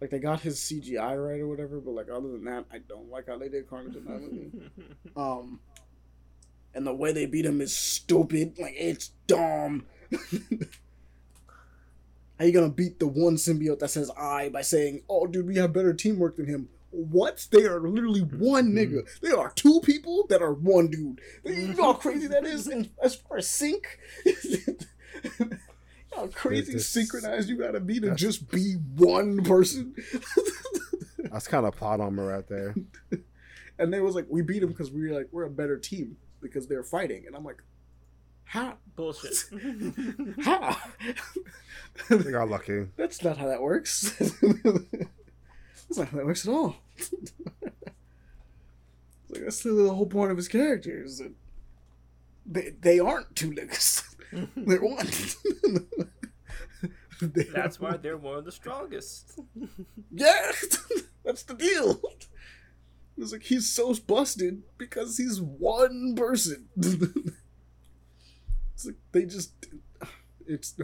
Like 0.02 0.10
they 0.10 0.20
got 0.20 0.42
his 0.42 0.60
CGI 0.60 1.16
right 1.16 1.40
or 1.40 1.48
whatever, 1.48 1.80
but 1.80 1.92
like 1.92 2.10
other 2.10 2.28
than 2.28 2.44
that, 2.44 2.66
I 2.74 2.80
don't 2.80 3.10
like 3.10 3.28
how 3.28 3.38
they 3.38 3.48
did 3.48 3.70
Carnage 3.70 3.96
in 3.96 4.04
that 4.06 4.22
movie. 4.22 4.52
Um, 5.16 5.62
and 6.74 6.86
the 6.86 6.94
way 6.94 7.12
they 7.12 7.26
beat 7.26 7.46
him 7.46 7.62
is 7.62 7.76
stupid. 7.76 8.58
Like 8.60 8.76
it's 8.76 9.12
dumb. 9.28 9.86
How 12.40 12.46
you 12.46 12.54
gonna 12.54 12.70
beat 12.70 13.00
the 13.00 13.08
one 13.08 13.36
symbiote 13.36 13.80
that 13.80 13.90
says 13.90 14.10
"I" 14.18 14.50
by 14.50 14.62
saying, 14.62 15.02
"Oh, 15.10 15.28
dude, 15.28 15.48
we 15.48 15.58
have 15.58 15.74
better 15.74 15.94
teamwork 15.94 16.38
than 16.38 16.46
him"? 16.46 16.70
What? 16.92 17.48
They 17.52 17.66
are 17.66 17.82
literally 17.82 18.22
one 18.22 18.72
mm-hmm. 18.72 18.96
nigga. 18.96 19.20
They 19.20 19.32
are 19.32 19.52
two 19.52 19.82
people 19.84 20.26
that 20.30 20.42
are 20.42 20.54
one 20.54 20.88
dude. 20.88 21.20
You 21.44 21.74
know 21.74 21.84
how 21.84 21.94
mm-hmm. 21.94 22.02
crazy 22.02 22.28
that 22.28 22.46
is. 22.46 22.68
And 22.68 22.90
as 23.04 23.16
far 23.16 23.38
as 23.38 23.48
sync, 23.48 24.00
how 26.16 26.28
crazy 26.28 26.74
This- 26.74 26.88
synchronized 26.88 27.50
you 27.50 27.58
gotta 27.58 27.82
be 27.82 28.00
to 28.00 28.16
just 28.16 28.50
be 28.50 28.74
one 28.96 29.44
person. 29.44 29.96
That's 31.18 31.48
kind 31.48 31.66
of 31.66 31.76
plot 31.76 32.00
armor 32.00 32.26
right 32.26 32.48
there. 32.48 32.74
and 33.78 33.94
they 33.94 34.00
was 34.00 34.16
like, 34.16 34.28
we 34.30 34.42
beat 34.42 34.64
him 34.64 34.70
because 34.70 34.92
we 34.92 35.08
were 35.08 35.14
like 35.14 35.28
we're 35.32 35.44
a 35.44 35.50
better 35.50 35.78
team 35.78 36.16
because 36.42 36.68
they're 36.68 36.84
fighting, 36.84 37.26
and 37.28 37.36
I'm 37.36 37.44
like, 37.44 37.62
how? 38.46 38.78
Bullshit. 38.96 39.46
How? 40.44 40.76
They 42.10 42.32
got 42.32 42.50
lucky. 42.50 42.88
That's 42.98 43.24
not 43.24 43.38
how 43.38 43.48
that 43.48 43.62
works. 43.62 44.12
That's 44.20 45.98
not 45.98 46.08
how 46.10 46.18
that 46.18 46.26
works 46.26 46.48
at 46.48 46.52
all. 46.52 46.76
Like 49.30 49.44
that's 49.44 49.62
the 49.62 49.92
whole 49.94 50.08
point 50.08 50.32
of 50.32 50.38
his 50.38 50.48
character 50.48 51.04
is 51.04 51.20
that 51.20 51.32
they 52.46 52.72
they 52.82 53.00
aren't 53.00 53.36
two 53.36 53.52
niggas. 53.52 54.04
They're 54.56 54.82
one. 54.82 55.08
They 57.22 57.44
That's 57.44 57.80
why 57.80 57.92
one. 57.92 58.02
they're 58.02 58.18
one 58.18 58.38
of 58.38 58.46
the 58.46 58.52
strongest. 58.52 59.38
Yeah, 60.12 60.52
that's 61.24 61.44
the 61.44 61.54
deal. 61.54 62.02
It's 63.20 63.32
like 63.32 63.44
he's 63.44 63.70
so 63.70 63.94
busted 63.94 64.64
because 64.78 65.18
he's 65.18 65.42
one 65.42 66.16
person. 66.16 66.70
it's 66.78 68.86
like 68.86 68.96
they 69.12 69.26
just 69.26 69.54
it's 70.48 70.76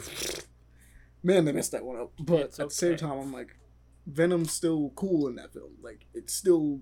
man 1.24 1.46
they 1.46 1.52
messed 1.52 1.72
that 1.72 1.86
one 1.86 2.00
up. 2.00 2.12
But 2.20 2.42
It's 2.42 2.60
at 2.60 2.70
the 2.70 2.76
same 2.76 2.94
okay. 2.94 3.02
time 3.02 3.20
I'm 3.20 3.34
like 3.34 3.58
Venom's 4.08 4.52
still 4.52 4.92
cool 4.96 5.28
in 5.28 5.36
that 5.36 5.54
film. 5.54 5.72
Like 5.82 6.06
it's 6.14 6.34
still 6.34 6.82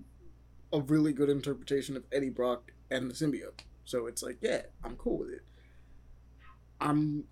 a 0.72 0.80
really 0.80 1.12
good 1.12 1.30
interpretation 1.30 1.96
of 1.96 2.04
Eddie 2.12 2.30
Brock 2.30 2.72
and 2.90 3.08
the 3.08 3.14
symbiote. 3.14 3.60
So 3.84 4.06
it's 4.06 4.22
like, 4.22 4.38
yeah, 4.40 4.62
I'm 4.82 4.96
cool 4.96 5.18
with 5.18 5.30
it. 5.30 5.42
I'm 6.80 7.24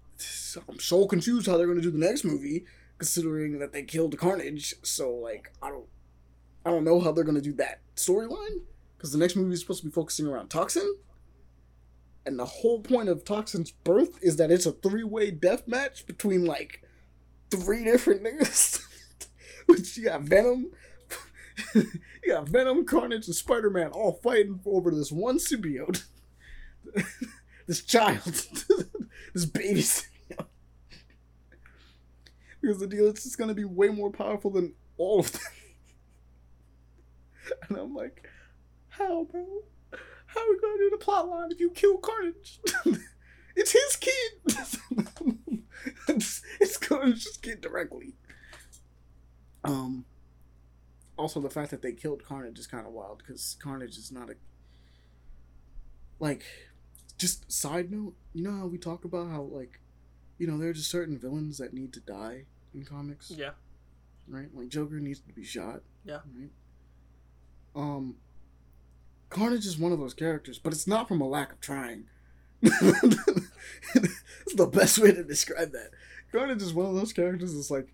I'm 0.69 0.79
so 0.79 1.07
confused 1.07 1.47
how 1.47 1.57
they're 1.57 1.67
gonna 1.67 1.81
do 1.81 1.91
the 1.91 1.99
next 1.99 2.25
movie 2.25 2.65
considering 2.99 3.59
that 3.59 3.73
they 3.73 3.83
killed 3.83 4.17
Carnage. 4.17 4.75
So 4.83 5.13
like, 5.13 5.53
I 5.61 5.71
don't, 5.71 5.87
I 6.65 6.71
don't 6.71 6.85
know 6.85 7.01
how 7.01 7.13
they're 7.13 7.25
gonna 7.25 7.41
do 7.41 7.53
that 7.55 7.81
storyline 7.97 8.61
because 8.97 9.13
the 9.13 9.19
next 9.19 9.37
movie 9.37 9.55
is 9.55 9.61
supposed 9.61 9.81
to 9.81 9.87
be 9.87 9.93
focusing 9.93 10.27
around 10.27 10.49
Toxin, 10.49 10.97
and 12.25 12.39
the 12.39 12.45
whole 12.45 12.81
point 12.81 13.09
of 13.09 13.25
Toxin's 13.25 13.73
birth 13.73 14.19
is 14.23 14.37
that 14.37 14.51
it's 14.51 14.67
a 14.67 14.73
three-way 14.73 15.31
death 15.31 15.67
match 15.67 16.07
between 16.07 16.45
like 16.45 16.83
three 17.51 17.85
different 17.85 18.23
niggas. 18.23 18.83
Which 19.67 19.97
you 19.97 20.05
got 20.05 20.23
Venom, 20.23 20.71
you 21.75 21.85
got 22.29 22.49
Venom, 22.49 22.85
Carnage, 22.85 23.27
and 23.27 23.35
Spider 23.35 23.71
Man 23.71 23.91
all 23.91 24.13
fighting 24.23 24.61
over 24.67 24.91
this 24.91 25.13
one 25.13 25.39
symbiote, 25.39 26.05
this 27.67 27.83
child, 27.83 28.47
this 29.35 29.47
baby 29.47 29.81
symbiote. 29.81 30.47
Because 32.61 32.79
the 32.79 32.87
deal 32.87 33.07
is 33.07 33.23
just 33.23 33.39
gonna 33.39 33.55
be 33.55 33.65
way 33.65 33.89
more 33.89 34.11
powerful 34.11 34.51
than 34.51 34.75
all 34.97 35.21
of 35.21 35.33
them. 35.33 35.43
And 37.69 37.79
I'm 37.79 37.95
like, 37.95 38.29
how, 38.89 39.25
bro? 39.25 39.47
How 40.27 40.41
are 40.41 40.51
we 40.51 40.61
gonna 40.61 40.79
do 40.79 40.91
the 40.91 40.99
plot 40.99 41.29
line 41.29 41.51
if 41.53 41.61
you 41.61 41.71
kill 41.71 41.99
Carnage? 41.99 42.61
it's 43.57 43.73
his 43.73 43.97
kid. 43.97 44.33
it's, 46.09 46.43
it's 46.61 46.77
Carnage's 46.77 47.37
kid 47.37 47.61
directly. 47.61 48.15
Um. 49.65 50.05
Also, 51.19 51.41
the 51.41 51.51
fact 51.51 51.71
that 51.71 51.83
they 51.83 51.93
killed 51.93 52.25
Carnage 52.25 52.59
is 52.59 52.67
kind 52.67 52.87
of 52.87 52.93
wild 52.93 53.19
because 53.19 53.57
Carnage 53.63 53.99
is 53.99 54.11
not 54.11 54.31
a 54.31 54.35
like. 56.19 56.45
Just 57.19 57.53
side 57.53 57.93
note, 57.93 58.15
you 58.33 58.43
know 58.43 58.57
how 58.57 58.67
we 58.67 58.79
talk 58.79 59.05
about 59.05 59.31
how 59.31 59.43
like, 59.43 59.79
you 60.39 60.47
know, 60.49 60.59
there 60.59 60.71
are 60.71 60.73
just 60.73 60.91
certain 60.91 61.17
villains 61.17 61.59
that 61.59 61.73
need 61.73 61.93
to 61.93 62.01
die 62.01 62.47
in 62.75 62.85
comics 62.85 63.31
yeah. 63.31 63.51
right? 64.27 64.49
Like 64.55 64.69
Joker 64.69 64.99
needs 64.99 65.21
to 65.21 65.33
be 65.33 65.45
shot. 65.45 65.83
Yeah. 66.05 66.21
Right. 66.37 66.51
Um, 67.75 68.17
Carnage 69.31 69.67
is 69.67 69.79
one 69.79 69.93
of 69.93 69.99
those 69.99 70.15
characters, 70.15 70.59
but 70.59 70.73
it's 70.73 70.87
not 70.87 71.09
from 71.09 71.21
a 71.21 71.29
lack 71.29 71.53
of 71.53 71.61
trying. 71.61 72.05
it's 72.63 74.55
the 74.55 74.67
best 74.67 74.99
way 74.99 75.13
to 75.13 75.25
describe 75.25 75.73
that. 75.73 75.91
Carnage 76.31 76.63
is 76.63 76.75
one 76.75 76.87
of 76.87 76.95
those 76.95 77.13
characters 77.13 77.55
that's 77.55 77.71
like, 77.71 77.89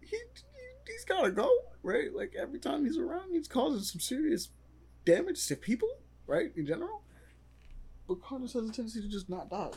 he, 0.00 0.16
he 0.16 0.92
he's 0.92 1.04
gotta 1.04 1.30
go, 1.30 1.50
right? 1.82 2.14
Like 2.14 2.34
every 2.38 2.58
time 2.58 2.84
he's 2.84 2.98
around, 2.98 3.32
he's 3.32 3.48
causing 3.48 3.82
some 3.82 4.00
serious 4.00 4.48
damage 5.04 5.46
to 5.46 5.56
people, 5.56 5.88
right? 6.26 6.52
In 6.56 6.66
general. 6.66 7.02
But 8.08 8.22
Carnage 8.22 8.52
has 8.54 8.68
a 8.68 8.72
tendency 8.72 9.02
to 9.02 9.08
just 9.08 9.28
not 9.28 9.50
die. 9.50 9.70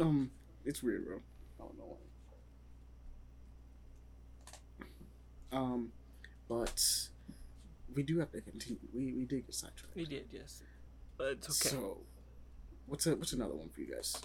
Um, 0.00 0.30
it's 0.64 0.82
weird, 0.82 1.06
bro. 1.06 1.16
I 1.60 1.64
don't 1.64 1.78
know 1.78 1.84
why. 1.84 1.96
Um, 5.52 5.92
but 6.48 6.82
we 7.94 8.02
do 8.02 8.18
have 8.18 8.30
to 8.32 8.40
continue. 8.40 8.78
We 8.92 9.12
we 9.12 9.24
did 9.24 9.46
get 9.46 9.54
sidetracked. 9.54 9.94
We 9.96 10.04
did, 10.06 10.26
yes. 10.32 10.62
But 11.18 11.28
it's 11.32 11.64
okay. 11.66 11.76
So, 11.76 11.98
what's 12.86 13.06
a, 13.06 13.14
what's 13.16 13.32
another 13.32 13.54
one 13.54 13.68
for 13.68 13.80
you 13.80 13.94
guys? 13.94 14.16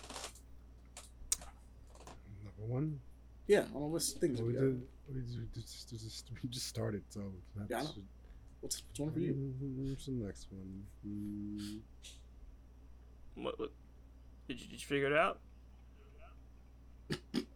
Number 2.43 2.73
one. 2.73 2.99
Yeah, 3.47 3.63
on 3.73 3.81
the 3.81 3.87
list 3.87 4.15
of 4.15 4.21
things. 4.21 4.39
Well, 4.39 4.47
we 4.47 4.53
we 4.53 4.59
got. 4.59 4.65
did. 4.65 4.81
We 5.13 5.21
just, 5.61 5.91
we 5.91 5.97
just, 5.97 6.31
we 6.43 6.49
just 6.49 6.67
started, 6.67 7.03
so 7.09 7.21
that's 7.55 7.69
Yeah, 7.69 7.77
I 7.77 7.83
know. 7.83 7.89
What's, 8.59 8.83
what's 8.89 8.99
one 8.99 9.11
for 9.13 9.19
you? 9.19 9.33
Mm, 9.33 9.89
What's 9.89 10.05
the 10.05 10.11
next 10.11 10.47
one? 10.51 10.83
Mm, 11.07 11.79
What, 13.35 13.57
what, 13.57 13.71
did, 14.49 14.59
you, 14.59 14.67
did 14.67 14.81
you 14.81 14.85
figure 14.85 15.07
it 15.07 15.13
out? 15.17 15.39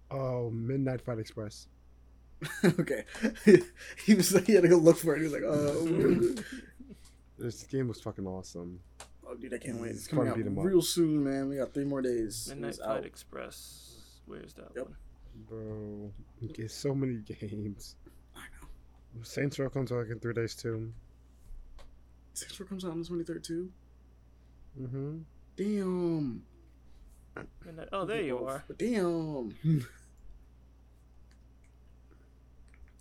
Oh, 0.09 0.49
Midnight 0.51 1.01
Fight 1.01 1.19
Express. 1.19 1.67
okay, 2.65 3.03
he 4.05 4.13
was 4.15 4.33
like 4.33 4.47
he 4.47 4.53
had 4.53 4.63
to 4.63 4.69
go 4.69 4.77
look 4.77 4.97
for 4.97 5.15
it. 5.15 5.19
He 5.19 5.23
was 5.27 5.33
like, 5.33 5.43
uh, 5.43 6.41
This 7.37 7.63
game 7.63 7.87
was 7.87 7.99
fucking 8.01 8.25
awesome. 8.27 8.79
oh 9.27 9.33
dude, 9.35 9.53
I 9.53 9.57
can't 9.57 9.79
wait. 9.79 9.91
It's 9.91 9.99
It's 9.99 10.07
coming 10.07 10.27
out 10.27 10.33
to 10.35 10.43
beat 10.43 10.47
'em 10.47 10.59
up. 10.59 10.65
real 10.65 10.81
soon, 10.81 11.23
man. 11.23 11.49
We 11.49 11.57
got 11.57 11.73
three 11.73 11.85
more 11.85 12.01
days. 12.01 12.47
Midnight 12.49 12.69
It's 12.69 12.77
Fight 12.79 12.97
out. 12.97 13.05
Express. 13.05 14.21
Where's 14.27 14.53
that 14.53 14.69
Yep. 14.75 14.85
one? 14.85 14.95
Bro, 15.47 16.11
get 16.53 16.69
so 16.71 16.93
many 16.93 17.15
games. 17.17 17.95
I 18.35 18.39
know. 18.61 19.23
Saints 19.23 19.57
Row 19.59 19.69
comes 19.69 19.91
out 19.91 19.99
like 19.99 20.09
in 20.09 20.19
three 20.19 20.33
days 20.33 20.55
too. 20.55 20.91
Saints 22.33 22.59
Row 22.59 22.65
comes 22.67 22.85
out 22.85 22.91
on 22.91 22.99
the 23.01 23.05
twenty 23.07 23.23
third 23.23 23.43
too. 23.43 23.71
Mm-hmm. 24.79 25.17
Damn. 25.55 26.43
Midnight, 27.65 27.89
oh, 27.93 28.05
there 28.05 28.21
you 28.21 28.45
are. 28.45 28.63
Damn. 28.77 29.55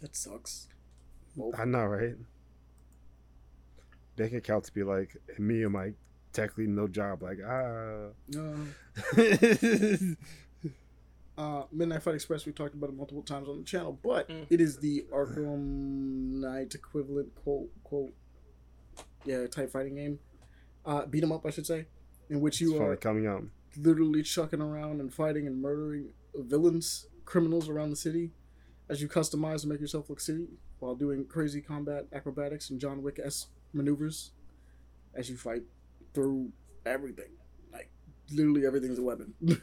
That 0.01 0.17
sucks. 0.17 0.69
Well, 1.37 1.53
I 1.57 1.65
know, 1.65 1.85
right? 1.85 2.15
Bank 4.17 4.33
accounts 4.35 4.71
be 4.71 4.83
like, 4.83 5.17
me 5.39 5.63
and 5.63 5.73
my 5.73 5.93
technically 6.33 6.67
no 6.67 6.89
job, 6.89 7.23
like 7.23 7.39
ah. 7.47 8.09
uh, 8.37 8.53
uh, 11.39 11.63
Midnight 11.73 12.03
Fight 12.03 12.15
Express. 12.15 12.45
We 12.47 12.53
talked 12.53 12.75
about 12.75 12.91
it 12.91 12.97
multiple 12.97 13.23
times 13.23 13.49
on 13.49 13.59
the 13.59 13.65
channel, 13.65 13.99
but 14.03 14.29
Mm. 14.29 14.47
it 14.51 14.61
is 14.61 14.79
the 14.79 15.07
Arkham 15.13 16.41
Knight 16.41 16.75
equivalent, 16.75 17.35
quote 17.37 17.71
quote, 17.85 18.15
yeah, 19.25 19.47
type 19.47 19.71
fighting 19.71 19.95
game. 19.97 20.19
Uh, 20.85 21.07
beat 21.07 21.23
'em 21.23 21.33
up, 21.33 21.45
I 21.47 21.51
should 21.51 21.67
say, 21.67 21.87
in 22.29 22.41
which 22.41 22.61
you 22.61 22.73
finally 22.73 22.91
are 22.93 22.97
coming 22.97 23.27
out. 23.27 23.45
literally 23.77 24.23
chucking 24.23 24.61
around 24.61 25.01
and 25.01 25.13
fighting 25.13 25.47
and 25.47 25.61
murdering 25.61 26.13
villains, 26.35 27.07
criminals 27.25 27.69
around 27.69 27.91
the 27.91 27.97
city, 27.97 28.33
as 28.91 29.01
you 29.01 29.09
customize 29.09 29.63
and 29.63 29.71
make 29.71 29.81
yourself 29.81 30.11
look 30.11 30.21
city 30.21 30.49
while 30.81 30.95
doing 30.95 31.25
crazy 31.25 31.61
combat 31.61 32.07
acrobatics 32.13 32.71
and 32.71 32.81
John 32.81 33.03
Wick 33.03 33.21
s 33.25 33.47
maneuvers, 33.73 34.33
as 35.15 35.31
you 35.31 35.37
fight 35.37 35.63
through 36.13 36.51
everything. 36.85 37.31
Like 37.73 37.91
literally 38.33 38.67
everything's 38.67 38.99
a 38.99 39.03
weapon. 39.03 39.35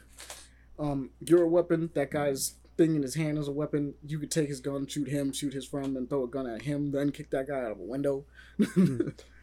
um, 0.78 1.10
you're 1.20 1.42
a 1.42 1.48
weapon. 1.48 1.90
That 1.94 2.10
guy's 2.10 2.54
thing 2.78 2.96
in 2.96 3.02
his 3.02 3.14
hand 3.16 3.36
is 3.38 3.48
a 3.48 3.52
weapon. 3.52 3.94
You 4.06 4.18
could 4.18 4.30
take 4.30 4.48
his 4.48 4.60
gun, 4.60 4.86
shoot 4.86 5.08
him, 5.08 5.32
shoot 5.32 5.52
his 5.52 5.66
friend, 5.66 5.94
then 5.94 6.06
throw 6.06 6.24
a 6.24 6.28
gun 6.28 6.46
at 6.46 6.62
him, 6.62 6.90
then 6.92 7.10
kick 7.10 7.30
that 7.30 7.48
guy 7.48 7.58
out 7.60 7.72
of 7.72 7.80
a 7.80 7.82
window. 7.82 8.24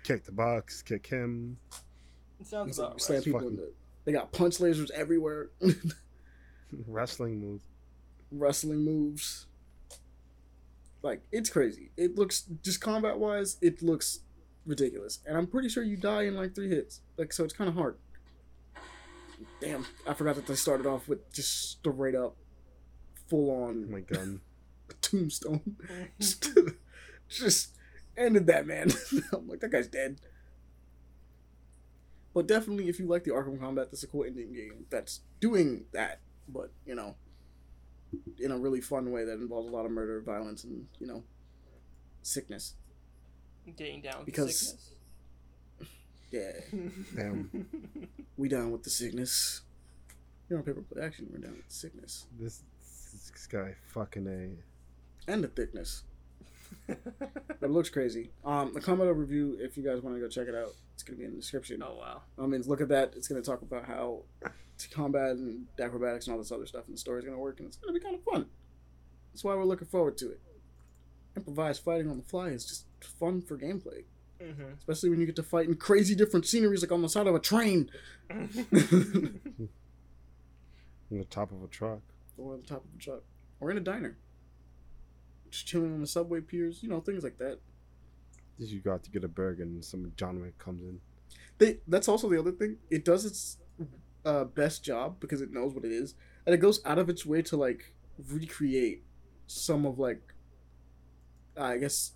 Kick 0.04 0.24
the 0.24 0.32
box, 0.32 0.82
kick 0.84 1.08
him. 1.08 1.58
It 2.40 2.46
sounds 2.48 2.70
It's 2.70 2.78
like 2.80 2.88
about 2.90 3.02
slam 3.02 3.18
right. 3.18 3.26
people 3.26 3.48
in 3.48 3.56
the. 3.56 3.74
They 4.06 4.12
got 4.12 4.32
punch 4.32 4.60
lasers 4.60 4.92
everywhere, 4.92 5.50
Wrestling 6.88 7.40
moves. 7.40 7.64
wrestling 8.32 8.84
moves. 8.86 9.48
Like 11.06 11.22
it's 11.32 11.52
crazy. 11.52 11.92
It 11.96 12.16
looks 12.16 12.46
just 12.64 12.82
combat 12.82 13.20
wise, 13.20 13.58
it 13.62 13.84
looks 13.84 14.22
ridiculous, 14.66 15.20
and 15.28 15.38
I'm 15.38 15.46
pretty 15.46 15.70
sure 15.70 15.84
you 15.84 15.98
die 15.98 16.24
in 16.24 16.34
like 16.34 16.56
three 16.56 16.68
hits. 16.68 17.02
Like 17.16 17.32
so, 17.32 17.44
it's 17.44 17.54
kind 17.54 17.70
of 17.70 17.76
hard. 17.76 17.98
Damn, 19.62 19.86
I 20.08 20.16
forgot 20.16 20.34
that 20.38 20.48
they 20.48 20.56
started 20.56 20.88
off 20.88 21.08
with 21.08 21.32
just 21.32 21.70
straight 21.70 22.16
up, 22.16 22.36
full 23.30 23.52
on 23.52 23.92
my 23.92 24.00
gun. 24.00 24.42
tombstone. 25.02 25.76
just, 26.20 26.50
just 27.30 27.78
ended 28.18 28.48
that 28.48 28.66
man. 28.66 28.92
I'm 29.32 29.48
like, 29.48 29.60
that 29.60 29.72
guy's 29.72 29.88
dead. 29.88 30.20
But 32.34 32.48
definitely, 32.48 32.90
if 32.90 33.00
you 33.00 33.06
like 33.06 33.26
the 33.26 33.32
Arkham 33.32 33.60
Combat, 33.60 33.92
this 33.92 34.00
is 34.00 34.06
a 34.06 34.08
cool 34.08 34.24
ending 34.24 34.54
game 34.54 34.88
that's 34.90 35.22
doing 35.40 35.86
that, 35.94 36.22
but 36.48 36.72
you 36.84 36.96
know, 36.96 37.16
in 38.40 38.52
a 38.52 38.58
really 38.58 38.82
fun 38.82 39.12
way 39.12 39.26
that 39.26 39.34
involves 39.34 39.68
a 39.68 39.72
lot 39.72 39.86
of 39.86 39.92
murder, 39.92 40.22
violence, 40.22 40.64
and 40.64 40.86
you 41.00 41.08
know, 41.08 41.24
sickness. 42.22 42.76
Getting 43.78 44.02
down 44.02 44.18
with 44.20 44.26
Because- 44.28 44.58
sickness. 44.60 44.92
Yeah, 46.32 46.52
Damn. 47.16 47.68
we 48.38 48.50
down 48.50 48.72
with 48.72 48.84
the 48.84 48.90
sickness. 48.90 49.62
You're 50.50 50.60
on 50.60 50.66
paper 50.66 50.82
play 50.82 51.04
action. 51.04 51.28
We're 51.32 51.40
down 51.40 51.54
with 51.56 51.68
the 51.68 51.74
sickness 51.74 52.26
This, 52.40 52.62
this 53.32 53.48
guy 53.48 53.76
fucking 53.88 54.28
a. 54.28 55.32
and 55.32 55.44
the 55.44 55.48
thickness. 55.48 56.04
But 56.88 57.70
it 57.70 57.72
looks 57.72 57.90
crazy. 57.90 58.32
Um, 58.44 58.74
the 58.74 58.82
combat 58.82 59.08
overview, 59.08 59.60
if 59.60 59.78
you 59.78 59.84
guys 59.84 60.02
want 60.02 60.16
to 60.18 60.20
go 60.20 60.28
check 60.28 60.48
it 60.48 60.56
out, 60.56 60.74
it's 60.94 61.04
gonna 61.04 61.18
be 61.18 61.24
in 61.24 61.32
the 61.32 61.38
description. 61.38 61.82
oh 61.82 61.96
wow. 61.96 62.22
I 62.38 62.46
mean, 62.48 62.62
look 62.68 62.82
at 62.82 62.90
that. 62.90 63.14
It's 63.16 63.28
going 63.28 63.42
to 63.42 63.50
talk 63.50 63.62
about 63.62 63.86
how 63.86 64.24
combat 64.94 65.32
and 65.32 65.66
acrobatics 65.80 66.26
and 66.28 66.34
all 66.34 66.40
this 66.42 66.52
other 66.52 66.66
stuff 66.66 66.86
and 66.88 66.96
the 66.96 67.00
story's 67.00 67.24
going 67.26 67.36
to 67.36 67.42
work, 67.42 67.60
and 67.60 67.68
it's 67.68 67.78
going 67.78 67.94
to 67.94 68.00
be 68.00 68.04
kind 68.04 68.16
of 68.16 68.24
fun. 68.24 68.46
That's 69.34 69.44
why 69.44 69.56
we're 69.56 69.66
looking 69.66 69.88
forward 69.88 70.18
to 70.20 70.30
it. 70.32 70.40
Improvised 71.36 71.84
fighting 71.84 72.10
on 72.10 72.18
the 72.18 72.24
fly 72.24 72.48
is 72.50 72.66
just 72.66 72.86
fun 73.20 73.42
for 73.42 73.58
gameplay, 73.58 74.04
Mm-hmm. 74.42 74.64
especially 74.80 75.10
when 75.10 75.20
you 75.22 75.26
get 75.26 75.38
to 75.38 75.44
fight 75.44 75.66
in 75.68 75.76
crazy 75.76 76.14
different 76.14 76.46
sceneries, 76.46 76.82
like 76.82 76.92
on 76.92 77.02
the 77.02 77.08
side 77.08 77.26
of 77.26 77.36
a 77.36 77.40
train 77.40 77.90
On 78.30 78.50
the 81.20 81.26
top 81.30 81.52
of 81.52 81.64
a 81.64 81.68
truck. 81.68 82.00
or 82.38 82.54
on 82.56 82.62
the 82.62 82.68
top 82.68 82.84
of 82.84 82.90
a 82.96 83.02
truck 83.02 83.22
or 83.62 83.72
in 83.72 83.78
a 83.78 83.82
diner, 83.82 84.18
just 85.50 85.68
chilling 85.68 85.94
on 85.94 86.02
the 86.02 86.08
subway 86.08 86.42
piers, 86.42 86.84
you 86.84 86.90
know, 86.90 87.00
things 87.00 87.24
like 87.24 87.38
that. 87.38 87.60
Just 88.60 88.72
you 88.72 88.80
go 88.82 88.94
out 88.94 89.04
to 89.04 89.12
get 89.12 89.24
a 89.24 89.28
burger 89.30 89.64
and 89.64 89.84
some 89.86 90.12
John 90.18 90.42
Wick 90.42 90.58
comes 90.58 90.82
in. 90.82 91.00
They, 91.58 91.78
that's 91.88 92.08
also 92.10 92.28
the 92.30 92.38
other 92.40 92.52
thing. 92.52 92.78
It 92.90 93.06
does 93.06 93.24
its 93.26 93.58
uh, 94.26 94.44
best 94.46 94.84
job 94.84 95.20
because 95.20 95.42
it 95.42 95.52
knows 95.54 95.74
what 95.74 95.86
it 95.86 95.92
is, 95.92 96.16
and 96.46 96.54
it 96.54 96.58
goes 96.58 96.82
out 96.86 96.98
of 97.00 97.10
its 97.10 97.26
way 97.26 97.42
to 97.44 97.56
like 97.58 97.94
recreate 98.30 99.04
some 99.48 99.86
of 99.86 100.00
like, 100.00 100.34
I 101.58 101.78
guess, 101.78 102.14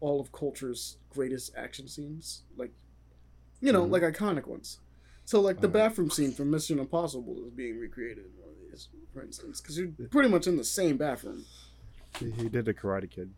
all 0.00 0.20
of 0.20 0.32
culture's 0.32 0.98
greatest 1.10 1.52
action 1.56 1.88
scenes, 1.88 2.42
like, 2.56 2.72
you 3.60 3.72
know, 3.72 3.86
Mhm. 3.86 3.90
like 3.90 4.02
iconic 4.02 4.46
ones. 4.46 4.80
So 5.24 5.40
like 5.40 5.60
the 5.60 5.68
bathroom 5.68 6.10
scene 6.10 6.32
from 6.32 6.50
Mission 6.50 6.78
Impossible 6.78 7.44
is 7.46 7.52
being 7.52 7.78
recreated 7.78 8.26
in 8.26 8.30
one 8.40 8.50
of 8.50 8.56
these, 8.70 8.88
for 9.12 9.22
instance, 9.22 9.60
because 9.60 9.76
you're 9.78 9.88
pretty 10.10 10.28
much 10.28 10.46
in 10.46 10.56
the 10.56 10.64
same 10.64 10.96
bathroom 10.96 11.44
He, 12.18 12.30
he 12.30 12.48
did 12.48 12.68
a 12.68 12.74
Karate 12.74 13.10
Kid. 13.10 13.32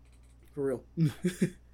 for 0.55 0.65
real. 0.67 0.85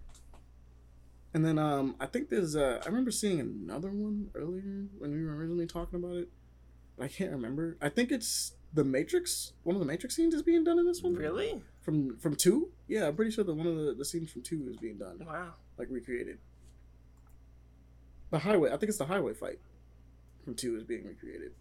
and 1.34 1.44
then 1.44 1.58
um, 1.58 1.96
I 2.00 2.06
think 2.06 2.28
there's 2.30 2.54
uh, 2.56 2.80
I 2.82 2.86
remember 2.88 3.10
seeing 3.10 3.40
another 3.40 3.90
one 3.90 4.30
earlier 4.34 4.86
when 4.98 5.12
we 5.12 5.24
were 5.24 5.36
originally 5.36 5.66
talking 5.66 5.98
about 5.98 6.16
it. 6.16 6.28
I 7.00 7.08
can't 7.08 7.32
remember. 7.32 7.76
I 7.82 7.88
think 7.88 8.12
it's 8.12 8.52
the 8.72 8.84
Matrix. 8.84 9.52
One 9.64 9.74
of 9.76 9.80
the 9.80 9.86
Matrix 9.86 10.14
scenes 10.16 10.32
is 10.32 10.42
being 10.42 10.62
done 10.64 10.78
in 10.78 10.86
this 10.86 11.02
one. 11.02 11.14
Really? 11.16 11.60
From 11.82 12.16
from 12.18 12.36
two? 12.36 12.70
Yeah, 12.86 13.08
I'm 13.08 13.16
pretty 13.16 13.32
sure 13.32 13.44
that 13.44 13.54
one 13.54 13.66
of 13.66 13.76
the, 13.76 13.94
the 13.94 14.04
scenes 14.04 14.30
from 14.30 14.42
two 14.42 14.66
is 14.70 14.76
being 14.76 14.96
done, 14.98 15.18
Wow. 15.26 15.54
like 15.76 15.88
recreated. 15.90 16.38
The 18.30 18.38
highway. 18.38 18.70
I 18.70 18.76
think 18.76 18.88
it's 18.88 18.98
the 18.98 19.06
highway 19.06 19.34
fight 19.34 19.58
from 20.44 20.54
two 20.54 20.76
is 20.76 20.84
being 20.84 21.04
recreated. 21.04 21.52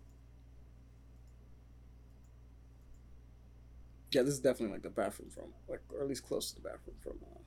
Yeah, 4.11 4.21
this 4.21 4.35
is 4.35 4.39
definitely 4.39 4.73
like 4.73 4.83
the 4.83 4.89
bathroom 4.91 5.29
from, 5.31 5.45
like, 5.67 5.81
or 5.91 6.01
at 6.01 6.07
least 6.07 6.23
close 6.25 6.51
to 6.51 6.55
the 6.61 6.61
bathroom 6.69 6.95
from, 7.01 7.13
uh, 7.23 7.39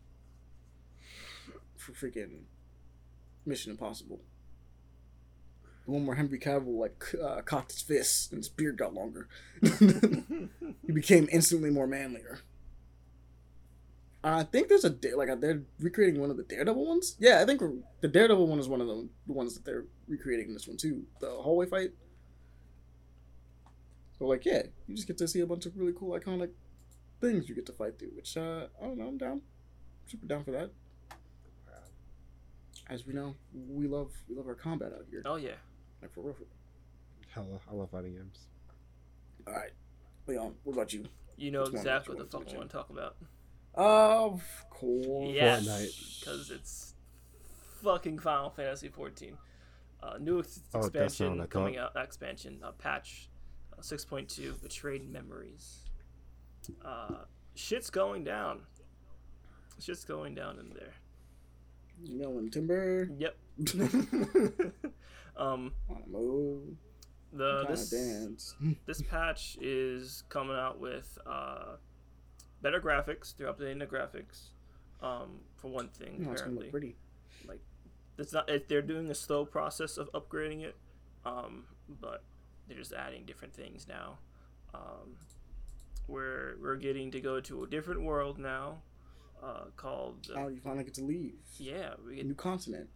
for 1.86 1.92
freaking 1.92 2.42
Mission 3.44 3.70
Impossible. 3.70 4.20
The 5.84 5.92
one 5.92 6.04
where 6.04 6.16
Henry 6.16 6.38
Cavill 6.38 6.78
like 6.78 7.14
uh, 7.22 7.42
cocked 7.42 7.72
his 7.72 7.80
fists 7.80 8.28
and 8.30 8.38
his 8.38 8.48
beard 8.48 8.76
got 8.76 8.92
longer. 8.92 9.28
he 9.62 10.92
became 10.92 11.28
instantly 11.30 11.70
more 11.70 11.86
manlier. 11.86 12.40
I 14.24 14.42
think 14.42 14.68
there's 14.68 14.84
a 14.84 14.96
like 15.16 15.40
they're 15.40 15.62
recreating 15.78 16.20
one 16.20 16.32
of 16.32 16.36
the 16.36 16.42
Daredevil 16.42 16.84
ones. 16.84 17.14
Yeah, 17.20 17.40
I 17.40 17.44
think 17.44 17.62
the 18.00 18.08
Daredevil 18.08 18.48
one 18.48 18.58
is 18.58 18.68
one 18.68 18.80
of 18.80 18.88
the, 18.88 19.08
the 19.28 19.32
ones 19.32 19.54
that 19.54 19.64
they're 19.64 19.84
recreating 20.08 20.48
in 20.48 20.54
this 20.54 20.66
one 20.66 20.76
too. 20.76 21.04
The 21.20 21.28
hallway 21.28 21.66
fight. 21.66 21.90
So 24.18 24.26
like, 24.26 24.44
yeah, 24.44 24.62
you 24.88 24.96
just 24.96 25.06
get 25.06 25.18
to 25.18 25.28
see 25.28 25.40
a 25.40 25.46
bunch 25.46 25.66
of 25.66 25.76
really 25.76 25.92
cool 25.96 26.18
iconic 26.18 26.50
things 27.20 27.48
you 27.48 27.54
get 27.54 27.66
to 27.66 27.72
fight 27.72 28.00
through. 28.00 28.12
Which 28.16 28.36
uh, 28.36 28.66
I 28.82 28.86
don't 28.86 28.98
know, 28.98 29.06
I'm 29.06 29.18
down, 29.18 29.42
super 30.06 30.26
down 30.26 30.42
for 30.42 30.50
that. 30.50 30.72
As 32.88 33.06
we 33.06 33.12
know, 33.14 33.34
we 33.52 33.86
love 33.88 34.12
we 34.28 34.36
love 34.36 34.46
our 34.46 34.54
combat 34.54 34.92
out 34.92 35.04
here, 35.10 35.22
Oh 35.24 35.36
yeah. 35.36 35.50
like 36.02 36.12
for 36.12 36.20
real. 36.22 36.34
For 36.34 36.40
real. 36.42 36.48
Hell, 37.30 37.60
I 37.70 37.74
love 37.74 37.90
fighting 37.90 38.14
games. 38.14 38.46
All 39.46 39.52
right, 39.54 39.72
Leon, 40.26 40.54
what 40.64 40.74
about 40.74 40.92
you? 40.92 41.04
You 41.36 41.50
know 41.50 41.62
Which 41.62 41.72
one 41.72 41.78
exactly 41.80 42.14
what 42.16 42.30
the 42.30 42.38
you 42.38 42.44
fuck 42.44 42.54
I 42.54 42.58
want 42.58 42.58
want 42.58 42.70
to 42.70 42.76
to 42.76 42.82
talk 42.82 42.90
about. 42.90 43.16
Of 43.74 44.42
course. 44.70 45.34
Yes, 45.34 45.66
Fortnite. 45.66 46.20
because 46.20 46.50
it's 46.50 46.94
fucking 47.82 48.18
Final 48.20 48.50
Fantasy 48.50 48.88
14. 48.88 49.36
Uh, 50.02 50.18
new 50.18 50.38
ex- 50.40 50.60
Oh, 50.72 50.80
expansion 50.80 51.44
coming 51.48 51.76
out. 51.76 51.92
Expansion 51.96 52.60
uh, 52.62 52.70
patch 52.72 53.28
uh, 53.76 53.82
6.2 53.82 54.54
Buried 54.82 55.10
Memories. 55.10 55.80
Uh, 56.84 57.24
shit's 57.54 57.90
going 57.90 58.24
down. 58.24 58.60
Shit's 59.80 60.04
going 60.04 60.34
down 60.34 60.58
in 60.58 60.70
there. 60.70 60.94
Yelling 62.02 62.50
timber. 62.50 63.08
Yep. 63.18 63.36
um, 65.36 65.72
move. 66.06 66.76
the 67.32 67.64
this 67.68 67.90
dance. 67.90 68.54
this 68.86 69.02
patch 69.02 69.56
is 69.60 70.22
coming 70.28 70.56
out 70.56 70.78
with 70.80 71.18
uh, 71.26 71.76
better 72.62 72.80
graphics. 72.80 73.34
They're 73.36 73.52
updating 73.52 73.78
the 73.78 73.86
graphics. 73.86 74.50
Um, 75.02 75.40
for 75.56 75.68
one 75.68 75.88
thing, 75.88 76.22
No, 76.24 76.32
it's 76.32 76.40
gonna 76.42 76.54
look 76.54 76.68
apparently. 76.68 76.94
pretty. 77.44 77.60
it's 78.18 78.32
not 78.32 78.48
it, 78.48 78.68
they're 78.68 78.80
doing 78.82 79.10
a 79.10 79.14
slow 79.14 79.44
process 79.44 79.98
of 79.98 80.10
upgrading 80.12 80.62
it 80.62 80.74
um, 81.26 81.64
but 82.00 82.22
they're 82.66 82.78
just 82.78 82.94
adding 82.94 83.24
different 83.26 83.52
things 83.52 83.86
now 83.86 84.18
um, 84.72 85.16
we're 86.08 86.56
we're 86.62 86.76
getting 86.76 87.10
to 87.10 87.20
go 87.20 87.40
to 87.40 87.62
a 87.64 87.66
different 87.66 88.00
world 88.00 88.38
now 88.38 88.78
uh, 89.42 89.64
called 89.76 90.28
uh, 90.34 90.40
Oh, 90.40 90.48
you 90.48 90.60
finally 90.62 90.84
get 90.84 90.94
to 90.94 91.04
leave. 91.04 91.34
yeah 91.58 91.94
we 92.04 92.14
A 92.14 92.16
get 92.16 92.26
new 92.26 92.34
continent. 92.34 92.88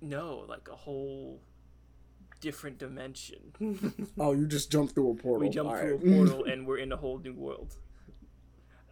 no 0.00 0.44
like 0.48 0.68
a 0.70 0.76
whole 0.76 1.40
different 2.40 2.78
dimension 2.78 3.52
Oh, 4.18 4.32
you 4.32 4.46
just 4.46 4.70
jumped 4.70 4.94
through 4.94 5.10
a 5.12 5.14
portal. 5.14 5.46
we 5.46 5.48
jump 5.52 5.70
through 5.78 5.94
a 5.96 5.98
portal 5.98 6.44
and 6.50 6.66
we're 6.66 6.78
in 6.78 6.90
a 6.92 6.96
whole 6.96 7.18
new 7.18 7.34
world 7.34 7.76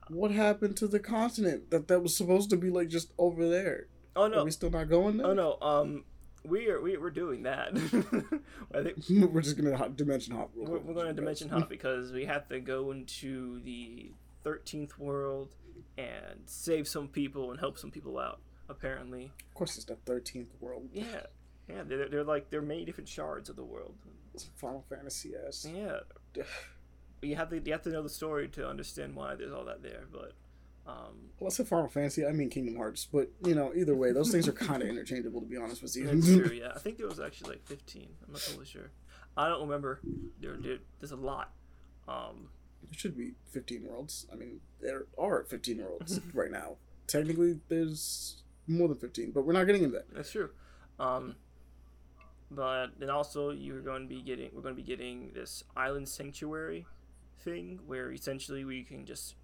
what 0.09 0.31
happened 0.33 0.77
to 0.78 0.89
the 0.89 0.99
continent 1.01 1.70
that 1.70 1.89
that 1.89 2.01
was 2.01 2.17
supposed 2.17 2.51
to 2.51 2.57
be 2.57 2.69
like 2.70 2.89
just 2.89 3.12
over 3.19 3.49
there? 3.49 3.86
oh 4.17 4.25
Are 4.25 4.28
no 4.28 4.44
we 4.44 4.51
still 4.51 4.70
not 4.70 4.89
going 4.89 5.17
there? 5.19 5.27
oh 5.28 5.35
no 5.35 5.59
um 5.62 6.05
we 6.44 6.69
are 6.70 6.81
we, 6.81 6.97
we're 6.97 7.10
doing 7.10 7.43
that 7.43 7.70
I 8.75 8.83
think 8.83 9.33
we're 9.33 9.43
just 9.43 9.57
gonna 9.57 9.77
hot, 9.77 9.97
dimension 9.97 10.35
hop. 10.35 10.51
real 10.55 10.67
We're, 10.70 10.78
we're 10.78 10.94
going 10.94 11.07
to 11.09 11.12
dimension 11.12 11.49
hop 11.51 11.69
because 11.69 12.12
we 12.12 12.25
have 12.25 12.49
to 12.49 12.60
go 12.60 12.93
into 12.93 13.60
the 13.60 14.10
13th 14.44 14.99
world 14.99 15.55
and 15.99 16.41
save 16.47 16.89
some 16.89 17.09
people 17.09 17.51
and 17.51 17.60
help 17.60 17.78
some 17.78 17.91
people 17.91 18.19
out. 18.19 18.41
Apparently, 18.69 19.33
Of 19.49 19.55
course, 19.55 19.77
it's 19.77 19.85
the 19.86 19.97
thirteenth 19.97 20.52
world. 20.60 20.89
yeah, 20.93 21.23
yeah. 21.69 21.83
They're, 21.85 22.09
they're 22.09 22.25
like 22.25 22.51
they're 22.51 22.62
many 22.62 22.85
different 22.85 23.09
shards 23.09 23.49
of 23.49 23.57
the 23.57 23.65
world. 23.65 23.94
It's 24.33 24.49
Final 24.57 24.85
Fantasy 24.89 25.33
ass. 25.47 25.67
Yeah, 25.69 25.99
you 27.23 27.35
have 27.36 27.51
to 27.51 27.60
you 27.65 27.73
have 27.73 27.83
to 27.83 27.91
know 27.91 28.02
the 28.02 28.09
story 28.09 28.47
to 28.51 28.69
understand 28.69 29.17
why 29.17 29.35
there's 29.35 29.52
all 29.52 29.65
that 29.65 29.83
there. 29.83 30.05
But 30.12 30.35
um, 30.86 31.31
Well, 31.41 31.49
I 31.49 31.51
said 31.51 31.67
Final 31.67 31.89
Fantasy. 31.89 32.25
I 32.25 32.31
mean 32.31 32.49
Kingdom 32.49 32.77
Hearts, 32.77 33.09
but 33.12 33.31
you 33.44 33.57
know, 33.57 33.73
either 33.75 33.97
way, 33.97 34.12
those 34.12 34.31
things 34.31 34.47
are 34.47 34.52
kind 34.52 34.83
of 34.85 34.89
interchangeable. 34.89 35.41
To 35.41 35.47
be 35.49 35.57
honest 35.57 35.83
with 35.83 35.97
you. 35.97 36.07
that's 36.07 36.27
true. 36.27 36.51
Yeah, 36.60 36.70
I 36.75 36.78
think 36.78 36.99
there 36.99 37.09
was 37.09 37.19
actually 37.19 37.51
like 37.51 37.67
15. 37.67 38.09
I'm 38.27 38.33
not 38.33 38.41
totally 38.43 38.67
sure. 38.67 38.93
I 39.36 39.49
don't 39.49 39.62
remember. 39.62 40.01
There, 40.41 40.57
there 40.59 40.78
there's 41.01 41.10
a 41.12 41.17
lot. 41.17 41.52
Um, 42.07 42.51
There 42.83 42.99
should 42.99 43.17
be 43.17 43.33
15 43.50 43.86
worlds. 43.89 44.26
I 44.33 44.36
mean, 44.36 44.60
there 44.81 45.05
are 45.18 45.44
15 45.44 45.78
worlds 45.83 46.20
right 46.34 46.50
now. 46.50 46.76
Technically, 47.07 47.60
there's 47.68 48.42
more 48.67 48.89
than 48.89 48.97
15, 48.99 49.33
but 49.33 49.44
we're 49.44 49.52
not 49.52 49.65
getting 49.65 49.83
into 49.84 49.97
that. 49.97 50.12
That's 50.15 50.33
true. 50.33 50.50
Um, 50.99 51.36
but 52.50 52.89
then 52.99 53.10
also 53.10 53.50
you're 53.50 53.81
going 53.81 54.02
to 54.02 54.09
be 54.09 54.23
getting 54.23 54.50
we're 54.52 54.60
going 54.62 54.75
to 54.75 54.83
be 54.83 54.86
getting 54.86 55.31
this 55.34 55.62
island 55.76 56.09
sanctuary 56.09 56.84
thing 57.44 57.78
where 57.86 58.12
essentially 58.12 58.65
we 58.65 58.83
can 58.83 59.07
just 59.07 59.36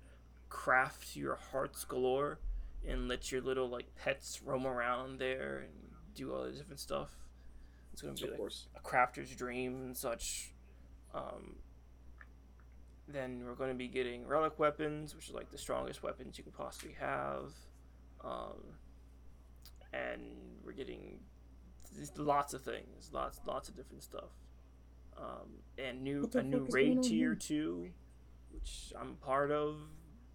craft 0.49 1.17
your 1.17 1.37
hearts 1.37 1.85
galore 1.85 2.39
and 2.87 3.09
let 3.09 3.31
your 3.33 3.41
little 3.41 3.69
like 3.69 3.87
pets 3.97 4.41
roam 4.45 4.67
around 4.67 5.19
there 5.19 5.59
and 5.65 5.73
do 6.15 6.33
all 6.35 6.45
the 6.45 6.51
different 6.53 6.81
stuff. 6.81 7.11
It's 7.93 8.03
going 8.03 8.15
to 8.17 8.23
be 8.23 8.27
Of 8.27 8.33
like 8.33 8.39
course. 8.39 8.67
a 8.77 8.81
crafter's 8.81 9.35
dream 9.35 9.83
and 9.83 9.97
such. 9.97 10.53
Um, 11.15 11.57
then 13.09 13.43
we're 13.45 13.55
going 13.55 13.71
to 13.71 13.77
be 13.77 13.89
getting 13.89 14.27
relic 14.27 14.59
weapons, 14.59 15.15
which 15.15 15.29
is 15.29 15.35
like 15.35 15.51
the 15.51 15.59
strongest 15.59 16.03
weapons 16.03 16.39
you 16.39 16.45
could 16.45 16.55
possibly 16.55 16.97
have. 16.99 17.53
Um, 18.25 18.75
and 19.93 20.23
we're 20.65 20.73
getting 20.73 21.21
lots 22.17 22.55
of 22.55 22.63
things, 22.63 23.11
lots 23.13 23.41
lots 23.47 23.69
of 23.69 23.77
different 23.77 24.03
stuff. 24.03 24.31
Um, 25.17 25.63
and 25.79 26.03
new 26.03 26.29
a 26.35 26.43
new 26.43 26.67
raid 26.71 27.03
tier 27.03 27.35
two, 27.35 27.89
which 28.53 28.93
I'm 28.99 29.15
part 29.17 29.51
of. 29.51 29.77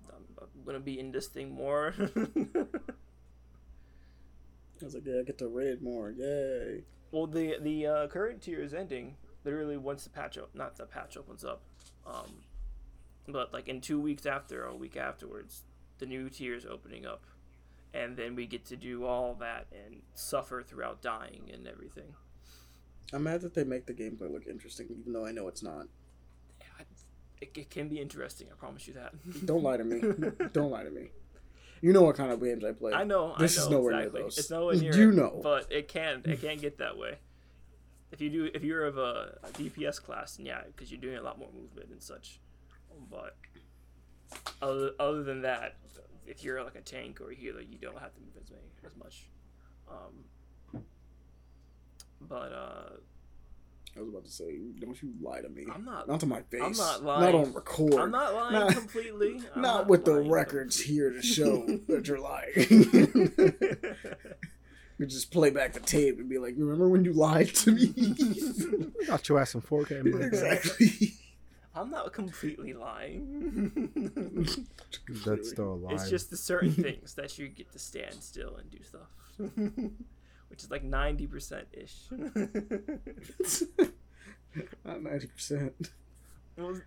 I'm, 0.09 0.25
I'm 0.41 0.63
gonna 0.65 0.79
be 0.79 0.99
in 0.99 1.11
this 1.11 1.27
thing 1.27 1.51
more. 1.51 1.93
I 4.81 4.85
was 4.85 4.95
like, 4.95 5.05
yeah, 5.05 5.19
I 5.19 5.23
get 5.23 5.37
to 5.39 5.47
raid 5.47 5.81
more. 5.81 6.11
Yay. 6.11 6.83
Well, 7.11 7.27
the 7.27 7.57
the 7.61 7.85
uh, 7.85 8.07
current 8.07 8.41
tier 8.41 8.61
is 8.61 8.73
ending 8.73 9.17
literally 9.43 9.77
once 9.77 10.03
the 10.03 10.09
patch 10.09 10.37
up, 10.37 10.49
not 10.55 10.77
the 10.77 10.85
patch 10.85 11.17
opens 11.17 11.43
up, 11.43 11.61
um, 12.05 12.31
but 13.31 13.53
like 13.53 13.67
in 13.67 13.81
two 13.81 13.99
weeks 13.99 14.25
after 14.25 14.63
or 14.63 14.69
a 14.69 14.75
week 14.75 14.97
afterwards, 14.97 15.63
the 15.99 16.05
new 16.05 16.29
tier 16.29 16.55
is 16.55 16.65
opening 16.65 17.05
up, 17.05 17.23
and 17.93 18.17
then 18.17 18.35
we 18.35 18.45
get 18.47 18.65
to 18.65 18.75
do 18.75 19.05
all 19.05 19.35
that 19.35 19.67
and 19.71 20.01
suffer 20.13 20.63
throughout 20.63 21.01
dying 21.01 21.49
and 21.53 21.67
everything. 21.67 22.15
I'm 23.13 23.23
mad 23.23 23.41
that 23.41 23.53
they 23.53 23.63
make 23.63 23.85
the 23.85 23.93
gameplay 23.93 24.31
look 24.31 24.47
interesting, 24.47 24.87
even 24.99 25.13
though 25.13 25.25
I 25.25 25.31
know 25.31 25.47
it's 25.47 25.61
not. 25.63 25.87
Yeah, 26.59 26.85
It, 27.41 27.57
it 27.57 27.69
can 27.69 27.89
be 27.89 27.99
interesting, 27.99 28.47
I 28.51 28.55
promise 28.55 28.87
you 28.87 28.93
that. 28.93 29.13
Don't 29.45 29.63
lie 29.63 29.77
to 29.77 29.83
me. 29.83 30.01
Don't 30.53 30.71
lie 30.71 30.83
to 30.83 30.91
me. 30.91 31.09
You 31.81 31.93
know 31.93 32.03
what 32.03 32.15
kind 32.15 32.31
of 32.31 32.41
games 32.41 32.63
I 32.63 32.71
play. 32.73 32.93
I 32.93 33.03
know. 33.03 33.35
This 33.39 33.57
I 33.57 33.63
is 33.63 33.69
know 33.69 33.77
nowhere 33.77 33.93
near 33.93 34.01
exactly. 34.03 34.21
those. 34.21 34.37
It's 34.37 34.51
nowhere 34.51 34.75
near. 34.75 34.95
You 34.95 35.09
it, 35.09 35.15
know. 35.15 35.39
but 35.43 35.71
it 35.71 35.87
can. 35.87 36.21
It 36.25 36.39
can 36.39 36.57
get 36.57 36.77
that 36.77 36.97
way. 36.97 37.17
If 38.11 38.21
you 38.21 38.29
do, 38.29 38.49
if 38.53 38.63
you're 38.63 38.85
of 38.85 38.97
a, 38.97 39.39
a 39.43 39.47
DPS 39.47 40.01
class, 40.01 40.35
then 40.35 40.45
yeah, 40.45 40.61
because 40.67 40.91
you're 40.91 41.01
doing 41.01 41.17
a 41.17 41.21
lot 41.21 41.39
more 41.39 41.49
movement 41.53 41.89
and 41.89 42.01
such. 42.01 42.39
But 43.09 43.35
other, 44.61 44.91
other 44.99 45.23
than 45.23 45.41
that, 45.41 45.77
if 46.25 46.43
you're 46.43 46.63
like 46.63 46.75
a 46.75 46.81
tank 46.81 47.19
or 47.21 47.31
a 47.31 47.35
healer, 47.35 47.61
you 47.61 47.77
don't 47.81 47.99
have 47.99 48.13
to 48.13 48.21
move 48.21 48.35
as 48.41 48.49
many 48.49 48.63
as 48.85 48.95
much. 48.97 49.27
Um, 49.89 50.81
but 52.21 52.53
uh, 52.53 52.89
I 53.97 53.99
was 53.99 54.09
about 54.09 54.25
to 54.25 54.31
say, 54.31 54.57
don't 54.79 55.01
you 55.01 55.11
lie 55.21 55.41
to 55.41 55.49
me. 55.49 55.65
I'm 55.73 55.83
not. 55.83 56.07
Not 56.07 56.19
to 56.21 56.25
my 56.25 56.41
face. 56.43 56.61
I'm 56.63 56.71
not 56.73 57.03
lying. 57.03 57.21
Not 57.33 57.35
on 57.47 57.53
record. 57.53 57.93
I'm 57.95 58.11
not 58.11 58.33
lying 58.33 58.53
Not- 58.53 58.73
completely. 58.73 59.41
I'm 59.55 59.61
not 59.61 59.87
with 59.87 60.05
the 60.05 60.13
lying 60.13 60.31
records 60.31 60.79
here 60.79 61.11
to 61.11 61.21
show 61.21 61.65
that 61.87 62.07
you're 62.07 62.19
lying. 62.19 62.53
completely. 62.53 63.27
you 64.99 65.05
just 65.07 65.31
play 65.31 65.49
back 65.49 65.73
the 65.73 65.79
tape 65.79 66.19
and 66.19 66.29
be 66.29 66.37
like, 66.37 66.53
remember 66.57 66.87
when 66.87 67.03
you 67.03 67.11
lied 67.11 67.47
to 67.55 67.71
me? 67.71 67.87
Got 69.07 69.27
your 69.27 69.39
ass 69.39 69.55
in 69.55 69.61
4K, 69.61 70.23
exactly. 70.23 71.13
I'm 71.73 71.89
not 71.89 72.11
completely 72.11 72.73
lying. 72.73 73.91
That's 75.25 75.49
still 75.51 75.73
alive. 75.75 75.95
It's 75.95 76.09
just 76.09 76.29
the 76.29 76.37
certain 76.37 76.71
things 76.73 77.13
that 77.15 77.37
you 77.39 77.47
get 77.47 77.71
to 77.71 77.79
stand 77.79 78.15
still 78.21 78.57
and 78.57 78.69
do 78.69 78.79
stuff, 78.83 79.07
which 80.49 80.63
is 80.63 80.69
like 80.69 80.83
ninety 80.83 81.27
percent 81.27 81.67
ish. 81.73 81.95
Not 84.83 85.01
ninety 85.01 85.27
percent. 85.27 85.91
well, 86.57 86.81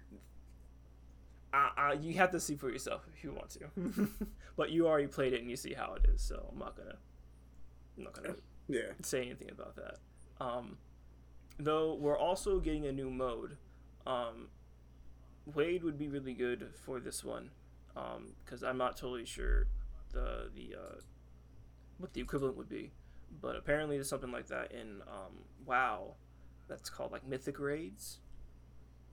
uh, 1.54 1.68
uh, 1.78 1.96
you 2.00 2.12
have 2.14 2.30
to 2.32 2.40
see 2.40 2.56
for 2.56 2.68
yourself 2.70 3.06
if 3.14 3.24
you 3.24 3.32
want 3.32 3.50
to, 3.50 4.08
but 4.56 4.70
you 4.70 4.86
already 4.86 5.06
played 5.06 5.32
it 5.32 5.40
and 5.40 5.48
you 5.48 5.56
see 5.56 5.72
how 5.72 5.94
it 5.94 6.04
is. 6.14 6.20
So 6.20 6.48
I'm 6.52 6.58
not 6.58 6.76
gonna, 6.76 6.96
I'm 7.96 8.04
not 8.04 8.12
gonna 8.12 8.34
Yeah. 8.68 8.92
say 9.02 9.22
anything 9.22 9.50
about 9.50 9.76
that. 9.76 9.96
Um, 10.44 10.76
though 11.58 11.94
we're 11.94 12.18
also 12.18 12.60
getting 12.60 12.84
a 12.86 12.92
new 12.92 13.08
mode. 13.08 13.56
Um, 14.06 14.48
Wade 15.46 15.82
would 15.82 15.98
be 15.98 16.08
really 16.08 16.34
good 16.34 16.68
for 16.84 17.00
this 17.00 17.22
one 17.24 17.50
because 18.44 18.62
I'm 18.64 18.78
not 18.78 18.96
totally 18.96 19.24
sure 19.24 19.66
the 20.12 20.50
the 20.54 20.74
uh, 20.76 21.00
what 21.98 22.12
the 22.12 22.20
equivalent 22.20 22.56
would 22.56 22.68
be, 22.68 22.92
but 23.40 23.56
apparently 23.56 23.96
there's 23.96 24.08
something 24.08 24.32
like 24.32 24.46
that 24.48 24.72
in 24.72 25.02
um, 25.02 25.44
WoW 25.66 26.14
that's 26.68 26.88
called 26.90 27.12
like 27.12 27.26
mythic 27.26 27.58
raids. 27.60 28.18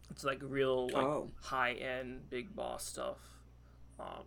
It's 0.09 0.23
like 0.23 0.39
real 0.41 0.87
like 0.87 1.05
Oh. 1.05 1.29
high 1.41 1.73
end 1.73 2.29
big 2.29 2.55
boss 2.55 2.85
stuff, 2.85 3.17
um, 3.99 4.25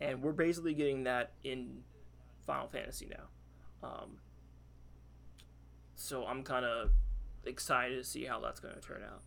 and 0.00 0.22
we're 0.22 0.32
basically 0.32 0.74
getting 0.74 1.04
that 1.04 1.32
in 1.44 1.82
Final 2.46 2.68
Fantasy 2.68 3.06
now. 3.10 3.88
Um, 3.88 4.18
so 5.94 6.26
I'm 6.26 6.42
kind 6.42 6.64
of 6.64 6.90
excited 7.44 7.96
to 7.96 8.04
see 8.04 8.24
how 8.24 8.40
that's 8.40 8.60
going 8.60 8.74
to 8.74 8.80
turn 8.80 9.02
out. 9.02 9.22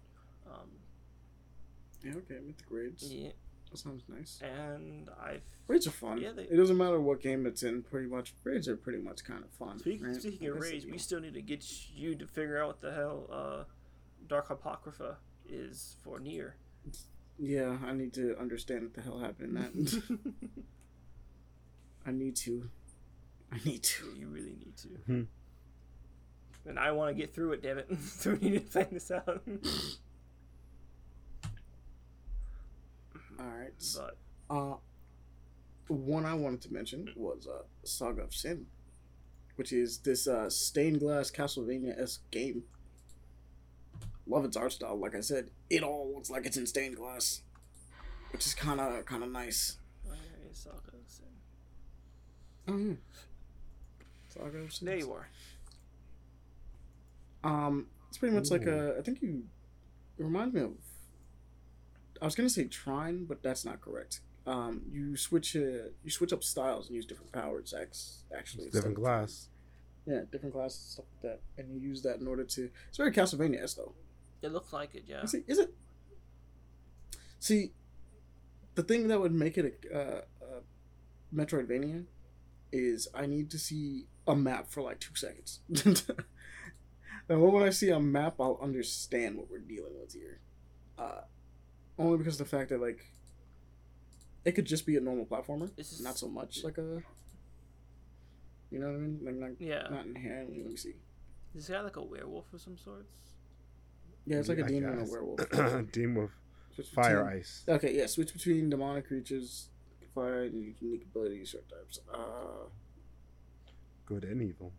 Yeah, 2.04 2.14
okay, 2.18 2.40
mythic 2.46 2.66
raids. 2.70 3.12
yeah, 3.14 3.30
That 3.72 3.78
sounds 3.78 4.04
nice. 4.08 4.40
and 4.42 5.10
I've 5.22 5.42
Raids 5.68 5.88
are 5.88 5.92
fun. 5.92 6.20
Yeah, 6.20 6.32
they- 6.34 6.44
it 6.44 6.56
doesn't 6.58 6.76
matter 6.78 7.00
what 7.00 7.22
game 7.22 7.46
it's 7.46 7.64
in, 7.64 7.84
pretty 7.84 8.08
much. 8.08 8.34
Raids 8.44 8.68
are 8.68 8.76
pretty 8.76 9.00
much 9.00 9.24
kind 9.24 9.44
of 9.44 9.50
fun. 9.52 9.80
Speak, 9.80 10.04
right? 10.06 10.16
speaking 10.16 10.48
of 10.50 10.58
I 10.58 10.60
raids, 10.60 10.86
we 10.86 10.98
still 10.98 11.20
need 11.22 11.34
to 11.36 11.42
get 11.42 11.64
you 11.96 12.16
to 12.16 12.28
figure 12.28 12.58
out 12.62 12.68
what 12.68 12.82
the 12.82 12.92
hell 12.92 13.28
uh, 13.32 13.64
Dark 14.28 14.50
Apocrypha 14.50 15.18
is 15.48 15.96
for 16.04 16.20
NieR. 16.20 16.54
Yeah, 17.40 17.78
I 17.86 17.94
need 17.94 18.14
to 18.14 18.38
understand 18.38 18.84
what 18.84 18.94
the 18.94 19.02
hell 19.02 19.20
happened 19.20 19.58
in 19.58 19.62
that. 19.62 20.20
I 22.06 22.12
need 22.12 22.36
to. 22.38 22.70
I 23.52 23.60
need 23.64 23.84
to. 23.84 24.06
you 24.18 24.28
really 24.28 24.56
need 24.60 24.76
to. 24.78 24.88
Hmm. 25.06 25.22
And 26.66 26.78
I 26.80 26.92
want 26.92 27.16
to 27.16 27.20
get 27.20 27.34
through 27.34 27.54
it, 27.54 27.64
damn 27.64 27.78
it. 27.80 27.88
so 28.06 28.34
we 28.34 28.50
need 28.50 28.66
to 28.66 28.72
find 28.72 28.88
this 28.92 29.10
out. 29.12 29.42
Alright. 33.42 33.74
but 33.98 34.56
Uh, 34.56 34.76
one 35.88 36.26
I 36.26 36.34
wanted 36.34 36.62
to 36.62 36.74
mention 36.74 37.10
was 37.16 37.48
uh, 37.48 37.64
Saga 37.84 38.24
of 38.24 38.34
Sin, 38.34 38.68
which 39.56 39.72
is 39.74 40.00
this 40.00 40.28
uh, 40.28 40.50
stained 40.50 41.00
glass 41.00 41.32
Castlevania 41.32 42.00
esque 42.00 42.30
game. 42.32 42.64
Love 44.28 44.46
its 44.46 44.56
art 44.56 44.72
style. 44.74 44.98
Like 45.00 45.16
I 45.16 45.22
said, 45.22 45.50
it 45.70 45.84
all 45.84 46.14
looks 46.14 46.30
like 46.30 46.46
it's 46.46 46.58
in 46.58 46.68
stained 46.68 46.96
glass, 46.98 47.42
which 48.32 48.46
is 48.46 48.54
kind 48.54 48.80
of 48.80 49.06
kind 49.06 49.24
of 49.24 49.32
nice. 49.32 49.78
where 50.06 50.18
is 50.50 50.58
Saga 50.58 50.76
of 50.78 51.10
Sin? 51.10 51.26
Oh 52.68 52.78
yeah. 52.78 52.94
Saga 54.30 54.58
of 54.60 54.74
Sin. 54.74 54.86
There 54.86 54.98
you 54.98 55.12
are. 55.12 55.28
Um, 57.44 57.88
it's 58.08 58.18
pretty 58.18 58.36
much 58.36 58.52
like 58.52 58.66
a. 58.68 58.96
I 59.00 59.02
think 59.02 59.22
you. 59.22 59.44
It 60.18 60.24
reminds 60.24 60.54
me 60.54 60.62
of. 60.62 60.72
I 62.22 62.26
was 62.26 62.36
gonna 62.36 62.50
say 62.50 62.66
Trine, 62.66 63.26
but 63.26 63.42
that's 63.42 63.66
not 63.66 63.82
correct. 63.82 64.22
Um, 64.46 64.82
you 64.92 65.16
switch 65.18 65.56
uh, 65.56 65.90
you 66.04 66.10
switch 66.10 66.34
up 66.34 66.44
styles 66.44 66.88
and 66.88 66.96
use 66.96 67.06
different 67.06 67.32
powers. 67.32 67.74
Ex- 67.80 68.24
actually, 68.36 68.66
It's 68.66 68.76
different 68.76 68.98
of- 68.98 69.04
glass. 69.04 69.48
Yeah, 70.08 70.22
different 70.32 70.56
classes 70.56 70.80
stuff 70.94 71.06
like 71.24 71.32
that, 71.34 71.42
and 71.62 71.72
you 71.72 71.80
use 71.80 72.02
that 72.02 72.20
in 72.20 72.28
order 72.28 72.44
to. 72.44 72.70
It's 72.90 72.98
very 72.98 73.12
Castlevania 73.12 73.62
esque 73.64 73.78
though. 73.78 73.94
It 74.42 74.52
looks 74.52 74.74
like 74.74 74.96
it, 74.96 75.04
yeah. 75.08 75.26
See, 75.26 75.44
is 75.48 75.60
it? 75.60 75.74
See, 77.40 77.74
the 78.76 78.82
thing 78.84 79.08
that 79.10 79.20
would 79.20 79.32
make 79.32 79.58
it 79.60 79.86
a, 79.92 79.96
uh, 79.96 80.22
a 80.42 81.36
Metroidvania 81.36 82.06
is 82.72 83.08
I 83.14 83.26
need 83.28 83.52
to 83.52 83.60
see 83.60 84.08
a 84.28 84.36
map 84.36 84.70
for 84.72 84.82
like 84.82 85.00
two 85.00 85.16
seconds. 85.16 85.60
the 85.70 86.16
moment 87.38 87.66
I 87.66 87.70
see 87.70 87.90
a 87.90 88.00
map, 88.00 88.36
I'll 88.40 88.60
understand 88.62 89.38
what 89.38 89.50
we're 89.52 89.60
dealing 89.60 90.00
with 90.00 90.14
here. 90.14 90.40
Uh, 90.98 91.22
only 92.02 92.18
because 92.18 92.40
of 92.40 92.50
the 92.50 92.58
fact 92.58 92.70
that 92.70 92.82
like 92.82 93.06
it 94.46 94.54
could 94.54 94.66
just 94.66 94.86
be 94.86 94.98
a 94.98 95.02
normal 95.02 95.26
platformer, 95.26 95.74
This 95.76 95.92
is- 95.94 96.02
not 96.02 96.18
so 96.18 96.28
much 96.28 96.64
like 96.64 96.78
a. 96.78 97.02
You 98.72 98.80
know 98.80 98.88
what 98.88 98.96
I 98.96 99.00
mean? 99.00 99.20
Like 99.24 99.36
not, 99.36 99.50
Yeah. 99.62 99.88
not 99.90 100.06
inherently. 100.06 100.62
Let 100.62 100.72
me 100.72 100.78
see. 100.78 100.96
Is 101.54 101.68
this 101.68 101.76
guy 101.76 101.82
like 101.82 101.98
a 101.98 102.04
werewolf 102.04 102.54
of 102.54 102.62
some 102.62 102.78
sorts? 102.78 103.14
Yeah, 104.26 104.38
it's 104.38 104.48
like 104.50 104.60
a 104.60 104.66
I 104.66 104.68
demon 104.68 104.92
and 104.92 105.00
a 105.00 105.04
guess. 105.04 105.12
werewolf. 105.12 105.92
Demon 105.92 106.16
with 106.24 106.32
Switch 106.76 106.88
fire 106.90 107.24
between- 107.24 107.40
ice. 107.40 107.64
Okay, 107.68 107.98
yeah, 107.98 108.06
switch 108.06 108.32
between 108.34 108.70
demonic 108.70 109.08
creatures, 109.08 109.68
fire, 110.16 110.44
and 110.44 110.76
unique 110.80 111.04
abilities, 111.04 111.52
certain 111.52 111.68
types. 111.70 112.00
Uh, 112.14 112.70
Good 114.06 114.24
and 114.24 114.42
evil. 114.42 114.72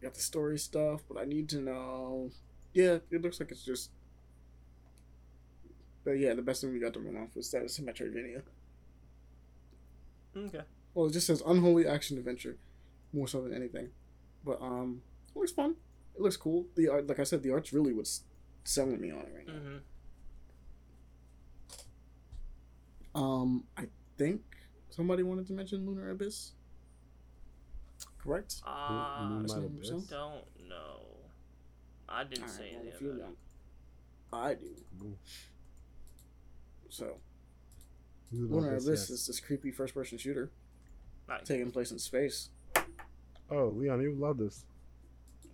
got 0.00 0.14
the 0.14 0.20
story 0.20 0.58
stuff, 0.58 1.02
but 1.08 1.18
I 1.20 1.24
need 1.24 1.48
to 1.50 1.60
know. 1.60 2.30
Yeah, 2.72 2.98
it 3.10 3.22
looks 3.22 3.40
like 3.40 3.50
it's 3.50 3.64
just. 3.64 3.90
But 6.04 6.12
yeah, 6.12 6.34
the 6.34 6.42
best 6.42 6.60
thing 6.62 6.72
we 6.72 6.78
got 6.80 6.94
to 6.94 7.00
run 7.00 7.16
off 7.16 7.34
was 7.36 7.50
that 7.50 7.62
it's 7.62 7.78
a 7.78 7.82
Metroidvania. 7.82 8.42
Okay. 10.36 10.60
Well, 10.94 11.06
it 11.06 11.12
just 11.12 11.26
says 11.26 11.42
unholy 11.46 11.86
action 11.86 12.18
adventure, 12.18 12.56
more 13.12 13.28
so 13.28 13.42
than 13.42 13.54
anything. 13.54 13.90
But 14.44 14.60
um, 14.62 15.02
It 15.34 15.38
looks 15.38 15.52
fun. 15.52 15.76
It 16.16 16.20
looks 16.22 16.36
cool. 16.36 16.66
The 16.76 16.88
art, 16.88 17.06
like 17.06 17.18
I 17.20 17.24
said, 17.24 17.42
the 17.42 17.52
art's 17.52 17.72
really 17.72 17.92
what's 17.92 18.22
selling 18.64 19.00
me 19.00 19.10
on 19.10 19.20
it 19.20 19.32
right 19.36 19.46
now. 19.46 19.52
Mm-hmm. 19.54 19.76
Um, 23.14 23.64
I 23.76 23.86
think 24.16 24.40
somebody 24.90 25.22
wanted 25.22 25.46
to 25.48 25.52
mention 25.52 25.86
Lunar 25.86 26.10
Abyss. 26.10 26.52
Correct. 28.22 28.56
Uh, 28.66 29.26
Moonlight 29.28 29.62
That's 29.78 29.90
Abyss? 29.90 30.04
don't 30.04 30.44
know. 30.68 31.00
I 32.08 32.24
didn't 32.24 32.44
Alright, 32.44 32.56
say 32.56 32.70
well, 32.72 32.80
anything 32.82 32.94
if 32.96 33.00
you 33.00 33.10
about 33.12 33.36
don't, 34.32 34.42
I 34.42 34.54
do. 34.54 34.66
Ooh. 35.04 35.16
So, 36.90 37.16
Moonlight 38.32 38.50
Lunar 38.50 38.72
Abyss, 38.72 38.86
Abyss 38.86 39.00
yes. 39.00 39.10
is 39.10 39.26
this 39.26 39.40
creepy 39.40 39.70
first-person 39.70 40.18
shooter. 40.18 40.50
Nice. 41.28 41.46
taking 41.46 41.70
place 41.70 41.92
in 41.92 41.98
space. 41.98 42.48
Oh, 43.50 43.72
Leon, 43.76 44.00
you 44.02 44.12
love 44.12 44.38
this. 44.38 44.64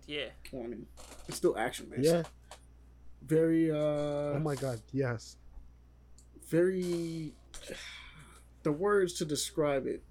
Yeah. 0.07 0.29
Well, 0.51 0.63
I 0.63 0.67
mean, 0.67 0.87
it's 1.27 1.37
still 1.37 1.57
action-based. 1.57 2.03
Yeah. 2.03 2.23
Very. 3.25 3.71
uh 3.71 3.75
Oh 3.75 4.41
my 4.43 4.55
god, 4.55 4.81
yes. 4.91 5.37
very 6.49 7.33
the 8.63 8.71
words 8.71 9.13
to 9.13 9.25
describe 9.25 9.85
it 9.85 10.03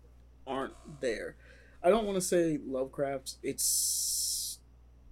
aren't 0.47 0.75
there. 1.01 1.37
I 1.83 1.91
don't 1.91 2.05
want 2.05 2.17
to 2.17 2.21
say 2.21 2.59
Lovecraft. 2.65 3.37
It's 3.43 4.59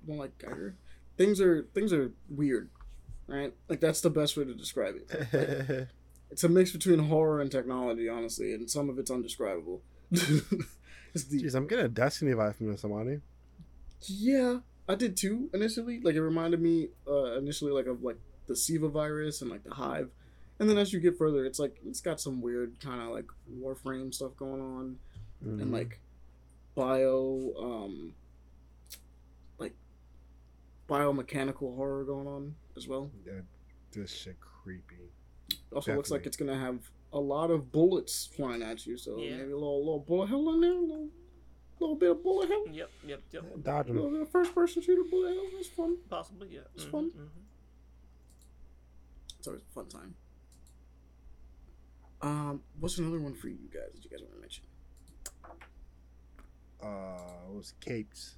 more 0.07 0.18
like 0.18 0.39
Giger. 0.39 0.75
Things 1.17 1.41
are 1.41 1.67
things 1.75 1.93
are 1.93 2.12
weird, 2.28 2.70
right? 3.26 3.55
Like 3.68 3.81
that's 3.81 4.01
the 4.01 4.10
best 4.10 4.36
way 4.36 4.44
to 4.44 4.55
describe 4.55 4.97
it. 4.97 5.89
It's 6.35 6.43
a 6.43 6.49
mix 6.49 6.73
between 6.73 6.99
horror 6.99 7.41
and 7.41 7.49
technology, 7.49 8.09
honestly, 8.09 8.53
and 8.55 8.69
some 8.69 8.91
of 8.91 8.99
it's 8.99 9.09
undescribable. 9.09 9.83
it's 10.11 11.25
the, 11.29 11.45
Jeez, 11.45 11.55
I'm 11.55 11.69
getting 11.69 11.85
a 11.85 11.89
Destiny 11.89 12.33
vibe 12.33 12.57
from 12.57 12.73
this, 12.73 12.85
Amani. 12.85 13.21
yeah, 14.01 14.59
I 14.89 14.97
did 14.97 15.17
too 15.17 15.49
initially. 15.55 16.01
Like 16.01 16.17
it 16.17 16.23
reminded 16.23 16.61
me 16.61 16.89
uh, 17.09 17.39
initially 17.39 17.71
like 17.71 17.87
of 17.87 18.03
like 18.03 18.17
the 18.49 18.57
SIVA 18.57 18.89
virus 18.89 19.43
and 19.43 19.51
like 19.51 19.63
the 19.63 19.75
Hive, 19.75 20.11
and 20.59 20.69
then 20.69 20.77
as 20.77 20.93
you 20.93 20.99
get 20.99 21.17
further, 21.17 21.45
it's 21.47 21.61
like 21.61 21.77
it's 21.87 22.01
got 22.01 22.21
some 22.21 22.41
weird 22.43 22.81
kind 22.81 23.01
of 23.01 23.11
like 23.11 23.27
Warframe 23.61 24.13
stuff 24.13 24.35
going 24.37 24.61
on, 24.61 24.97
Mhm. 25.47 25.63
and 25.63 25.71
like 25.73 26.01
bio 26.75 27.53
um 27.61 28.13
like 29.61 29.75
biomechanical 30.89 31.77
horror 31.77 32.03
going 32.03 32.27
on 32.27 32.57
as 32.77 32.89
well. 32.89 33.13
Yeah, 33.25 33.43
this 33.93 34.11
shit 34.13 34.37
creepy. 34.41 35.13
Also 35.73 35.94
looks 35.94 36.10
like 36.10 36.26
it's 36.26 36.36
gonna 36.36 36.58
have 36.58 36.91
a 37.12 37.18
lot 37.20 37.50
of 37.50 37.70
bullets 37.73 38.26
flying 38.26 38.62
at 38.62 38.86
you, 38.86 38.97
so 38.97 39.16
Yeah. 39.18 39.36
maybe 39.36 39.52
a 39.52 39.57
little 39.57 39.78
little 39.78 40.00
bullet 40.00 40.26
hell 40.28 40.49
in 40.55 40.60
there, 40.60 40.73
a 40.73 40.81
little, 40.81 41.08
little 41.81 41.97
bit 41.97 42.10
of 42.10 42.23
bullet 42.23 42.49
hell. 42.49 42.66
Yep. 42.70 42.91
Yep. 43.07 43.23
Yep. 43.33 43.62
Dodge 43.62 43.91
A 43.91 43.92
little 43.92 44.10
bit 44.10 44.20
of 44.23 44.28
first 44.31 44.55
person 44.55 44.83
shooter 44.83 45.05
bullet 45.10 45.34
hell. 45.34 45.47
It's 45.60 45.68
fun. 45.68 45.99
Possibly. 46.08 46.49
Yeah. 46.55 46.60
It's 46.74 46.84
Mhm, 46.84 46.91
fun. 46.91 47.10
mhm. 47.10 47.28
It's 49.39 49.47
always 49.49 49.62
a 49.62 49.66
fun 49.74 49.89
time. 49.89 50.15
Um, 52.23 52.62
what's 52.81 52.97
another 52.99 53.20
one 53.20 53.34
for 53.34 53.49
you 53.49 53.68
guys 53.73 53.92
that 53.92 54.02
you 54.05 54.10
guys 54.10 54.20
want 54.23 54.34
to 54.34 54.41
mention? 54.41 54.65
Uh, 56.83 57.42
what 57.47 57.57
was 57.57 57.74
capes? 57.81 58.36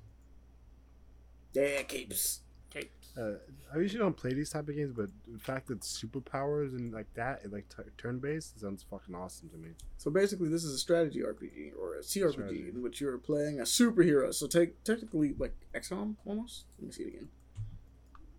Yeah, 1.53 1.83
capes. 1.85 2.41
Okay. 2.77 2.89
Uh, 3.19 3.39
I 3.75 3.79
usually 3.79 3.99
don't 4.01 4.17
play 4.17 4.35
these 4.35 4.51
type 4.51 4.69
of 4.69 4.77
games, 4.77 4.93
but 4.95 5.09
the 5.27 5.39
fact 5.39 5.69
that 5.69 5.81
superpowers 5.81 6.77
and 6.77 6.93
like 6.93 7.13
that, 7.15 7.43
and 7.45 7.53
like 7.53 7.67
t- 7.75 7.83
turn 7.97 8.19
based, 8.19 8.61
sounds 8.61 8.85
fucking 8.91 9.15
awesome 9.15 9.49
to 9.51 9.57
me. 9.57 9.71
So 9.97 10.11
basically, 10.11 10.49
this 10.49 10.65
is 10.65 10.75
a 10.75 10.79
strategy 10.79 11.21
RPG 11.21 11.73
or 11.81 11.95
a 11.95 12.01
CRPG 12.01 12.33
Strategy. 12.33 12.69
in 12.75 12.83
which 12.83 13.01
you're 13.01 13.17
playing 13.17 13.61
a 13.61 13.63
superhero. 13.63 14.35
So 14.35 14.47
take 14.47 14.83
technically 14.85 15.35
like 15.39 15.55
XCOM 15.75 16.17
almost. 16.27 16.65
Let 16.79 16.87
me 16.87 16.93
see 16.93 17.03
it 17.05 17.09
again. 17.09 17.29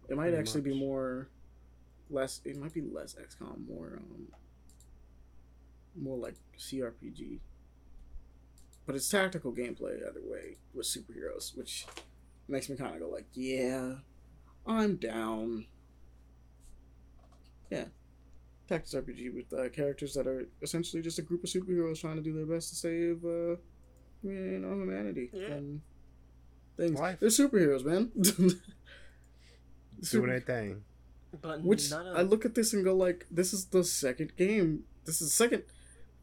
It 0.10 0.16
might 0.16 0.24
Pretty 0.24 0.38
actually 0.38 0.62
be 0.62 0.80
more, 0.80 1.30
less. 2.10 2.42
It 2.46 2.58
might 2.58 2.74
be 2.74 2.82
less 2.82 3.16
XCOM, 3.16 3.68
more 3.68 3.94
um, 3.98 4.28
more 5.96 6.18
like 6.18 6.36
CRPG. 6.60 7.40
But 8.86 8.96
it's 8.96 9.10
tactical 9.10 9.52
gameplay 9.52 9.98
either 10.08 10.22
way 10.24 10.58
with 10.74 10.86
superheroes, 10.86 11.58
which 11.58 11.86
makes 12.48 12.70
me 12.70 12.78
kind 12.78 12.94
of 12.94 13.02
go 13.02 13.10
like, 13.10 13.26
yeah, 13.34 13.96
I'm 14.68 14.96
down. 14.98 15.66
Yeah, 17.70 17.86
tactics 18.68 18.94
RPG 18.94 19.34
with 19.34 19.52
uh, 19.54 19.70
characters 19.70 20.14
that 20.14 20.28
are 20.28 20.48
essentially 20.62 21.02
just 21.02 21.20
a 21.20 21.22
group 21.22 21.44
of 21.44 21.50
superheroes 21.50 22.00
trying 22.02 22.16
to 22.16 22.22
do 22.22 22.34
their 22.34 22.46
best 22.46 22.70
to 22.70 22.76
save, 22.76 23.24
uh, 23.26 23.56
you 24.24 24.60
know, 24.60 24.74
humanity 24.74 25.30
Yeah. 25.34 25.48
from 25.50 25.82
things. 26.78 27.00
Life. 27.00 27.20
They're 27.20 27.30
superheroes, 27.30 27.84
man. 27.84 28.12
Doing 28.22 28.52
Super- 30.02 30.34
a 30.36 30.40
thing. 30.40 30.84
But 31.42 31.62
which 31.62 31.92
none 31.92 32.08
of 32.08 32.16
I 32.18 32.22
look 32.22 32.46
at 32.46 32.56
this 32.56 32.74
and 32.74 32.84
go 32.86 32.96
like, 32.96 33.26
this 33.30 33.52
is 33.54 33.66
the 33.66 33.84
second 33.84 34.36
game. 34.38 34.86
This 35.06 35.22
is 35.22 35.28
the 35.30 35.34
second. 35.36 35.64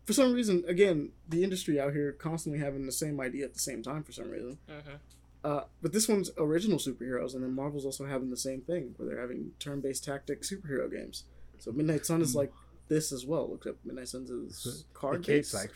For 0.07 0.13
some 0.15 0.33
reason, 0.33 0.65
again, 0.67 1.13
the 1.29 1.45
industry 1.45 1.79
out 1.79 1.93
here 1.93 2.13
constantly 2.13 2.59
having 2.61 2.87
the 2.87 2.93
same 2.93 3.21
idea 3.21 3.45
at 3.45 3.53
the 3.55 3.61
same 3.61 3.83
time. 3.83 4.03
For 4.03 4.13
some 4.13 4.31
reason, 4.31 4.59
Mhm. 4.69 4.99
Uh, 5.45 5.65
but 5.83 5.93
this 5.93 6.09
one's 6.09 6.31
original 6.39 6.79
superheroes, 6.79 7.35
and 7.35 7.43
then 7.45 7.53
Marvel's 7.55 7.85
also 7.85 8.07
having 8.07 8.31
the 8.31 8.37
same 8.37 8.63
thing 8.63 8.95
where 8.97 9.09
they're 9.09 9.21
having 9.21 9.53
turn-based 9.61 10.03
tactic 10.05 10.43
superhero 10.43 10.91
games. 10.91 11.25
So 11.59 11.71
Midnight 11.73 12.07
Sun 12.07 12.23
is 12.23 12.35
like 12.35 12.53
this 12.89 13.13
as 13.13 13.25
well. 13.27 13.49
Look 13.51 13.67
up 13.67 13.77
Midnight 13.85 14.09
Sun's 14.09 14.31
is 14.31 14.85
card 14.95 15.23
The 15.23 15.27
capes 15.27 15.53
based. 15.53 15.55
like. 15.55 15.71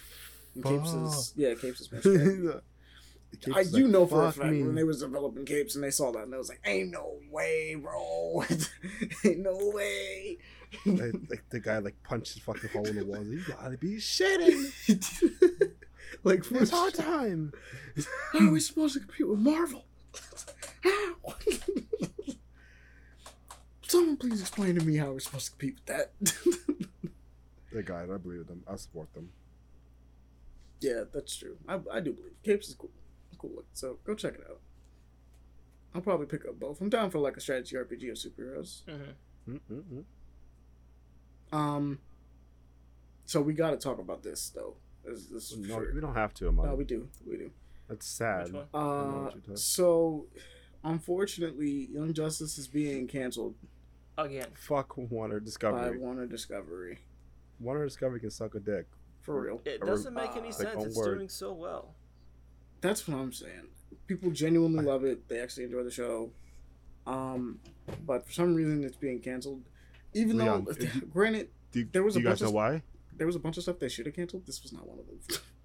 and 0.54 0.64
Capes 0.64 0.92
is 0.92 1.32
yeah, 1.36 1.54
Capes 1.54 1.80
is 1.82 1.86
fuck. 1.92 2.02
Smash 2.02 2.14
The 3.30 3.36
capes 3.40 3.56
I 3.56 3.60
you 3.78 3.84
like, 3.84 3.92
know 3.92 4.06
for 4.06 4.24
a 4.26 4.32
fact 4.32 4.50
me. 4.50 4.62
when 4.62 4.74
they 4.74 4.84
was 4.84 5.00
developing 5.00 5.44
capes 5.44 5.74
and 5.74 5.84
they 5.84 5.90
saw 5.90 6.10
that 6.12 6.22
and 6.24 6.32
they 6.32 6.38
was 6.38 6.48
like, 6.48 6.60
"Ain't 6.64 6.90
no 6.90 7.16
way, 7.30 7.74
bro! 7.74 8.42
Ain't 9.24 9.40
no 9.40 9.70
way!" 9.74 10.38
like, 10.86 11.14
like 11.30 11.44
the 11.50 11.60
guy 11.60 11.78
like 11.78 12.02
punched 12.02 12.34
his 12.34 12.42
fucking 12.42 12.70
hole 12.70 12.86
in 12.86 12.96
the 12.96 13.04
wall. 13.04 13.22
You 13.24 13.42
gotta 13.46 13.76
be 13.78 13.96
shitting. 13.96 14.72
Like, 16.24 16.44
It's 16.50 16.72
our 16.72 16.90
time. 16.90 17.52
how 18.32 18.46
are 18.48 18.50
we 18.52 18.60
supposed 18.60 18.94
to 18.94 19.00
compete 19.00 19.28
with 19.28 19.38
Marvel? 19.38 19.84
How? 20.82 21.14
Someone 23.82 24.16
please 24.18 24.40
explain 24.40 24.78
to 24.78 24.84
me 24.84 24.96
how 24.96 25.12
we're 25.12 25.20
supposed 25.20 25.46
to 25.46 25.50
compete 25.52 25.76
with 25.76 25.86
that. 25.86 26.12
The 27.72 27.82
guy, 27.82 28.02
I 28.02 28.16
believe 28.18 28.46
them. 28.46 28.62
I 28.66 28.76
support 28.76 29.12
them. 29.14 29.30
yeah, 30.80 31.04
that's 31.12 31.36
true. 31.36 31.56
I, 31.68 31.78
I 31.92 32.00
do 32.00 32.12
believe 32.12 32.32
capes 32.42 32.68
is 32.68 32.74
cool. 32.74 32.90
Cool 33.38 33.50
look. 33.56 33.66
So 33.72 33.98
go 34.04 34.14
check 34.14 34.34
it 34.34 34.44
out. 34.48 34.60
I'll 35.94 36.00
probably 36.00 36.26
pick 36.26 36.44
up 36.46 36.58
both. 36.58 36.80
I'm 36.80 36.88
down 36.88 37.10
for 37.10 37.18
like 37.18 37.36
a 37.36 37.40
strategy 37.40 37.76
RPG 37.76 38.10
of 38.10 38.16
superheroes. 38.16 38.82
Mhm. 38.84 39.60
Mm-mm-mm. 39.70 40.04
Um. 41.56 41.98
So 43.26 43.40
we 43.40 43.52
got 43.54 43.70
to 43.70 43.76
talk 43.76 43.98
about 43.98 44.22
this 44.22 44.48
though. 44.50 44.76
This, 45.08 45.26
this 45.26 45.52
is 45.52 45.58
No, 45.58 45.76
sure. 45.76 45.92
we 45.94 46.00
don't 46.00 46.14
have 46.14 46.34
to, 46.34 46.48
Amani. 46.48 46.68
No, 46.70 46.74
we 46.74 46.84
do. 46.84 47.08
We 47.26 47.36
do. 47.36 47.50
That's 47.88 48.06
sad. 48.06 48.44
Which 48.46 48.52
one? 48.54 48.64
Uh, 48.74 48.86
what 49.22 49.32
you're 49.34 49.40
talking- 49.40 49.56
so 49.56 50.26
unfortunately, 50.84 51.88
Young 51.92 52.12
Justice 52.12 52.58
is 52.58 52.68
being 52.68 53.06
canceled 53.06 53.54
Again. 54.16 54.48
Fuck 54.54 54.96
Warner 54.96 55.38
by 55.38 55.44
Discovery. 55.44 55.98
Warner 55.98 56.26
Discovery. 56.26 56.98
Warner 57.60 57.84
Discovery 57.84 58.18
can 58.18 58.30
suck 58.32 58.56
a 58.56 58.60
dick. 58.60 58.86
For 59.22 59.40
real. 59.42 59.60
It 59.64 59.80
doesn't 59.80 60.12
make 60.12 60.34
any 60.36 60.48
uh, 60.48 60.52
sense. 60.52 60.74
one 60.74 60.86
It's 60.88 60.96
word. 60.96 61.14
doing 61.16 61.28
so 61.28 61.52
well. 61.52 61.94
That's 62.80 63.06
what 63.06 63.16
I'm 63.16 63.32
saying. 63.32 63.68
People 64.08 64.32
genuinely 64.32 64.82
love 64.84 65.04
it. 65.04 65.28
They 65.28 65.38
actually 65.38 65.64
enjoy 65.64 65.84
the 65.84 65.90
show. 65.92 66.30
Um, 67.06 67.60
but 68.06 68.26
for 68.26 68.32
some 68.32 68.54
reason, 68.56 68.82
it's 68.82 68.96
being 68.96 69.20
canceled. 69.20 69.62
Even 70.14 70.38
Leon, 70.38 70.66
though, 70.68 70.86
granted, 71.12 71.50
Do, 71.70 71.84
There 71.92 72.02
was 72.02 72.14
do 72.14 72.20
a 72.20 72.22
you 72.24 72.28
guys 72.28 72.40
know 72.42 72.48
of- 72.48 72.54
why? 72.54 72.82
There 73.18 73.26
was 73.26 73.36
a 73.36 73.40
bunch 73.40 73.56
of 73.58 73.62
stuff 73.64 73.78
they 73.78 73.88
should 73.88 74.06
have 74.06 74.14
canceled. 74.14 74.46
This 74.46 74.62
was 74.62 74.72
not 74.72 74.86
one 74.88 74.98
of 74.98 75.06
them. 75.06 75.18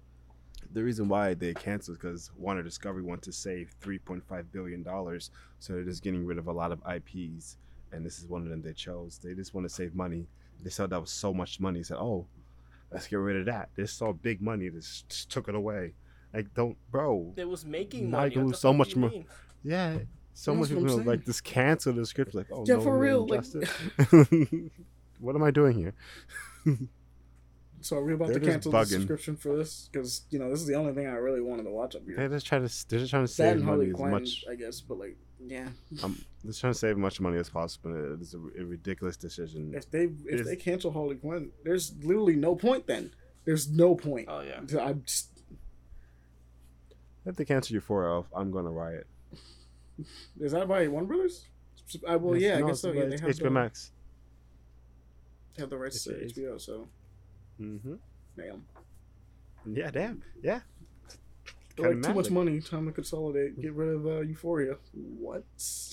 The 0.72 0.82
reason 0.82 1.08
why 1.08 1.34
they 1.34 1.54
canceled 1.54 1.98
because 2.00 2.32
Warner 2.36 2.64
Discovery 2.64 3.02
wanted 3.02 3.22
to 3.24 3.32
save 3.32 3.72
3.5 3.80 4.46
billion 4.50 4.82
dollars, 4.82 5.30
so 5.60 5.72
they're 5.72 5.84
just 5.84 6.02
getting 6.02 6.26
rid 6.26 6.36
of 6.36 6.48
a 6.48 6.52
lot 6.52 6.72
of 6.72 6.80
IPs, 6.80 7.58
and 7.92 8.04
this 8.04 8.18
is 8.18 8.26
one 8.26 8.42
of 8.42 8.48
them 8.48 8.60
they 8.60 8.72
chose. 8.72 9.20
They 9.22 9.34
just 9.34 9.54
want 9.54 9.68
to 9.68 9.72
save 9.72 9.94
money. 9.94 10.26
They 10.64 10.70
saw 10.70 10.88
that 10.88 11.00
was 11.00 11.12
so 11.12 11.32
much 11.32 11.60
money. 11.60 11.84
Said, 11.84 11.98
"Oh, 11.98 12.26
let's 12.90 13.06
get 13.06 13.20
rid 13.20 13.36
of 13.36 13.46
that." 13.46 13.68
They 13.76 13.86
saw 13.86 14.12
big 14.12 14.42
money, 14.42 14.68
they 14.68 14.78
just, 14.80 15.08
just 15.08 15.30
took 15.30 15.46
it 15.48 15.54
away. 15.54 15.94
Like, 16.32 16.52
don't, 16.54 16.76
bro. 16.90 17.32
It 17.36 17.48
was 17.48 17.64
making 17.64 18.10
Now 18.10 18.22
money. 18.22 18.36
What 18.38 18.56
so 18.56 18.72
much 18.72 18.88
do 18.88 18.94
you 18.96 19.00
more. 19.02 19.10
mean? 19.10 19.26
Yeah, 19.62 19.98
so 20.32 20.50
That's 20.56 20.70
much 20.70 20.70
what 20.76 20.82
people 20.82 20.96
saying. 20.96 21.06
like 21.06 21.24
just 21.24 21.44
cancel 21.44 21.92
the 21.92 22.04
script. 22.04 22.34
Like, 22.34 22.46
oh 22.50 22.64
Yeah, 22.66 22.74
no, 22.74 22.80
for 22.80 22.98
real, 22.98 23.24
like- 23.28 23.44
what 25.20 25.36
am 25.36 25.44
I 25.44 25.52
doing 25.52 25.76
here? 25.78 25.94
So 27.84 27.98
are 27.98 28.02
we 28.04 28.14
about 28.14 28.28
They're 28.28 28.38
to 28.38 28.44
just 28.46 28.50
cancel 28.50 28.72
the 28.72 28.78
bugging. 28.78 28.88
subscription 28.88 29.36
for 29.36 29.56
this? 29.56 29.90
Because 29.92 30.22
you 30.30 30.38
know 30.38 30.48
this 30.48 30.60
is 30.60 30.66
the 30.66 30.74
only 30.74 30.94
thing 30.94 31.06
I 31.06 31.16
really 31.16 31.42
wanted 31.42 31.64
to 31.64 31.70
watch 31.70 31.94
up 31.94 32.02
here. 32.06 32.16
They're 32.16 32.28
just 32.30 32.46
trying 32.46 32.66
to. 32.66 32.88
They're 32.88 32.98
just 33.00 33.10
trying 33.10 33.26
to 33.26 33.32
save 33.32 33.56
money 33.56 33.64
Harley 33.66 33.86
as 33.90 33.92
Quinn, 33.94 34.10
much. 34.10 34.44
I 34.50 34.54
guess. 34.54 34.80
But 34.80 34.98
like, 34.98 35.16
yeah, 35.46 35.68
um, 36.02 36.16
I'm 36.42 36.46
just 36.48 36.60
trying 36.62 36.72
to 36.72 36.78
save 36.78 36.92
as 36.92 36.96
much 36.96 37.20
money 37.20 37.36
as 37.36 37.50
possible. 37.50 37.94
It 38.14 38.22
is 38.22 38.32
a, 38.32 38.38
a 38.38 38.64
ridiculous 38.64 39.18
decision. 39.18 39.74
if 39.74 39.90
they 39.90 40.04
if 40.04 40.40
Is- 40.40 40.46
they 40.46 40.56
cancel 40.56 40.92
Harley 40.92 41.16
Quinn, 41.16 41.50
there's 41.62 41.92
literally 42.02 42.36
no 42.36 42.56
point. 42.56 42.86
Then 42.86 43.12
there's 43.44 43.70
no 43.70 43.94
point. 43.94 44.28
Oh 44.30 44.40
yeah. 44.40 44.60
I'm 44.82 45.02
just 45.04 45.28
If 47.26 47.36
they 47.36 47.44
cancel 47.44 47.74
Euphoria 47.74 48.10
off, 48.18 48.26
I'm 48.34 48.50
gonna 48.50 48.70
riot. 48.70 49.06
Is 50.40 50.52
that 50.52 50.66
by 50.68 50.88
Warner 50.88 51.06
Brothers? 51.06 51.44
I, 52.08 52.14
uh, 52.14 52.18
well, 52.18 52.34
Yes, 52.34 52.58
yeah, 52.58 52.64
I 52.64 52.68
guess 52.68 52.80
so. 52.80 52.92
Yeah, 52.92 53.04
they 53.04 53.18
have 53.18 53.28
HBO 53.36 53.42
the, 53.42 53.50
Max. 53.50 53.92
have 55.58 55.68
the 55.68 55.76
rights 55.76 56.02
to 56.04 56.10
It 56.12 56.22
is. 56.22 56.32
HBO, 56.32 56.58
so 56.58 56.88
Mm-hmm. 57.60 57.94
damn. 58.36 58.64
Yeah, 59.66 59.90
damn. 59.90 60.22
Yeah. 60.42 60.60
Like 61.76 62.02
too 62.02 62.14
much 62.14 62.30
money. 62.30 62.60
Time 62.60 62.86
to 62.86 62.92
consolidate. 62.92 63.60
Get 63.60 63.72
rid 63.72 63.88
of 63.88 64.06
uh, 64.06 64.20
Euphoria. 64.20 64.76
What? 64.92 65.44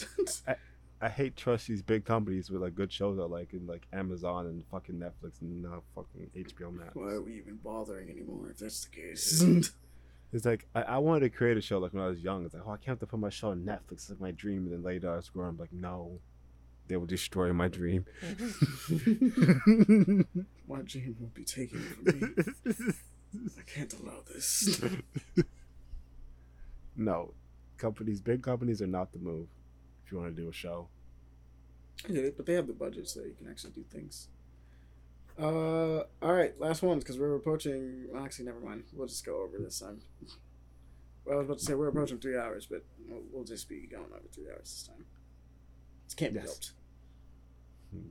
I 0.47 0.55
I 1.03 1.09
hate 1.09 1.35
trust 1.35 1.67
these 1.67 1.81
big 1.81 2.05
companies 2.05 2.51
with 2.51 2.61
like 2.61 2.75
good 2.75 2.91
shows 2.91 3.17
out 3.17 3.31
like 3.31 3.53
in 3.53 3.65
like 3.65 3.87
Amazon 3.91 4.45
and 4.45 4.63
fucking 4.69 4.95
Netflix 4.95 5.41
and 5.41 5.63
now 5.63 5.81
fucking 5.95 6.29
HBO 6.35 6.71
Max. 6.71 6.93
Why 6.93 7.13
are 7.13 7.21
we 7.21 7.37
even 7.37 7.55
bothering 7.63 8.09
anymore 8.11 8.51
if 8.51 8.59
that's 8.59 8.85
the 8.85 8.95
case? 8.95 9.43
It's 10.33 10.45
like 10.45 10.65
I, 10.73 10.83
I 10.83 10.97
wanted 10.99 11.21
to 11.21 11.29
create 11.29 11.57
a 11.57 11.61
show 11.61 11.79
like 11.79 11.93
when 11.93 12.01
I 12.01 12.07
was 12.07 12.21
young. 12.21 12.45
It's 12.45 12.53
like, 12.53 12.63
oh, 12.65 12.71
I 12.71 12.77
can't 12.77 12.87
have 12.87 12.99
to 12.99 13.05
put 13.05 13.19
my 13.19 13.29
show 13.29 13.49
on 13.49 13.63
Netflix. 13.63 13.91
It's 13.91 14.09
like 14.11 14.21
my 14.21 14.31
dream. 14.31 14.59
And 14.59 14.71
then 14.71 14.81
later 14.81 15.11
I 15.11 15.17
was 15.17 15.27
growing. 15.27 15.49
I'm 15.49 15.57
like, 15.57 15.73
no, 15.73 16.19
they 16.91 16.97
will 16.97 17.05
destroy 17.05 17.53
my 17.53 17.69
dream. 17.69 18.05
My 20.67 20.81
dream 20.83 21.15
will 21.19 21.31
be 21.33 21.45
taken 21.45 21.79
from 21.79 22.03
me. 22.05 22.93
I 23.57 23.61
can't 23.65 23.93
allow 23.93 24.19
this. 24.33 24.81
no, 26.97 27.33
companies, 27.77 28.19
big 28.19 28.41
companies 28.43 28.81
are 28.81 28.87
not 28.87 29.13
the 29.13 29.19
move. 29.19 29.47
If 30.05 30.11
you 30.11 30.17
want 30.17 30.35
to 30.35 30.41
do 30.41 30.49
a 30.49 30.53
show, 30.53 30.89
it, 32.09 32.35
but 32.35 32.45
they 32.45 32.53
have 32.53 32.67
the 32.67 32.73
budget 32.73 33.07
so 33.07 33.21
you 33.21 33.33
can 33.37 33.49
actually 33.49 33.71
do 33.71 33.83
things. 33.89 34.27
Uh, 35.39 35.99
all 36.21 36.33
right, 36.33 36.59
last 36.59 36.81
ones 36.81 37.03
because 37.03 37.17
we're 37.17 37.35
approaching. 37.35 38.07
Well, 38.11 38.23
actually, 38.23 38.45
never 38.45 38.59
mind. 38.59 38.83
We'll 38.93 39.07
just 39.07 39.25
go 39.25 39.41
over 39.43 39.57
this 39.59 39.79
time. 39.79 40.01
Well, 41.23 41.35
I 41.35 41.37
was 41.37 41.45
about 41.45 41.59
to 41.59 41.65
say 41.65 41.73
we're 41.73 41.87
approaching 41.87 42.17
three 42.19 42.37
hours, 42.37 42.65
but 42.69 42.83
we'll, 43.07 43.21
we'll 43.31 43.43
just 43.45 43.69
be 43.69 43.87
going 43.87 44.05
over 44.11 44.27
three 44.33 44.49
hours 44.49 44.63
this 44.63 44.87
time. 44.87 45.05
This 46.05 46.15
can't 46.15 46.33
be 46.33 46.39
Yes. 46.39 46.47
helped. 46.47 46.71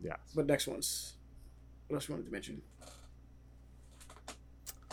Yeah. 0.03 0.17
But 0.35 0.47
next 0.47 0.67
ones. 0.67 1.15
What 1.89 1.97
else 1.97 2.09
you 2.09 2.15
wanted 2.15 2.27
to 2.27 2.33
mention? 2.33 2.63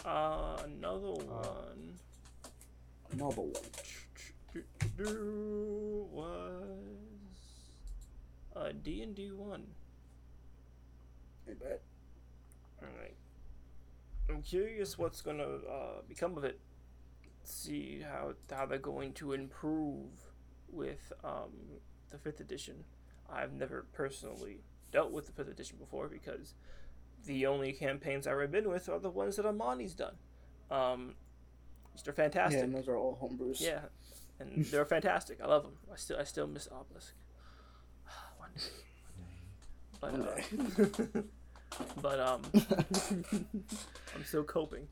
Uh, 0.06 0.58
another 0.66 1.12
one 1.12 2.00
Another 3.12 3.42
one. 3.42 3.54
was 6.12 6.68
uh 8.56 8.72
D 8.84 9.02
and 9.02 9.16
D 9.16 9.32
one. 9.32 9.68
I 11.50 11.54
bet. 11.54 11.82
All 12.82 12.90
right. 13.00 13.16
I'm 14.30 14.42
curious 14.42 14.98
what's 14.98 15.22
gonna 15.22 15.44
uh, 15.44 16.02
become 16.08 16.38
of 16.38 16.44
it. 16.44 16.60
See 17.44 18.02
how 18.02 18.34
how 18.52 18.66
they're 18.66 18.78
going 18.78 19.14
to 19.14 19.34
improve 19.34 20.10
with 20.70 21.14
um, 21.24 21.80
the 22.10 22.18
fifth 22.18 22.40
edition. 22.42 22.84
I've 23.30 23.54
never 23.54 23.86
personally 23.94 24.60
dealt 24.92 25.12
with 25.12 25.26
the 25.26 25.32
fifth 25.32 25.50
edition 25.50 25.78
before 25.78 26.08
because 26.08 26.54
the 27.26 27.46
only 27.46 27.74
campaigns 27.74 28.28
I've 28.28 28.34
ever 28.34 28.48
been 28.48 28.70
with 28.70 28.90
are 28.90 29.00
the 29.00 29.10
ones 29.10 29.36
that 29.36 29.46
Amani's 29.46 29.94
done. 29.94 30.16
Um, 30.70 31.16
which 31.94 32.08
are 32.08 32.14
fantastic. 32.14 32.60
Yeah, 32.60 32.66
and 32.66 32.76
those 32.76 32.88
are 32.88 32.98
all 32.98 33.18
homebrews. 33.22 33.62
Yeah, 33.62 33.80
and 34.40 34.66
they're 34.72 34.86
fantastic. 34.86 35.40
I 35.42 35.48
love 35.48 35.64
them. 35.64 35.74
I 35.92 35.96
still 35.96 36.18
I 36.20 36.24
still 36.24 36.48
miss 36.48 36.68
Obelisk. 36.72 37.14
One 38.38 38.50
day. 40.22 40.44
one 40.80 40.82
But, 40.82 41.00
One 41.00 41.16
uh, 41.16 41.22
but 42.02 42.20
um, 42.20 42.42
I'm 44.16 44.24
still 44.26 44.44
coping. 44.44 44.88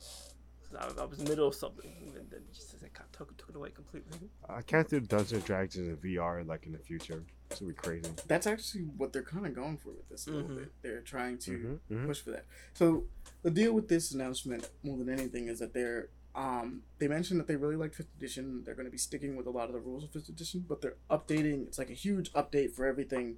I, 0.78 1.02
I 1.02 1.06
was 1.06 1.20
in 1.20 1.26
the 1.26 1.30
middle 1.32 1.48
of 1.48 1.56
something, 1.56 1.92
and 2.16 2.30
then 2.30 2.42
just 2.54 2.74
it 2.84 2.94
got 2.94 3.12
took, 3.14 3.36
took 3.38 3.50
it 3.50 3.56
away 3.56 3.70
completely. 3.70 4.18
I 4.50 4.62
can't 4.62 4.90
do 4.90 5.00
Dungeons 5.00 5.32
and 5.34 5.46
Dragons 5.46 5.88
in 5.88 5.98
VR 5.98 6.46
like 6.46 6.66
in 6.66 6.74
the 6.74 6.80
future. 6.80 7.24
It's 7.50 7.60
gonna 7.60 7.72
be 7.72 7.76
crazy. 7.76 8.10
That's 8.28 8.48
actually 8.48 8.84
what 8.98 9.14
they're 9.14 9.24
kind 9.24 9.46
of 9.46 9.54
going 9.54 9.78
for 9.78 9.90
with 9.90 10.10
this 10.10 10.28
a 10.28 10.32
little 10.32 10.50
Mhm. 10.50 10.56
bit. 10.58 10.72
They're 10.82 11.02
trying 11.02 11.38
to 11.40 11.80
Mhm, 11.90 11.98
mhm. 11.98 12.06
push 12.08 12.22
for 12.22 12.32
that. 12.32 12.46
So 12.74 13.06
the 13.44 13.52
deal 13.52 13.74
with 13.74 13.88
this 13.88 14.12
announcement, 14.12 14.70
more 14.84 14.98
than 14.98 15.10
anything, 15.10 15.48
is 15.48 15.60
that 15.60 15.74
they're 15.74 16.10
um 16.34 16.84
they 16.98 17.08
mentioned 17.08 17.40
that 17.40 17.48
they 17.48 17.56
really 17.56 17.78
like 17.78 17.94
fifth 17.94 18.14
edition. 18.18 18.64
They're 18.64 18.76
going 18.76 18.88
to 18.88 18.92
be 18.92 18.98
sticking 18.98 19.38
with 19.38 19.48
a 19.48 19.52
lot 19.52 19.68
of 19.70 19.74
the 19.74 19.80
rules 19.80 20.04
of 20.04 20.12
fifth 20.12 20.28
edition, 20.28 20.66
but 20.68 20.82
they're 20.82 20.98
updating. 21.10 21.66
It's 21.68 21.78
like 21.78 21.90
a 21.90 21.94
huge 21.94 22.32
update 22.34 22.72
for 22.74 22.86
everything 22.86 23.38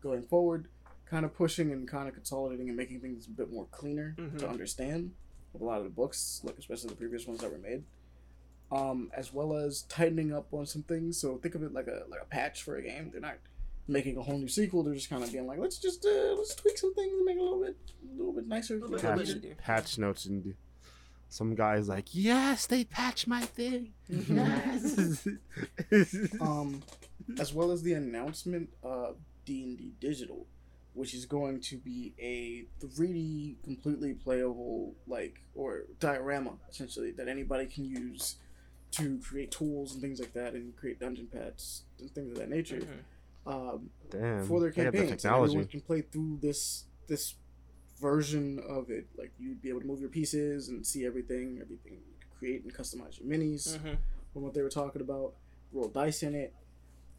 going 0.00 0.22
forward, 0.22 0.68
kind 1.06 1.24
of 1.24 1.34
pushing 1.34 1.72
and 1.72 1.88
kind 1.88 2.08
of 2.08 2.14
consolidating 2.14 2.68
and 2.68 2.76
making 2.76 3.00
things 3.00 3.26
a 3.26 3.30
bit 3.30 3.50
more 3.50 3.66
cleaner 3.72 4.14
to 4.16 4.22
Mhm. 4.22 4.48
understand. 4.48 5.12
With 5.52 5.62
a 5.62 5.64
lot 5.64 5.78
of 5.78 5.84
the 5.84 5.90
books, 5.90 6.40
like 6.44 6.56
especially 6.58 6.90
the 6.90 6.96
previous 6.96 7.26
ones 7.26 7.40
that 7.40 7.50
were 7.50 7.58
made. 7.58 7.82
Um, 8.72 9.10
as 9.16 9.32
well 9.32 9.56
as 9.56 9.82
tightening 9.82 10.32
up 10.34 10.52
on 10.52 10.66
some 10.66 10.82
things. 10.82 11.18
So 11.20 11.36
think 11.38 11.54
of 11.54 11.62
it 11.62 11.72
like 11.72 11.86
a 11.86 12.02
like 12.08 12.20
a 12.22 12.26
patch 12.26 12.62
for 12.64 12.76
a 12.76 12.82
game. 12.82 13.10
They're 13.12 13.20
not 13.20 13.38
making 13.86 14.16
a 14.16 14.22
whole 14.22 14.38
new 14.38 14.48
sequel. 14.48 14.82
They're 14.82 14.94
just 14.94 15.08
kind 15.08 15.22
of 15.22 15.30
being 15.30 15.46
like, 15.46 15.58
let's 15.60 15.78
just 15.78 16.04
uh, 16.04 16.34
let's 16.36 16.54
tweak 16.56 16.76
some 16.76 16.92
things 16.94 17.12
and 17.12 17.24
make 17.24 17.36
it 17.36 17.40
a 17.40 17.42
little 17.44 17.60
bit 17.62 17.76
a 18.04 18.16
little 18.18 18.32
bit 18.32 18.48
nicer. 18.48 18.74
Little 18.74 18.90
bit 18.90 19.00
Patch, 19.02 19.20
easier. 19.28 19.54
patch 19.62 19.98
notes 19.98 20.26
and 20.26 20.54
some 21.28 21.54
guys 21.54 21.88
like, 21.88 22.06
yes, 22.12 22.66
they 22.66 22.82
patched 22.84 23.28
my 23.28 23.42
thing. 23.42 23.92
Yes. 24.08 25.26
um, 26.40 26.82
as 27.38 27.52
well 27.54 27.70
as 27.70 27.82
the 27.82 27.92
announcement 27.94 28.70
of 28.82 29.16
D 29.44 29.62
and 29.62 29.78
D 29.78 29.92
Digital, 30.00 30.46
which 30.94 31.14
is 31.14 31.24
going 31.26 31.60
to 31.62 31.76
be 31.78 32.14
a 32.18 32.66
3D 32.84 33.62
completely 33.62 34.14
playable 34.14 34.94
like 35.06 35.40
or 35.54 35.84
diorama 36.00 36.52
essentially 36.70 37.10
that 37.12 37.28
anybody 37.28 37.66
can 37.66 37.84
use 37.84 38.36
to 38.92 39.18
create 39.18 39.50
tools 39.50 39.92
and 39.92 40.00
things 40.02 40.20
like 40.20 40.32
that 40.32 40.54
and 40.54 40.74
create 40.76 40.98
dungeon 41.00 41.26
pads 41.26 41.82
and 42.00 42.10
things 42.12 42.30
of 42.32 42.38
that 42.38 42.48
nature. 42.48 42.80
Mhm. 42.80 43.50
Um, 43.50 43.90
Damn. 44.10 44.44
for 44.46 44.60
their 44.60 44.70
they 44.70 44.84
have 44.84 44.92
the 44.92 44.98
campaigns. 44.98 45.10
and 45.12 45.20
technology. 45.20 45.50
everyone 45.52 45.68
can 45.68 45.80
play 45.82 46.00
through 46.02 46.38
this 46.42 46.84
this 47.06 47.34
version 48.00 48.58
of 48.68 48.90
it. 48.90 49.06
Like 49.16 49.32
you'd 49.38 49.62
be 49.62 49.68
able 49.68 49.80
to 49.80 49.86
move 49.86 50.00
your 50.00 50.08
pieces 50.10 50.68
and 50.68 50.84
see 50.86 51.06
everything, 51.06 51.58
everything 51.60 51.92
you 51.94 52.14
can 52.20 52.28
create 52.38 52.62
and 52.64 52.74
customize 52.74 53.18
your 53.20 53.28
minis 53.28 53.78
Mhm. 53.78 53.98
from 54.32 54.42
what 54.42 54.54
they 54.54 54.62
were 54.62 54.68
talking 54.70 55.00
about. 55.00 55.34
Roll 55.72 55.88
dice 55.88 56.22
in 56.22 56.34
it. 56.34 56.54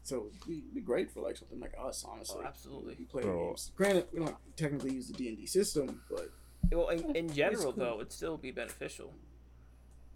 So 0.02 0.30
it'd 0.46 0.74
be, 0.74 0.80
great 0.80 1.10
for 1.10 1.20
like 1.20 1.36
something 1.36 1.60
like 1.60 1.74
us, 1.78 2.04
honestly. 2.04 2.40
Oh, 2.42 2.46
absolutely. 2.46 2.96
We 2.98 3.04
play 3.04 3.22
Bro. 3.22 3.48
games. 3.48 3.72
Granted, 3.76 4.06
we 4.12 4.20
don't 4.20 4.36
technically 4.56 4.94
use 4.94 5.08
the 5.08 5.14
D 5.14 5.28
and 5.28 5.36
D 5.36 5.46
system, 5.46 6.02
but 6.10 6.30
Well, 6.72 6.88
in, 6.90 7.14
in 7.16 7.32
general, 7.32 7.72
cool. 7.72 7.84
though, 7.84 7.94
it'd 8.00 8.12
still 8.12 8.36
be 8.38 8.50
beneficial. 8.50 9.14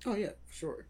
oh 0.06 0.14
yeah, 0.14 0.32
for 0.46 0.52
sure. 0.52 0.86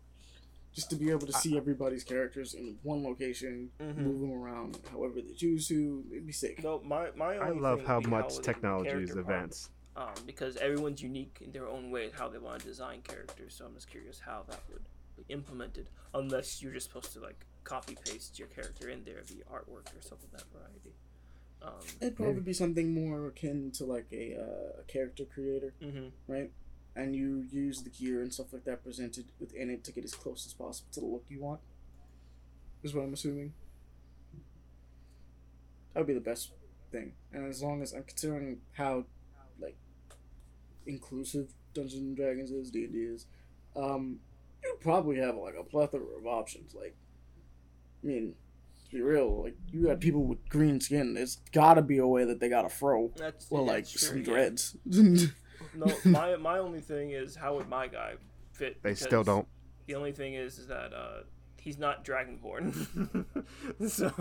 Just 0.75 0.89
to 0.91 0.97
be 0.97 1.11
able 1.11 1.27
to 1.27 1.33
see 1.35 1.57
everybody's 1.57 2.03
characters 2.03 2.55
in 2.55 2.79
one 2.83 3.03
location, 3.05 3.71
Mhm. 3.79 3.97
move 3.99 4.21
them 4.23 4.33
around 4.33 4.79
however 4.91 5.21
they 5.21 5.35
choose 5.35 5.69
to, 5.69 6.03
it'd 6.11 6.27
be 6.27 6.33
sick. 6.33 6.63
No, 6.63 6.81
my 6.83 7.11
my 7.15 7.35
I 7.37 7.51
love 7.51 7.85
how 7.85 8.01
much 8.01 8.41
technology 8.41 8.89
is 8.91 9.11
character 9.11 9.21
advanced. 9.21 9.71
um, 9.97 10.15
because 10.25 10.57
everyone's 10.57 11.03
unique 11.03 11.39
in 11.43 11.53
their 11.53 11.69
own 11.69 11.91
way 11.91 12.09
how 12.11 12.27
they 12.29 12.39
want 12.39 12.61
to 12.61 12.67
design 12.67 13.03
characters. 13.03 13.55
So 13.55 13.67
I'm 13.67 13.75
just 13.75 13.89
curious 13.91 14.19
how 14.21 14.45
that 14.49 14.63
would 14.71 14.83
be 15.19 15.25
implemented, 15.29 15.91
unless 16.15 16.63
you're 16.63 16.73
just 16.73 16.87
supposed 16.89 17.13
to 17.13 17.21
like 17.21 17.45
copy 17.65 17.95
paste 18.07 18.39
your 18.39 18.49
character 18.49 18.89
in 18.89 19.05
there 19.05 19.21
via 19.27 19.45
artwork 19.45 19.87
or 19.95 20.01
something 20.01 20.31
of 20.33 20.39
that 20.41 20.49
variety. 20.51 20.95
Um, 21.61 21.85
It'd 22.01 22.17
probably 22.17 22.41
be 22.41 22.55
something 22.55 22.93
more 22.95 23.27
akin 23.27 23.71
to 23.73 23.85
like 23.85 24.07
a, 24.13 24.35
uh, 24.37 24.81
a 24.81 24.85
character 24.85 25.25
creator, 25.27 25.75
hmm 25.83 26.09
right? 26.27 26.51
And 26.95 27.17
you 27.17 27.47
use 27.51 27.83
the 27.83 27.91
gear 27.91 28.21
and 28.21 28.33
stuff 28.33 28.53
like 28.53 28.65
that 28.65 28.85
presented 28.85 29.27
within 29.41 29.71
it 29.71 29.83
to 29.85 29.93
get 29.93 30.05
as 30.05 30.15
close 30.15 30.45
as 30.47 30.53
possible 30.53 30.89
to 30.93 31.01
the 31.01 31.07
look 31.07 31.25
you 31.29 31.41
want. 31.41 31.61
Is 32.83 32.95
what 32.95 33.05
I'm 33.05 33.15
assuming. 33.15 33.55
That 35.95 36.01
would 36.01 36.07
be 36.07 36.15
the 36.15 36.21
best 36.21 36.53
thing, 36.91 37.13
and 37.33 37.47
as 37.49 37.63
long 37.63 37.83
as 37.83 37.93
I'm 37.93 38.05
considering 38.05 38.61
how, 38.73 39.05
like, 39.61 39.77
inclusive 40.87 41.53
Dungeons 41.75 42.03
and 42.03 42.17
Dragons 42.17 42.51
is, 42.51 42.71
D 42.71 42.85
and 42.85 42.93
D 42.93 42.99
is, 42.99 43.27
um, 43.77 44.19
you'd 44.63 44.81
probably 44.81 45.17
have 45.19 45.37
like 45.37 45.55
a 45.59 45.65
plethora 45.65 46.03
of 46.19 46.27
options. 46.27 46.75
Like, 46.75 46.97
I 48.03 48.07
mean, 48.07 48.35
to 48.85 48.97
be 48.97 49.03
real, 49.03 49.43
like 49.45 49.57
you 49.71 49.87
got 49.87 50.01
people 50.01 50.25
with 50.25 50.49
green 50.49 50.81
skin. 50.81 51.15
There's 51.15 51.37
got 51.53 51.75
to 51.75 51.83
be 51.83 51.99
a 51.99 52.07
way 52.07 52.25
that 52.25 52.41
they 52.41 52.49
got 52.49 52.63
to 52.63 52.69
fro. 52.69 53.13
That's 53.17 53.51
Well, 53.51 53.65
yeah, 53.65 53.73
like 53.73 53.85
that's 53.85 53.93
true, 53.93 54.25
some 54.25 54.35
yeah. 54.35 55.27
dreads. 55.75 56.05
No, 56.05 56.11
my 56.11 56.37
my 56.37 56.59
only 56.59 56.81
thing 56.81 57.11
is 57.11 57.35
how 57.37 57.57
would 57.57 57.69
my 57.69 57.87
guy 57.89 58.15
fit? 58.53 58.83
They 58.83 58.95
still 58.95 59.25
don't. 59.25 59.47
The 59.87 59.95
only 59.95 60.13
thing 60.13 60.35
is, 60.35 60.59
is 60.59 60.67
that 60.69 60.93
uh, 60.95 61.23
he's 61.61 61.79
not 61.79 62.05
Dragonborn, 62.05 63.25
so 63.89 64.13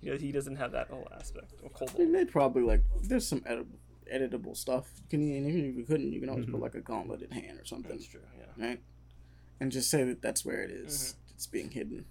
you 0.00 0.12
know 0.12 0.16
he 0.16 0.30
doesn't 0.32 0.56
have 0.56 0.72
that 0.72 0.88
whole 0.88 1.08
aspect 1.18 1.52
of 1.52 1.58
I 1.60 1.62
mean, 1.64 1.72
Kobold. 1.74 2.14
they'd 2.14 2.30
probably 2.30 2.62
like. 2.62 2.82
There's 3.02 3.26
some 3.26 3.40
editable, 3.40 3.76
editable 4.12 4.56
stuff. 4.56 4.86
You 5.10 5.18
and 5.18 5.46
even 5.48 5.70
if 5.70 5.76
you 5.76 5.84
couldn't, 5.84 6.12
you 6.12 6.20
can 6.20 6.28
always 6.28 6.46
Mhm. 6.46 6.52
put 6.52 6.60
like 6.60 6.74
a 6.74 6.80
gauntleted 6.80 7.32
hand 7.32 7.58
or 7.58 7.64
something, 7.64 7.90
That's 7.90 8.06
true. 8.06 8.20
Yeah. 8.38 8.66
right? 8.66 8.80
And 9.60 9.72
just 9.72 9.90
say 9.90 10.04
that 10.04 10.20
that's 10.22 10.44
where 10.44 10.62
it 10.62 10.70
is. 10.70 11.16
It's 11.34 11.46
being 11.46 11.70
hidden. 11.70 12.04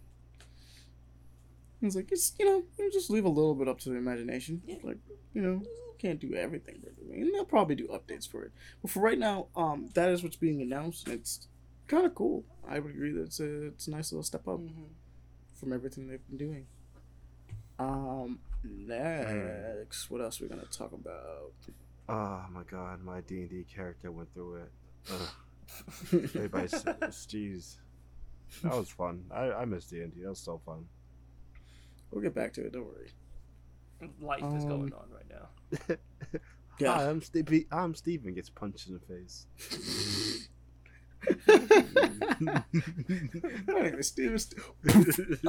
It's 1.87 1.95
like 1.95 2.11
it's 2.11 2.33
you 2.39 2.45
know 2.45 2.63
you 2.79 2.91
just 2.91 3.09
leave 3.09 3.25
a 3.25 3.29
little 3.29 3.55
bit 3.55 3.67
up 3.67 3.79
to 3.81 3.89
the 3.89 3.95
imagination. 3.97 4.61
Yeah. 4.65 4.77
Like 4.83 4.97
you 5.33 5.41
know 5.41 5.61
you 5.63 5.93
can't 5.99 6.19
do 6.19 6.33
everything 6.33 6.79
perfectly, 6.83 7.21
and 7.21 7.33
they'll 7.33 7.45
probably 7.45 7.75
do 7.75 7.87
updates 7.87 8.27
for 8.29 8.43
it. 8.43 8.51
But 8.81 8.91
for 8.91 9.01
right 9.01 9.19
now, 9.19 9.47
um, 9.55 9.89
that 9.93 10.09
is 10.09 10.23
what's 10.23 10.35
being 10.37 10.61
announced, 10.61 11.07
and 11.07 11.15
it's 11.19 11.47
kind 11.87 12.05
of 12.05 12.15
cool. 12.15 12.43
I 12.67 12.79
would 12.79 12.91
agree 12.91 13.11
that 13.13 13.23
it's 13.23 13.39
a 13.39 13.67
it's 13.67 13.87
a 13.87 13.91
nice 13.91 14.11
little 14.11 14.23
step 14.23 14.47
up 14.47 14.59
Mhm. 14.59 14.89
from 15.53 15.73
everything 15.73 16.07
they've 16.07 16.25
been 16.27 16.37
doing. 16.37 16.67
Um, 17.79 18.39
next, 18.63 20.09
what 20.09 20.21
else 20.21 20.39
are 20.39 20.45
we 20.45 20.49
gonna 20.49 20.65
talk 20.65 20.93
about? 20.93 21.53
Oh 22.09 22.45
my 22.51 22.63
god, 22.63 23.01
my 23.03 23.21
D 23.21 23.41
and 23.41 23.49
D 23.49 23.63
character 23.63 24.11
went 24.11 24.33
through 24.33 24.55
it. 24.63 24.71
Ugh. 25.11 25.29
Played 26.29 26.51
by 26.51 26.63
Steez. 26.65 27.77
That 28.61 28.73
was 28.75 28.89
fun. 28.89 29.25
I 29.31 29.51
I 29.51 29.65
miss 29.65 29.85
D 29.85 30.01
and 30.01 30.13
D. 30.13 30.21
That 30.21 30.29
was 30.29 30.39
so 30.39 30.59
fun. 30.65 30.85
We'll 32.13 32.21
get 32.21 32.35
back 32.35 32.53
to 32.53 32.65
it. 32.65 32.71
Don't 32.73 32.85
worry. 32.85 33.09
Life 34.21 34.39
is 34.55 34.63
Um, 34.63 34.69
going 34.69 34.93
on 34.93 35.09
right 35.11 35.29
now. 35.29 35.95
Yeah. 36.79 36.95
Hi, 36.95 37.07
I'm 37.07 37.21
Stevie. 37.21 37.67
I'm 37.71 37.93
Steven. 37.93 38.33
Gets 38.33 38.49
punched 38.49 38.87
in 38.87 38.95
the 38.95 38.99
face. 38.99 39.45
My 43.67 43.79
name 43.79 43.99
is 43.99 44.07
Steven. 44.07 44.39
St- 44.39 44.59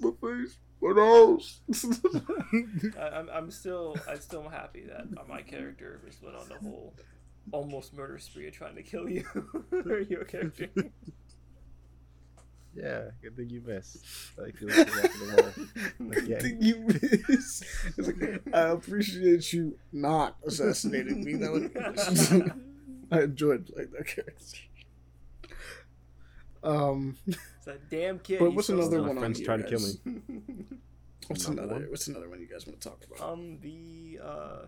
My 0.00 0.10
face. 0.20 0.58
My 0.82 0.92
nose. 0.92 1.60
I, 2.98 3.02
I'm, 3.08 3.30
I'm 3.30 3.50
still 3.50 3.96
I'm 4.06 4.20
still 4.20 4.46
happy 4.48 4.84
that 4.88 5.06
my 5.26 5.40
character 5.40 6.00
just 6.06 6.22
went 6.22 6.36
on 6.36 6.48
the 6.50 6.56
whole 6.56 6.92
almost 7.52 7.94
murder 7.94 8.18
spree 8.18 8.46
of 8.48 8.52
trying 8.52 8.74
to 8.76 8.82
kill 8.82 9.08
you. 9.08 9.24
Your 10.08 10.24
character. 10.24 10.68
Yeah, 12.76 13.10
good 13.22 13.36
thing 13.36 13.50
you 13.50 13.60
missed. 13.60 13.98
Like, 14.38 14.54
it 14.60 14.64
was 14.64 14.76
the 14.76 14.84
back 14.84 15.04
of 15.04 15.20
the 15.20 15.42
wall. 16.00 16.10
Good 16.10 16.28
Yeah. 16.28 16.38
thing 16.40 16.62
you 16.62 16.80
miss. 16.80 17.62
It's 17.96 18.08
like, 18.08 18.42
I 18.54 18.60
appreciate 18.70 19.52
you 19.52 19.78
not 19.92 20.36
assassinating 20.46 21.24
me. 21.24 21.34
That 21.34 21.52
was, 21.52 22.32
I 23.10 23.22
enjoyed 23.24 23.66
playing 23.66 23.90
that 23.96 24.06
character. 24.06 24.58
Um, 26.62 27.16
It's 27.26 27.36
that 27.66 27.90
damn 27.90 28.18
kid. 28.18 28.38
but 28.38 28.52
what's 28.54 28.68
another 28.70 29.00
one 29.02 29.10
on 29.10 29.18
friends 29.18 29.38
here, 29.38 29.46
trying 29.46 29.62
to 29.62 29.68
kill 29.68 29.80
me. 29.80 30.22
What's 31.28 31.46
Another 31.48 31.62
another? 31.68 31.80
one? 31.80 31.90
What's 31.90 32.06
another 32.08 32.28
one 32.28 32.38
you 32.40 32.46
guys 32.46 32.66
want 32.66 32.78
to 32.82 32.86
talk 32.86 33.00
about? 33.10 33.32
Um, 33.32 33.58
the 33.62 34.20
uh, 34.22 34.66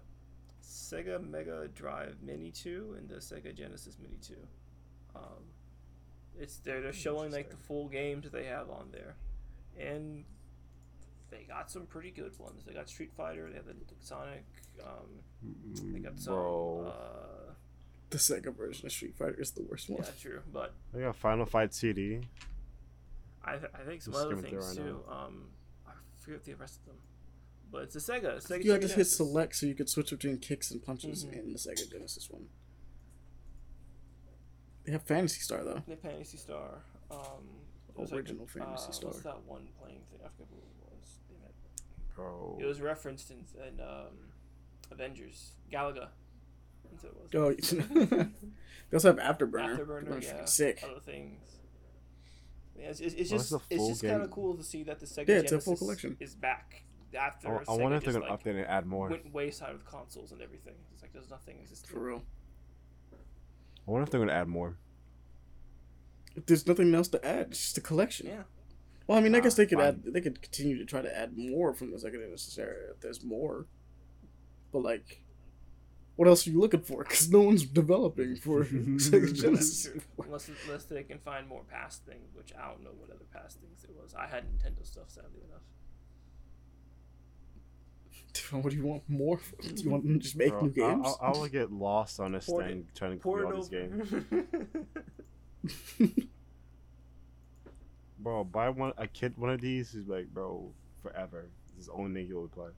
Sega 0.64 1.22
Mega 1.22 1.68
Drive 1.74 2.16
Mini 2.22 2.50
2 2.50 2.96
and 2.98 3.06
the 3.10 3.16
Sega 3.16 3.54
Genesis 3.54 3.98
Mini 4.02 4.16
2. 4.26 4.34
Um, 5.14 5.22
it's 6.38 6.56
they're, 6.58 6.80
they're 6.80 6.92
showing 6.92 7.32
like 7.32 7.50
the 7.50 7.56
full 7.56 7.88
games 7.88 8.30
they 8.30 8.44
have 8.44 8.70
on 8.70 8.88
there, 8.92 9.16
and 9.78 10.24
they 11.30 11.44
got 11.48 11.70
some 11.70 11.86
pretty 11.86 12.10
good 12.10 12.38
ones. 12.38 12.62
They 12.66 12.72
got 12.74 12.88
Street 12.88 13.12
Fighter. 13.16 13.48
They 13.48 13.56
have 13.56 13.66
the 13.66 13.74
Sonic. 14.00 14.44
Um, 14.82 15.92
they 15.92 15.98
got 16.00 16.18
some. 16.18 16.34
Bro, 16.34 16.86
Uh, 16.94 17.52
the 18.10 18.18
Sega 18.18 18.54
version 18.56 18.86
of 18.86 18.92
Street 18.92 19.16
Fighter 19.16 19.40
is 19.40 19.50
the 19.50 19.62
worst 19.62 19.90
one. 19.90 20.02
yeah, 20.04 20.10
true, 20.20 20.40
but 20.52 20.74
they 20.92 21.00
got 21.00 21.16
Final 21.16 21.46
Fight 21.46 21.74
CD. 21.74 22.20
I, 23.44 23.56
th- 23.56 23.70
I 23.74 23.82
think 23.84 24.02
some 24.02 24.12
Just 24.12 24.24
other 24.26 24.36
things 24.36 24.66
right 24.66 24.76
too. 24.76 25.00
Um, 25.08 25.48
I 25.86 25.92
forget 26.18 26.44
the 26.44 26.54
rest 26.54 26.80
of 26.80 26.86
them, 26.86 26.96
but 27.70 27.82
it's 27.82 27.96
a 27.96 27.98
Sega. 28.00 28.36
Sega 28.44 28.64
You 28.64 28.72
had 28.72 28.80
to 28.82 28.88
Sega 28.88 28.94
hit 28.96 29.04
select 29.06 29.56
so 29.56 29.66
you 29.66 29.74
could 29.74 29.88
switch 29.88 30.10
between 30.10 30.38
kicks 30.38 30.70
and 30.70 30.82
punches 30.82 31.24
Mhm. 31.24 31.32
in 31.38 31.52
the 31.52 31.58
Sega 31.58 31.90
Genesis 31.90 32.28
one. 32.30 32.48
They 34.86 34.92
have 34.92 35.02
Phantasy 35.02 35.40
Star 35.40 35.64
though. 35.64 35.82
The 35.86 35.96
Phantasy 35.96 36.36
Star. 36.38 36.84
Um, 37.10 37.18
it 37.88 37.98
was 38.00 38.12
like 38.12 38.20
Original 38.20 38.46
the- 38.46 38.52
Phantasy 38.60 38.88
uh, 38.88 38.92
Star. 38.92 39.10
What's 39.10 39.22
that 39.22 39.42
one 39.44 39.68
playing 39.80 40.00
thing? 40.10 40.20
I 40.24 40.28
forget 40.28 40.48
what 40.50 40.62
it 40.62 40.96
was. 40.98 41.18
Damn 41.28 41.48
it. 41.48 42.14
Bro. 42.14 42.58
It 42.60 42.66
was 42.66 42.80
referenced 42.80 43.30
in, 43.30 43.44
in 43.66 43.80
um, 43.80 44.32
Avengers. 44.90 45.52
Galaga. 45.72 46.08
That's 46.90 47.04
it 47.04 47.12
was. 47.16 47.34
Oh, 47.34 47.52
they 48.90 48.94
also 48.96 49.14
have 49.14 49.38
Afterburner. 49.38 49.78
Afterburner, 49.78 50.22
yeah. 50.22 50.32
freaking 50.34 50.48
sick. 50.48 50.84
Other 50.88 51.00
things. 51.00 51.40
Yeah, 52.78 52.88
it's, 52.90 53.00
it's, 53.00 53.14
it's 53.14 53.30
Well, 53.30 53.38
just 53.40 53.52
a 53.52 53.60
it's 53.70 53.88
just 53.88 54.02
kind 54.02 54.22
of 54.22 54.30
cool 54.30 54.54
to 54.56 54.62
see 54.62 54.82
that 54.84 55.00
the 55.00 55.06
Sega 55.06 55.28
Yeah, 55.28 55.36
it's 55.36 55.52
a 55.52 55.60
full 55.60 55.76
collection. 55.76 56.16
is 56.20 56.34
back 56.34 56.84
after 57.18 57.48
I, 57.48 57.72
I 57.72 57.76
wonder 57.76 57.96
if 57.96 58.04
they're 58.04 58.12
gonna 58.12 58.26
like, 58.26 58.44
update 58.44 58.56
and 58.56 58.66
add 58.66 58.86
more. 58.86 59.08
went 59.08 59.32
wayside 59.32 59.72
with 59.72 59.86
consoles 59.86 60.32
and 60.32 60.42
everything. 60.42 60.74
It's 60.92 61.02
like 61.02 61.12
there's 61.12 61.30
nothing 61.30 61.58
existing. 61.60 61.90
For 61.90 62.00
real. 62.00 62.22
I 63.86 63.90
wonder 63.90 64.02
if 64.04 64.10
they're 64.10 64.20
gonna 64.20 64.32
add 64.32 64.48
more. 64.48 64.78
There's 66.46 66.66
nothing 66.66 66.94
else 66.94 67.08
to 67.08 67.24
add. 67.24 67.48
It's 67.50 67.60
just 67.62 67.78
a 67.78 67.80
collection. 67.80 68.26
Yeah. 68.26 68.42
Well, 69.06 69.16
I 69.18 69.20
mean, 69.20 69.34
I 69.34 69.40
guess 69.40 69.54
they 69.54 69.66
could 69.66 69.78
fine. 69.78 69.86
add. 69.86 70.02
They 70.12 70.20
could 70.20 70.42
continue 70.42 70.76
to 70.78 70.84
try 70.84 71.00
to 71.00 71.16
add 71.16 71.36
more 71.38 71.72
from 71.72 71.92
the 71.92 71.96
Sega 71.96 72.20
Genesis 72.20 72.58
era 72.58 72.90
if 72.90 73.00
there's 73.00 73.24
more. 73.24 73.66
But 74.72 74.80
like, 74.82 75.22
what 76.16 76.26
else 76.28 76.46
are 76.46 76.50
you 76.50 76.60
looking 76.60 76.80
for? 76.82 77.04
Because 77.08 77.30
no 77.30 77.40
one's 77.40 77.64
developing 77.64 78.36
for 78.36 78.64
Sega 78.64 79.32
Genesis. 79.32 79.88
unless 80.22 80.50
unless 80.66 80.84
they 80.84 81.04
can 81.04 81.18
find 81.20 81.46
more 81.48 81.62
past 81.70 82.04
things, 82.04 82.34
which 82.34 82.52
I 82.60 82.68
don't 82.68 82.82
know 82.82 82.90
what 82.98 83.10
other 83.10 83.26
past 83.32 83.60
things 83.60 83.84
it 83.84 83.94
was. 84.02 84.12
I 84.14 84.26
had 84.26 84.44
Nintendo 84.44 84.84
stuff, 84.84 85.08
sadly 85.08 85.42
enough. 85.48 85.62
what 88.50 88.70
do 88.70 88.76
you 88.76 88.86
want 88.86 89.02
more? 89.08 89.38
For? 89.38 89.56
Do 89.62 89.82
you 89.82 89.90
want 89.90 90.04
them 90.04 90.14
to 90.14 90.18
just 90.18 90.36
make 90.36 90.50
Bro, 90.50 90.60
new 90.62 90.70
games? 90.70 91.06
I, 91.20 91.26
I, 91.26 91.30
will 91.30 91.46
get 91.48 91.72
lost 91.72 92.20
on 92.20 92.32
this 92.32 92.46
Port 92.46 92.64
it- 92.64 92.68
thing 92.68 92.86
trying 92.94 93.12
to 93.12 93.16
Pour 93.18 93.40
complete 93.42 93.50
it 93.50 93.54
all 93.54 93.62
these 93.62 93.68
games. 96.08 96.12
Bro, 98.18 98.44
buy 98.44 98.68
one 98.70 98.92
a 98.98 99.06
kid 99.06 99.34
one 99.36 99.50
of 99.50 99.60
these 99.60 99.94
is 99.94 100.08
like, 100.08 100.26
bro, 100.32 100.72
forever. 101.02 101.46
This 101.76 101.82
is 101.82 101.86
the 101.86 101.92
only 101.92 102.20
thing 102.20 102.28
you 102.28 102.36
will 102.36 102.48
play. 102.48 102.70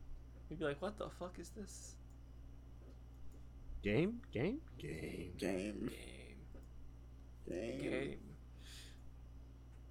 You'd 0.49 0.59
be 0.59 0.65
like, 0.65 0.81
what 0.81 0.97
the 0.97 1.09
fuck 1.09 1.35
is 1.39 1.49
this 1.49 1.95
Game? 3.81 4.19
Game? 4.31 4.59
Game. 4.77 4.99
game, 4.99 5.31
game? 5.37 5.89
game, 7.49 7.81
Game. 7.81 8.17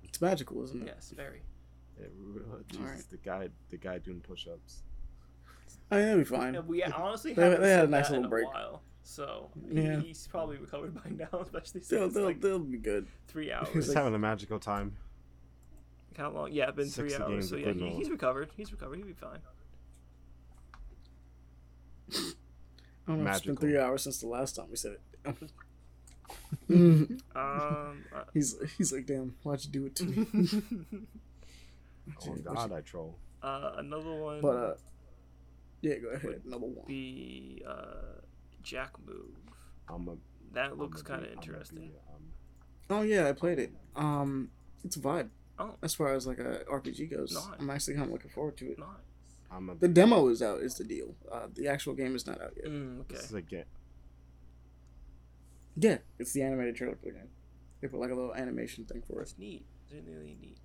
It's 0.04 0.20
magical, 0.20 0.62
isn't 0.64 0.82
it? 0.82 0.86
Yes, 0.94 1.12
very. 1.16 1.40
Yeah, 1.98 2.06
real- 2.20 2.44
Jesus, 2.68 2.84
Alright. 2.84 3.10
the 3.10 3.16
guy 3.16 3.48
the 3.70 3.78
guy 3.78 3.98
doing 3.98 4.20
push 4.20 4.46
ups. 4.46 4.82
I 5.90 5.96
mean, 5.96 6.04
that'll 6.04 6.18
be 6.18 6.24
fine. 6.24 6.54
And 6.54 6.68
we 6.68 6.82
honestly 6.82 7.32
They- 7.32 7.42
haven't 7.42 7.60
they 7.62 7.70
had 7.70 7.84
a 7.86 7.88
nice 7.88 8.10
little 8.10 8.28
break. 8.28 8.46
while. 8.46 8.82
So 9.02 9.50
Yeah. 9.70 10.00
he's 10.00 10.26
probably 10.26 10.58
recovered 10.58 10.94
by 10.94 11.08
now, 11.10 11.40
especially 11.40 11.80
since 11.80 11.88
They'll, 11.88 12.08
they'll, 12.10 12.24
like 12.24 12.40
they'll 12.42 12.58
be 12.58 12.76
good. 12.78 13.06
three 13.26 13.50
hours. 13.52 13.68
He's 13.72 13.92
having 13.92 14.14
a 14.14 14.18
magical 14.18 14.58
time. 14.58 14.96
How 16.16 16.30
long? 16.30 16.52
Yeah, 16.52 16.66
it's 16.68 16.76
been 16.76 16.88
three 16.88 17.14
hours. 17.14 17.48
So 17.48 17.56
yeah, 17.56 17.72
he, 17.72 17.90
he's 17.90 18.10
recovered. 18.10 18.50
He's 18.56 18.70
recovered. 18.72 18.96
He'll 18.96 19.06
be 19.06 19.12
fine. 19.14 19.38
I 22.12 22.16
don't 23.06 23.24
know. 23.24 23.30
It's 23.30 23.40
been 23.40 23.56
three 23.56 23.78
hours 23.78 24.02
since 24.02 24.18
the 24.18 24.26
last 24.26 24.56
time 24.56 24.66
we 24.70 24.76
said 24.76 24.96
it. 25.24 25.36
Um. 26.70 27.20
uh, 27.34 27.92
he's 28.34 28.56
he's 28.76 28.92
like, 28.92 29.06
damn, 29.06 29.34
why'd 29.42 29.64
you 29.64 29.70
do 29.70 29.86
it 29.86 29.94
to 29.96 30.04
me? 30.04 30.26
Oh 32.26 32.34
God, 32.54 32.72
I 32.72 32.80
troll. 32.82 33.16
uh, 33.42 33.72
another 33.76 34.12
one. 34.12 34.40
but 34.42 34.48
uh, 34.56 34.74
yeah, 35.80 35.96
go 35.98 36.08
ahead. 36.08 36.42
Number 36.44 36.66
one. 36.66 36.86
be 36.86 37.62
uh, 37.66 38.20
Jack 38.62 38.92
Move. 39.06 39.34
I'm 39.88 40.08
a. 40.08 40.16
That 40.54 40.72
I'm 40.72 40.78
looks 40.78 41.02
kind 41.02 41.22
of 41.22 41.28
I'm 41.30 41.32
a 41.38 41.40
interesting. 41.40 41.78
be, 41.78 41.92
um, 42.14 42.22
Oh 42.90 43.02
yeah, 43.02 43.28
I 43.28 43.32
played 43.32 43.58
it. 43.58 43.72
Um, 43.96 44.50
it's 44.84 44.96
a 44.96 45.00
vibe. 45.00 45.28
Oh, 45.58 45.74
As 45.82 45.94
far 45.94 46.14
as 46.14 46.26
like 46.26 46.38
a 46.38 46.62
RPG 46.70 47.10
goes, 47.10 47.32
Nice. 47.34 47.58
I'm 47.60 47.68
actually 47.70 47.94
kind 47.94 48.06
of 48.06 48.12
looking 48.12 48.30
forward 48.30 48.56
to 48.58 48.70
it. 48.72 48.78
nice. 48.78 48.86
I'm 49.50 49.68
a. 49.70 49.74
The 49.74 49.88
demo 49.88 50.28
is 50.28 50.42
out. 50.42 50.60
Is 50.60 50.74
the 50.76 50.84
deal? 50.84 51.14
Uh, 51.30 51.46
the 51.54 51.68
actual 51.68 51.94
game 51.94 52.14
is 52.14 52.26
not 52.26 52.40
out 52.40 52.52
yet. 52.56 52.66
Mm, 52.66 53.00
okay. 53.00 53.14
This 53.16 53.24
is 53.24 53.34
a 53.34 53.42
get. 53.42 53.66
Yeah, 55.76 55.98
it's 56.18 56.32
the 56.32 56.42
animated 56.42 56.76
trailer 56.76 56.96
for 56.96 57.06
the 57.06 57.12
game. 57.12 57.28
They 57.80 57.88
put 57.88 58.00
like 58.00 58.10
a 58.10 58.14
little 58.14 58.34
animation 58.34 58.84
thing 58.84 59.02
for 59.06 59.20
it. 59.20 59.22
It's 59.24 59.38
neat. 59.38 59.64
It's 59.90 60.06
really 60.06 60.36
neat. 60.40 60.58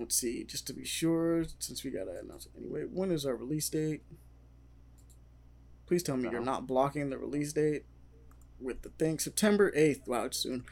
Let's 0.00 0.16
see, 0.16 0.44
just 0.44 0.66
to 0.68 0.72
be 0.72 0.82
sure, 0.84 1.44
since 1.58 1.84
we 1.84 1.90
gotta 1.90 2.18
announce 2.24 2.46
it 2.46 2.52
anyway. 2.56 2.84
When 2.90 3.10
is 3.12 3.26
our 3.26 3.36
release 3.36 3.68
date? 3.68 4.02
Please 5.86 6.02
tell 6.02 6.16
me 6.16 6.22
you're 6.24 6.36
Uh-huh. 6.36 6.44
not 6.44 6.66
blocking 6.66 7.10
the 7.10 7.18
release 7.18 7.52
date 7.52 7.84
with 8.58 8.80
the 8.80 8.88
thing. 8.90 9.18
September 9.18 9.70
eighth. 9.74 10.08
Wow, 10.08 10.24
it's 10.24 10.38
soon. 10.38 10.64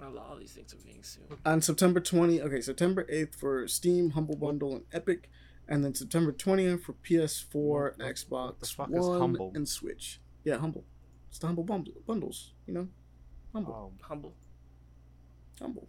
A 0.00 0.08
lot 0.08 0.32
of 0.32 0.38
these 0.40 0.52
things 0.52 0.72
are 0.72 0.78
being 0.78 1.02
soon. 1.02 1.24
on 1.44 1.60
September 1.60 2.00
20, 2.00 2.40
okay, 2.40 2.60
September 2.62 3.04
8th 3.10 3.34
for 3.34 3.66
Steam, 3.68 4.10
Humble 4.10 4.36
Bundle, 4.36 4.76
and 4.76 4.84
Epic, 4.92 5.28
and 5.66 5.84
then 5.84 5.92
September 5.94 6.32
20th 6.32 6.84
for 6.84 6.92
PS4, 6.94 7.82
What- 7.90 7.98
what- 7.98 8.14
Xbox 8.14 8.30
what 8.30 8.60
the 8.60 8.66
fuck 8.66 8.88
is 8.90 9.06
One, 9.06 9.18
Humble? 9.20 9.52
and 9.54 9.68
Switch. 9.68 10.20
Yeah, 10.44 10.56
Humble. 10.58 10.86
It's 11.28 11.38
the 11.40 11.48
Humble 11.48 11.64
bundle, 11.64 11.94
bundles, 12.06 12.54
you 12.66 12.72
know? 12.74 12.88
Humble. 13.52 13.74
Oh, 13.74 13.92
Humble. 14.06 14.34
Humble. 15.60 15.88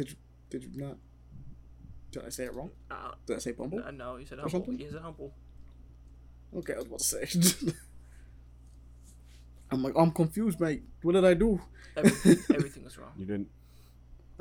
Did 0.00 0.10
you, 0.12 0.16
did 0.48 0.64
you 0.64 0.70
not? 0.80 0.96
Did 2.10 2.24
I 2.24 2.30
say 2.30 2.44
it 2.44 2.54
wrong? 2.54 2.70
Uh, 2.90 3.10
Did 3.26 3.36
I 3.36 3.38
say 3.38 3.52
Bumble? 3.52 3.82
uh, 3.86 3.90
no, 3.90 4.16
you 4.16 4.24
said 4.24 4.38
humble. 4.38 4.50
something? 4.50 4.78
You 4.80 4.90
said 4.90 5.02
humble. 5.02 5.34
Okay, 6.56 6.72
I 6.72 6.76
was 6.78 6.86
about 6.86 6.98
to 7.00 7.04
say. 7.04 7.72
I'm 9.70 9.82
like, 9.82 9.92
I'm 9.96 10.10
confused, 10.10 10.58
mate. 10.58 10.82
What 11.02 11.12
did 11.12 11.24
I 11.26 11.34
do? 11.34 11.60
Everything, 11.96 12.38
everything 12.56 12.84
was 12.84 12.96
wrong. 12.98 13.12
you 13.16 13.26
didn't. 13.26 13.48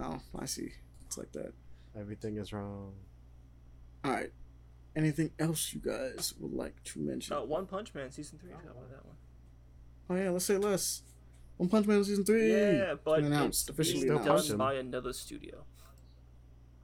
Oh, 0.01 0.19
I 0.37 0.45
see. 0.45 0.71
It's 1.05 1.17
like 1.17 1.31
that. 1.33 1.51
Everything 1.99 2.37
is 2.37 2.53
wrong. 2.53 2.93
All 4.05 4.11
right. 4.11 4.31
Anything 4.95 5.31
else 5.37 5.73
you 5.73 5.81
guys 5.81 6.33
would 6.39 6.53
like 6.53 6.81
to 6.85 6.99
mention? 6.99 7.35
Uh, 7.35 7.41
One 7.43 7.65
Punch 7.67 7.93
Man 7.93 8.11
season 8.11 8.39
three. 8.39 8.51
I 8.53 8.57
forgot 8.59 8.77
about 8.77 8.89
that 8.91 9.05
one. 9.05 9.15
Oh 10.09 10.15
yeah, 10.15 10.29
let's 10.31 10.45
say 10.45 10.57
less. 10.57 11.03
One 11.59 11.67
Punch 11.67 11.87
Man 11.87 12.01
season 12.05 12.23
three. 12.23 12.53
Yeah, 12.53 12.95
but 13.03 13.17
been 13.17 13.25
announced, 13.25 13.67
it's 13.67 13.69
officially 13.77 14.07
being 14.07 14.17
announced. 14.17 14.47
done 14.47 14.57
by 14.57 14.75
another 14.75 15.11
studio. 15.11 15.65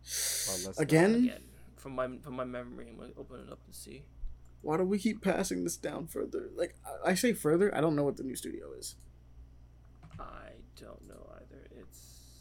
Let's- 0.03 0.77
Again? 0.77 1.15
Again, 1.15 1.43
from 1.77 1.95
my 1.95 2.09
from 2.21 2.35
my 2.35 2.43
memory, 2.43 2.89
I'm 2.89 2.97
gonna 2.97 3.13
open 3.17 3.39
it 3.39 3.49
up 3.49 3.59
and 3.65 3.73
see. 3.73 4.03
Why 4.61 4.75
do 4.75 4.83
we 4.83 4.99
keep 4.99 5.21
passing 5.21 5.63
this 5.63 5.77
down 5.77 6.07
further? 6.07 6.49
Like 6.57 6.75
I- 6.85 7.11
I 7.11 7.13
say 7.13 7.31
further, 7.31 7.73
I 7.73 7.79
don't 7.79 7.95
know 7.95 8.03
what 8.03 8.17
the 8.17 8.23
new 8.23 8.35
studio 8.35 8.73
is. 8.73 8.97
I 10.19 10.49
don't 10.75 11.07
know 11.07 11.25
either. 11.37 11.67
It's 11.79 12.35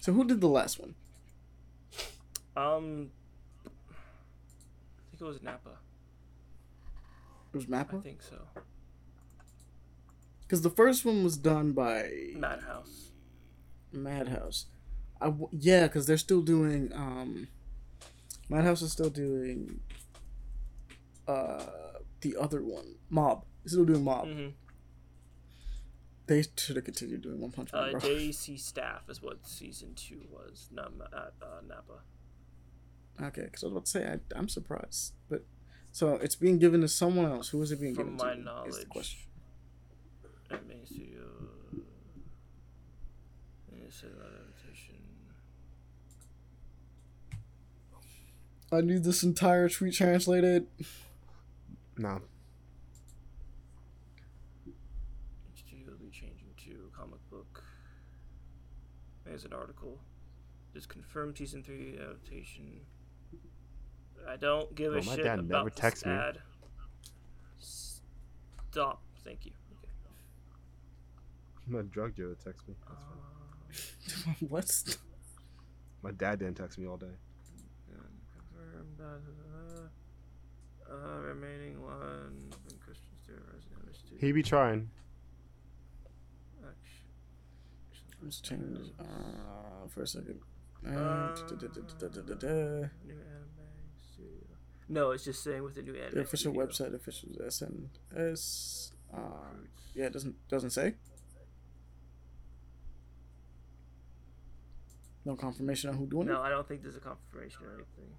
So 0.00 0.12
who 0.12 0.24
did 0.24 0.40
the 0.40 0.48
last 0.48 0.80
one? 0.80 0.96
um, 2.56 3.12
I 3.64 3.70
think 5.12 5.20
it 5.20 5.24
was 5.24 5.38
Mappa. 5.38 5.76
It 7.52 7.56
was 7.56 7.66
Mappa? 7.66 7.98
I 7.98 8.02
think 8.02 8.20
so. 8.22 8.48
Because 10.50 10.62
the 10.62 10.70
first 10.70 11.04
one 11.04 11.22
was 11.22 11.36
done 11.36 11.70
by 11.70 12.10
Madhouse. 12.34 13.12
Madhouse. 13.92 14.66
I 15.20 15.26
w- 15.26 15.46
yeah, 15.52 15.84
because 15.86 16.06
they're 16.08 16.16
still 16.18 16.42
doing. 16.42 16.90
um 16.92 17.46
Madhouse 18.48 18.82
is 18.82 18.90
still 18.90 19.10
doing. 19.10 19.78
uh 21.28 21.62
The 22.20 22.36
other 22.36 22.64
one, 22.64 22.96
Mob. 23.10 23.44
They're 23.62 23.70
still 23.70 23.84
doing 23.84 24.02
Mob. 24.02 24.26
hmm 24.26 24.48
They 26.26 26.42
should 26.42 26.74
have 26.74 26.84
continued 26.84 27.22
doing 27.22 27.40
One 27.40 27.52
Punch 27.52 27.72
Man. 27.72 27.94
Uh. 27.94 28.00
JC 28.00 28.58
Staff 28.58 29.08
is 29.08 29.22
what 29.22 29.46
season 29.46 29.94
two 29.94 30.22
was. 30.32 30.68
Not 30.72 30.90
at 31.12 31.32
uh, 31.40 31.60
Mappa. 31.64 33.24
Okay, 33.28 33.42
because 33.44 33.62
I 33.62 33.66
was 33.66 33.72
about 33.72 33.84
to 33.84 33.90
say 33.92 34.04
I, 34.04 34.18
I'm 34.36 34.48
surprised, 34.48 35.12
but 35.28 35.44
so 35.92 36.14
it's 36.14 36.34
being 36.34 36.58
given 36.58 36.80
to 36.80 36.88
someone 36.88 37.26
else. 37.26 37.50
Who 37.50 37.62
is 37.62 37.70
it 37.70 37.80
being 37.80 37.94
From 37.94 38.16
given 38.16 38.16
my 38.16 38.32
to? 38.34 38.38
Is 38.40 38.44
knowledge, 38.44 38.74
the 38.80 38.86
question. 38.86 39.20
Anime 40.50 40.84
Studio. 40.84 41.22
Anime 43.72 43.90
Studio 43.90 44.16
adaptation. 44.18 44.96
I 48.72 48.80
need 48.80 49.04
this 49.04 49.22
entire 49.22 49.68
tweet 49.68 49.94
translated. 49.94 50.66
Nah. 51.96 52.18
Studio 55.54 55.86
will 55.88 55.98
be 55.98 56.10
changing 56.10 56.54
to 56.64 56.90
comic 56.96 57.18
book. 57.30 57.62
There's 59.24 59.44
an 59.44 59.52
article. 59.52 59.98
Just 60.72 60.88
confirmed 60.88 61.36
season 61.36 61.62
three 61.62 61.98
adaptation. 62.00 62.80
I 64.28 64.36
don't 64.36 64.72
give 64.74 64.92
a 64.92 64.96
my 64.96 65.02
shit 65.02 65.24
dad 65.24 65.40
about 65.40 65.48
never 65.48 65.70
this 65.70 65.78
texts 65.78 66.06
me. 66.06 66.12
ad. 66.12 66.38
Stop. 67.58 69.02
Thank 69.24 69.46
you. 69.46 69.52
Okay. 71.70 71.76
My 71.76 71.82
drug 71.82 72.14
dealer 72.14 72.34
text 72.42 72.66
me. 72.68 72.74
That's 72.88 73.04
fine. 74.24 74.34
Uh, 74.34 74.36
what? 74.48 74.96
My 76.02 76.10
dad 76.12 76.38
didn't 76.40 76.56
text 76.56 76.78
me 76.78 76.86
all 76.86 76.96
day. 76.96 77.06
confirmed. 78.32 79.00
Uh, 79.00 80.92
uh, 80.92 81.20
remaining 81.20 81.80
one 81.80 82.50
from 82.50 82.78
Christian 82.78 83.06
Stewart 83.22 83.44
Resident 83.52 83.94
Studio. 83.96 84.18
He 84.20 84.32
be 84.32 84.42
trying. 84.42 84.90
Action. 86.62 87.06
Let's 88.22 88.40
change 88.40 88.78
uh, 88.98 89.88
for 89.88 90.02
a 90.02 90.06
second. 90.06 90.40
And 90.84 90.96
Uh. 90.96 92.88
New 93.04 93.14
anime 93.14 93.68
studio. 94.12 94.56
No, 94.88 95.10
it's 95.12 95.24
just 95.24 95.44
saying 95.44 95.62
with 95.62 95.74
the 95.74 95.82
new 95.82 95.94
anime. 95.94 96.14
the 96.14 96.20
official 96.22 96.52
studio. 96.52 96.66
website, 96.66 96.94
official 96.94 97.28
SNS. 97.46 98.92
Um, 99.12 99.68
yeah, 99.94 100.06
it 100.06 100.12
doesn't 100.12 100.36
doesn't 100.48 100.70
say. 100.70 100.94
No 105.24 105.36
confirmation 105.36 105.90
on 105.90 105.96
who 105.96 106.06
doing 106.06 106.28
it? 106.28 106.32
No, 106.32 106.40
I 106.40 106.48
don't 106.48 106.66
think 106.66 106.82
there's 106.82 106.96
a 106.96 107.00
confirmation 107.00 107.66
or 107.66 107.74
anything. 107.74 108.16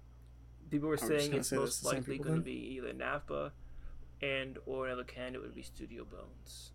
People 0.70 0.88
were 0.88 0.96
saying 0.96 1.34
it's 1.34 1.48
say 1.48 1.56
most 1.56 1.84
likely 1.84 2.18
going 2.18 2.36
to 2.36 2.40
be 2.40 2.76
either 2.76 2.94
MAPPA 2.94 3.50
and 4.22 4.58
or 4.66 4.86
another 4.86 5.04
candidate 5.04 5.42
would 5.42 5.54
be 5.54 5.62
Studio 5.62 6.04
Bones. 6.04 6.72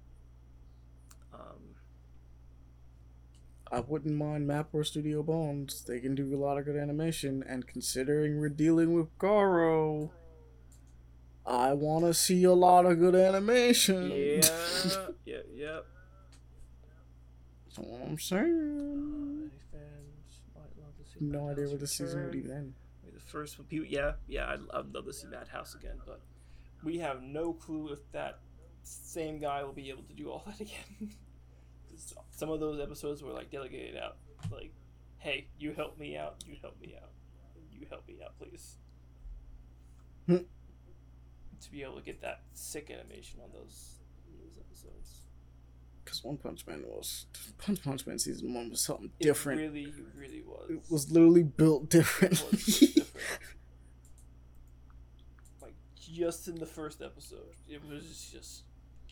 Um. 1.33 1.75
I 3.69 3.81
wouldn't 3.81 4.15
mind 4.15 4.47
Map 4.47 4.69
or 4.71 4.83
Studio 4.85 5.23
Bones. 5.23 5.83
They 5.83 5.99
can 5.99 6.15
do 6.15 6.33
a 6.33 6.37
lot 6.37 6.57
of 6.57 6.63
good 6.65 6.77
animation, 6.77 7.43
and 7.47 7.67
considering 7.67 8.39
we're 8.39 8.47
dealing 8.49 8.93
with 8.93 9.17
Garou, 9.17 10.11
I 11.45 11.73
want 11.73 12.05
to 12.05 12.13
see 12.13 12.43
a 12.43 12.53
lot 12.53 12.85
of 12.85 12.99
good 12.99 13.15
animation. 13.15 14.09
yeah, 14.11 14.41
yeah, 15.25 15.37
yeah. 15.53 15.79
That's 17.65 17.79
what 17.79 18.01
I'm 18.07 18.19
saying. 18.19 19.51
any 19.51 19.59
fans 19.71 20.39
might 20.55 20.71
love 20.81 20.95
to 20.97 21.03
see 21.03 21.05
No 21.19 21.49
idea 21.49 21.67
where 21.67 21.77
the 21.77 21.87
season 21.87 22.25
would 22.25 22.35
even 22.35 22.51
end. 22.51 22.73
The 23.13 23.19
first 23.19 23.57
one, 23.57 23.67
people, 23.67 23.87
yeah, 23.87 24.13
yeah, 24.27 24.47
I'd, 24.47 24.59
I'd 24.73 24.93
love 24.93 25.05
to 25.05 25.13
see 25.13 25.27
Madhouse 25.27 25.75
again, 25.75 25.97
but 26.05 26.21
we 26.83 26.97
have 26.99 27.21
no 27.21 27.53
clue 27.53 27.89
if 27.91 27.99
that 28.11 28.39
same 28.83 29.39
guy 29.39 29.63
will 29.63 29.73
be 29.73 29.89
able 29.89 30.03
to 30.03 30.13
do 30.13 30.29
all 30.29 30.43
that 30.47 30.59
again. 30.59 31.15
Some 32.31 32.49
of 32.49 32.59
those 32.59 32.79
episodes 32.79 33.23
were 33.23 33.31
like 33.31 33.49
delegated 33.49 33.97
out, 33.97 34.17
like, 34.51 34.71
"Hey, 35.17 35.47
you 35.57 35.73
help 35.73 35.97
me 35.97 36.15
out, 36.15 36.43
you 36.45 36.57
help 36.61 36.79
me 36.79 36.95
out, 37.01 37.09
you 37.71 37.87
help 37.89 38.07
me 38.07 38.17
out, 38.23 38.37
please." 38.37 38.77
Hmm. 40.27 40.43
to 41.61 41.71
be 41.71 41.83
able 41.83 41.95
to 41.95 42.01
get 42.01 42.21
that 42.21 42.41
sick 42.53 42.91
animation 42.91 43.39
on 43.41 43.49
those 43.53 43.96
Because 46.07 46.23
One 46.23 46.37
Punch 46.37 46.65
Man 46.65 46.83
was 46.87 47.25
Punch 47.57 47.83
Punch 47.83 48.07
Man 48.07 48.17
season 48.17 48.53
one 48.53 48.69
was 48.69 48.79
something 48.79 49.11
different. 49.19 49.59
really, 49.59 49.83
it 49.83 49.93
really 50.15 50.41
was. 50.41 50.69
It 50.69 50.79
was 50.89 51.11
literally 51.11 51.43
built 51.43 51.83
It 51.83 51.89
differently. 51.89 52.47
was 52.51 52.65
different. 52.79 53.07
like 55.61 55.73
just 55.99 56.47
in 56.47 56.55
the 56.55 56.65
first 56.65 57.01
episode, 57.01 57.55
it 57.67 57.81
was 57.83 58.29
just 58.31 58.63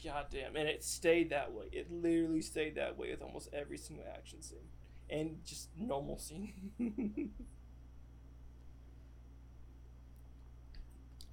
goddamn, 0.03 0.55
and 0.55 0.67
it 0.69 0.83
stayed 0.83 1.29
that 1.31 1.51
way. 1.53 1.65
It 1.71 1.91
literally 1.91 2.41
stayed 2.41 2.75
that 2.75 2.97
way 2.97 3.11
with 3.11 3.21
almost 3.21 3.49
every 3.53 3.77
single 3.77 4.05
action 4.15 4.41
scene 4.41 4.69
and 5.09 5.37
just 5.45 5.69
normal 5.77 6.17
scene. 6.17 6.71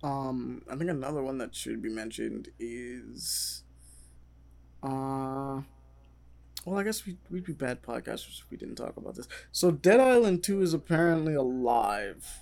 um, 0.03 0.63
I 0.71 0.77
think 0.77 0.91
another 0.91 1.23
one 1.23 1.39
that 1.39 1.55
should 1.55 1.83
be 1.83 1.89
mentioned 1.89 2.49
is, 2.59 3.62
uh, 4.83 5.61
well, 6.65 6.79
I 6.79 6.83
guess 6.85 7.05
we 7.07 7.17
we'd 7.31 7.45
be 7.45 7.53
bad 7.53 7.83
podcasters 7.83 8.41
if 8.41 8.51
we 8.51 8.57
didn't 8.57 8.77
talk 8.77 8.97
about 8.97 9.15
this. 9.17 9.29
So 9.53 9.71
Dead 9.71 10.01
Island 10.01 10.43
Two 10.43 10.63
is 10.63 10.75
apparently 10.75 11.35
alive 11.35 12.41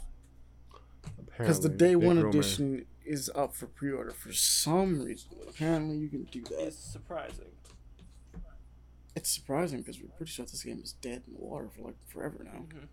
because 1.38 1.60
the 1.60 1.68
day 1.68 1.94
big 1.94 2.04
one 2.04 2.16
rumor. 2.18 2.28
edition 2.28 2.86
is 3.04 3.30
up 3.34 3.54
for 3.54 3.66
pre-order 3.66 4.10
for 4.10 4.32
some 4.32 5.00
reason. 5.02 5.30
Apparently, 5.48 5.96
you 5.96 6.08
can 6.08 6.24
do 6.24 6.42
that. 6.42 6.66
it's 6.68 6.76
surprising. 6.76 7.46
It's 9.16 9.30
surprising 9.30 9.78
because 9.80 9.98
we're 10.00 10.08
pretty 10.16 10.30
sure 10.32 10.44
this 10.44 10.62
game 10.62 10.80
is 10.82 10.92
dead 10.92 11.22
in 11.26 11.34
the 11.34 11.40
water 11.40 11.68
for 11.74 11.82
like 11.82 11.96
forever 12.06 12.44
now. 12.44 12.66
Mhm. 12.68 12.86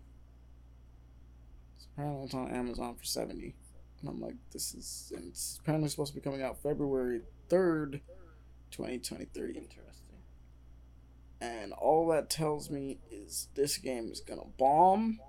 Apparently, 1.92 2.24
it's 2.24 2.34
on 2.34 2.50
Amazon 2.50 2.94
for 2.96 3.04
seventy, 3.04 3.54
and 4.00 4.08
I'm 4.10 4.20
like, 4.20 4.34
this 4.52 4.74
is. 4.74 5.12
And 5.14 5.26
it's 5.28 5.58
apparently 5.60 5.88
supposed 5.90 6.12
to 6.12 6.18
be 6.18 6.22
coming 6.22 6.42
out 6.42 6.58
February 6.62 7.20
third, 7.48 8.00
twenty 8.70 8.98
twenty 8.98 9.26
three. 9.26 9.54
Interesting. 9.56 9.94
And 11.40 11.72
all 11.72 12.08
that 12.08 12.30
tells 12.30 12.68
me 12.70 12.98
is 13.10 13.48
this 13.54 13.76
game 13.78 14.10
is 14.10 14.20
gonna 14.20 14.42
bomb. 14.58 15.20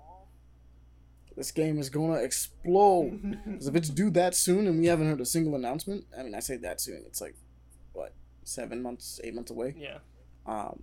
This 1.36 1.52
game 1.52 1.78
is 1.78 1.88
gonna 1.90 2.14
explode. 2.22 3.36
Because 3.46 3.68
if 3.68 3.74
it's 3.76 3.88
due 3.88 4.10
that 4.10 4.34
soon 4.34 4.66
and 4.66 4.78
we 4.80 4.86
haven't 4.86 5.06
heard 5.08 5.20
a 5.20 5.26
single 5.26 5.54
announcement, 5.54 6.04
I 6.18 6.22
mean, 6.22 6.34
I 6.34 6.40
say 6.40 6.56
that 6.58 6.80
soon. 6.80 7.04
It's 7.06 7.20
like, 7.20 7.36
what, 7.92 8.14
seven 8.42 8.82
months, 8.82 9.20
eight 9.22 9.34
months 9.34 9.50
away. 9.50 9.74
yeah. 9.78 9.98
Um, 10.46 10.82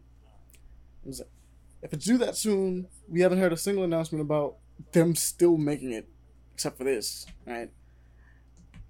it 1.06 1.19
like, 1.19 1.27
if 1.82 1.94
it's 1.94 2.06
due 2.06 2.18
that 2.19 2.36
soon, 2.36 2.88
we 3.08 3.22
haven't 3.22 3.40
heard 3.40 3.53
a 3.53 3.58
single 3.58 3.84
announcement 3.84 4.22
about 4.22 4.58
them 4.94 5.16
still 5.16 5.58
making 5.58 5.92
it, 5.92 6.08
except 6.53 6.77
for 6.77 6.84
this, 6.84 7.26
right? 7.45 7.69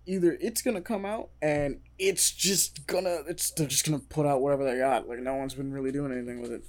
Either 0.07 0.37
it's 0.39 0.61
gonna 0.61 0.81
come 0.81 1.05
out 1.05 1.29
and 1.41 1.79
it's 1.99 2.31
just 2.31 2.87
gonna, 2.87 3.19
it's 3.27 3.51
they're 3.51 3.67
just 3.67 3.85
gonna 3.85 3.99
put 3.99 4.25
out 4.25 4.41
whatever 4.41 4.63
they 4.63 4.77
got. 4.79 5.07
Like 5.07 5.19
no 5.19 5.35
one's 5.35 5.53
been 5.53 5.71
really 5.71 5.91
doing 5.91 6.11
anything 6.11 6.41
with 6.41 6.51
it, 6.51 6.63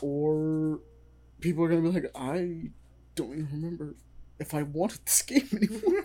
or 0.00 0.80
people 1.40 1.62
are 1.64 1.68
gonna 1.68 1.82
be 1.82 1.88
like, 1.90 2.10
I 2.14 2.70
don't 3.14 3.32
even 3.34 3.48
remember 3.52 3.96
if 4.40 4.52
I 4.54 4.62
wanted 4.62 5.00
this 5.04 5.22
game 5.22 5.48
anymore. 5.52 6.02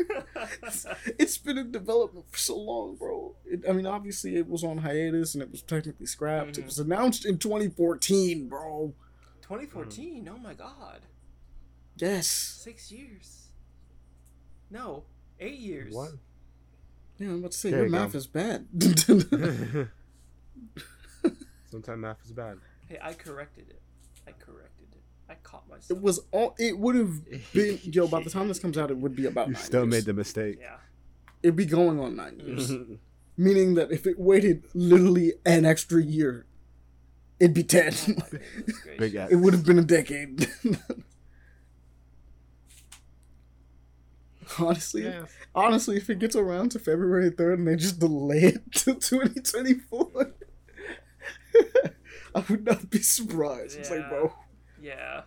it's 1.17 1.37
been 1.37 1.57
in 1.57 1.71
development 1.71 2.25
for 2.29 2.37
so 2.37 2.57
long, 2.57 2.95
bro. 2.97 3.35
It, 3.45 3.63
I 3.67 3.71
mean, 3.71 3.85
obviously 3.87 4.35
it 4.35 4.47
was 4.47 4.63
on 4.63 4.79
hiatus 4.79 5.33
and 5.33 5.41
it 5.41 5.49
was 5.51 5.61
technically 5.61 6.05
scrapped. 6.05 6.57
It 6.57 6.61
Mhm. 6.63 6.65
was 6.65 6.79
announced 6.79 7.25
in 7.25 7.37
2014, 7.39 8.47
bro. 8.49 8.93
2014. 9.41 10.29
Oh 10.31 10.37
my 10.37 10.53
god. 10.53 11.01
Yes. 11.97 12.27
Six 12.27 12.91
years. 12.91 13.47
No, 14.69 15.05
eight 15.39 15.57
years. 15.57 15.93
What? 15.95 16.11
Yeah, 17.19 17.27
I'm 17.27 17.39
about 17.39 17.51
to 17.51 17.57
say 17.57 17.69
There 17.71 17.79
your 17.79 17.87
you 17.87 17.91
go. 17.93 17.99
math 17.99 18.15
is 18.15 18.27
bad. 18.27 18.65
Sometimes 21.69 22.01
math 22.01 22.17
is 22.25 22.31
bad. 22.31 22.57
Hey, 22.87 22.97
I 23.01 23.13
corrected 23.13 23.69
it. 23.69 23.81
I 24.27 24.31
corrected 24.31 24.87
it. 24.93 25.01
I 25.29 25.35
caught 25.43 25.67
myself. 25.69 25.91
It 25.91 26.01
was 26.01 26.19
all. 26.31 26.55
It 26.57 26.79
would 26.79 26.95
have 26.95 27.53
been 27.53 27.79
yo. 27.83 28.07
By 28.07 28.23
the 28.23 28.29
time 28.29 28.47
this 28.47 28.57
comes 28.59 28.77
out, 28.77 28.89
it 28.89 28.97
would 28.97 29.15
be 29.15 29.25
about. 29.27 29.47
You 29.47 29.53
nine 29.53 29.61
still 29.63 29.83
years. 29.83 29.91
made 29.93 30.05
the 30.05 30.13
mistake. 30.13 30.57
Yeah. 30.59 30.77
It'd 31.43 31.55
be 31.55 31.65
going 31.65 31.99
on 31.99 32.15
nine 32.15 32.39
years, 32.43 32.71
meaning 33.37 33.75
that 33.75 33.91
if 33.91 34.07
it 34.07 34.19
waited 34.19 34.63
literally 34.73 35.33
an 35.45 35.63
extra 35.65 36.01
year, 36.03 36.45
it'd 37.39 37.53
be 37.53 37.63
ten. 37.63 37.93
Oh 38.07 38.37
Big 38.97 39.15
ass. 39.15 39.29
it 39.31 39.35
would 39.35 39.53
have 39.53 39.65
been 39.65 39.79
a 39.79 39.83
decade. 39.83 40.49
honestly, 44.59 45.03
Yeah. 45.03 45.25
honestly, 45.53 45.97
if 45.97 46.09
it 46.09 46.19
gets 46.19 46.35
around 46.35 46.69
to 46.71 46.79
February 46.79 47.29
third 47.29 47.59
and 47.59 47.67
they 47.67 47.75
just 47.75 47.99
delay 47.99 48.39
it 48.43 48.71
to 48.73 48.95
twenty 48.95 49.41
twenty 49.41 49.73
four, 49.75 50.33
I 52.35 52.43
would 52.49 52.65
not 52.65 52.89
be 52.89 52.99
surprised. 52.99 53.77
It's 53.77 53.89
like, 53.91 54.07
bro, 54.09 54.33
Yeah. 54.81 55.21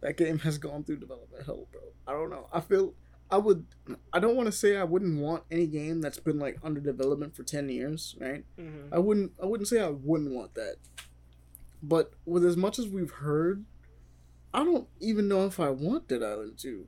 that 0.00 0.16
game 0.16 0.38
has 0.40 0.58
gone 0.58 0.84
through 0.84 0.96
development 0.98 1.44
hell, 1.46 1.66
bro. 1.70 1.80
I 2.06 2.12
don't 2.12 2.30
know. 2.30 2.48
I 2.52 2.60
feel 2.60 2.94
I 3.30 3.38
would. 3.38 3.64
I 4.12 4.18
don't 4.18 4.36
want 4.36 4.46
to 4.46 4.52
say 4.52 4.76
I 4.76 4.84
wouldn't 4.84 5.18
want 5.20 5.44
any 5.50 5.66
game 5.66 6.00
that's 6.00 6.18
been 6.18 6.38
like 6.38 6.58
under 6.62 6.80
development 6.80 7.34
for 7.36 7.44
ten 7.44 7.68
years, 7.68 8.16
right? 8.20 8.44
hmm 8.58 8.88
I 8.92 8.98
wouldn't. 8.98 9.32
I 9.42 9.46
wouldn't 9.46 9.68
say 9.68 9.80
I 9.80 9.88
wouldn't 9.90 10.32
want 10.32 10.54
that. 10.54 10.76
But 11.82 12.12
with 12.26 12.44
as 12.44 12.56
much 12.56 12.78
as 12.78 12.88
we've 12.88 13.10
heard, 13.10 13.64
I 14.54 14.64
don't 14.64 14.86
even 15.00 15.28
know 15.28 15.46
if 15.46 15.58
I 15.60 15.70
want 15.70 16.08
Dead 16.08 16.22
Island 16.22 16.58
two. 16.58 16.86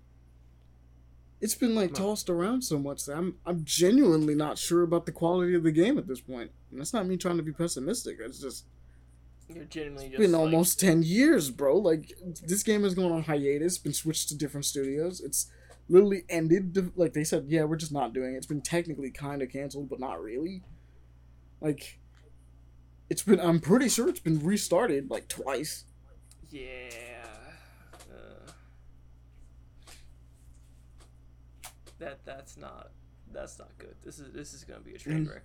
It's 1.41 1.55
been 1.55 1.75
like 1.75 1.93
tossed 1.95 2.31
around 2.31 2.63
so 2.63 2.79
much 2.79 3.05
that 3.05 3.17
I'm 3.17 3.37
I'm 3.45 3.65
genuinely 3.65 4.35
not 4.35 4.59
sure 4.59 4.83
about 4.83 5.05
the 5.07 5.13
quality 5.13 5.55
of 5.55 5.63
the 5.63 5.73
game 5.73 5.99
at 5.99 6.07
this 6.07 6.21
point. 6.21 6.51
And 6.71 6.81
that's 6.81 6.93
not 6.93 7.07
me 7.07 7.17
trying 7.17 7.37
to 7.37 7.43
be 7.43 7.53
pessimistic. 7.53 8.17
It's 8.21 8.41
just 8.41 8.67
You're 9.49 9.65
genuinely 9.65 10.09
just 10.09 10.19
been 10.19 10.33
like, 10.33 10.41
almost 10.41 10.81
10 10.81 11.03
years, 11.03 11.51
bro. 11.51 11.77
Like, 11.79 12.13
this 12.47 12.63
game 12.63 12.83
has 12.83 12.95
gone 12.95 13.13
on 13.13 13.23
hiatus, 13.25 13.79
been 13.79 13.93
switched 13.93 14.29
to 14.31 14.37
different 14.37 14.65
studios. 14.65 15.21
It's 15.21 15.51
literally 15.89 16.25
ended. 16.29 16.93
Like, 16.97 17.13
they 17.13 17.25
said, 17.25 17.47
yeah, 17.49 17.65
we're 17.65 17.77
just 17.77 17.93
not 17.93 18.13
doing 18.15 18.35
it. 18.35 18.39
It's 18.39 18.47
been 18.47 18.63
technically 18.63 19.11
kind 19.11 19.43
of 19.43 19.51
canceled, 19.51 19.89
but 19.91 20.01
not 20.01 20.21
really. 20.23 20.63
Like, 21.61 21.99
it's 23.11 23.23
been, 23.23 23.39
I'm 23.41 23.61
pretty 23.61 23.89
sure 23.89 24.09
it's 24.09 24.21
been 24.21 24.41
restarted, 24.41 25.11
like, 25.11 25.29
twice. 25.29 25.85
Yeah. 26.51 26.89
Uh, 28.11 28.53
that 31.99 32.25
that's 32.25 32.57
not 32.57 32.91
that's 33.33 33.59
not 33.59 33.71
good. 33.79 33.95
This 34.05 34.19
is 34.19 34.33
this 34.33 34.53
is 34.55 34.65
gonna 34.65 34.81
be 34.81 34.95
a 34.95 34.99
train 34.99 35.27
wreck. 35.27 35.45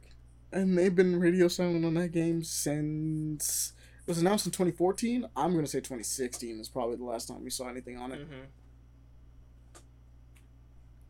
And 0.52 0.78
they've 0.78 0.96
been 0.96 1.20
radio 1.20 1.48
silent 1.48 1.86
on 1.86 1.94
that 1.96 2.12
game 2.12 2.44
since. 2.44 3.74
It 4.02 4.08
was 4.12 4.18
announced 4.18 4.48
in 4.48 4.52
2014. 4.52 5.28
I'm 5.36 5.52
going 5.54 5.64
to 5.64 5.70
say 5.70 5.78
2016 5.78 6.60
is 6.60 6.68
probably 6.68 6.96
the 6.96 7.04
last 7.04 7.28
time 7.28 7.44
we 7.44 7.52
saw 7.52 7.70
anything 7.70 7.96
on 7.98 8.12
it. 8.12 8.22
hmm 8.28 8.46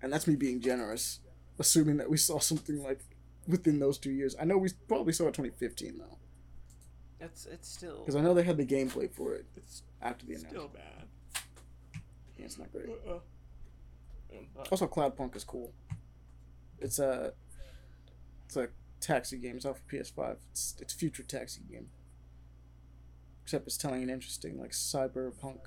And 0.01 0.11
that's 0.11 0.27
me 0.27 0.35
being 0.35 0.59
generous, 0.59 1.19
assuming 1.57 1.95
that 1.97 2.09
we 2.09 2.17
saw 2.17 2.39
something 2.39 2.83
like 2.83 2.99
within 3.47 3.79
those 3.79 3.97
two 3.97 4.11
years. 4.11 4.35
I 4.39 4.43
know 4.43 4.57
we 4.57 4.69
probably 4.89 5.13
saw 5.13 5.23
it 5.27 5.33
2015, 5.35 5.97
though. 5.97 6.17
It's 7.21 7.45
it's 7.45 7.67
still 7.69 7.99
Because 7.99 8.15
I 8.15 8.21
know 8.21 8.33
they 8.33 8.43
had 8.43 8.57
the 8.57 8.65
gameplay 8.65 9.09
for 9.11 9.33
it 9.35 9.45
it's 9.55 9.83
after 10.01 10.25
the 10.25 10.33
announcement. 10.33 10.55
still 10.55 10.67
bad. 10.69 11.05
Yeah, 12.37 12.45
it's 12.45 12.57
not 12.57 12.71
great. 12.71 12.89
Uh-uh. 12.89 13.19
But, 14.55 14.71
Also, 14.71 14.87
Cloudpunk 14.87 15.35
is 15.35 15.43
cool. 15.43 15.73
It's 16.79 16.99
a 16.99 17.33
it's 18.45 18.57
a 18.57 18.69
taxi 18.99 19.37
game. 19.37 19.57
It's 19.57 19.65
out 19.65 19.77
for 19.77 19.95
PS5. 19.95 20.37
It's 20.51 20.75
it's 20.79 20.93
future 20.93 21.23
taxi 21.23 21.61
game. 21.69 21.89
Except 23.43 23.65
it's 23.67 23.77
telling 23.77 24.03
an 24.03 24.09
interesting 24.09 24.59
like 24.59 24.71
cyberpunk 24.71 25.59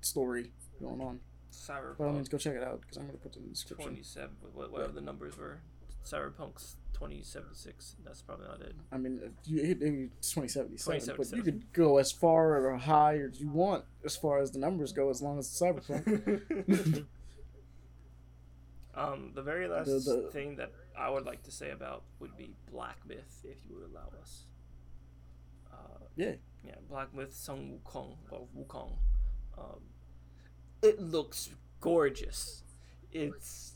story 0.00 0.52
going 0.80 1.00
on. 1.00 1.20
By 1.98 2.04
all 2.04 2.12
means, 2.12 2.28
Cyberpunk 2.28 2.30
go 2.30 2.38
check 2.38 2.54
it 2.54 2.62
out 2.62 2.80
because 2.82 2.96
I'm 2.96 3.06
gonna 3.06 3.18
put 3.18 3.32
it 3.34 3.38
in 3.38 3.44
the 3.44 3.50
description. 3.50 3.88
twenty 3.90 4.02
seven, 4.02 4.36
whatever 4.54 4.92
the 4.92 5.00
numbers 5.00 5.36
were. 5.36 5.58
Cyberpunk's 6.04 6.76
twenty 6.92 7.22
seventy 7.22 7.54
six. 7.54 7.96
That's 8.04 8.22
probably 8.22 8.46
not 8.46 8.60
it. 8.62 8.74
I 8.92 8.98
mean, 8.98 9.20
uh, 9.24 9.28
you 9.44 9.62
hit 9.62 9.82
it's 9.82 10.30
2077, 10.32 11.16
but 11.16 11.36
you 11.36 11.42
could 11.42 11.72
go 11.72 11.98
as 11.98 12.12
far 12.12 12.64
or 12.64 12.76
high 12.76 13.18
as 13.18 13.40
you 13.40 13.48
want 13.48 13.84
as 14.04 14.16
far 14.16 14.38
as 14.38 14.52
the 14.52 14.58
numbers 14.58 14.92
go, 14.92 15.10
as 15.10 15.20
long 15.20 15.38
as 15.38 15.46
it's 15.46 15.60
cyberpunk. 15.60 17.04
um, 18.98 19.32
the 19.34 19.42
very 19.42 19.68
last 19.68 19.86
The- 19.86 19.98
the- 20.22 20.30
thing 20.32 20.56
that 20.56 20.72
I 20.96 21.08
would 21.10 21.24
like 21.24 21.42
to 21.44 21.50
say 21.50 21.70
about 21.70 22.02
would 22.18 22.36
be 22.36 22.54
Black 22.70 23.04
Myth, 23.06 23.44
if 23.44 23.56
you 23.68 23.76
would 23.76 23.90
allow 23.90 24.10
us. 24.20 24.46
Uh, 25.72 26.04
Yeah. 26.16 26.34
Yeah, 26.64 26.74
Black 26.88 27.14
Myth 27.14 27.32
Sun 27.34 27.78
Wukong 27.84 28.16
or 28.30 28.48
Wukong. 28.56 28.98
Um, 29.56 29.80
it 30.82 31.00
looks 31.00 31.50
gorgeous. 31.80 32.64
It's 33.12 33.74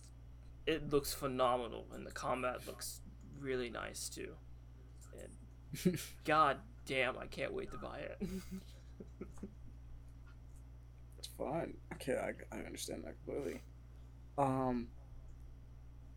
it 0.67 0.91
looks 0.91 1.12
phenomenal, 1.15 1.86
and 1.92 2.07
the 2.07 2.10
combat 2.12 2.67
looks 2.67 3.01
really 3.39 3.70
nice 3.70 4.09
too. 4.09 4.34
And 5.84 5.99
god 6.25 6.59
damn, 6.86 7.17
I 7.18 7.26
can't 7.26 7.52
wait 7.52 7.70
to 7.73 7.78
buy 7.78 7.99
it. 8.01 8.18
It's 11.18 11.28
fine. 11.39 11.75
Okay, 11.94 12.17
I, 12.17 12.57
I 12.57 12.60
understand 12.60 13.05
that 13.05 13.15
completely. 13.25 13.60
Um, 14.39 14.89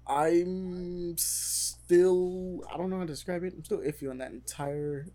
I'm 0.07 1.15
still 1.17 2.61
I 2.71 2.77
don't 2.77 2.89
know 2.89 2.97
how 2.97 3.03
to 3.03 3.07
describe 3.07 3.43
it. 3.43 3.53
I'm 3.55 3.63
still 3.63 3.79
iffy 3.79 4.09
on 4.09 4.17
that 4.19 4.31
entire 4.31 5.07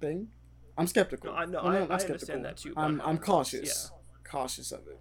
thing. 0.00 0.28
I'm 0.76 0.86
skeptical. 0.86 1.32
No, 1.32 1.36
I 1.36 1.44
know, 1.46 1.60
Well, 1.64 1.72
I- 1.72 1.78
not 1.80 1.90
I 1.92 1.98
skeptical. 1.98 2.34
understand 2.34 2.44
that 2.44 2.56
too. 2.56 2.72
I'm, 2.76 3.00
I'm 3.00 3.18
cautious. 3.18 3.90
Cautious 4.24 4.70
of 4.72 4.86
it. 4.86 5.00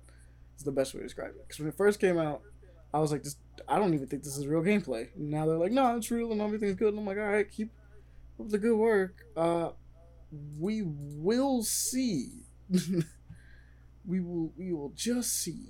It's 0.56 0.64
the 0.64 0.72
best 0.72 0.94
way 0.94 1.00
to 1.02 1.06
describe 1.06 1.30
it. 1.36 1.48
Because 1.48 1.60
when 1.60 1.70
it 1.70 1.76
first 1.78 2.00
came 2.00 2.18
out, 2.18 2.42
I 2.94 3.00
was 3.00 3.12
like, 3.12 3.22
"This 3.24 3.36
I 3.68 3.78
don't 3.78 3.94
even 3.94 4.08
think 4.08 4.24
this 4.24 4.38
is 4.38 4.48
real 4.48 4.62
gameplay." 4.64 5.10
And 5.16 5.30
now 5.30 5.46
they're 5.46 5.58
like, 5.58 5.72
"No, 5.72 5.96
it's 5.98 6.10
real 6.10 6.32
and 6.32 6.42
everything's 6.42 6.76
good." 6.78 6.90
And 6.90 7.00
I'm 7.00 7.06
like, 7.06 7.18
"All 7.18 7.24
right, 7.28 7.50
keep 7.52 7.72
up 8.40 8.50
the 8.50 8.58
good 8.58 8.76
work." 8.76 9.14
Uh, 9.36 9.72
we 10.60 10.82
will 10.84 11.62
see. 11.64 12.46
we 14.06 14.20
will 14.20 14.52
we 14.58 14.74
will 14.74 14.92
just 14.96 15.32
see 15.42 15.68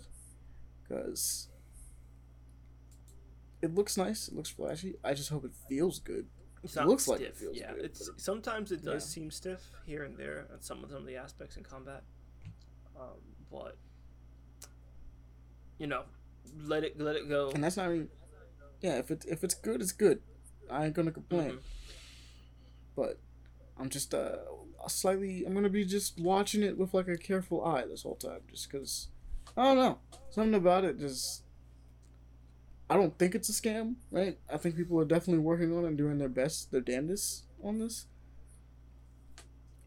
because 0.84 1.50
it 3.62 3.74
looks 3.74 3.98
nice 3.98 4.28
it 4.28 4.36
looks 4.36 4.50
flashy 4.50 4.96
i 5.04 5.14
just 5.14 5.30
hope 5.30 5.44
it 5.46 5.52
feels 5.70 6.00
good 6.00 6.28
It's 6.64 6.76
It 6.76 6.86
looks 6.86 7.04
stiff. 7.04 7.14
like 7.20 7.22
it 7.22 7.36
feels 7.38 7.58
yeah, 7.58 7.74
good, 7.74 7.86
it's 7.86 8.10
sometimes 8.18 8.72
it 8.72 8.84
does 8.84 9.04
Yeah. 9.06 9.14
seem 9.14 9.32
stiff 9.32 9.62
here 9.86 10.04
and 10.04 10.18
there 10.18 10.48
on 10.54 10.62
some 10.62 10.84
of 10.84 10.90
some 10.92 11.02
of 11.02 11.08
the 11.08 11.16
aspects 11.18 11.56
in 11.58 11.64
combat. 11.64 12.04
Um, 13.00 13.20
but 13.52 13.78
you 15.80 15.88
know, 15.88 16.04
let 16.66 16.84
it 16.84 17.00
let 17.00 17.16
it 17.16 17.30
go. 17.30 17.52
and 17.52 17.64
that's 17.64 17.78
not 17.78 17.86
even 17.92 18.10
yeah 18.82 18.98
if 18.98 19.12
it 19.12 19.26
if 19.28 19.44
it's 19.44 19.54
good 19.56 19.82
it's 19.82 19.92
good 19.92 20.22
i 20.70 20.86
ain't 20.86 20.94
gonna 20.94 21.12
complain 21.12 21.52
Mhm. 21.54 21.60
but 22.96 23.20
i'm 23.78 23.90
just 23.90 24.14
uh 24.14 24.38
slightly 24.88 25.44
i'm 25.46 25.54
gonna 25.54 25.70
be 25.70 25.84
just 25.86 26.20
watching 26.20 26.64
it 26.64 26.78
with 26.78 26.94
like 26.94 27.08
a 27.08 27.18
careful 27.18 27.64
eye 27.66 27.86
this 27.88 28.04
whole 28.04 28.16
time 28.16 28.42
just 28.50 28.72
because 28.72 29.08
i 29.58 29.64
don't 29.64 29.78
know 29.78 30.00
something 30.30 30.54
about 30.56 30.84
it 30.86 30.98
just 31.00 31.44
i 32.90 32.96
don't 32.96 33.18
think 33.18 33.36
it's 33.36 33.50
a 33.50 33.52
scam 33.52 33.96
right? 34.12 34.38
I 34.52 34.58
think 34.58 34.76
people 34.76 35.00
are 35.00 35.06
definitely 35.06 35.44
working 35.44 35.76
on 35.76 35.84
it 35.84 35.88
and 35.88 35.98
doing 35.98 36.18
their 36.18 36.30
best 36.30 36.72
their 36.72 36.82
damnedest 36.82 37.44
on 37.64 37.80
this. 37.80 38.06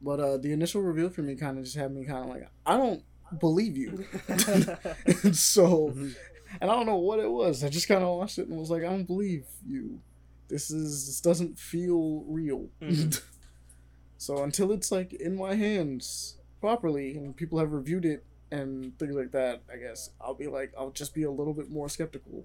But 0.03 0.21
uh 0.21 0.37
the 0.39 0.53
initial 0.53 0.83
reveal 0.83 1.11
for 1.11 1.23
me 1.23 1.35
kind 1.37 1.59
of 1.59 1.65
just 1.65 1.77
had 1.77 1.93
me 1.95 2.05
kind 2.05 2.25
of 2.25 2.31
like 2.31 2.49
i 2.67 2.77
don't 2.77 3.03
believe 3.39 3.77
you. 3.77 4.05
And 4.29 5.37
so 5.37 5.89
and 5.91 6.15
i 6.63 6.67
don't 6.67 6.87
know 6.87 6.97
what 6.97 7.21
it 7.21 7.31
was. 7.31 7.63
I 7.65 7.69
just 7.69 7.89
kind 7.89 8.03
of 8.03 8.17
watched 8.19 8.39
it 8.39 8.49
and 8.49 8.59
was 8.59 8.71
like 8.71 8.83
i 8.83 8.87
don't 8.87 9.07
believe 9.07 9.45
you. 9.67 10.01
This 10.49 10.71
is 10.71 11.07
this 11.07 11.21
doesn't 11.21 11.59
feel 11.59 12.25
real. 12.27 12.69
Mhm. 12.83 13.23
so 14.19 14.43
until 14.43 14.73
it's 14.73 14.91
like 14.93 15.13
in 15.15 15.37
my 15.37 15.55
hands 15.55 16.37
properly 16.61 17.17
and 17.17 17.37
people 17.37 17.59
have 17.59 17.73
reviewed 17.73 18.05
it 18.05 18.25
and 18.51 18.99
things 18.99 19.15
like 19.15 19.33
that 19.33 19.63
i 19.73 19.77
guess 19.77 20.11
i'll 20.21 20.35
be 20.35 20.47
like 20.47 20.73
i'll 20.79 20.91
just 20.91 21.15
be 21.15 21.23
a 21.23 21.31
little 21.31 21.55
bit 21.55 21.71
more 21.71 21.89
skeptical 21.89 22.45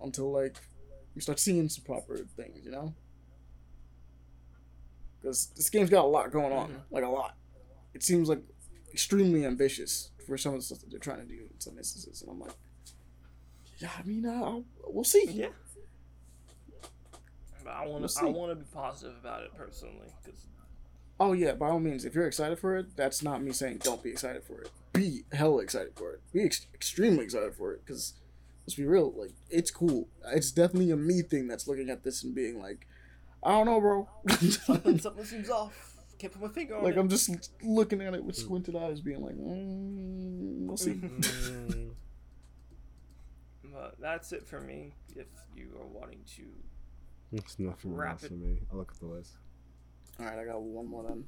until 0.00 0.30
like 0.32 0.56
we 1.14 1.20
start 1.20 1.38
seeing 1.38 1.68
some 1.68 1.84
proper 1.84 2.18
things 2.36 2.64
you 2.64 2.70
know 2.70 2.94
because 5.20 5.48
this 5.56 5.68
game's 5.70 5.90
got 5.90 6.04
a 6.04 6.08
lot 6.08 6.30
going 6.30 6.52
on 6.52 6.70
Mhm. 6.70 6.80
like 6.90 7.04
a 7.04 7.08
lot 7.08 7.36
it 7.94 8.02
seems 8.02 8.28
like 8.28 8.42
extremely 8.92 9.44
ambitious 9.44 10.10
for 10.26 10.36
some 10.38 10.54
of 10.54 10.60
the 10.60 10.64
stuff 10.64 10.80
that 10.80 10.90
they're 10.90 10.98
trying 11.00 11.18
to 11.20 11.24
do 11.26 11.40
in 11.52 11.60
some 11.60 11.76
instances 11.78 12.22
and 12.22 12.30
i'm 12.30 12.38
like 12.40 12.52
yeah 13.78 13.90
i 13.98 14.02
mean 14.02 14.24
uh, 14.26 14.32
I'll, 14.32 14.64
we'll 14.86 15.04
see 15.04 15.26
yeah. 15.30 15.48
But 17.64 17.72
I 17.74 17.86
want 17.86 18.00
We'll 18.00 18.08
to 18.08 18.20
I 18.20 18.24
want 18.26 18.50
to 18.52 18.56
be 18.56 18.64
positive 18.72 19.16
about 19.20 19.42
it 19.42 19.50
personally 19.54 20.08
because 20.24 20.46
Oh 21.20 21.32
yeah, 21.32 21.52
by 21.52 21.68
all 21.68 21.80
means, 21.80 22.04
if 22.04 22.14
you're 22.14 22.28
excited 22.28 22.60
for 22.60 22.76
it, 22.76 22.96
that's 22.96 23.24
not 23.24 23.42
me 23.42 23.50
saying 23.52 23.78
don't 23.78 24.00
be 24.02 24.08
excited 24.10 24.44
for 24.44 24.60
it. 24.62 24.70
Be 24.92 25.24
hella 25.32 25.62
excited 25.62 25.92
for 25.96 26.12
it. 26.12 26.20
Be 26.32 26.44
ex- 26.44 26.66
extremely 26.72 27.24
excited 27.24 27.54
for 27.56 27.72
it 27.72 27.84
because 27.84 28.14
let's 28.68 28.74
be 28.74 28.84
real, 28.84 29.14
like 29.16 29.32
it's 29.48 29.70
cool. 29.70 30.08
It's 30.34 30.52
definitely 30.52 30.90
a 30.90 30.96
me 30.96 31.22
thing 31.22 31.48
that's 31.48 31.66
looking 31.66 31.88
at 31.88 32.04
this 32.04 32.22
and 32.22 32.34
being 32.34 32.60
like, 32.60 32.86
I 33.42 33.52
don't 33.52 33.64
know, 33.64 33.80
bro. 33.80 34.06
something, 34.50 34.98
something 35.00 35.24
seems 35.24 35.48
off. 35.48 35.94
Can't 36.18 36.30
put 36.34 36.42
my 36.42 36.48
finger 36.48 36.76
on 36.76 36.84
like 36.84 36.96
it. 36.96 36.98
I'm 36.98 37.08
just 37.08 37.30
looking 37.62 38.02
at 38.02 38.12
it 38.12 38.22
with 38.22 38.36
squinted 38.36 38.76
eyes, 38.76 39.00
being 39.00 39.22
like, 39.22 39.36
mm, 39.36 40.66
"We'll 40.66 40.76
see." 40.76 40.90
Mm, 40.94 41.90
But 43.72 43.94
that's 44.00 44.32
it 44.32 44.46
for 44.46 44.60
me. 44.60 44.92
If 45.16 45.28
you 45.56 45.68
are 45.80 45.86
wanting 45.86 46.20
to, 46.36 46.42
it's 47.32 47.58
nothing 47.58 47.94
Wrap 47.94 48.12
else 48.12 48.24
it. 48.24 48.28
for 48.28 48.34
me. 48.34 48.58
I'll 48.70 48.78
look 48.78 48.92
at 48.92 49.00
the 49.00 49.06
list. 49.06 49.32
All 50.20 50.26
right, 50.26 50.38
I 50.38 50.44
got 50.44 50.60
one 50.60 50.86
more 50.86 51.04
then. 51.08 51.24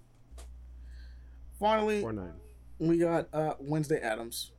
Finally, 1.59 2.01
Four 2.02 2.12
nine. 2.12 2.33
we 2.78 2.99
got 2.99 3.28
uh, 3.33 3.55
Wednesday 3.60 4.01
Addams. 4.01 4.51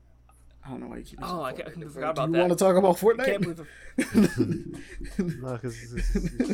I 0.64 0.70
don't 0.70 0.80
know 0.82 0.88
why 0.88 0.98
you 0.98 1.04
keep. 1.04 1.20
Oh, 1.24 1.26
using 1.26 1.42
I 1.46 1.52
ca- 1.52 1.58
I 1.58 1.70
Fortnite, 1.70 1.74
completely 1.74 2.02
bro. 2.02 2.14
Do 2.14 2.22
you 2.22 2.32
that. 2.32 2.40
want 2.40 2.52
to 2.52 2.56
talk 2.58 2.76
about 2.76 2.96
I 2.98 3.00
Fortnite? 3.00 3.26
can't 3.26 3.42
believe. 3.42 3.68
No, 5.42 5.54
because 5.58 5.76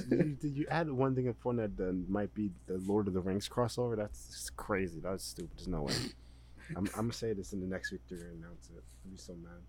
you, 0.09 0.37
you 0.41 0.65
add 0.69 0.89
one 0.89 1.13
thing 1.15 1.25
in 1.27 1.33
Fortnite 1.33 1.75
that 1.77 2.05
might 2.09 2.33
be 2.33 2.51
the 2.67 2.77
Lord 2.85 3.07
of 3.07 3.13
the 3.13 3.19
Rings 3.21 3.49
crossover. 3.49 3.95
That's 3.97 4.27
just 4.29 4.55
crazy. 4.55 4.99
That's 5.01 5.23
stupid. 5.23 5.51
There's 5.57 5.67
no 5.67 5.81
way. 5.83 5.93
I'm, 6.75 6.85
I'm 6.95 7.01
gonna 7.07 7.13
say 7.13 7.33
this 7.33 7.53
in 7.53 7.59
the 7.61 7.67
next 7.67 7.91
week 7.91 8.01
they're 8.09 8.17
gonna 8.19 8.31
announce 8.31 8.69
it. 8.69 8.83
I'll 9.05 9.11
be 9.11 9.17
so 9.17 9.33
mad. 9.35 9.61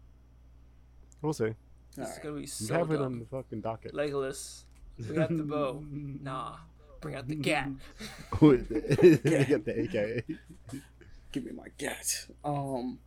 We'll 1.23 1.33
see. 1.33 1.44
All 1.47 1.55
This 1.97 2.10
is 2.10 2.18
gonna 2.18 2.34
be 2.36 2.41
You 2.42 2.47
so 2.47 2.75
have 2.75 2.91
it 2.91 3.00
on 3.00 3.18
the 3.18 3.25
fucking 3.26 3.60
docket. 3.60 3.92
Legolas, 3.92 4.65
we 4.99 5.15
got 5.15 5.28
the 5.36 5.42
bow. 5.42 5.83
Nah, 5.92 6.57
bring 7.00 7.15
out 7.17 7.26
the 7.28 7.36
gat. 7.36 7.68
they 8.41 9.44
get 9.44 9.65
the 9.65 9.81
AKA. 9.83 10.25
give 11.33 11.44
me 11.44 11.52
my 11.52 11.67
gat. 11.76 12.26
Um, 12.44 12.99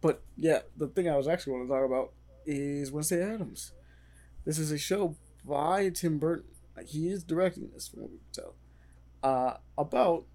but 0.00 0.22
yeah, 0.36 0.60
the 0.76 0.88
thing 0.88 1.08
I 1.08 1.16
was 1.16 1.28
actually 1.28 1.54
want 1.54 1.68
to 1.68 1.74
talk 1.74 1.84
about 1.84 2.12
is 2.44 2.92
Wednesday 2.92 3.22
Addams. 3.22 3.72
This 4.44 4.58
is 4.58 4.70
a 4.70 4.78
show 4.78 5.16
by 5.44 5.90
Tim 5.90 6.18
Burton. 6.18 6.50
He 6.86 7.08
is 7.08 7.24
directing 7.24 7.70
this, 7.72 7.88
from 7.88 8.02
what 8.02 8.10
we 8.10 8.18
can 8.18 8.26
tell. 8.32 8.54
Uh, 9.22 9.56
about 9.78 10.26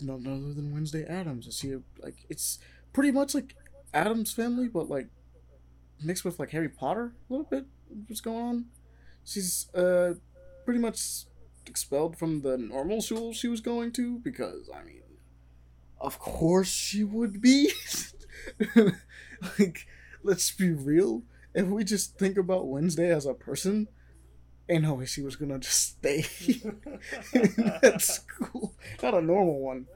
none 0.00 0.26
other 0.26 0.54
than 0.54 0.72
Wednesday 0.72 1.04
Addams. 1.04 1.46
Is 1.46 1.60
he 1.60 1.76
like 2.00 2.26
it's 2.28 2.58
pretty 2.92 3.10
much 3.10 3.34
like 3.34 3.56
Addams 3.92 4.32
Family, 4.32 4.68
but 4.68 4.88
like 4.88 5.08
mixed 6.02 6.24
with 6.24 6.38
like 6.38 6.50
Harry 6.50 6.68
Potter 6.68 7.14
a 7.28 7.32
little 7.32 7.46
bit. 7.48 7.66
What's 8.06 8.20
going 8.20 8.44
on? 8.44 8.64
She's 9.24 9.72
uh 9.74 10.14
pretty 10.64 10.80
much 10.80 11.24
expelled 11.66 12.16
from 12.16 12.42
the 12.42 12.58
normal 12.58 13.00
school 13.00 13.32
she 13.32 13.48
was 13.48 13.60
going 13.60 13.92
to 13.92 14.18
because 14.18 14.68
I 14.74 14.84
mean 14.84 15.00
of 16.00 16.18
course 16.18 16.68
she 16.68 17.04
would 17.04 17.40
be. 17.40 17.70
like, 19.58 19.86
let's 20.22 20.50
be 20.50 20.72
real. 20.72 21.22
If 21.54 21.66
we 21.66 21.84
just 21.84 22.18
think 22.18 22.36
about 22.36 22.66
Wednesday 22.66 23.10
as 23.10 23.26
a 23.26 23.34
person, 23.34 23.88
ain't 24.68 24.82
no 24.82 24.94
way 24.94 25.06
she 25.06 25.22
was 25.22 25.36
gonna 25.36 25.58
just 25.58 25.98
stay 25.98 26.22
that 27.32 27.96
school. 28.00 28.74
Not 29.02 29.14
a 29.14 29.20
normal 29.20 29.60
one. 29.60 29.86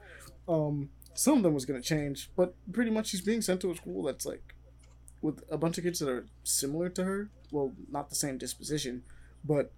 Um, 0.47 0.89
some 1.13 1.37
of 1.37 1.43
them 1.43 1.53
was 1.53 1.65
gonna 1.65 1.81
change, 1.81 2.29
but 2.35 2.55
pretty 2.71 2.91
much 2.91 3.07
she's 3.07 3.21
being 3.21 3.41
sent 3.41 3.61
to 3.61 3.71
a 3.71 3.75
school 3.75 4.03
that's 4.03 4.25
like 4.25 4.55
with 5.21 5.43
a 5.49 5.57
bunch 5.57 5.77
of 5.77 5.83
kids 5.83 5.99
that 5.99 6.09
are 6.09 6.25
similar 6.43 6.89
to 6.89 7.03
her. 7.03 7.29
Well, 7.51 7.73
not 7.91 8.09
the 8.09 8.15
same 8.15 8.37
disposition, 8.37 9.03
but 9.43 9.71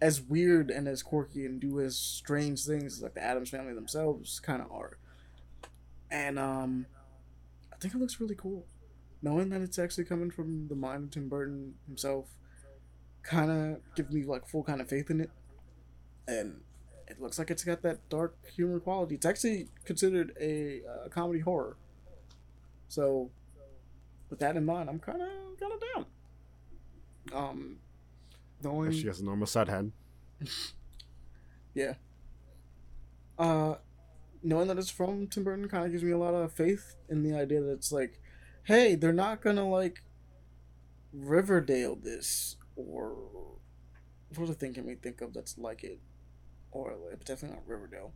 as 0.00 0.20
weird 0.20 0.70
and 0.70 0.88
as 0.88 1.02
quirky 1.02 1.46
and 1.46 1.60
do 1.60 1.80
as 1.80 1.96
strange 1.96 2.64
things 2.64 2.96
as 2.96 3.02
like 3.02 3.14
the 3.14 3.22
Addams 3.22 3.50
family 3.50 3.72
themselves 3.72 4.40
kind 4.40 4.60
of 4.60 4.70
are. 4.70 4.98
And 6.10 6.38
um, 6.38 6.86
think 7.82 7.94
it 7.94 7.98
looks 7.98 8.20
really 8.20 8.36
cool, 8.36 8.66
knowing 9.20 9.50
that 9.50 9.60
it's 9.60 9.78
actually 9.78 10.04
coming 10.04 10.30
from 10.30 10.68
the 10.68 10.76
mind 10.76 11.04
of 11.04 11.10
Tim 11.10 11.28
Burton 11.28 11.74
himself. 11.86 12.28
Kind 13.22 13.50
of 13.50 13.94
give 13.94 14.12
me 14.12 14.24
like 14.24 14.48
full 14.48 14.62
kind 14.62 14.80
of 14.80 14.88
faith 14.88 15.10
in 15.10 15.20
it, 15.20 15.30
and 16.26 16.60
it 17.08 17.20
looks 17.20 17.38
like 17.38 17.50
it's 17.50 17.64
got 17.64 17.82
that 17.82 18.08
dark 18.08 18.36
humor 18.54 18.80
quality. 18.80 19.16
It's 19.16 19.26
actually 19.26 19.68
considered 19.84 20.32
a 20.40 20.82
uh, 20.88 21.08
comedy 21.08 21.40
horror. 21.40 21.76
So, 22.88 23.30
with 24.30 24.38
that 24.40 24.56
in 24.56 24.64
mind, 24.64 24.88
I'm 24.88 24.98
kind 24.98 25.22
of 25.22 25.28
kind 25.60 25.72
of 25.72 25.80
down. 25.94 26.06
Um, 27.32 27.76
knowing 28.62 28.92
She 28.92 29.06
has 29.06 29.20
a 29.20 29.24
normal 29.24 29.46
side 29.46 29.68
head. 29.68 29.92
yeah. 31.74 31.94
Uh, 33.38 33.76
knowing 34.42 34.68
that 34.68 34.78
it's 34.78 34.90
from 34.90 35.26
Tim 35.26 35.44
Burton 35.44 35.68
kind 35.68 35.84
of 35.84 35.90
gives 35.92 36.02
me 36.04 36.10
a 36.10 36.18
lot 36.18 36.34
of 36.34 36.52
faith 36.52 36.96
in 37.08 37.22
the 37.22 37.36
idea 37.36 37.60
that 37.60 37.72
it's 37.72 37.92
like, 37.92 38.20
hey, 38.64 38.94
they're 38.94 39.12
not 39.12 39.40
gonna 39.42 39.68
like 39.68 40.02
Riverdale 41.12 41.96
this 41.96 42.56
or 42.76 43.16
what 44.36 44.44
other 44.44 44.54
thing 44.54 44.72
can 44.74 44.86
we 44.86 44.94
think 44.94 45.20
of 45.20 45.34
that's 45.34 45.58
like 45.58 45.84
it, 45.84 46.00
or 46.70 46.94
like, 47.08 47.24
definitely 47.24 47.56
not 47.56 47.66
Riverdale. 47.66 48.12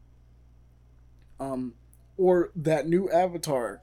Um, 1.39 1.75
or 2.17 2.51
that 2.57 2.89
new 2.89 3.11
Avatar, 3.11 3.83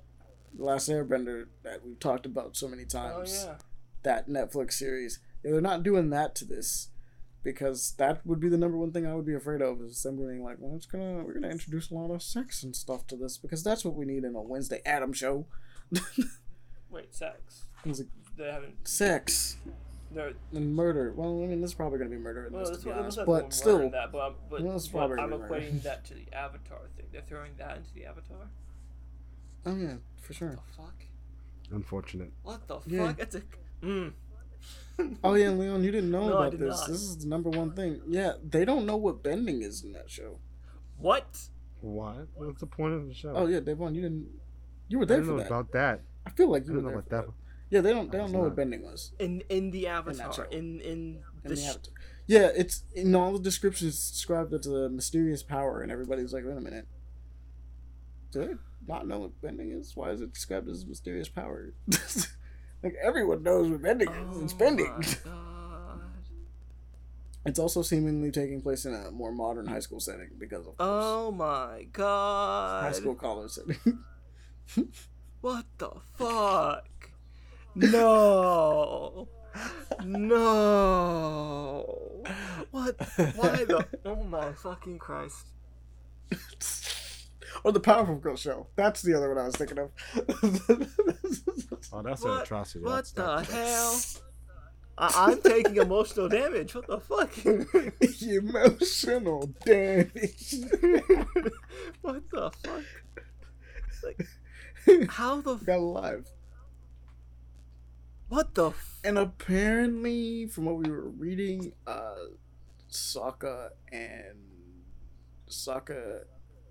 The 0.57 0.63
Last 0.63 0.89
Airbender 0.89 1.45
that 1.63 1.85
we've 1.85 1.99
talked 1.99 2.25
about 2.25 2.57
so 2.57 2.67
many 2.67 2.83
Oh 2.83 2.85
times 2.87 3.45
yeah. 3.45 3.55
that 4.01 4.27
Netflix 4.27 4.73
series. 4.73 5.19
Yeah, 5.43 5.51
they're 5.51 5.61
not 5.61 5.83
doing 5.83 6.09
that 6.09 6.33
to 6.35 6.45
this 6.45 6.89
because 7.43 7.93
that 7.97 8.25
would 8.25 8.39
be 8.39 8.49
the 8.49 8.57
number 8.57 8.77
one 8.77 8.91
thing 8.91 9.05
I 9.05 9.13
would 9.15 9.25
be 9.25 9.33
afraid 9.35 9.61
of 9.61 9.81
is 9.81 10.01
them 10.03 10.17
being 10.17 10.43
like, 10.43 10.57
well, 10.59 10.75
it's 10.75 10.85
gonna 10.85 11.23
we're 11.23 11.33
gonna 11.33 11.49
introduce 11.49 11.91
a 11.91 11.93
lot 11.95 12.11
of 12.11 12.21
sex 12.23 12.63
and 12.63 12.75
stuff 12.75 13.05
to 13.07 13.15
this 13.15 13.37
because 13.37 13.63
that's 13.63 13.83
what 13.83 13.95
we 13.95 14.05
need 14.05 14.23
in 14.23 14.35
a 14.35 14.41
Wednesday 14.41 14.81
Adam 14.85 15.13
show. 15.13 15.45
Wait, 16.89 17.13
sex. 17.13 17.65
It's 17.85 17.99
like 17.99 18.07
They 18.37 18.45
haven't. 18.51 18.87
sex 18.87 19.57
They're, 20.11 20.33
and 20.53 20.75
murder. 20.75 21.11
Well, 21.15 21.41
I 21.43 21.47
mean, 21.47 21.59
there's 21.59 21.73
probably 21.73 21.97
gonna 21.97 22.09
be 22.11 22.17
murder 22.17 22.45
in 22.47 22.53
well, 22.53 22.65
this 22.65 22.77
to 22.79 22.83
be 22.85 22.89
it 22.91 22.93
honest, 22.93 23.05
must 23.05 23.17
have 23.19 23.27
more 23.27 23.41
but 23.41 23.53
still, 23.53 23.89
that. 23.89 24.11
But, 24.11 24.17
I'm- 24.19 24.35
but, 24.49 24.61
Well, 24.61 24.75
it's 24.75 24.87
but 24.87 24.97
probably 24.99 25.17
I'm 25.19 25.29
gonna 25.31 25.41
murder. 25.47 25.53
equating 25.55 25.81
that 25.83 26.05
to 26.05 26.13
the 26.13 26.25
Avatar 26.33 26.79
thing. 26.95 27.05
They're 27.11 27.21
throwing 27.21 27.51
that 27.57 27.77
into 27.77 27.93
the 27.93 28.05
Avatar. 28.05 28.37
oh 29.65 29.75
yeah, 29.75 29.95
for 30.21 30.33
sure. 30.33 30.49
What 30.49 30.59
the 30.67 30.73
fuck? 30.83 31.05
Unfortunate. 31.71 32.31
What 32.43 32.67
the 32.67 32.79
Yeah. 32.85 33.07
fuck? 33.07 33.19
It's 33.19 33.35
a. 33.35 33.41
Mm. 33.81 34.13
Oh 35.23 35.33
yeah, 35.33 35.49
Leon, 35.49 35.83
you 35.83 35.91
didn't 35.91 36.11
know 36.11 36.27
No, 36.27 36.37
about 36.37 36.51
did 36.51 36.59
this. 36.59 36.79
not. 36.79 36.87
This 36.89 37.01
is 37.01 37.17
the 37.17 37.27
number 37.27 37.49
one 37.49 37.71
thing. 37.73 38.01
Yeah, 38.07 38.33
they 38.47 38.63
don't 38.63 38.85
know 38.85 38.95
what 38.95 39.23
bending 39.23 39.61
is 39.63 39.83
in 39.83 39.91
that 39.93 40.09
show. 40.09 40.37
What? 40.97 41.39
What? 41.81 42.27
What's 42.35 42.59
the 42.59 42.67
point 42.67 42.93
of 42.93 43.07
the 43.07 43.13
show? 43.13 43.33
Oh 43.35 43.47
yeah, 43.47 43.59
Devon, 43.59 43.95
you 43.95 44.01
didn't. 44.03 44.27
You 44.89 44.99
were 44.99 45.05
there 45.07 45.17
I 45.17 45.21
there 45.21 45.25
didn't 45.25 45.25
for 45.25 45.37
know 45.37 45.43
that. 45.43 45.47
about 45.47 45.71
that. 45.73 46.01
I 46.27 46.29
feel 46.29 46.49
like 46.49 46.67
you 46.67 46.73
were 46.73 46.77
didn't 46.79 46.83
know 46.85 46.89
there 46.91 46.99
about 46.99 47.09
for 47.09 47.15
that. 47.15 47.25
that. 47.27 47.33
Yeah, 47.71 47.81
they 47.81 47.91
don't. 47.91 48.11
They 48.11 48.17
don't 48.19 48.25
was 48.25 48.33
know 48.33 48.39
what 48.41 48.55
bending 48.55 48.83
was. 48.83 49.13
In 49.17 49.41
in 49.49 49.71
the 49.71 49.85
that 49.85 49.89
Avatar. 49.89 50.33
show. 50.33 50.43
In 50.51 50.79
in 50.81 50.81
in 50.81 51.19
the. 51.43 51.49
the 51.49 51.55
sh- 51.55 51.65
Avatar. 51.69 51.93
Yeah, 52.27 52.49
it's 52.55 52.83
in 52.93 53.15
all 53.15 53.33
the 53.33 53.39
descriptions 53.39 54.11
described 54.11 54.53
as 54.53 54.67
a 54.67 54.89
mysterious 54.89 55.41
power, 55.43 55.81
and 55.81 55.91
everybody's 55.91 56.31
like, 56.33 56.45
"Wait 56.45 56.55
a 56.55 56.61
minute, 56.61 56.87
do 58.31 58.45
they 58.45 58.53
not 58.87 59.07
know 59.07 59.19
what 59.19 59.41
bending 59.41 59.71
is? 59.71 59.93
Why 59.95 60.11
is 60.11 60.21
it 60.21 60.33
described 60.33 60.69
as 60.69 60.83
a 60.83 60.87
mysterious 60.87 61.29
power?" 61.29 61.73
like 62.83 62.95
everyone 63.01 63.43
knows 63.43 63.69
what 63.69 63.81
bending 63.81 64.09
is. 64.09 64.41
It's 64.41 64.53
Oh 64.53 64.53
bending. 64.53 65.03
It's 67.45 67.59
also 67.59 67.81
seemingly 67.81 68.31
taking 68.31 68.61
place 68.61 68.85
in 68.85 68.93
a 68.93 69.11
more 69.11 69.33
modern 69.33 69.67
high 69.67 69.81
school 69.81 69.99
setting 69.99 70.29
because 70.39 70.59
of 70.65 70.77
course, 70.77 70.79
Oh 70.79 71.29
my 71.29 71.85
god. 71.91 72.83
high 72.83 72.91
school 72.93 73.15
college 73.15 73.51
setting. 73.51 73.99
What 75.41 75.65
the 75.77 75.89
fuck? 76.15 76.87
No. 77.75 79.27
No. 80.05 82.23
What? 82.71 82.95
Why 83.35 83.65
the? 83.65 83.85
Oh 84.05 84.23
my 84.23 84.53
fucking 84.53 84.99
Christ. 84.99 85.47
Or 87.63 87.71
the 87.71 87.79
Powerpuff 87.79 88.21
Girls 88.21 88.39
show. 88.41 88.67
That's 88.75 89.01
the 89.01 89.13
other 89.15 89.29
one 89.29 89.37
I 89.37 89.45
was 89.45 89.55
thinking 89.55 89.79
of. 89.79 89.91
Oh, 91.95 92.01
that's 92.01 92.23
an 92.23 92.31
atrocity. 92.31 92.83
What 92.83 93.05
That's- 93.05 93.11
the 93.11 93.21
that's- 93.53 94.13
hell? 94.15 94.23
I- 94.97 95.31
I'm 95.31 95.41
taking 95.41 95.75
emotional 95.77 96.27
damage. 96.27 96.73
What 96.73 96.87
the 96.87 96.99
fuck? 96.99 97.31
Emotional 98.23 99.47
damage. 99.63 100.55
what 102.01 102.23
the 102.31 102.51
fuck? 102.63 102.83
Like, 104.03 104.27
how 105.09 105.41
the? 105.41 105.53
f- 105.55 105.65
Got 105.65 105.77
alive. 105.79 106.27
What 108.29 108.55
the? 108.55 108.69
F- 108.69 108.99
And 109.03 109.17
apparently, 109.19 110.47
from 110.47 110.65
what 110.65 110.77
we 110.77 110.89
were 110.89 111.09
reading, 111.09 111.73
uh, 111.85 112.15
Sokka 112.91 113.69
and 113.91 114.37
Sokka 115.49 116.23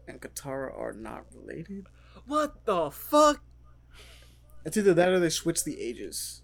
and 0.09 0.21
Katara 0.21 0.77
are 0.79 0.93
not 0.93 1.25
related. 1.35 1.87
what 2.27 2.65
the 2.65 2.91
fuck? 2.91 3.43
It's 4.65 4.77
either 4.77 4.95
that 4.95 5.09
or 5.09 5.19
they 5.19 5.29
switched 5.29 5.65
the 5.65 5.81
ages. 5.81 6.43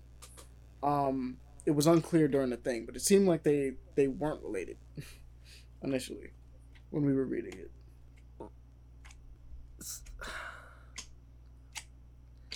Um, 0.83 1.39
it 1.67 1.73
was 1.73 1.87
unclear 1.87 2.29
during 2.29 2.51
the 2.51 2.57
thing, 2.57 2.87
but 2.87 2.97
it 2.97 3.01
seemed 3.01 3.29
like 3.29 3.43
they 3.43 3.73
they 3.95 4.09
weren't 4.09 4.43
related 4.43 4.77
initially 5.83 6.31
when 6.91 7.05
we 7.05 7.13
were 7.13 7.27
reading 7.27 7.53
it. 7.53 7.71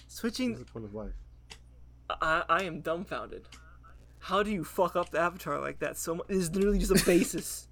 Switching. 0.08 0.50
What's 0.50 0.64
the 0.64 0.72
point 0.72 0.84
of 0.84 0.94
life? 0.94 1.12
I 2.20 2.44
I 2.48 2.62
am 2.64 2.80
dumbfounded. 2.80 3.46
How 4.18 4.42
do 4.42 4.50
you 4.52 4.62
fuck 4.64 4.94
up 4.94 5.10
the 5.10 5.18
avatar 5.18 5.60
like 5.60 5.80
that 5.80 5.98
so 5.98 6.14
much? 6.14 6.26
It 6.28 6.36
is 6.36 6.54
literally 6.54 6.78
just 6.78 6.92
a 6.92 7.04
basis. 7.06 7.68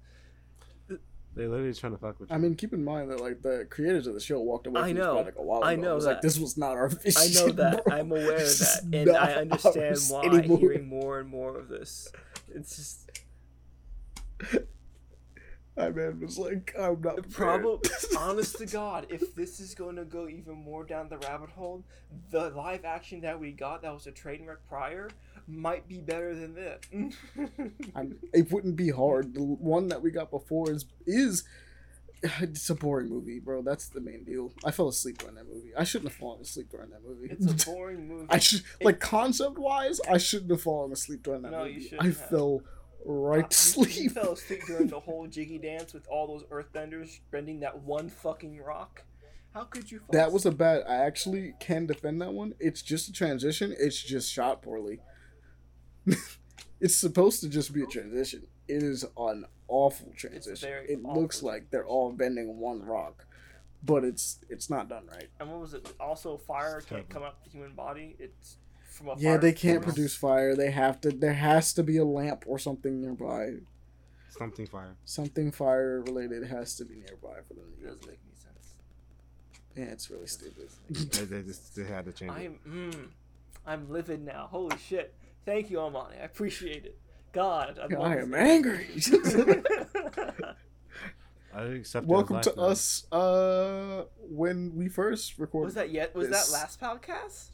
They 1.33 1.47
literally 1.47 1.73
trying 1.73 1.93
to 1.93 1.97
fuck 1.97 2.19
with 2.19 2.29
you. 2.29 2.35
I 2.35 2.39
mean, 2.39 2.55
keep 2.55 2.73
in 2.73 2.83
mind 2.83 3.09
that 3.09 3.21
like 3.21 3.41
the 3.41 3.65
creators 3.69 4.05
of 4.05 4.13
the 4.13 4.19
show 4.19 4.39
walked 4.41 4.67
away 4.67 4.81
I 4.81 4.87
from 4.89 4.95
this 4.95 5.05
know. 5.05 5.13
product 5.13 5.37
a 5.39 5.41
while 5.41 5.59
ago. 5.59 5.67
I 5.67 5.75
know 5.75 5.91
it 5.93 5.95
was 5.95 6.03
that. 6.03 6.11
like 6.15 6.21
this 6.21 6.37
was 6.37 6.57
not 6.57 6.71
our 6.71 6.89
vision. 6.89 7.21
I 7.21 7.27
know 7.33 7.51
that. 7.53 7.85
bro. 7.85 7.95
I'm 7.97 8.11
aware 8.11 8.35
of 8.35 8.59
that, 8.59 8.81
and 8.91 9.09
I 9.11 9.33
understand 9.35 9.85
ours 9.85 10.09
why. 10.11 10.21
anymore. 10.25 10.57
Hearing 10.59 10.87
more 10.87 11.19
and 11.19 11.29
more 11.29 11.57
of 11.57 11.69
this, 11.69 12.11
it's 12.53 12.75
just 12.75 13.11
That 15.75 15.95
man 15.95 16.19
was 16.19 16.37
like, 16.37 16.75
I'm 16.77 17.01
not 17.01 17.15
prepared. 17.15 17.31
Probably, 17.31 17.89
honest 18.17 18.57
to 18.57 18.65
God, 18.65 19.07
if 19.09 19.33
this 19.33 19.61
is 19.61 19.73
going 19.73 19.95
to 19.95 20.03
go 20.03 20.27
even 20.27 20.55
more 20.55 20.83
down 20.83 21.07
the 21.07 21.17
rabbit 21.19 21.49
hole, 21.51 21.85
the 22.29 22.49
live 22.49 22.83
action 22.83 23.21
that 23.21 23.39
we 23.39 23.51
got 23.51 23.81
that 23.83 23.93
was 23.93 24.05
a 24.05 24.11
train 24.11 24.45
wreck 24.45 24.57
prior 24.67 25.09
might 25.47 25.87
be 25.87 25.99
better 25.99 26.33
than 26.35 26.53
this. 26.55 26.81
It 28.33 28.51
wouldn't 28.51 28.75
be 28.75 28.89
hard. 28.89 29.33
The 29.33 29.41
one 29.43 29.87
that 29.89 30.01
we 30.01 30.11
got 30.11 30.31
before 30.31 30.71
is 30.71 30.85
is 31.05 31.43
it's 32.23 32.69
a 32.69 32.75
boring 32.75 33.09
movie, 33.09 33.39
bro. 33.39 33.61
That's 33.61 33.87
the 33.87 34.01
main 34.01 34.23
deal. 34.23 34.51
I 34.63 34.71
fell 34.71 34.87
asleep 34.87 35.17
during 35.19 35.35
that 35.35 35.47
movie. 35.47 35.71
I 35.77 35.83
shouldn't 35.83 36.09
have 36.11 36.17
fallen 36.19 36.41
asleep 36.41 36.69
during 36.71 36.89
that 36.91 37.03
movie. 37.05 37.29
it's 37.31 37.63
a 37.63 37.65
boring 37.71 38.07
movie. 38.07 38.27
I 38.29 38.39
should 38.39 38.63
like 38.81 38.99
concept 38.99 39.57
wise, 39.57 39.99
I 40.09 40.17
shouldn't 40.17 40.51
have 40.51 40.61
fallen 40.61 40.91
asleep 40.91 41.23
during 41.23 41.41
that 41.43 41.51
No, 41.51 41.63
you 41.65 41.73
movie. 41.75 41.83
shouldn't 41.87 42.01
I 42.03 42.05
have. 42.07 42.29
fell 42.29 42.61
right 43.05 43.45
uh, 43.45 43.47
to 43.83 43.89
You- 43.89 44.03
You 44.03 44.09
fell 44.11 44.33
asleep 44.33 44.61
during 44.67 44.87
the 44.87 44.99
whole 45.07 45.27
jiggy 45.27 45.57
dance 45.57 45.93
with 45.93 46.07
all 46.07 46.27
those 46.27 46.43
earthbenders 46.51 47.19
bending 47.31 47.59
that 47.61 47.81
one 47.81 48.09
fucking 48.09 48.61
rock. 48.61 49.03
How 49.53 49.63
could 49.65 49.91
you? 49.91 49.99
Fall 49.99 50.07
That 50.11 50.31
was 50.31 50.45
a 50.45 50.51
bad. 50.51 50.83
I 50.87 50.95
actually 50.95 51.53
can 51.59 51.85
defend 51.85 52.21
that 52.21 52.31
one. 52.33 52.53
It's 52.59 52.81
just 52.81 53.09
a 53.09 53.11
transition. 53.11 53.75
It's 53.77 54.01
just 54.01 54.31
shot 54.31 54.61
poorly. 54.61 54.99
it's 56.79 56.95
supposed 56.95 57.41
to 57.41 57.49
just 57.49 57.73
be 57.73 57.83
a 57.83 57.87
transition. 57.87 58.43
It 58.67 58.83
is 58.83 59.05
an 59.17 59.45
awful 59.67 60.13
transition. 60.15 60.69
very 60.69 60.85
It 60.87 61.03
looks 61.03 61.37
awful 61.37 61.49
like 61.49 61.69
they're 61.71 61.85
all 61.85 62.11
bending 62.11 62.57
one 62.59 62.83
rock, 62.83 63.25
but 63.83 64.03
it's 64.03 64.39
it's 64.49 64.69
not 64.69 64.89
done 64.89 65.07
right. 65.11 65.27
And 65.39 65.49
what 65.51 65.59
was 65.59 65.73
it? 65.73 65.87
Also, 65.99 66.37
fire 66.37 66.75
can't 66.81 66.87
Terrible. 66.89 67.07
come 67.13 67.23
up 67.23 67.43
the 67.43 67.49
human 67.49 67.73
body. 67.73 68.15
It's 68.19 68.57
from 68.89 69.09
a 69.09 69.15
fire. 69.15 69.23
Yeah, 69.23 69.37
they 69.37 69.51
can't 69.53 69.83
source. 69.83 69.93
produce 69.95 70.15
fire. 70.15 70.55
They 70.55 70.71
have 70.71 71.01
to. 71.01 71.09
There 71.11 71.33
has 71.33 71.73
to 71.73 71.83
be 71.83 71.97
a 71.97 72.05
lamp 72.05 72.43
or 72.47 72.57
something 72.59 73.01
nearby. 73.01 73.55
Something 74.29 74.65
fire. 74.65 74.95
Something 75.03 75.51
fire 75.51 76.01
related 76.01 76.47
has 76.47 76.75
to 76.77 76.85
be 76.85 76.95
nearby 76.95 77.39
for 77.47 77.53
them 77.53 77.65
It 77.73 77.75
to 77.75 77.81
use 77.81 77.89
doesn't 77.97 78.03
it. 78.03 78.07
make 78.11 78.19
any 78.25 78.35
sense. 78.37 78.73
Yeah, 79.75 79.83
it's 79.93 80.09
really 80.09 80.27
stupid. 80.27 80.69
they, 80.89 81.25
they 81.25 81.43
just 81.43 81.75
they 81.75 81.83
had 81.83 82.05
to 82.05 82.13
change. 82.13 82.31
I'm 82.31 82.59
mm, 82.67 83.07
I'm 83.67 83.89
livid 83.91 84.23
now. 84.25 84.47
Holy 84.49 84.77
shit! 84.77 85.13
Thank 85.45 85.69
you, 85.71 85.79
Amani. 85.79 86.17
I 86.21 86.23
appreciate 86.25 86.85
it. 86.85 86.97
God, 87.33 87.79
I, 87.79 87.87
love 87.95 88.01
I 88.11 88.15
am 88.17 88.31
game. 88.31 88.33
angry. 88.35 88.87
I 91.53 91.63
accept. 91.63 92.05
Welcome 92.07 92.41
to 92.41 92.51
as 92.51 92.57
life, 92.57 92.71
us. 92.71 93.11
Uh, 93.11 94.03
when 94.29 94.73
we 94.75 94.87
first 94.87 95.37
recorded. 95.37 95.65
was 95.65 95.73
that 95.75 95.91
yet? 95.91 96.15
Was 96.15 96.29
This- 96.29 96.49
that 96.51 96.53
last 96.53 96.79
podcast? 96.79 97.49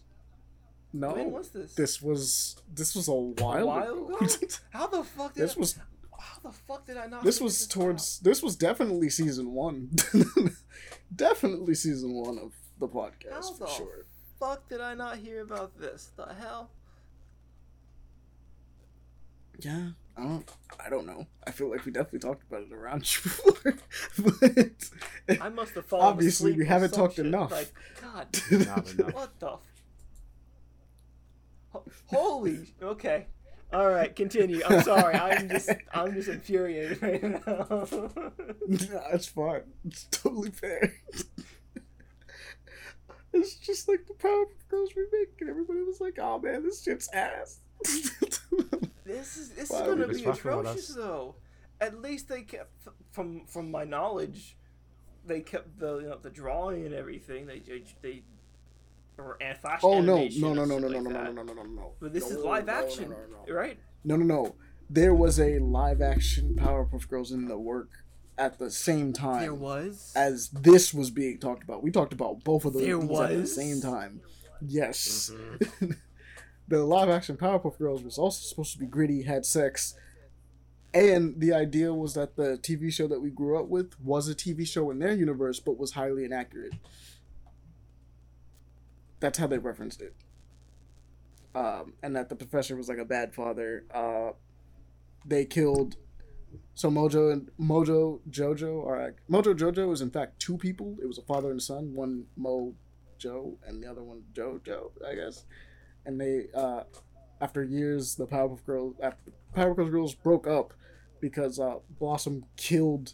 No, 0.94 1.14
When 1.14 1.32
was 1.32 1.50
this? 1.50 1.74
this 1.76 2.02
was 2.02 2.56
this 2.74 2.96
was 2.96 3.08
a 3.10 3.14
while, 3.14 3.68
while 3.68 3.84
ago. 3.84 4.16
ago? 4.20 4.28
How 4.70 4.88
the 4.88 5.04
fuck 5.04 5.34
did 5.34 5.44
this 5.44 5.56
I, 5.58 5.60
was 5.60 5.80
How 6.18 6.40
the 6.42 6.52
fuck 6.54 6.86
did 6.88 6.96
I 6.98 7.08
not? 7.08 7.24
this 7.26 7.42
was 7.42 7.64
out? 7.66 7.70
towards 7.70 8.20
this 8.20 8.42
was 8.42 8.56
definitely 8.56 9.10
season 9.10 9.52
one. 9.52 9.90
definitely 11.16 11.76
season 11.76 12.14
one 12.14 12.38
of 12.40 12.54
the 12.80 12.88
How 12.88 12.94
podcast 13.10 13.60
the 13.60 13.66
for 13.66 13.72
sure. 13.74 14.06
fuck 14.40 14.68
did 14.70 14.80
I 14.80 14.94
not 14.94 15.18
hear 15.18 15.42
about 15.42 15.78
this? 15.78 16.12
The 16.16 16.34
hell? 16.40 16.70
Yeah, 19.60 19.90
I 20.16 20.24
don't. 20.24 20.50
I 20.86 20.90
don't 20.90 21.06
know. 21.08 21.26
I 21.46 21.52
feel 21.52 21.70
like 21.72 21.86
we 21.86 21.92
definitely 21.92 22.20
talked 22.20 22.44
about 22.44 22.62
it 22.64 22.72
around 22.74 23.02
you 23.16 23.22
before, 23.24 23.78
but 25.28 25.42
I 25.42 25.50
must 25.50 25.74
have 25.76 25.86
fallen 25.86 26.06
Obviously, 26.06 26.54
we 26.54 26.66
haven't 26.66 26.94
talked 26.94 27.16
shit. 27.16 27.26
enough. 27.26 27.52
Like, 27.52 27.74
God, 28.02 28.28
Not 28.52 28.94
enough. 28.94 29.14
what 29.14 29.40
the? 29.40 29.58
F- 31.76 32.04
Holy. 32.08 32.74
Okay. 32.82 33.28
All 33.74 33.90
right, 33.90 34.16
continue. 34.16 34.62
I'm 34.66 34.82
sorry. 34.84 35.16
I'm 35.16 35.50
just 35.50 35.70
I'm 35.94 36.14
just 36.14 36.30
infuriated 36.30 37.02
right 37.02 37.22
now. 37.24 37.68
Nah, 38.68 39.08
it's 39.14 39.28
fine. 39.28 39.62
It's 39.86 40.06
totally 40.06 40.52
fair. 40.52 40.94
it's 43.34 43.56
just 43.56 43.88
like 43.90 44.06
the 44.08 44.14
Powerpuff 44.14 44.68
Girls 44.70 44.92
remake, 44.96 45.36
and 45.42 45.50
everybody 45.50 45.82
was 45.84 46.00
like, 46.00 46.18
"Oh 46.20 46.40
man, 46.40 46.64
this 46.64 46.84
shit's 46.84 47.10
ass." 47.12 47.60
This 49.08 49.38
is 49.38 49.50
this 49.50 49.70
Why 49.70 49.82
is 49.82 49.88
gonna 49.88 50.08
be 50.08 50.14
be 50.16 50.24
fucking 50.24 50.30
with 50.30 50.60
atrocious 50.66 50.88
though. 50.90 51.36
At 51.80 52.02
least 52.02 52.28
they 52.28 52.42
kept 52.42 52.72
from 53.12 53.46
from 53.48 53.72
my 53.72 53.84
knowledge, 53.86 54.58
they 55.26 55.42
kept 55.42 55.80
the 55.80 56.00
you 56.00 56.10
know 56.10 56.18
the 56.22 56.30
drawing 56.30 56.86
and 56.86 56.94
everything. 56.94 57.46
They 57.48 57.60
they, 57.60 57.84
they 58.02 58.24
or 59.18 59.38
and 59.42 59.58
flash 59.58 59.80
oh 59.84 60.02
no, 60.02 60.28
no, 60.38 60.54
no, 60.54 60.66
no, 60.66 60.78
no, 60.78 60.88
no, 60.90 61.00
like 61.00 61.04
no, 61.04 61.10
no, 61.10 61.32
no, 61.32 61.44
no, 61.44 61.54
no, 61.54 61.54
no, 61.54 61.64
no. 61.64 61.92
But 62.00 62.14
this 62.14 62.30
is 62.30 62.38
No, 62.38 62.50
live 62.50 62.68
no, 62.68 62.74
no, 62.74 62.86
action, 62.86 63.10
no, 63.10 63.16
no. 63.48 63.54
right? 63.54 63.80
No, 64.04 64.16
no, 64.16 64.26
no. 64.26 64.56
There 64.90 65.14
was 65.14 65.40
a 65.40 65.60
live 65.60 66.02
action 66.02 66.56
Powerpuff 66.56 67.10
Girls 67.10 67.32
in 67.32 67.48
the 67.48 67.58
work 67.58 67.90
at 68.38 68.60
the 68.60 68.70
same 68.70 69.14
time 69.14 69.42
There 69.42 69.54
was. 69.54 70.14
as 70.16 70.50
this 70.50 70.94
was 70.94 71.10
being 71.10 71.40
talked 71.40 71.64
about. 71.64 71.82
We 71.82 71.92
talked 71.92 72.14
about 72.14 72.44
both 72.44 72.66
of 72.66 72.74
those 72.74 72.84
There 72.84 73.00
things 73.00 73.20
at 73.20 73.30
the 73.38 73.48
same 73.48 73.82
time. 73.82 74.22
Yes. 74.62 75.32
Mm-hmm. 75.34 75.92
the 76.68 76.84
live 76.84 77.10
action 77.10 77.38
Powerpuff 77.38 77.78
Girls 77.78 78.04
was 78.04 78.18
also 78.18 78.42
supposed 78.42 78.74
to 78.74 78.80
be 78.80 78.86
gritty, 78.86 79.24
had 79.24 79.46
sex, 79.46 79.96
and 80.94 81.40
the 81.40 81.54
idea 81.54 81.94
was 81.94 82.14
that 82.16 82.36
the 82.36 82.58
TV 82.58 82.92
show 82.92 83.08
that 83.08 83.22
we 83.22 83.30
grew 83.30 83.60
up 83.60 83.68
with 83.68 84.00
was 84.02 84.28
a 84.28 84.36
TV 84.36 84.68
show 84.68 84.90
in 84.90 85.00
their 85.00 85.14
universe, 85.14 85.60
but 85.60 85.78
was 85.78 85.92
highly 85.92 86.26
inaccurate. 86.26 86.74
That's 89.20 89.38
how 89.38 89.48
they 89.48 89.58
referenced 89.58 90.02
it. 90.02 90.16
Um, 91.56 91.94
and 92.04 92.16
that 92.16 92.30
the 92.30 92.36
professor 92.36 92.76
was 92.76 92.88
like 92.88 93.00
a 93.00 93.06
bad 93.06 93.34
father. 93.34 93.84
Uh, 93.94 94.32
they 95.26 95.46
killed. 95.46 95.98
So 96.76 96.90
Mojo 96.90 97.32
and 97.34 97.50
Mojo 97.60 98.20
Jojo 98.30 98.86
are 98.86 99.16
Mojo 99.30 99.56
Jojo 99.56 99.92
is 99.92 100.02
in 100.02 100.12
fact 100.12 100.40
two 100.40 100.58
people. 100.58 100.96
It 101.02 101.08
was 101.08 101.18
a 101.18 101.24
father 101.24 101.52
and 101.52 101.62
son. 101.62 101.94
One 101.94 102.26
Mojo 102.40 103.56
and 103.66 103.84
the 103.84 103.90
other 103.90 104.04
one 104.04 104.24
Jojo, 104.34 104.92
I 105.06 105.16
guess 105.16 105.46
and 106.08 106.20
they 106.20 106.48
uh 106.56 106.84
after 107.40 107.64
years 107.64 108.16
the 108.16 108.26
Powerpuff 108.26 108.66
Girls 108.66 108.96
after 109.04 109.32
Powerpuff 109.56 109.92
Girls 109.92 110.16
broke 110.16 110.48
up 110.48 110.74
because 111.22 111.60
uh 111.60 111.76
Blossom 112.00 112.46
killed 112.56 113.14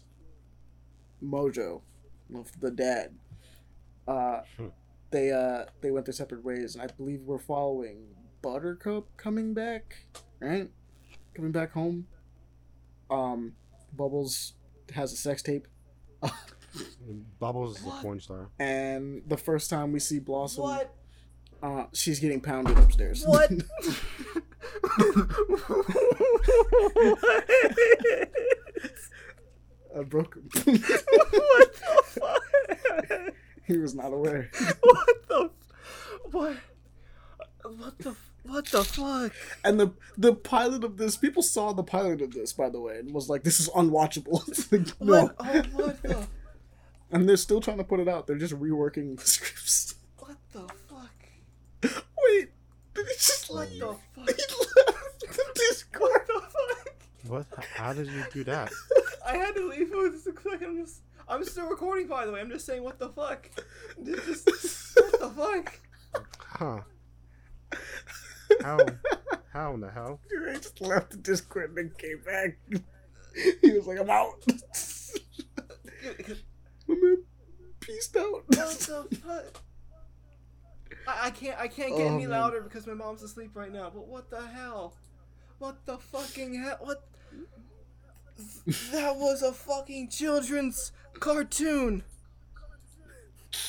Mojo, 1.22 1.82
the 2.60 2.70
dad. 2.70 3.14
Uh 4.08 4.40
Hmm. 4.56 4.66
they 5.10 5.30
uh 5.32 5.64
they 5.80 5.90
went 5.90 6.06
their 6.06 6.12
separate 6.12 6.44
ways 6.44 6.74
and 6.74 6.82
I 6.82 6.86
believe 6.94 7.20
we're 7.22 7.38
following 7.38 8.06
Buttercup 8.42 9.06
coming 9.16 9.54
back, 9.54 10.06
right? 10.40 10.70
Coming 11.34 11.52
back 11.52 11.72
home. 11.72 12.06
Um 13.10 13.52
Bubbles 13.96 14.54
has 14.94 15.12
a 15.12 15.16
sex 15.16 15.42
tape 15.42 15.66
Bubbles 17.38 17.80
is 17.80 17.86
a 17.86 17.90
porn 18.02 18.20
star. 18.20 18.48
and 18.58 19.22
the 19.26 19.36
first 19.36 19.70
time 19.70 19.92
we 19.92 20.00
see 20.00 20.18
Blossom 20.18 20.64
What? 20.64 20.94
Uh 21.64 21.86
she's 21.92 22.20
getting 22.20 22.40
pounded 22.40 22.78
upstairs. 22.78 23.24
What? 23.26 23.50
I 29.96 30.02
broke 30.02 30.34
him. 30.34 30.50
what 30.52 31.74
the 31.74 32.02
fuck? 32.04 32.42
he 33.66 33.78
was 33.78 33.94
not 33.94 34.12
aware. 34.12 34.50
what 34.82 35.08
the? 35.28 35.50
What? 36.32 36.56
What 37.62 37.98
the? 37.98 38.16
What 38.42 38.66
the 38.66 38.84
fuck? 38.84 39.32
And 39.64 39.78
the 39.80 39.92
the 40.18 40.34
pilot 40.34 40.84
of 40.84 40.96
this, 40.98 41.16
people 41.16 41.42
saw 41.42 41.72
the 41.72 41.82
pilot 41.84 42.20
of 42.20 42.32
this, 42.32 42.52
by 42.52 42.68
the 42.68 42.80
way, 42.80 42.98
and 42.98 43.14
was 43.14 43.28
like, 43.30 43.42
"This 43.44 43.58
is 43.60 43.68
unwatchable." 43.70 44.42
Like, 44.72 45.00
no, 45.00 45.22
What? 45.22 45.36
Oh, 45.38 45.62
what 45.84 46.02
the? 46.02 46.26
and 47.10 47.28
they're 47.28 47.36
still 47.36 47.60
trying 47.60 47.78
to 47.78 47.84
put 47.84 48.00
it 48.00 48.08
out. 48.08 48.26
They're 48.26 48.36
just 48.36 48.54
reworking 48.54 49.18
the 49.18 49.24
scripts. 49.26 49.94
What 50.18 50.36
the? 50.52 50.68
Wait, 52.24 52.50
did 52.94 53.06
he 53.06 53.14
just 53.14 53.50
What 53.50 53.70
leave? 53.70 53.80
the 53.80 53.96
He 54.16 54.22
left 54.26 55.20
the 55.20 55.44
Discord. 55.54 56.10
What 56.20 56.26
the 56.26 56.50
fuck? 56.50 56.94
What? 57.56 57.64
How 57.74 57.92
did 57.92 58.06
you 58.08 58.24
do 58.32 58.44
that? 58.44 58.70
I 59.26 59.36
had 59.36 59.54
to 59.56 59.66
leave 59.68 59.88
for 59.88 60.08
just 60.10 60.26
a 60.26 60.32
second. 60.32 60.62
I'm 60.64 60.84
just. 60.84 61.00
I'm 61.26 61.42
still 61.44 61.68
recording, 61.68 62.06
by 62.06 62.26
the 62.26 62.32
way. 62.32 62.40
I'm 62.40 62.50
just 62.50 62.66
saying, 62.66 62.82
what 62.82 62.98
the 62.98 63.08
fuck? 63.08 63.48
Just, 64.04 64.46
what 64.96 65.20
the 65.20 65.30
fuck? 65.30 65.80
Huh? 66.38 66.80
How? 68.62 68.78
How 69.52 69.72
in 69.74 69.80
the 69.80 69.90
hell? 69.90 70.20
Dude, 70.28 70.48
I 70.50 70.54
just 70.56 70.80
left 70.82 71.12
the 71.12 71.16
Discord 71.16 71.70
and 71.70 71.78
then 71.78 71.92
came 71.96 72.20
back. 72.26 72.58
He 73.62 73.72
was 73.72 73.86
like, 73.86 73.98
"I'm 73.98 74.10
out." 74.10 74.34
My 76.86 76.94
man 76.94 77.16
peaced 77.80 78.16
out. 78.16 78.42
What 78.46 78.48
the 78.78 79.16
fuck? 79.16 79.62
I, 81.06 81.26
I 81.26 81.30
can't. 81.30 81.58
I 81.58 81.68
can't 81.68 81.96
get 81.96 82.06
Oh, 82.06 82.14
any 82.14 82.26
man. 82.26 82.30
louder 82.30 82.60
because 82.60 82.86
my 82.86 82.94
mom's 82.94 83.22
asleep 83.22 83.50
right 83.54 83.72
now. 83.72 83.90
But 83.94 84.06
what 84.06 84.30
the 84.30 84.46
hell? 84.46 84.94
What 85.58 85.84
the 85.86 85.98
fucking 85.98 86.54
hell? 86.62 86.78
What? 86.80 87.04
That 88.92 89.16
was 89.16 89.42
a 89.42 89.52
fucking 89.52 90.08
children's 90.08 90.90
cartoon. 91.20 92.02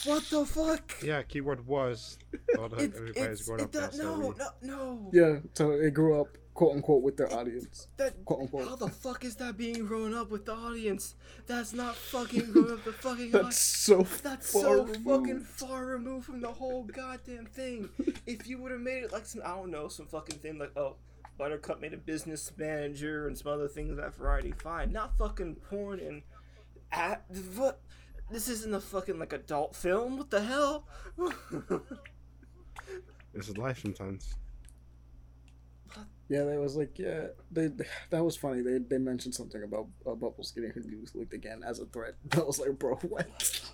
What 0.06 0.24
the 0.32 0.46
fuck? 0.46 0.96
Yeah, 1.04 1.22
keyword 1.22 1.68
was. 1.68 2.18
All 2.58 2.70
the, 2.70 2.78
It, 2.86 2.94
it's 3.16 3.44
growing 3.48 3.62
it, 3.66 3.76
up 3.76 3.94
now. 3.94 4.16
no, 4.16 4.34
no, 4.38 4.50
no. 4.64 5.10
Yeah, 5.14 5.40
so 5.54 5.72
it 5.72 5.94
grew 5.94 6.20
up 6.20 6.38
quote 6.56 6.76
unquote 6.76 7.04
with 7.04 7.18
their 7.18 7.32
audience. 7.32 7.88
That 7.98 8.26
Quote 8.26 8.42
unquote. 8.42 8.68
how 8.68 8.76
the 8.76 8.88
fuck 8.88 9.24
is 9.24 9.36
that 9.36 9.58
being 9.58 9.86
grown 9.86 10.16
up 10.16 10.32
with 10.32 10.46
the 10.46 10.54
audience? 10.56 11.14
That's 11.46 11.74
not 11.74 11.96
fucking 11.96 12.52
grown 12.52 12.72
up 12.72 12.84
the 12.84 12.94
fucking 12.94 13.30
That's 13.32 13.44
audience. 13.44 13.60
so 13.60 14.08
That's 14.24 14.52
far 14.52 14.62
so 14.64 14.84
removed. 14.86 15.06
fucking 15.06 15.40
far 15.42 15.86
removed 15.86 16.26
from 16.26 16.42
the 16.42 16.52
whole 16.52 16.84
goddamn 16.86 17.46
thing. 17.46 17.90
if 18.26 18.48
you 18.48 18.58
would 18.60 18.72
have 18.72 18.82
made 18.82 19.04
it 19.04 19.12
like 19.12 19.26
some, 19.28 19.42
I 19.46 19.50
don't 19.50 19.70
know, 19.70 19.88
some 19.90 20.08
fucking 20.08 20.40
thing 20.40 20.58
like, 20.58 20.72
oh, 20.76 20.96
Buttercup 21.38 21.82
made 21.82 21.94
a 21.94 21.98
business 21.98 22.50
manager 22.58 23.28
and 23.28 23.38
some 23.38 23.52
other 23.52 23.68
things 23.68 23.98
that 23.98 24.16
Variety, 24.16 24.54
fine. 24.54 24.92
Not 24.94 25.18
fucking 25.18 25.56
porn 25.70 26.00
and, 26.00 26.22
at, 26.92 27.26
what? 27.58 27.82
This 28.32 28.48
isn't 28.48 28.74
a 28.74 28.80
fucking 28.80 29.20
like 29.20 29.34
adult 29.34 29.76
film. 29.76 30.18
What 30.18 30.32
the 30.32 30.42
hell? 30.42 30.88
This 33.34 33.50
is 33.50 33.58
life 33.58 33.82
sometimes. 33.82 34.36
Yeah, 36.28 36.44
they 36.44 36.58
was 36.58 36.76
like, 36.76 36.98
yeah, 36.98 37.28
they 37.52 37.70
that 38.10 38.24
was 38.24 38.36
funny. 38.36 38.62
They 38.62 38.80
they 38.80 38.98
mentioned 38.98 39.36
something 39.36 39.62
about 39.62 39.88
uh, 40.06 40.16
Bubbles 40.16 40.52
getting 40.52 40.72
her 40.72 40.82
news 40.82 41.14
leaked 41.14 41.34
again 41.34 41.62
as 41.66 41.80
a 41.80 41.86
threat. 41.86 42.16
I 42.34 42.40
was 42.40 42.60
like, 42.60 42.78
bro, 42.80 42.96
what? 42.96 43.28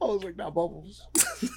I 0.00 0.04
was 0.04 0.24
like, 0.24 0.36
nah, 0.36 0.50
Bubbles. 0.50 1.06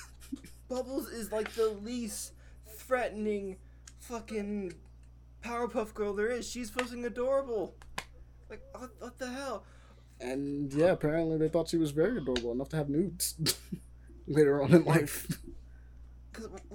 Bubbles 0.70 1.08
is 1.08 1.32
like 1.32 1.54
the 1.54 1.70
least 1.70 2.34
threatening 2.68 3.58
fucking 4.00 4.74
Powerpuff 5.44 5.94
Girl 5.94 6.14
there 6.14 6.30
is. 6.30 6.50
She's 6.50 6.70
fucking 6.70 7.06
adorable. 7.06 7.76
Like, 8.50 8.62
what, 8.74 8.92
what 9.00 9.18
the 9.18 9.30
hell? 9.32 9.64
And 10.20 10.74
yeah, 10.74 10.92
apparently 10.92 11.38
they 11.38 11.48
thought 11.48 11.70
she 11.70 11.78
was 11.78 11.92
very 11.92 12.18
adorable 12.18 12.52
enough 12.52 12.70
to 12.70 12.78
have 12.78 12.90
nudes 12.90 13.36
later 14.28 14.62
on 14.62 14.74
in 14.74 14.84
life. 14.84 15.40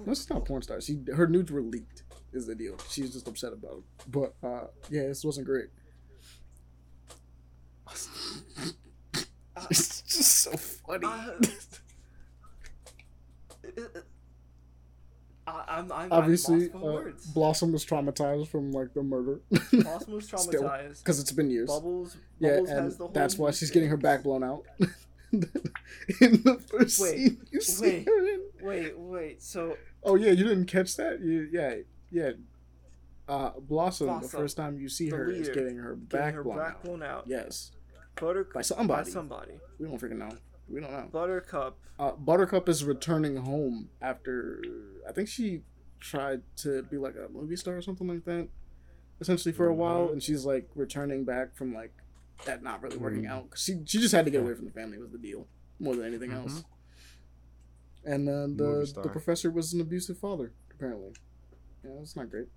No, 0.05 0.13
she's 0.13 0.29
not 0.29 0.45
porn 0.45 0.61
star. 0.61 0.81
She 0.81 0.99
her 1.15 1.27
nudes 1.27 1.51
were 1.51 1.61
leaked. 1.61 2.03
Is 2.35 2.45
the 2.47 2.55
deal? 2.55 2.75
She's 2.89 3.13
just 3.13 3.27
upset 3.27 3.53
about 3.53 3.77
it. 3.77 3.83
But 4.11 4.33
uh, 4.45 4.67
yeah, 4.89 5.03
this 5.03 5.23
wasn't 5.23 5.47
great. 5.47 5.67
it's 9.71 10.01
just 10.01 10.35
so 10.43 10.51
funny. 10.57 11.07
uh, 11.07 11.31
I, 15.47 15.63
I'm, 15.77 15.91
I'm 15.91 16.11
Obviously, 16.11 16.71
I'm 16.73 16.81
lost 16.81 16.83
uh, 16.83 16.93
words. 16.93 17.25
Blossom 17.27 17.71
was 17.71 17.85
traumatized 17.85 18.47
from 18.47 18.71
like 18.71 18.93
the 18.93 19.03
murder. 19.03 19.41
Blossom 19.71 20.13
was 20.15 20.27
traumatized. 20.31 21.03
because 21.03 21.19
it's 21.19 21.31
been 21.31 21.49
years. 21.51 21.69
Bubbles, 21.69 22.17
Yeah, 22.39 22.57
and 22.57 22.67
has 22.67 22.97
the 22.97 23.03
whole 23.05 23.13
that's 23.13 23.37
why 23.37 23.51
she's 23.51 23.69
getting 23.71 23.89
her 23.89 23.97
back 23.97 24.23
blown 24.23 24.43
out. 24.43 24.63
in 25.31 25.41
the 26.43 26.61
first 26.69 26.99
Wait, 26.99 27.15
scene, 27.15 27.37
you 27.51 27.61
see 27.61 27.83
wait. 27.83 28.05
her 28.07 28.27
in. 28.27 28.41
Wait, 28.61 28.97
wait. 28.97 29.43
So 29.43 29.77
Oh 30.03 30.15
yeah, 30.15 30.31
you 30.31 30.43
didn't 30.43 30.65
catch 30.65 30.95
that? 30.97 31.19
You, 31.21 31.47
yeah, 31.51 31.75
yeah. 32.11 32.31
Uh, 33.27 33.51
Blossom, 33.59 34.21
the 34.21 34.27
first 34.27 34.55
time 34.55 34.77
you 34.77 34.87
see 34.87 35.09
the 35.09 35.15
her, 35.15 35.31
is 35.31 35.49
getting 35.49 35.77
her 35.77 35.95
getting 35.95 36.05
back 36.25 36.33
her 36.35 36.43
blown 36.43 36.57
back 36.57 36.67
out. 36.75 36.83
blown 36.83 37.03
out. 37.03 37.23
Yes, 37.27 37.71
Butter 38.19 38.43
by 38.53 38.61
somebody. 38.61 39.03
By 39.03 39.09
somebody. 39.09 39.51
we 39.79 39.87
don't 39.87 39.99
freaking 39.99 40.17
know. 40.17 40.29
We 40.69 40.79
don't 40.79 40.91
know. 40.91 41.09
Buttercup. 41.11 41.77
Uh, 41.97 42.11
Buttercup 42.11 42.69
is 42.69 42.83
returning 42.83 43.37
home 43.37 43.89
after 44.01 44.61
I 45.07 45.11
think 45.11 45.27
she 45.27 45.61
tried 45.99 46.41
to 46.57 46.83
be 46.83 46.97
like 46.97 47.15
a 47.15 47.31
movie 47.31 47.55
star 47.55 47.75
or 47.77 47.81
something 47.81 48.07
like 48.07 48.25
that, 48.25 48.47
essentially 49.21 49.53
for 49.53 49.67
a 49.67 49.73
while, 49.73 50.07
Mhm. 50.09 50.13
and 50.13 50.23
she's 50.23 50.45
like 50.45 50.69
returning 50.75 51.23
back 51.25 51.55
from 51.55 51.73
like 51.73 51.93
that 52.45 52.61
not 52.61 52.83
really 52.83 52.97
working 52.97 53.23
Mhm. 53.23 53.29
out. 53.29 53.49
'Cause 53.49 53.61
She 53.61 53.81
she 53.85 53.97
just 53.99 54.13
had 54.13 54.25
to 54.25 54.31
get 54.31 54.41
away 54.41 54.53
from 54.53 54.65
the 54.65 54.71
family 54.71 54.97
was 54.99 55.09
the 55.11 55.17
deal 55.17 55.47
more 55.79 55.95
than 55.95 56.05
anything 56.05 56.31
else. 56.31 56.63
And 58.03 58.29
uh, 58.29 58.47
the 58.47 58.91
the 59.03 59.09
professor 59.09 59.49
was 59.49 59.73
an 59.73 59.81
abusive 59.81 60.17
father 60.19 60.53
apparently. 60.71 61.13
Yeah, 61.85 61.91
that's 61.99 62.15
not 62.15 62.29
great. 62.29 62.47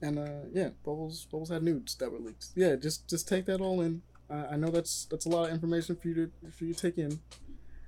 And 0.00 0.18
uh, 0.18 0.48
yeah, 0.52 0.70
Bubbles 0.84 1.26
Bubbles 1.26 1.50
had 1.50 1.62
nudes 1.62 1.94
that 1.96 2.10
were 2.10 2.18
leaked. 2.18 2.46
Yeah, 2.56 2.76
just 2.76 3.08
just 3.08 3.28
take 3.28 3.46
that 3.46 3.60
all 3.60 3.80
in. 3.80 4.02
Uh, 4.30 4.46
I 4.50 4.56
know 4.56 4.68
that's 4.68 5.06
that's 5.10 5.26
a 5.26 5.28
lot 5.28 5.46
of 5.48 5.54
information 5.54 5.96
for 5.96 6.08
you 6.08 6.14
to 6.14 6.50
for 6.50 6.64
you 6.64 6.74
to 6.74 6.80
take 6.80 6.98
in, 6.98 7.20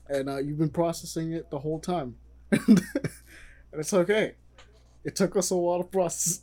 and 0.09 0.29
uh, 0.29 0.39
you've 0.39 0.59
been 0.59 0.71
processing 0.71 1.33
it 1.33 1.51
the 1.51 1.59
whole 1.59 1.81
time, 1.81 2.17
and 2.51 2.81
it's 3.73 3.93
okay. 3.95 4.35
It 5.05 5.17
took 5.17 5.37
us 5.37 5.51
a 5.51 5.57
while 5.57 5.79
to 5.79 5.85
process. 5.85 6.41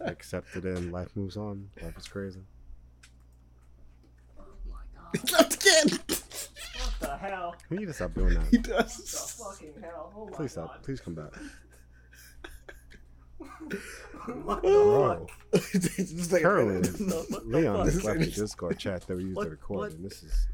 I 0.00 0.04
accept 0.10 0.56
it 0.56 0.64
and 0.64 0.92
life 0.92 1.10
moves 1.16 1.36
on. 1.36 1.68
Life 1.82 1.98
is 1.98 2.08
crazy. 2.08 2.40
Oh 4.38 4.44
my 4.70 5.20
god. 5.30 5.47
Hell? 7.18 7.54
We 7.70 7.78
need 7.78 7.86
to 7.86 7.92
stop 7.92 8.14
doing 8.14 8.30
He 8.50 8.56
that. 8.58 8.62
The 8.64 8.68
does. 8.68 9.34
fucking 9.38 9.74
hell? 9.82 10.12
Oh 10.16 10.26
my 10.26 10.32
Please 10.36 10.54
god. 10.54 10.66
stop. 10.70 10.82
Please 10.82 11.00
come 11.00 11.14
back. 11.14 11.32
what 14.44 14.62
the 14.62 14.68
Bro, 14.68 15.26
Just 15.62 16.32
like- 16.32 16.42
Carolyn, 16.42 16.82
No, 17.00 17.16
what 17.28 17.50
the 17.50 17.56
Leon 17.58 17.76
fuck? 17.76 17.86
just 17.94 18.04
left 18.04 18.18
the 18.20 18.26
Discord 18.26 18.78
chat 18.78 19.02
that 19.06 19.16
we 19.16 19.24
used 19.24 19.36
What- 19.36 19.44
to 19.44 19.50
record, 19.50 19.78
what? 19.78 19.92
and 19.92 20.04
this 20.04 20.22
is. 20.22 20.46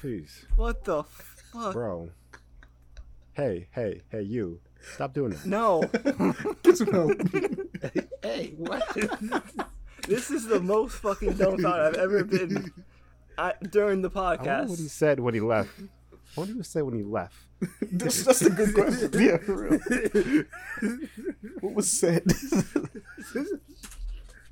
Please, 0.00 0.44
What 0.56 0.84
the 0.84 1.02
fuck? 1.04 1.72
bro. 1.72 2.10
Hey, 3.32 3.68
hey, 3.72 4.02
hey, 4.10 4.22
you. 4.22 4.60
Stop 4.94 5.14
doing 5.14 5.30
that. 5.30 5.46
No. 5.46 5.82
Get 6.62 6.76
some 6.76 6.92
help. 6.92 7.12
Hey, 8.22 8.52
what? 8.58 8.86
this 10.06 10.30
is 10.30 10.46
the 10.46 10.60
most 10.60 10.96
fucking 10.96 11.32
dumb 11.34 11.56
thought 11.58 11.80
I've 11.80 11.94
ever 11.94 12.22
been 12.22 12.70
at, 13.38 13.70
during 13.70 14.02
the 14.02 14.10
I 14.14 14.36
wonder 14.36 14.70
what 14.70 14.78
he 14.78 14.88
said 14.88 15.20
when 15.20 15.34
he 15.34 15.40
left. 15.40 15.70
What 15.78 15.88
wonder 16.36 16.54
what 16.54 16.58
he 16.58 16.62
said 16.64 16.82
when 16.82 16.94
he 16.96 17.02
left. 17.02 17.36
That's, 17.92 18.24
that's 18.24 18.42
a 18.42 18.50
good 18.50 18.74
question. 18.74 19.10
Yeah, 19.20 19.36
for 19.38 19.68
real. 19.68 20.44
What 21.60 21.74
was 21.74 21.90
said? 21.90 22.24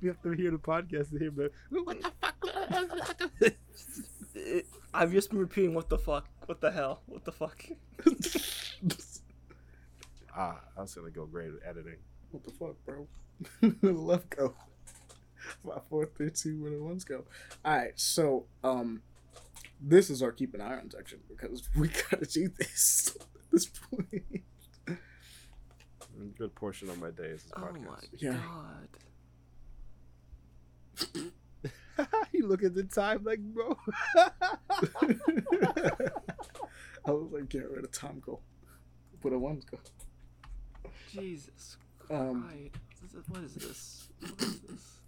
We 0.01 0.09
have 0.09 0.20
to 0.23 0.33
hear 0.33 0.51
the 0.51 0.59
podcast 0.59 1.11
to 1.12 1.19
hear 1.20 1.31
the. 1.31 1.51
What 1.70 2.01
the 2.02 2.11
fuck? 2.20 3.57
It- 4.35 4.67
I've 4.94 5.12
just 5.12 5.31
been 5.31 5.39
repeating 5.39 5.75
what 5.75 5.89
the 5.89 5.97
fuck, 5.97 6.27
what 6.47 6.61
the 6.61 6.70
hell, 6.70 7.02
what 7.07 7.25
the 7.25 7.33
fuck. 7.33 7.65
Ah, 10.36 10.61
I 10.77 10.81
was 10.83 10.94
gonna 10.94 11.11
go 11.11 11.25
great 11.25 11.49
at 11.49 11.69
editing. 11.70 11.97
What 12.31 12.44
the 12.44 12.51
fuck, 12.51 12.75
bro? 12.85 13.07
Left 13.83 14.28
go. 14.31 14.55
Five, 15.66 15.82
four, 15.88 16.06
three, 16.06 16.30
two, 16.30 16.60
where 16.62 16.70
the 16.70 16.82
ones 16.82 17.04
go. 17.04 17.24
All 17.64 17.76
right, 17.76 17.92
so 17.98 18.46
um, 18.64 19.02
this 19.80 20.10
is 20.10 20.22
our 20.22 20.32
keep 20.32 20.54
an 20.54 20.60
eye 20.60 20.78
on 20.78 20.90
section 20.90 21.20
because 21.28 21.68
we 21.76 21.88
gotta 22.10 22.26
do 22.26 22.48
this 22.58 23.16
at 23.20 23.26
this 23.50 23.66
point. 23.66 24.42
A 24.88 26.24
good 26.38 26.54
portion 26.54 26.88
of 26.90 26.98
my 27.00 27.10
day 27.10 27.24
is 27.24 27.42
this 27.44 27.52
Oh 27.56 27.60
podcast. 27.60 27.86
my 27.86 27.96
Yeah. 28.18 28.36
god. 31.14 31.32
you 32.32 32.46
look 32.46 32.62
at 32.62 32.74
the 32.74 32.84
time 32.84 33.24
like, 33.24 33.40
bro. 33.40 33.76
I 37.04 37.10
was 37.10 37.32
like, 37.32 37.48
get 37.48 37.68
rid 37.70 37.84
of 37.84 37.90
Tom 37.92 38.22
go, 38.24 38.40
where 39.22 39.32
the 39.32 39.38
ones 39.38 39.64
go. 39.64 39.78
Jesus 41.10 41.76
Um, 42.10 42.42
Christ. 42.48 42.76
This 43.12 43.28
What 43.28 43.42
is 43.42 43.54
this? 43.54 44.08
What 44.20 44.42
is 44.42 44.60
this? 44.60 44.98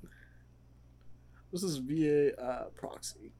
This 1.55 1.63
is 1.63 1.77
VA 1.79 2.37
uh, 2.37 2.65
proxy. 2.75 3.31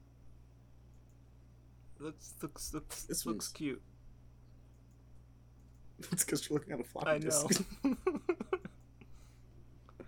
Looks 1.99 2.33
looks 2.41 2.73
looks 2.73 3.03
This 3.03 3.25
looks 3.25 3.47
one's- 3.47 3.47
cute. 3.49 3.81
It's 6.13 6.23
because 6.23 6.49
you're 6.49 6.57
looking 6.59 6.73
at 6.73 6.79
a 6.79 6.83
floppy 6.85 7.09
I 7.11 7.17
know. 7.17 7.49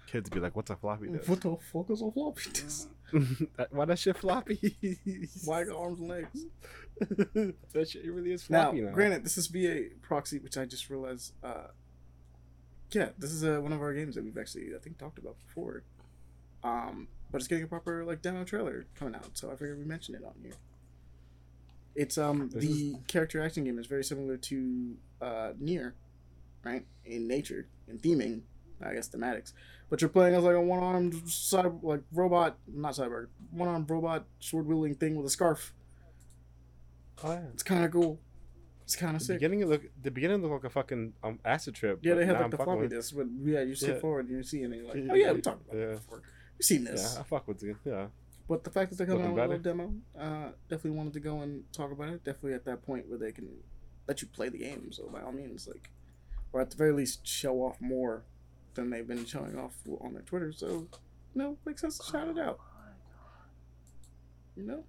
Kids 0.08 0.30
be 0.30 0.40
like, 0.40 0.56
"What's 0.56 0.70
a 0.70 0.78
floppy 0.78 1.10
disk? 1.10 1.28
What 1.28 1.42
the 1.42 1.58
fuck 1.72 1.90
is 1.90 2.02
a 2.02 2.10
floppy 2.10 2.50
disk? 2.54 2.88
That- 3.58 3.74
Why 3.74 3.84
that 3.86 4.00
shit 4.00 4.18
floppy? 4.18 4.78
Why 5.44 5.66
got 5.66 5.76
arms 5.76 6.00
and 6.00 6.08
legs? 6.10 6.46
that 7.74 7.90
shit 7.90 8.06
really 8.10 8.32
is 8.32 8.50
Now, 8.50 8.64
floppy 8.72 8.82
now. 8.82 8.92
granted, 8.92 9.26
this 9.26 9.38
is 9.38 9.48
VA 9.48 9.90
proxy, 10.02 10.40
which 10.40 10.58
I 10.58 10.64
just 10.66 10.90
realized. 10.90 11.34
Uh, 11.44 11.68
yeah, 12.92 13.10
this 13.18 13.32
is 13.32 13.44
uh, 13.44 13.60
one 13.62 13.74
of 13.74 13.82
our 13.82 13.94
games 13.94 14.16
that 14.16 14.24
we've 14.24 14.38
actually, 14.38 14.70
I 14.76 14.80
think, 14.80 14.98
talked 14.98 15.20
about 15.20 15.36
before. 15.46 15.84
Um, 16.64 17.10
but 17.32 17.40
it's 17.40 17.48
getting 17.48 17.64
a 17.64 17.68
proper 17.68 18.06
like 18.06 18.22
demo 18.22 18.44
trailer 18.44 18.86
coming 18.96 19.16
out, 19.16 19.38
so 19.38 19.50
I 19.50 19.56
figured 19.56 19.78
we 19.78 19.86
mention 19.86 20.16
it 20.16 20.24
on 20.24 20.34
here. 20.42 20.54
It's 21.96 22.18
um 22.18 22.50
This 22.54 22.64
the 22.64 22.96
character 23.08 23.42
action 23.42 23.64
game 23.64 23.80
is 23.80 23.88
very 23.88 24.04
similar 24.04 24.38
to 24.38 24.96
uh 25.22 25.54
NieR, 25.62 25.94
right? 26.64 26.86
In 27.06 27.28
nature, 27.28 27.68
in 27.88 27.98
theming, 28.00 28.42
I 28.82 28.94
guess 28.94 29.10
thematics. 29.10 29.54
But 29.90 30.02
you're 30.02 30.10
playing 30.10 30.36
as 30.36 30.44
like 30.44 30.56
a 30.56 30.62
one-armed 30.62 31.14
cyber 31.26 31.82
like 31.82 32.02
robot, 32.12 32.58
not 32.68 32.94
cyber, 32.94 33.28
one-armed 33.52 33.90
robot 33.90 34.26
sword 34.40 34.68
wielding 34.68 34.96
thing 34.96 35.16
with 35.16 35.26
a 35.26 35.30
scarf. 35.30 35.74
Oh, 37.24 37.32
yeah. 37.32 37.46
It's 37.54 37.64
kind 37.64 37.84
of 37.84 37.92
cool. 37.92 38.20
It's 38.84 38.96
kind 38.96 39.16
of 39.16 39.22
sick. 39.22 39.40
beginning 39.40 39.66
look 39.66 39.82
the 40.02 40.12
beginning 40.12 40.42
looked 40.42 40.54
like 40.54 40.64
a 40.64 40.70
fucking 40.70 41.14
um 41.24 41.40
acid 41.44 41.76
trip. 41.76 42.00
Yeah, 42.04 42.14
they 42.14 42.26
had 42.26 42.36
like 42.36 42.44
I'm 42.46 42.50
the 42.52 42.58
floppy 42.58 42.88
disk, 42.88 43.16
but 43.18 43.28
yeah, 43.44 43.62
you 43.62 43.76
skip 43.76 43.96
Yeah. 43.96 44.00
forward 44.00 44.30
and 44.30 44.38
you 44.38 44.44
see 44.44 44.62
it, 44.62 44.66
and 44.66 44.76
you're 44.76 44.86
like, 44.86 44.96
oh 44.98 45.16
yeah, 45.16 45.26
yeah, 45.26 45.32
we 45.34 45.42
talked 45.42 45.68
about 45.68 45.78
yeah. 45.78 45.86
that 45.88 45.96
before. 45.96 46.22
We've 46.58 46.66
seen 46.66 46.84
this. 46.84 47.14
Yeah, 47.16 47.22
I 47.22 47.24
fuck 47.24 47.48
with 47.48 47.62
you. 47.62 47.78
Yeah. 47.86 48.08
But 48.48 48.64
the 48.64 48.70
fact 48.70 48.90
that 48.92 48.98
they're 48.98 49.08
coming 49.08 49.26
out 49.26 49.34
with 49.34 49.44
a 49.44 49.48
little 49.48 49.64
demo, 49.64 49.94
uh, 50.18 50.52
definitely 50.70 50.92
wanted 50.98 51.14
to 51.14 51.20
go 51.20 51.42
and 51.42 51.72
talk 51.74 51.92
about 51.92 52.10
it. 52.10 52.24
Definitely 52.24 52.54
at 52.54 52.66
that 52.66 52.86
point 52.86 53.10
where 53.10 53.18
they 53.18 53.32
can 53.32 53.50
let 54.08 54.22
you 54.22 54.28
play 54.30 54.50
the 54.50 54.58
game. 54.60 54.92
So 54.92 55.10
by 55.10 55.22
all 55.22 55.34
means, 55.34 55.68
like, 55.68 55.90
or 56.54 56.62
at 56.62 56.72
the 56.72 56.78
very 56.78 56.94
least, 56.94 57.28
show 57.28 57.58
off 57.58 57.82
more 57.82 58.24
than 58.76 58.90
they've 58.90 59.08
been 59.08 59.26
showing 59.26 59.60
off 59.60 59.74
on 60.02 60.14
their 60.14 60.24
Twitter. 60.24 60.54
So, 60.54 60.68
you 61.36 61.42
know, 61.42 61.58
makes 61.66 61.82
sense 61.82 61.98
to 61.98 62.10
shout 62.10 62.30
it 62.30 62.40
out. 62.40 62.60
You 64.56 64.64
know. 64.64 64.84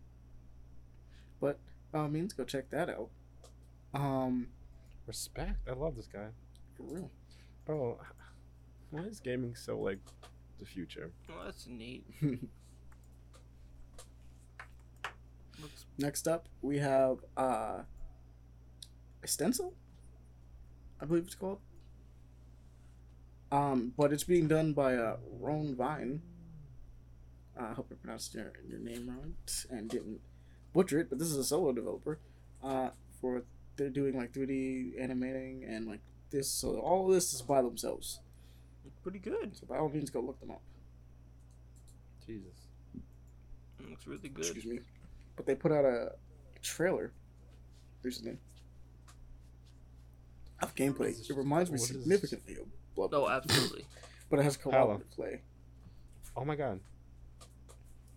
But 1.40 1.58
by 1.90 2.00
all 2.00 2.08
means, 2.08 2.32
go 2.32 2.44
check 2.44 2.70
that 2.70 2.88
out. 2.88 3.08
Um, 3.92 4.48
Respect. 5.06 5.68
I 5.68 5.72
love 5.72 5.97
this 5.97 6.06
guy. 6.06 6.28
for 6.76 6.82
real. 6.84 7.10
Bro, 7.64 7.98
why 8.90 9.00
is 9.02 9.20
gaming 9.20 9.55
so 9.55 9.78
like 9.78 9.98
the 10.58 10.66
future? 10.66 11.12
Well, 11.28 11.44
that's 11.44 11.66
neat. 11.66 12.04
Next 15.98 16.28
up, 16.28 16.48
we 16.62 16.78
have 16.78 17.18
uh, 17.36 17.82
a 19.22 19.26
stencil. 19.26 19.74
I 21.00 21.04
believe 21.04 21.24
it's 21.24 21.34
called. 21.34 21.58
Um, 23.50 23.92
but 23.96 24.12
it's 24.12 24.24
being 24.24 24.46
done 24.46 24.72
by 24.72 24.94
uh, 24.94 25.16
Ron 25.40 25.74
Vine. 25.74 26.22
Uh, 27.58 27.68
I 27.70 27.72
hope 27.72 27.88
I 27.90 27.94
pronounced 27.94 28.34
your, 28.34 28.52
your 28.68 28.78
name 28.78 29.08
right 29.08 29.64
and 29.70 29.88
didn't 29.88 30.20
butcher 30.72 31.00
it. 31.00 31.08
But 31.10 31.18
this 31.18 31.28
is 31.28 31.36
a 31.36 31.44
solo 31.44 31.72
developer. 31.72 32.18
Uh, 32.62 32.90
for 33.20 33.42
they're 33.76 33.88
doing 33.88 34.16
like 34.16 34.32
3D 34.32 35.00
animating 35.00 35.64
and 35.66 35.86
like 35.86 36.00
this. 36.30 36.50
So 36.50 36.78
all 36.78 37.06
of 37.08 37.14
this 37.14 37.32
is 37.32 37.42
by 37.42 37.62
themselves. 37.62 38.20
Pretty 39.02 39.18
good. 39.18 39.57
So 39.57 39.67
by 39.67 39.78
all 39.78 39.89
means, 39.89 40.10
go 40.10 40.20
look 40.20 40.39
them 40.41 40.50
up. 40.50 40.62
Jesus. 42.26 42.68
Looks 43.89 44.07
really 44.07 44.28
good. 44.28 44.44
Excuse 44.44 44.67
me. 44.67 44.81
But 45.36 45.47
they 45.47 45.55
put 45.55 45.73
out 45.73 45.84
a 45.84 46.12
trailer 46.62 47.12
recently 48.02 48.39
of 50.62 50.75
gameplay. 50.75 51.10
is 51.10 51.18
this- 51.18 51.31
It 51.31 51.36
reminds 51.36 51.70
me 51.70 51.78
what 51.78 51.83
is 51.83 51.89
this? 51.97 52.02
significantly 52.02 52.57
of 52.57 52.67
Bloodborne, 52.97 53.12
No, 53.12 53.28
absolutely. 53.28 53.84
but 54.31 54.41
it 54.41 54.42
has 54.42 54.57
cooperative 54.57 55.10
play. 55.12 55.41
Oh 56.36 56.44
my 56.44 56.57
god. 56.57 56.81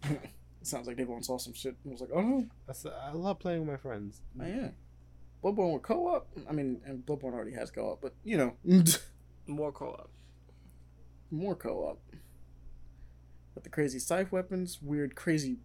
It 0.04 0.20
sounds 0.64 0.88
like 0.88 1.00
everyone 1.00 1.24
saw 1.24 1.38
some 1.38 1.54
shit 1.54 1.76
and 1.84 1.92
was 1.94 2.02
like, 2.02 2.10
"Oh 2.14 2.22
no, 2.22 2.48
That's 2.68 2.86
I 2.86 3.12
love 3.14 3.40
playing 3.40 3.60
with 3.62 3.70
my 3.70 3.78
friends. 3.78 4.22
oh, 4.40 4.46
yeah." 4.46 4.70
Bloodborne 5.44 5.74
with 5.74 5.82
co-op. 5.84 6.28
I 6.48 6.52
mean, 6.54 6.82
and 6.86 7.04
Bloodborne 7.06 7.34
already 7.34 7.54
has 7.54 7.72
co-op, 7.72 8.02
but 8.02 8.14
you 8.24 8.38
know, 8.38 8.54
More 9.48 9.72
co-op. 9.72 10.10
More 11.32 11.56
co-op. 11.56 12.00
With 13.56 13.64
the 13.64 13.70
crazy 13.70 14.00
scythe 14.00 14.32
weapons, 14.32 14.80
weird, 14.82 15.16
crazy, 15.16 15.58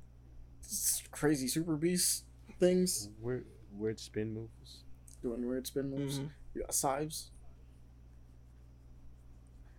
crazy 1.10 1.46
super 1.48 1.76
beast 1.76 2.24
things, 2.58 3.10
Weird 3.20 3.46
weird 3.72 4.00
spin 4.00 4.32
moves. 4.34 4.82
doing 5.22 5.46
weird 5.46 5.66
spin 5.66 5.90
moves. 5.90 6.18
Mhm. 6.20 6.30
You 6.54 6.60
got 6.62 6.74
scythes. 6.74 7.30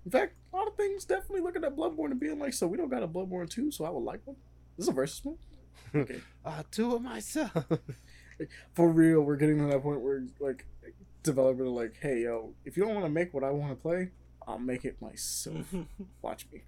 In 0.06 0.12
fact, 0.12 0.36
a 0.54 0.56
lot 0.56 0.68
of 0.68 0.76
things 0.76 1.04
definitely 1.06 1.42
looking 1.42 1.64
at 1.66 1.76
Bloodborne 1.76 2.12
and 2.12 2.20
being 2.20 2.40
like, 2.40 2.54
so 2.54 2.68
we 2.68 2.78
don't 2.78 2.90
got 2.90 3.04
a 3.04 3.08
Bloodborne 3.08 3.50
2, 3.50 3.72
so 3.72 3.84
I 3.84 3.90
would 3.90 4.04
like 4.04 4.22
one. 4.26 4.38
This 4.78 4.86
is 4.86 4.90
a 4.90 4.94
versus 4.94 5.24
one. 5.24 5.38
Okay. 5.96 6.20
Ah, 6.46 6.64
do 6.72 6.96
it 6.98 7.02
myself. 7.02 7.66
For 8.76 8.90
real, 8.90 9.22
we're 9.22 9.38
getting 9.38 9.58
to 9.60 9.66
that 9.68 9.82
point 9.82 10.02
where 10.02 10.22
like 10.40 10.66
developers 11.24 11.66
are 11.66 11.70
like, 11.70 11.96
hey 12.02 12.24
yo, 12.24 12.54
if 12.66 12.76
you 12.76 12.84
don't 12.84 12.94
want 12.94 13.06
to 13.06 13.10
make 13.10 13.34
what 13.34 13.44
I 13.46 13.52
want 13.52 13.72
to 13.72 13.76
play, 13.82 14.10
I'll 14.48 14.58
make 14.58 14.86
it 14.86 15.02
myself. 15.02 15.74
Watch 16.22 16.48
me. 16.52 16.64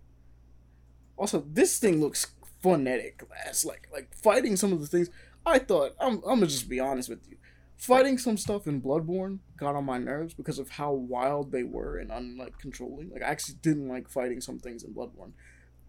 Also, 1.17 1.43
this 1.51 1.80
thing 1.80 2.01
looks 2.01 2.27
phonetic. 2.61 3.24
As 3.48 3.66
like 3.66 3.88
like 3.91 4.14
fighting 4.14 4.56
some 4.56 4.74
of 4.74 4.82
the 4.82 4.88
things 4.88 5.09
I 5.45 5.59
thought. 5.59 5.95
I'm 5.99 6.16
I'm 6.17 6.40
gonna 6.40 6.48
just 6.48 6.69
be 6.69 6.80
honest 6.80 7.09
with 7.09 7.27
you. 7.30 7.38
Fighting 7.77 8.17
some 8.17 8.35
stuff 8.35 8.67
in 8.67 8.82
Bloodborne 8.82 9.40
got 9.56 9.75
on 9.75 9.85
my 9.85 9.98
nerves 9.98 10.33
because 10.33 10.59
of 10.59 10.72
how 10.72 10.91
wild 10.91 11.51
they 11.51 11.64
were 11.64 11.98
and 11.98 12.11
unlike 12.11 12.59
controlling. 12.59 13.09
Like 13.09 13.24
I 13.24 13.27
actually 13.27 13.56
didn't 13.61 13.88
like 13.88 14.09
fighting 14.09 14.41
some 14.41 14.59
things 14.59 14.83
in 14.83 14.93
Bloodborne. 14.93 15.32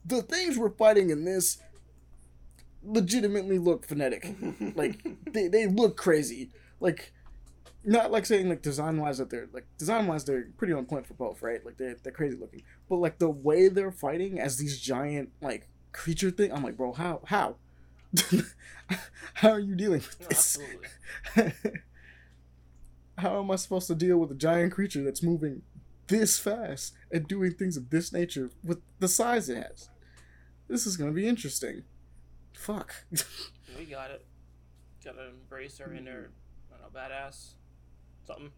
The 0.04 0.22
things 0.22 0.56
we're 0.56 0.70
fighting 0.70 1.10
in 1.10 1.24
this 1.24 1.58
legitimately 2.82 3.58
look 3.58 3.84
phonetic. 3.86 4.34
Like 4.76 5.04
they, 5.32 5.48
they 5.48 5.66
look 5.66 5.96
crazy. 5.96 6.50
Like 6.78 7.12
not 7.84 8.10
like 8.10 8.26
saying 8.26 8.48
like 8.48 8.62
design 8.62 8.98
wise 8.98 9.18
that 9.18 9.30
they're 9.30 9.48
like 9.52 9.66
design 9.78 10.06
wise 10.06 10.24
they're 10.24 10.48
pretty 10.56 10.72
on 10.72 10.84
point 10.86 11.06
for 11.06 11.14
both, 11.14 11.42
right? 11.42 11.64
Like 11.64 11.76
they're 11.78 11.96
they're 12.02 12.12
crazy 12.12 12.36
looking. 12.36 12.62
But 12.88 12.96
like 12.96 13.18
the 13.18 13.30
way 13.30 13.68
they're 13.68 13.92
fighting 13.92 14.38
as 14.38 14.58
these 14.58 14.80
giant 14.80 15.30
like 15.40 15.68
creature 15.92 16.30
thing, 16.30 16.52
I'm 16.52 16.62
like, 16.62 16.76
bro, 16.76 16.92
how 16.92 17.20
how? 17.26 17.56
how 19.34 19.50
are 19.50 19.60
you 19.60 19.74
dealing 19.76 20.00
with 20.00 20.20
No, 20.20 20.26
this? 20.28 20.58
absolutely. 21.36 21.52
how 23.18 23.38
am 23.40 23.50
I 23.50 23.56
supposed 23.56 23.86
to 23.88 23.94
deal 23.94 24.18
with 24.18 24.30
a 24.30 24.34
giant 24.34 24.72
creature 24.72 25.02
that's 25.04 25.22
moving 25.22 25.62
this 26.08 26.38
fast 26.38 26.94
and 27.12 27.26
doing 27.28 27.52
things 27.52 27.76
of 27.76 27.90
this 27.90 28.12
nature 28.12 28.50
with 28.64 28.80
the 28.98 29.08
size 29.08 29.48
it 29.48 29.56
has? 29.56 29.88
This 30.68 30.86
is 30.86 30.96
gonna 30.96 31.12
be 31.12 31.26
interesting. 31.26 31.82
Fuck. 32.54 32.94
we 33.78 33.84
got 33.84 34.10
it. 34.10 34.24
Gotta 35.04 35.28
embrace 35.28 35.80
our 35.80 35.92
inner, 35.92 36.30
I 36.72 36.78
don't 36.82 36.92
know, 36.92 37.00
badass. 37.00 37.54
Something. 38.32 38.50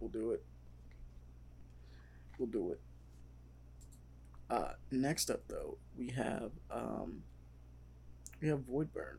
We'll 0.00 0.10
do 0.10 0.32
it. 0.32 0.44
We'll 2.38 2.48
do 2.48 2.72
it. 2.72 2.80
Uh, 4.48 4.72
next 4.90 5.30
up 5.30 5.40
though, 5.48 5.78
we 5.98 6.10
have 6.10 6.50
um, 6.70 7.22
we 8.40 8.48
have 8.48 8.60
Voidburn. 8.60 9.18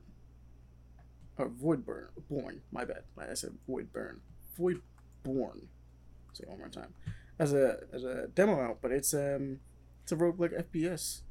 Or 1.38 1.50
Voidburn, 1.50 2.08
Born. 2.30 2.62
My 2.72 2.84
bad. 2.84 3.04
I 3.18 3.34
said 3.36 3.52
Voidburn. 3.70 4.18
Voidborn. 4.58 5.62
Say 6.34 6.44
it 6.44 6.50
one 6.50 6.60
more 6.60 6.70
time. 6.70 6.94
As 7.40 7.54
a 7.54 7.80
as 7.94 8.04
a 8.04 8.28
demo 8.34 8.60
out, 8.60 8.80
but 8.82 8.92
it's 8.92 9.14
um 9.14 9.60
it's 10.04 10.12
a 10.12 10.16
roguelike 10.16 10.64
FPS 10.72 11.22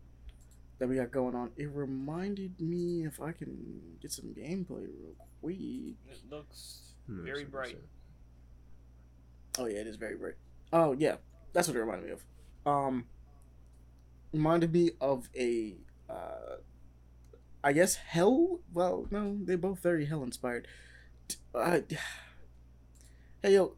that 0.78 0.88
we 0.88 0.96
got 0.96 1.10
going 1.10 1.34
on. 1.34 1.50
It 1.56 1.70
reminded 1.72 2.60
me 2.60 3.04
if 3.04 3.20
I 3.20 3.32
can 3.32 3.96
get 4.00 4.12
some 4.12 4.26
gameplay 4.26 4.86
real 4.86 5.14
quick. 5.40 5.56
It 5.58 6.18
looks 6.30 6.92
Hmm, 7.06 7.24
very 7.24 7.44
so- 7.44 7.50
bright. 7.50 7.78
Oh 9.58 9.66
yeah, 9.66 9.78
it 9.80 9.86
is 9.86 9.96
very 9.96 10.16
bright. 10.16 10.34
Oh 10.72 10.92
yeah, 10.92 11.16
that's 11.52 11.68
what 11.68 11.76
it 11.76 11.80
reminded 11.80 12.06
me 12.06 12.12
of. 12.12 12.24
Um, 12.66 13.06
reminded 14.32 14.72
me 14.72 14.90
of 15.00 15.28
a, 15.36 15.76
uh, 16.10 16.56
I 17.64 17.72
guess 17.72 17.94
hell. 17.96 18.60
Well, 18.74 19.06
no, 19.10 19.38
they're 19.42 19.56
both 19.56 19.78
very 19.80 20.06
hell 20.06 20.22
inspired. 20.22 20.66
T- 21.28 21.36
Uh, 21.54 21.80
hey 23.42 23.54
yo, 23.54 23.64
you 23.64 23.76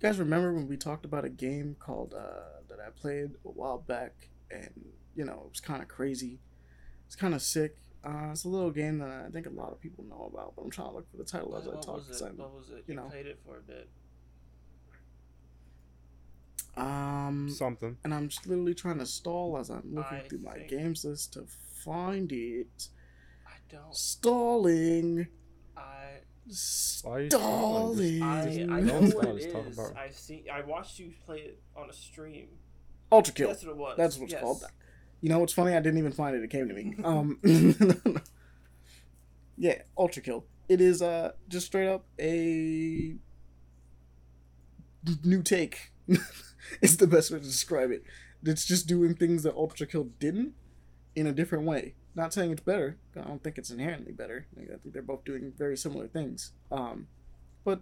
guys 0.00 0.18
remember 0.18 0.52
when 0.52 0.66
we 0.68 0.76
talked 0.76 1.04
about 1.04 1.24
a 1.24 1.28
game 1.30 1.76
called 1.78 2.14
uh 2.14 2.60
that 2.68 2.78
I 2.80 2.90
played 2.90 3.32
a 3.44 3.48
while 3.50 3.78
back, 3.78 4.30
and 4.50 4.70
you 5.14 5.24
know 5.24 5.42
it 5.46 5.50
was 5.50 5.60
kind 5.60 5.82
of 5.82 5.88
crazy. 5.88 6.40
It's 7.06 7.14
kind 7.16 7.34
of 7.34 7.42
sick. 7.42 7.76
Uh, 8.06 8.28
it's 8.30 8.44
a 8.44 8.48
little 8.48 8.70
game 8.70 8.98
that 8.98 9.08
I 9.26 9.28
think 9.30 9.46
a 9.46 9.50
lot 9.50 9.72
of 9.72 9.80
people 9.80 10.04
know 10.04 10.30
about, 10.32 10.54
but 10.54 10.62
I'm 10.62 10.70
trying 10.70 10.90
to 10.90 10.94
look 10.94 11.10
for 11.10 11.16
the 11.16 11.24
title 11.24 11.56
as 11.56 11.66
I 11.66 11.70
What 11.70 11.82
talk. 11.82 11.96
was 11.96 12.06
'cause 12.06 12.22
it? 12.22 12.24
I'm- 12.26 12.36
What 12.36 12.54
was 12.54 12.70
it? 12.70 12.84
you 12.86 12.94
You, 12.94 12.94
know. 12.94 13.08
played 13.08 13.26
it 13.26 13.40
for 13.44 13.56
a 13.58 13.62
bit. 13.62 13.88
Um, 16.76 17.48
Something. 17.50 17.96
and 18.04 18.12
I'm 18.14 18.28
just 18.28 18.46
literally 18.46 18.74
trying 18.74 18.98
to 18.98 19.06
stall 19.06 19.56
as 19.58 19.70
I'm 19.70 19.94
looking 19.94 20.18
I 20.18 20.28
through 20.28 20.40
my 20.40 20.58
games 20.58 21.04
list 21.04 21.32
to 21.32 21.46
find 21.84 22.30
it. 22.32 22.88
I 23.46 23.52
don't. 23.70 23.94
Stalling. 23.94 25.26
I 25.76 26.18
Why 27.02 27.28
stalling? 27.28 27.30
Stalling. 27.30 28.22
I, 28.22 28.76
I 28.76 28.80
know 28.82 29.00
what 29.00 29.26
it 29.28 29.36
just 29.38 29.50
talk 29.52 29.66
is. 29.66 29.78
about- 29.78 29.96
I 29.96 30.10
see. 30.10 30.44
I 30.48 30.60
watched 30.60 30.98
you 30.98 31.12
play 31.24 31.38
it 31.40 31.62
on 31.74 31.88
a 31.88 31.92
stream. 31.92 32.48
ULTRAKILL. 33.10 33.48
That's 33.48 33.64
what 33.64 33.70
it 33.72 33.76
was. 33.76 33.96
That's 33.96 34.18
what's 34.18 34.32
yes. 34.32 34.42
called. 34.42 34.64
You 35.20 35.28
know 35.28 35.38
what's 35.38 35.52
funny? 35.52 35.72
I 35.74 35.80
didn't 35.80 35.98
even 35.98 36.12
find 36.12 36.36
it. 36.36 36.42
It 36.42 36.50
came 36.50 36.68
to 36.68 36.74
me. 36.74 36.94
Um, 37.04 37.38
yeah, 39.56 39.82
ULTRAKILL. 39.96 40.44
It 40.68 40.80
is 40.80 41.00
uh 41.00 41.32
just 41.48 41.66
straight 41.66 41.88
up 41.88 42.04
a 42.20 43.16
new 45.24 45.42
take. 45.42 45.92
it's 46.82 46.96
the 46.96 47.06
best 47.06 47.30
way 47.30 47.38
to 47.38 47.44
describe 47.44 47.90
it. 47.90 48.04
It's 48.44 48.64
just 48.64 48.86
doing 48.86 49.14
things 49.14 49.42
that 49.44 49.54
ULTRAKILL 49.54 50.10
didn't 50.18 50.54
in 51.14 51.26
a 51.26 51.32
different 51.32 51.64
way. 51.64 51.94
Not 52.14 52.32
saying 52.32 52.50
it's 52.50 52.62
better. 52.62 52.96
I 53.16 53.22
don't 53.22 53.42
think 53.42 53.58
it's 53.58 53.70
inherently 53.70 54.12
better. 54.12 54.46
I 54.56 54.76
think 54.76 54.92
they're 54.92 55.02
both 55.02 55.24
doing 55.24 55.52
very 55.56 55.76
similar 55.76 56.06
things. 56.08 56.52
Um, 56.70 57.08
but 57.64 57.80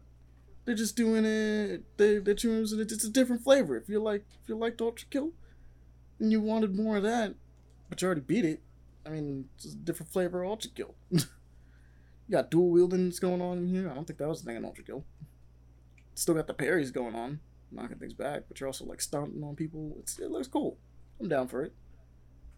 they're 0.64 0.74
just 0.74 0.96
doing 0.96 1.24
it. 1.24 1.84
They 1.96 2.18
they're 2.18 2.34
choosing 2.34 2.80
it. 2.80 2.90
It's 2.92 3.04
a 3.04 3.10
different 3.10 3.42
flavor. 3.42 3.76
If 3.76 3.88
you 3.88 4.00
like, 4.00 4.24
if 4.42 4.48
you 4.48 4.56
liked 4.56 4.80
ULTRAKILL, 4.80 5.32
and 6.18 6.32
you 6.32 6.40
wanted 6.40 6.76
more 6.76 6.96
of 6.96 7.02
that, 7.02 7.34
but 7.88 8.00
you 8.00 8.06
already 8.06 8.20
beat 8.20 8.44
it. 8.44 8.62
I 9.06 9.10
mean, 9.10 9.48
it's 9.56 9.66
a 9.66 9.76
different 9.76 10.12
flavor 10.12 10.42
of 10.42 10.50
ULTRAKILL. 10.50 10.94
You 12.26 12.32
got 12.32 12.50
dual 12.50 12.70
wielding 12.70 13.04
that's 13.04 13.18
going 13.18 13.42
on 13.42 13.58
in 13.58 13.68
here. 13.68 13.90
I 13.90 13.94
don't 13.94 14.06
think 14.06 14.18
that 14.18 14.28
was 14.28 14.40
a 14.40 14.44
thing 14.44 14.56
in 14.56 14.64
ULTRAKILL. 14.64 15.04
Still 16.14 16.34
got 16.34 16.46
the 16.46 16.54
parries 16.54 16.90
going 16.90 17.14
on, 17.14 17.40
knocking 17.70 17.98
things 17.98 18.14
back, 18.14 18.44
but 18.48 18.58
you're 18.58 18.66
also 18.66 18.84
like 18.86 19.02
stomping 19.02 19.42
on 19.42 19.56
people. 19.56 19.94
It's, 19.98 20.18
it 20.18 20.30
looks 20.30 20.48
cool. 20.48 20.78
I'm 21.20 21.28
down 21.28 21.48
for 21.48 21.62
it. 21.62 21.74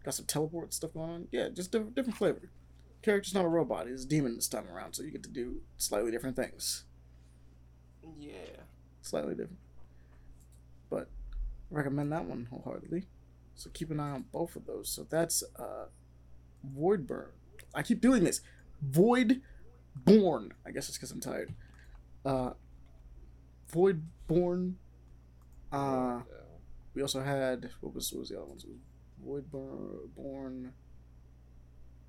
Got 0.04 0.14
some 0.14 0.26
teleport 0.26 0.72
stuff 0.72 0.94
going 0.94 1.10
on. 1.10 1.28
Yeah, 1.32 1.48
just 1.48 1.72
different, 1.72 1.96
different 1.96 2.16
flavor. 2.16 2.50
Character's 3.02 3.34
not 3.34 3.44
a 3.44 3.48
robot; 3.48 3.88
he's 3.88 4.04
a 4.04 4.08
demon 4.08 4.36
this 4.36 4.48
time 4.48 4.68
around, 4.72 4.94
so 4.94 5.02
you 5.02 5.10
get 5.10 5.22
to 5.24 5.28
do 5.28 5.60
slightly 5.76 6.10
different 6.10 6.36
things. 6.36 6.84
Yeah. 8.18 8.62
Slightly 9.02 9.34
different. 9.34 9.58
But 10.90 11.08
recommend 11.70 12.12
that 12.12 12.24
one 12.24 12.46
wholeheartedly. 12.50 13.04
So 13.56 13.70
keep 13.72 13.90
an 13.90 13.98
eye 14.00 14.10
on 14.10 14.26
both 14.32 14.54
of 14.54 14.66
those. 14.66 14.88
So 14.88 15.06
that's 15.08 15.42
uh 15.58 15.86
Void 16.62 17.06
Burn. 17.06 17.30
I 17.74 17.82
keep 17.82 18.00
doing 18.00 18.22
this. 18.24 18.40
Void 18.82 19.40
Born. 19.94 20.52
I 20.66 20.70
guess 20.70 20.88
it's 20.88 20.96
because 20.98 21.10
I'm 21.10 21.20
tired. 21.20 21.54
Uh 22.24 22.50
Void 23.70 24.02
Born. 24.28 24.76
Uh 25.72 26.20
we 26.94 27.02
also 27.02 27.22
had 27.22 27.70
what 27.80 27.94
was 27.94 28.12
what 28.12 28.20
was 28.20 28.28
the 28.28 28.36
other 28.36 28.46
ones? 28.46 28.64
Void 29.24 29.50
Born. 29.50 30.72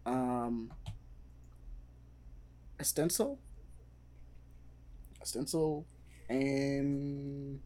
Um 0.06 0.72
Estensel? 2.80 3.40
Stencil 5.24 5.86
and 6.30 7.60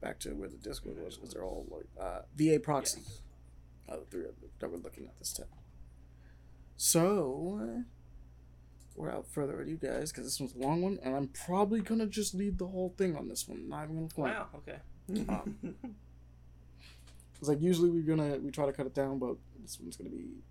back 0.00 0.18
to 0.20 0.30
where 0.30 0.48
the 0.48 0.56
Discord 0.56 0.96
was 1.02 1.16
because 1.16 1.32
they're 1.34 1.44
all 1.44 1.66
like 1.70 1.86
uh, 2.00 2.20
VA 2.36 2.58
proxy. 2.58 3.00
Yes. 3.02 3.22
Uh, 3.88 3.96
the 3.96 4.04
three 4.10 4.24
of 4.24 4.40
them 4.40 4.50
that 4.60 4.70
we're 4.70 4.78
looking 4.78 5.06
at 5.06 5.18
this 5.18 5.32
time. 5.32 5.46
So, 6.76 7.82
without 8.96 9.26
further 9.26 9.60
ado, 9.60 9.76
guys, 9.76 10.12
because 10.12 10.24
this 10.24 10.40
one's 10.40 10.54
a 10.54 10.58
long 10.58 10.80
one, 10.80 10.98
and 11.02 11.14
I'm 11.14 11.28
probably 11.28 11.80
gonna 11.80 12.06
just 12.06 12.34
lead 12.34 12.58
the 12.58 12.66
whole 12.66 12.94
thing 12.96 13.16
on 13.16 13.28
this 13.28 13.48
one. 13.48 13.68
Not 13.68 13.84
even 13.84 13.96
gonna 13.96 14.08
play. 14.08 14.30
Wow. 14.30 14.46
Okay. 14.56 14.78
Um, 15.28 15.74
It's 17.40 17.48
like 17.48 17.62
usually 17.62 17.88
we're 17.88 18.02
gonna 18.02 18.36
we 18.36 18.50
try 18.50 18.66
to 18.66 18.72
cut 18.72 18.84
it 18.86 18.94
down, 18.94 19.18
but 19.18 19.36
this 19.62 19.78
one's 19.80 19.96
gonna 19.96 20.10
be 20.10 20.42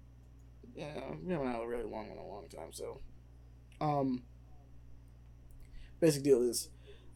yeah 0.76 0.88
we 1.24 1.32
haven't 1.32 1.52
had 1.52 1.62
a 1.62 1.68
really 1.68 1.84
long 1.84 2.10
one 2.10 2.18
in 2.18 2.24
a 2.24 2.28
long 2.28 2.48
time. 2.50 2.72
So, 2.72 3.00
um, 3.80 4.24
basic 6.00 6.24
deal 6.24 6.42
is 6.42 6.70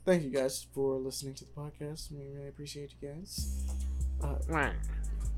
thank 0.05 0.23
you 0.23 0.29
guys 0.29 0.65
for 0.73 0.97
listening 0.97 1.33
to 1.35 1.45
the 1.45 1.51
podcast. 1.51 2.11
We 2.11 2.17
really 2.35 2.49
appreciate 2.49 2.93
you 3.01 3.09
guys. 3.09 3.63
Uh, 4.21 4.35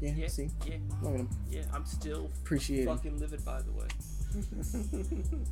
yeah, 0.02 0.12
Yeah. 0.14 0.28
see, 0.28 0.50
Yeah. 0.66 0.78
look 1.02 1.14
at 1.14 1.20
him. 1.22 1.30
Yeah. 1.50 1.64
I'm 1.74 1.86
still 1.86 2.30
Appreciate 2.44 2.88
him. 2.88 2.96
fucking 2.96 3.20
livid, 3.20 3.44
by 3.46 3.62
the 3.62 3.72
way. 3.72 3.88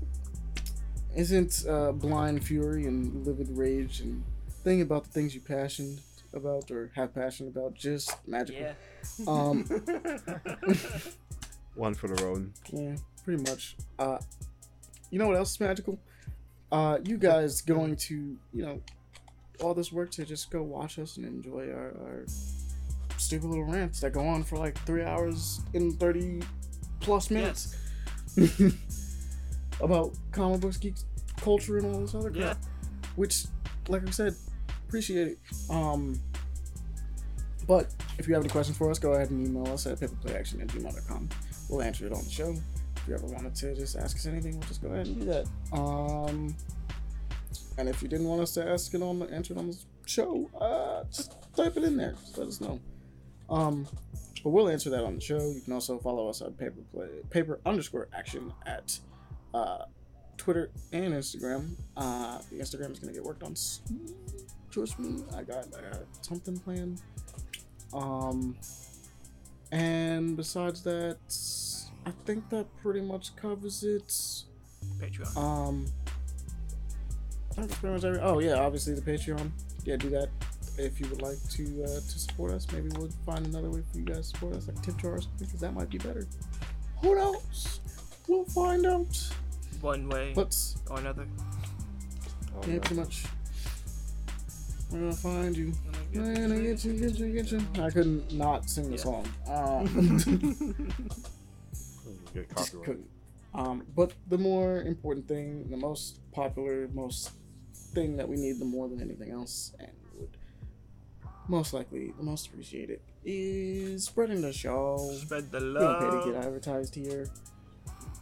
Isn't 1.16 1.66
uh, 1.70 1.92
blind 1.92 2.44
fury 2.44 2.86
and 2.88 3.26
livid 3.26 3.48
rage 3.56 4.02
and 4.02 4.24
thing 4.64 4.82
about 4.82 5.04
the 5.06 5.10
things 5.12 5.36
you 5.36 5.42
passionate 5.42 6.00
about 6.34 6.72
or 6.72 6.92
have 6.96 7.14
passion 7.14 7.48
about 7.48 7.76
just 7.76 8.16
magical? 8.28 8.62
Yeah. 8.62 8.74
Um, 9.28 9.64
One 11.76 11.94
for 11.94 12.08
the 12.08 12.24
road. 12.24 12.52
Yeah, 12.72 12.96
pretty 13.24 13.44
much. 13.44 13.76
Uh, 13.98 14.18
you 15.12 15.20
know 15.20 15.28
what 15.28 15.38
else 15.38 15.52
is 15.52 15.60
magical? 15.60 16.00
Uh, 16.72 16.98
you 17.04 17.18
guys 17.18 17.62
going 17.62 17.96
to, 17.96 18.36
you 18.52 18.64
know, 18.66 18.82
all 19.62 19.74
this 19.74 19.92
work 19.92 20.12
to 20.12 20.26
just 20.26 20.50
go 20.52 20.62
watch 20.64 20.98
us 21.00 21.18
and 21.18 21.26
enjoy 21.26 21.70
our, 21.72 21.94
our 22.06 22.26
stupid 23.18 23.48
little 23.48 23.66
rants 23.66 24.00
that 24.02 24.12
go 24.12 24.26
on 24.26 24.44
for 24.44 24.58
like 24.58 24.78
three 24.86 25.04
hours 25.04 25.62
and 25.74 25.98
30 26.00 26.42
plus 27.00 27.30
minutes 27.30 27.76
about 29.82 30.14
comic 30.32 30.62
books, 30.62 30.78
geek 30.78 30.96
culture, 31.38 31.78
and 31.78 31.86
all 31.94 32.02
this 32.02 32.16
other 32.16 32.32
Yeah. 32.34 32.54
crap. 32.54 32.58
Which, 33.16 33.46
like 33.90 34.08
I 34.08 34.12
said, 34.12 34.36
appreciate 34.88 35.28
it. 35.28 35.38
Um, 35.70 36.20
but 37.68 37.94
if 38.18 38.28
you 38.28 38.34
have 38.34 38.44
any 38.44 38.50
questions 38.52 38.78
for 38.78 38.90
us, 38.90 39.00
go 39.00 39.14
ahead 39.14 39.30
and 39.30 39.46
email 39.48 39.72
us 39.74 39.86
at 39.86 40.00
paperplayaction 40.00 40.62
at 40.62 40.68
gmail.com. 40.68 41.30
We'll 41.70 41.82
answer 41.82 42.06
it 42.08 42.14
on 42.14 42.24
the 42.24 42.30
show. 42.30 42.52
If 42.98 43.08
you 43.08 43.14
ever 43.16 43.28
wanted 43.28 43.56
to 43.56 43.76
just 43.76 43.96
ask 43.98 44.16
us 44.16 44.26
anything, 44.26 44.54
we'll 44.54 44.68
just 44.68 44.82
go 44.82 44.90
ahead 44.90 45.08
and 45.08 45.20
do 45.20 45.26
that. 45.26 45.46
Um, 45.74 46.56
and 47.78 47.90
if 47.90 48.02
you 48.02 48.08
didn't 48.08 48.28
want 48.28 48.42
us 48.42 48.54
to 48.54 48.68
ask 48.68 48.94
it 48.94 49.02
on 49.02 49.20
the 49.20 49.30
answer 49.30 49.54
it 49.54 49.60
on 49.60 49.68
the 49.68 49.78
show, 50.06 50.50
uh, 50.60 51.04
just 51.12 51.36
type 51.56 51.78
it 51.78 51.84
in 51.84 51.98
there. 51.98 52.16
Just 52.22 52.38
let 52.38 52.48
us 52.48 52.62
know. 52.62 52.80
Um, 53.50 53.88
but 54.44 54.50
we'll 54.50 54.70
answer 54.70 54.90
that 54.90 55.04
on 55.04 55.16
the 55.16 55.22
show. 55.22 55.40
You 55.40 55.62
can 55.62 55.74
also 55.74 55.98
follow 56.00 56.28
us 56.28 56.42
on 56.42 56.54
paper 56.54 56.82
play 56.94 57.08
paper 57.30 57.60
underscore 57.66 58.08
action 58.14 58.54
at 58.66 59.00
uh, 59.54 59.86
Twitter 60.38 60.70
and 60.92 61.14
Instagram. 61.14 61.72
Uh, 61.96 62.40
the 62.52 62.58
Instagram 62.58 62.92
is 62.92 63.00
gonna 63.00 63.14
get 63.14 63.24
worked 63.24 63.44
on. 63.44 63.56
soon. 63.56 64.16
Trust 64.70 64.98
me, 64.98 65.24
I 65.38 65.44
got, 65.44 65.68
I 65.78 65.82
got 65.92 66.04
something 66.22 66.58
planned. 66.58 67.00
Um, 67.94 68.56
and 69.72 70.36
besides 70.36 70.82
that, 70.84 71.18
I 72.06 72.12
think 72.26 72.50
that 72.50 72.66
pretty 72.82 73.02
much 73.02 73.36
covers 73.36 73.84
it. 73.84 74.12
Patreon. 75.00 75.38
Um, 75.38 75.86
I 75.86 75.86
think 75.86 75.92
that's 75.92 76.03
pretty 77.56 77.88
much 77.96 78.04
every. 78.04 78.20
Oh 78.20 78.40
yeah, 78.40 78.56
obviously 78.56 78.94
the 78.94 79.02
Patreon. 79.02 79.52
Yeah, 79.86 79.96
do 79.98 80.10
that 80.12 80.30
if 80.78 81.00
you 81.00 81.08
would 81.10 81.22
like 81.22 81.38
to 81.52 81.84
uh, 81.84 81.88
to 81.88 82.20
support 82.20 82.52
us. 82.52 82.66
Maybe 82.72 82.90
we'll 82.98 83.10
find 83.26 83.46
another 83.46 83.70
way 83.70 83.82
for 83.92 83.98
you 84.00 84.06
guys 84.06 84.18
to 84.18 84.24
support 84.38 84.54
us, 84.56 84.68
like 84.68 84.82
tip 84.82 84.98
jar 84.98 85.14
or 85.16 85.22
something, 85.22 85.46
because 85.46 85.60
that 85.60 85.74
might 85.74 85.90
be 85.90 85.98
better. 86.00 86.26
Who 87.02 87.16
knows? 87.16 87.80
We'll 88.28 88.46
find 88.46 88.86
out. 88.86 89.16
One 89.82 90.08
way 90.08 90.32
But 90.34 90.58
or 90.90 91.00
another. 91.00 91.28
Oh, 92.56 92.62
yeah, 92.68 92.76
no. 92.76 92.80
pretty 92.80 92.96
much. 92.96 93.26
We're 94.92 95.00
gonna 95.00 95.14
find 95.14 95.58
you. 95.58 95.74
I'm 96.14 96.22
We're 96.24 96.34
gonna 96.36 96.48
gonna 96.48 96.62
get 96.62 96.86
you, 96.86 96.94
get 96.94 97.16
you, 97.20 97.34
get 97.34 97.52
you. 97.52 97.62
I 97.84 97.90
couldn't 97.90 98.32
not 98.34 98.70
sing 98.70 98.86
the 98.90 98.96
Yeah. 98.96 99.04
song. 99.04 99.28
Uh, 99.48 99.84
Get 102.34 102.50
just 102.56 102.72
copyright. 102.74 102.86
couldn't. 102.86 103.10
Um, 103.54 103.84
but 103.96 104.14
the 104.30 104.38
more 104.38 104.82
important 104.82 105.28
thing, 105.28 105.70
the 105.70 105.78
most 105.78 106.20
popular, 106.32 106.90
most 106.94 107.32
thing 107.94 108.18
that 108.18 108.28
we 108.28 108.36
need 108.38 108.60
the 108.60 108.66
more 108.66 108.88
than 108.88 109.02
anything 109.02 109.32
else, 109.32 109.74
and 109.80 109.92
would 110.18 110.38
most 111.48 111.74
likely 111.74 112.12
the 112.18 112.24
most 112.24 112.48
appreciated, 112.48 113.00
is 113.26 114.06
spreading 114.06 114.42
the 114.42 114.54
show. 114.54 114.98
Spread 115.22 115.52
the 115.52 115.60
We 115.60 115.74
don't 115.74 116.00
pay 116.00 116.10
to 116.28 116.32
get 116.34 116.44
advertised 116.46 116.96
here. 116.96 117.28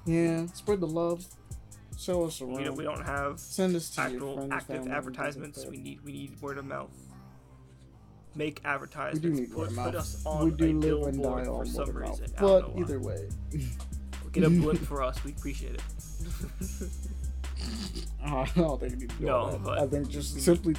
Yeah, 0.05 0.47
spread 0.47 0.79
the 0.81 0.87
love. 0.87 1.25
Show 1.97 2.23
us 2.25 2.41
We 2.41 2.47
around. 2.65 2.77
we 2.77 2.83
don't 2.83 3.05
have 3.05 3.39
Send 3.39 3.75
us 3.75 3.89
to 3.91 4.01
actual 4.01 4.35
friends, 4.35 4.51
active 4.53 4.87
advertisements. 4.87 5.65
We 5.65 5.77
need 5.77 6.01
we 6.03 6.11
need 6.13 6.41
word 6.41 6.57
of 6.57 6.65
mouth. 6.65 6.89
Make 8.33 8.61
We 8.63 8.69
advertisements. 8.69 9.19
do 9.19 9.29
need 9.29 9.49
put, 9.51 9.57
word 9.57 9.69
of 9.71 9.75
put 9.75 9.95
us 9.95 10.25
on 10.25 10.45
we 10.45 10.51
do 10.51 10.65
a 10.65 10.73
live 10.73 11.07
and 11.13 11.21
die 11.23 11.43
for 11.43 11.65
some 11.65 11.91
reason. 11.91 12.27
But 12.39 12.71
either 12.77 12.99
way, 12.99 13.29
Get 14.31 14.45
a 14.45 14.49
blimp 14.49 14.79
for 14.87 15.03
us. 15.03 15.21
We 15.25 15.31
appreciate 15.31 15.75
it. 15.75 15.81
I 18.25 18.45
don't 18.55 18.79
think 18.79 18.93
you 18.93 18.97
need 18.99 19.09
to 19.09 19.15
do 19.17 19.25
No, 19.25 19.51
that. 19.51 19.63
but- 19.63 19.79
I 19.79 19.87
think 19.87 20.07
just 20.09 20.39
simply, 20.41 20.75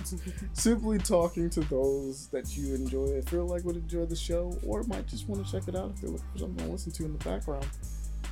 simply 0.53 0.99
talking 0.99 1.51
to 1.51 1.61
those 1.63 2.29
that 2.29 2.57
you 2.57 2.75
enjoy, 2.75 3.21
feel 3.23 3.47
like 3.47 3.65
would 3.65 3.77
enjoy 3.77 4.05
the 4.07 4.15
show, 4.17 4.57
or 4.67 4.83
might 4.85 5.07
just 5.09 5.29
want 5.29 5.45
to 5.45 5.51
check 5.53 5.67
it 5.69 5.75
out 5.75 5.91
if 5.95 6.01
they're 6.01 6.11
looking 6.11 6.27
for 6.33 6.39
something 6.39 6.67
to 6.67 6.73
listen 6.73 6.93
to 6.93 7.05
in 7.05 7.13
the 7.19 7.25
background. 7.25 7.67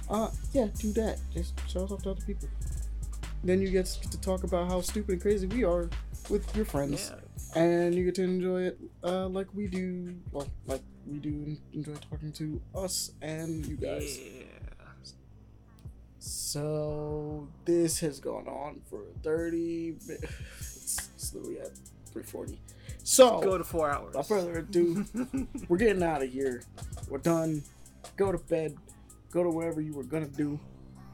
Uh, 0.08 0.30
yeah, 0.52 0.68
do 0.78 0.92
that. 0.92 1.18
Just 1.32 1.54
show 1.68 1.84
us 1.84 1.90
off 1.92 2.02
to 2.02 2.10
other 2.10 2.20
people. 2.24 2.48
Then 3.42 3.60
you 3.62 3.70
get 3.70 3.86
to 3.86 4.20
talk 4.20 4.44
about 4.44 4.68
how 4.68 4.80
stupid 4.80 5.12
and 5.14 5.22
crazy 5.22 5.46
we 5.46 5.64
are 5.64 5.88
with 6.28 6.54
your 6.54 6.64
friends, 6.64 7.12
Yeah. 7.56 7.62
and 7.62 7.94
you 7.94 8.04
get 8.04 8.14
to 8.16 8.22
enjoy 8.22 8.62
it 8.62 8.78
uh, 9.02 9.26
like 9.28 9.46
we 9.54 9.66
do. 9.66 10.14
Well, 10.30 10.46
like 10.66 10.82
we 11.06 11.18
do 11.18 11.56
enjoy 11.72 11.94
talking 12.10 12.32
to 12.32 12.60
us 12.74 13.12
and 13.22 13.64
you 13.66 13.76
guys. 13.76 14.18
Yeah. 14.18 14.39
So 16.20 17.48
this 17.64 17.98
has 18.00 18.20
gone 18.20 18.46
on 18.46 18.80
for 18.90 19.00
30 19.22 19.96
mi- 20.06 20.14
it's, 20.58 21.10
it's 21.16 21.34
literally 21.34 21.60
at 21.60 21.70
340. 22.12 22.60
So 23.02 23.40
Go 23.40 23.56
to 23.58 23.64
four 23.64 23.90
hours. 23.90 24.08
without 24.08 24.28
further 24.28 24.58
ado, 24.58 25.04
we're 25.68 25.78
getting 25.78 26.02
out 26.02 26.22
of 26.22 26.30
here. 26.30 26.62
We're 27.08 27.18
done. 27.18 27.62
Go 28.16 28.30
to 28.32 28.38
bed. 28.38 28.76
Go 29.32 29.42
to 29.42 29.50
wherever 29.50 29.80
you 29.80 29.94
were 29.94 30.04
gonna 30.04 30.26
do. 30.26 30.60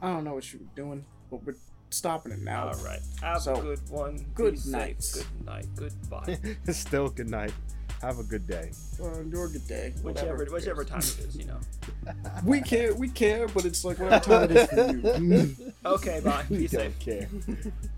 I 0.01 0.11
don't 0.11 0.23
know 0.25 0.33
what 0.33 0.51
you 0.53 0.59
were 0.59 0.75
doing, 0.75 1.05
but 1.31 1.43
we're 1.45 1.55
stopping 1.89 2.33
it 2.33 2.41
now. 2.41 2.67
All 2.67 2.75
right. 2.83 2.99
Have 3.21 3.41
So, 3.41 3.55
a 3.55 3.61
good 3.61 3.89
one. 3.89 4.25
good 4.35 4.55
Be 4.55 4.59
safe. 4.59 4.71
night. 4.71 5.11
Good 5.13 5.45
night. 5.45 5.65
Goodbye. 5.75 6.37
Still 6.73 7.09
good 7.09 7.29
night. 7.29 7.53
Have 8.01 8.19
a 8.19 8.23
good 8.23 8.45
day. 8.47 8.71
Uh, 9.01 9.11
enjoy 9.19 9.43
a 9.43 9.47
good 9.49 9.67
day. 9.67 9.93
whichever 10.03 10.33
whatever. 10.37 10.53
whichever 10.53 10.83
time 10.85 10.99
it 10.99 11.19
is, 11.19 11.35
you 11.35 11.45
know. 11.45 11.57
We 12.45 12.61
care. 12.61 12.93
We 12.93 13.09
care, 13.09 13.47
but 13.47 13.65
it's 13.65 13.83
like 13.83 13.97
whatever 13.99 14.23
time 14.23 14.51
it 14.51 14.57
is 14.57 14.69
for 14.69 15.23
you. 15.23 15.73
Okay. 15.85 16.19
Bye. 16.23 16.43
Be 16.49 16.55
You 16.57 16.67
safe. 16.67 16.81
don't 16.81 16.99
care. 16.99 17.27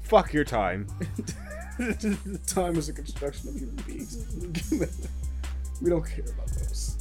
Fuck 0.04 0.32
your 0.34 0.44
time. 0.46 0.88
time 2.48 2.76
is 2.78 2.88
a 2.90 2.94
construction 2.94 3.50
of 3.50 3.56
human 3.56 3.76
beings. 3.88 4.26
we 5.82 5.90
don't 5.90 6.06
care 6.06 6.26
about 6.26 6.48
those. 6.48 6.99